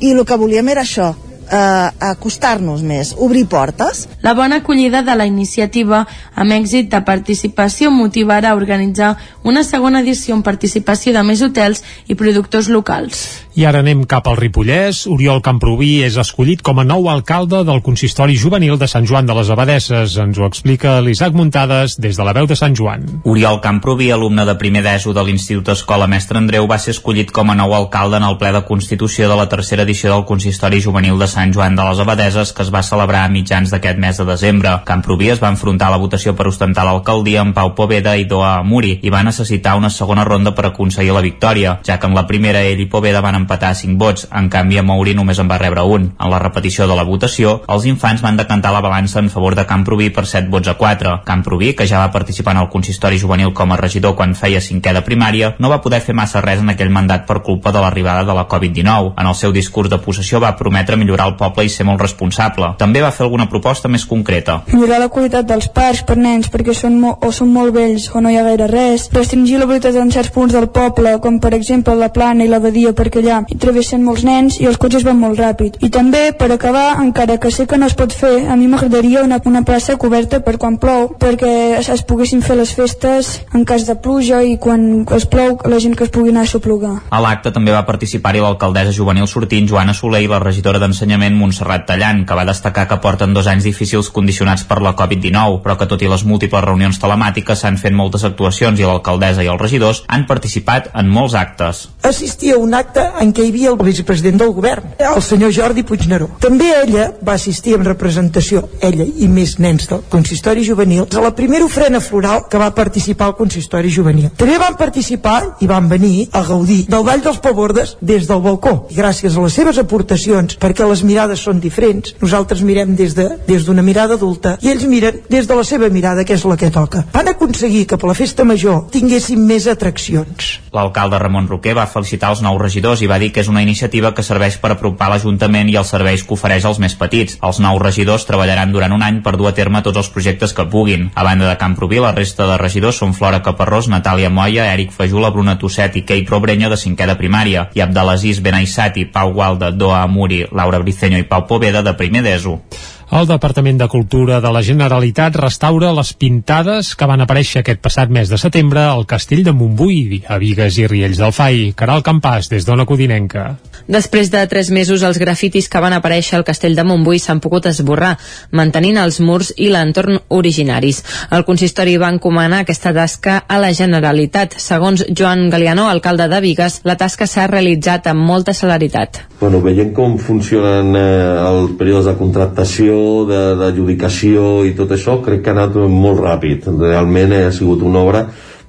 I 0.00 0.12
el 0.12 0.24
que 0.28 0.36
volíem 0.36 0.68
era 0.68 0.84
això 0.84 1.14
eh, 1.50 1.90
acostar-nos 2.10 2.82
més, 2.82 3.14
obrir 3.18 3.46
portes. 3.50 4.06
La 4.22 4.34
bona 4.34 4.60
acollida 4.62 5.02
de 5.02 5.16
la 5.16 5.26
iniciativa 5.26 6.04
amb 6.34 6.52
èxit 6.52 6.90
de 6.92 7.00
participació 7.06 7.90
motivarà 7.90 8.52
a 8.52 8.58
organitzar 8.58 9.16
una 9.44 9.62
segona 9.64 10.00
edició 10.00 10.34
amb 10.36 10.44
participació 10.44 11.14
de 11.14 11.22
més 11.22 11.42
hotels 11.42 11.82
i 12.06 12.14
productors 12.14 12.68
locals. 12.68 13.26
I 13.56 13.64
ara 13.64 13.80
anem 13.80 14.02
cap 14.04 14.26
al 14.28 14.36
Ripollès. 14.36 15.06
Oriol 15.08 15.40
Camproví 15.40 16.02
és 16.04 16.18
escollit 16.20 16.60
com 16.60 16.82
a 16.82 16.84
nou 16.84 17.08
alcalde 17.08 17.62
del 17.64 17.80
Consistori 17.80 18.36
Juvenil 18.36 18.76
de 18.76 18.88
Sant 18.90 19.06
Joan 19.08 19.24
de 19.24 19.36
les 19.38 19.48
Abadesses. 19.48 20.18
Ens 20.20 20.36
ho 20.36 20.44
explica 20.44 20.98
l'Isaac 21.00 21.32
Muntades 21.32 21.96
des 21.96 22.18
de 22.18 22.26
la 22.26 22.34
veu 22.36 22.46
de 22.50 22.58
Sant 22.58 22.76
Joan. 22.76 23.06
Oriol 23.24 23.62
Camproví, 23.64 24.10
alumne 24.12 24.44
de 24.44 24.56
primer 24.60 24.82
d'ESO 24.84 25.14
de 25.16 25.24
l'Institut 25.24 25.72
Escola 25.72 26.08
Mestre 26.10 26.36
Andreu, 26.36 26.68
va 26.68 26.76
ser 26.82 26.92
escollit 26.92 27.32
com 27.32 27.48
a 27.48 27.56
nou 27.56 27.72
alcalde 27.72 28.20
en 28.20 28.28
el 28.28 28.36
ple 28.36 28.52
de 28.52 28.64
Constitució 28.68 29.30
de 29.30 29.40
la 29.40 29.48
tercera 29.48 29.88
edició 29.88 30.12
del 30.12 30.26
Consistori 30.28 30.82
Juvenil 30.84 31.16
de 31.16 31.30
Sant 31.30 31.35
Joan 31.36 31.76
de 31.76 31.84
les 31.84 31.98
Abadeses 32.00 32.52
que 32.56 32.64
es 32.64 32.70
va 32.72 32.82
celebrar 32.82 33.24
a 33.26 33.28
mitjans 33.32 33.70
d'aquest 33.70 33.98
mes 34.00 34.16
de 34.16 34.24
desembre. 34.24 34.70
Camproví 34.88 35.28
es 35.30 35.42
va 35.42 35.50
enfrontar 35.52 35.88
a 35.88 35.94
la 35.94 36.00
votació 36.00 36.32
per 36.36 36.46
ostentar 36.48 36.86
l'alcaldia 36.88 37.42
amb 37.42 37.54
Pau 37.54 37.74
Poveda 37.76 38.16
i 38.16 38.24
Doa 38.24 38.54
Amuri 38.62 38.94
i 39.02 39.12
va 39.12 39.22
necessitar 39.26 39.76
una 39.76 39.90
segona 39.90 40.24
ronda 40.24 40.54
per 40.56 40.66
aconseguir 40.70 41.12
la 41.12 41.20
victòria, 41.20 41.76
ja 41.84 41.98
que 42.00 42.08
en 42.08 42.16
la 42.16 42.26
primera 42.26 42.62
ell 42.64 42.80
i 42.80 42.88
Poveda 42.88 43.20
van 43.20 43.36
empatar 43.42 43.74
5 43.76 43.98
vots, 44.00 44.26
en 44.32 44.48
canvi 44.48 44.80
a 44.80 44.84
Mauri 44.86 45.14
només 45.14 45.38
en 45.38 45.50
va 45.50 45.60
rebre 45.60 45.84
un. 45.84 46.08
En 46.18 46.32
la 46.32 46.40
repetició 46.40 46.88
de 46.88 46.96
la 46.96 47.04
votació, 47.04 47.60
els 47.68 47.84
infants 47.84 48.24
van 48.24 48.40
decantar 48.40 48.72
la 48.72 48.80
balança 48.80 49.20
en 49.20 49.30
favor 49.30 49.54
de 49.54 49.66
Camproví 49.68 50.08
per 50.10 50.26
7 50.26 50.48
vots 50.48 50.72
a 50.72 50.76
4. 50.80 51.20
Camproví, 51.28 51.74
que 51.76 51.86
ja 51.86 52.00
va 52.00 52.12
participar 52.12 52.56
en 52.56 52.62
el 52.64 52.70
consistori 52.72 53.20
juvenil 53.20 53.52
com 53.52 53.72
a 53.72 53.80
regidor 53.80 54.16
quan 54.16 54.34
feia 54.34 54.64
cinquè 54.64 54.96
de 54.96 55.04
primària, 55.04 55.54
no 55.58 55.68
va 55.72 55.82
poder 55.84 56.00
fer 56.00 56.16
massa 56.16 56.40
res 56.40 56.64
en 56.64 56.72
aquell 56.72 56.90
mandat 56.90 57.26
per 57.28 57.42
culpa 57.42 57.72
de 57.72 57.84
l'arribada 57.84 58.24
de 58.24 58.34
la 58.34 58.48
Covid-19. 58.48 59.12
En 59.20 59.26
el 59.26 59.34
seu 59.34 59.52
discurs 59.52 59.90
de 59.92 60.00
possessió 60.02 60.40
va 60.40 60.56
prometre 60.56 60.96
millorar 60.96 61.25
el 61.28 61.36
poble 61.38 61.66
i 61.66 61.72
ser 61.72 61.86
molt 61.88 62.02
responsable. 62.02 62.72
També 62.78 63.02
va 63.04 63.12
fer 63.14 63.26
alguna 63.26 63.48
proposta 63.50 63.90
més 63.92 64.06
concreta. 64.06 64.60
Millorar 64.72 65.00
la 65.02 65.10
qualitat 65.12 65.46
dels 65.48 65.68
parcs 65.74 66.04
per 66.06 66.16
nens 66.20 66.50
perquè 66.52 66.74
són 66.76 66.98
o 67.06 67.32
són 67.32 67.52
molt 67.52 67.74
vells 67.74 68.08
o 68.14 68.22
no 68.22 68.30
hi 68.30 68.38
ha 68.38 68.44
gaire 68.46 68.68
res. 68.70 69.08
Restringir 69.14 69.60
la 69.60 69.68
velocitat 69.68 69.98
en 70.00 70.12
certs 70.14 70.32
punts 70.34 70.54
del 70.54 70.68
poble, 70.74 71.16
com 71.22 71.38
per 71.42 71.52
exemple 71.56 71.94
la 71.98 72.10
plana 72.14 72.44
i 72.44 72.50
la 72.50 72.60
badia 72.62 72.94
perquè 72.96 73.22
allà 73.22 73.42
hi 73.48 73.58
travessen 73.60 74.04
molts 74.04 74.24
nens 74.26 74.60
i 74.60 74.68
els 74.70 74.78
cotxes 74.80 75.04
van 75.06 75.18
molt 75.20 75.38
ràpid. 75.40 75.80
I 75.86 75.90
també, 75.92 76.30
per 76.38 76.50
acabar, 76.52 76.96
encara 77.02 77.38
que 77.42 77.50
sé 77.50 77.66
que 77.66 77.78
no 77.78 77.88
es 77.90 77.96
pot 77.98 78.14
fer, 78.14 78.46
a 78.50 78.56
mi 78.56 78.68
m'agradaria 78.70 79.24
una, 79.24 79.40
una 79.44 79.62
plaça 79.66 79.96
coberta 80.00 80.40
per 80.44 80.56
quan 80.62 80.78
plou, 80.82 81.08
perquè 81.20 81.52
es, 81.80 81.90
es 81.92 82.04
poguessin 82.06 82.42
fer 82.44 82.58
les 82.60 82.72
festes 82.76 83.32
en 83.54 83.64
cas 83.68 83.86
de 83.88 83.96
pluja 83.96 84.42
i 84.44 84.56
quan 84.62 85.06
es 85.16 85.26
plou 85.30 85.58
la 85.66 85.80
gent 85.82 85.96
que 85.96 86.06
es 86.06 86.12
pugui 86.12 86.34
anar 86.34 86.46
a 86.46 86.50
soplugar. 86.50 86.94
A 87.10 87.20
l'acte 87.22 87.52
també 87.54 87.74
va 87.74 87.84
participar-hi 87.88 88.42
l'alcaldessa 88.44 88.94
juvenil 88.96 89.28
sortint 89.30 89.68
Joana 89.68 89.94
Soler 89.96 90.22
i 90.24 90.30
la 90.30 90.40
regidora 90.42 90.80
d'Ensenyament 90.82 91.15
Montserrat 91.16 91.86
Tallant, 91.88 92.24
que 92.26 92.36
va 92.36 92.44
destacar 92.44 92.86
que 92.88 92.98
porten 93.00 93.32
dos 93.34 93.46
anys 93.48 93.64
difícils 93.64 94.10
condicionats 94.12 94.64
per 94.68 94.82
la 94.84 94.92
Covid-19, 94.98 95.62
però 95.64 95.76
que 95.80 95.88
tot 95.88 96.02
i 96.02 96.10
les 96.10 96.24
múltiples 96.28 96.64
reunions 96.64 96.98
telemàtiques 97.00 97.62
s'han 97.62 97.78
fet 97.80 97.94
moltes 97.96 98.24
actuacions 98.28 98.80
i 98.80 98.84
l'alcaldessa 98.84 99.44
i 99.44 99.48
els 99.48 99.60
regidors 99.60 100.02
han 100.06 100.26
participat 100.28 100.90
en 100.94 101.08
molts 101.08 101.34
actes. 101.34 101.86
Assistir 102.06 102.52
a 102.54 102.58
un 102.60 102.74
acte 102.76 103.04
en 103.20 103.32
què 103.32 103.46
hi 103.46 103.52
havia 103.54 103.72
el 103.72 103.80
vicepresident 103.80 104.42
del 104.42 104.52
govern, 104.56 104.92
el 104.98 105.22
senyor 105.22 105.54
Jordi 105.56 105.86
Puigneró. 105.86 106.28
També 106.42 106.70
ella 106.82 107.08
va 107.24 107.38
assistir 107.40 107.76
en 107.78 107.86
representació, 107.88 108.66
ella 108.84 109.06
i 109.06 109.28
més 109.32 109.56
nens 109.62 109.88
del 109.90 110.04
consistori 110.12 110.66
juvenil, 110.66 111.06
a 111.08 111.24
la 111.24 111.34
primera 111.34 111.64
ofrena 111.64 112.00
floral 112.04 112.44
que 112.50 112.60
va 112.60 112.72
participar 112.74 113.30
al 113.30 113.38
consistori 113.38 113.90
juvenil. 113.92 114.30
També 114.36 114.58
van 114.60 114.76
participar 114.76 115.38
i 115.64 115.70
van 115.70 115.88
venir 115.88 116.28
a 116.32 116.42
gaudir 116.44 116.84
del 116.90 117.04
Vall 117.06 117.24
dels 117.24 117.40
Pavordes 117.42 117.96
des 118.00 118.28
del 118.28 118.42
balcó. 118.44 118.86
I 118.90 118.98
gràcies 118.98 119.36
a 119.36 119.44
les 119.44 119.56
seves 119.56 119.78
aportacions, 119.78 120.58
perquè 120.60 120.86
les 120.88 121.02
mirades 121.06 121.42
són 121.46 121.60
diferents, 121.62 122.16
nosaltres 122.20 122.62
mirem 122.66 122.96
des 122.98 123.14
d'una 123.14 123.36
de, 123.38 123.48
des 123.48 123.68
mirada 123.86 124.16
adulta 124.18 124.56
i 124.62 124.70
ells 124.72 124.84
miren 124.90 125.20
des 125.30 125.46
de 125.46 125.54
la 125.54 125.64
seva 125.64 125.88
mirada, 125.88 126.24
que 126.24 126.34
és 126.34 126.44
la 126.44 126.56
que 126.56 126.70
toca. 126.74 127.04
Van 127.14 127.28
aconseguir 127.30 127.86
que 127.86 127.96
per 127.96 128.10
la 128.10 128.16
festa 128.18 128.44
major 128.44 128.86
tinguéssim 128.92 129.40
més 129.46 129.66
atraccions. 129.70 130.56
L'alcalde 130.74 131.18
Ramon 131.22 131.48
Roquer 131.48 131.76
va 131.78 131.86
felicitar 131.88 132.32
els 132.34 132.42
nous 132.44 132.58
regidors 132.60 133.02
i 133.02 133.08
va 133.10 133.20
dir 133.22 133.30
que 133.32 133.40
és 133.44 133.48
una 133.48 133.62
iniciativa 133.64 134.12
que 134.14 134.24
serveix 134.26 134.58
per 134.60 134.72
apropar 134.74 135.08
l'Ajuntament 135.12 135.70
i 135.70 135.78
els 135.80 135.92
serveis 135.94 136.24
que 136.26 136.34
ofereix 136.36 136.66
als 136.68 136.80
més 136.82 136.96
petits. 136.98 137.38
Els 137.46 137.60
nous 137.62 137.80
regidors 137.82 138.26
treballaran 138.28 138.74
durant 138.74 138.92
un 138.92 139.06
any 139.06 139.22
per 139.22 139.36
dur 139.38 139.48
a 139.50 139.54
terme 139.56 139.82
tots 139.86 140.02
els 140.02 140.10
projectes 140.12 140.52
que 140.52 140.66
puguin. 140.68 141.10
A 141.14 141.24
banda 141.24 141.48
de 141.48 141.56
Camproví, 141.60 142.00
la 142.02 142.12
resta 142.16 142.48
de 142.50 142.58
regidors 142.60 143.00
són 143.00 143.14
Flora 143.14 143.40
Caparrós, 143.46 143.88
Natàlia 143.92 144.30
Moya, 144.30 144.66
Eric 144.74 144.92
Fajula, 144.92 145.30
Bruna 145.30 145.56
Tosset 145.62 145.96
i 145.96 146.04
Kei 146.08 146.26
Probreño 146.28 146.68
de 146.72 146.80
cinquè 146.80 147.06
de 147.08 147.16
primària 147.16 147.68
i 147.74 147.84
Abdelaziz 147.84 148.42
Benaissati, 148.42 149.06
Pau 149.06 149.32
Gualda, 149.32 149.70
Doa 149.70 150.02
Amuri, 150.02 150.44
Laura 150.52 150.82
Briceño 150.82 150.95
i 151.20 151.26
Pau 151.28 151.46
Poveda 151.46 151.82
de 151.84 151.92
primer 151.96 152.24
d'ESO. 152.24 152.58
El 153.06 153.28
Departament 153.30 153.78
de 153.78 153.86
Cultura 153.86 154.40
de 154.42 154.50
la 154.50 154.60
Generalitat 154.66 155.36
restaura 155.38 155.92
les 155.94 156.08
pintades 156.18 156.88
que 156.98 157.06
van 157.06 157.20
aparèixer 157.22 157.60
aquest 157.60 157.78
passat 157.78 158.10
mes 158.10 158.26
de 158.26 158.36
setembre 158.36 158.82
al 158.82 159.06
castell 159.06 159.44
de 159.46 159.52
Montbui, 159.54 160.24
a 160.26 160.40
Vigues 160.42 160.74
i 160.82 160.88
Riells 160.90 161.20
del 161.22 161.30
Fai. 161.32 161.68
Caral 161.78 162.02
Campàs, 162.02 162.50
des 162.50 162.66
d'Ona 162.66 162.84
Codinenca. 162.84 163.44
Després 163.86 164.32
de 164.32 164.42
tres 164.50 164.72
mesos, 164.74 165.04
els 165.06 165.20
grafitis 165.22 165.68
que 165.70 165.80
van 165.80 165.94
aparèixer 165.94 166.34
al 166.34 166.44
castell 166.48 166.74
de 166.74 166.82
Montbui 166.82 167.20
s'han 167.22 167.38
pogut 167.38 167.68
esborrar, 167.70 168.16
mantenint 168.50 168.98
els 168.98 169.20
murs 169.22 169.52
i 169.54 169.70
l'entorn 169.70 170.18
originaris. 170.34 171.04
El 171.30 171.46
consistori 171.46 171.94
va 172.02 172.10
encomanar 172.10 172.64
aquesta 172.64 172.90
tasca 172.90 173.38
a 173.46 173.60
la 173.62 173.70
Generalitat. 173.70 174.58
Segons 174.58 175.06
Joan 175.14 175.46
Galiano, 175.54 175.86
alcalde 175.86 176.26
de 176.26 176.42
Vigues, 176.42 176.80
la 176.82 176.98
tasca 176.98 177.30
s'ha 177.30 177.46
realitzat 177.46 178.10
amb 178.10 178.26
molta 178.26 178.50
celeritat. 178.50 179.22
Bueno, 179.38 179.62
veient 179.62 179.94
com 179.94 180.18
funcionen 180.18 180.96
eh, 180.98 181.06
els 181.46 181.78
períodes 181.78 182.10
de 182.10 182.18
contractació 182.18 182.95
d'adjudicació 183.28 184.64
i 184.68 184.74
tot 184.78 184.92
això 184.96 185.20
crec 185.24 185.42
que 185.44 185.52
ha 185.52 185.56
anat 185.56 185.78
molt 185.90 186.22
ràpid. 186.24 186.68
Realment 186.80 187.34
ha 187.38 187.52
sigut 187.54 187.84
una 187.86 188.02
obra 188.02 188.26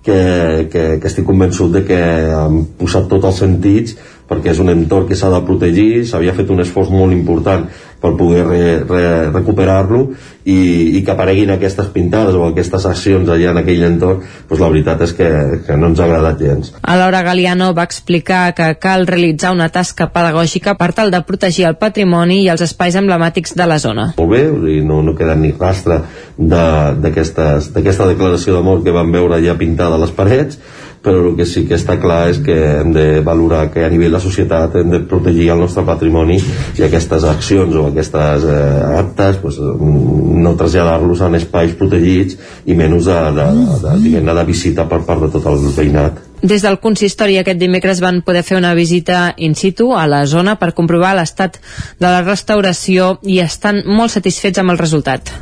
que, 0.08 0.68
que, 0.72 0.84
que 1.02 1.10
estic 1.10 1.26
convençut 1.28 1.74
de 1.74 1.84
que 1.88 1.98
han 2.32 2.62
posat 2.80 3.10
tots 3.12 3.28
els 3.28 3.42
sentits 3.44 3.98
perquè 4.28 4.52
és 4.54 4.62
un 4.64 4.72
entorn 4.72 5.08
que 5.08 5.16
s'ha 5.20 5.32
de 5.32 5.42
protegir 5.48 6.06
s'havia 6.08 6.36
fet 6.36 6.52
un 6.54 6.64
esforç 6.64 6.92
molt 6.94 7.16
important 7.16 7.66
per 8.02 8.14
poder 8.18 8.46
re, 8.46 8.64
re, 8.86 9.06
recuperar-lo 9.32 10.04
i, 10.48 10.58
i 10.98 11.02
que 11.04 11.12
apareguin 11.12 11.52
aquestes 11.52 11.90
pintades 11.92 12.38
o 12.38 12.46
aquestes 12.48 12.86
accions 12.88 13.30
allà 13.34 13.52
en 13.52 13.62
aquell 13.64 13.84
entorn 13.88 14.22
doncs 14.22 14.62
la 14.62 14.70
veritat 14.72 15.02
és 15.08 15.14
que, 15.18 15.30
que 15.66 15.78
no 15.80 15.90
ens 15.92 16.00
ha 16.00 16.06
agradat 16.06 16.40
gens. 16.40 16.72
Alhora 16.82 17.24
Galiano 17.26 17.72
va 17.78 17.88
explicar 17.90 18.54
que 18.58 18.70
cal 18.80 19.08
realitzar 19.10 19.52
una 19.56 19.70
tasca 19.74 20.10
pedagògica 20.14 20.78
per 20.80 20.92
tal 20.98 21.12
de 21.12 21.24
protegir 21.28 21.68
el 21.72 21.80
patrimoni 21.82 22.44
i 22.46 22.50
els 22.54 22.64
espais 22.64 22.96
emblemàtics 23.00 23.58
de 23.58 23.68
la 23.68 23.80
zona. 23.82 24.12
Molt 24.18 24.34
bé, 24.34 24.44
i 24.78 24.80
no, 24.86 25.02
no 25.04 25.18
queda 25.18 25.36
ni 25.36 25.52
rastre 25.58 26.02
d'aquesta 26.38 27.50
de, 27.58 28.12
declaració 28.14 28.56
d'amor 28.56 28.84
que 28.86 28.94
vam 28.96 29.12
veure 29.12 29.42
ja 29.44 29.58
pintada 29.58 29.98
a 29.98 30.04
les 30.06 30.14
parets 30.14 30.62
però 31.08 31.24
el 31.30 31.36
que 31.40 31.48
sí 31.48 31.64
que 31.68 31.78
està 31.80 31.96
clar 32.02 32.28
és 32.34 32.42
que 32.44 32.56
hem 32.82 32.92
de 32.96 33.08
valorar 33.26 33.68
que 33.72 33.86
a 33.86 33.92
nivell 33.92 34.12
de 34.12 34.18
la 34.18 34.24
societat 34.24 34.76
hem 34.76 34.92
de 34.92 35.02
protegir 35.10 35.50
el 35.54 35.64
nostre 35.64 35.86
patrimoni 35.88 36.38
i 36.38 36.86
aquestes 36.86 37.26
accions 37.28 37.76
o 37.80 37.88
aquestes 37.88 38.48
eh, 38.48 38.62
actes 39.00 39.40
pues, 39.44 39.60
no 39.60 40.56
traslladar-los 40.60 41.24
en 41.28 41.40
espais 41.40 41.76
protegits 41.80 42.38
i 42.66 42.76
menys 42.78 43.08
de, 43.08 43.20
de, 43.38 43.48
de, 43.86 44.00
de, 44.20 44.40
de 44.42 44.48
visita 44.48 44.88
per 44.90 45.04
part 45.08 45.24
de 45.24 45.32
tot 45.38 45.48
el 45.52 45.70
veïnat. 45.78 46.24
Des 46.42 46.62
del 46.62 46.78
consistori 46.84 47.40
aquest 47.40 47.58
dimecres 47.58 48.02
van 48.04 48.22
poder 48.26 48.44
fer 48.46 48.60
una 48.60 48.76
visita 48.78 49.32
in 49.38 49.56
situ 49.58 49.94
a 49.98 50.06
la 50.06 50.26
zona 50.30 50.58
per 50.60 50.76
comprovar 50.78 51.16
l'estat 51.18 51.58
de 51.98 52.12
la 52.12 52.22
restauració 52.22 53.16
i 53.24 53.42
estan 53.42 53.82
molt 53.88 54.14
satisfets 54.14 54.62
amb 54.62 54.76
el 54.76 54.84
resultat. 54.84 55.34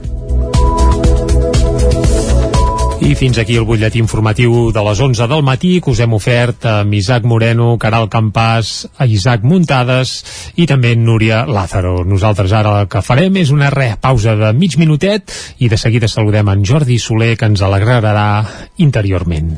I 3.03 3.11
fins 3.19 3.37
aquí 3.37 3.57
el 3.59 3.65
butlletí 3.67 3.99
informatiu 3.99 4.69
de 4.71 4.81
les 4.87 4.99
11 5.03 5.27
del 5.27 5.43
matí 5.43 5.79
que 5.83 5.91
us 5.91 5.99
hem 5.99 6.13
ofert 6.15 6.65
amb 6.69 6.93
Isaac 6.95 7.25
Moreno, 7.27 7.75
Caral 7.81 8.07
Campàs, 8.11 8.87
Isaac 9.03 9.43
Muntades 9.43 10.15
i 10.55 10.67
també 10.69 10.95
Núria 10.95 11.43
Lázaro. 11.45 11.97
Nosaltres 12.07 12.55
ara 12.55 12.77
el 12.81 12.91
que 12.91 13.03
farem 13.05 13.41
és 13.43 13.51
una 13.51 13.69
re 13.73 13.91
pausa 14.01 14.37
de 14.39 14.53
mig 14.55 14.79
minutet 14.79 15.33
i 15.59 15.69
de 15.69 15.79
seguida 15.81 16.07
saludem 16.11 16.49
en 16.53 16.63
Jordi 16.65 16.99
Soler 16.99 17.35
que 17.35 17.51
ens 17.51 17.65
alegrarà 17.65 18.29
interiorment. 18.77 19.57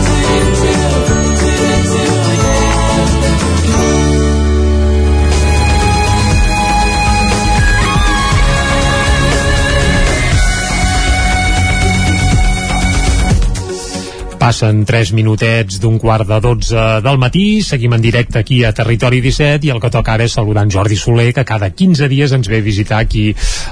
Passen 14.41 14.79
3 14.89 15.11
minutets 15.13 15.77
d'un 15.77 15.99
quart 16.01 16.25
de 16.25 16.39
12 16.41 16.83
del 17.05 17.19
matí, 17.21 17.61
seguim 17.61 17.93
en 17.93 18.01
directe 18.01 18.39
aquí 18.39 18.63
a 18.65 18.71
Territori 18.73 19.19
17 19.21 19.67
i 19.67 19.69
el 19.69 19.77
que 19.83 19.91
toca 19.93 20.15
ara 20.15 20.25
és 20.25 20.33
saludar 20.33 20.63
en 20.65 20.71
Jordi 20.73 20.97
Soler, 20.97 21.27
que 21.37 21.43
cada 21.45 21.69
15 21.69 22.09
dies 22.09 22.33
ens 22.33 22.49
ve 22.49 22.57
a 22.57 22.65
visitar 22.65 23.03
aquí 23.05 23.27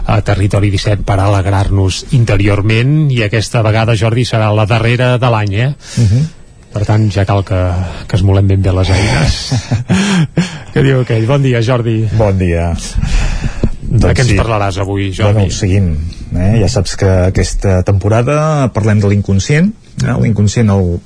a 0.06 0.20
Territori 0.22 0.70
17 0.70 1.02
per 1.08 1.18
alegrar-nos 1.24 2.04
interiorment 2.14 3.10
i 3.10 3.24
aquesta 3.26 3.64
vegada, 3.66 3.98
Jordi, 3.98 4.28
serà 4.30 4.52
la 4.54 4.68
darrera 4.70 5.16
de 5.18 5.34
l'any, 5.34 5.56
eh? 5.58 5.72
Uh 5.74 6.06
-huh. 6.06 6.22
Per 6.70 6.86
tant, 6.86 7.10
ja 7.10 7.26
cal 7.26 7.42
que, 7.44 7.64
que 8.08 8.16
es 8.16 8.22
molem 8.22 8.48
ben 8.48 8.62
bé 8.62 8.72
les 8.72 8.90
eines. 8.94 9.54
Què 10.74 10.84
diu 10.84 11.02
aquell? 11.02 11.26
Bon 11.26 11.42
dia, 11.42 11.64
Jordi. 11.66 12.08
Bon 12.14 12.38
dia. 12.38 12.76
De 13.90 14.14
què 14.14 14.22
ens 14.22 14.36
parlaràs 14.38 14.78
avui, 14.78 15.10
Jordi? 15.12 15.34
Bueno, 15.34 15.50
seguim. 15.50 15.98
Eh? 16.38 16.60
Ja 16.62 16.70
saps 16.70 16.96
que 16.96 17.10
aquesta 17.32 17.82
temporada 17.82 18.70
parlem 18.76 19.00
de 19.00 19.10
l'inconscient. 19.10 19.74
L'inconscient, 20.00 20.70
el 20.72 21.00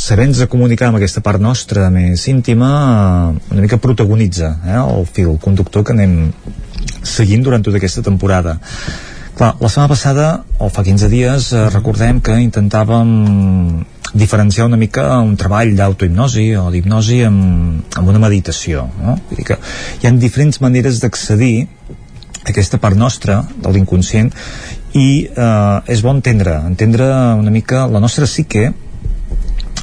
saber-nos 0.00 0.46
comunicar 0.48 0.88
amb 0.88 1.00
aquesta 1.00 1.22
part 1.24 1.42
nostra 1.42 1.90
més 1.92 2.26
íntima, 2.30 2.70
eh, 3.34 3.52
una 3.52 3.62
mica 3.64 3.80
protagonitza 3.82 4.54
eh? 4.64 4.78
el 4.80 5.06
fil 5.06 5.36
conductor 5.42 5.84
que 5.84 5.96
anem 5.96 6.32
seguint 7.02 7.42
durant 7.44 7.64
tota 7.64 7.80
aquesta 7.80 8.02
temporada. 8.06 8.58
Clar, 9.36 9.54
la 9.60 9.68
setmana 9.68 9.90
passada, 9.92 10.28
o 10.58 10.68
fa 10.72 10.84
15 10.86 11.08
dies, 11.12 11.52
eh, 11.52 11.66
recordem 11.74 12.20
que 12.20 12.38
intentàvem 12.40 13.10
diferenciar 14.12 14.66
una 14.66 14.76
mica 14.76 15.04
un 15.22 15.36
treball 15.38 15.74
d'autohipnosi 15.78 16.48
o 16.58 16.70
d'hipnosi 16.74 17.20
amb, 17.26 17.84
amb 17.96 18.08
una 18.10 18.22
meditació. 18.22 18.88
No? 18.98 19.18
Vull 19.28 19.38
dir 19.38 19.46
que 19.52 19.58
hi 20.00 20.08
ha 20.08 20.14
diferents 20.16 20.60
maneres 20.64 20.98
d'accedir 21.02 21.68
aquesta 22.50 22.80
part 22.82 22.96
nostra 22.96 23.42
de 23.56 23.70
l'inconscient 23.70 24.32
i 24.96 25.08
eh, 25.30 25.92
és 25.92 26.02
bo 26.02 26.12
entendre, 26.14 26.56
entendre 26.66 27.06
una 27.38 27.50
mica 27.50 27.86
la 27.86 28.00
nostra 28.02 28.26
psique 28.26 28.72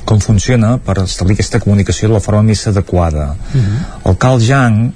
com 0.07 0.19
funciona 0.23 0.77
per 0.79 1.01
establir 1.03 1.35
aquesta 1.35 1.59
comunicació 1.59 2.07
de 2.07 2.15
la 2.15 2.23
forma 2.23 2.41
més 2.47 2.65
adequada. 2.67 3.35
Uh 3.53 3.61
-huh. 3.61 4.09
El 4.11 4.17
Carl 4.17 4.39
Jung 4.39 4.91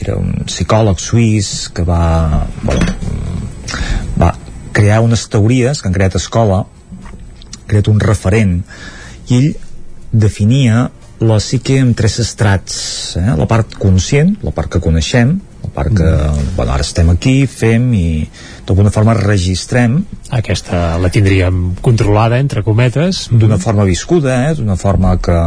era 0.00 0.16
un 0.16 0.44
psicòleg 0.46 0.98
suís 0.98 1.70
que 1.72 1.82
va, 1.82 2.46
bueno, 2.62 2.86
va 4.20 4.34
crear 4.72 5.00
unes 5.00 5.28
teories 5.28 5.80
que 5.80 5.88
han 5.88 5.94
creat 5.94 6.16
escola, 6.16 6.64
ha 6.64 7.66
creat 7.66 7.88
un 7.88 8.00
referent, 8.00 8.64
i 9.28 9.36
ell 9.36 9.56
definia 10.10 10.90
la 11.20 11.38
psique 11.38 11.76
en 11.78 11.94
tres 11.94 12.18
estrats, 12.18 13.16
eh? 13.20 13.36
la 13.36 13.46
part 13.46 13.76
conscient, 13.78 14.36
la 14.42 14.50
part 14.56 14.72
que 14.72 14.80
coneixem, 14.80 15.38
que, 15.74 16.04
mm. 16.04 16.54
bueno, 16.56 16.72
ara 16.72 16.84
estem 16.84 17.10
aquí, 17.12 17.46
fem 17.46 17.88
i 17.96 18.06
d'alguna 18.66 18.92
forma 18.94 19.14
registrem. 19.18 20.00
Aquesta 20.34 20.98
la 21.00 21.10
tindríem 21.12 21.76
controlada, 21.82 22.40
entre 22.42 22.64
cometes. 22.66 23.28
D'una 23.32 23.58
forma 23.62 23.86
viscuda, 23.88 24.50
eh? 24.50 24.54
d'una 24.58 24.76
forma 24.80 25.16
que 25.22 25.38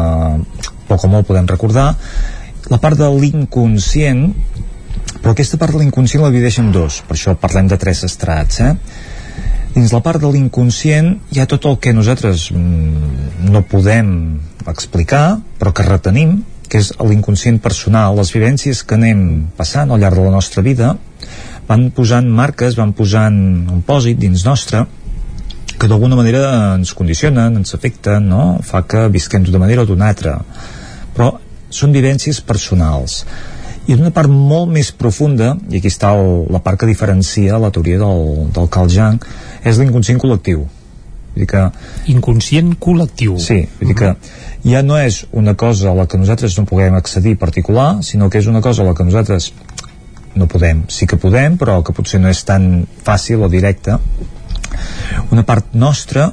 poc 0.90 1.06
o 1.06 1.12
molt 1.12 1.28
podem 1.30 1.48
recordar. 1.50 1.94
La 2.72 2.80
part 2.80 3.00
de 3.00 3.10
l'inconscient, 3.12 4.30
però 5.20 5.34
aquesta 5.34 5.60
part 5.60 5.76
de 5.76 5.84
l'inconscient 5.84 6.24
la 6.24 6.32
divideix 6.32 6.62
en 6.64 6.72
dos, 6.76 7.02
per 7.08 7.18
això 7.18 7.36
parlem 7.40 7.68
de 7.72 7.80
tres 7.80 8.06
estrats, 8.08 8.62
eh? 8.64 8.76
dins 9.74 9.94
la 9.94 10.04
part 10.06 10.22
de 10.22 10.30
l'inconscient 10.30 11.16
hi 11.34 11.42
ha 11.42 11.50
tot 11.50 11.66
el 11.66 11.80
que 11.82 11.94
nosaltres 11.98 12.52
mm, 12.54 13.50
no 13.50 13.64
podem 13.66 14.10
explicar 14.70 15.40
però 15.60 15.74
que 15.74 15.86
retenim 15.88 16.44
que 16.74 16.82
és 16.82 16.90
l'inconscient 17.06 17.60
personal. 17.62 18.16
Les 18.18 18.32
vivències 18.34 18.80
que 18.82 18.98
anem 18.98 19.20
passant 19.54 19.92
al 19.94 20.02
llarg 20.02 20.18
de 20.18 20.26
la 20.26 20.34
nostra 20.34 20.64
vida 20.66 20.96
van 21.68 21.92
posant 21.94 22.26
marques, 22.34 22.74
van 22.74 22.96
posant 22.98 23.38
un 23.70 23.84
pòsit 23.86 24.18
dins 24.18 24.42
nostre 24.48 24.82
que 25.78 25.90
d'alguna 25.92 26.18
manera 26.18 26.42
ens 26.74 26.96
condicionen, 26.98 27.60
ens 27.62 27.78
afecten, 27.78 28.26
no? 28.26 28.58
fa 28.66 28.82
que 28.90 29.06
visquem 29.14 29.46
d'una 29.46 29.62
manera 29.62 29.86
o 29.86 29.86
d'una 29.86 30.10
altra. 30.10 30.40
Però 31.14 31.36
són 31.70 31.94
vivències 31.94 32.42
personals. 32.42 33.22
I 33.86 33.94
d'una 33.94 34.14
part 34.16 34.34
molt 34.34 34.74
més 34.74 34.90
profunda 34.98 35.54
i 35.70 35.78
aquí 35.78 35.94
està 35.94 36.16
el, 36.18 36.48
la 36.56 36.64
part 36.66 36.82
que 36.82 36.90
diferencia 36.90 37.62
la 37.62 37.70
teoria 37.76 38.02
del, 38.02 38.48
del 38.56 38.70
Carl 38.74 38.90
Jung 38.90 39.22
és 39.62 39.78
l'inconscient 39.78 40.24
col·lectiu. 40.24 40.66
Vull 41.34 41.46
dir 41.46 41.50
que 41.54 41.68
inconscient 42.14 42.74
col·lectiu. 42.82 43.38
Sí, 43.42 43.64
vull 43.78 43.94
dir 43.94 44.00
que 44.00 44.16
ja 44.64 44.82
no 44.84 44.98
és 45.00 45.24
una 45.32 45.56
cosa 45.60 45.92
a 45.92 45.96
la 45.98 46.08
que 46.08 46.18
nosaltres 46.18 46.58
no 46.58 46.66
puguem 46.66 46.96
accedir 46.96 47.38
particular, 47.40 48.04
sinó 48.04 48.30
que 48.30 48.40
és 48.40 48.48
una 48.48 48.62
cosa 48.62 48.84
a 48.84 48.90
la 48.90 48.96
que 48.96 49.06
nosaltres 49.08 49.52
no 50.36 50.48
podem, 50.50 50.86
sí 50.90 51.06
que 51.06 51.20
podem, 51.20 51.58
però 51.62 51.82
que 51.86 51.94
potser 51.94 52.22
no 52.22 52.32
és 52.32 52.44
tan 52.48 52.88
fàcil 53.06 53.44
o 53.44 53.50
directa. 53.52 54.00
Una 55.32 55.44
part 55.46 55.76
nostra 55.78 56.32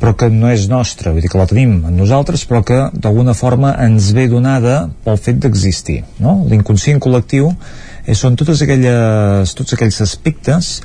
però 0.00 0.14
que 0.16 0.30
no 0.32 0.48
és 0.48 0.64
nostra, 0.70 1.12
vull 1.12 1.20
dir 1.20 1.28
que 1.28 1.38
la 1.38 1.44
tenim 1.44 1.74
en 1.84 1.98
nosaltres, 2.00 2.46
però 2.48 2.62
que 2.64 2.78
d'alguna 2.96 3.34
forma 3.36 3.74
ens 3.84 4.14
ve 4.16 4.24
donada 4.32 4.86
pel 5.04 5.20
fet 5.20 5.42
d'existir. 5.44 6.00
No? 6.24 6.38
L'inconscient 6.48 7.02
col·lectiu 7.04 7.50
són 8.16 8.38
totes 8.40 8.62
aquelles, 8.64 9.52
tots 9.58 9.76
aquells 9.76 10.00
aspectes 10.00 10.78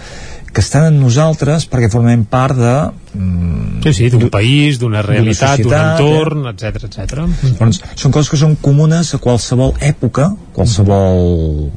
que 0.55 0.63
estan 0.63 0.85
en 0.87 1.01
nosaltres 1.03 1.65
perquè 1.67 1.89
formem 1.91 2.21
part 2.31 2.55
de... 2.55 2.75
Mm, 3.11 3.81
sí, 3.83 3.91
sí, 3.97 4.05
d'un 4.13 4.29
país, 4.31 4.77
d'una 4.79 5.01
realitat, 5.03 5.59
d'un 5.59 5.75
entorn, 5.75 6.45
etc 6.53 6.69
eh? 6.79 6.87
etc. 6.87 7.25
Doncs 7.59 7.81
són 7.99 8.15
coses 8.15 8.31
que 8.31 8.39
són 8.39 8.55
comunes 8.63 9.11
a 9.17 9.19
qualsevol 9.19 9.75
època, 9.83 10.29
qualsevol... 10.55 11.67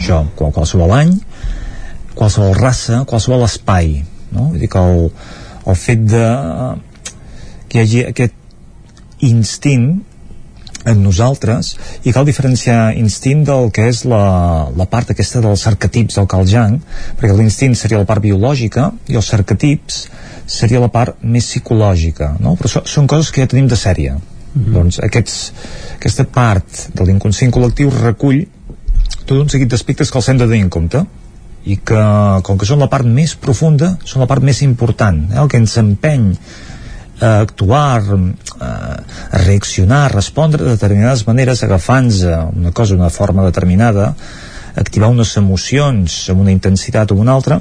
això, 0.00 0.24
qualsevol 0.40 0.96
any, 0.96 1.14
qualsevol 2.18 2.58
raça, 2.58 3.04
qualsevol 3.06 3.46
espai. 3.46 4.00
No? 4.34 4.50
Vull 4.50 4.58
dir 4.64 4.72
que 4.74 4.82
el, 4.82 5.06
el 5.70 5.78
fet 5.78 6.02
de 6.10 6.26
que 7.70 7.78
hi 7.78 7.84
hagi 7.84 8.04
aquest 8.10 9.22
instint 9.28 9.92
en 10.90 11.02
nosaltres 11.04 11.74
i 12.04 12.14
cal 12.14 12.26
diferenciar 12.28 12.94
instint 12.98 13.44
del 13.48 13.70
que 13.74 13.88
és 13.90 14.04
la, 14.08 14.68
la 14.76 14.86
part 14.90 15.12
aquesta 15.12 15.42
dels 15.44 15.66
arquetips 15.70 16.18
del 16.18 16.28
Carl 16.30 16.48
Jung 16.48 16.78
perquè 17.18 17.34
l'instint 17.36 17.76
seria 17.78 18.00
la 18.00 18.08
part 18.08 18.24
biològica 18.24 18.90
i 19.08 19.18
els 19.20 19.30
arquetips 19.36 20.06
seria 20.48 20.80
la 20.80 20.90
part 20.92 21.20
més 21.22 21.46
psicològica 21.46 22.34
no? 22.40 22.56
però 22.56 22.72
so, 22.72 22.84
són 22.88 23.08
coses 23.10 23.32
que 23.32 23.44
ja 23.44 23.50
tenim 23.50 23.68
de 23.68 23.76
sèrie 23.76 24.14
mm 24.14 24.20
-hmm. 24.54 24.72
doncs 24.72 25.00
aquests, 25.04 25.52
aquesta 25.96 26.24
part 26.24 26.88
de 26.94 27.04
l'inconscient 27.04 27.52
col·lectiu 27.52 27.92
recull 27.92 28.46
tot 29.24 29.38
un 29.38 29.48
seguit 29.48 29.68
d'aspectes 29.68 30.10
que 30.10 30.18
els 30.18 30.28
hem 30.28 30.38
de 30.38 30.46
tenir 30.46 30.62
en 30.62 30.70
compte 30.70 31.04
i 31.64 31.76
que 31.76 32.02
com 32.46 32.58
que 32.58 32.66
són 32.66 32.78
la 32.78 32.88
part 32.88 33.04
més 33.04 33.34
profunda 33.34 33.98
són 34.04 34.20
la 34.20 34.26
part 34.30 34.42
més 34.42 34.62
important 34.62 35.32
eh? 35.32 35.40
el 35.42 35.48
que 35.48 35.60
ens 35.60 35.76
empeny 35.76 36.32
a 37.20 37.40
actuar, 37.40 38.02
a 38.60 39.38
reaccionar, 39.44 40.04
a 40.06 40.14
respondre 40.14 40.64
de 40.64 40.76
determinades 40.76 41.26
maneres 41.26 41.62
agafant-nos 41.66 42.22
una 42.54 42.72
cosa 42.72 42.94
d'una 42.94 43.10
forma 43.10 43.44
determinada, 43.44 44.14
activar 44.78 45.10
unes 45.10 45.36
emocions 45.36 46.28
amb 46.30 46.44
una 46.44 46.54
intensitat 46.54 47.12
o 47.12 47.18
una 47.18 47.34
altra, 47.34 47.60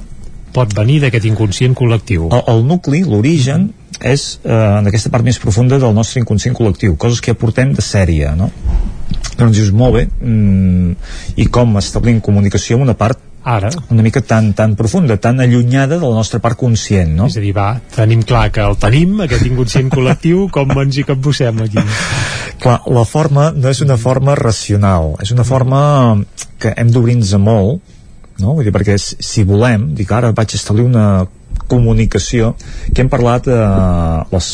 pot 0.53 0.73
venir 0.73 1.01
d'aquest 1.03 1.27
inconscient 1.29 1.75
col·lectiu. 1.77 2.29
El, 2.31 2.43
el 2.53 2.63
nucli, 2.65 3.03
l'origen, 3.05 3.69
és 4.01 4.27
eh, 4.43 4.53
en 4.53 4.89
aquesta 4.89 5.11
part 5.13 5.25
més 5.25 5.39
profunda 5.41 5.79
del 5.81 5.95
nostre 5.95 6.21
inconscient 6.21 6.55
col·lectiu, 6.57 6.97
coses 6.97 7.21
que 7.21 7.33
aportem 7.33 7.73
de 7.77 7.85
sèrie, 7.85 8.33
no? 8.37 8.51
Doncs 9.37 9.57
dius, 9.57 9.71
molt 9.75 9.97
bé, 9.97 10.07
mm, 10.07 11.13
i 11.37 11.47
com 11.53 11.77
establim 11.81 12.21
comunicació 12.25 12.77
amb 12.77 12.87
una 12.87 12.97
part 12.97 13.21
ara 13.47 13.69
una 13.93 14.03
mica 14.03 14.21
tan, 14.21 14.51
tan 14.53 14.75
profunda, 14.75 15.15
tan 15.17 15.39
allunyada 15.39 15.95
de 15.95 16.03
la 16.03 16.15
nostra 16.19 16.41
part 16.43 16.59
conscient, 16.59 17.13
no? 17.15 17.29
És 17.31 17.37
a 17.39 17.43
dir, 17.43 17.53
va, 17.55 17.69
tenim 17.95 18.25
clar 18.27 18.49
que 18.51 18.65
el 18.65 18.75
tenim, 18.81 19.15
aquest 19.23 19.47
inconscient 19.47 19.91
col·lectiu, 19.93 20.47
com 20.55 20.73
ens 20.83 20.99
hi 20.99 21.05
capbussem 21.07 21.63
aquí? 21.63 21.85
Clar, 22.59 22.81
la 22.91 23.05
forma 23.07 23.51
no 23.55 23.71
és 23.71 23.81
una 23.85 23.97
forma 24.01 24.35
racional, 24.35 25.15
és 25.23 25.31
una 25.31 25.47
forma 25.47 25.79
que 26.59 26.73
hem 26.75 26.91
d'obrir-nos 26.91 27.33
molt, 27.39 27.95
no? 28.41 28.53
Vull 28.57 28.67
dir, 28.67 28.75
perquè 28.75 28.97
si 28.99 29.47
volem, 29.47 29.91
dic, 29.97 30.11
ara 30.11 30.33
vaig 30.35 30.57
establir 30.57 30.85
una 30.85 31.07
comunicació 31.71 32.53
que 32.93 33.03
hem 33.03 33.09
parlat 33.11 33.47
eh, 33.49 33.59
les 34.33 34.51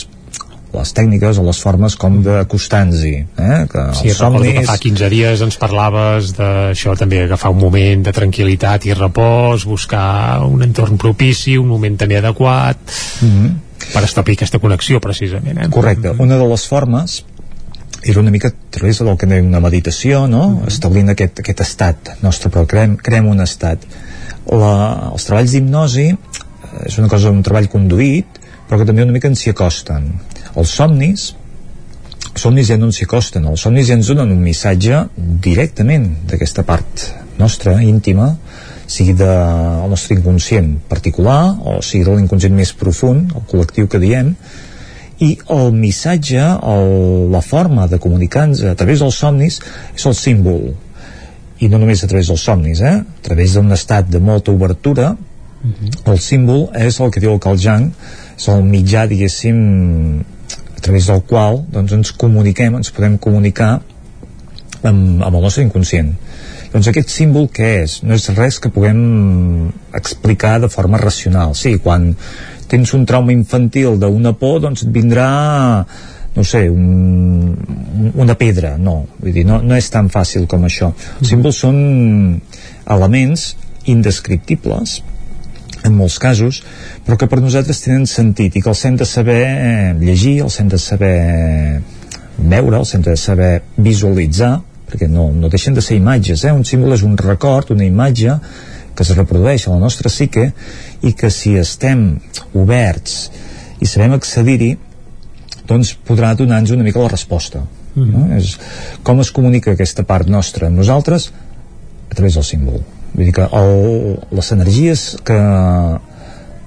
les 0.74 0.94
tècniques 0.98 1.38
o 1.38 1.44
les 1.46 1.60
formes 1.62 1.96
com 2.00 2.16
d'acostar-nos-hi 2.26 3.14
eh? 3.22 3.60
que 3.72 3.84
sí, 4.00 4.10
els 4.12 4.20
somnis... 4.20 4.56
que 4.58 4.66
fa 4.68 4.78
15 4.82 5.10
dies 5.14 5.44
ens 5.46 5.60
parlaves 5.62 6.32
d'això 6.38 6.96
també 7.00 7.24
agafar 7.24 7.54
un 7.54 7.60
moment 7.62 8.08
de 8.08 8.14
tranquil·litat 8.16 8.88
i 8.90 8.98
repòs 8.98 9.68
buscar 9.70 10.42
un 10.48 10.66
entorn 10.66 10.98
propici 11.02 11.58
un 11.62 11.70
moment 11.70 12.00
també 12.00 12.18
adequat 12.18 12.80
mm 13.22 13.30
-hmm. 13.30 13.54
per 13.94 14.04
establir 14.04 14.38
aquesta 14.40 14.60
connexió 14.60 15.00
precisament 15.00 15.62
eh? 15.62 15.70
correcte, 15.70 16.16
una 16.18 16.38
de 16.38 16.48
les 16.48 16.68
formes 16.68 17.24
era 18.04 18.20
una 18.20 18.32
mica 18.32 18.50
a 18.50 18.54
través 18.70 19.00
del 19.00 19.18
que 19.18 19.26
deia 19.26 19.44
una 19.44 19.60
meditació 19.60 20.28
no? 20.28 20.50
Mm 20.50 20.58
-hmm. 20.58 20.68
establint 20.68 21.10
aquest, 21.10 21.40
aquest 21.40 21.62
estat 21.62 21.98
nostre, 22.22 22.50
però 22.50 22.66
creem, 22.66 22.98
creem 22.98 23.28
un 23.28 23.42
estat 23.42 23.80
la, 24.52 25.10
els 25.14 25.26
treballs 25.26 25.52
d'hipnosi 25.52 26.10
eh, 26.10 26.88
és 26.88 26.98
una 26.98 27.08
cosa, 27.08 27.30
un 27.30 27.44
treball 27.44 27.70
conduït 27.70 28.26
però 28.68 28.80
que 28.80 28.86
també 28.86 29.04
una 29.04 29.14
mica 29.14 29.28
ens 29.28 29.40
s'hi 29.40 29.52
acosten 29.52 30.20
els 30.56 30.76
somnis 30.80 31.32
els 32.34 32.42
somnis 32.42 32.70
ja 32.70 32.78
no 32.78 32.90
ens 32.90 33.00
s'hi 33.00 33.08
acosten 33.10 33.46
els 33.50 33.62
somnis 33.62 33.88
ja 33.90 33.98
ens 34.00 34.10
donen 34.12 34.32
un 34.32 34.42
missatge 34.44 35.06
directament 35.18 36.10
d'aquesta 36.30 36.66
part 36.68 37.10
nostra, 37.40 37.82
íntima 37.82 38.34
sigui 38.88 39.14
del 39.18 39.90
nostre 39.90 40.18
inconscient 40.18 40.76
particular 40.90 41.56
o 41.64 41.80
sigui 41.82 42.06
de 42.06 42.16
l'inconscient 42.18 42.56
més 42.56 42.74
profund, 42.78 43.32
el 43.34 43.46
col·lectiu 43.50 43.88
que 43.90 44.02
diem, 44.02 44.34
i 45.24 45.34
el 45.56 45.72
missatge, 45.76 46.42
el, 46.42 47.32
la 47.32 47.42
forma 47.42 47.88
de 47.88 48.00
comunicar-nos 48.02 48.64
a 48.68 48.76
través 48.80 49.04
dels 49.04 49.20
somnis 49.24 49.60
és 49.94 50.08
el 50.10 50.18
símbol 50.18 50.74
i 51.64 51.70
no 51.72 51.80
només 51.80 52.04
a 52.04 52.10
través 52.10 52.32
dels 52.32 52.44
somnis 52.44 52.82
eh? 52.84 52.98
a 53.00 53.24
través 53.26 53.56
d'un 53.56 53.72
estat 53.72 54.10
de 54.12 54.20
molta 54.20 54.52
obertura 54.52 55.14
uh 55.14 55.70
-huh. 55.70 56.12
el 56.12 56.20
símbol 56.20 56.70
és 56.76 57.00
el 57.00 57.12
que 57.12 57.20
diu 57.20 57.34
el 57.34 57.40
Carl 57.40 57.58
Jung 57.58 57.92
és 58.38 58.48
el 58.48 58.64
mitjà 58.64 59.08
diguéssim 59.08 60.24
través 60.84 61.10
del 61.10 61.24
qual 61.30 61.64
doncs, 61.74 61.96
ens 61.96 62.14
comuniquem, 62.20 62.78
ens 62.80 62.94
podem 62.96 63.18
comunicar 63.22 63.74
amb, 64.84 65.24
amb 65.24 65.34
el 65.34 65.42
nostre 65.42 65.64
inconscient 65.66 66.14
doncs 66.74 66.90
aquest 66.90 67.12
símbol 67.14 67.46
què 67.54 67.68
és? 67.84 68.00
No 68.02 68.16
és 68.18 68.26
res 68.34 68.58
que 68.58 68.72
puguem 68.74 69.02
explicar 69.94 70.56
de 70.64 70.70
forma 70.74 70.98
racional. 70.98 71.54
Sí, 71.54 71.76
quan 71.78 72.08
tens 72.70 72.96
un 72.98 73.06
trauma 73.06 73.30
infantil 73.36 74.00
d'una 74.02 74.34
por, 74.40 74.58
doncs 74.64 74.82
et 74.88 74.90
vindrà 74.96 75.28
no 76.34 76.44
sé, 76.50 76.64
un, 76.66 77.54
una 78.18 78.34
pedra, 78.34 78.74
no, 78.82 79.04
vull 79.20 79.36
dir, 79.36 79.44
no, 79.46 79.60
no 79.62 79.78
és 79.78 79.92
tan 79.94 80.10
fàcil 80.10 80.48
com 80.50 80.66
això. 80.66 80.90
Els 81.22 81.30
símbols 81.30 81.60
són 81.62 81.78
elements 82.96 83.52
indescriptibles 83.94 84.98
en 85.84 85.96
molts 85.96 86.18
casos, 86.20 86.62
però 87.06 87.18
que 87.20 87.28
per 87.28 87.42
nosaltres 87.42 87.82
tenen 87.84 88.06
sentit 88.10 88.56
i 88.56 88.62
que 88.64 88.72
els 88.72 88.84
hem 88.86 88.98
de 89.00 89.08
saber 89.08 89.42
llegir, 90.00 90.40
els 90.46 90.60
hem 90.60 90.70
de 90.72 90.80
saber 90.80 91.16
veure, 92.38 92.78
els 92.80 92.94
hem 92.96 93.04
de 93.06 93.16
saber 93.20 93.52
visualitzar, 93.78 94.56
perquè 94.90 95.10
no, 95.10 95.30
no 95.34 95.50
deixen 95.50 95.76
de 95.76 95.82
ser 95.82 95.98
imatges, 95.98 96.46
eh? 96.46 96.54
un 96.54 96.66
símbol 96.66 96.96
és 96.96 97.04
un 97.04 97.18
record, 97.18 97.74
una 97.76 97.86
imatge 97.86 98.38
que 98.94 99.04
es 99.04 99.14
reprodueix 99.18 99.68
a 99.68 99.74
la 99.74 99.82
nostra 99.82 100.10
psique 100.12 100.52
i 101.02 101.14
que 101.18 101.32
si 101.34 101.56
estem 101.58 102.06
oberts 102.54 103.30
i 103.82 103.90
sabem 103.90 104.14
accedir-hi 104.16 104.76
doncs 105.68 105.96
podrà 106.08 106.34
donar-nos 106.38 106.76
una 106.76 106.86
mica 106.86 107.02
la 107.02 107.12
resposta 107.12 107.64
mm 107.64 108.04
-hmm. 108.04 108.12
no? 108.12 108.36
és, 108.38 108.58
com 109.04 109.20
es 109.20 109.32
comunica 109.32 109.72
aquesta 109.72 110.04
part 110.04 110.28
nostra 110.28 110.68
amb 110.68 110.78
nosaltres 110.78 111.32
a 112.10 112.16
través 112.16 112.36
del 112.36 112.44
símbol 112.44 112.84
vull 113.14 113.28
dir 113.28 113.36
que 113.36 113.46
el, 113.46 114.18
les 114.32 114.52
energies 114.56 115.06
que, 115.26 115.38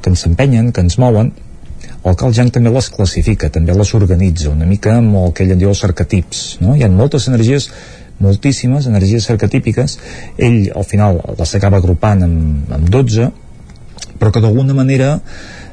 que 0.02 0.12
ens 0.12 0.26
empenyen, 0.28 0.72
que 0.72 0.84
ens 0.86 0.98
mouen 1.02 1.32
el 2.06 2.14
Carl 2.14 2.34
Jung 2.34 2.52
també 2.54 2.70
les 2.70 2.86
classifica, 2.94 3.50
també 3.50 3.74
les 3.74 3.90
organitza 3.98 4.52
una 4.52 4.66
mica 4.68 4.94
amb 5.00 5.16
el 5.18 5.32
que 5.34 5.42
ell 5.42 5.56
en 5.56 5.62
diu 5.62 5.72
els 5.72 5.82
arquetips 5.88 6.44
no? 6.62 6.76
hi 6.76 6.86
ha 6.86 6.90
moltes 6.92 7.26
energies 7.32 7.70
moltíssimes 8.22 8.86
energies 8.88 9.26
arquetípiques 9.34 9.98
ell 10.38 10.70
al 10.70 10.86
final 10.88 11.20
les 11.38 11.54
acaba 11.58 11.82
agrupant 11.82 12.22
amb, 12.24 12.72
amb 12.78 12.88
12 12.94 13.28
però 14.20 14.32
que 14.32 14.40
d'alguna 14.44 14.76
manera 14.76 15.18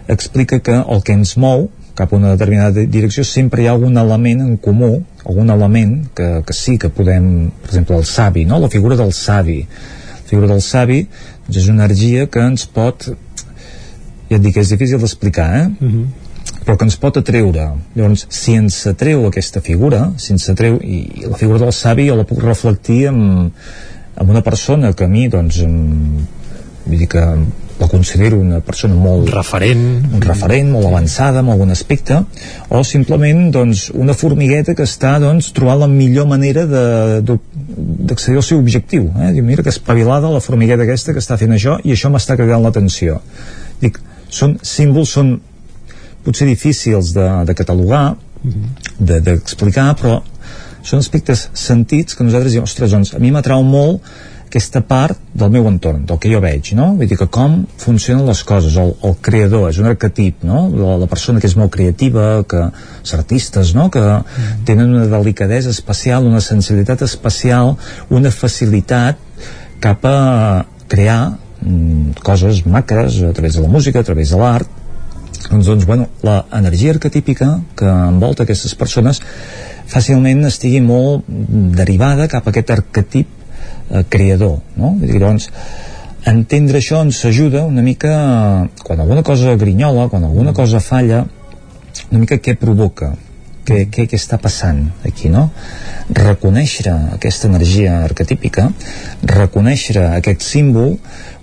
explica 0.08 0.60
que 0.60 0.82
el 0.82 1.04
que 1.06 1.16
ens 1.16 1.38
mou 1.38 1.70
cap 1.96 2.12
a 2.12 2.18
una 2.18 2.34
determinada 2.34 2.84
direcció 2.90 3.24
sempre 3.24 3.62
hi 3.62 3.70
ha 3.70 3.76
algun 3.78 3.98
element 4.02 4.42
en 4.42 4.58
comú 4.58 4.96
algun 5.24 5.54
element 5.54 6.00
que, 6.18 6.30
que 6.48 6.56
sí 6.58 6.80
que 6.82 6.90
podem 6.90 7.52
per 7.62 7.70
exemple 7.70 8.00
el 8.02 8.08
savi, 8.10 8.46
no? 8.50 8.60
la 8.60 8.72
figura 8.74 8.98
del 9.00 9.14
savi 9.14 9.62
figura 10.30 10.48
del 10.52 10.62
savi 10.62 11.06
doncs 11.46 11.62
és 11.64 11.70
una 11.70 11.84
energia 11.84 12.28
que 12.28 12.44
ens 12.44 12.66
pot 12.66 13.10
ja 13.10 14.38
et 14.38 14.42
dic, 14.42 14.58
és 14.58 14.70
difícil 14.74 15.00
d'explicar 15.00 15.50
eh? 15.62 15.66
Uh 15.80 15.90
-huh 15.94 16.06
però 16.64 16.78
que 16.78 16.88
ens 16.88 16.96
pot 17.00 17.18
atreure 17.20 17.66
llavors 17.96 18.26
si 18.32 18.56
ens 18.60 18.78
atreu 18.88 19.26
aquesta 19.28 19.62
figura 19.62 20.14
si 20.18 20.32
ens 20.36 20.48
atreu, 20.50 20.80
i, 20.82 21.00
i 21.24 21.26
la 21.28 21.40
figura 21.40 21.60
del 21.60 21.74
savi 21.76 22.08
jo 22.08 22.16
la 22.16 22.28
puc 22.28 22.44
reflectir 22.44 23.08
amb, 23.12 23.60
amb 24.16 24.30
una 24.30 24.44
persona 24.46 24.94
que 24.94 25.08
a 25.08 25.12
mi 25.12 25.28
doncs 25.28 25.60
amb, 25.66 26.24
vull 26.86 27.04
dir 27.04 27.10
que 27.12 27.26
la 27.80 27.88
considero 27.88 28.38
una 28.40 28.60
persona 28.62 28.96
molt 28.96 29.30
referent, 29.34 29.84
un 30.14 30.22
referent 30.22 30.70
molt 30.72 30.88
avançada 30.88 31.42
en 31.42 31.50
algun 31.50 31.74
aspecte 31.74 32.20
o 32.70 32.84
simplement 32.86 33.48
doncs, 33.54 33.88
una 33.98 34.14
formigueta 34.18 34.76
que 34.78 34.86
està 34.86 35.16
doncs, 35.22 35.52
trobant 35.58 35.82
la 35.84 35.90
millor 35.92 36.28
manera 36.30 36.66
d'accedir 36.68 38.38
al 38.40 38.46
seu 38.46 38.62
objectiu 38.62 39.10
eh? 39.18 39.32
Diu, 39.34 39.46
mira 39.46 39.66
que 39.66 39.74
espavilada 39.74 40.32
la 40.32 40.44
formigueta 40.44 40.86
aquesta 40.86 41.16
que 41.16 41.24
està 41.24 41.38
fent 41.42 41.56
això 41.56 41.80
i 41.84 41.96
això 41.96 42.14
m'està 42.14 42.38
cridant 42.40 42.64
l'atenció. 42.64 43.20
Dic, 43.82 43.98
són 44.30 44.58
símbols, 44.62 45.16
són 45.18 45.34
potser 46.24 46.48
difícils 46.48 47.14
de, 47.16 47.26
de 47.48 47.58
catalogar 47.58 48.14
d'explicar 49.00 49.90
de, 49.92 49.98
però 50.02 50.20
són 50.84 51.00
aspectes 51.00 51.48
sentits 51.56 52.16
que 52.16 52.26
nosaltres 52.28 52.56
diem, 52.56 52.68
ostres, 52.68 52.92
doncs 52.92 53.14
a 53.16 53.22
mi 53.24 53.32
m'atrau 53.32 53.64
molt 53.64 54.04
aquesta 54.54 54.84
part 54.86 55.18
del 55.34 55.50
meu 55.50 55.66
entorn, 55.66 56.04
del 56.06 56.20
que 56.22 56.30
jo 56.30 56.38
veig, 56.44 56.76
no? 56.78 56.92
Vull 57.00 57.10
dir 57.10 57.18
que 57.18 57.26
com 57.34 57.64
funcionen 57.82 58.28
les 58.30 58.44
coses, 58.46 58.76
el, 58.78 58.92
el 59.02 59.16
creador, 59.26 59.66
és 59.72 59.80
un 59.82 59.90
arquetip, 59.90 60.44
no? 60.46 60.68
La, 60.78 60.94
la 61.02 61.08
persona 61.10 61.42
que 61.42 61.50
és 61.50 61.56
molt 61.58 61.74
creativa, 61.74 62.44
que 62.46 62.62
els 62.68 63.16
artistes, 63.18 63.74
no? 63.74 63.88
Que 63.90 64.04
mm. 64.04 64.62
tenen 64.70 64.94
una 64.94 65.10
delicadesa 65.10 65.74
especial, 65.74 66.30
una 66.30 66.44
sensibilitat 66.46 67.02
especial, 67.02 67.74
una 68.14 68.30
facilitat 68.30 69.18
cap 69.82 70.06
a 70.06 70.18
crear 70.88 71.34
mm, 71.34 72.22
coses 72.22 72.62
macres 72.70 73.24
a 73.26 73.34
través 73.34 73.58
de 73.58 73.66
la 73.66 73.74
música, 73.74 74.06
a 74.06 74.12
través 74.12 74.38
de 74.38 74.46
l'art, 74.46 74.82
doncs, 75.50 75.66
doncs 75.66 75.90
bueno, 75.90 76.12
l'energia 76.22 76.94
arquetípica 76.94 77.56
que 77.76 77.90
envolta 77.90 78.46
aquestes 78.46 78.78
persones 78.78 79.20
fàcilment 79.90 80.46
estigui 80.48 80.80
molt 80.86 81.26
derivada 81.28 82.30
cap 82.32 82.46
a 82.46 82.54
aquest 82.54 82.78
arquetip 82.78 83.40
eh, 83.90 84.04
creador 84.10 84.60
no? 84.80 84.96
I 85.04 85.20
doncs 85.22 85.50
entendre 86.30 86.80
això 86.80 87.02
ens 87.04 87.20
ajuda 87.28 87.66
una 87.68 87.84
mica 87.84 88.14
quan 88.84 89.04
alguna 89.04 89.24
cosa 89.24 89.58
grinyola, 89.60 90.08
quan 90.10 90.24
alguna 90.24 90.54
cosa 90.54 90.80
falla 90.80 91.26
una 92.10 92.24
mica 92.24 92.40
què 92.40 92.56
provoca 92.60 93.14
què, 93.64 93.86
què, 93.92 94.06
què 94.12 94.20
està 94.20 94.38
passant 94.42 94.82
aquí, 95.08 95.30
no? 95.32 95.46
Reconèixer 96.12 96.92
aquesta 97.16 97.48
energia 97.48 98.02
arquetípica, 98.04 98.70
reconèixer 99.30 100.02
aquest 100.10 100.44
símbol, 100.44 100.98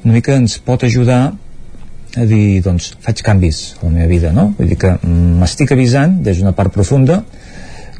una 0.04 0.16
mica 0.16 0.36
ens 0.36 0.58
pot 0.64 0.84
ajudar 0.84 1.20
a 1.30 2.26
dir, 2.26 2.60
doncs, 2.64 2.92
faig 3.04 3.22
canvis 3.24 3.62
a 3.78 3.86
la 3.86 3.94
meva 3.94 4.10
vida, 4.10 4.34
no? 4.36 4.50
Vull 4.58 4.72
dir 4.72 4.78
que 4.82 4.96
m'estic 5.06 5.72
avisant 5.76 6.20
des 6.26 6.40
d'una 6.40 6.52
part 6.56 6.74
profunda 6.74 7.22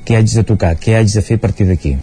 què 0.04 0.18
haig 0.18 0.32
de 0.34 0.44
tocar, 0.46 0.74
què 0.80 0.96
haig 0.98 1.12
de 1.14 1.24
fer 1.24 1.38
a 1.38 1.44
partir 1.46 1.68
d'aquí 1.68 1.96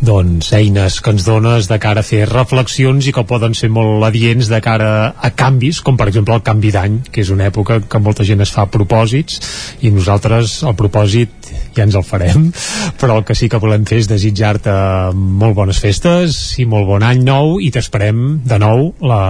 doncs, 0.00 0.52
eines 0.56 0.98
que 1.04 1.12
ens 1.12 1.26
dones 1.26 1.68
de 1.68 1.78
cara 1.80 2.00
a 2.00 2.06
fer 2.06 2.24
reflexions 2.28 3.06
i 3.06 3.12
que 3.12 3.24
poden 3.28 3.54
ser 3.56 3.68
molt 3.72 4.04
adients 4.08 4.48
de 4.48 4.60
cara 4.64 4.90
a 5.12 5.30
canvis, 5.36 5.82
com 5.84 5.98
per 6.00 6.08
exemple 6.08 6.34
el 6.36 6.44
canvi 6.46 6.72
d'any, 6.72 7.00
que 7.12 7.20
és 7.24 7.32
una 7.34 7.48
època 7.50 7.80
que 7.84 8.00
molta 8.02 8.24
gent 8.24 8.40
es 8.40 8.52
fa 8.54 8.66
propòsits 8.72 9.40
i 9.84 9.92
nosaltres 9.92 10.60
el 10.64 10.76
propòsit 10.78 11.39
ja 11.76 11.86
ens 11.86 11.98
el 11.98 12.06
farem, 12.06 12.48
però 13.00 13.18
el 13.20 13.24
que 13.28 13.36
sí 13.38 13.50
que 13.50 13.60
volem 13.62 13.86
fer 13.88 14.00
és 14.02 14.10
desitjar-te 14.10 14.74
molt 15.14 15.56
bones 15.58 15.80
festes 15.82 16.38
i 16.62 16.66
molt 16.68 16.88
bon 16.88 17.04
any 17.06 17.22
nou 17.26 17.58
i 17.62 17.70
t'esperem 17.74 18.40
de 18.46 18.60
nou 18.60 18.90
la, 19.04 19.20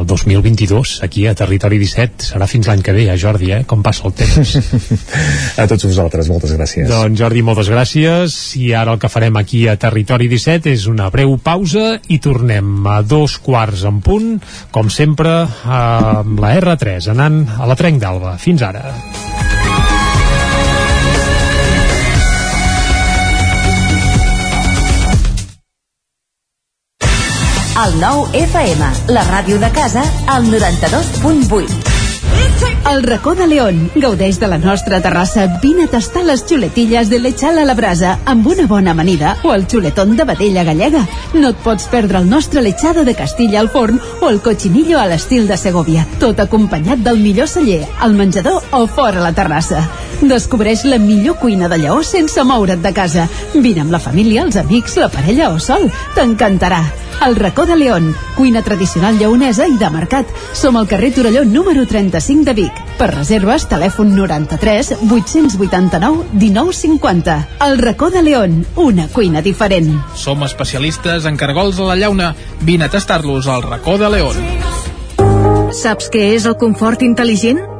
el 0.00 0.08
2022 0.10 0.98
aquí 1.06 1.26
a 1.26 1.36
Territori 1.38 1.80
17 1.80 2.30
serà 2.32 2.48
fins 2.50 2.68
l'any 2.70 2.84
que 2.84 2.94
ve, 2.96 3.06
ja 3.08 3.18
Jordi, 3.20 3.52
eh? 3.54 3.62
com 3.68 3.84
passa 3.84 4.06
el 4.08 4.16
temps 4.16 4.56
a 5.60 5.68
tots 5.70 5.88
vosaltres, 5.88 6.30
moltes 6.32 6.54
gràcies 6.56 6.90
doncs 6.90 7.20
Jordi, 7.20 7.44
moltes 7.46 7.70
gràcies 7.72 8.38
i 8.60 8.72
ara 8.76 8.94
el 8.94 9.02
que 9.02 9.12
farem 9.12 9.38
aquí 9.40 9.66
a 9.68 9.76
Territori 9.80 10.20
Territori 10.20 10.26
17 10.36 10.72
és 10.74 10.86
una 10.90 11.06
breu 11.12 11.36
pausa 11.40 11.98
i 12.12 12.18
tornem 12.24 12.86
a 12.88 12.98
dos 13.06 13.36
quarts 13.44 13.86
en 13.88 14.00
punt, 14.04 14.32
com 14.74 14.90
sempre, 14.92 15.34
amb 15.64 16.40
la 16.42 16.54
R3, 16.58 17.12
anant 17.14 17.44
a 17.56 17.68
la 17.70 17.78
Trenc 17.78 18.02
d'Alba. 18.02 18.34
Fins 18.42 18.66
ara. 18.66 18.90
El 27.80 27.94
nou 27.96 28.26
FM, 28.36 28.88
la 29.14 29.22
ràdio 29.24 29.56
de 29.56 29.70
casa, 29.72 30.02
al 30.28 30.44
92.8. 30.50 31.78
El 32.90 33.02
racó 33.04 33.34
de 33.34 33.46
León. 33.46 33.78
Gaudeix 33.94 34.38
de 34.40 34.48
la 34.48 34.58
nostra 34.58 35.00
terrassa. 35.00 35.46
Vine 35.62 35.86
a 35.86 35.88
tastar 35.88 36.26
les 36.26 36.42
xuletilles 36.44 37.08
de 37.08 37.20
lechal 37.20 37.56
a 37.56 37.64
la 37.64 37.76
brasa 37.78 38.18
amb 38.26 38.46
una 38.52 38.66
bona 38.66 38.90
amanida 38.90 39.38
o 39.44 39.54
el 39.54 39.64
xuletón 39.66 40.14
de 40.16 40.26
vedella 40.28 40.64
gallega. 40.64 41.06
No 41.32 41.54
et 41.54 41.62
pots 41.64 41.88
perdre 41.88 42.18
el 42.18 42.28
nostre 42.28 42.60
lechado 42.60 43.04
de 43.04 43.14
Castilla 43.14 43.60
al 43.60 43.70
forn 43.70 44.00
o 44.20 44.28
el 44.28 44.42
cochinillo 44.44 45.00
a 45.00 45.06
l'estil 45.06 45.48
de 45.48 45.56
Segovia. 45.56 46.06
Tot 46.18 46.40
acompanyat 46.40 47.00
del 47.00 47.22
millor 47.24 47.48
celler, 47.48 47.86
al 48.00 48.12
menjador 48.12 48.60
o 48.72 48.86
fora 48.88 49.24
la 49.24 49.32
terrassa. 49.32 49.86
Descobreix 50.20 50.84
la 50.84 50.98
millor 50.98 51.38
cuina 51.40 51.68
de 51.68 51.78
Lleó 51.80 52.02
sense 52.02 52.44
moure't 52.44 52.82
de 52.84 52.92
casa. 52.92 53.28
Vine 53.54 53.86
amb 53.86 53.96
la 53.96 54.02
família, 54.04 54.42
els 54.42 54.60
amics, 54.60 54.98
la 55.00 55.08
parella 55.08 55.48
o 55.54 55.58
sol. 55.58 55.88
T'encantarà. 56.18 56.84
El 57.26 57.36
racó 57.36 57.66
de 57.66 57.76
León, 57.76 58.14
cuina 58.34 58.62
tradicional 58.62 59.18
lleonesa 59.18 59.66
i 59.68 59.76
de 59.76 59.90
mercat. 59.92 60.28
Som 60.56 60.78
al 60.80 60.88
carrer 60.88 61.12
Torelló 61.12 61.44
número 61.44 61.86
35 61.86 62.44
de 62.48 62.54
Vic. 62.54 62.78
Per 62.96 63.10
reserves, 63.12 63.66
telèfon 63.68 64.14
93 64.16 64.94
889 65.04 66.30
1950. 66.32 67.36
El 67.66 67.76
racó 67.78 68.08
de 68.10 68.22
León, 68.22 68.64
una 68.76 69.08
cuina 69.08 69.42
diferent. 69.42 69.92
Som 70.16 70.46
especialistes 70.48 71.26
en 71.28 71.36
cargols 71.36 71.78
a 71.78 71.90
la 71.90 71.96
llauna. 71.96 72.34
Vine 72.62 72.88
a 72.88 72.90
tastar-los 72.90 73.46
al 73.46 73.62
racó 73.68 73.98
de 73.98 74.08
León. 74.08 74.40
Saps 75.76 76.08
què 76.10 76.32
és 76.34 76.48
el 76.48 76.56
confort 76.56 77.04
intel·ligent? 77.04 77.79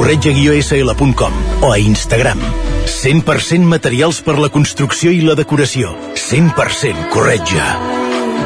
corretja-sl.com 0.00 1.32
o 1.60 1.72
a 1.72 1.78
Instagram. 1.78 2.40
100% 2.88 3.68
materials 3.68 4.22
per 4.24 4.38
la 4.40 4.48
construcció 4.48 5.12
i 5.12 5.20
la 5.20 5.36
decoració. 5.36 5.92
100% 6.16 7.10
corretja. 7.12 7.68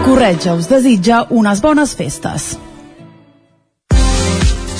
Corretja 0.02 0.58
us 0.58 0.66
desitja 0.66 1.22
unes 1.30 1.62
bones 1.62 1.94
festes. 1.94 2.54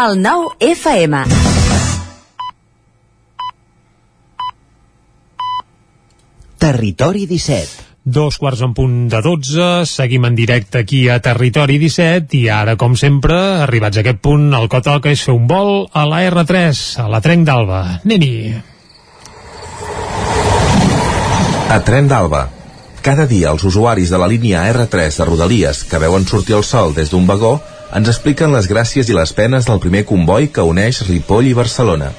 El 0.00 0.14
nou 0.16 0.46
FM. 0.64 1.18
Territori 6.56 7.26
17. 7.28 7.84
Dos 8.08 8.38
quarts 8.40 8.62
en 8.64 8.72
punt 8.72 8.94
de 9.12 9.20
12, 9.20 9.66
seguim 9.90 10.24
en 10.24 10.38
directe 10.38 10.80
aquí 10.80 11.02
a 11.12 11.18
Territori 11.20 11.76
17 11.82 12.38
i 12.38 12.46
ara, 12.48 12.78
com 12.80 12.94
sempre, 12.96 13.36
arribats 13.66 14.00
a 14.00 14.04
aquest 14.04 14.22
punt, 14.24 14.46
el 14.56 14.70
que 14.72 14.80
toca 14.86 15.12
és 15.12 15.24
fer 15.26 15.34
un 15.36 15.44
vol 15.50 15.84
a 15.92 16.06
la 16.08 16.22
R3, 16.30 16.80
a 17.04 17.04
la 17.12 17.20
Trenc 17.20 17.44
d'Alba. 17.50 17.82
Neni. 18.08 18.30
A 21.68 21.78
Tren 21.84 22.08
d'Alba. 22.08 22.46
Cada 23.04 23.28
dia 23.28 23.52
els 23.52 23.68
usuaris 23.68 24.08
de 24.08 24.22
la 24.22 24.30
línia 24.32 24.64
R3 24.72 25.20
de 25.20 25.28
Rodalies 25.28 25.84
que 25.84 26.00
veuen 26.00 26.24
sortir 26.24 26.56
el 26.56 26.64
sol 26.64 26.96
des 26.96 27.12
d'un 27.12 27.28
vagó 27.28 27.58
ens 27.96 28.08
expliquen 28.10 28.52
les 28.54 28.68
gràcies 28.70 29.08
i 29.10 29.16
les 29.16 29.32
penes 29.34 29.66
del 29.66 29.80
primer 29.82 30.04
comboi 30.06 30.50
que 30.54 30.66
uneix 30.66 31.02
Ripoll 31.08 31.50
i 31.50 31.56
Barcelona. 31.56 32.10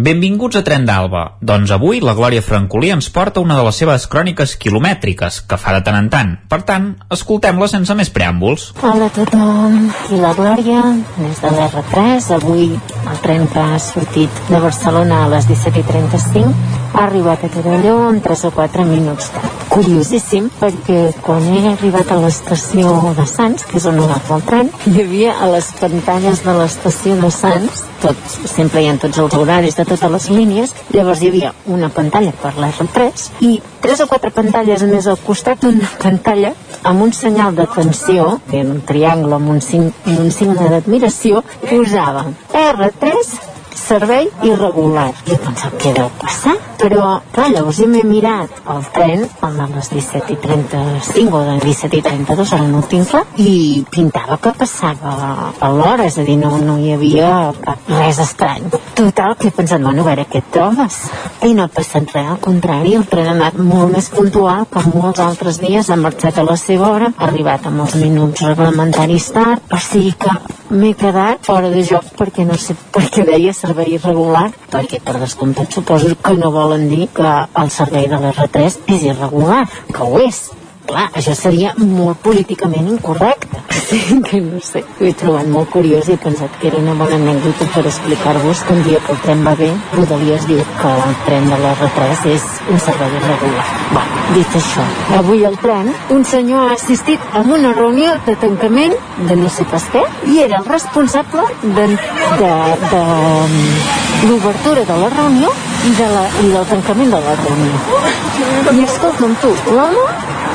Benvinguts 0.00 0.56
a 0.56 0.62
Tren 0.64 0.86
d'Alba. 0.88 1.22
Doncs 1.44 1.72
avui 1.74 1.98
la 2.00 2.14
Glòria 2.16 2.40
Francolí 2.40 2.92
ens 2.94 3.10
porta 3.12 3.42
una 3.42 3.58
de 3.58 3.64
les 3.66 3.80
seves 3.82 4.06
cròniques 4.08 4.54
quilomètriques, 4.62 5.42
que 5.50 5.58
fa 5.60 5.74
de 5.76 5.82
tant 5.84 5.98
en 5.98 6.08
tant. 6.12 6.30
Per 6.48 6.60
tant, 6.64 6.86
escoltem-la 7.12 7.68
sense 7.68 7.96
més 7.98 8.12
preàmbuls. 8.14 8.70
Hola 8.80 9.10
a 9.10 9.14
tothom, 9.18 9.76
i 10.14 10.20
la 10.22 10.32
Glòria, 10.38 10.84
des 11.18 11.42
de 11.42 11.52
l'R3. 11.52 12.30
Avui 12.38 12.70
el 12.70 13.20
tren 13.26 13.48
que 13.50 13.66
ha 13.66 13.80
sortit 13.82 14.44
de 14.48 14.62
Barcelona 14.62 15.24
a 15.26 15.32
les 15.34 15.50
17.35 15.50 16.89
ha 16.92 17.04
arribat 17.04 17.44
a 17.44 17.48
Torelló 17.48 18.10
en 18.10 18.20
3 18.20 18.44
o 18.44 18.50
4 18.50 18.84
minuts. 18.84 19.30
Curiosíssim, 19.70 20.48
perquè 20.60 21.12
quan 21.22 21.44
he 21.46 21.60
arribat 21.70 22.10
a 22.10 22.18
l'estació 22.18 22.90
de 23.16 23.26
Sants, 23.30 23.66
que 23.68 23.78
és 23.78 23.86
on 23.86 24.00
agafa 24.02 24.38
el 24.38 24.46
tren, 24.48 24.70
hi 24.90 24.96
havia 25.04 25.36
a 25.38 25.46
les 25.52 25.70
pantalles 25.78 26.42
de 26.42 26.54
l'estació 26.58 27.14
de 27.20 27.30
Sants, 27.30 27.84
tots, 28.02 28.38
sempre 28.50 28.82
hi 28.82 28.88
ha 28.90 28.96
tots 28.98 29.20
els 29.22 29.36
horaris 29.38 29.78
de 29.78 29.84
totes 29.86 30.10
les 30.16 30.26
línies, 30.34 30.74
llavors 30.90 31.22
hi 31.22 31.30
havia 31.30 31.52
una 31.70 31.90
pantalla 31.94 32.32
per 32.42 32.56
l'R3 32.56 33.28
i 33.46 33.52
tres 33.84 34.02
o 34.02 34.08
quatre 34.10 34.32
pantalles 34.34 34.82
més 34.90 35.06
al 35.06 35.20
costat 35.22 35.62
d'una 35.62 35.88
pantalla 36.02 36.54
amb 36.82 37.06
un 37.06 37.14
senyal 37.14 37.54
d'atenció, 37.54 38.40
era 38.50 38.66
un 38.66 38.82
triangle 38.88 39.38
amb 39.38 39.54
un 39.54 39.62
signe 39.62 40.68
d'admiració, 40.74 41.44
posava 41.68 42.26
R3 42.50 43.49
servei 43.76 44.28
irregular. 44.46 45.10
Jo 45.26 45.36
pensava, 45.42 45.78
què 45.80 45.92
deu 45.96 46.10
passar? 46.20 46.56
Però, 46.80 47.18
clar, 47.34 47.50
llavors 47.52 47.76
jo 47.76 47.86
m'he 47.90 48.00
mirat 48.08 48.60
el 48.72 48.84
tren, 48.94 49.26
el 49.46 49.56
de 49.58 49.66
les 49.74 49.90
17 49.92 50.32
i 50.32 50.36
35 50.40 51.36
o 51.36 51.42
de 51.44 51.56
17 51.64 51.98
i 51.98 52.04
32, 52.06 52.54
ara 52.56 52.68
no 52.70 52.80
ho 52.80 52.86
tinc 52.88 53.10
clar, 53.10 53.24
i 53.36 53.82
pintava 53.92 54.38
que 54.40 54.54
passava 54.56 55.12
a 55.52 55.70
l'hora, 55.74 56.06
és 56.08 56.16
a 56.16 56.24
dir, 56.24 56.38
no, 56.40 56.54
no 56.64 56.78
hi 56.80 56.94
havia 56.94 57.32
res 57.90 58.22
estrany. 58.24 58.70
Total, 58.96 59.36
que 59.36 59.50
he 59.50 59.56
pensat, 59.56 59.82
bueno, 59.84 60.06
a 60.06 60.08
veure 60.08 60.24
què 60.30 60.40
trobes. 60.54 61.02
I 61.44 61.52
no 61.58 61.66
ha 61.66 61.72
passat 61.74 62.08
res, 62.14 62.30
al 62.32 62.40
contrari, 62.40 62.94
el 62.96 63.04
tren 63.10 63.28
ha 63.28 63.36
anat 63.36 63.60
molt 63.60 63.92
més 63.92 64.08
puntual 64.14 64.64
que 64.72 64.86
molts 64.88 65.20
altres 65.20 65.60
dies, 65.60 65.90
ha 65.90 66.00
marxat 66.00 66.40
a 66.40 66.46
la 66.48 66.56
seva 66.60 66.94
hora, 66.94 67.12
ha 67.16 67.28
arribat 67.28 67.68
amb 67.68 67.84
els 67.84 67.98
minuts 68.00 68.46
reglamentaris 68.46 69.28
tard, 69.36 69.68
o 69.68 69.82
sigui 69.90 70.14
que 70.24 70.32
m'he 70.70 70.94
quedat 70.94 71.44
fora 71.44 71.70
de 71.70 71.82
joc 71.82 72.12
perquè 72.18 72.44
no 72.46 72.56
sé 72.60 72.76
per 72.94 73.02
què 73.10 73.24
deia 73.26 73.52
servei 73.60 73.94
irregular, 73.96 74.48
perquè 74.72 75.02
per 75.04 75.18
descomptat 75.20 75.76
suposo 75.76 76.14
que 76.24 76.36
no 76.38 76.52
volen 76.54 76.88
dir 76.92 77.10
que 77.16 77.34
el 77.62 77.70
servei 77.74 78.08
de 78.10 78.20
l'R3 78.20 78.80
és 78.96 79.06
irregular, 79.12 79.66
que 79.92 80.06
ho 80.06 80.20
és. 80.24 80.48
Clar, 80.90 81.06
això 81.14 81.34
seria 81.38 81.72
molt 81.78 82.18
políticament 82.24 82.88
incorrecte. 82.96 83.62
Sí, 83.90 84.20
que 84.22 84.38
no 84.40 84.60
sé, 84.62 84.84
ho 85.00 85.02
he 85.02 85.10
trobat 85.18 85.48
molt 85.50 85.66
curiós 85.72 86.06
i 86.06 86.12
he 86.14 86.18
pensat 86.22 86.52
que 86.60 86.68
era 86.68 86.78
una 86.78 86.92
bona 86.94 87.16
anècdota 87.16 87.66
per 87.74 87.82
explicar-vos 87.90 88.60
que 88.62 88.76
un 88.76 88.84
dia 88.86 89.00
que 89.02 89.10
el 89.16 89.18
tren 89.24 89.42
va 89.42 89.54
bé, 89.58 89.70
Rodalies 89.96 90.44
diu 90.46 90.60
que 90.78 90.92
el 91.06 91.16
tren 91.24 91.48
de 91.50 91.58
l'R3 91.58 92.22
és 92.30 92.44
un 92.70 92.78
servei 92.84 93.16
irregular. 93.18 93.64
Va, 93.96 94.04
dit 94.36 94.54
això, 94.60 94.84
avui 95.18 95.42
al 95.48 95.58
tren 95.64 95.90
un 96.14 96.22
senyor 96.34 96.68
ha 96.68 96.76
assistit 96.76 97.34
a 97.34 97.42
una 97.56 97.74
reunió 97.74 98.14
de 98.28 98.36
tancament 98.44 98.94
de 99.26 99.40
no 99.42 99.50
sé 99.50 99.66
pas 99.74 99.90
què 99.90 100.04
i 100.30 100.38
era 100.46 100.62
el 100.62 100.70
responsable 100.70 101.48
de, 101.64 101.88
de, 102.44 102.54
de 102.94 103.04
l'obertura 104.28 104.86
de 104.86 105.02
la 105.02 105.10
reunió 105.18 105.50
i, 105.88 105.92
de 105.96 106.08
la, 106.12 106.24
i 106.42 106.50
del 106.52 106.66
tancament 106.68 107.12
de 107.14 107.20
la 107.24 107.34
reunió. 107.40 108.00
I 108.74 108.84
escolta'm 108.84 109.36
tu, 109.42 109.52
l'home, 109.72 110.06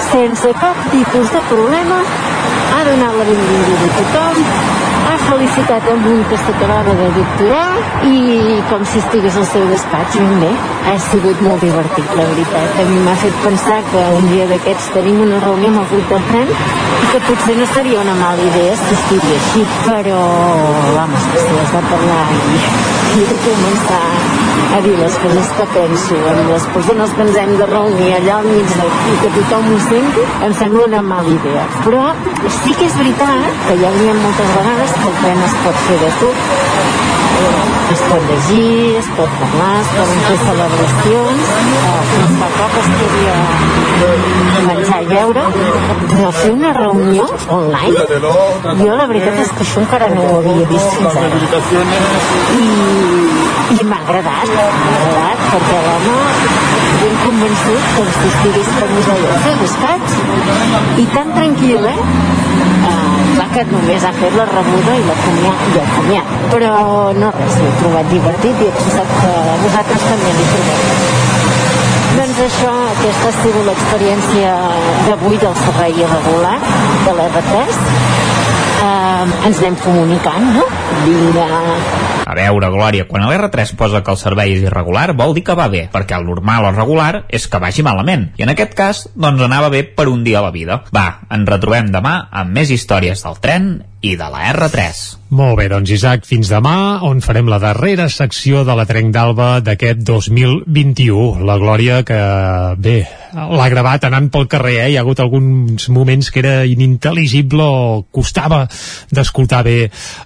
sense 0.10 0.54
cap 0.62 0.82
tipus 0.94 1.32
de 1.34 1.44
problema, 1.50 2.02
ha 2.76 2.84
donat 2.90 3.20
la 3.20 3.30
benvinguda 3.32 3.90
a 3.90 3.94
tothom, 4.00 4.85
felicitat 5.26 5.88
amb 5.92 6.08
un 6.12 6.22
que 6.30 6.38
s'acabava 6.42 6.94
de 7.00 7.08
doctorar 7.18 7.66
i 8.10 8.58
com 8.70 8.86
si 8.90 9.02
estigués 9.02 9.38
al 9.42 9.48
seu 9.52 9.66
despatx 9.72 10.18
ben 10.22 10.40
bé. 10.44 10.52
Ha 10.90 10.96
sigut 11.08 11.42
molt 11.46 11.64
divertit, 11.66 12.12
la 12.20 12.28
veritat. 12.32 12.80
A 12.82 12.86
mi 12.90 13.02
m'ha 13.06 13.16
fet 13.24 13.38
pensar 13.46 13.80
que 13.92 14.04
un 14.20 14.30
dia 14.32 14.48
d'aquests 14.52 14.92
tenim 14.98 15.22
una 15.26 15.42
reunió 15.46 15.72
amb 15.74 15.84
el 15.84 15.90
grup 15.94 16.14
del 16.14 16.28
tren 16.32 16.52
i 16.52 17.12
que 17.14 17.24
potser 17.30 17.58
no 17.60 17.70
seria 17.74 18.02
una 18.06 18.18
mala 18.22 18.50
idea 18.52 18.74
assistir-hi 18.76 19.38
així, 19.40 19.66
però, 19.88 20.22
vamos, 21.00 21.30
que 21.34 21.46
si 21.46 21.62
has 21.64 21.76
de 21.78 21.84
parlar 21.92 22.26
i, 22.36 22.64
i 23.22 23.30
de 23.32 23.40
començar 23.48 24.04
a 24.76 24.82
dir 24.84 24.96
les 25.00 25.18
coses 25.24 25.52
que 25.58 25.66
penso 25.74 26.18
amb 26.32 26.50
les 26.52 26.66
persones 26.74 27.14
que 27.16 27.26
ens 27.28 27.38
hem 27.42 27.54
de 27.62 27.68
reunir 27.70 28.10
allà 28.18 28.40
al 28.42 28.50
mig 28.50 28.74
del 28.80 28.96
i 29.14 29.20
que 29.22 29.30
tothom 29.38 29.70
ho 29.72 29.78
senti, 29.88 30.26
em 30.48 30.56
sembla 30.62 30.88
una 30.90 31.04
mala 31.14 31.32
idea. 31.38 31.64
Però 31.86 32.04
sí 32.54 32.74
que 32.78 32.86
és 32.86 32.96
veritat 32.98 33.62
que 33.68 33.76
ja 33.82 33.92
diem 33.96 34.20
moltes 34.22 34.52
vegades 34.58 34.94
que 35.00 35.08
el 35.10 35.16
tren 35.22 35.44
es 35.48 35.56
pot 35.64 35.82
fer 35.88 35.98
de 36.04 36.12
tot, 36.22 36.44
es 37.94 38.02
pot 38.10 38.24
llegir, 38.30 38.98
es 39.00 39.10
pot 39.18 39.34
parlar, 39.40 39.72
es 39.82 39.90
poden 39.96 40.22
fer 40.28 40.38
celebracions, 40.44 41.52
fins 42.12 42.36
fa 42.42 42.50
poc 42.58 42.78
es 42.82 42.90
podia 43.00 43.36
menjar 44.66 45.00
i 45.04 45.10
beure, 45.12 45.44
però 46.12 46.32
fer 46.40 46.52
una 46.56 46.74
reunió 46.78 47.28
online, 47.58 48.06
jo 48.82 48.98
la 49.00 49.08
veritat 49.12 49.42
és 49.46 49.54
que 49.58 49.66
això 49.68 49.84
encara 49.84 50.10
no 50.14 50.26
ho 50.28 50.38
havia 50.42 50.70
vist 50.72 50.98
fins 51.00 51.20
ara. 51.24 51.42
I, 52.56 52.70
i 53.76 53.90
m'ha 53.92 54.02
agradat, 54.02 54.56
m'ha 54.56 54.96
agradat, 54.96 55.46
perquè 55.54 55.84
l'home 55.88 56.18
ben 57.02 57.16
convençut 57.26 57.92
com 57.96 58.14
us 58.14 59.10
deia, 59.12 59.36
al 59.36 59.44
seu 59.46 59.60
despatx, 59.64 60.20
i 61.04 61.08
tan 61.16 61.36
tranquil, 61.38 61.92
eh? 61.92 62.00
Uh, 62.86 63.15
clar 63.46 63.66
que 63.66 63.72
només 63.72 64.04
ha 64.04 64.12
fet 64.14 64.36
la 64.36 64.46
rebuda 64.46 64.96
i 64.96 65.04
la 65.06 65.16
comiat, 65.22 65.64
i 65.74 65.80
el 65.82 65.90
comiat. 65.96 66.34
Però 66.54 66.72
no 67.20 67.32
res, 67.36 67.58
l'he 67.62 67.72
trobat 67.82 68.10
divertit 68.12 68.62
i 68.62 68.68
he 68.68 68.74
pensat 68.80 69.14
que 69.20 69.34
vosaltres 69.64 70.06
també 70.10 70.34
l'he 70.38 70.48
trobat. 70.54 70.84
Doncs 72.16 72.42
això, 72.46 72.72
aquesta 72.94 73.30
ha 73.30 73.36
sigut 73.42 73.66
l'experiència 73.70 74.56
d'avui 75.08 75.38
del 75.44 75.56
servei 75.64 76.00
irregular 76.06 76.58
de 77.06 77.18
l'R3. 77.18 78.35
Uh, 78.76 79.48
ens 79.48 79.60
anem 79.62 79.78
comunicant, 79.80 80.50
no? 80.56 80.66
Vinga, 81.06 81.46
A 82.26 82.34
veure, 82.34 82.70
Glòria, 82.74 83.06
quan 83.08 83.24
l'R3 83.30 83.76
posa 83.78 84.02
que 84.04 84.12
el 84.12 84.18
servei 84.18 84.56
és 84.56 84.64
irregular, 84.66 85.12
vol 85.18 85.36
dir 85.38 85.44
que 85.46 85.56
va 85.58 85.68
bé, 85.72 85.86
perquè 85.94 86.18
el 86.18 86.26
normal 86.28 86.68
o 86.68 86.72
regular 86.74 87.26
és 87.30 87.46
que 87.48 87.62
vagi 87.62 87.86
malament. 87.86 88.32
I 88.42 88.48
en 88.48 88.52
aquest 88.56 88.74
cas, 88.78 89.04
doncs 89.14 89.46
anava 89.46 89.70
bé 89.70 89.84
per 89.86 90.08
un 90.12 90.24
dia 90.26 90.42
a 90.42 90.46
la 90.48 90.54
vida. 90.56 90.82
Va, 90.96 91.06
ens 91.30 91.50
retrobem 91.50 91.92
demà 91.94 92.16
amb 92.32 92.58
més 92.58 92.74
històries 92.74 93.22
del 93.24 93.38
tren 93.44 93.70
i 94.06 94.16
de 94.20 94.28
la 94.30 94.50
R3. 94.54 95.04
Molt 95.36 95.58
bé, 95.58 95.66
doncs 95.72 95.90
Isaac, 95.90 96.24
fins 96.30 96.52
demà, 96.52 97.02
on 97.04 97.18
farem 97.26 97.48
la 97.50 97.58
darrera 97.60 98.06
secció 98.14 98.62
de 98.68 98.76
la 98.78 98.86
Trenc 98.86 99.10
d'Alba 99.16 99.48
d'aquest 99.66 100.04
2021. 100.06 101.42
La 101.48 101.58
Glòria, 101.60 102.04
que 102.06 102.20
bé, 102.78 103.00
l'ha 103.34 103.68
gravat 103.74 104.06
anant 104.06 104.30
pel 104.32 104.46
carrer, 104.52 104.76
eh? 104.84 104.88
Hi 104.94 105.00
ha 105.00 105.04
hagut 105.04 105.24
alguns 105.24 105.90
moments 105.90 106.30
que 106.30 106.44
era 106.44 106.56
inintel·ligible 106.70 107.66
o 107.66 108.06
costava 108.14 108.64
d'escoltar 109.10 109.64
bé 109.66 109.78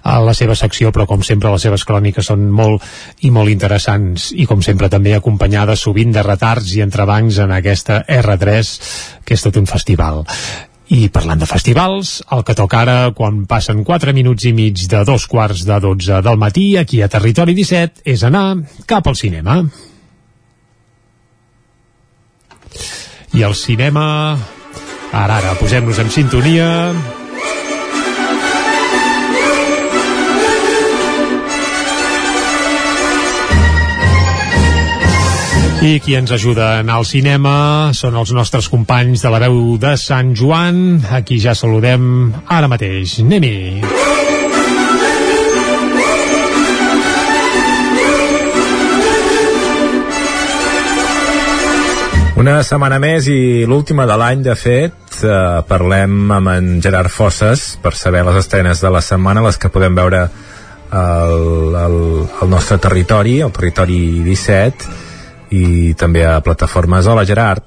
a 0.04 0.20
la 0.20 0.36
seva 0.36 0.54
secció, 0.58 0.92
però 0.92 1.08
com 1.08 1.24
sempre 1.26 1.50
les 1.54 1.64
seves 1.64 1.86
cròniques 1.88 2.28
són 2.30 2.50
molt 2.52 2.84
i 3.24 3.32
molt 3.32 3.50
interessants 3.50 4.30
i 4.36 4.46
com 4.46 4.60
sempre 4.62 4.92
també 4.92 5.16
acompanyades 5.16 5.88
sovint 5.88 6.12
de 6.12 6.26
retards 6.26 6.76
i 6.76 6.84
entrebancs 6.84 7.40
en 7.40 7.56
aquesta 7.56 8.04
R3, 8.04 8.74
que 9.24 9.40
és 9.40 9.48
tot 9.48 9.56
un 9.56 9.66
festival. 9.70 10.26
I 10.90 11.06
parlant 11.14 11.38
de 11.38 11.46
festivals, 11.46 12.16
el 12.34 12.40
que 12.42 12.56
toca 12.58 12.80
ara, 12.80 12.96
quan 13.14 13.44
passen 13.50 13.84
4 13.86 14.14
minuts 14.16 14.48
i 14.48 14.50
mig 14.56 14.80
de 14.90 15.04
dos 15.06 15.28
quarts 15.30 15.62
de 15.68 15.76
12 15.84 16.18
del 16.26 16.40
matí, 16.40 16.64
aquí 16.80 16.98
a 17.02 17.08
Territori 17.08 17.54
17, 17.54 18.02
és 18.10 18.24
anar 18.26 18.58
cap 18.90 19.06
al 19.06 19.14
cinema. 19.14 19.60
I 23.38 23.46
el 23.46 23.54
cinema... 23.54 24.04
Ara, 25.10 25.38
ara, 25.38 25.56
posem-nos 25.62 26.02
en 26.02 26.10
sintonia... 26.10 26.68
I 35.80 35.96
qui 36.04 36.12
ens 36.12 36.28
ajuda 36.28 36.66
a 36.66 36.80
anar 36.82 36.98
al 37.00 37.06
cinema 37.08 37.52
són 37.96 38.18
els 38.20 38.34
nostres 38.36 38.66
companys 38.68 39.22
de 39.24 39.30
la 39.32 39.38
veu 39.40 39.78
de 39.80 39.94
Sant 39.96 40.34
Joan, 40.36 41.00
a 41.08 41.22
qui 41.24 41.38
ja 41.40 41.54
saludem 41.56 42.34
ara 42.52 42.68
mateix. 42.68 43.14
Anem-hi! 43.24 43.80
Una 52.44 52.60
setmana 52.60 53.00
més 53.00 53.32
i 53.32 53.64
l'última 53.64 54.04
de 54.04 54.20
l'any, 54.20 54.44
de 54.44 54.60
fet, 54.60 55.20
eh, 55.24 55.34
parlem 55.64 56.30
amb 56.36 56.56
en 56.58 56.72
Gerard 56.84 57.08
Fosses 57.08 57.78
per 57.80 57.96
saber 57.96 58.26
les 58.28 58.44
estrenes 58.44 58.84
de 58.84 58.92
la 58.92 59.00
setmana, 59.00 59.48
les 59.48 59.56
que 59.56 59.72
podem 59.72 59.96
veure 59.96 60.26
al, 60.28 61.76
al, 61.88 62.02
al 62.36 62.52
nostre 62.52 62.76
territori, 62.76 63.40
al 63.40 63.52
territori 63.56 64.02
17, 64.28 65.08
i 65.50 65.94
també 65.98 66.24
a 66.26 66.40
plataformes. 66.44 67.06
Hola, 67.10 67.24
Gerard. 67.26 67.64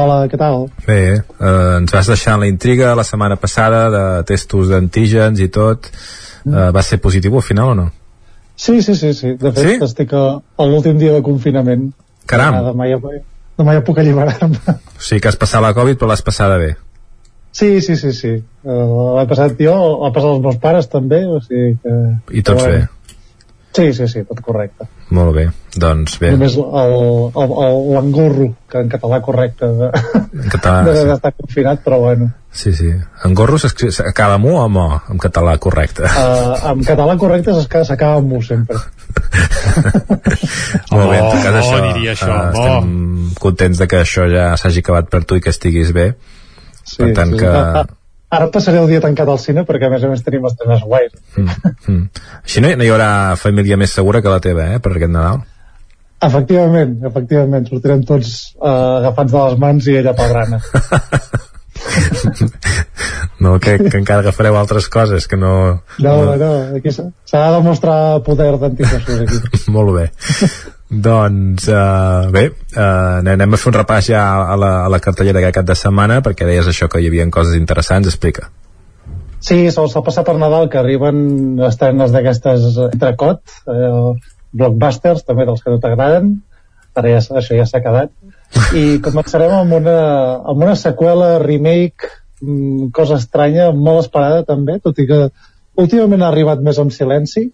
Hola, 0.00 0.22
què 0.30 0.38
tal? 0.40 0.68
Bé, 0.86 1.00
eh, 1.20 1.78
ens 1.80 1.92
vas 1.92 2.08
deixar 2.08 2.38
la 2.40 2.46
intriga 2.48 2.94
la 2.96 3.04
setmana 3.04 3.36
passada 3.36 3.88
de 3.92 4.04
testos 4.28 4.68
d'antígens 4.70 5.40
i 5.40 5.48
tot. 5.52 5.90
Eh, 6.46 6.68
va 6.72 6.82
ser 6.82 7.00
positiu 7.02 7.34
al 7.36 7.44
final 7.44 7.72
o 7.72 7.74
no? 7.74 7.88
Sí, 8.56 8.82
sí, 8.82 8.94
sí, 8.94 9.12
sí. 9.16 9.34
De 9.40 9.52
fet, 9.52 9.64
Sí? 9.66 9.84
estic 9.84 10.12
a, 10.16 10.40
a 10.40 10.64
l'últim 10.68 10.98
dia 11.00 11.12
de 11.16 11.22
confinament. 11.24 11.90
Caram. 12.28 12.60
Demà, 12.70 12.86
ja, 12.88 12.98
demà 13.58 13.74
ja 13.76 13.82
puc 13.84 13.98
alliberar-me. 13.98 14.60
O 14.76 15.02
sigui 15.02 15.20
que 15.20 15.28
has 15.32 15.36
passat 15.40 15.62
la 15.64 15.74
Covid 15.76 15.98
però 15.98 16.08
l'has 16.12 16.22
passada 16.22 16.56
bé. 16.60 16.74
Sí, 17.52 17.80
sí, 17.82 17.96
sí, 17.96 18.12
sí. 18.14 18.32
Uh, 18.62 19.16
L'he 19.18 19.26
passat 19.26 19.56
jo, 19.58 19.74
l'ha 20.04 20.12
passat 20.14 20.30
els 20.36 20.42
meus 20.44 20.58
pares 20.62 20.86
també, 20.92 21.24
o 21.26 21.40
sigui 21.42 21.72
que... 21.82 21.96
I 22.38 22.44
tots 22.46 22.62
que 22.62 22.70
bé. 22.76 22.82
Sí, 23.72 23.92
sí, 23.94 24.08
sí, 24.10 24.24
tot 24.26 24.40
correcte. 24.42 24.84
Molt 25.14 25.30
bé, 25.34 25.44
doncs 25.78 26.16
bé. 26.18 26.32
Només 26.34 26.56
el- 26.58 27.30
el- 27.38 27.52
el- 27.66 27.84
l'engorro, 27.94 28.48
que 28.68 28.78
en 28.82 28.88
català 28.90 29.20
correcte, 29.22 29.66
de, 29.66 29.90
En 30.42 30.48
català, 30.50 30.82
de, 30.88 30.94
sí. 30.96 31.04
d'estar 31.06 31.32
confinat, 31.36 31.84
però 31.84 31.98
bueno. 32.00 32.30
Sí, 32.50 32.72
sí. 32.74 32.90
En 33.24 33.34
gorro 33.34 33.58
s'escri- 33.62 33.92
s'acaba 33.94 34.34
amb 34.40 34.46
U 34.50 34.56
o 34.56 34.62
amb 34.64 34.76
O? 34.76 35.00
En 35.14 35.18
català, 35.22 35.54
correcte. 35.58 36.02
Uh, 36.02 36.72
en 36.72 36.82
català 36.82 37.16
correcte 37.16 37.52
s'acaba 37.84 38.16
amb 38.18 38.32
U 38.32 38.42
sempre. 38.42 38.76
Molt 40.90 41.10
bé, 41.10 41.18
en 41.18 41.30
tot 41.30 41.42
cas, 41.44 41.54
oh, 41.54 41.58
això, 41.60 41.78
diria 41.92 42.12
això, 42.16 42.34
oh. 42.34 42.50
estem 42.50 43.30
contents 43.40 43.78
de 43.78 43.86
que 43.86 44.00
això 44.02 44.26
ja 44.32 44.56
s'hagi 44.58 44.80
acabat 44.82 45.06
per 45.12 45.22
tu 45.24 45.34
i 45.38 45.40
que 45.44 45.50
estiguis 45.54 45.92
bé. 45.94 46.14
Sí, 46.82 46.96
per 47.04 47.12
tant 47.14 47.30
sí. 47.36 47.40
que... 47.44 47.50
Ara 48.30 48.46
passaré 48.54 48.78
el 48.78 48.86
dia 48.90 49.00
tancat 49.02 49.28
al 49.28 49.38
cine 49.42 49.64
perquè 49.66 49.88
a 49.88 49.90
més 49.90 50.04
a 50.06 50.08
més 50.12 50.20
tenim 50.22 50.44
estrenes 50.46 50.82
guais. 50.86 51.12
Mm, 51.36 51.48
mm. 51.88 52.04
Així 52.44 52.60
no, 52.62 52.68
hi- 52.70 52.76
no 52.78 52.84
hi 52.86 52.92
haurà 52.94 53.08
família 53.40 53.76
més 53.80 53.90
segura 53.96 54.22
que 54.22 54.30
la 54.30 54.38
teva, 54.44 54.68
eh, 54.74 54.78
per 54.78 54.92
aquest 54.94 55.10
Nadal. 55.10 55.40
Efectivament, 56.22 56.98
efectivament, 57.08 57.66
sortirem 57.70 58.02
tots 58.04 58.32
uh, 58.60 59.00
agafats 59.00 59.32
de 59.32 59.44
les 59.48 59.58
mans 59.62 59.86
i 59.88 59.94
ella 60.02 60.12
pel 60.14 60.28
grana. 60.34 60.60
No, 63.40 63.54
que, 63.58 63.78
que 63.88 63.96
encara 63.96 64.20
agafareu 64.20 64.56
altres 64.60 64.88
coses, 64.92 65.24
que 65.26 65.36
no... 65.40 65.80
No, 66.04 66.12
no, 66.36 66.50
aquí 66.76 66.92
s'ha 66.92 67.06
s'ha 67.24 67.40
de 67.46 67.54
demostrar 67.56 68.20
poder 68.26 68.50
d'anticossos 68.60 69.22
aquí. 69.24 69.38
Molt 69.76 69.94
bé. 69.96 70.04
Doncs, 70.90 71.68
uh, 71.70 72.26
bé, 72.34 72.48
uh, 72.74 73.20
anem 73.22 73.54
a 73.54 73.58
fer 73.60 73.70
un 73.70 73.78
repàs 73.78 74.08
ja 74.10 74.24
a 74.42 74.56
la, 74.58 74.72
a 74.84 74.88
la 74.90 74.98
cartellera 75.02 75.38
aquest 75.38 75.60
cap 75.60 75.68
de 75.68 75.76
setmana, 75.78 76.18
perquè 76.26 76.48
deies 76.48 76.66
això 76.66 76.90
que 76.90 76.98
hi 76.98 77.06
havia 77.06 77.28
coses 77.30 77.54
interessants, 77.54 78.10
explica. 78.10 78.50
Sí, 79.40 79.70
sol, 79.72 79.88
sol 79.88 80.04
passar 80.04 80.26
per 80.26 80.34
Nadal 80.36 80.68
que 80.68 80.80
arriben 80.80 81.60
estrenes 81.64 82.12
d'aquestes 82.12 82.74
entrecot, 82.90 83.40
eh, 83.72 84.10
blockbusters, 84.52 85.22
també 85.24 85.46
dels 85.48 85.62
que 85.64 85.72
no 85.72 85.78
t'agraden, 85.80 86.34
ara 86.98 87.14
ja, 87.14 87.22
això 87.40 87.56
ja 87.56 87.64
s'ha 87.68 87.80
quedat, 87.84 88.12
i 88.76 88.98
començarem 89.06 89.54
amb 89.60 89.78
una, 89.78 89.96
amb 90.52 90.66
una 90.66 90.74
seqüela, 90.76 91.38
remake, 91.40 92.10
mm, 92.42 92.90
cosa 92.96 93.16
estranya, 93.22 93.70
molt 93.72 94.04
esperada 94.04 94.42
també, 94.48 94.76
tot 94.84 94.98
i 95.00 95.06
que 95.08 95.22
últimament 95.80 96.26
ha 96.26 96.28
arribat 96.34 96.60
més 96.66 96.82
amb 96.82 96.92
silenci, 96.92 97.46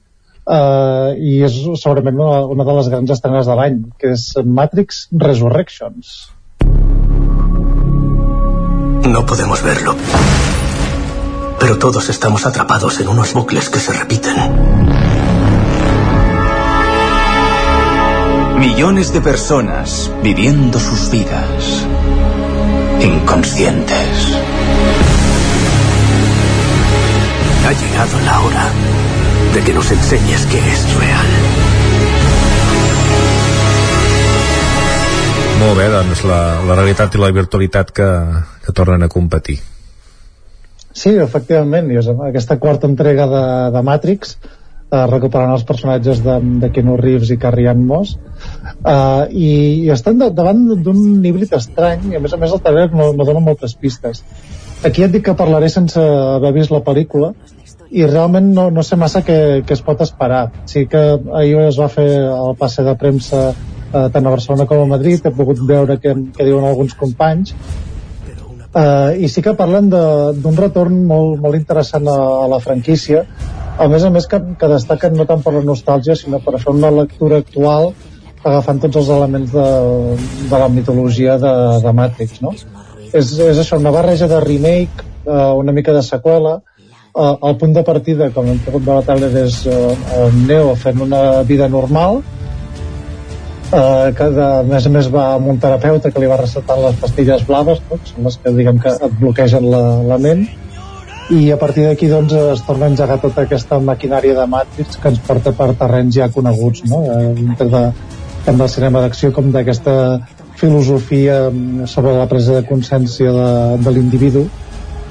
eh, 0.47 1.11
i 1.19 1.37
és 1.47 1.59
segurament 1.83 2.19
una, 2.19 2.41
una 2.57 2.67
de 2.69 2.79
les 2.79 2.89
grans 2.93 3.13
estrenes 3.17 3.51
de 3.51 3.59
l'any, 3.59 3.83
que 3.99 4.15
és 4.15 4.29
Matrix 4.45 5.07
Resurrections. 5.13 6.17
No 9.07 9.25
podemos 9.27 9.63
verlo. 9.63 9.95
Pero 11.61 11.79
todos 11.79 12.09
estamos 12.11 12.45
atrapados 12.47 13.01
en 13.01 13.09
unos 13.09 13.33
bucles 13.33 13.71
que 13.71 13.79
se 13.79 13.93
repiten. 13.93 14.35
Millones 18.59 19.13
de 19.13 19.21
personas 19.21 20.11
viviendo 20.23 20.79
sus 20.79 21.11
vidas 21.11 21.87
inconscientes. 23.01 24.39
Ha 27.65 27.73
llegado 27.73 28.21
la 28.25 28.41
hora 28.41 28.96
de 29.57 29.63
que 29.65 29.73
nos 29.73 29.91
enseñes 29.91 30.45
qué 30.53 30.59
es 30.59 30.83
real. 31.01 31.29
Molt 35.63 35.79
bé, 35.79 35.87
doncs 35.89 36.21
la, 36.29 36.41
la 36.69 36.77
realitat 36.77 37.17
i 37.17 37.23
la 37.23 37.31
virtualitat 37.33 37.95
que, 37.97 38.09
que 38.67 38.75
tornen 38.77 39.07
a 39.07 39.09
competir. 39.09 39.57
Sí, 40.93 41.15
efectivament, 41.25 41.89
i 41.89 41.97
és 42.03 42.11
aquesta 42.13 42.59
quarta 42.61 42.85
entrega 42.91 43.25
de, 43.33 43.43
de 43.73 43.85
Matrix, 43.89 44.37
eh, 44.37 45.07
recuperant 45.09 45.55
els 45.57 45.65
personatges 45.65 46.21
de, 46.27 46.37
de 46.61 46.73
Keanu 46.77 47.01
Reeves 47.01 47.33
i 47.33 47.41
Carrie 47.41 47.73
Ann 47.73 47.89
Moss, 47.89 48.13
eh, 48.77 49.25
i, 49.33 49.51
i 49.87 49.91
estan 49.97 50.21
de, 50.21 50.29
davant 50.37 50.67
d'un 50.85 51.25
híbrid 51.25 51.57
estrany, 51.57 52.11
i 52.13 52.21
a 52.21 52.25
més 52.27 52.37
a 52.37 52.43
més 52.45 52.53
el 52.53 52.61
trailer 52.61 52.91
no, 52.93 53.15
no 53.17 53.25
dona 53.25 53.41
moltes 53.49 53.73
pistes. 53.81 54.21
Aquí 54.85 55.01
et 55.01 55.17
dic 55.17 55.31
que 55.31 55.39
parlaré 55.41 55.73
sense 55.73 55.97
haver 56.37 56.53
vist 56.61 56.77
la 56.77 56.85
pel·lícula, 56.85 57.33
i 57.91 58.07
realment 58.07 58.53
no, 58.55 58.69
no 58.75 58.83
sé 58.83 58.99
massa 58.99 59.23
què, 59.27 59.63
què 59.67 59.77
es 59.77 59.83
pot 59.87 60.01
esperar. 60.03 60.47
Sí 60.67 60.87
que 60.91 61.03
ahir 61.41 61.59
es 61.67 61.81
va 61.81 61.91
fer 61.93 62.09
el 62.27 62.57
passe 62.59 62.85
de 62.87 62.97
premsa 62.99 63.49
eh, 63.51 64.07
tant 64.13 64.25
a 64.25 64.33
Barcelona 64.33 64.67
com 64.67 64.83
a 64.83 64.89
Madrid, 64.97 65.25
he 65.25 65.35
pogut 65.35 65.63
veure 65.67 66.01
què, 66.03 66.15
què 66.37 66.49
diuen 66.49 66.67
alguns 66.67 66.97
companys, 66.99 67.55
Uh, 68.77 69.15
I 69.17 69.29
sí 69.33 69.41
que 69.41 69.55
parlen 69.57 69.87
d'un 69.89 70.57
retorn 70.59 70.99
molt, 71.09 71.39
molt 71.41 71.57
interessant 71.57 72.05
a, 72.13 72.17
a 72.43 72.49
la 72.51 72.59
franquícia, 72.61 73.23
a 73.81 73.87
més 73.89 74.05
a 74.05 74.11
més 74.13 74.27
que, 74.29 74.37
que 74.61 74.69
destaquen 74.69 75.17
no 75.17 75.25
tant 75.25 75.41
per 75.41 75.55
la 75.55 75.63
nostàlgia, 75.65 76.17
sinó 76.19 76.43
per 76.45 76.59
fer 76.61 76.75
una 76.75 76.91
lectura 76.93 77.39
actual 77.41 77.95
agafant 78.43 78.83
tots 78.83 78.99
els 79.01 79.09
elements 79.15 79.55
de, 79.55 79.65
de 80.51 80.61
la 80.61 80.69
mitologia 80.69 81.39
de, 81.41 81.55
de 81.87 81.95
Matrix, 81.97 82.43
no? 82.45 82.53
És, 83.07 83.33
és 83.33 83.63
això, 83.63 83.81
una 83.81 83.95
barreja 83.95 84.29
de 84.29 84.43
remake, 84.45 85.09
uh, 85.25 85.55
una 85.57 85.73
mica 85.73 85.97
de 85.97 86.05
seqüela, 86.05 86.59
uh, 87.17 87.35
el 87.49 87.59
punt 87.59 87.75
de 87.75 87.83
partida, 87.87 88.31
com 88.37 88.53
hem 88.53 88.63
pogut 88.65 88.87
veure 88.87 89.03
la 89.03 89.09
tele, 89.09 89.33
és 89.49 89.63
uh, 89.73 90.31
Neo 90.47 90.75
fent 90.79 91.03
una 91.09 91.43
vida 91.49 91.69
normal, 91.73 92.23
eh, 93.73 94.13
que 94.17 94.29
de, 94.31 94.45
a 94.45 94.63
més 94.67 94.87
a 94.87 94.93
més 94.93 95.09
va 95.13 95.25
amb 95.37 95.51
un 95.53 95.59
terapeuta 95.63 96.13
que 96.13 96.23
li 96.23 96.31
va 96.31 96.39
recetar 96.41 96.79
les 96.81 97.01
pastilles 97.01 97.45
blaves 97.49 97.83
no? 97.89 97.99
que 97.99 98.13
són 98.13 98.29
les 98.29 98.39
que 98.43 98.55
diguem 98.55 98.79
que 98.83 98.95
et 98.95 99.19
bloquegen 99.21 99.69
la, 99.73 99.83
la 100.13 100.19
ment 100.23 100.47
i 101.35 101.51
a 101.51 101.59
partir 101.59 101.87
d'aquí 101.89 102.09
doncs 102.11 102.35
es 102.39 102.63
torna 102.67 102.87
a 102.87 102.93
engegar 102.93 103.19
tota 103.23 103.43
aquesta 103.47 103.81
maquinària 103.83 104.37
de 104.39 104.47
Matrix 104.51 105.01
que 105.03 105.11
ens 105.11 105.23
porta 105.27 105.53
per 105.59 105.73
terrenys 105.81 106.15
ja 106.21 106.31
coneguts 106.33 106.85
no? 106.91 107.03
eh, 107.17 107.57
de, 107.59 107.83
tant 108.47 108.61
del 108.63 108.71
cinema 108.71 109.03
d'acció 109.03 109.33
com 109.35 109.51
d'aquesta 109.55 109.97
filosofia 110.57 111.49
mm, 111.51 111.91
sobre 111.91 112.15
la 112.17 112.29
presa 112.31 112.61
de 112.61 112.69
consciència 112.69 113.33
de, 113.35 113.51
de 113.83 113.97
l'individu 113.97 114.47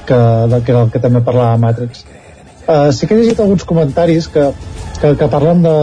que, 0.08 0.22
de, 0.54 0.62
que 0.66 0.78
el 0.78 0.94
que 0.94 1.02
també 1.04 1.22
parlava 1.26 1.58
Matrix. 1.62 2.06
Uh, 2.66 2.90
sí 2.96 3.06
que 3.06 3.14
he 3.14 3.22
llegit 3.22 3.40
alguns 3.44 3.66
comentaris 3.68 4.28
que 4.34 4.50
que, 5.00 5.16
que 5.18 5.28
parlen 5.28 5.62
de... 5.62 5.74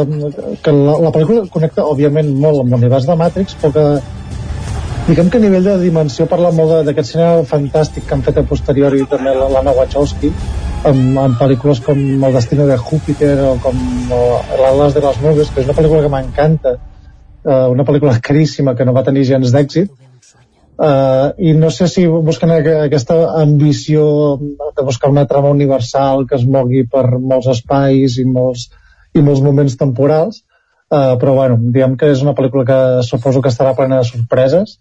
que 0.63 0.73
la, 0.73 0.97
la 1.05 1.13
pel·lícula 1.13 1.47
connecta, 1.53 1.85
òbviament, 1.85 2.33
molt 2.43 2.63
amb 2.63 2.75
l'univers 2.75 3.07
de 3.09 3.17
Matrix, 3.19 3.57
però 3.61 3.73
que 3.75 3.87
diguem 5.09 5.31
que 5.31 5.41
a 5.41 5.43
nivell 5.43 5.67
de 5.67 5.79
dimensió 5.83 6.29
parla 6.31 6.53
molt 6.55 6.87
d'aquest 6.87 7.15
cinema 7.15 7.47
fantàstic 7.49 8.07
que 8.07 8.15
han 8.17 8.23
fet 8.27 8.39
a 8.39 8.45
posteriori 8.47 9.03
també 9.11 9.35
l'Anna 9.35 9.75
Wachowski 9.75 10.31
amb, 10.89 11.19
amb 11.25 11.41
pel·lícules 11.41 11.83
com 11.83 11.99
El 11.99 12.39
destino 12.39 12.69
de 12.69 12.79
Júpiter 12.79 13.35
o 13.49 13.57
com 13.65 13.83
L'Atlas 14.13 14.95
de 14.95 15.03
les 15.03 15.21
nubes 15.25 15.51
que 15.51 15.63
és 15.63 15.67
una 15.67 15.77
pel·lícula 15.79 16.05
que 16.05 16.13
m'encanta 16.13 16.77
eh, 16.77 17.67
una 17.75 17.87
pel·lícula 17.89 18.15
caríssima 18.23 18.77
que 18.79 18.87
no 18.87 18.95
va 18.95 19.03
tenir 19.09 19.27
gens 19.27 19.51
d'èxit 19.51 19.91
uh, 20.79 21.33
i 21.39 21.53
no 21.59 21.71
sé 21.71 21.89
si 21.91 22.07
busquen 22.07 22.53
aquesta 22.55 23.17
ambició 23.41 24.05
de 24.39 24.85
buscar 24.85 25.11
una 25.11 25.27
trama 25.27 25.51
universal 25.51 26.27
que 26.29 26.39
es 26.39 26.47
mogui 26.47 26.87
per 26.89 27.05
molts 27.19 27.51
espais 27.53 28.19
i 28.19 28.27
molts 28.29 28.71
i 29.15 29.23
molts 29.25 29.43
moments 29.45 29.77
temporals. 29.77 30.43
Uh, 30.93 31.17
però 31.21 31.35
bueno, 31.37 31.57
diguem 31.73 31.97
que 31.97 32.11
és 32.13 32.21
una 32.25 32.35
pel·lícula 32.37 32.67
que 32.69 32.81
suposo 33.09 33.41
que 33.41 33.49
estarà 33.53 33.73
plena 33.77 34.03
de 34.03 34.09
sorpreses 34.11 34.77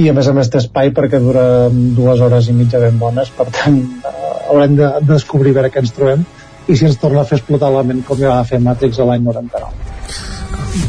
i 0.00 0.06
a 0.08 0.14
més 0.16 0.28
a 0.28 0.32
més 0.32 0.48
té 0.48 0.56
espai 0.62 0.94
perquè 0.96 1.20
dura 1.20 1.44
dues 1.68 2.22
hores 2.24 2.48
i 2.48 2.56
mitja 2.56 2.80
ben 2.80 2.96
bones. 3.00 3.32
Per 3.36 3.50
tant 3.52 3.80
uh, 3.82 4.12
haurem 4.48 4.76
de, 4.80 4.88
de 5.00 5.12
descobrir 5.12 5.52
veure 5.56 5.72
què 5.72 5.84
ens 5.84 5.92
trobem 5.96 6.24
i 6.68 6.76
si 6.76 6.88
ens 6.88 7.00
torna 7.00 7.22
a 7.22 7.28
fer 7.28 7.40
explotar 7.40 7.72
la 7.74 7.84
ment 7.84 8.04
com 8.06 8.20
ja 8.20 8.36
va 8.38 8.44
fer 8.48 8.62
Matrix 8.64 9.02
a 9.02 9.10
l'any 9.10 9.26
99 9.28 9.91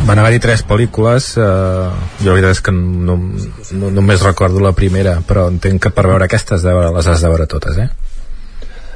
van 0.08 0.20
haver-hi 0.20 0.40
tres 0.44 0.64
pel·lícules 0.68 1.34
eh, 1.36 1.90
jo 2.22 2.30
la 2.30 2.38
veritat 2.38 2.56
és 2.56 2.62
que 2.64 2.74
no, 2.76 3.18
no, 3.80 3.92
només 3.92 4.24
recordo 4.24 4.64
la 4.64 4.72
primera 4.78 5.18
però 5.28 5.50
entenc 5.52 5.84
que 5.86 5.92
per 5.95 6.08
veure 6.08 6.28
aquestes 6.28 6.64
de, 6.64 6.74
les 6.95 7.10
has 7.12 7.24
de 7.24 7.32
veure 7.32 7.50
totes 7.52 7.80
eh? 7.84 7.90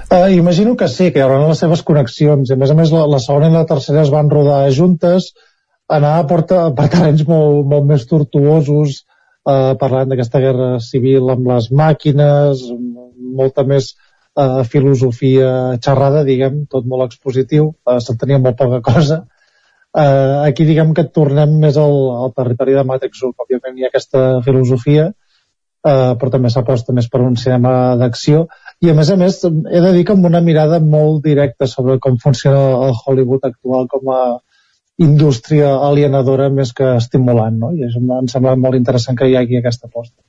Uh, 0.08 0.32
imagino 0.32 0.78
que 0.80 0.88
sí, 0.88 1.10
que 1.12 1.20
hi 1.20 1.24
haurà 1.26 1.42
les 1.50 1.60
seves 1.60 1.82
connexions. 1.84 2.48
A 2.54 2.56
més 2.56 2.72
a 2.72 2.76
més, 2.80 2.94
la, 2.96 3.02
la 3.12 3.18
segona 3.20 3.50
i 3.50 3.52
la 3.52 3.66
tercera 3.68 4.06
es 4.06 4.12
van 4.14 4.30
rodar 4.32 4.62
juntes, 4.72 5.34
anar 5.92 6.14
porta, 6.30 6.62
per 6.78 6.86
terrenys 6.94 7.26
molt, 7.28 7.66
molt 7.68 7.90
més 7.90 8.06
tortuosos, 8.08 9.02
uh, 9.44 9.74
parlant 9.82 10.14
d'aquesta 10.14 10.40
guerra 10.40 10.70
civil 10.86 11.28
amb 11.34 11.52
les 11.52 11.68
màquines, 11.82 12.64
molta 13.42 13.68
més 13.68 13.90
uh, 13.92 14.64
filosofia 14.64 15.50
xerrada, 15.84 16.24
diguem, 16.24 16.64
tot 16.72 16.88
molt 16.88 17.10
expositiu, 17.10 17.74
uh, 17.84 18.00
se'n 18.00 18.24
tenia 18.24 18.40
molt 18.40 18.56
poca 18.64 18.80
cosa. 18.88 19.26
Uh, 19.96 20.44
aquí 20.46 20.66
diguem 20.68 20.92
que 20.94 21.08
tornem 21.16 21.56
més 21.62 21.78
al, 21.80 21.96
al 22.24 22.34
territori 22.36 22.76
de 22.76 22.84
Matrix 22.86 23.24
1, 23.24 23.34
òbviament 23.46 23.78
hi 23.78 23.86
ha 23.86 23.92
aquesta 23.92 24.24
filosofia, 24.46 25.08
uh, 25.10 26.14
però 26.20 26.34
també 26.34 26.52
s'aposta 26.54 26.94
més 26.94 27.08
per 27.10 27.24
un 27.26 27.38
cinema 27.40 27.96
d'acció, 27.98 28.46
i 28.84 28.92
a 28.92 28.98
més 28.98 29.10
a 29.10 29.18
més 29.18 29.40
he 29.48 29.82
de 29.82 29.94
dir 29.96 30.04
que 30.06 30.14
amb 30.14 30.28
una 30.30 30.44
mirada 30.44 30.82
molt 30.84 31.24
directa 31.26 31.70
sobre 31.72 31.98
com 32.04 32.20
funciona 32.22 32.62
el 32.90 32.94
Hollywood 33.00 33.48
actual 33.50 33.88
com 33.90 34.12
a 34.14 34.22
indústria 35.02 35.72
alienadora 35.88 36.50
més 36.54 36.74
que 36.78 36.96
estimulant 36.98 37.58
no? 37.64 37.72
i 37.74 37.86
això 37.88 38.02
em 38.20 38.30
sembla 38.32 38.56
molt 38.58 38.78
interessant 38.78 39.18
que 39.18 39.30
hi 39.30 39.38
hagi 39.38 39.60
aquesta 39.60 39.90
aposta 39.90 40.20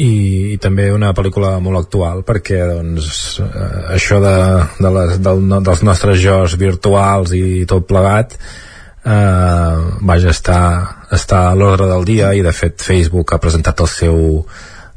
i, 0.00 0.54
i 0.54 0.58
també 0.62 0.88
una 0.92 1.12
pel·lícula 1.16 1.58
molt 1.60 1.82
actual 1.82 2.22
perquè 2.24 2.62
doncs, 2.70 3.40
eh, 3.44 3.94
això 3.98 4.20
de, 4.24 4.36
de 4.80 4.92
les, 4.96 5.18
del, 5.20 5.42
dels 5.60 5.82
nostres 5.84 6.20
jocs 6.22 6.56
virtuals 6.60 7.34
i 7.36 7.66
tot 7.68 7.84
plegat 7.88 8.38
eh, 8.38 9.76
vaja, 10.00 10.32
està, 10.32 10.60
està 11.12 11.44
a 11.50 11.58
l'ordre 11.58 11.90
del 11.90 12.08
dia 12.08 12.32
i 12.32 12.44
de 12.44 12.54
fet 12.56 12.80
Facebook 12.80 13.34
ha 13.34 13.42
presentat 13.42 13.84
el 13.84 13.90
seu 13.90 14.16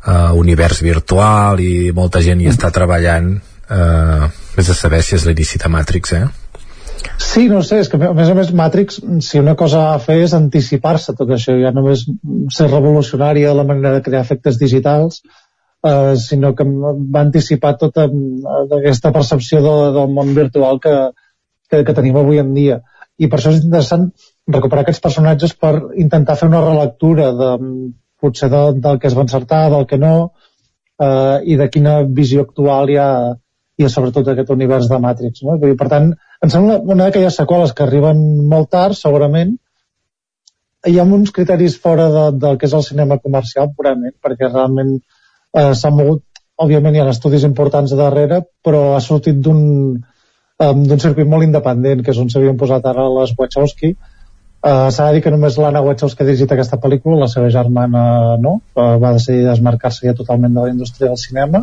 uh, 0.05 0.31
univers 0.39 0.79
virtual 0.85 1.59
i 1.59 1.91
molta 1.95 2.23
gent 2.23 2.39
hi 2.41 2.49
està 2.53 2.71
treballant 2.71 3.33
uh, 3.35 4.31
més 4.55 4.71
de 4.71 4.77
saber 4.77 5.03
si 5.03 5.17
és 5.19 5.27
l'inici 5.27 5.59
de 5.59 5.71
Matrix 5.71 6.15
eh? 6.15 6.25
Sí, 7.21 7.47
no 7.51 7.61
sé, 7.67 7.81
és 7.83 7.89
que 7.91 7.99
a 7.99 8.13
més 8.15 8.29
a 8.31 8.35
més 8.37 8.51
Matrix, 8.55 8.99
si 9.27 9.39
una 9.41 9.55
cosa 9.59 9.81
ha 9.91 9.97
fet 10.03 10.23
és 10.25 10.35
anticipar-se 10.37 11.15
tot 11.17 11.33
això, 11.35 11.55
ja 11.59 11.73
només 11.75 12.05
ser 12.55 12.69
revolucionària 12.71 13.55
la 13.57 13.65
manera 13.67 13.95
de 13.95 14.03
crear 14.05 14.23
efectes 14.23 14.59
digitals, 14.61 15.21
eh, 15.85 16.15
sinó 16.21 16.53
que 16.55 16.65
va 16.65 17.25
anticipar 17.25 17.75
tota 17.81 18.07
aquesta 18.79 19.11
percepció 19.15 19.61
de, 19.65 19.75
del 19.97 20.15
món 20.15 20.33
virtual 20.37 20.79
que, 20.83 20.95
que, 21.69 21.83
que 21.83 21.97
tenim 21.97 22.17
avui 22.21 22.41
en 22.41 22.53
dia. 22.55 22.81
I 23.19 23.29
per 23.31 23.39
això 23.39 23.53
és 23.53 23.63
interessant 23.63 24.09
recuperar 24.51 24.83
aquests 24.83 25.03
personatges 25.03 25.53
per 25.59 25.75
intentar 26.01 26.35
fer 26.39 26.49
una 26.51 26.63
relectura 26.63 27.31
de, 27.35 27.51
potser 28.21 28.49
de, 28.49 28.63
del 28.81 28.99
que 28.99 29.07
es 29.07 29.15
va 29.17 29.25
encertar, 29.25 29.69
del 29.71 29.85
que 29.89 29.99
no, 30.01 30.15
eh, 30.99 31.39
i 31.43 31.57
de 31.59 31.69
quina 31.71 31.99
visió 32.19 32.45
actual 32.45 32.91
hi 32.91 32.99
ha, 33.01 33.09
hi 33.33 33.44
ha 33.83 33.91
sobretot 33.91 34.29
aquest 34.31 34.51
univers 34.55 34.87
de 34.87 34.99
Matrix. 35.03 35.43
No? 35.43 35.57
Dir, 35.59 35.73
per 35.79 35.89
tant, 35.91 36.13
em 36.43 36.51
sembla 36.53 36.79
una 36.79 37.09
d'aquelles 37.09 37.35
seqüeles 37.41 37.73
que 37.75 37.83
arriben 37.83 38.21
molt 38.47 38.71
tard, 38.71 38.95
segurament, 38.95 39.51
hi 40.87 40.95
ha 41.01 41.03
uns 41.17 41.33
criteris 41.35 41.75
fora 41.81 42.07
de, 42.13 42.25
del 42.39 42.57
que 42.61 42.69
és 42.69 42.77
el 42.77 42.85
cinema 42.87 43.19
comercial 43.19 43.71
purament, 43.75 44.15
perquè 44.23 44.51
realment 44.51 44.95
eh, 44.95 45.73
s'ha 45.75 45.91
mogut, 45.91 46.23
òbviament 46.61 46.95
hi 46.95 47.03
ha 47.03 47.09
estudis 47.11 47.43
importants 47.43 47.91
darrere, 47.99 48.43
però 48.63 48.93
ha 48.95 49.01
sortit 49.03 49.41
d'un 49.43 49.61
um, 50.63 50.83
d'un 50.87 51.01
circuit 51.03 51.27
molt 51.27 51.43
independent, 51.43 52.03
que 52.03 52.13
és 52.13 52.21
on 52.21 52.29
s'havien 52.31 52.55
posat 52.55 52.85
ara 52.87 53.09
les 53.17 53.33
Wachowski, 53.37 53.95
Uh, 54.65 54.89
S'ha 54.89 55.11
de 55.11 55.13
dir 55.13 55.21
que 55.21 55.29
només 55.29 55.59
l'Anna 55.61 55.83
Wachowski 55.85 56.23
ha 56.23 56.25
dirigit 56.25 56.49
aquesta 56.55 56.79
pel·lícula, 56.81 57.19
la 57.21 57.27
seva 57.29 57.51
germana 57.53 57.99
no, 58.41 58.55
uh, 58.73 58.95
va 59.03 59.11
decidir 59.13 59.43
desmarcar-se 59.45 60.07
ja 60.07 60.15
totalment 60.17 60.55
de 60.55 60.63
la 60.63 60.71
indústria 60.71 61.11
del 61.11 61.19
cinema. 61.21 61.61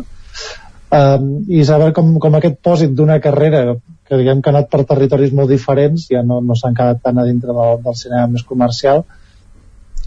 Uh, 0.93 1.41
I 1.49 1.63
saber 1.65 1.89
com, 1.97 2.11
com 2.21 2.35
aquest 2.37 2.59
pòsit 2.61 2.91
d'una 2.93 3.17
carrera 3.21 3.63
que 4.05 4.19
diguem 4.19 4.43
que 4.43 4.51
ha 4.51 4.53
anat 4.53 4.69
per 4.69 4.83
territoris 4.85 5.31
molt 5.33 5.49
diferents, 5.49 6.05
ja 6.11 6.21
no, 6.27 6.37
no 6.45 6.57
s'han 6.59 6.75
quedat 6.77 7.01
tan 7.01 7.17
a 7.17 7.25
dintre 7.25 7.55
del, 7.55 7.79
del 7.85 7.95
cinema 7.97 8.27
més 8.35 8.43
comercial, 8.45 9.01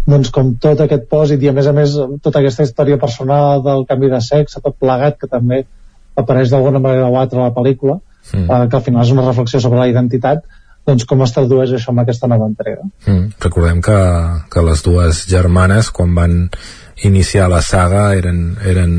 doncs 0.07 0.31
com 0.35 0.53
tot 0.63 0.85
aquest 0.85 1.09
pòsit 1.11 1.43
i 1.43 1.51
a 1.51 1.55
més 1.57 1.67
a 1.67 1.75
més 1.75 1.97
tota 2.23 2.39
aquesta 2.39 2.69
història 2.69 3.01
personal 3.03 3.65
del 3.65 3.83
canvi 3.89 4.13
de 4.13 4.21
sexe, 4.23 4.63
tot 4.63 4.79
plegat 4.79 5.19
que 5.19 5.31
també 5.33 5.65
apareix 6.17 6.53
d'alguna 6.53 6.83
manera 6.83 7.11
o 7.11 7.19
altra 7.19 7.43
a 7.43 7.49
la 7.49 7.57
pel·lícula, 7.57 7.99
mm. 8.33 8.47
uh, 8.47 8.63
que 8.71 8.79
al 8.79 8.87
final 8.87 9.03
és 9.03 9.13
una 9.17 9.27
reflexió 9.27 9.61
sobre 9.65 9.83
la 9.83 9.91
identitat, 9.91 10.47
doncs 10.87 11.05
com 11.11 11.25
es 11.27 11.35
tradueix 11.35 11.75
això 11.75 11.91
amb 11.91 12.05
aquesta 12.05 12.31
nova 12.31 12.47
entrega. 12.47 12.87
Mm, 13.09 13.41
recordem 13.43 13.83
que, 13.83 13.99
que 14.53 14.63
les 14.69 14.87
dues 14.87 15.25
germanes 15.27 15.91
quan 15.91 16.15
van 16.15 16.45
iniciar 17.05 17.51
la 17.51 17.63
saga 17.65 18.13
eren, 18.17 18.53
eren 18.65 18.93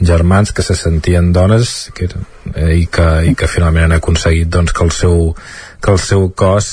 germans 0.00 0.52
que 0.52 0.62
se 0.62 0.74
sentien 0.74 1.32
dones 1.32 1.90
que, 1.94 2.08
eh, 2.54 2.72
i, 2.78 2.86
que, 2.86 3.08
i 3.30 3.34
que 3.36 3.48
finalment 3.50 3.88
han 3.88 3.98
aconseguit 3.98 4.48
doncs, 4.48 4.72
que, 4.72 4.84
el 4.84 4.94
seu, 4.94 5.34
que 5.80 5.92
el 5.92 6.00
seu 6.02 6.30
cos 6.36 6.72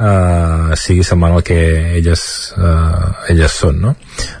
eh, 0.00 0.76
sigui 0.80 1.04
semblant 1.06 1.38
al 1.38 1.46
que 1.46 1.60
elles, 1.98 2.24
eh, 2.56 3.12
elles 3.34 3.58
són 3.64 3.80
no? 3.86 3.94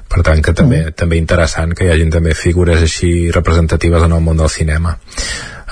per 0.08 0.24
tant 0.26 0.42
que 0.44 0.56
també, 0.56 0.82
mm. 0.86 0.96
també 0.98 1.20
interessant 1.20 1.76
que 1.76 1.86
hi 1.86 1.92
hagin 1.94 2.12
també 2.12 2.34
figures 2.34 2.82
així 2.82 3.30
representatives 3.34 4.08
en 4.08 4.16
el 4.16 4.24
món 4.24 4.40
del 4.40 4.52
cinema 4.52 4.96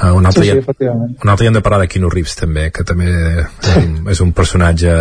Uh, 0.01 0.15
un, 0.17 0.25
altre 0.25 0.45
sí, 0.47 0.53
sí, 0.65 0.87
un 0.89 1.29
altre 1.29 1.47
hem 1.47 1.57
de 1.59 1.61
parlar 1.61 1.83
de 1.83 1.89
Keanu 1.93 2.09
Reeves 2.09 2.33
també, 2.39 2.71
que 2.73 2.87
també 2.89 3.11
és 3.11 3.75
un, 3.77 3.91
és 4.09 4.23
un 4.25 4.31
personatge 4.33 4.95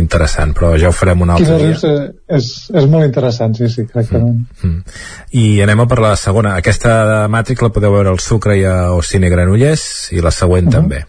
interessant, 0.00 0.54
però 0.56 0.70
ja 0.80 0.88
ho 0.88 0.94
farem 0.96 1.20
un 1.26 1.34
altre 1.34 1.50
Keanu 1.50 1.58
dia. 1.66 1.74
Reeves 1.74 2.38
és, 2.38 2.48
és, 2.72 2.86
molt 2.88 3.04
interessant, 3.04 3.52
sí, 3.58 3.68
sí, 3.68 3.84
que 3.90 4.04
mm. 4.06 4.38
Mm. 4.64 4.96
I 5.36 5.44
anem 5.66 5.84
a 5.84 5.86
per 5.90 6.00
la 6.00 6.14
segona. 6.16 6.54
Aquesta 6.62 6.94
de 7.10 7.18
Matrix 7.34 7.66
la 7.66 7.70
podeu 7.74 7.92
veure 7.92 8.14
al 8.14 8.22
Sucre 8.24 8.56
i 8.56 8.64
al 8.64 9.02
Cine 9.04 9.28
Granollers 9.28 9.84
i 10.16 10.24
la 10.24 10.32
següent 10.32 10.70
uh. 10.70 10.72
-huh. 10.72 10.78
també. 10.80 11.04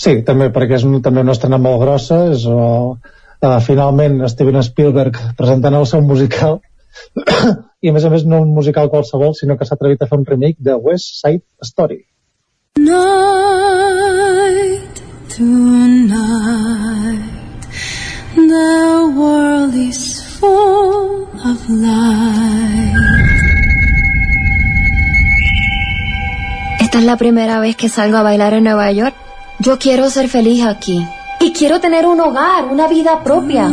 Sí, 0.00 0.16
també 0.24 0.48
perquè 0.48 0.80
és 0.80 0.88
un, 0.88 1.02
també 1.02 1.20
una 1.20 1.36
estrena 1.36 1.58
molt 1.58 1.82
grossa, 1.82 2.22
és 2.32 2.46
uh, 2.48 2.96
uh, 2.96 3.60
finalment 3.60 4.24
Steven 4.32 4.62
Spielberg 4.62 5.20
presentant 5.36 5.74
el 5.74 5.86
seu 5.86 6.00
musical 6.00 6.60
i 7.84 7.90
a 7.90 7.92
més 7.92 8.04
a 8.04 8.10
més 8.10 8.24
no 8.24 8.40
un 8.40 8.54
musical 8.54 8.88
qualsevol, 8.88 9.34
sinó 9.34 9.58
que 9.58 9.68
s'ha 9.68 9.76
atrevit 9.76 10.02
a 10.02 10.06
fer 10.06 10.18
un 10.18 10.26
remake 10.26 10.56
de 10.58 10.74
West 10.74 11.20
Side 11.20 11.44
Story. 11.62 12.00
Night 12.76 13.70
tonight, 15.28 16.18
the 18.34 19.12
world 19.14 19.74
is 19.76 20.20
full 20.40 21.28
of 21.44 21.70
light. 21.70 22.96
Esta 26.80 26.98
es 26.98 27.04
la 27.04 27.16
primera 27.16 27.60
vez 27.60 27.76
que 27.76 27.88
salgo 27.88 28.16
a 28.16 28.22
bailar 28.22 28.54
en 28.54 28.64
Nueva 28.64 28.90
York. 28.90 29.14
Yo 29.60 29.78
quiero 29.78 30.10
ser 30.10 30.28
feliz 30.28 30.64
aquí. 30.66 31.06
Y 31.38 31.52
quiero 31.52 31.78
tener 31.80 32.06
un 32.06 32.20
hogar, 32.20 32.64
una 32.64 32.88
vida 32.88 33.22
propia. 33.22 33.70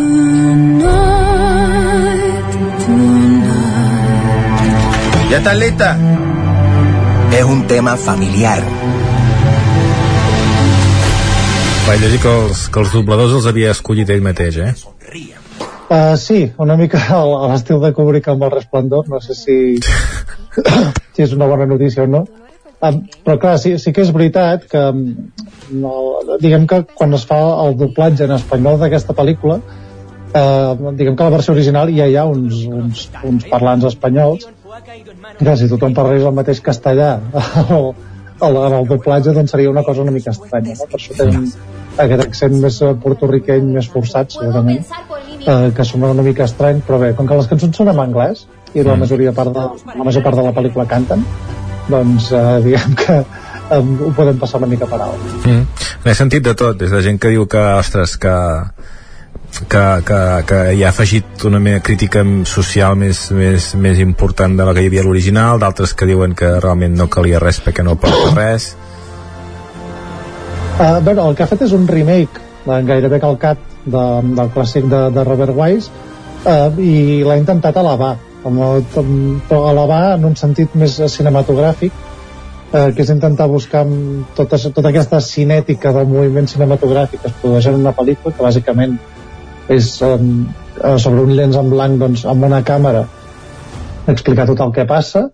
¿Ya 5.28 5.38
estás 5.38 5.58
lista? 5.58 5.98
Es 7.32 7.44
un 7.44 7.66
tema 7.66 7.98
familiar. 7.98 8.62
Vaig 11.88 12.02
llegir 12.04 12.20
que 12.22 12.32
els, 12.32 12.66
que 12.72 12.80
els 12.84 12.92
dobladors 12.94 13.34
els 13.40 13.48
havia 13.50 13.72
escollit 13.74 14.10
ell 14.14 14.22
mateix, 14.24 14.58
eh? 14.62 14.74
Uh, 15.92 16.16
sí, 16.16 16.46
una 16.62 16.78
mica 16.80 17.02
a 17.18 17.50
l'estil 17.52 17.82
de 17.84 17.92
Kubrick 17.98 18.30
amb 18.32 18.46
el 18.48 18.54
resplendor, 18.54 19.10
no 19.12 19.20
sé 19.24 19.36
si, 19.36 19.58
si 21.16 21.26
és 21.26 21.34
una 21.36 21.50
bona 21.52 21.68
notícia 21.68 22.06
o 22.06 22.08
no. 22.08 22.26
Um, 22.82 23.02
però 23.26 23.38
clar, 23.42 23.58
sí, 23.62 23.76
sí 23.82 23.92
que 23.94 24.02
és 24.02 24.14
veritat 24.14 24.64
que 24.70 24.84
no, 24.94 25.94
diguem 26.42 26.64
que 26.70 26.82
quan 26.98 27.14
es 27.14 27.28
fa 27.30 27.38
el 27.66 27.76
doblatge 27.78 28.26
en 28.26 28.34
espanyol 28.40 28.80
d'aquesta 28.82 29.14
pel·lícula 29.18 29.60
uh, 29.62 30.94
diguem 30.98 31.14
que 31.14 31.22
a 31.22 31.28
la 31.28 31.36
versió 31.36 31.54
original 31.54 31.92
ja 31.94 32.08
hi 32.10 32.18
ha 32.18 32.24
uns, 32.26 32.64
uns, 32.66 33.04
uns 33.30 33.46
parlants 33.52 33.86
espanyols 33.92 34.48
que 35.38 35.56
si 35.60 35.70
tothom 35.70 35.94
parlés 35.94 36.26
el 36.26 36.34
mateix 36.40 36.64
castellà 36.66 37.12
el, 37.78 37.92
el, 38.48 38.58
en 38.68 38.74
el 38.80 38.88
doblatge 38.90 39.34
doncs 39.36 39.52
seria 39.56 39.70
una 39.70 39.84
cosa 39.84 40.02
una 40.02 40.12
mica 40.16 40.32
estranya 40.32 40.76
no? 40.80 40.88
per 40.92 41.00
això 41.00 41.18
tenen 41.18 41.46
aquest 42.06 42.24
accent 42.26 42.56
més 42.64 42.82
eh, 42.82 42.94
portorriqueny 43.04 43.68
més 43.76 43.90
forçat 43.92 44.32
segurament 44.38 44.82
eh, 44.82 45.72
que 45.76 45.86
sona 45.86 46.12
una 46.16 46.24
mica 46.26 46.46
estrany 46.50 46.82
però 46.88 47.00
bé, 47.02 47.14
com 47.18 47.28
que 47.28 47.38
les 47.42 47.48
cançons 47.52 47.76
són 47.78 47.92
en 47.94 48.00
anglès 48.00 48.46
i 48.74 48.84
la 48.84 48.96
Mm. 48.96 49.00
majoria 49.04 49.32
part 49.36 49.52
de, 49.56 49.68
la 49.98 50.04
major 50.08 50.24
part 50.24 50.38
de 50.40 50.44
la 50.48 50.54
pel·lícula 50.56 50.88
canten 50.88 51.26
doncs 51.90 52.32
eh, 52.32 52.60
diguem 52.66 52.96
que 52.96 53.18
eh, 53.20 53.82
ho 54.08 54.12
podem 54.16 54.38
passar 54.40 54.62
una 54.64 54.68
mica 54.72 54.88
per 54.88 55.02
alt 55.02 55.46
Mm. 55.46 55.66
N'he 56.06 56.14
sentit 56.18 56.44
de 56.44 56.56
tot, 56.58 56.78
des 56.80 56.90
de 56.90 57.02
gent 57.06 57.20
que 57.22 57.30
diu 57.30 57.46
que, 57.46 57.60
ostres, 57.78 58.16
que, 58.18 58.32
que, 59.60 59.84
que, 60.08 60.20
que 60.48 60.60
hi 60.78 60.84
ha 60.84 60.90
afegit 60.90 61.44
una 61.48 61.60
mena 61.60 61.82
crítica 61.84 62.24
social 62.48 62.96
més, 63.00 63.26
més, 63.36 63.72
més 63.76 64.00
important 64.00 64.56
de 64.58 64.68
la 64.68 64.74
que 64.76 64.84
hi 64.84 64.92
havia 64.92 65.04
l'original, 65.06 65.60
d'altres 65.60 65.94
que 65.98 66.08
diuen 66.10 66.36
que 66.38 66.54
realment 66.60 66.96
no 66.98 67.10
calia 67.12 67.42
res 67.44 67.62
perquè 67.64 67.84
no 67.84 67.98
porta 68.00 68.32
res. 68.40 68.72
Uh, 70.80 71.00
bueno, 71.04 71.28
el 71.30 71.36
que 71.36 71.44
ha 71.44 71.50
fet 71.52 71.66
és 71.68 71.76
un 71.78 71.86
remake 71.88 72.42
uh, 72.66 72.80
gairebé 72.88 73.20
calcat 73.22 73.60
de, 73.86 74.06
del 74.38 74.54
clàssic 74.56 74.88
de, 74.90 75.02
de 75.14 75.26
Robert 75.28 75.54
Wise 75.58 75.92
uh, 76.46 76.72
i 76.80 77.22
l'ha 77.28 77.38
intentat 77.38 77.78
elevar 77.82 78.16
amb, 78.48 78.64
amb, 78.64 79.44
però 79.50 79.68
elevar 79.70 80.02
en 80.16 80.26
un 80.32 80.40
sentit 80.40 80.74
més 80.80 80.96
cinematogràfic 81.14 81.94
uh, 81.94 82.88
que 82.96 83.04
és 83.04 83.12
intentar 83.14 83.50
buscar 83.52 83.84
tota, 84.38 84.58
tota 84.72 84.90
aquesta 84.90 85.22
cinètica 85.22 85.94
del 85.94 86.10
moviment 86.10 86.50
cinematogràfic 86.50 87.22
que 87.22 87.30
es 87.30 87.40
produeix 87.44 87.70
en 87.70 87.82
una 87.84 87.94
pel·lícula 87.98 88.34
que 88.34 88.48
bàsicament 88.48 88.98
és 89.72 89.88
uh, 90.04 90.20
sobre 91.00 91.24
un 91.24 91.34
llenç 91.38 91.58
en 91.60 91.70
blanc 91.72 92.00
doncs, 92.02 92.26
amb 92.28 92.48
una 92.48 92.62
càmera 92.68 93.06
explicar 94.12 94.48
tot 94.50 94.62
el 94.66 94.72
que 94.76 94.86
passa. 94.90 95.28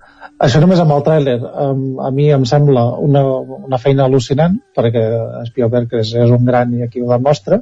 Això 0.43 0.59
només 0.61 0.79
amb 0.83 0.93
el 0.93 1.03
tràiler. 1.05 1.37
Um, 1.41 1.85
a 2.03 2.11
mi 2.13 2.27
em 2.33 2.43
sembla 2.45 2.83
una, 3.01 3.23
una 3.69 3.79
feina 3.81 4.05
al·lucinant 4.05 4.59
perquè 4.77 5.03
Spielberg 5.49 5.95
és, 6.01 6.13
és 6.13 6.33
un 6.33 6.45
gran 6.45 6.75
i 6.77 6.83
aquí 6.85 7.01
ho 7.01 7.09
demostra. 7.09 7.61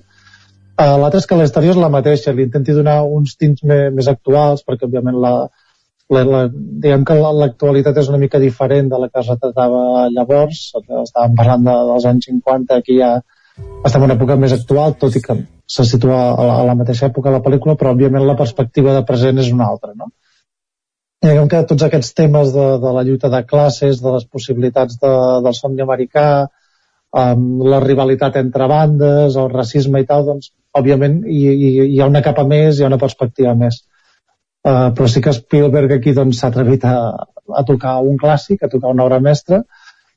Uh, 0.76 0.98
l'altre 1.00 1.22
és 1.22 1.28
que 1.30 1.38
història 1.44 1.72
és 1.72 1.80
la 1.80 1.92
mateixa. 1.94 2.34
Li 2.36 2.50
intenti 2.50 2.76
donar 2.76 3.04
uns 3.08 3.38
tints 3.40 3.64
més, 3.64 3.94
més 3.96 4.10
actuals 4.12 4.66
perquè 4.68 4.90
òbviament 4.90 5.22
la, 5.24 5.36
la, 6.12 6.26
la, 6.28 6.42
diguem 6.52 7.06
que 7.08 7.16
la- 7.22 7.32
l'actualitat 7.44 8.02
és 8.02 8.12
una 8.12 8.20
mica 8.20 8.42
diferent 8.44 8.92
de 8.92 9.00
la 9.00 9.08
que 9.08 9.24
es 9.24 9.32
retratava 9.32 10.10
llavors. 10.12 10.66
Estàvem 10.82 11.40
parlant 11.40 11.64
de, 11.70 11.78
dels 11.94 12.10
anys 12.12 12.28
50 12.34 12.82
aquí 12.82 13.00
ja 13.00 13.16
estem 13.58 14.02
en 14.02 14.10
una 14.10 14.18
època 14.18 14.36
més 14.40 14.54
actual 14.56 14.98
tot 15.00 15.16
i 15.16 15.22
que 15.24 15.38
se 15.76 15.86
situa 15.88 16.18
a 16.34 16.46
la, 16.48 16.60
a 16.62 16.68
la 16.70 16.76
mateixa 16.78 17.08
època 17.08 17.34
la 17.34 17.44
pel·lícula 17.46 17.78
però 17.80 17.94
òbviament 17.96 18.26
la 18.28 18.38
perspectiva 18.40 18.94
de 18.96 19.06
present 19.08 19.40
és 19.44 19.52
una 19.54 19.70
altra 19.72 19.94
no? 19.96 20.12
I 21.24 21.32
diguem 21.32 21.48
que 21.50 21.64
tots 21.70 21.86
aquests 21.86 22.12
temes 22.14 22.52
de, 22.54 22.66
de 22.84 22.92
la 22.94 23.02
lluita 23.08 23.32
de 23.34 23.42
classes, 23.50 24.02
de 24.04 24.12
les 24.14 24.28
possibilitats 24.30 25.00
de, 25.02 25.14
del 25.46 25.56
somni 25.58 25.82
americà, 25.82 26.26
um, 27.22 27.46
la 27.66 27.80
rivalitat 27.82 28.38
entre 28.42 28.68
bandes, 28.70 29.38
el 29.42 29.50
racisme 29.54 30.04
i 30.04 30.06
tal, 30.10 30.28
doncs, 30.28 30.52
òbviament, 30.78 31.24
hi, 31.26 31.40
hi, 31.50 31.72
hi 31.96 32.02
ha 32.02 32.10
una 32.12 32.22
capa 32.22 32.46
més, 32.46 32.78
hi 32.78 32.86
ha 32.86 32.92
una 32.92 33.02
perspectiva 33.02 33.56
més. 33.58 33.80
Uh, 34.66 34.92
però 34.98 35.08
sí 35.10 35.24
que 35.26 35.34
Spielberg 35.34 35.96
aquí 35.96 36.14
doncs, 36.14 36.42
s'ha 36.42 36.52
atrevit 36.54 36.86
a, 36.90 36.96
a 37.62 37.66
tocar 37.66 37.96
un 38.06 38.22
clàssic, 38.22 38.62
a 38.62 38.70
tocar 38.70 38.94
una 38.94 39.06
obra 39.08 39.22
mestra, 39.24 39.64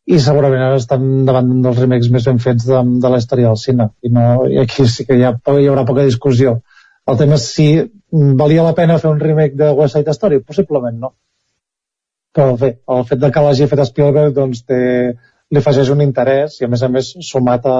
i 0.08 0.18
segurament 0.24 0.64
ara 0.64 0.80
estan 0.80 1.06
davant 1.28 1.48
d'un 1.50 1.60
dels 1.64 1.78
remakes 1.82 2.08
més 2.12 2.26
ben 2.30 2.38
fets 2.40 2.66
de, 2.68 2.80
de 3.02 3.12
la 3.12 3.20
història 3.20 3.50
del 3.50 3.60
cine. 3.60 3.90
I, 4.00 4.10
no, 4.14 4.24
i 4.48 4.60
aquí 4.62 4.86
sí 4.88 5.04
que 5.04 5.18
hi, 5.18 5.24
ha, 5.28 5.34
hi 5.36 5.68
haurà 5.68 5.84
poca 5.88 6.06
discussió. 6.06 6.58
El 7.08 7.18
tema 7.20 7.36
és 7.36 7.48
si 7.52 7.68
valia 8.40 8.64
la 8.64 8.74
pena 8.76 8.98
fer 9.02 9.10
un 9.12 9.20
remake 9.20 9.56
de 9.56 9.70
West 9.76 9.96
Side 9.96 10.14
Story? 10.16 10.40
Possiblement 10.44 10.96
no. 11.02 11.12
Però 12.36 12.54
bé, 12.60 12.74
el 12.94 13.04
fet 13.08 13.20
de 13.20 13.30
que 13.34 13.42
l'hagi 13.44 13.68
fet 13.68 13.84
Spielberg 13.88 14.34
doncs 14.36 14.64
té, 14.68 14.80
li 15.50 15.60
afegeix 15.60 15.92
un 15.92 16.04
interès 16.04 16.58
i 16.60 16.66
a 16.66 16.70
més 16.72 16.84
a 16.84 16.90
més 16.92 17.12
sumat 17.28 17.68
a, 17.68 17.76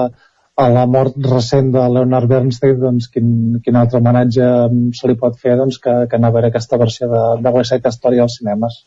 a 0.59 0.67
la 0.73 0.85
mort 0.89 1.17
recent 1.31 1.69
de 1.73 1.87
Leonard 1.95 2.29
Bernstein 2.29 2.77
doncs 2.81 3.09
quin, 3.13 3.33
quin 3.65 3.77
altre 3.79 4.01
homenatge 4.01 4.45
mm, 4.45 4.93
se 4.99 5.09
li 5.09 5.17
pot 5.17 5.37
fer 5.41 5.57
doncs, 5.57 5.77
que, 5.81 5.95
que 6.09 6.17
anar 6.17 6.33
a 6.33 6.37
veure 6.37 6.53
aquesta 6.53 6.81
versió 6.81 7.09
de, 7.13 7.25
de 7.41 7.53
West 7.57 7.73
Side 7.73 7.93
Story 7.97 8.21
als 8.21 8.37
cinemes. 8.41 8.81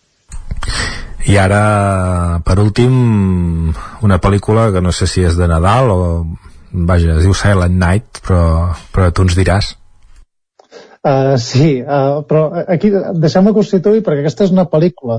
I 1.23 1.37
ara, 1.39 2.41
per 2.43 2.57
últim, 2.59 2.95
una 4.03 4.19
pel·lícula 4.19 4.71
que 4.75 4.83
no 4.83 4.91
sé 4.91 5.07
si 5.07 5.23
és 5.27 5.39
de 5.39 5.47
Nadal 5.51 5.93
o... 5.95 6.01
Vaja, 6.73 7.19
es 7.19 7.27
diu 7.27 7.35
Silent 7.37 7.75
Night, 7.77 8.23
però, 8.25 8.73
però 8.95 9.11
tu 9.13 9.27
ens 9.27 9.35
diràs. 9.37 9.75
Uh, 11.05 11.35
sí, 11.37 11.83
uh, 11.83 12.23
però 12.25 12.47
aquí 12.71 12.89
deixem-me 13.21 13.53
constituir 13.53 14.01
perquè 14.07 14.23
aquesta 14.23 14.47
és 14.47 14.55
una 14.55 14.65
pel·lícula 14.71 15.19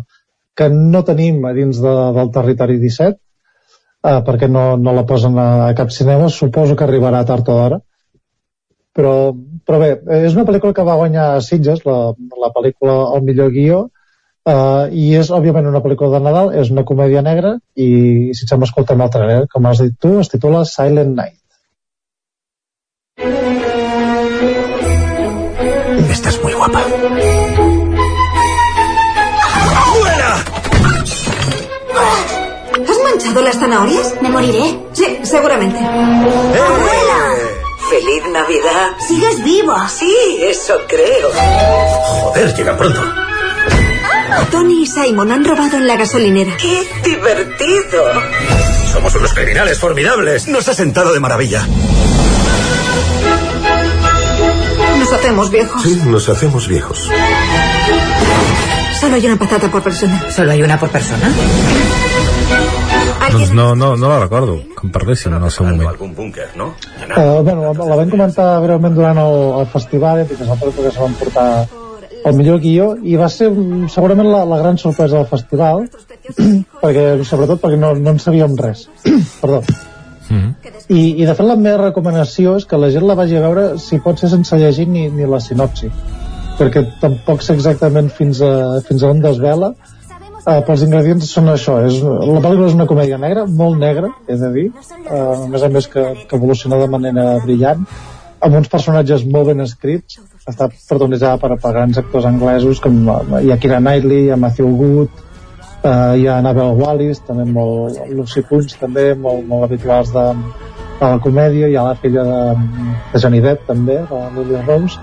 que 0.58 0.70
no 0.72 1.04
tenim 1.04 1.44
a 1.46 1.52
dins 1.54 1.82
de, 1.84 1.94
del 2.16 2.32
territori 2.32 2.78
17 2.80 3.18
uh, 3.18 4.22
perquè 4.24 4.48
no, 4.48 4.64
no 4.80 4.94
la 4.96 5.04
posen 5.10 5.36
a, 5.36 5.48
a 5.68 5.74
cap 5.76 5.92
cinema 5.92 6.30
suposo 6.32 6.78
que 6.80 6.88
arribarà 6.88 7.26
tard 7.28 7.52
o 7.52 7.58
d'hora 7.58 7.82
però, 8.96 9.14
però 9.68 9.82
bé, 9.82 9.92
és 10.24 10.38
una 10.38 10.48
pel·lícula 10.48 10.78
que 10.78 10.88
va 10.88 10.96
guanyar 11.02 11.28
a 11.34 11.44
Sitges 11.44 11.84
la, 11.84 11.98
la 12.46 12.54
pel·lícula 12.56 12.96
El 13.18 13.28
millor 13.28 13.52
guió 13.52 13.84
uh, 14.50 14.90
i 14.92 15.14
és 15.20 15.32
òbviament 15.32 15.70
una 15.70 15.82
pel·lícula 15.84 16.16
de 16.16 16.24
Nadal 16.24 16.52
és 16.60 16.72
una 16.74 16.86
comèdia 16.88 17.24
negra 17.26 17.56
i 17.76 18.34
si 18.36 18.48
ens 18.50 18.68
escoltem 18.70 19.02
el 19.02 19.14
trailer, 19.14 19.46
com 19.52 19.66
has 19.70 19.84
dit 19.84 19.96
tu 20.00 20.18
es 20.20 20.32
titula 20.32 20.66
Silent 20.70 21.16
Night 21.16 21.40
Estás 26.12 26.42
muy 26.44 26.54
guapa. 26.54 26.80
¿Has 32.90 33.04
manchado 33.04 33.42
las 33.42 33.58
zanahorias? 33.58 34.16
Me 34.22 34.30
moriré. 34.30 34.80
Sí, 34.94 35.20
seguramente. 35.24 35.80
¡Abuela! 35.80 37.36
¡Feliz 37.90 38.24
Navidad! 38.32 38.92
¡Sigues 39.08 39.44
vivo! 39.44 39.76
Sí, 39.90 40.40
eso 40.42 40.76
creo. 40.88 41.30
Joder, 42.22 42.56
llega 42.56 42.78
pronto. 42.78 43.33
Tony 44.52 44.84
y 44.84 44.88
Simon 44.88 45.32
han 45.32 45.44
robado 45.46 45.78
en 45.78 45.88
la 45.88 45.96
gasolinera. 45.96 46.56
¡Qué 46.58 46.88
divertido! 47.04 48.04
Somos 48.92 49.16
unos 49.16 49.34
criminales 49.34 49.80
formidables. 49.80 50.48
Nos 50.48 50.68
ha 50.68 50.74
sentado 50.74 51.14
de 51.14 51.20
maravilla. 51.20 51.68
Nos 55.00 55.14
hacemos 55.14 55.50
viejos. 55.50 55.82
Sí, 55.84 56.02
nos 56.06 56.30
hacemos 56.30 56.68
viejos. 56.68 57.10
Solo 59.00 59.16
hay 59.16 59.26
una 59.26 59.38
patata 59.38 59.70
por 59.70 59.82
persona. 59.82 60.24
¿Solo 60.30 60.52
hay 60.52 60.62
una 60.62 60.80
por 60.80 60.90
persona? 60.90 61.32
Doncs 63.32 63.52
no, 63.52 63.76
no, 63.76 63.96
no 63.96 64.10
la 64.10 64.20
recordo, 64.20 64.60
que 64.62 64.86
em 64.86 64.92
parlessin 64.92 65.34
en 65.34 65.44
el 65.44 65.52
seu 65.52 65.66
moment. 65.66 65.90
Algun 65.90 66.14
búnquer, 66.14 66.50
no? 66.56 66.76
Uh, 67.16 67.42
bueno, 67.42 67.74
la, 67.74 67.86
la 67.90 67.96
vam 67.96 68.10
comentar 68.12 68.60
breument 68.62 68.94
durant 68.94 69.18
el, 69.18 69.38
el 69.62 69.68
festival, 69.72 70.22
i 70.22 70.28
que 70.28 70.36
és 70.38 70.44
el 70.44 70.60
pel·lícula 70.60 70.90
que 70.90 70.94
se 70.94 71.02
van 71.02 71.16
portar 71.18 71.48
el 72.24 72.38
millor 72.38 72.60
guió, 72.64 72.94
i 73.04 73.18
va 73.20 73.30
ser 73.32 73.50
mm, 73.52 73.88
segurament 73.94 74.30
la, 74.32 74.44
la 74.48 74.60
gran 74.62 74.78
sorpresa 74.82 75.20
del 75.20 75.32
festival, 75.32 75.88
perquè, 76.84 77.08
sobretot 77.28 77.64
perquè 77.64 77.80
no, 77.80 77.94
no 78.00 78.16
en 78.16 78.22
sabíem 78.24 78.56
res. 78.60 78.88
Perdó. 79.42 79.64
I, 80.34 81.02
I 81.22 81.26
de 81.28 81.34
fet 81.36 81.46
la 81.46 81.56
meva 81.60 81.90
recomanació 81.90 82.58
és 82.60 82.66
que 82.68 82.80
la 82.80 82.90
gent 82.94 83.06
la 83.08 83.16
vagi 83.20 83.38
a 83.38 83.44
veure 83.44 83.66
si 83.82 84.00
pot 84.04 84.20
ser 84.20 84.30
sense 84.32 84.58
llegir 84.60 84.88
ni, 84.90 85.06
ni 85.14 85.28
la 85.30 85.40
sinopsi 85.44 85.92
perquè 86.58 86.84
tampoc 87.02 87.44
sé 87.44 87.56
exactament 87.58 88.10
fins 88.14 88.42
a, 88.46 88.54
fins 88.88 89.04
a 89.04 89.12
on 89.14 89.22
desvela 89.24 89.72
uh, 89.74 90.46
però 90.46 90.76
els 90.76 90.86
ingredients 90.86 91.30
són 91.30 91.52
això 91.54 91.80
és, 91.88 92.00
la 92.04 92.42
pel·lícula 92.44 92.70
és 92.70 92.78
una 92.78 92.88
comèdia 92.90 93.20
negra, 93.22 93.46
molt 93.48 93.80
negra 93.82 94.12
he 94.28 94.38
de 94.40 94.52
dir, 94.56 94.66
uh, 94.74 95.46
a 95.46 95.48
més 95.54 95.66
a 95.66 95.72
més 95.74 95.90
que, 95.92 96.06
que 96.28 96.40
evoluciona 96.40 96.82
de 96.82 96.90
manera 96.96 97.28
brillant 97.46 97.88
amb 98.44 98.58
uns 98.60 98.70
personatges 98.72 99.26
molt 99.26 99.52
ben 99.52 99.64
escrits. 99.64 100.20
Està 100.50 100.68
protagonitzada 100.70 101.40
per, 101.40 101.56
per 101.62 101.72
grans 101.76 102.00
actors 102.02 102.26
anglesos 102.28 102.82
com 102.84 102.98
uh, 103.08 103.40
hi 103.40 103.54
ha 103.54 103.60
Kira 103.62 103.80
Knightley, 103.80 104.26
hi 104.28 104.34
ha 104.34 104.40
Matthew 104.40 104.74
Good 104.80 105.24
uh, 105.84 106.14
hi 106.18 106.28
ha 106.28 106.40
Annabelle 106.42 106.76
Wallis 106.80 107.24
també 107.28 107.46
molt, 107.48 108.00
Lucy 108.12 108.44
Punch 108.50 108.76
també 108.82 109.12
molt, 109.16 109.46
molt 109.48 109.68
habituals 109.70 110.12
de, 110.16 110.26
de 111.00 111.06
la 111.06 111.20
comèdia. 111.24 111.72
Hi 111.72 111.80
ha 111.80 111.88
la 111.90 111.96
filla 112.04 112.28
de, 112.28 112.44
de 113.14 113.24
Johnny 113.24 113.42
Depp 113.44 113.68
també, 113.70 114.02
la 114.12 114.30
Lily 114.36 114.64
Rose 114.68 115.00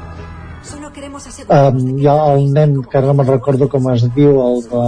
um, 1.48 1.78
hi 1.98 2.08
ha 2.10 2.16
el 2.32 2.48
nen 2.54 2.80
que 2.84 2.98
ara 2.98 3.10
no 3.10 3.16
me'n 3.18 3.30
recordo 3.30 3.68
com 3.72 3.88
es 3.94 4.04
diu 4.16 4.40
el 4.44 4.60
de, 4.68 4.82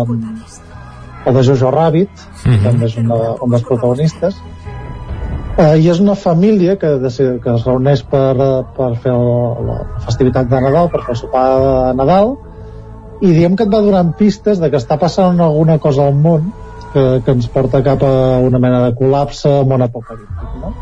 el 1.27 1.37
de 1.39 1.45
Jojo 1.49 1.71
Rabbit 1.71 2.11
mm 2.11 2.51
-hmm. 2.51 2.63
també 2.65 2.87
és 2.87 2.97
un, 2.97 3.09
de, 3.09 3.21
un 3.47 3.51
dels 3.51 3.65
protagonistes 3.69 4.41
uh, 5.59 5.75
i 5.77 5.89
és 5.91 6.01
una 6.01 6.15
família 6.19 6.77
que, 6.81 6.95
que 7.03 7.55
es 7.55 7.67
reuneix 7.67 8.03
per, 8.09 8.33
per 8.77 8.91
fer 9.03 9.13
el, 9.13 9.29
la 9.69 9.79
festivitat 10.07 10.51
de 10.51 10.61
Nadal 10.65 10.91
per 10.93 11.05
fer 11.05 11.15
el 11.17 11.21
sopar 11.21 11.47
de 11.61 11.77
Nadal 12.01 12.35
i 13.23 13.31
diem 13.37 13.57
que 13.57 13.67
et 13.69 13.73
va 13.73 13.83
donant 13.85 14.13
pistes 14.19 14.61
de 14.63 14.71
que 14.71 14.81
està 14.81 14.99
passant 14.99 15.41
alguna 15.41 15.79
cosa 15.83 16.09
al 16.09 16.19
món 16.19 16.51
que, 16.93 17.05
que 17.25 17.37
ens 17.37 17.49
porta 17.53 17.83
cap 17.85 18.03
a 18.05 18.13
una 18.43 18.61
mena 18.63 18.83
de 18.87 18.93
col·lapse 18.99 19.63
món 19.69 19.85
apocalíptic 19.87 20.61
no? 20.63 20.75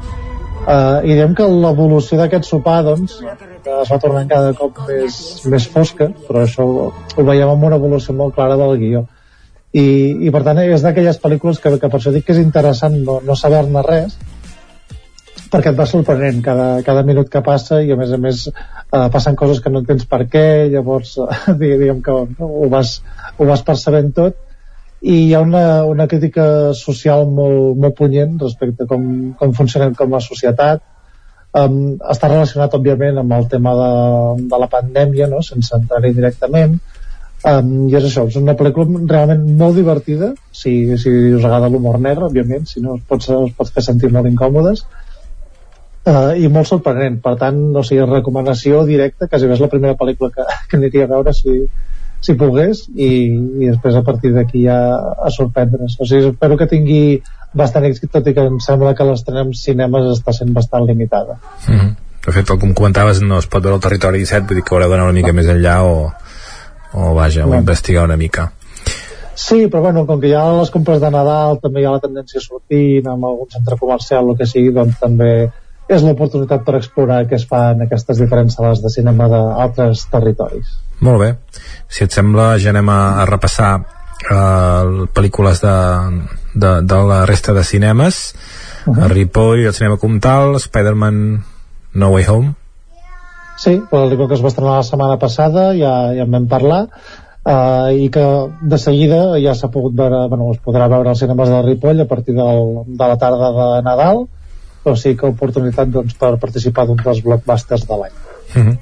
Uh, 0.61 1.01
i 1.09 1.15
diem 1.17 1.33
que 1.35 1.47
l'evolució 1.49 2.19
d'aquest 2.21 2.45
sopar 2.45 2.83
doncs, 2.85 3.15
es 3.25 3.89
va 3.89 3.97
tornant 4.03 4.29
cada 4.29 4.53
cop 4.59 4.77
més, 4.89 5.15
més 5.49 5.67
fosca 5.73 6.11
però 6.27 6.45
això 6.45 6.67
ho, 6.67 6.91
ho 7.17 7.25
veiem 7.25 7.49
amb 7.49 7.65
una 7.71 7.79
evolució 7.81 8.15
molt 8.17 8.37
clara 8.37 8.59
del 8.61 8.77
guió 8.83 9.07
i, 9.73 9.87
i 10.27 10.33
per 10.35 10.43
tant 10.45 10.61
és 10.61 10.85
d'aquelles 10.85 11.19
pel·lícules 11.23 11.63
que, 11.63 11.73
que 11.81 11.89
per 11.89 11.99
això 12.01 12.13
dic 12.13 12.27
que 12.27 12.37
és 12.37 12.43
interessant 12.43 12.99
no, 13.07 13.21
no 13.25 13.39
saber-ne 13.39 13.85
res 13.87 14.19
perquè 15.51 15.73
et 15.73 15.79
va 15.79 15.87
sorprenent 15.89 16.41
cada, 16.45 16.69
cada 16.87 17.03
minut 17.07 17.31
que 17.33 17.43
passa 17.47 17.81
i 17.83 17.91
a 17.93 17.97
més 17.99 18.13
a 18.15 18.19
més 18.21 18.45
eh, 18.51 19.09
passen 19.15 19.39
coses 19.39 19.61
que 19.63 19.73
no 19.73 19.83
entens 19.83 20.07
per 20.11 20.23
què 20.31 20.45
llavors 20.73 21.17
eh, 21.19 21.57
diguem 21.63 22.05
que 22.07 22.15
ho 22.15 22.69
vas, 22.73 23.01
ho 23.37 23.49
vas 23.49 23.65
percebent 23.67 24.15
tot. 24.17 24.39
I 25.01 25.17
hi 25.27 25.35
ha 25.35 25.41
una, 25.41 25.65
una 25.89 26.07
crítica 26.07 26.45
social 26.77 27.27
molt, 27.27 27.77
molt 27.81 27.97
punyent 27.99 28.37
respecte 28.43 28.85
a 28.85 28.91
com, 28.91 29.05
com 29.41 29.55
funcionem 29.57 29.97
com 29.97 30.15
a 30.15 30.23
societat. 30.25 30.85
Um, 31.57 31.97
està 32.13 32.29
relacionat 32.29 32.77
òbviament 32.77 33.17
amb 33.19 33.33
el 33.35 33.49
tema 33.51 33.73
de, 33.75 33.93
de 34.53 34.59
la 34.61 34.69
pandèmia 34.71 35.27
no? 35.33 35.41
sense 35.43 35.73
entrar-hi 35.75 36.13
directament. 36.15 36.77
Um, 37.41 37.89
i 37.89 37.97
és 37.97 38.05
això, 38.05 38.27
és 38.29 38.37
una 38.37 38.53
pel·lícula 38.55 39.01
realment 39.09 39.49
molt 39.59 39.81
divertida. 39.81 40.35
Si, 40.53 40.75
si 41.01 41.15
us 41.33 41.47
agrada 41.49 41.73
l'humor 41.73 41.97
negre, 41.99 42.29
òbviament 42.29 42.69
si 42.69 42.85
no 42.85 42.99
us 42.99 43.07
pot, 43.09 43.25
us 43.25 43.57
pot 43.57 43.73
fer 43.73 43.87
sentir 43.89 44.13
molt 44.13 44.29
incòmodes 44.29 44.85
uh, 46.07 46.33
i 46.37 46.49
molt 46.49 46.69
sorprenent. 46.71 47.21
Per 47.25 47.37
tant, 47.41 47.59
no 47.75 47.83
sé, 47.87 48.01
recomanació 48.07 48.85
directa 48.89 49.29
quasi 49.29 49.49
bé 49.49 49.57
és 49.57 49.65
la 49.65 49.71
primera 49.73 49.99
pel·lícula 49.99 50.33
que, 50.35 50.47
que 50.71 50.79
aniria 50.81 51.07
a 51.09 51.13
veure 51.15 51.35
si, 51.37 51.65
si 52.21 52.37
pogués 52.41 52.85
i, 52.95 53.11
i 53.31 53.71
després 53.71 53.97
a 53.99 54.05
partir 54.07 54.35
d'aquí 54.37 54.65
ja 54.67 54.79
a 54.97 55.33
sorprendre's. 55.35 55.99
O 55.99 56.09
sigui, 56.09 56.33
espero 56.35 56.59
que 56.61 56.71
tingui 56.71 57.03
bastant 57.57 57.89
èxit 57.89 58.13
tot 58.15 58.29
i 58.31 58.35
que 58.37 58.47
em 58.47 58.61
sembla 58.63 58.95
que 58.95 59.07
l'estrena 59.09 59.43
en 59.47 59.57
cinemes 59.57 60.13
està 60.15 60.35
sent 60.37 60.55
bastant 60.55 60.87
limitada. 60.87 61.41
Mm 61.67 61.75
-hmm. 61.75 61.97
de 62.27 62.33
fet, 62.33 62.47
com 62.47 62.75
comentaves 62.75 63.21
no 63.21 63.39
es 63.39 63.47
pot 63.47 63.63
veure 63.63 63.77
el 63.77 63.83
territori 63.83 64.19
17 64.19 64.47
vull 64.47 64.57
dir 64.57 64.65
que 64.65 64.75
haureu 64.75 64.91
d'anar 64.91 65.05
una 65.05 65.19
mica 65.19 65.33
més 65.33 65.47
enllà 65.47 65.83
o, 65.83 66.13
o 66.93 67.15
vaja, 67.15 67.47
o 67.47 67.55
investigar 67.55 68.05
una 68.05 68.17
mica. 68.17 68.53
Sí, 69.35 69.69
però 69.69 69.81
bueno, 69.81 70.07
com 70.07 70.21
que 70.21 70.29
hi 70.29 70.35
ha 70.35 70.45
les 70.61 70.71
compres 70.71 71.01
de 71.01 71.11
Nadal, 71.11 71.59
també 71.63 71.81
hi 71.81 71.85
ha 71.85 71.93
la 71.93 72.01
tendència 72.01 72.41
sortint 72.41 73.07
amb 73.09 73.25
algun 73.25 73.49
centre 73.49 73.77
comercial 73.77 74.29
o 74.29 74.35
que 74.37 74.47
sigui, 74.47 74.71
doncs 74.71 74.99
també 75.01 75.51
és 75.91 76.05
l'oportunitat 76.07 76.63
per 76.67 76.77
explorar 76.79 77.25
què 77.27 77.35
es 77.41 77.47
fa 77.51 77.71
en 77.75 77.83
aquestes 77.87 78.21
diferents 78.23 78.55
sales 78.55 78.83
de 78.83 78.93
cinema 78.95 79.27
d'altres 79.33 80.05
territoris. 80.13 80.77
Molt 81.03 81.19
bé. 81.23 81.31
Si 81.91 82.05
et 82.07 82.15
sembla, 82.15 82.53
ja 82.63 82.71
anem 82.71 82.93
a, 82.93 83.01
a 83.23 83.27
repassar 83.27 83.73
uh, 83.81 85.07
pel·lícules 85.17 85.63
de, 85.65 85.77
de, 86.55 86.73
de 86.87 87.01
la 87.11 87.25
resta 87.27 87.55
de 87.57 87.65
cinemes 87.65 88.21
uh 88.87 88.95
-huh. 88.95 89.09
Ripoll, 89.09 89.67
el 89.67 89.75
cinema 89.75 89.97
Comtal 89.97 90.57
Spider-Man 90.57 91.45
No 91.95 92.09
Way 92.11 92.25
Home 92.29 92.55
Sí, 93.59 93.83
pel·lícula 93.91 94.29
que 94.29 94.35
es 94.35 94.45
va 94.45 94.49
estrenar 94.49 94.77
la 94.77 94.83
setmana 94.83 95.19
passada 95.19 95.75
ja, 95.75 96.15
ja 96.15 96.23
en 96.23 96.31
vam 96.31 96.47
parlar 96.49 96.89
uh, 97.45 97.93
i 97.93 98.09
que 98.11 98.27
de 98.63 98.79
seguida 98.79 99.39
ja 99.41 99.55
s'ha 99.55 99.69
pogut 99.69 99.95
veure, 99.95 100.29
bueno, 100.29 100.53
es 100.53 100.61
podrà 100.65 100.89
veure 100.89 101.09
als 101.09 101.19
cinemes 101.19 101.49
de 101.49 101.63
Ripoll 101.63 102.01
a 102.01 102.09
partir 102.09 102.35
del, 102.35 102.85
de 102.87 103.07
la 103.07 103.19
tarda 103.19 103.51
de 103.53 103.83
Nadal 103.83 104.29
o 104.85 104.97
sigui 104.97 105.17
que 105.21 105.29
oportunitat 105.29 105.91
doncs, 105.93 106.17
per 106.19 106.37
participar 106.41 106.87
d'un 106.89 107.01
dels 107.05 107.23
blockbusters 107.25 107.87
de 107.87 108.01
l'any 108.03 108.17
uh 108.57 108.65
-huh. 108.65 108.77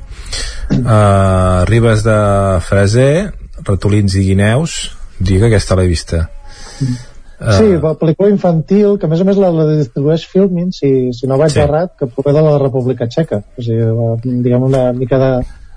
uh, 0.78 1.64
Ribes 1.70 2.04
de 2.04 2.18
Freser 2.60 3.32
Ratolins 3.64 4.14
i 4.14 4.24
Guineus 4.28 4.96
digue 5.18 5.48
que 5.48 5.56
aquesta 5.56 5.76
l'he 5.76 5.86
vista 5.86 6.28
Uh, 7.38 7.52
sí, 7.54 7.66
la 7.78 7.92
pel·lícula 7.94 8.32
infantil, 8.32 8.96
que 8.98 9.06
a 9.06 9.10
més 9.10 9.20
a 9.22 9.24
més 9.28 9.36
la, 9.38 9.52
la 9.54 9.66
distribueix 9.70 10.24
Filmin, 10.26 10.72
si, 10.74 11.12
si 11.14 11.28
no 11.30 11.36
vaig 11.38 11.52
sí. 11.54 11.60
errat, 11.62 11.92
que 11.94 12.08
prové 12.10 12.32
de 12.34 12.42
la 12.42 12.56
República 12.58 13.06
Txeca. 13.06 13.38
O 13.54 13.62
sigui, 13.62 13.84
la, 13.94 14.08
diguem 14.24 14.64
una 14.66 14.80
mica 14.96 15.20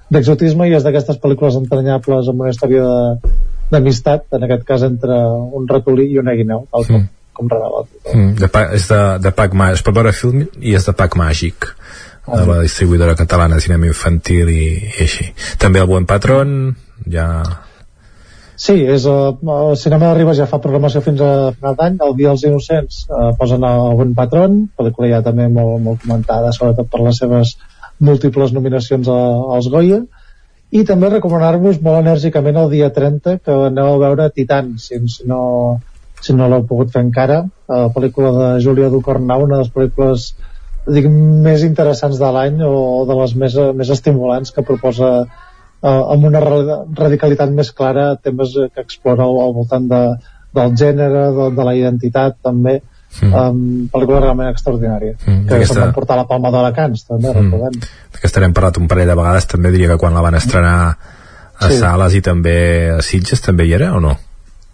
d'exotisme 0.09 0.65
i 0.65 0.73
és 0.73 0.87
d'aquestes 0.87 1.21
pel·lícules 1.21 1.59
entranyables 1.59 2.31
amb 2.31 2.41
una 2.41 2.49
història 2.49 2.87
d'amistat, 3.69 4.25
en 4.39 4.47
aquest 4.47 4.65
cas 4.71 4.87
entre 4.89 5.19
un 5.59 5.69
ratolí 5.69 6.09
i 6.09 6.17
una 6.19 6.33
guineu, 6.39 6.65
tal 6.73 6.87
com, 6.89 7.03
mm. 7.03 7.20
Com 7.33 7.49
revela. 7.51 7.85
Mm, 8.13 8.35
de 8.39 8.51
pa, 8.51 8.67
és 8.77 8.87
de, 8.91 9.01
de 9.23 9.33
Pac 9.35 9.57
es 9.71 9.83
pot 9.85 9.95
veure 9.95 10.13
Filmin 10.15 10.49
i 10.59 10.75
és 10.77 10.85
de 10.87 10.93
Pac 10.93 11.17
Màgic 11.19 11.71
de 12.27 12.45
la 12.45 12.61
distribuïdora 12.61 13.17
catalana 13.17 13.57
de 13.57 13.65
cinema 13.65 13.89
infantil 13.89 14.49
i, 14.53 14.63
i 14.93 15.03
així. 15.03 15.31
També 15.59 15.81
el 15.81 15.89
Buen 15.89 16.05
Patron, 16.05 16.75
ja 17.09 17.27
Sí, 18.61 18.75
és, 18.93 19.07
uh, 19.09 19.31
el 19.41 19.77
cinema 19.81 20.11
de 20.11 20.17
Ribes 20.19 20.37
ja 20.37 20.45
fa 20.45 20.59
programació 20.61 21.01
fins 21.01 21.21
a 21.25 21.49
final 21.55 21.77
d'any, 21.79 21.95
el 22.05 22.11
Dia 22.19 22.29
dels 22.29 22.43
Innocents 22.45 22.99
uh, 23.09 23.31
posen 23.39 23.63
el 23.65 23.95
Bon 23.97 24.11
Patron, 24.13 24.59
pel·lícula 24.77 25.09
ja 25.09 25.21
també 25.25 25.47
molt, 25.49 25.79
molt 25.81 26.03
comentada, 26.03 26.51
sobretot 26.53 26.91
per 26.91 27.01
les 27.01 27.17
seves 27.23 27.55
múltiples 27.97 28.53
nominacions 28.53 29.09
a, 29.09 29.17
als 29.55 29.69
Goya, 29.73 30.03
i 30.77 30.83
també 30.85 31.09
recomanar-vos 31.09 31.81
molt 31.81 32.03
enèrgicament 32.03 32.59
el 32.61 32.69
dia 32.75 32.91
30 32.93 33.39
que 33.41 33.57
aneu 33.71 33.95
a 33.95 34.01
veure 34.03 34.29
Titan, 34.35 34.75
si, 34.77 35.01
si 35.09 35.25
no, 35.31 35.41
si 36.21 36.35
no 36.37 36.47
l'heu 36.49 36.65
pogut 36.69 36.91
fer 36.93 37.03
encara, 37.05 37.41
la 37.71 37.89
pel·lícula 37.93 38.31
de 38.37 38.47
Júlia 38.63 38.89
Ducornau, 38.93 39.45
una 39.47 39.57
de 39.57 39.63
les 39.65 39.71
pel·lícules 39.73 40.27
dic, 40.89 41.07
més 41.45 41.63
interessants 41.67 42.19
de 42.21 42.29
l'any 42.35 42.61
o 42.65 43.05
de 43.09 43.17
les 43.21 43.35
més, 43.37 43.57
més 43.77 43.89
estimulants 43.93 44.53
que 44.53 44.65
proposa 44.65 45.11
eh, 45.21 45.89
amb 45.89 46.29
una 46.29 46.41
radicalitat 46.41 47.53
més 47.53 47.73
clara 47.77 48.15
temes 48.21 48.55
que 48.73 48.85
explora 48.85 49.27
al, 49.27 49.41
al 49.45 49.53
voltant 49.57 49.89
de, 49.91 50.01
del 50.57 50.73
gènere, 50.77 51.27
de, 51.37 51.51
de 51.57 51.67
la 51.67 51.75
identitat 51.77 52.39
també 52.43 52.79
mm. 52.79 53.31
um, 53.31 53.61
pel·lícula 53.93 54.23
realment 54.25 54.51
extraordinària 54.51 55.15
mm. 55.17 55.45
que 55.47 55.59
aquesta... 55.59 55.79
se'n 55.79 55.95
portar 55.95 56.17
la 56.19 56.27
Palma 56.29 56.53
d'Alacants 56.53 57.05
també, 57.07 57.29
mm. 57.29 57.37
recordem 57.39 58.17
aquesta 58.17 58.43
n'hem 58.43 58.57
parlat 58.57 58.81
un 58.81 58.89
parell 58.91 59.13
de 59.13 59.19
vegades 59.21 59.49
també 59.53 59.73
diria 59.73 59.93
que 59.93 60.01
quan 60.01 60.17
la 60.17 60.25
van 60.25 60.39
estrenar 60.39 60.75
a 61.61 61.69
sí. 61.69 61.77
Sales 61.77 62.17
i 62.17 62.25
també 62.25 62.57
a 62.95 63.01
Sitges 63.05 63.43
també 63.45 63.69
hi 63.69 63.75
era 63.77 63.93
o 63.93 64.01
no? 64.01 64.17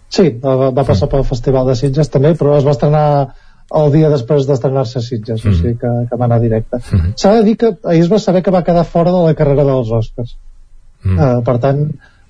Sí, 0.08 0.30
va, 0.42 0.70
va 0.72 0.86
passar 0.88 1.10
pel 1.12 1.26
Festival 1.28 1.68
de 1.68 1.76
Sitges 1.76 2.08
també 2.12 2.32
però 2.38 2.56
es 2.56 2.66
va 2.66 2.72
estrenar 2.76 3.06
el 3.78 3.90
dia 3.92 4.08
després 4.08 4.46
d'estrenar-se 4.48 5.00
a 5.00 5.04
Sitges, 5.04 5.42
mm. 5.44 5.48
o 5.50 5.56
sigui 5.56 5.74
que, 5.80 5.90
que 6.08 6.18
va 6.18 6.28
anar 6.28 6.40
directe. 6.40 6.80
Mm. 6.80 7.14
S'ha 7.20 7.34
de 7.36 7.42
dir 7.44 7.56
que 7.60 7.72
ahir 7.84 8.04
es 8.06 8.12
va 8.12 8.20
saber 8.22 8.42
que 8.44 8.54
va 8.54 8.64
quedar 8.64 8.86
fora 8.88 9.12
de 9.12 9.24
la 9.26 9.34
carrera 9.36 9.66
dels 9.68 9.90
Oscars. 9.92 10.36
Mm. 11.04 11.18
Uh, 11.18 11.42
per 11.44 11.58
tant, 11.62 11.82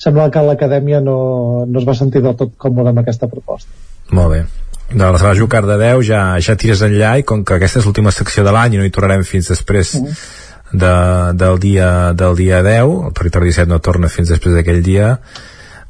sembla 0.02 0.28
que 0.34 0.42
l'acadèmia 0.42 1.00
no, 1.04 1.18
no 1.66 1.82
es 1.82 1.86
va 1.86 1.94
sentir 1.98 2.24
del 2.24 2.34
tot 2.38 2.56
còmode 2.58 2.90
amb 2.90 3.04
aquesta 3.04 3.30
proposta. 3.30 3.70
Molt 4.18 4.34
bé. 4.34 4.40
De 4.88 5.04
la 5.04 5.20
Ràdio 5.20 5.46
Cardedeu 5.52 6.02
ja, 6.06 6.22
ja 6.42 6.56
tires 6.58 6.82
enllà 6.86 7.18
i 7.20 7.26
com 7.28 7.44
que 7.44 7.58
aquesta 7.58 7.82
és 7.82 7.86
l'última 7.86 8.12
secció 8.14 8.42
de 8.46 8.54
l'any 8.56 8.74
i 8.74 8.80
no 8.80 8.86
hi 8.88 8.94
tornarem 8.94 9.22
fins 9.26 9.50
després 9.52 9.94
mm. 10.00 10.16
de, 10.72 10.94
del, 11.38 11.60
dia, 11.62 11.90
del 12.18 12.34
dia 12.40 12.62
10, 12.66 12.96
el 13.10 13.14
territori 13.20 13.52
17 13.52 13.70
no 13.70 13.82
torna 13.84 14.10
fins 14.10 14.32
després 14.32 14.56
d'aquell 14.56 14.82
dia, 14.82 15.12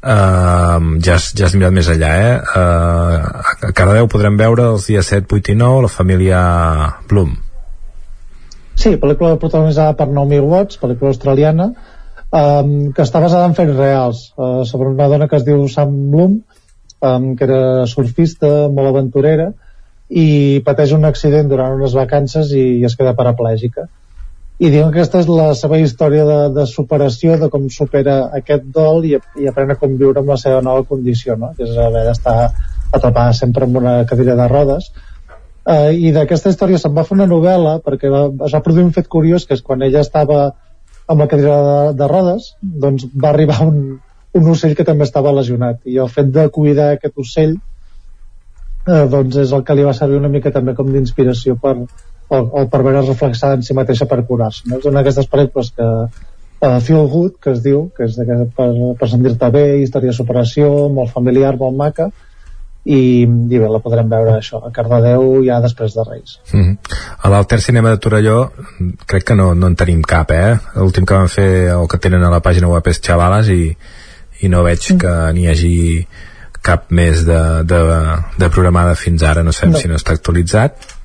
uh, 0.03 0.79
ja, 1.03 1.17
has, 1.17 1.31
ja 1.35 1.47
has 1.47 1.57
mirat 1.57 1.75
més 1.75 1.91
enllà 1.91 2.13
eh? 2.23 2.33
Uh, 2.39 3.43
a 3.67 3.73
Cardedeu 3.75 4.09
podrem 4.11 4.39
veure 4.39 4.71
els 4.75 4.89
dies 4.89 5.13
7, 5.15 5.27
8 5.41 5.53
i 5.53 5.59
9 5.59 5.85
la 5.85 5.93
família 5.93 6.41
Bloom 7.11 7.37
Sí, 8.79 8.93
pel·lícula 8.95 9.35
protagonitzada 9.35 9.91
per 9.99 10.05
Naomi 10.07 10.37
Watts, 10.39 10.77
pel·lícula 10.79 11.09
australiana, 11.11 11.65
um, 12.31 12.69
que 12.95 13.03
està 13.03 13.19
basada 13.19 13.49
en 13.49 13.55
fets 13.57 13.73
reals, 13.75 14.21
uh, 14.39 14.61
sobre 14.69 14.93
una 14.93 15.09
dona 15.11 15.27
que 15.27 15.35
es 15.35 15.43
diu 15.43 15.65
Sam 15.67 15.97
Bloom, 16.13 16.37
um, 17.09 17.25
que 17.35 17.43
era 17.43 17.87
surfista, 17.91 18.69
molt 18.71 18.93
aventurera, 18.93 19.49
i 20.09 20.61
pateix 20.63 20.93
un 20.95 21.03
accident 21.09 21.51
durant 21.51 21.75
unes 21.75 21.97
vacances 21.97 22.53
i, 22.55 22.63
i 22.79 22.87
es 22.87 22.95
queda 22.95 23.17
paraplègica. 23.19 23.89
I 24.59 24.69
diuen 24.69 24.89
que 24.91 24.99
aquesta 24.99 25.21
és 25.23 25.29
la 25.31 25.53
seva 25.55 25.77
història 25.79 26.25
de, 26.27 26.39
de 26.55 26.65
superació, 26.67 27.37
de 27.39 27.47
com 27.51 27.69
supera 27.71 28.17
aquest 28.35 28.65
dol 28.75 29.05
i, 29.07 29.13
i 29.39 29.47
aprèn 29.47 29.71
a 29.71 29.77
conviure 29.79 30.19
amb 30.19 30.33
la 30.33 30.39
seva 30.41 30.59
nova 30.65 30.83
condició, 30.89 31.37
no? 31.39 31.53
que 31.55 31.63
és 31.63 31.77
haver 31.79 32.03
d'estar 32.09 32.35
atrapada 32.91 33.31
sempre 33.37 33.69
en 33.69 33.77
una 33.79 34.01
cadira 34.09 34.35
de 34.35 34.47
rodes, 34.51 34.89
eh, 35.63 35.93
i 35.95 36.11
d'aquesta 36.15 36.51
història 36.51 36.81
se'n 36.81 36.95
va 36.97 37.05
fer 37.07 37.15
una 37.17 37.29
novel·la 37.29 37.77
perquè 37.85 38.11
va, 38.11 38.25
es 38.47 38.57
va 38.57 38.63
produir 38.65 38.85
un 38.87 38.93
fet 38.95 39.07
curiós 39.07 39.47
que 39.47 39.55
és 39.55 39.63
quan 39.65 39.85
ella 39.85 40.03
estava 40.03 40.41
amb 41.09 41.23
la 41.23 41.27
cadira 41.31 41.57
de, 41.69 41.79
de 42.01 42.11
rodes 42.11 42.53
doncs 42.61 43.07
va 43.15 43.31
arribar 43.31 43.61
un, 43.65 43.81
un 44.39 44.51
ocell 44.53 44.75
que 44.77 44.87
també 44.87 45.07
estava 45.07 45.33
lesionat 45.35 45.81
i 45.89 45.97
el 46.03 46.11
fet 46.13 46.29
de 46.35 46.47
cuidar 46.53 46.91
aquest 46.93 47.17
ocell 47.23 47.55
eh, 47.55 49.05
doncs 49.15 49.39
és 49.45 49.55
el 49.55 49.65
que 49.65 49.77
li 49.77 49.87
va 49.87 49.95
servir 49.97 50.19
una 50.19 50.31
mica 50.35 50.53
també 50.55 50.75
com 50.77 50.91
d'inspiració 50.93 51.57
per, 51.63 51.75
o, 52.29 52.37
o 52.37 52.65
per 52.69 52.81
veure 52.85 53.03
reflexada 53.05 53.57
en 53.57 53.65
si 53.65 53.75
mateixa 53.77 54.07
per 54.09 54.23
curar-se 54.27 54.69
no? 54.69 54.79
és 54.79 54.87
una 54.89 55.01
d'aquestes 55.01 55.29
pel·lícules 55.31 55.73
que 55.75 55.87
uh, 55.87 56.79
Feel 56.85 57.07
Good, 57.09 57.37
que 57.43 57.53
es 57.55 57.61
diu 57.65 57.87
que 57.97 58.07
és 58.07 58.17
per, 58.55 58.69
per 58.99 59.11
sentir-te 59.11 59.51
bé, 59.53 59.65
història 59.83 60.13
de 60.13 60.17
superació 60.17 60.89
molt 60.93 61.13
familiar, 61.15 61.55
molt 61.59 61.77
maca 61.79 62.09
i, 62.85 63.25
i 63.25 63.59
bé, 63.59 63.65
la 63.67 63.81
podrem 63.83 64.09
veure 64.11 64.37
això 64.37 64.61
a 64.65 64.71
Cardedeu 64.75 65.41
ja 65.45 65.59
després 65.63 65.95
de 65.95 66.05
Reis 66.07 66.37
mm 66.53 66.61
-hmm. 66.61 66.77
a 67.17 67.29
l'Alter 67.29 67.61
Cinema 67.61 67.89
de 67.89 67.97
Torelló 67.97 68.51
crec 69.05 69.23
que 69.23 69.35
no, 69.35 69.53
no 69.55 69.67
en 69.67 69.75
tenim 69.75 70.01
cap 70.01 70.31
eh? 70.31 70.57
l'últim 70.75 71.05
que 71.05 71.13
van 71.13 71.27
fer 71.27 71.73
o 71.75 71.87
que 71.87 71.97
tenen 71.97 72.23
a 72.23 72.29
la 72.29 72.41
pàgina 72.41 72.67
web 72.67 72.87
és 72.87 73.01
Xavales 73.01 73.49
i, 73.49 73.75
i 74.41 74.49
no 74.49 74.63
veig 74.63 74.93
mm. 74.93 74.97
que 74.97 75.33
n'hi 75.33 75.47
hagi 75.47 76.07
cap 76.61 76.91
més 76.91 77.25
de, 77.25 77.63
de, 77.63 77.81
de 78.37 78.49
programada 78.49 78.95
fins 78.95 79.23
ara 79.23 79.43
no 79.43 79.51
sabem 79.51 79.73
no. 79.73 79.79
si 79.79 79.87
no 79.87 79.95
està 79.95 80.13
actualitzat 80.13 80.98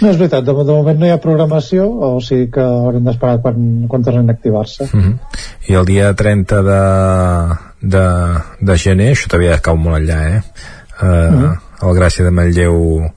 no, 0.00 0.10
és 0.10 0.16
veritat, 0.16 0.44
de, 0.44 0.52
de 0.52 0.72
moment 0.72 0.98
no 0.98 1.06
hi 1.06 1.12
ha 1.12 1.20
programació, 1.20 1.88
o 1.88 2.20
sigui 2.24 2.48
que 2.54 2.62
haurem 2.62 3.04
d'esperar 3.04 3.40
quan, 3.44 3.88
quan 3.88 4.06
tornin 4.06 4.30
a 4.30 4.32
activar-se. 4.32 4.84
Uh 4.84 5.00
-huh. 5.00 5.14
I 5.68 5.74
el 5.74 5.84
dia 5.86 6.14
30 6.14 6.62
de, 6.62 6.82
de, 7.82 8.06
de 8.60 8.76
gener, 8.76 9.12
això 9.12 9.28
també 9.28 9.52
cau 9.62 9.76
molt 9.76 9.98
enllà, 10.00 10.20
eh? 10.36 10.42
eh, 11.02 11.30
mm 11.30 11.42
-hmm. 11.42 11.58
el 11.82 11.98
Gràcia 11.98 12.24
de 12.24 12.30
Manlleu 12.30 13.10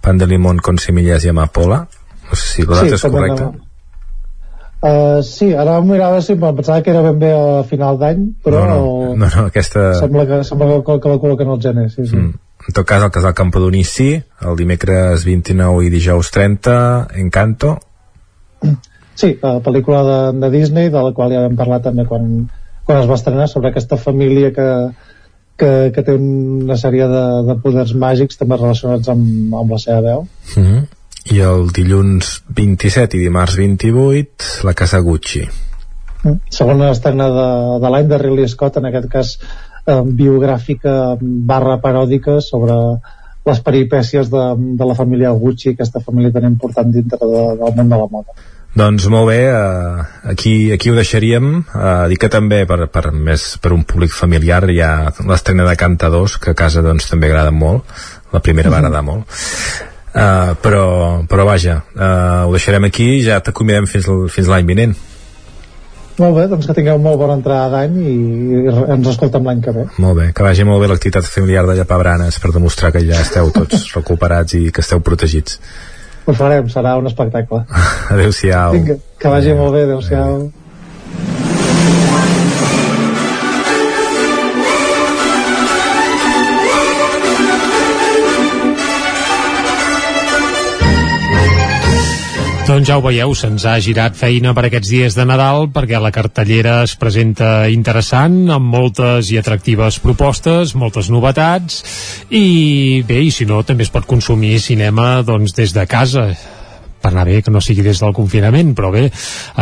Pan 0.00 0.18
de 0.18 0.26
Limón 0.26 0.58
con 0.58 0.78
semillas 0.78 1.24
i 1.24 1.28
amapola 1.28 1.86
no 2.28 2.34
sé 2.34 2.46
si 2.48 2.62
la 2.62 2.74
data 2.76 2.86
sí, 2.88 2.94
és 2.94 3.12
correcta 3.12 3.44
no. 3.44 3.54
Uh, 4.80 5.22
sí, 5.22 5.54
ara 5.54 5.78
em 5.78 5.88
mirava 5.90 6.20
si 6.22 6.32
em 6.32 6.40
pensava 6.40 6.82
que 6.82 6.90
era 6.90 7.02
ben 7.02 7.18
bé 7.18 7.32
a 7.32 7.64
final 7.64 7.98
d'any 7.98 8.34
però 8.44 8.64
no, 8.64 8.76
no, 8.76 9.16
no, 9.16 9.26
no, 9.36 9.46
aquesta... 9.46 9.94
sembla 9.94 10.26
que, 10.26 10.44
sembla 10.44 10.66
que, 10.86 11.00
que 11.00 11.08
la 11.08 11.18
col·loquen 11.18 11.48
al 11.48 11.60
gener 11.60 11.90
sí, 11.90 12.06
sí. 12.06 12.16
Mm. 12.16 12.34
En 12.68 12.76
tot 12.76 12.86
cas 12.86 13.02
el 13.02 13.10
casal 13.10 13.34
Campodoní 13.34 13.82
sí 13.84 14.10
el 14.44 14.56
dimecres 14.56 15.24
29 15.24 15.86
i 15.86 15.92
dijous 15.92 16.30
30 16.30 17.18
Encanto 17.24 17.78
Sí, 19.18 19.32
la 19.42 19.58
pel·lícula 19.64 20.00
de, 20.06 20.18
de 20.38 20.48
Disney 20.52 20.90
de 20.94 21.00
la 21.02 21.10
qual 21.14 21.32
ja 21.34 21.42
vam 21.42 21.56
parlar 21.58 21.80
també 21.82 22.04
quan, 22.06 22.26
quan 22.86 23.00
es 23.00 23.08
va 23.10 23.16
estrenar 23.18 23.48
sobre 23.50 23.72
aquesta 23.72 23.98
família 23.98 24.52
que, 24.54 24.66
que, 25.58 25.70
que 25.94 26.04
té 26.06 26.14
una 26.14 26.76
sèrie 26.78 27.08
de, 27.10 27.24
de 27.48 27.56
poders 27.64 27.94
màgics 27.98 28.38
també 28.38 28.60
relacionats 28.60 29.10
amb, 29.10 29.56
amb 29.58 29.74
la 29.74 29.80
seva 29.82 30.00
veu 30.04 30.26
mm 30.54 30.62
-hmm. 30.62 30.84
i 31.34 31.40
el 31.52 31.72
dilluns 31.74 32.42
27 32.60 33.16
i 33.16 33.24
dimarts 33.24 33.56
28 33.58 34.66
la 34.68 34.74
Casa 34.74 35.00
Gucci 35.00 35.42
mm. 35.48 36.36
segona 36.60 36.92
estrena 36.92 37.28
de, 37.40 37.48
de 37.82 37.90
l'any 37.90 38.08
de 38.08 38.18
Ridley 38.22 38.48
Scott 38.48 38.76
en 38.76 38.86
aquest 38.86 39.08
cas 39.08 39.38
eh, 39.88 40.02
biogràfica 40.20 41.16
barra 41.20 41.78
paròdica 41.82 42.38
sobre 42.44 42.76
les 43.48 43.64
peripècies 43.64 44.28
de, 44.28 44.44
de 44.78 44.86
la 44.86 44.94
família 44.98 45.32
Gucci 45.32 45.72
aquesta 45.72 46.04
família 46.04 46.34
tan 46.34 46.46
important 46.50 46.92
dintre 46.92 47.18
de, 47.24 47.42
del 47.62 47.76
món 47.80 47.88
de 47.88 48.00
la 48.04 48.08
moda 48.12 48.36
doncs 48.78 49.08
molt 49.10 49.30
bé, 49.30 49.38
uh, 49.50 50.04
aquí, 50.30 50.70
aquí 50.70 50.90
ho 50.92 50.94
deixaríem. 50.94 51.46
Uh, 51.72 52.04
dic 52.10 52.20
que 52.22 52.28
també 52.30 52.60
per, 52.68 52.84
per, 52.92 53.08
més 53.10 53.56
per 53.62 53.72
un 53.74 53.82
públic 53.88 54.12
familiar 54.14 54.60
hi 54.70 54.78
ha 54.84 54.92
l'estrena 55.26 55.64
de 55.66 55.74
Cantadors, 55.80 56.36
que 56.38 56.52
a 56.52 56.58
casa 56.58 56.84
doncs, 56.84 57.08
també 57.10 57.30
agrada 57.30 57.50
molt. 57.50 57.88
La 58.30 58.42
primera 58.44 58.70
va 58.70 58.78
agradar 58.78 59.02
molt. 59.02 59.40
Uh, 60.12 60.54
però, 60.62 60.84
però 61.30 61.48
vaja, 61.48 61.80
uh, 61.96 62.44
ho 62.46 62.54
deixarem 62.54 62.86
aquí 62.86 63.08
i 63.16 63.24
ja 63.24 63.40
t'acomiadem 63.42 63.88
fins, 63.90 64.06
fins 64.36 64.52
l'any 64.52 64.68
vinent. 64.68 64.94
Molt 66.18 66.34
bé, 66.34 66.46
doncs 66.50 66.66
que 66.66 66.74
tingueu 66.74 66.98
molt 67.02 67.18
bona 67.20 67.36
entrada 67.38 67.68
d'any 67.76 67.98
i, 68.02 68.14
i 68.58 68.62
ens 68.94 69.10
escoltem 69.12 69.44
l'any 69.46 69.62
que 69.62 69.74
ve. 69.76 69.84
Molt 70.02 70.18
bé, 70.18 70.26
que 70.34 70.46
vagi 70.46 70.66
molt 70.66 70.82
bé 70.82 70.90
l'activitat 70.90 71.28
familiar 71.30 71.64
de 71.68 71.78
Llapabranes 71.78 72.40
per 72.42 72.50
demostrar 72.56 72.90
que 72.94 73.04
ja 73.06 73.22
esteu 73.22 73.52
tots 73.54 73.86
recuperats 73.96 74.58
i 74.58 74.68
que 74.74 74.82
esteu 74.82 75.02
protegits. 75.04 75.60
Ho 76.28 76.34
farem, 76.36 76.66
serà 76.68 76.98
un 77.00 77.06
espectacle. 77.08 77.64
Adéu-siau. 78.14 78.74
Vinga, 78.76 78.98
que 79.18 79.36
vagi 79.36 79.54
adéu. 79.54 79.62
molt 79.62 79.78
bé, 79.78 79.86
adéu-siau. 79.88 80.40
Adéu. 80.40 82.17
Doncs 92.78 92.92
ja 92.92 92.94
ho 92.94 93.02
veieu, 93.02 93.32
se'ns 93.34 93.64
ha 93.66 93.72
girat 93.82 94.14
feina 94.14 94.52
per 94.54 94.62
aquests 94.68 94.90
dies 94.92 95.16
de 95.18 95.24
Nadal 95.26 95.64
perquè 95.74 95.98
la 95.98 96.12
cartellera 96.14 96.76
es 96.84 96.92
presenta 96.94 97.66
interessant, 97.74 98.36
amb 98.54 98.70
moltes 98.70 99.32
i 99.34 99.38
atractives 99.40 99.98
propostes, 99.98 100.76
moltes 100.78 101.08
novetats, 101.10 101.80
i 102.30 103.02
bé, 103.08 103.18
i 103.26 103.32
si 103.34 103.48
no, 103.50 103.64
també 103.66 103.82
es 103.82 103.90
pot 103.90 104.06
consumir 104.06 104.60
cinema 104.62 105.24
doncs, 105.26 105.56
des 105.58 105.74
de 105.74 105.88
casa 105.90 106.28
per 107.02 107.10
anar 107.10 107.26
bé 107.26 107.42
que 107.42 107.50
no 107.50 107.58
sigui 107.58 107.82
des 107.82 107.98
del 107.98 108.14
confinament, 108.14 108.70
però 108.78 108.92
bé, 108.94 109.08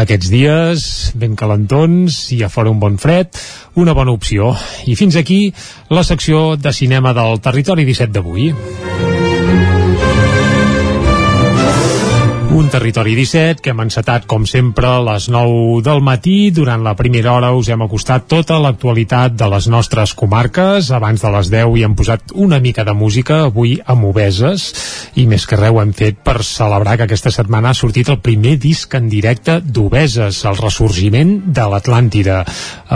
aquests 0.04 0.28
dies 0.28 0.86
ben 1.16 1.40
calentons 1.40 2.20
i 2.36 2.42
a 2.44 2.52
fora 2.52 2.68
un 2.68 2.84
bon 2.84 3.00
fred, 3.00 3.32
una 3.80 3.96
bona 3.96 4.12
opció. 4.12 4.52
I 4.84 4.92
fins 4.92 5.16
aquí 5.16 5.54
la 5.88 6.04
secció 6.04 6.50
de 6.60 6.76
cinema 6.76 7.16
del 7.16 7.40
Territori 7.40 7.88
17 7.88 8.12
d'avui. 8.12 9.85
Un 12.56 12.70
territori 12.72 13.12
17 13.12 13.60
que 13.60 13.74
hem 13.74 13.82
encetat, 13.82 14.24
com 14.24 14.46
sempre, 14.48 14.88
a 14.88 15.02
les 15.04 15.26
9 15.28 15.82
del 15.84 15.98
matí. 16.00 16.48
Durant 16.56 16.80
la 16.80 16.94
primera 16.96 17.34
hora 17.34 17.50
us 17.52 17.68
hem 17.68 17.82
acostat 17.84 18.24
tota 18.32 18.56
l'actualitat 18.64 19.34
de 19.36 19.48
les 19.52 19.66
nostres 19.68 20.14
comarques. 20.16 20.88
Abans 20.88 21.20
de 21.20 21.32
les 21.34 21.50
10 21.52 21.76
hi 21.76 21.84
hem 21.84 21.96
posat 21.98 22.32
una 22.32 22.56
mica 22.64 22.86
de 22.88 22.94
música, 22.96 23.42
avui 23.50 23.74
amb 23.84 24.08
Obeses, 24.08 24.70
i 25.20 25.26
més 25.28 25.44
que 25.44 25.58
res 25.60 25.74
ho 25.74 25.82
hem 25.82 25.92
fet 25.92 26.22
per 26.24 26.38
celebrar 26.48 26.96
que 26.96 27.04
aquesta 27.04 27.34
setmana 27.34 27.74
ha 27.74 27.76
sortit 27.76 28.08
el 28.08 28.22
primer 28.24 28.56
disc 28.56 28.96
en 28.96 29.12
directe 29.12 29.58
d'Obeses, 29.60 30.40
el 30.48 30.56
ressorgiment 30.56 31.36
de 31.52 31.68
l'Atlàntida. 31.68 32.38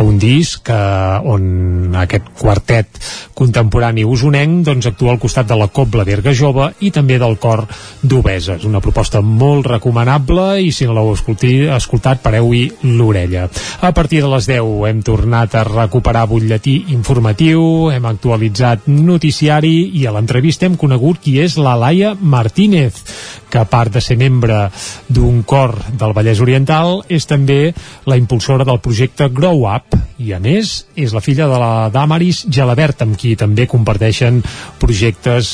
Un 0.01 0.17
disc 0.25 0.73
eh, 0.73 1.35
on 1.37 2.01
aquest 2.01 2.33
quartet 2.41 2.97
contemporani 3.37 4.09
usonenc 4.09 4.65
doncs, 4.73 4.89
actua 4.89 5.13
al 5.13 5.21
costat 5.21 5.53
de 5.53 5.61
la 5.61 5.69
Cobla 5.69 6.09
d'Erga 6.09 6.33
Jove 6.33 6.73
i 6.81 6.95
també 6.97 7.21
del 7.21 7.37
cor 7.37 7.67
d'Obeses. 8.01 8.65
Una 8.65 8.81
proposta 8.81 9.21
molt 9.21 9.50
molt 9.51 9.67
recomanable 9.67 10.61
i 10.63 10.71
si 10.75 10.87
no 10.87 10.95
l'heu 10.95 11.11
escoltat 11.15 12.23
pareu-hi 12.23 12.63
l'orella. 12.87 13.49
A 13.83 13.91
partir 13.97 14.23
de 14.23 14.31
les 14.31 14.47
10 14.47 14.87
hem 14.91 15.03
tornat 15.03 15.57
a 15.59 15.65
recuperar 15.67 16.29
butlletí 16.31 16.77
informatiu, 16.95 17.91
hem 17.91 18.07
actualitzat 18.07 18.87
noticiari 18.87 19.91
i 19.99 20.07
a 20.07 20.15
l'entrevista 20.15 20.69
hem 20.69 20.79
conegut 20.79 21.21
qui 21.25 21.39
és 21.43 21.59
la 21.59 21.75
Laia 21.79 22.15
Martínez, 22.21 23.03
que 23.51 23.59
a 23.59 23.67
part 23.67 23.93
de 23.93 24.01
ser 24.01 24.17
membre 24.17 24.69
d'un 25.11 25.43
cor 25.43 25.75
del 25.99 26.15
Vallès 26.15 26.41
Oriental 26.41 27.01
és 27.11 27.27
també 27.27 27.75
la 28.07 28.17
impulsora 28.21 28.65
del 28.65 28.79
projecte 28.81 29.29
Grow 29.35 29.67
Up 29.67 29.99
i 30.21 30.35
a 30.37 30.39
més 30.41 30.73
és 30.95 31.15
la 31.17 31.23
filla 31.25 31.49
de 31.51 31.59
la 31.59 31.89
Damaris 31.93 32.45
Gelabert 32.53 33.03
amb 33.03 33.19
qui 33.19 33.35
també 33.41 33.67
comparteixen 33.69 34.39
projectes 34.81 35.53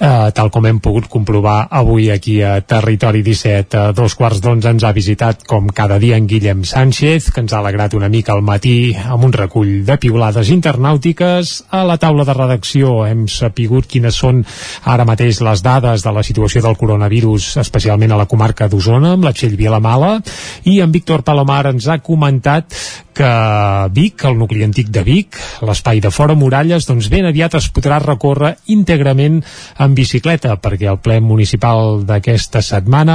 eh, 0.00 0.32
tal 0.34 0.50
com 0.50 0.66
hem 0.66 0.80
pogut 0.82 1.06
comprovar 1.12 1.68
avui 1.70 2.10
aquí 2.10 2.40
a 2.42 2.58
Territori 2.64 3.22
17 3.22 3.35
a 3.44 3.92
dos 3.92 4.14
quarts 4.16 4.40
d'onze 4.40 4.70
ens 4.72 4.84
ha 4.86 4.92
visitat 4.96 5.42
com 5.44 5.68
cada 5.68 5.98
dia 6.00 6.16
en 6.16 6.26
Guillem 6.26 6.62
Sánchez 6.64 7.28
que 7.34 7.42
ens 7.42 7.52
ha 7.52 7.58
alegrat 7.58 7.94
una 7.94 8.08
mica 8.08 8.32
al 8.32 8.42
matí 8.42 8.94
amb 8.96 9.26
un 9.28 9.34
recull 9.36 9.84
de 9.84 9.98
piulades 10.00 10.48
internàutiques 10.54 11.52
a 11.68 11.82
la 11.84 11.98
taula 12.00 12.24
de 12.24 12.32
redacció. 12.32 13.04
Hem 13.04 13.26
sapigut 13.28 13.88
quines 13.90 14.16
són 14.16 14.40
ara 14.84 15.04
mateix 15.04 15.42
les 15.44 15.62
dades 15.62 16.06
de 16.06 16.12
la 16.16 16.24
situació 16.24 16.62
del 16.64 16.78
coronavirus 16.80 17.56
especialment 17.60 18.16
a 18.16 18.20
la 18.22 18.28
comarca 18.30 18.70
d'Osona 18.72 19.12
amb 19.16 19.28
la 19.28 19.34
Txell 19.36 19.58
Vilamala. 19.60 20.20
I 20.64 20.80
en 20.80 20.94
Víctor 20.94 21.26
Palomar 21.26 21.66
ens 21.74 21.90
ha 21.90 22.00
comentat 22.00 22.72
que 23.16 23.88
Vic, 23.96 24.24
el 24.28 24.36
nucli 24.36 24.62
antic 24.66 24.90
de 24.92 25.02
Vic, 25.02 25.38
l'espai 25.64 26.02
de 26.04 26.10
fora 26.12 26.36
muralles, 26.36 26.84
doncs 26.84 27.08
ben 27.08 27.24
aviat 27.24 27.56
es 27.56 27.70
podrà 27.72 27.96
recórrer 28.02 28.52
íntegrament 28.72 29.40
en 29.80 29.94
bicicleta, 29.96 30.58
perquè 30.60 30.90
el 30.92 31.00
ple 31.00 31.16
municipal 31.24 32.02
d'aquesta 32.04 32.60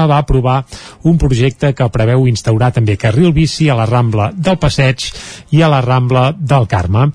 va 0.10 0.22
aprovar 0.22 0.62
un 1.04 1.18
projecte 1.18 1.74
que 1.74 1.90
preveu 1.94 2.28
instaurar 2.30 2.72
també 2.76 2.98
carril 3.00 3.34
bici 3.36 3.70
a 3.70 3.78
la 3.78 3.88
Rambla 3.90 4.32
del 4.36 4.58
Passeig 4.62 5.08
i 5.52 5.62
a 5.62 5.70
la 5.72 5.82
Rambla 5.82 6.32
del 6.38 6.68
Carme. 6.72 7.08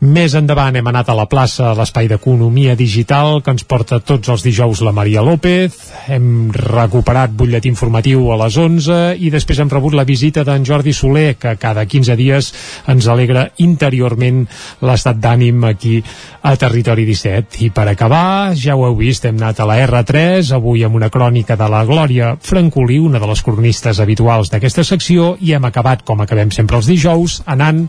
Més 0.00 0.34
endavant 0.38 0.76
hem 0.76 0.88
anat 0.90 1.10
a 1.10 1.16
la 1.18 1.28
plaça, 1.30 1.70
a 1.70 1.76
l'espai 1.78 2.08
d'economia 2.10 2.74
digital, 2.78 3.40
que 3.42 3.54
ens 3.54 3.64
porta 3.68 4.00
tots 4.00 4.30
els 4.32 4.44
dijous 4.44 4.82
la 4.84 4.94
Maria 4.96 5.22
López, 5.24 5.76
hem 6.08 6.50
recuperat 6.54 7.32
butlletí 7.34 7.70
informatiu 7.72 8.30
a 8.32 8.38
les 8.44 8.58
11 8.60 9.00
i 9.20 9.30
després 9.32 9.60
hem 9.62 9.72
rebut 9.72 9.94
la 9.94 10.06
visita 10.08 10.44
d'en 10.44 10.64
Jordi 10.66 10.92
Soler, 10.92 11.34
que 11.40 11.56
cada 11.60 11.86
15 11.86 12.16
dies 12.18 12.52
ens 12.90 13.08
alegra 13.08 13.48
interiorment 13.64 14.44
l'estat 14.84 15.20
d'ànim 15.20 15.64
aquí 15.68 16.00
a 16.42 16.54
Territori 16.60 17.06
17. 17.08 17.62
I 17.64 17.70
per 17.74 17.88
acabar, 17.88 18.54
ja 18.58 18.76
ho 18.76 18.84
heu 18.86 18.96
vist, 18.98 19.24
hem 19.24 19.38
anat 19.40 19.60
a 19.60 19.68
la 19.68 19.78
R3, 19.86 20.52
avui 20.56 20.84
amb 20.84 20.98
una 20.98 21.10
crònica 21.10 21.56
de 21.56 21.68
la 21.70 21.84
Glòria 21.88 22.33
Francolí, 22.40 22.98
una 22.98 23.20
de 23.22 23.28
les 23.30 23.42
cronistes 23.42 24.00
habituals 24.00 24.50
d'aquesta 24.52 24.84
secció, 24.84 25.34
i 25.40 25.54
hem 25.54 25.64
acabat, 25.68 26.04
com 26.04 26.20
acabem 26.20 26.52
sempre 26.54 26.80
els 26.80 26.90
dijous, 26.90 27.42
anant 27.46 27.86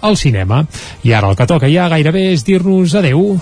al 0.00 0.16
cinema. 0.16 0.64
I 1.04 1.12
ara 1.12 1.30
el 1.30 1.36
que 1.36 1.48
toca 1.50 1.70
ja 1.70 1.90
gairebé 1.92 2.30
és 2.32 2.44
dir-nos 2.46 2.96
adeu. 2.98 3.38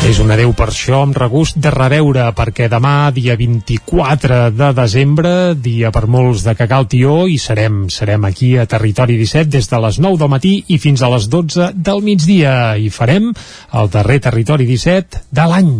És 0.00 0.16
un 0.18 0.32
adeu 0.32 0.54
per 0.56 0.70
això 0.70 1.02
amb 1.04 1.18
regust 1.20 1.58
de 1.60 1.70
reveure 1.70 2.24
perquè 2.34 2.70
demà, 2.72 3.10
dia 3.12 3.34
24 3.36 4.38
de 4.56 4.70
desembre, 4.74 5.32
dia 5.60 5.90
per 5.92 6.06
molts 6.08 6.40
de 6.46 6.54
cagar 6.56 6.78
el 6.82 6.88
tió 6.94 7.18
i 7.28 7.36
serem, 7.38 7.82
serem 7.92 8.24
aquí 8.24 8.54
a 8.56 8.64
Territori 8.64 9.18
17 9.20 9.52
des 9.52 9.68
de 9.68 9.82
les 9.84 10.00
9 10.00 10.22
del 10.22 10.32
matí 10.32 10.54
i 10.72 10.80
fins 10.80 11.04
a 11.04 11.12
les 11.12 11.28
12 11.28 11.74
del 11.76 12.00
migdia 12.06 12.56
i 12.80 12.88
farem 12.88 13.28
el 13.76 13.92
darrer 13.92 14.22
Territori 14.24 14.66
17 14.72 15.26
de 15.36 15.48
l'any 15.52 15.76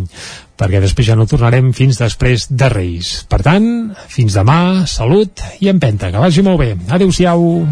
perquè 0.60 0.80
després 0.82 1.08
ja 1.08 1.16
no 1.16 1.28
tornarem 1.28 1.72
fins 1.76 2.00
després 2.00 2.46
de 2.50 2.68
Reis. 2.72 3.12
Per 3.30 3.40
tant, 3.44 3.64
fins 4.12 4.36
demà, 4.36 4.84
salut 4.90 5.40
i 5.64 5.70
empenta, 5.72 6.12
que 6.12 6.20
vagi 6.20 6.44
molt 6.44 6.60
bé. 6.60 6.74
Adéu-siau. 6.92 7.64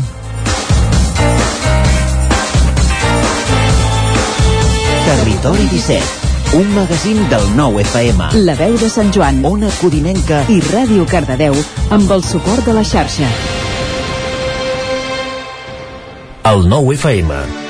Territori 5.09 5.69
17, 5.75 6.57
un 6.61 6.75
magazín 6.77 7.23
del 7.29 7.47
nou 7.57 7.79
FM. 7.85 8.33
La 8.49 8.57
veu 8.59 8.77
de 8.81 8.91
Sant 8.93 9.13
Joan, 9.15 9.45
Ona 9.45 9.71
Codinenca 9.83 10.43
i 10.53 10.61
Ràdio 10.73 11.07
Cardedeu 11.09 11.57
amb 11.95 12.13
el 12.17 12.25
suport 12.25 12.65
de 12.69 12.77
la 12.77 12.85
xarxa. 12.89 13.31
El 16.49 16.69
nou 16.69 16.95
FM 16.97 17.68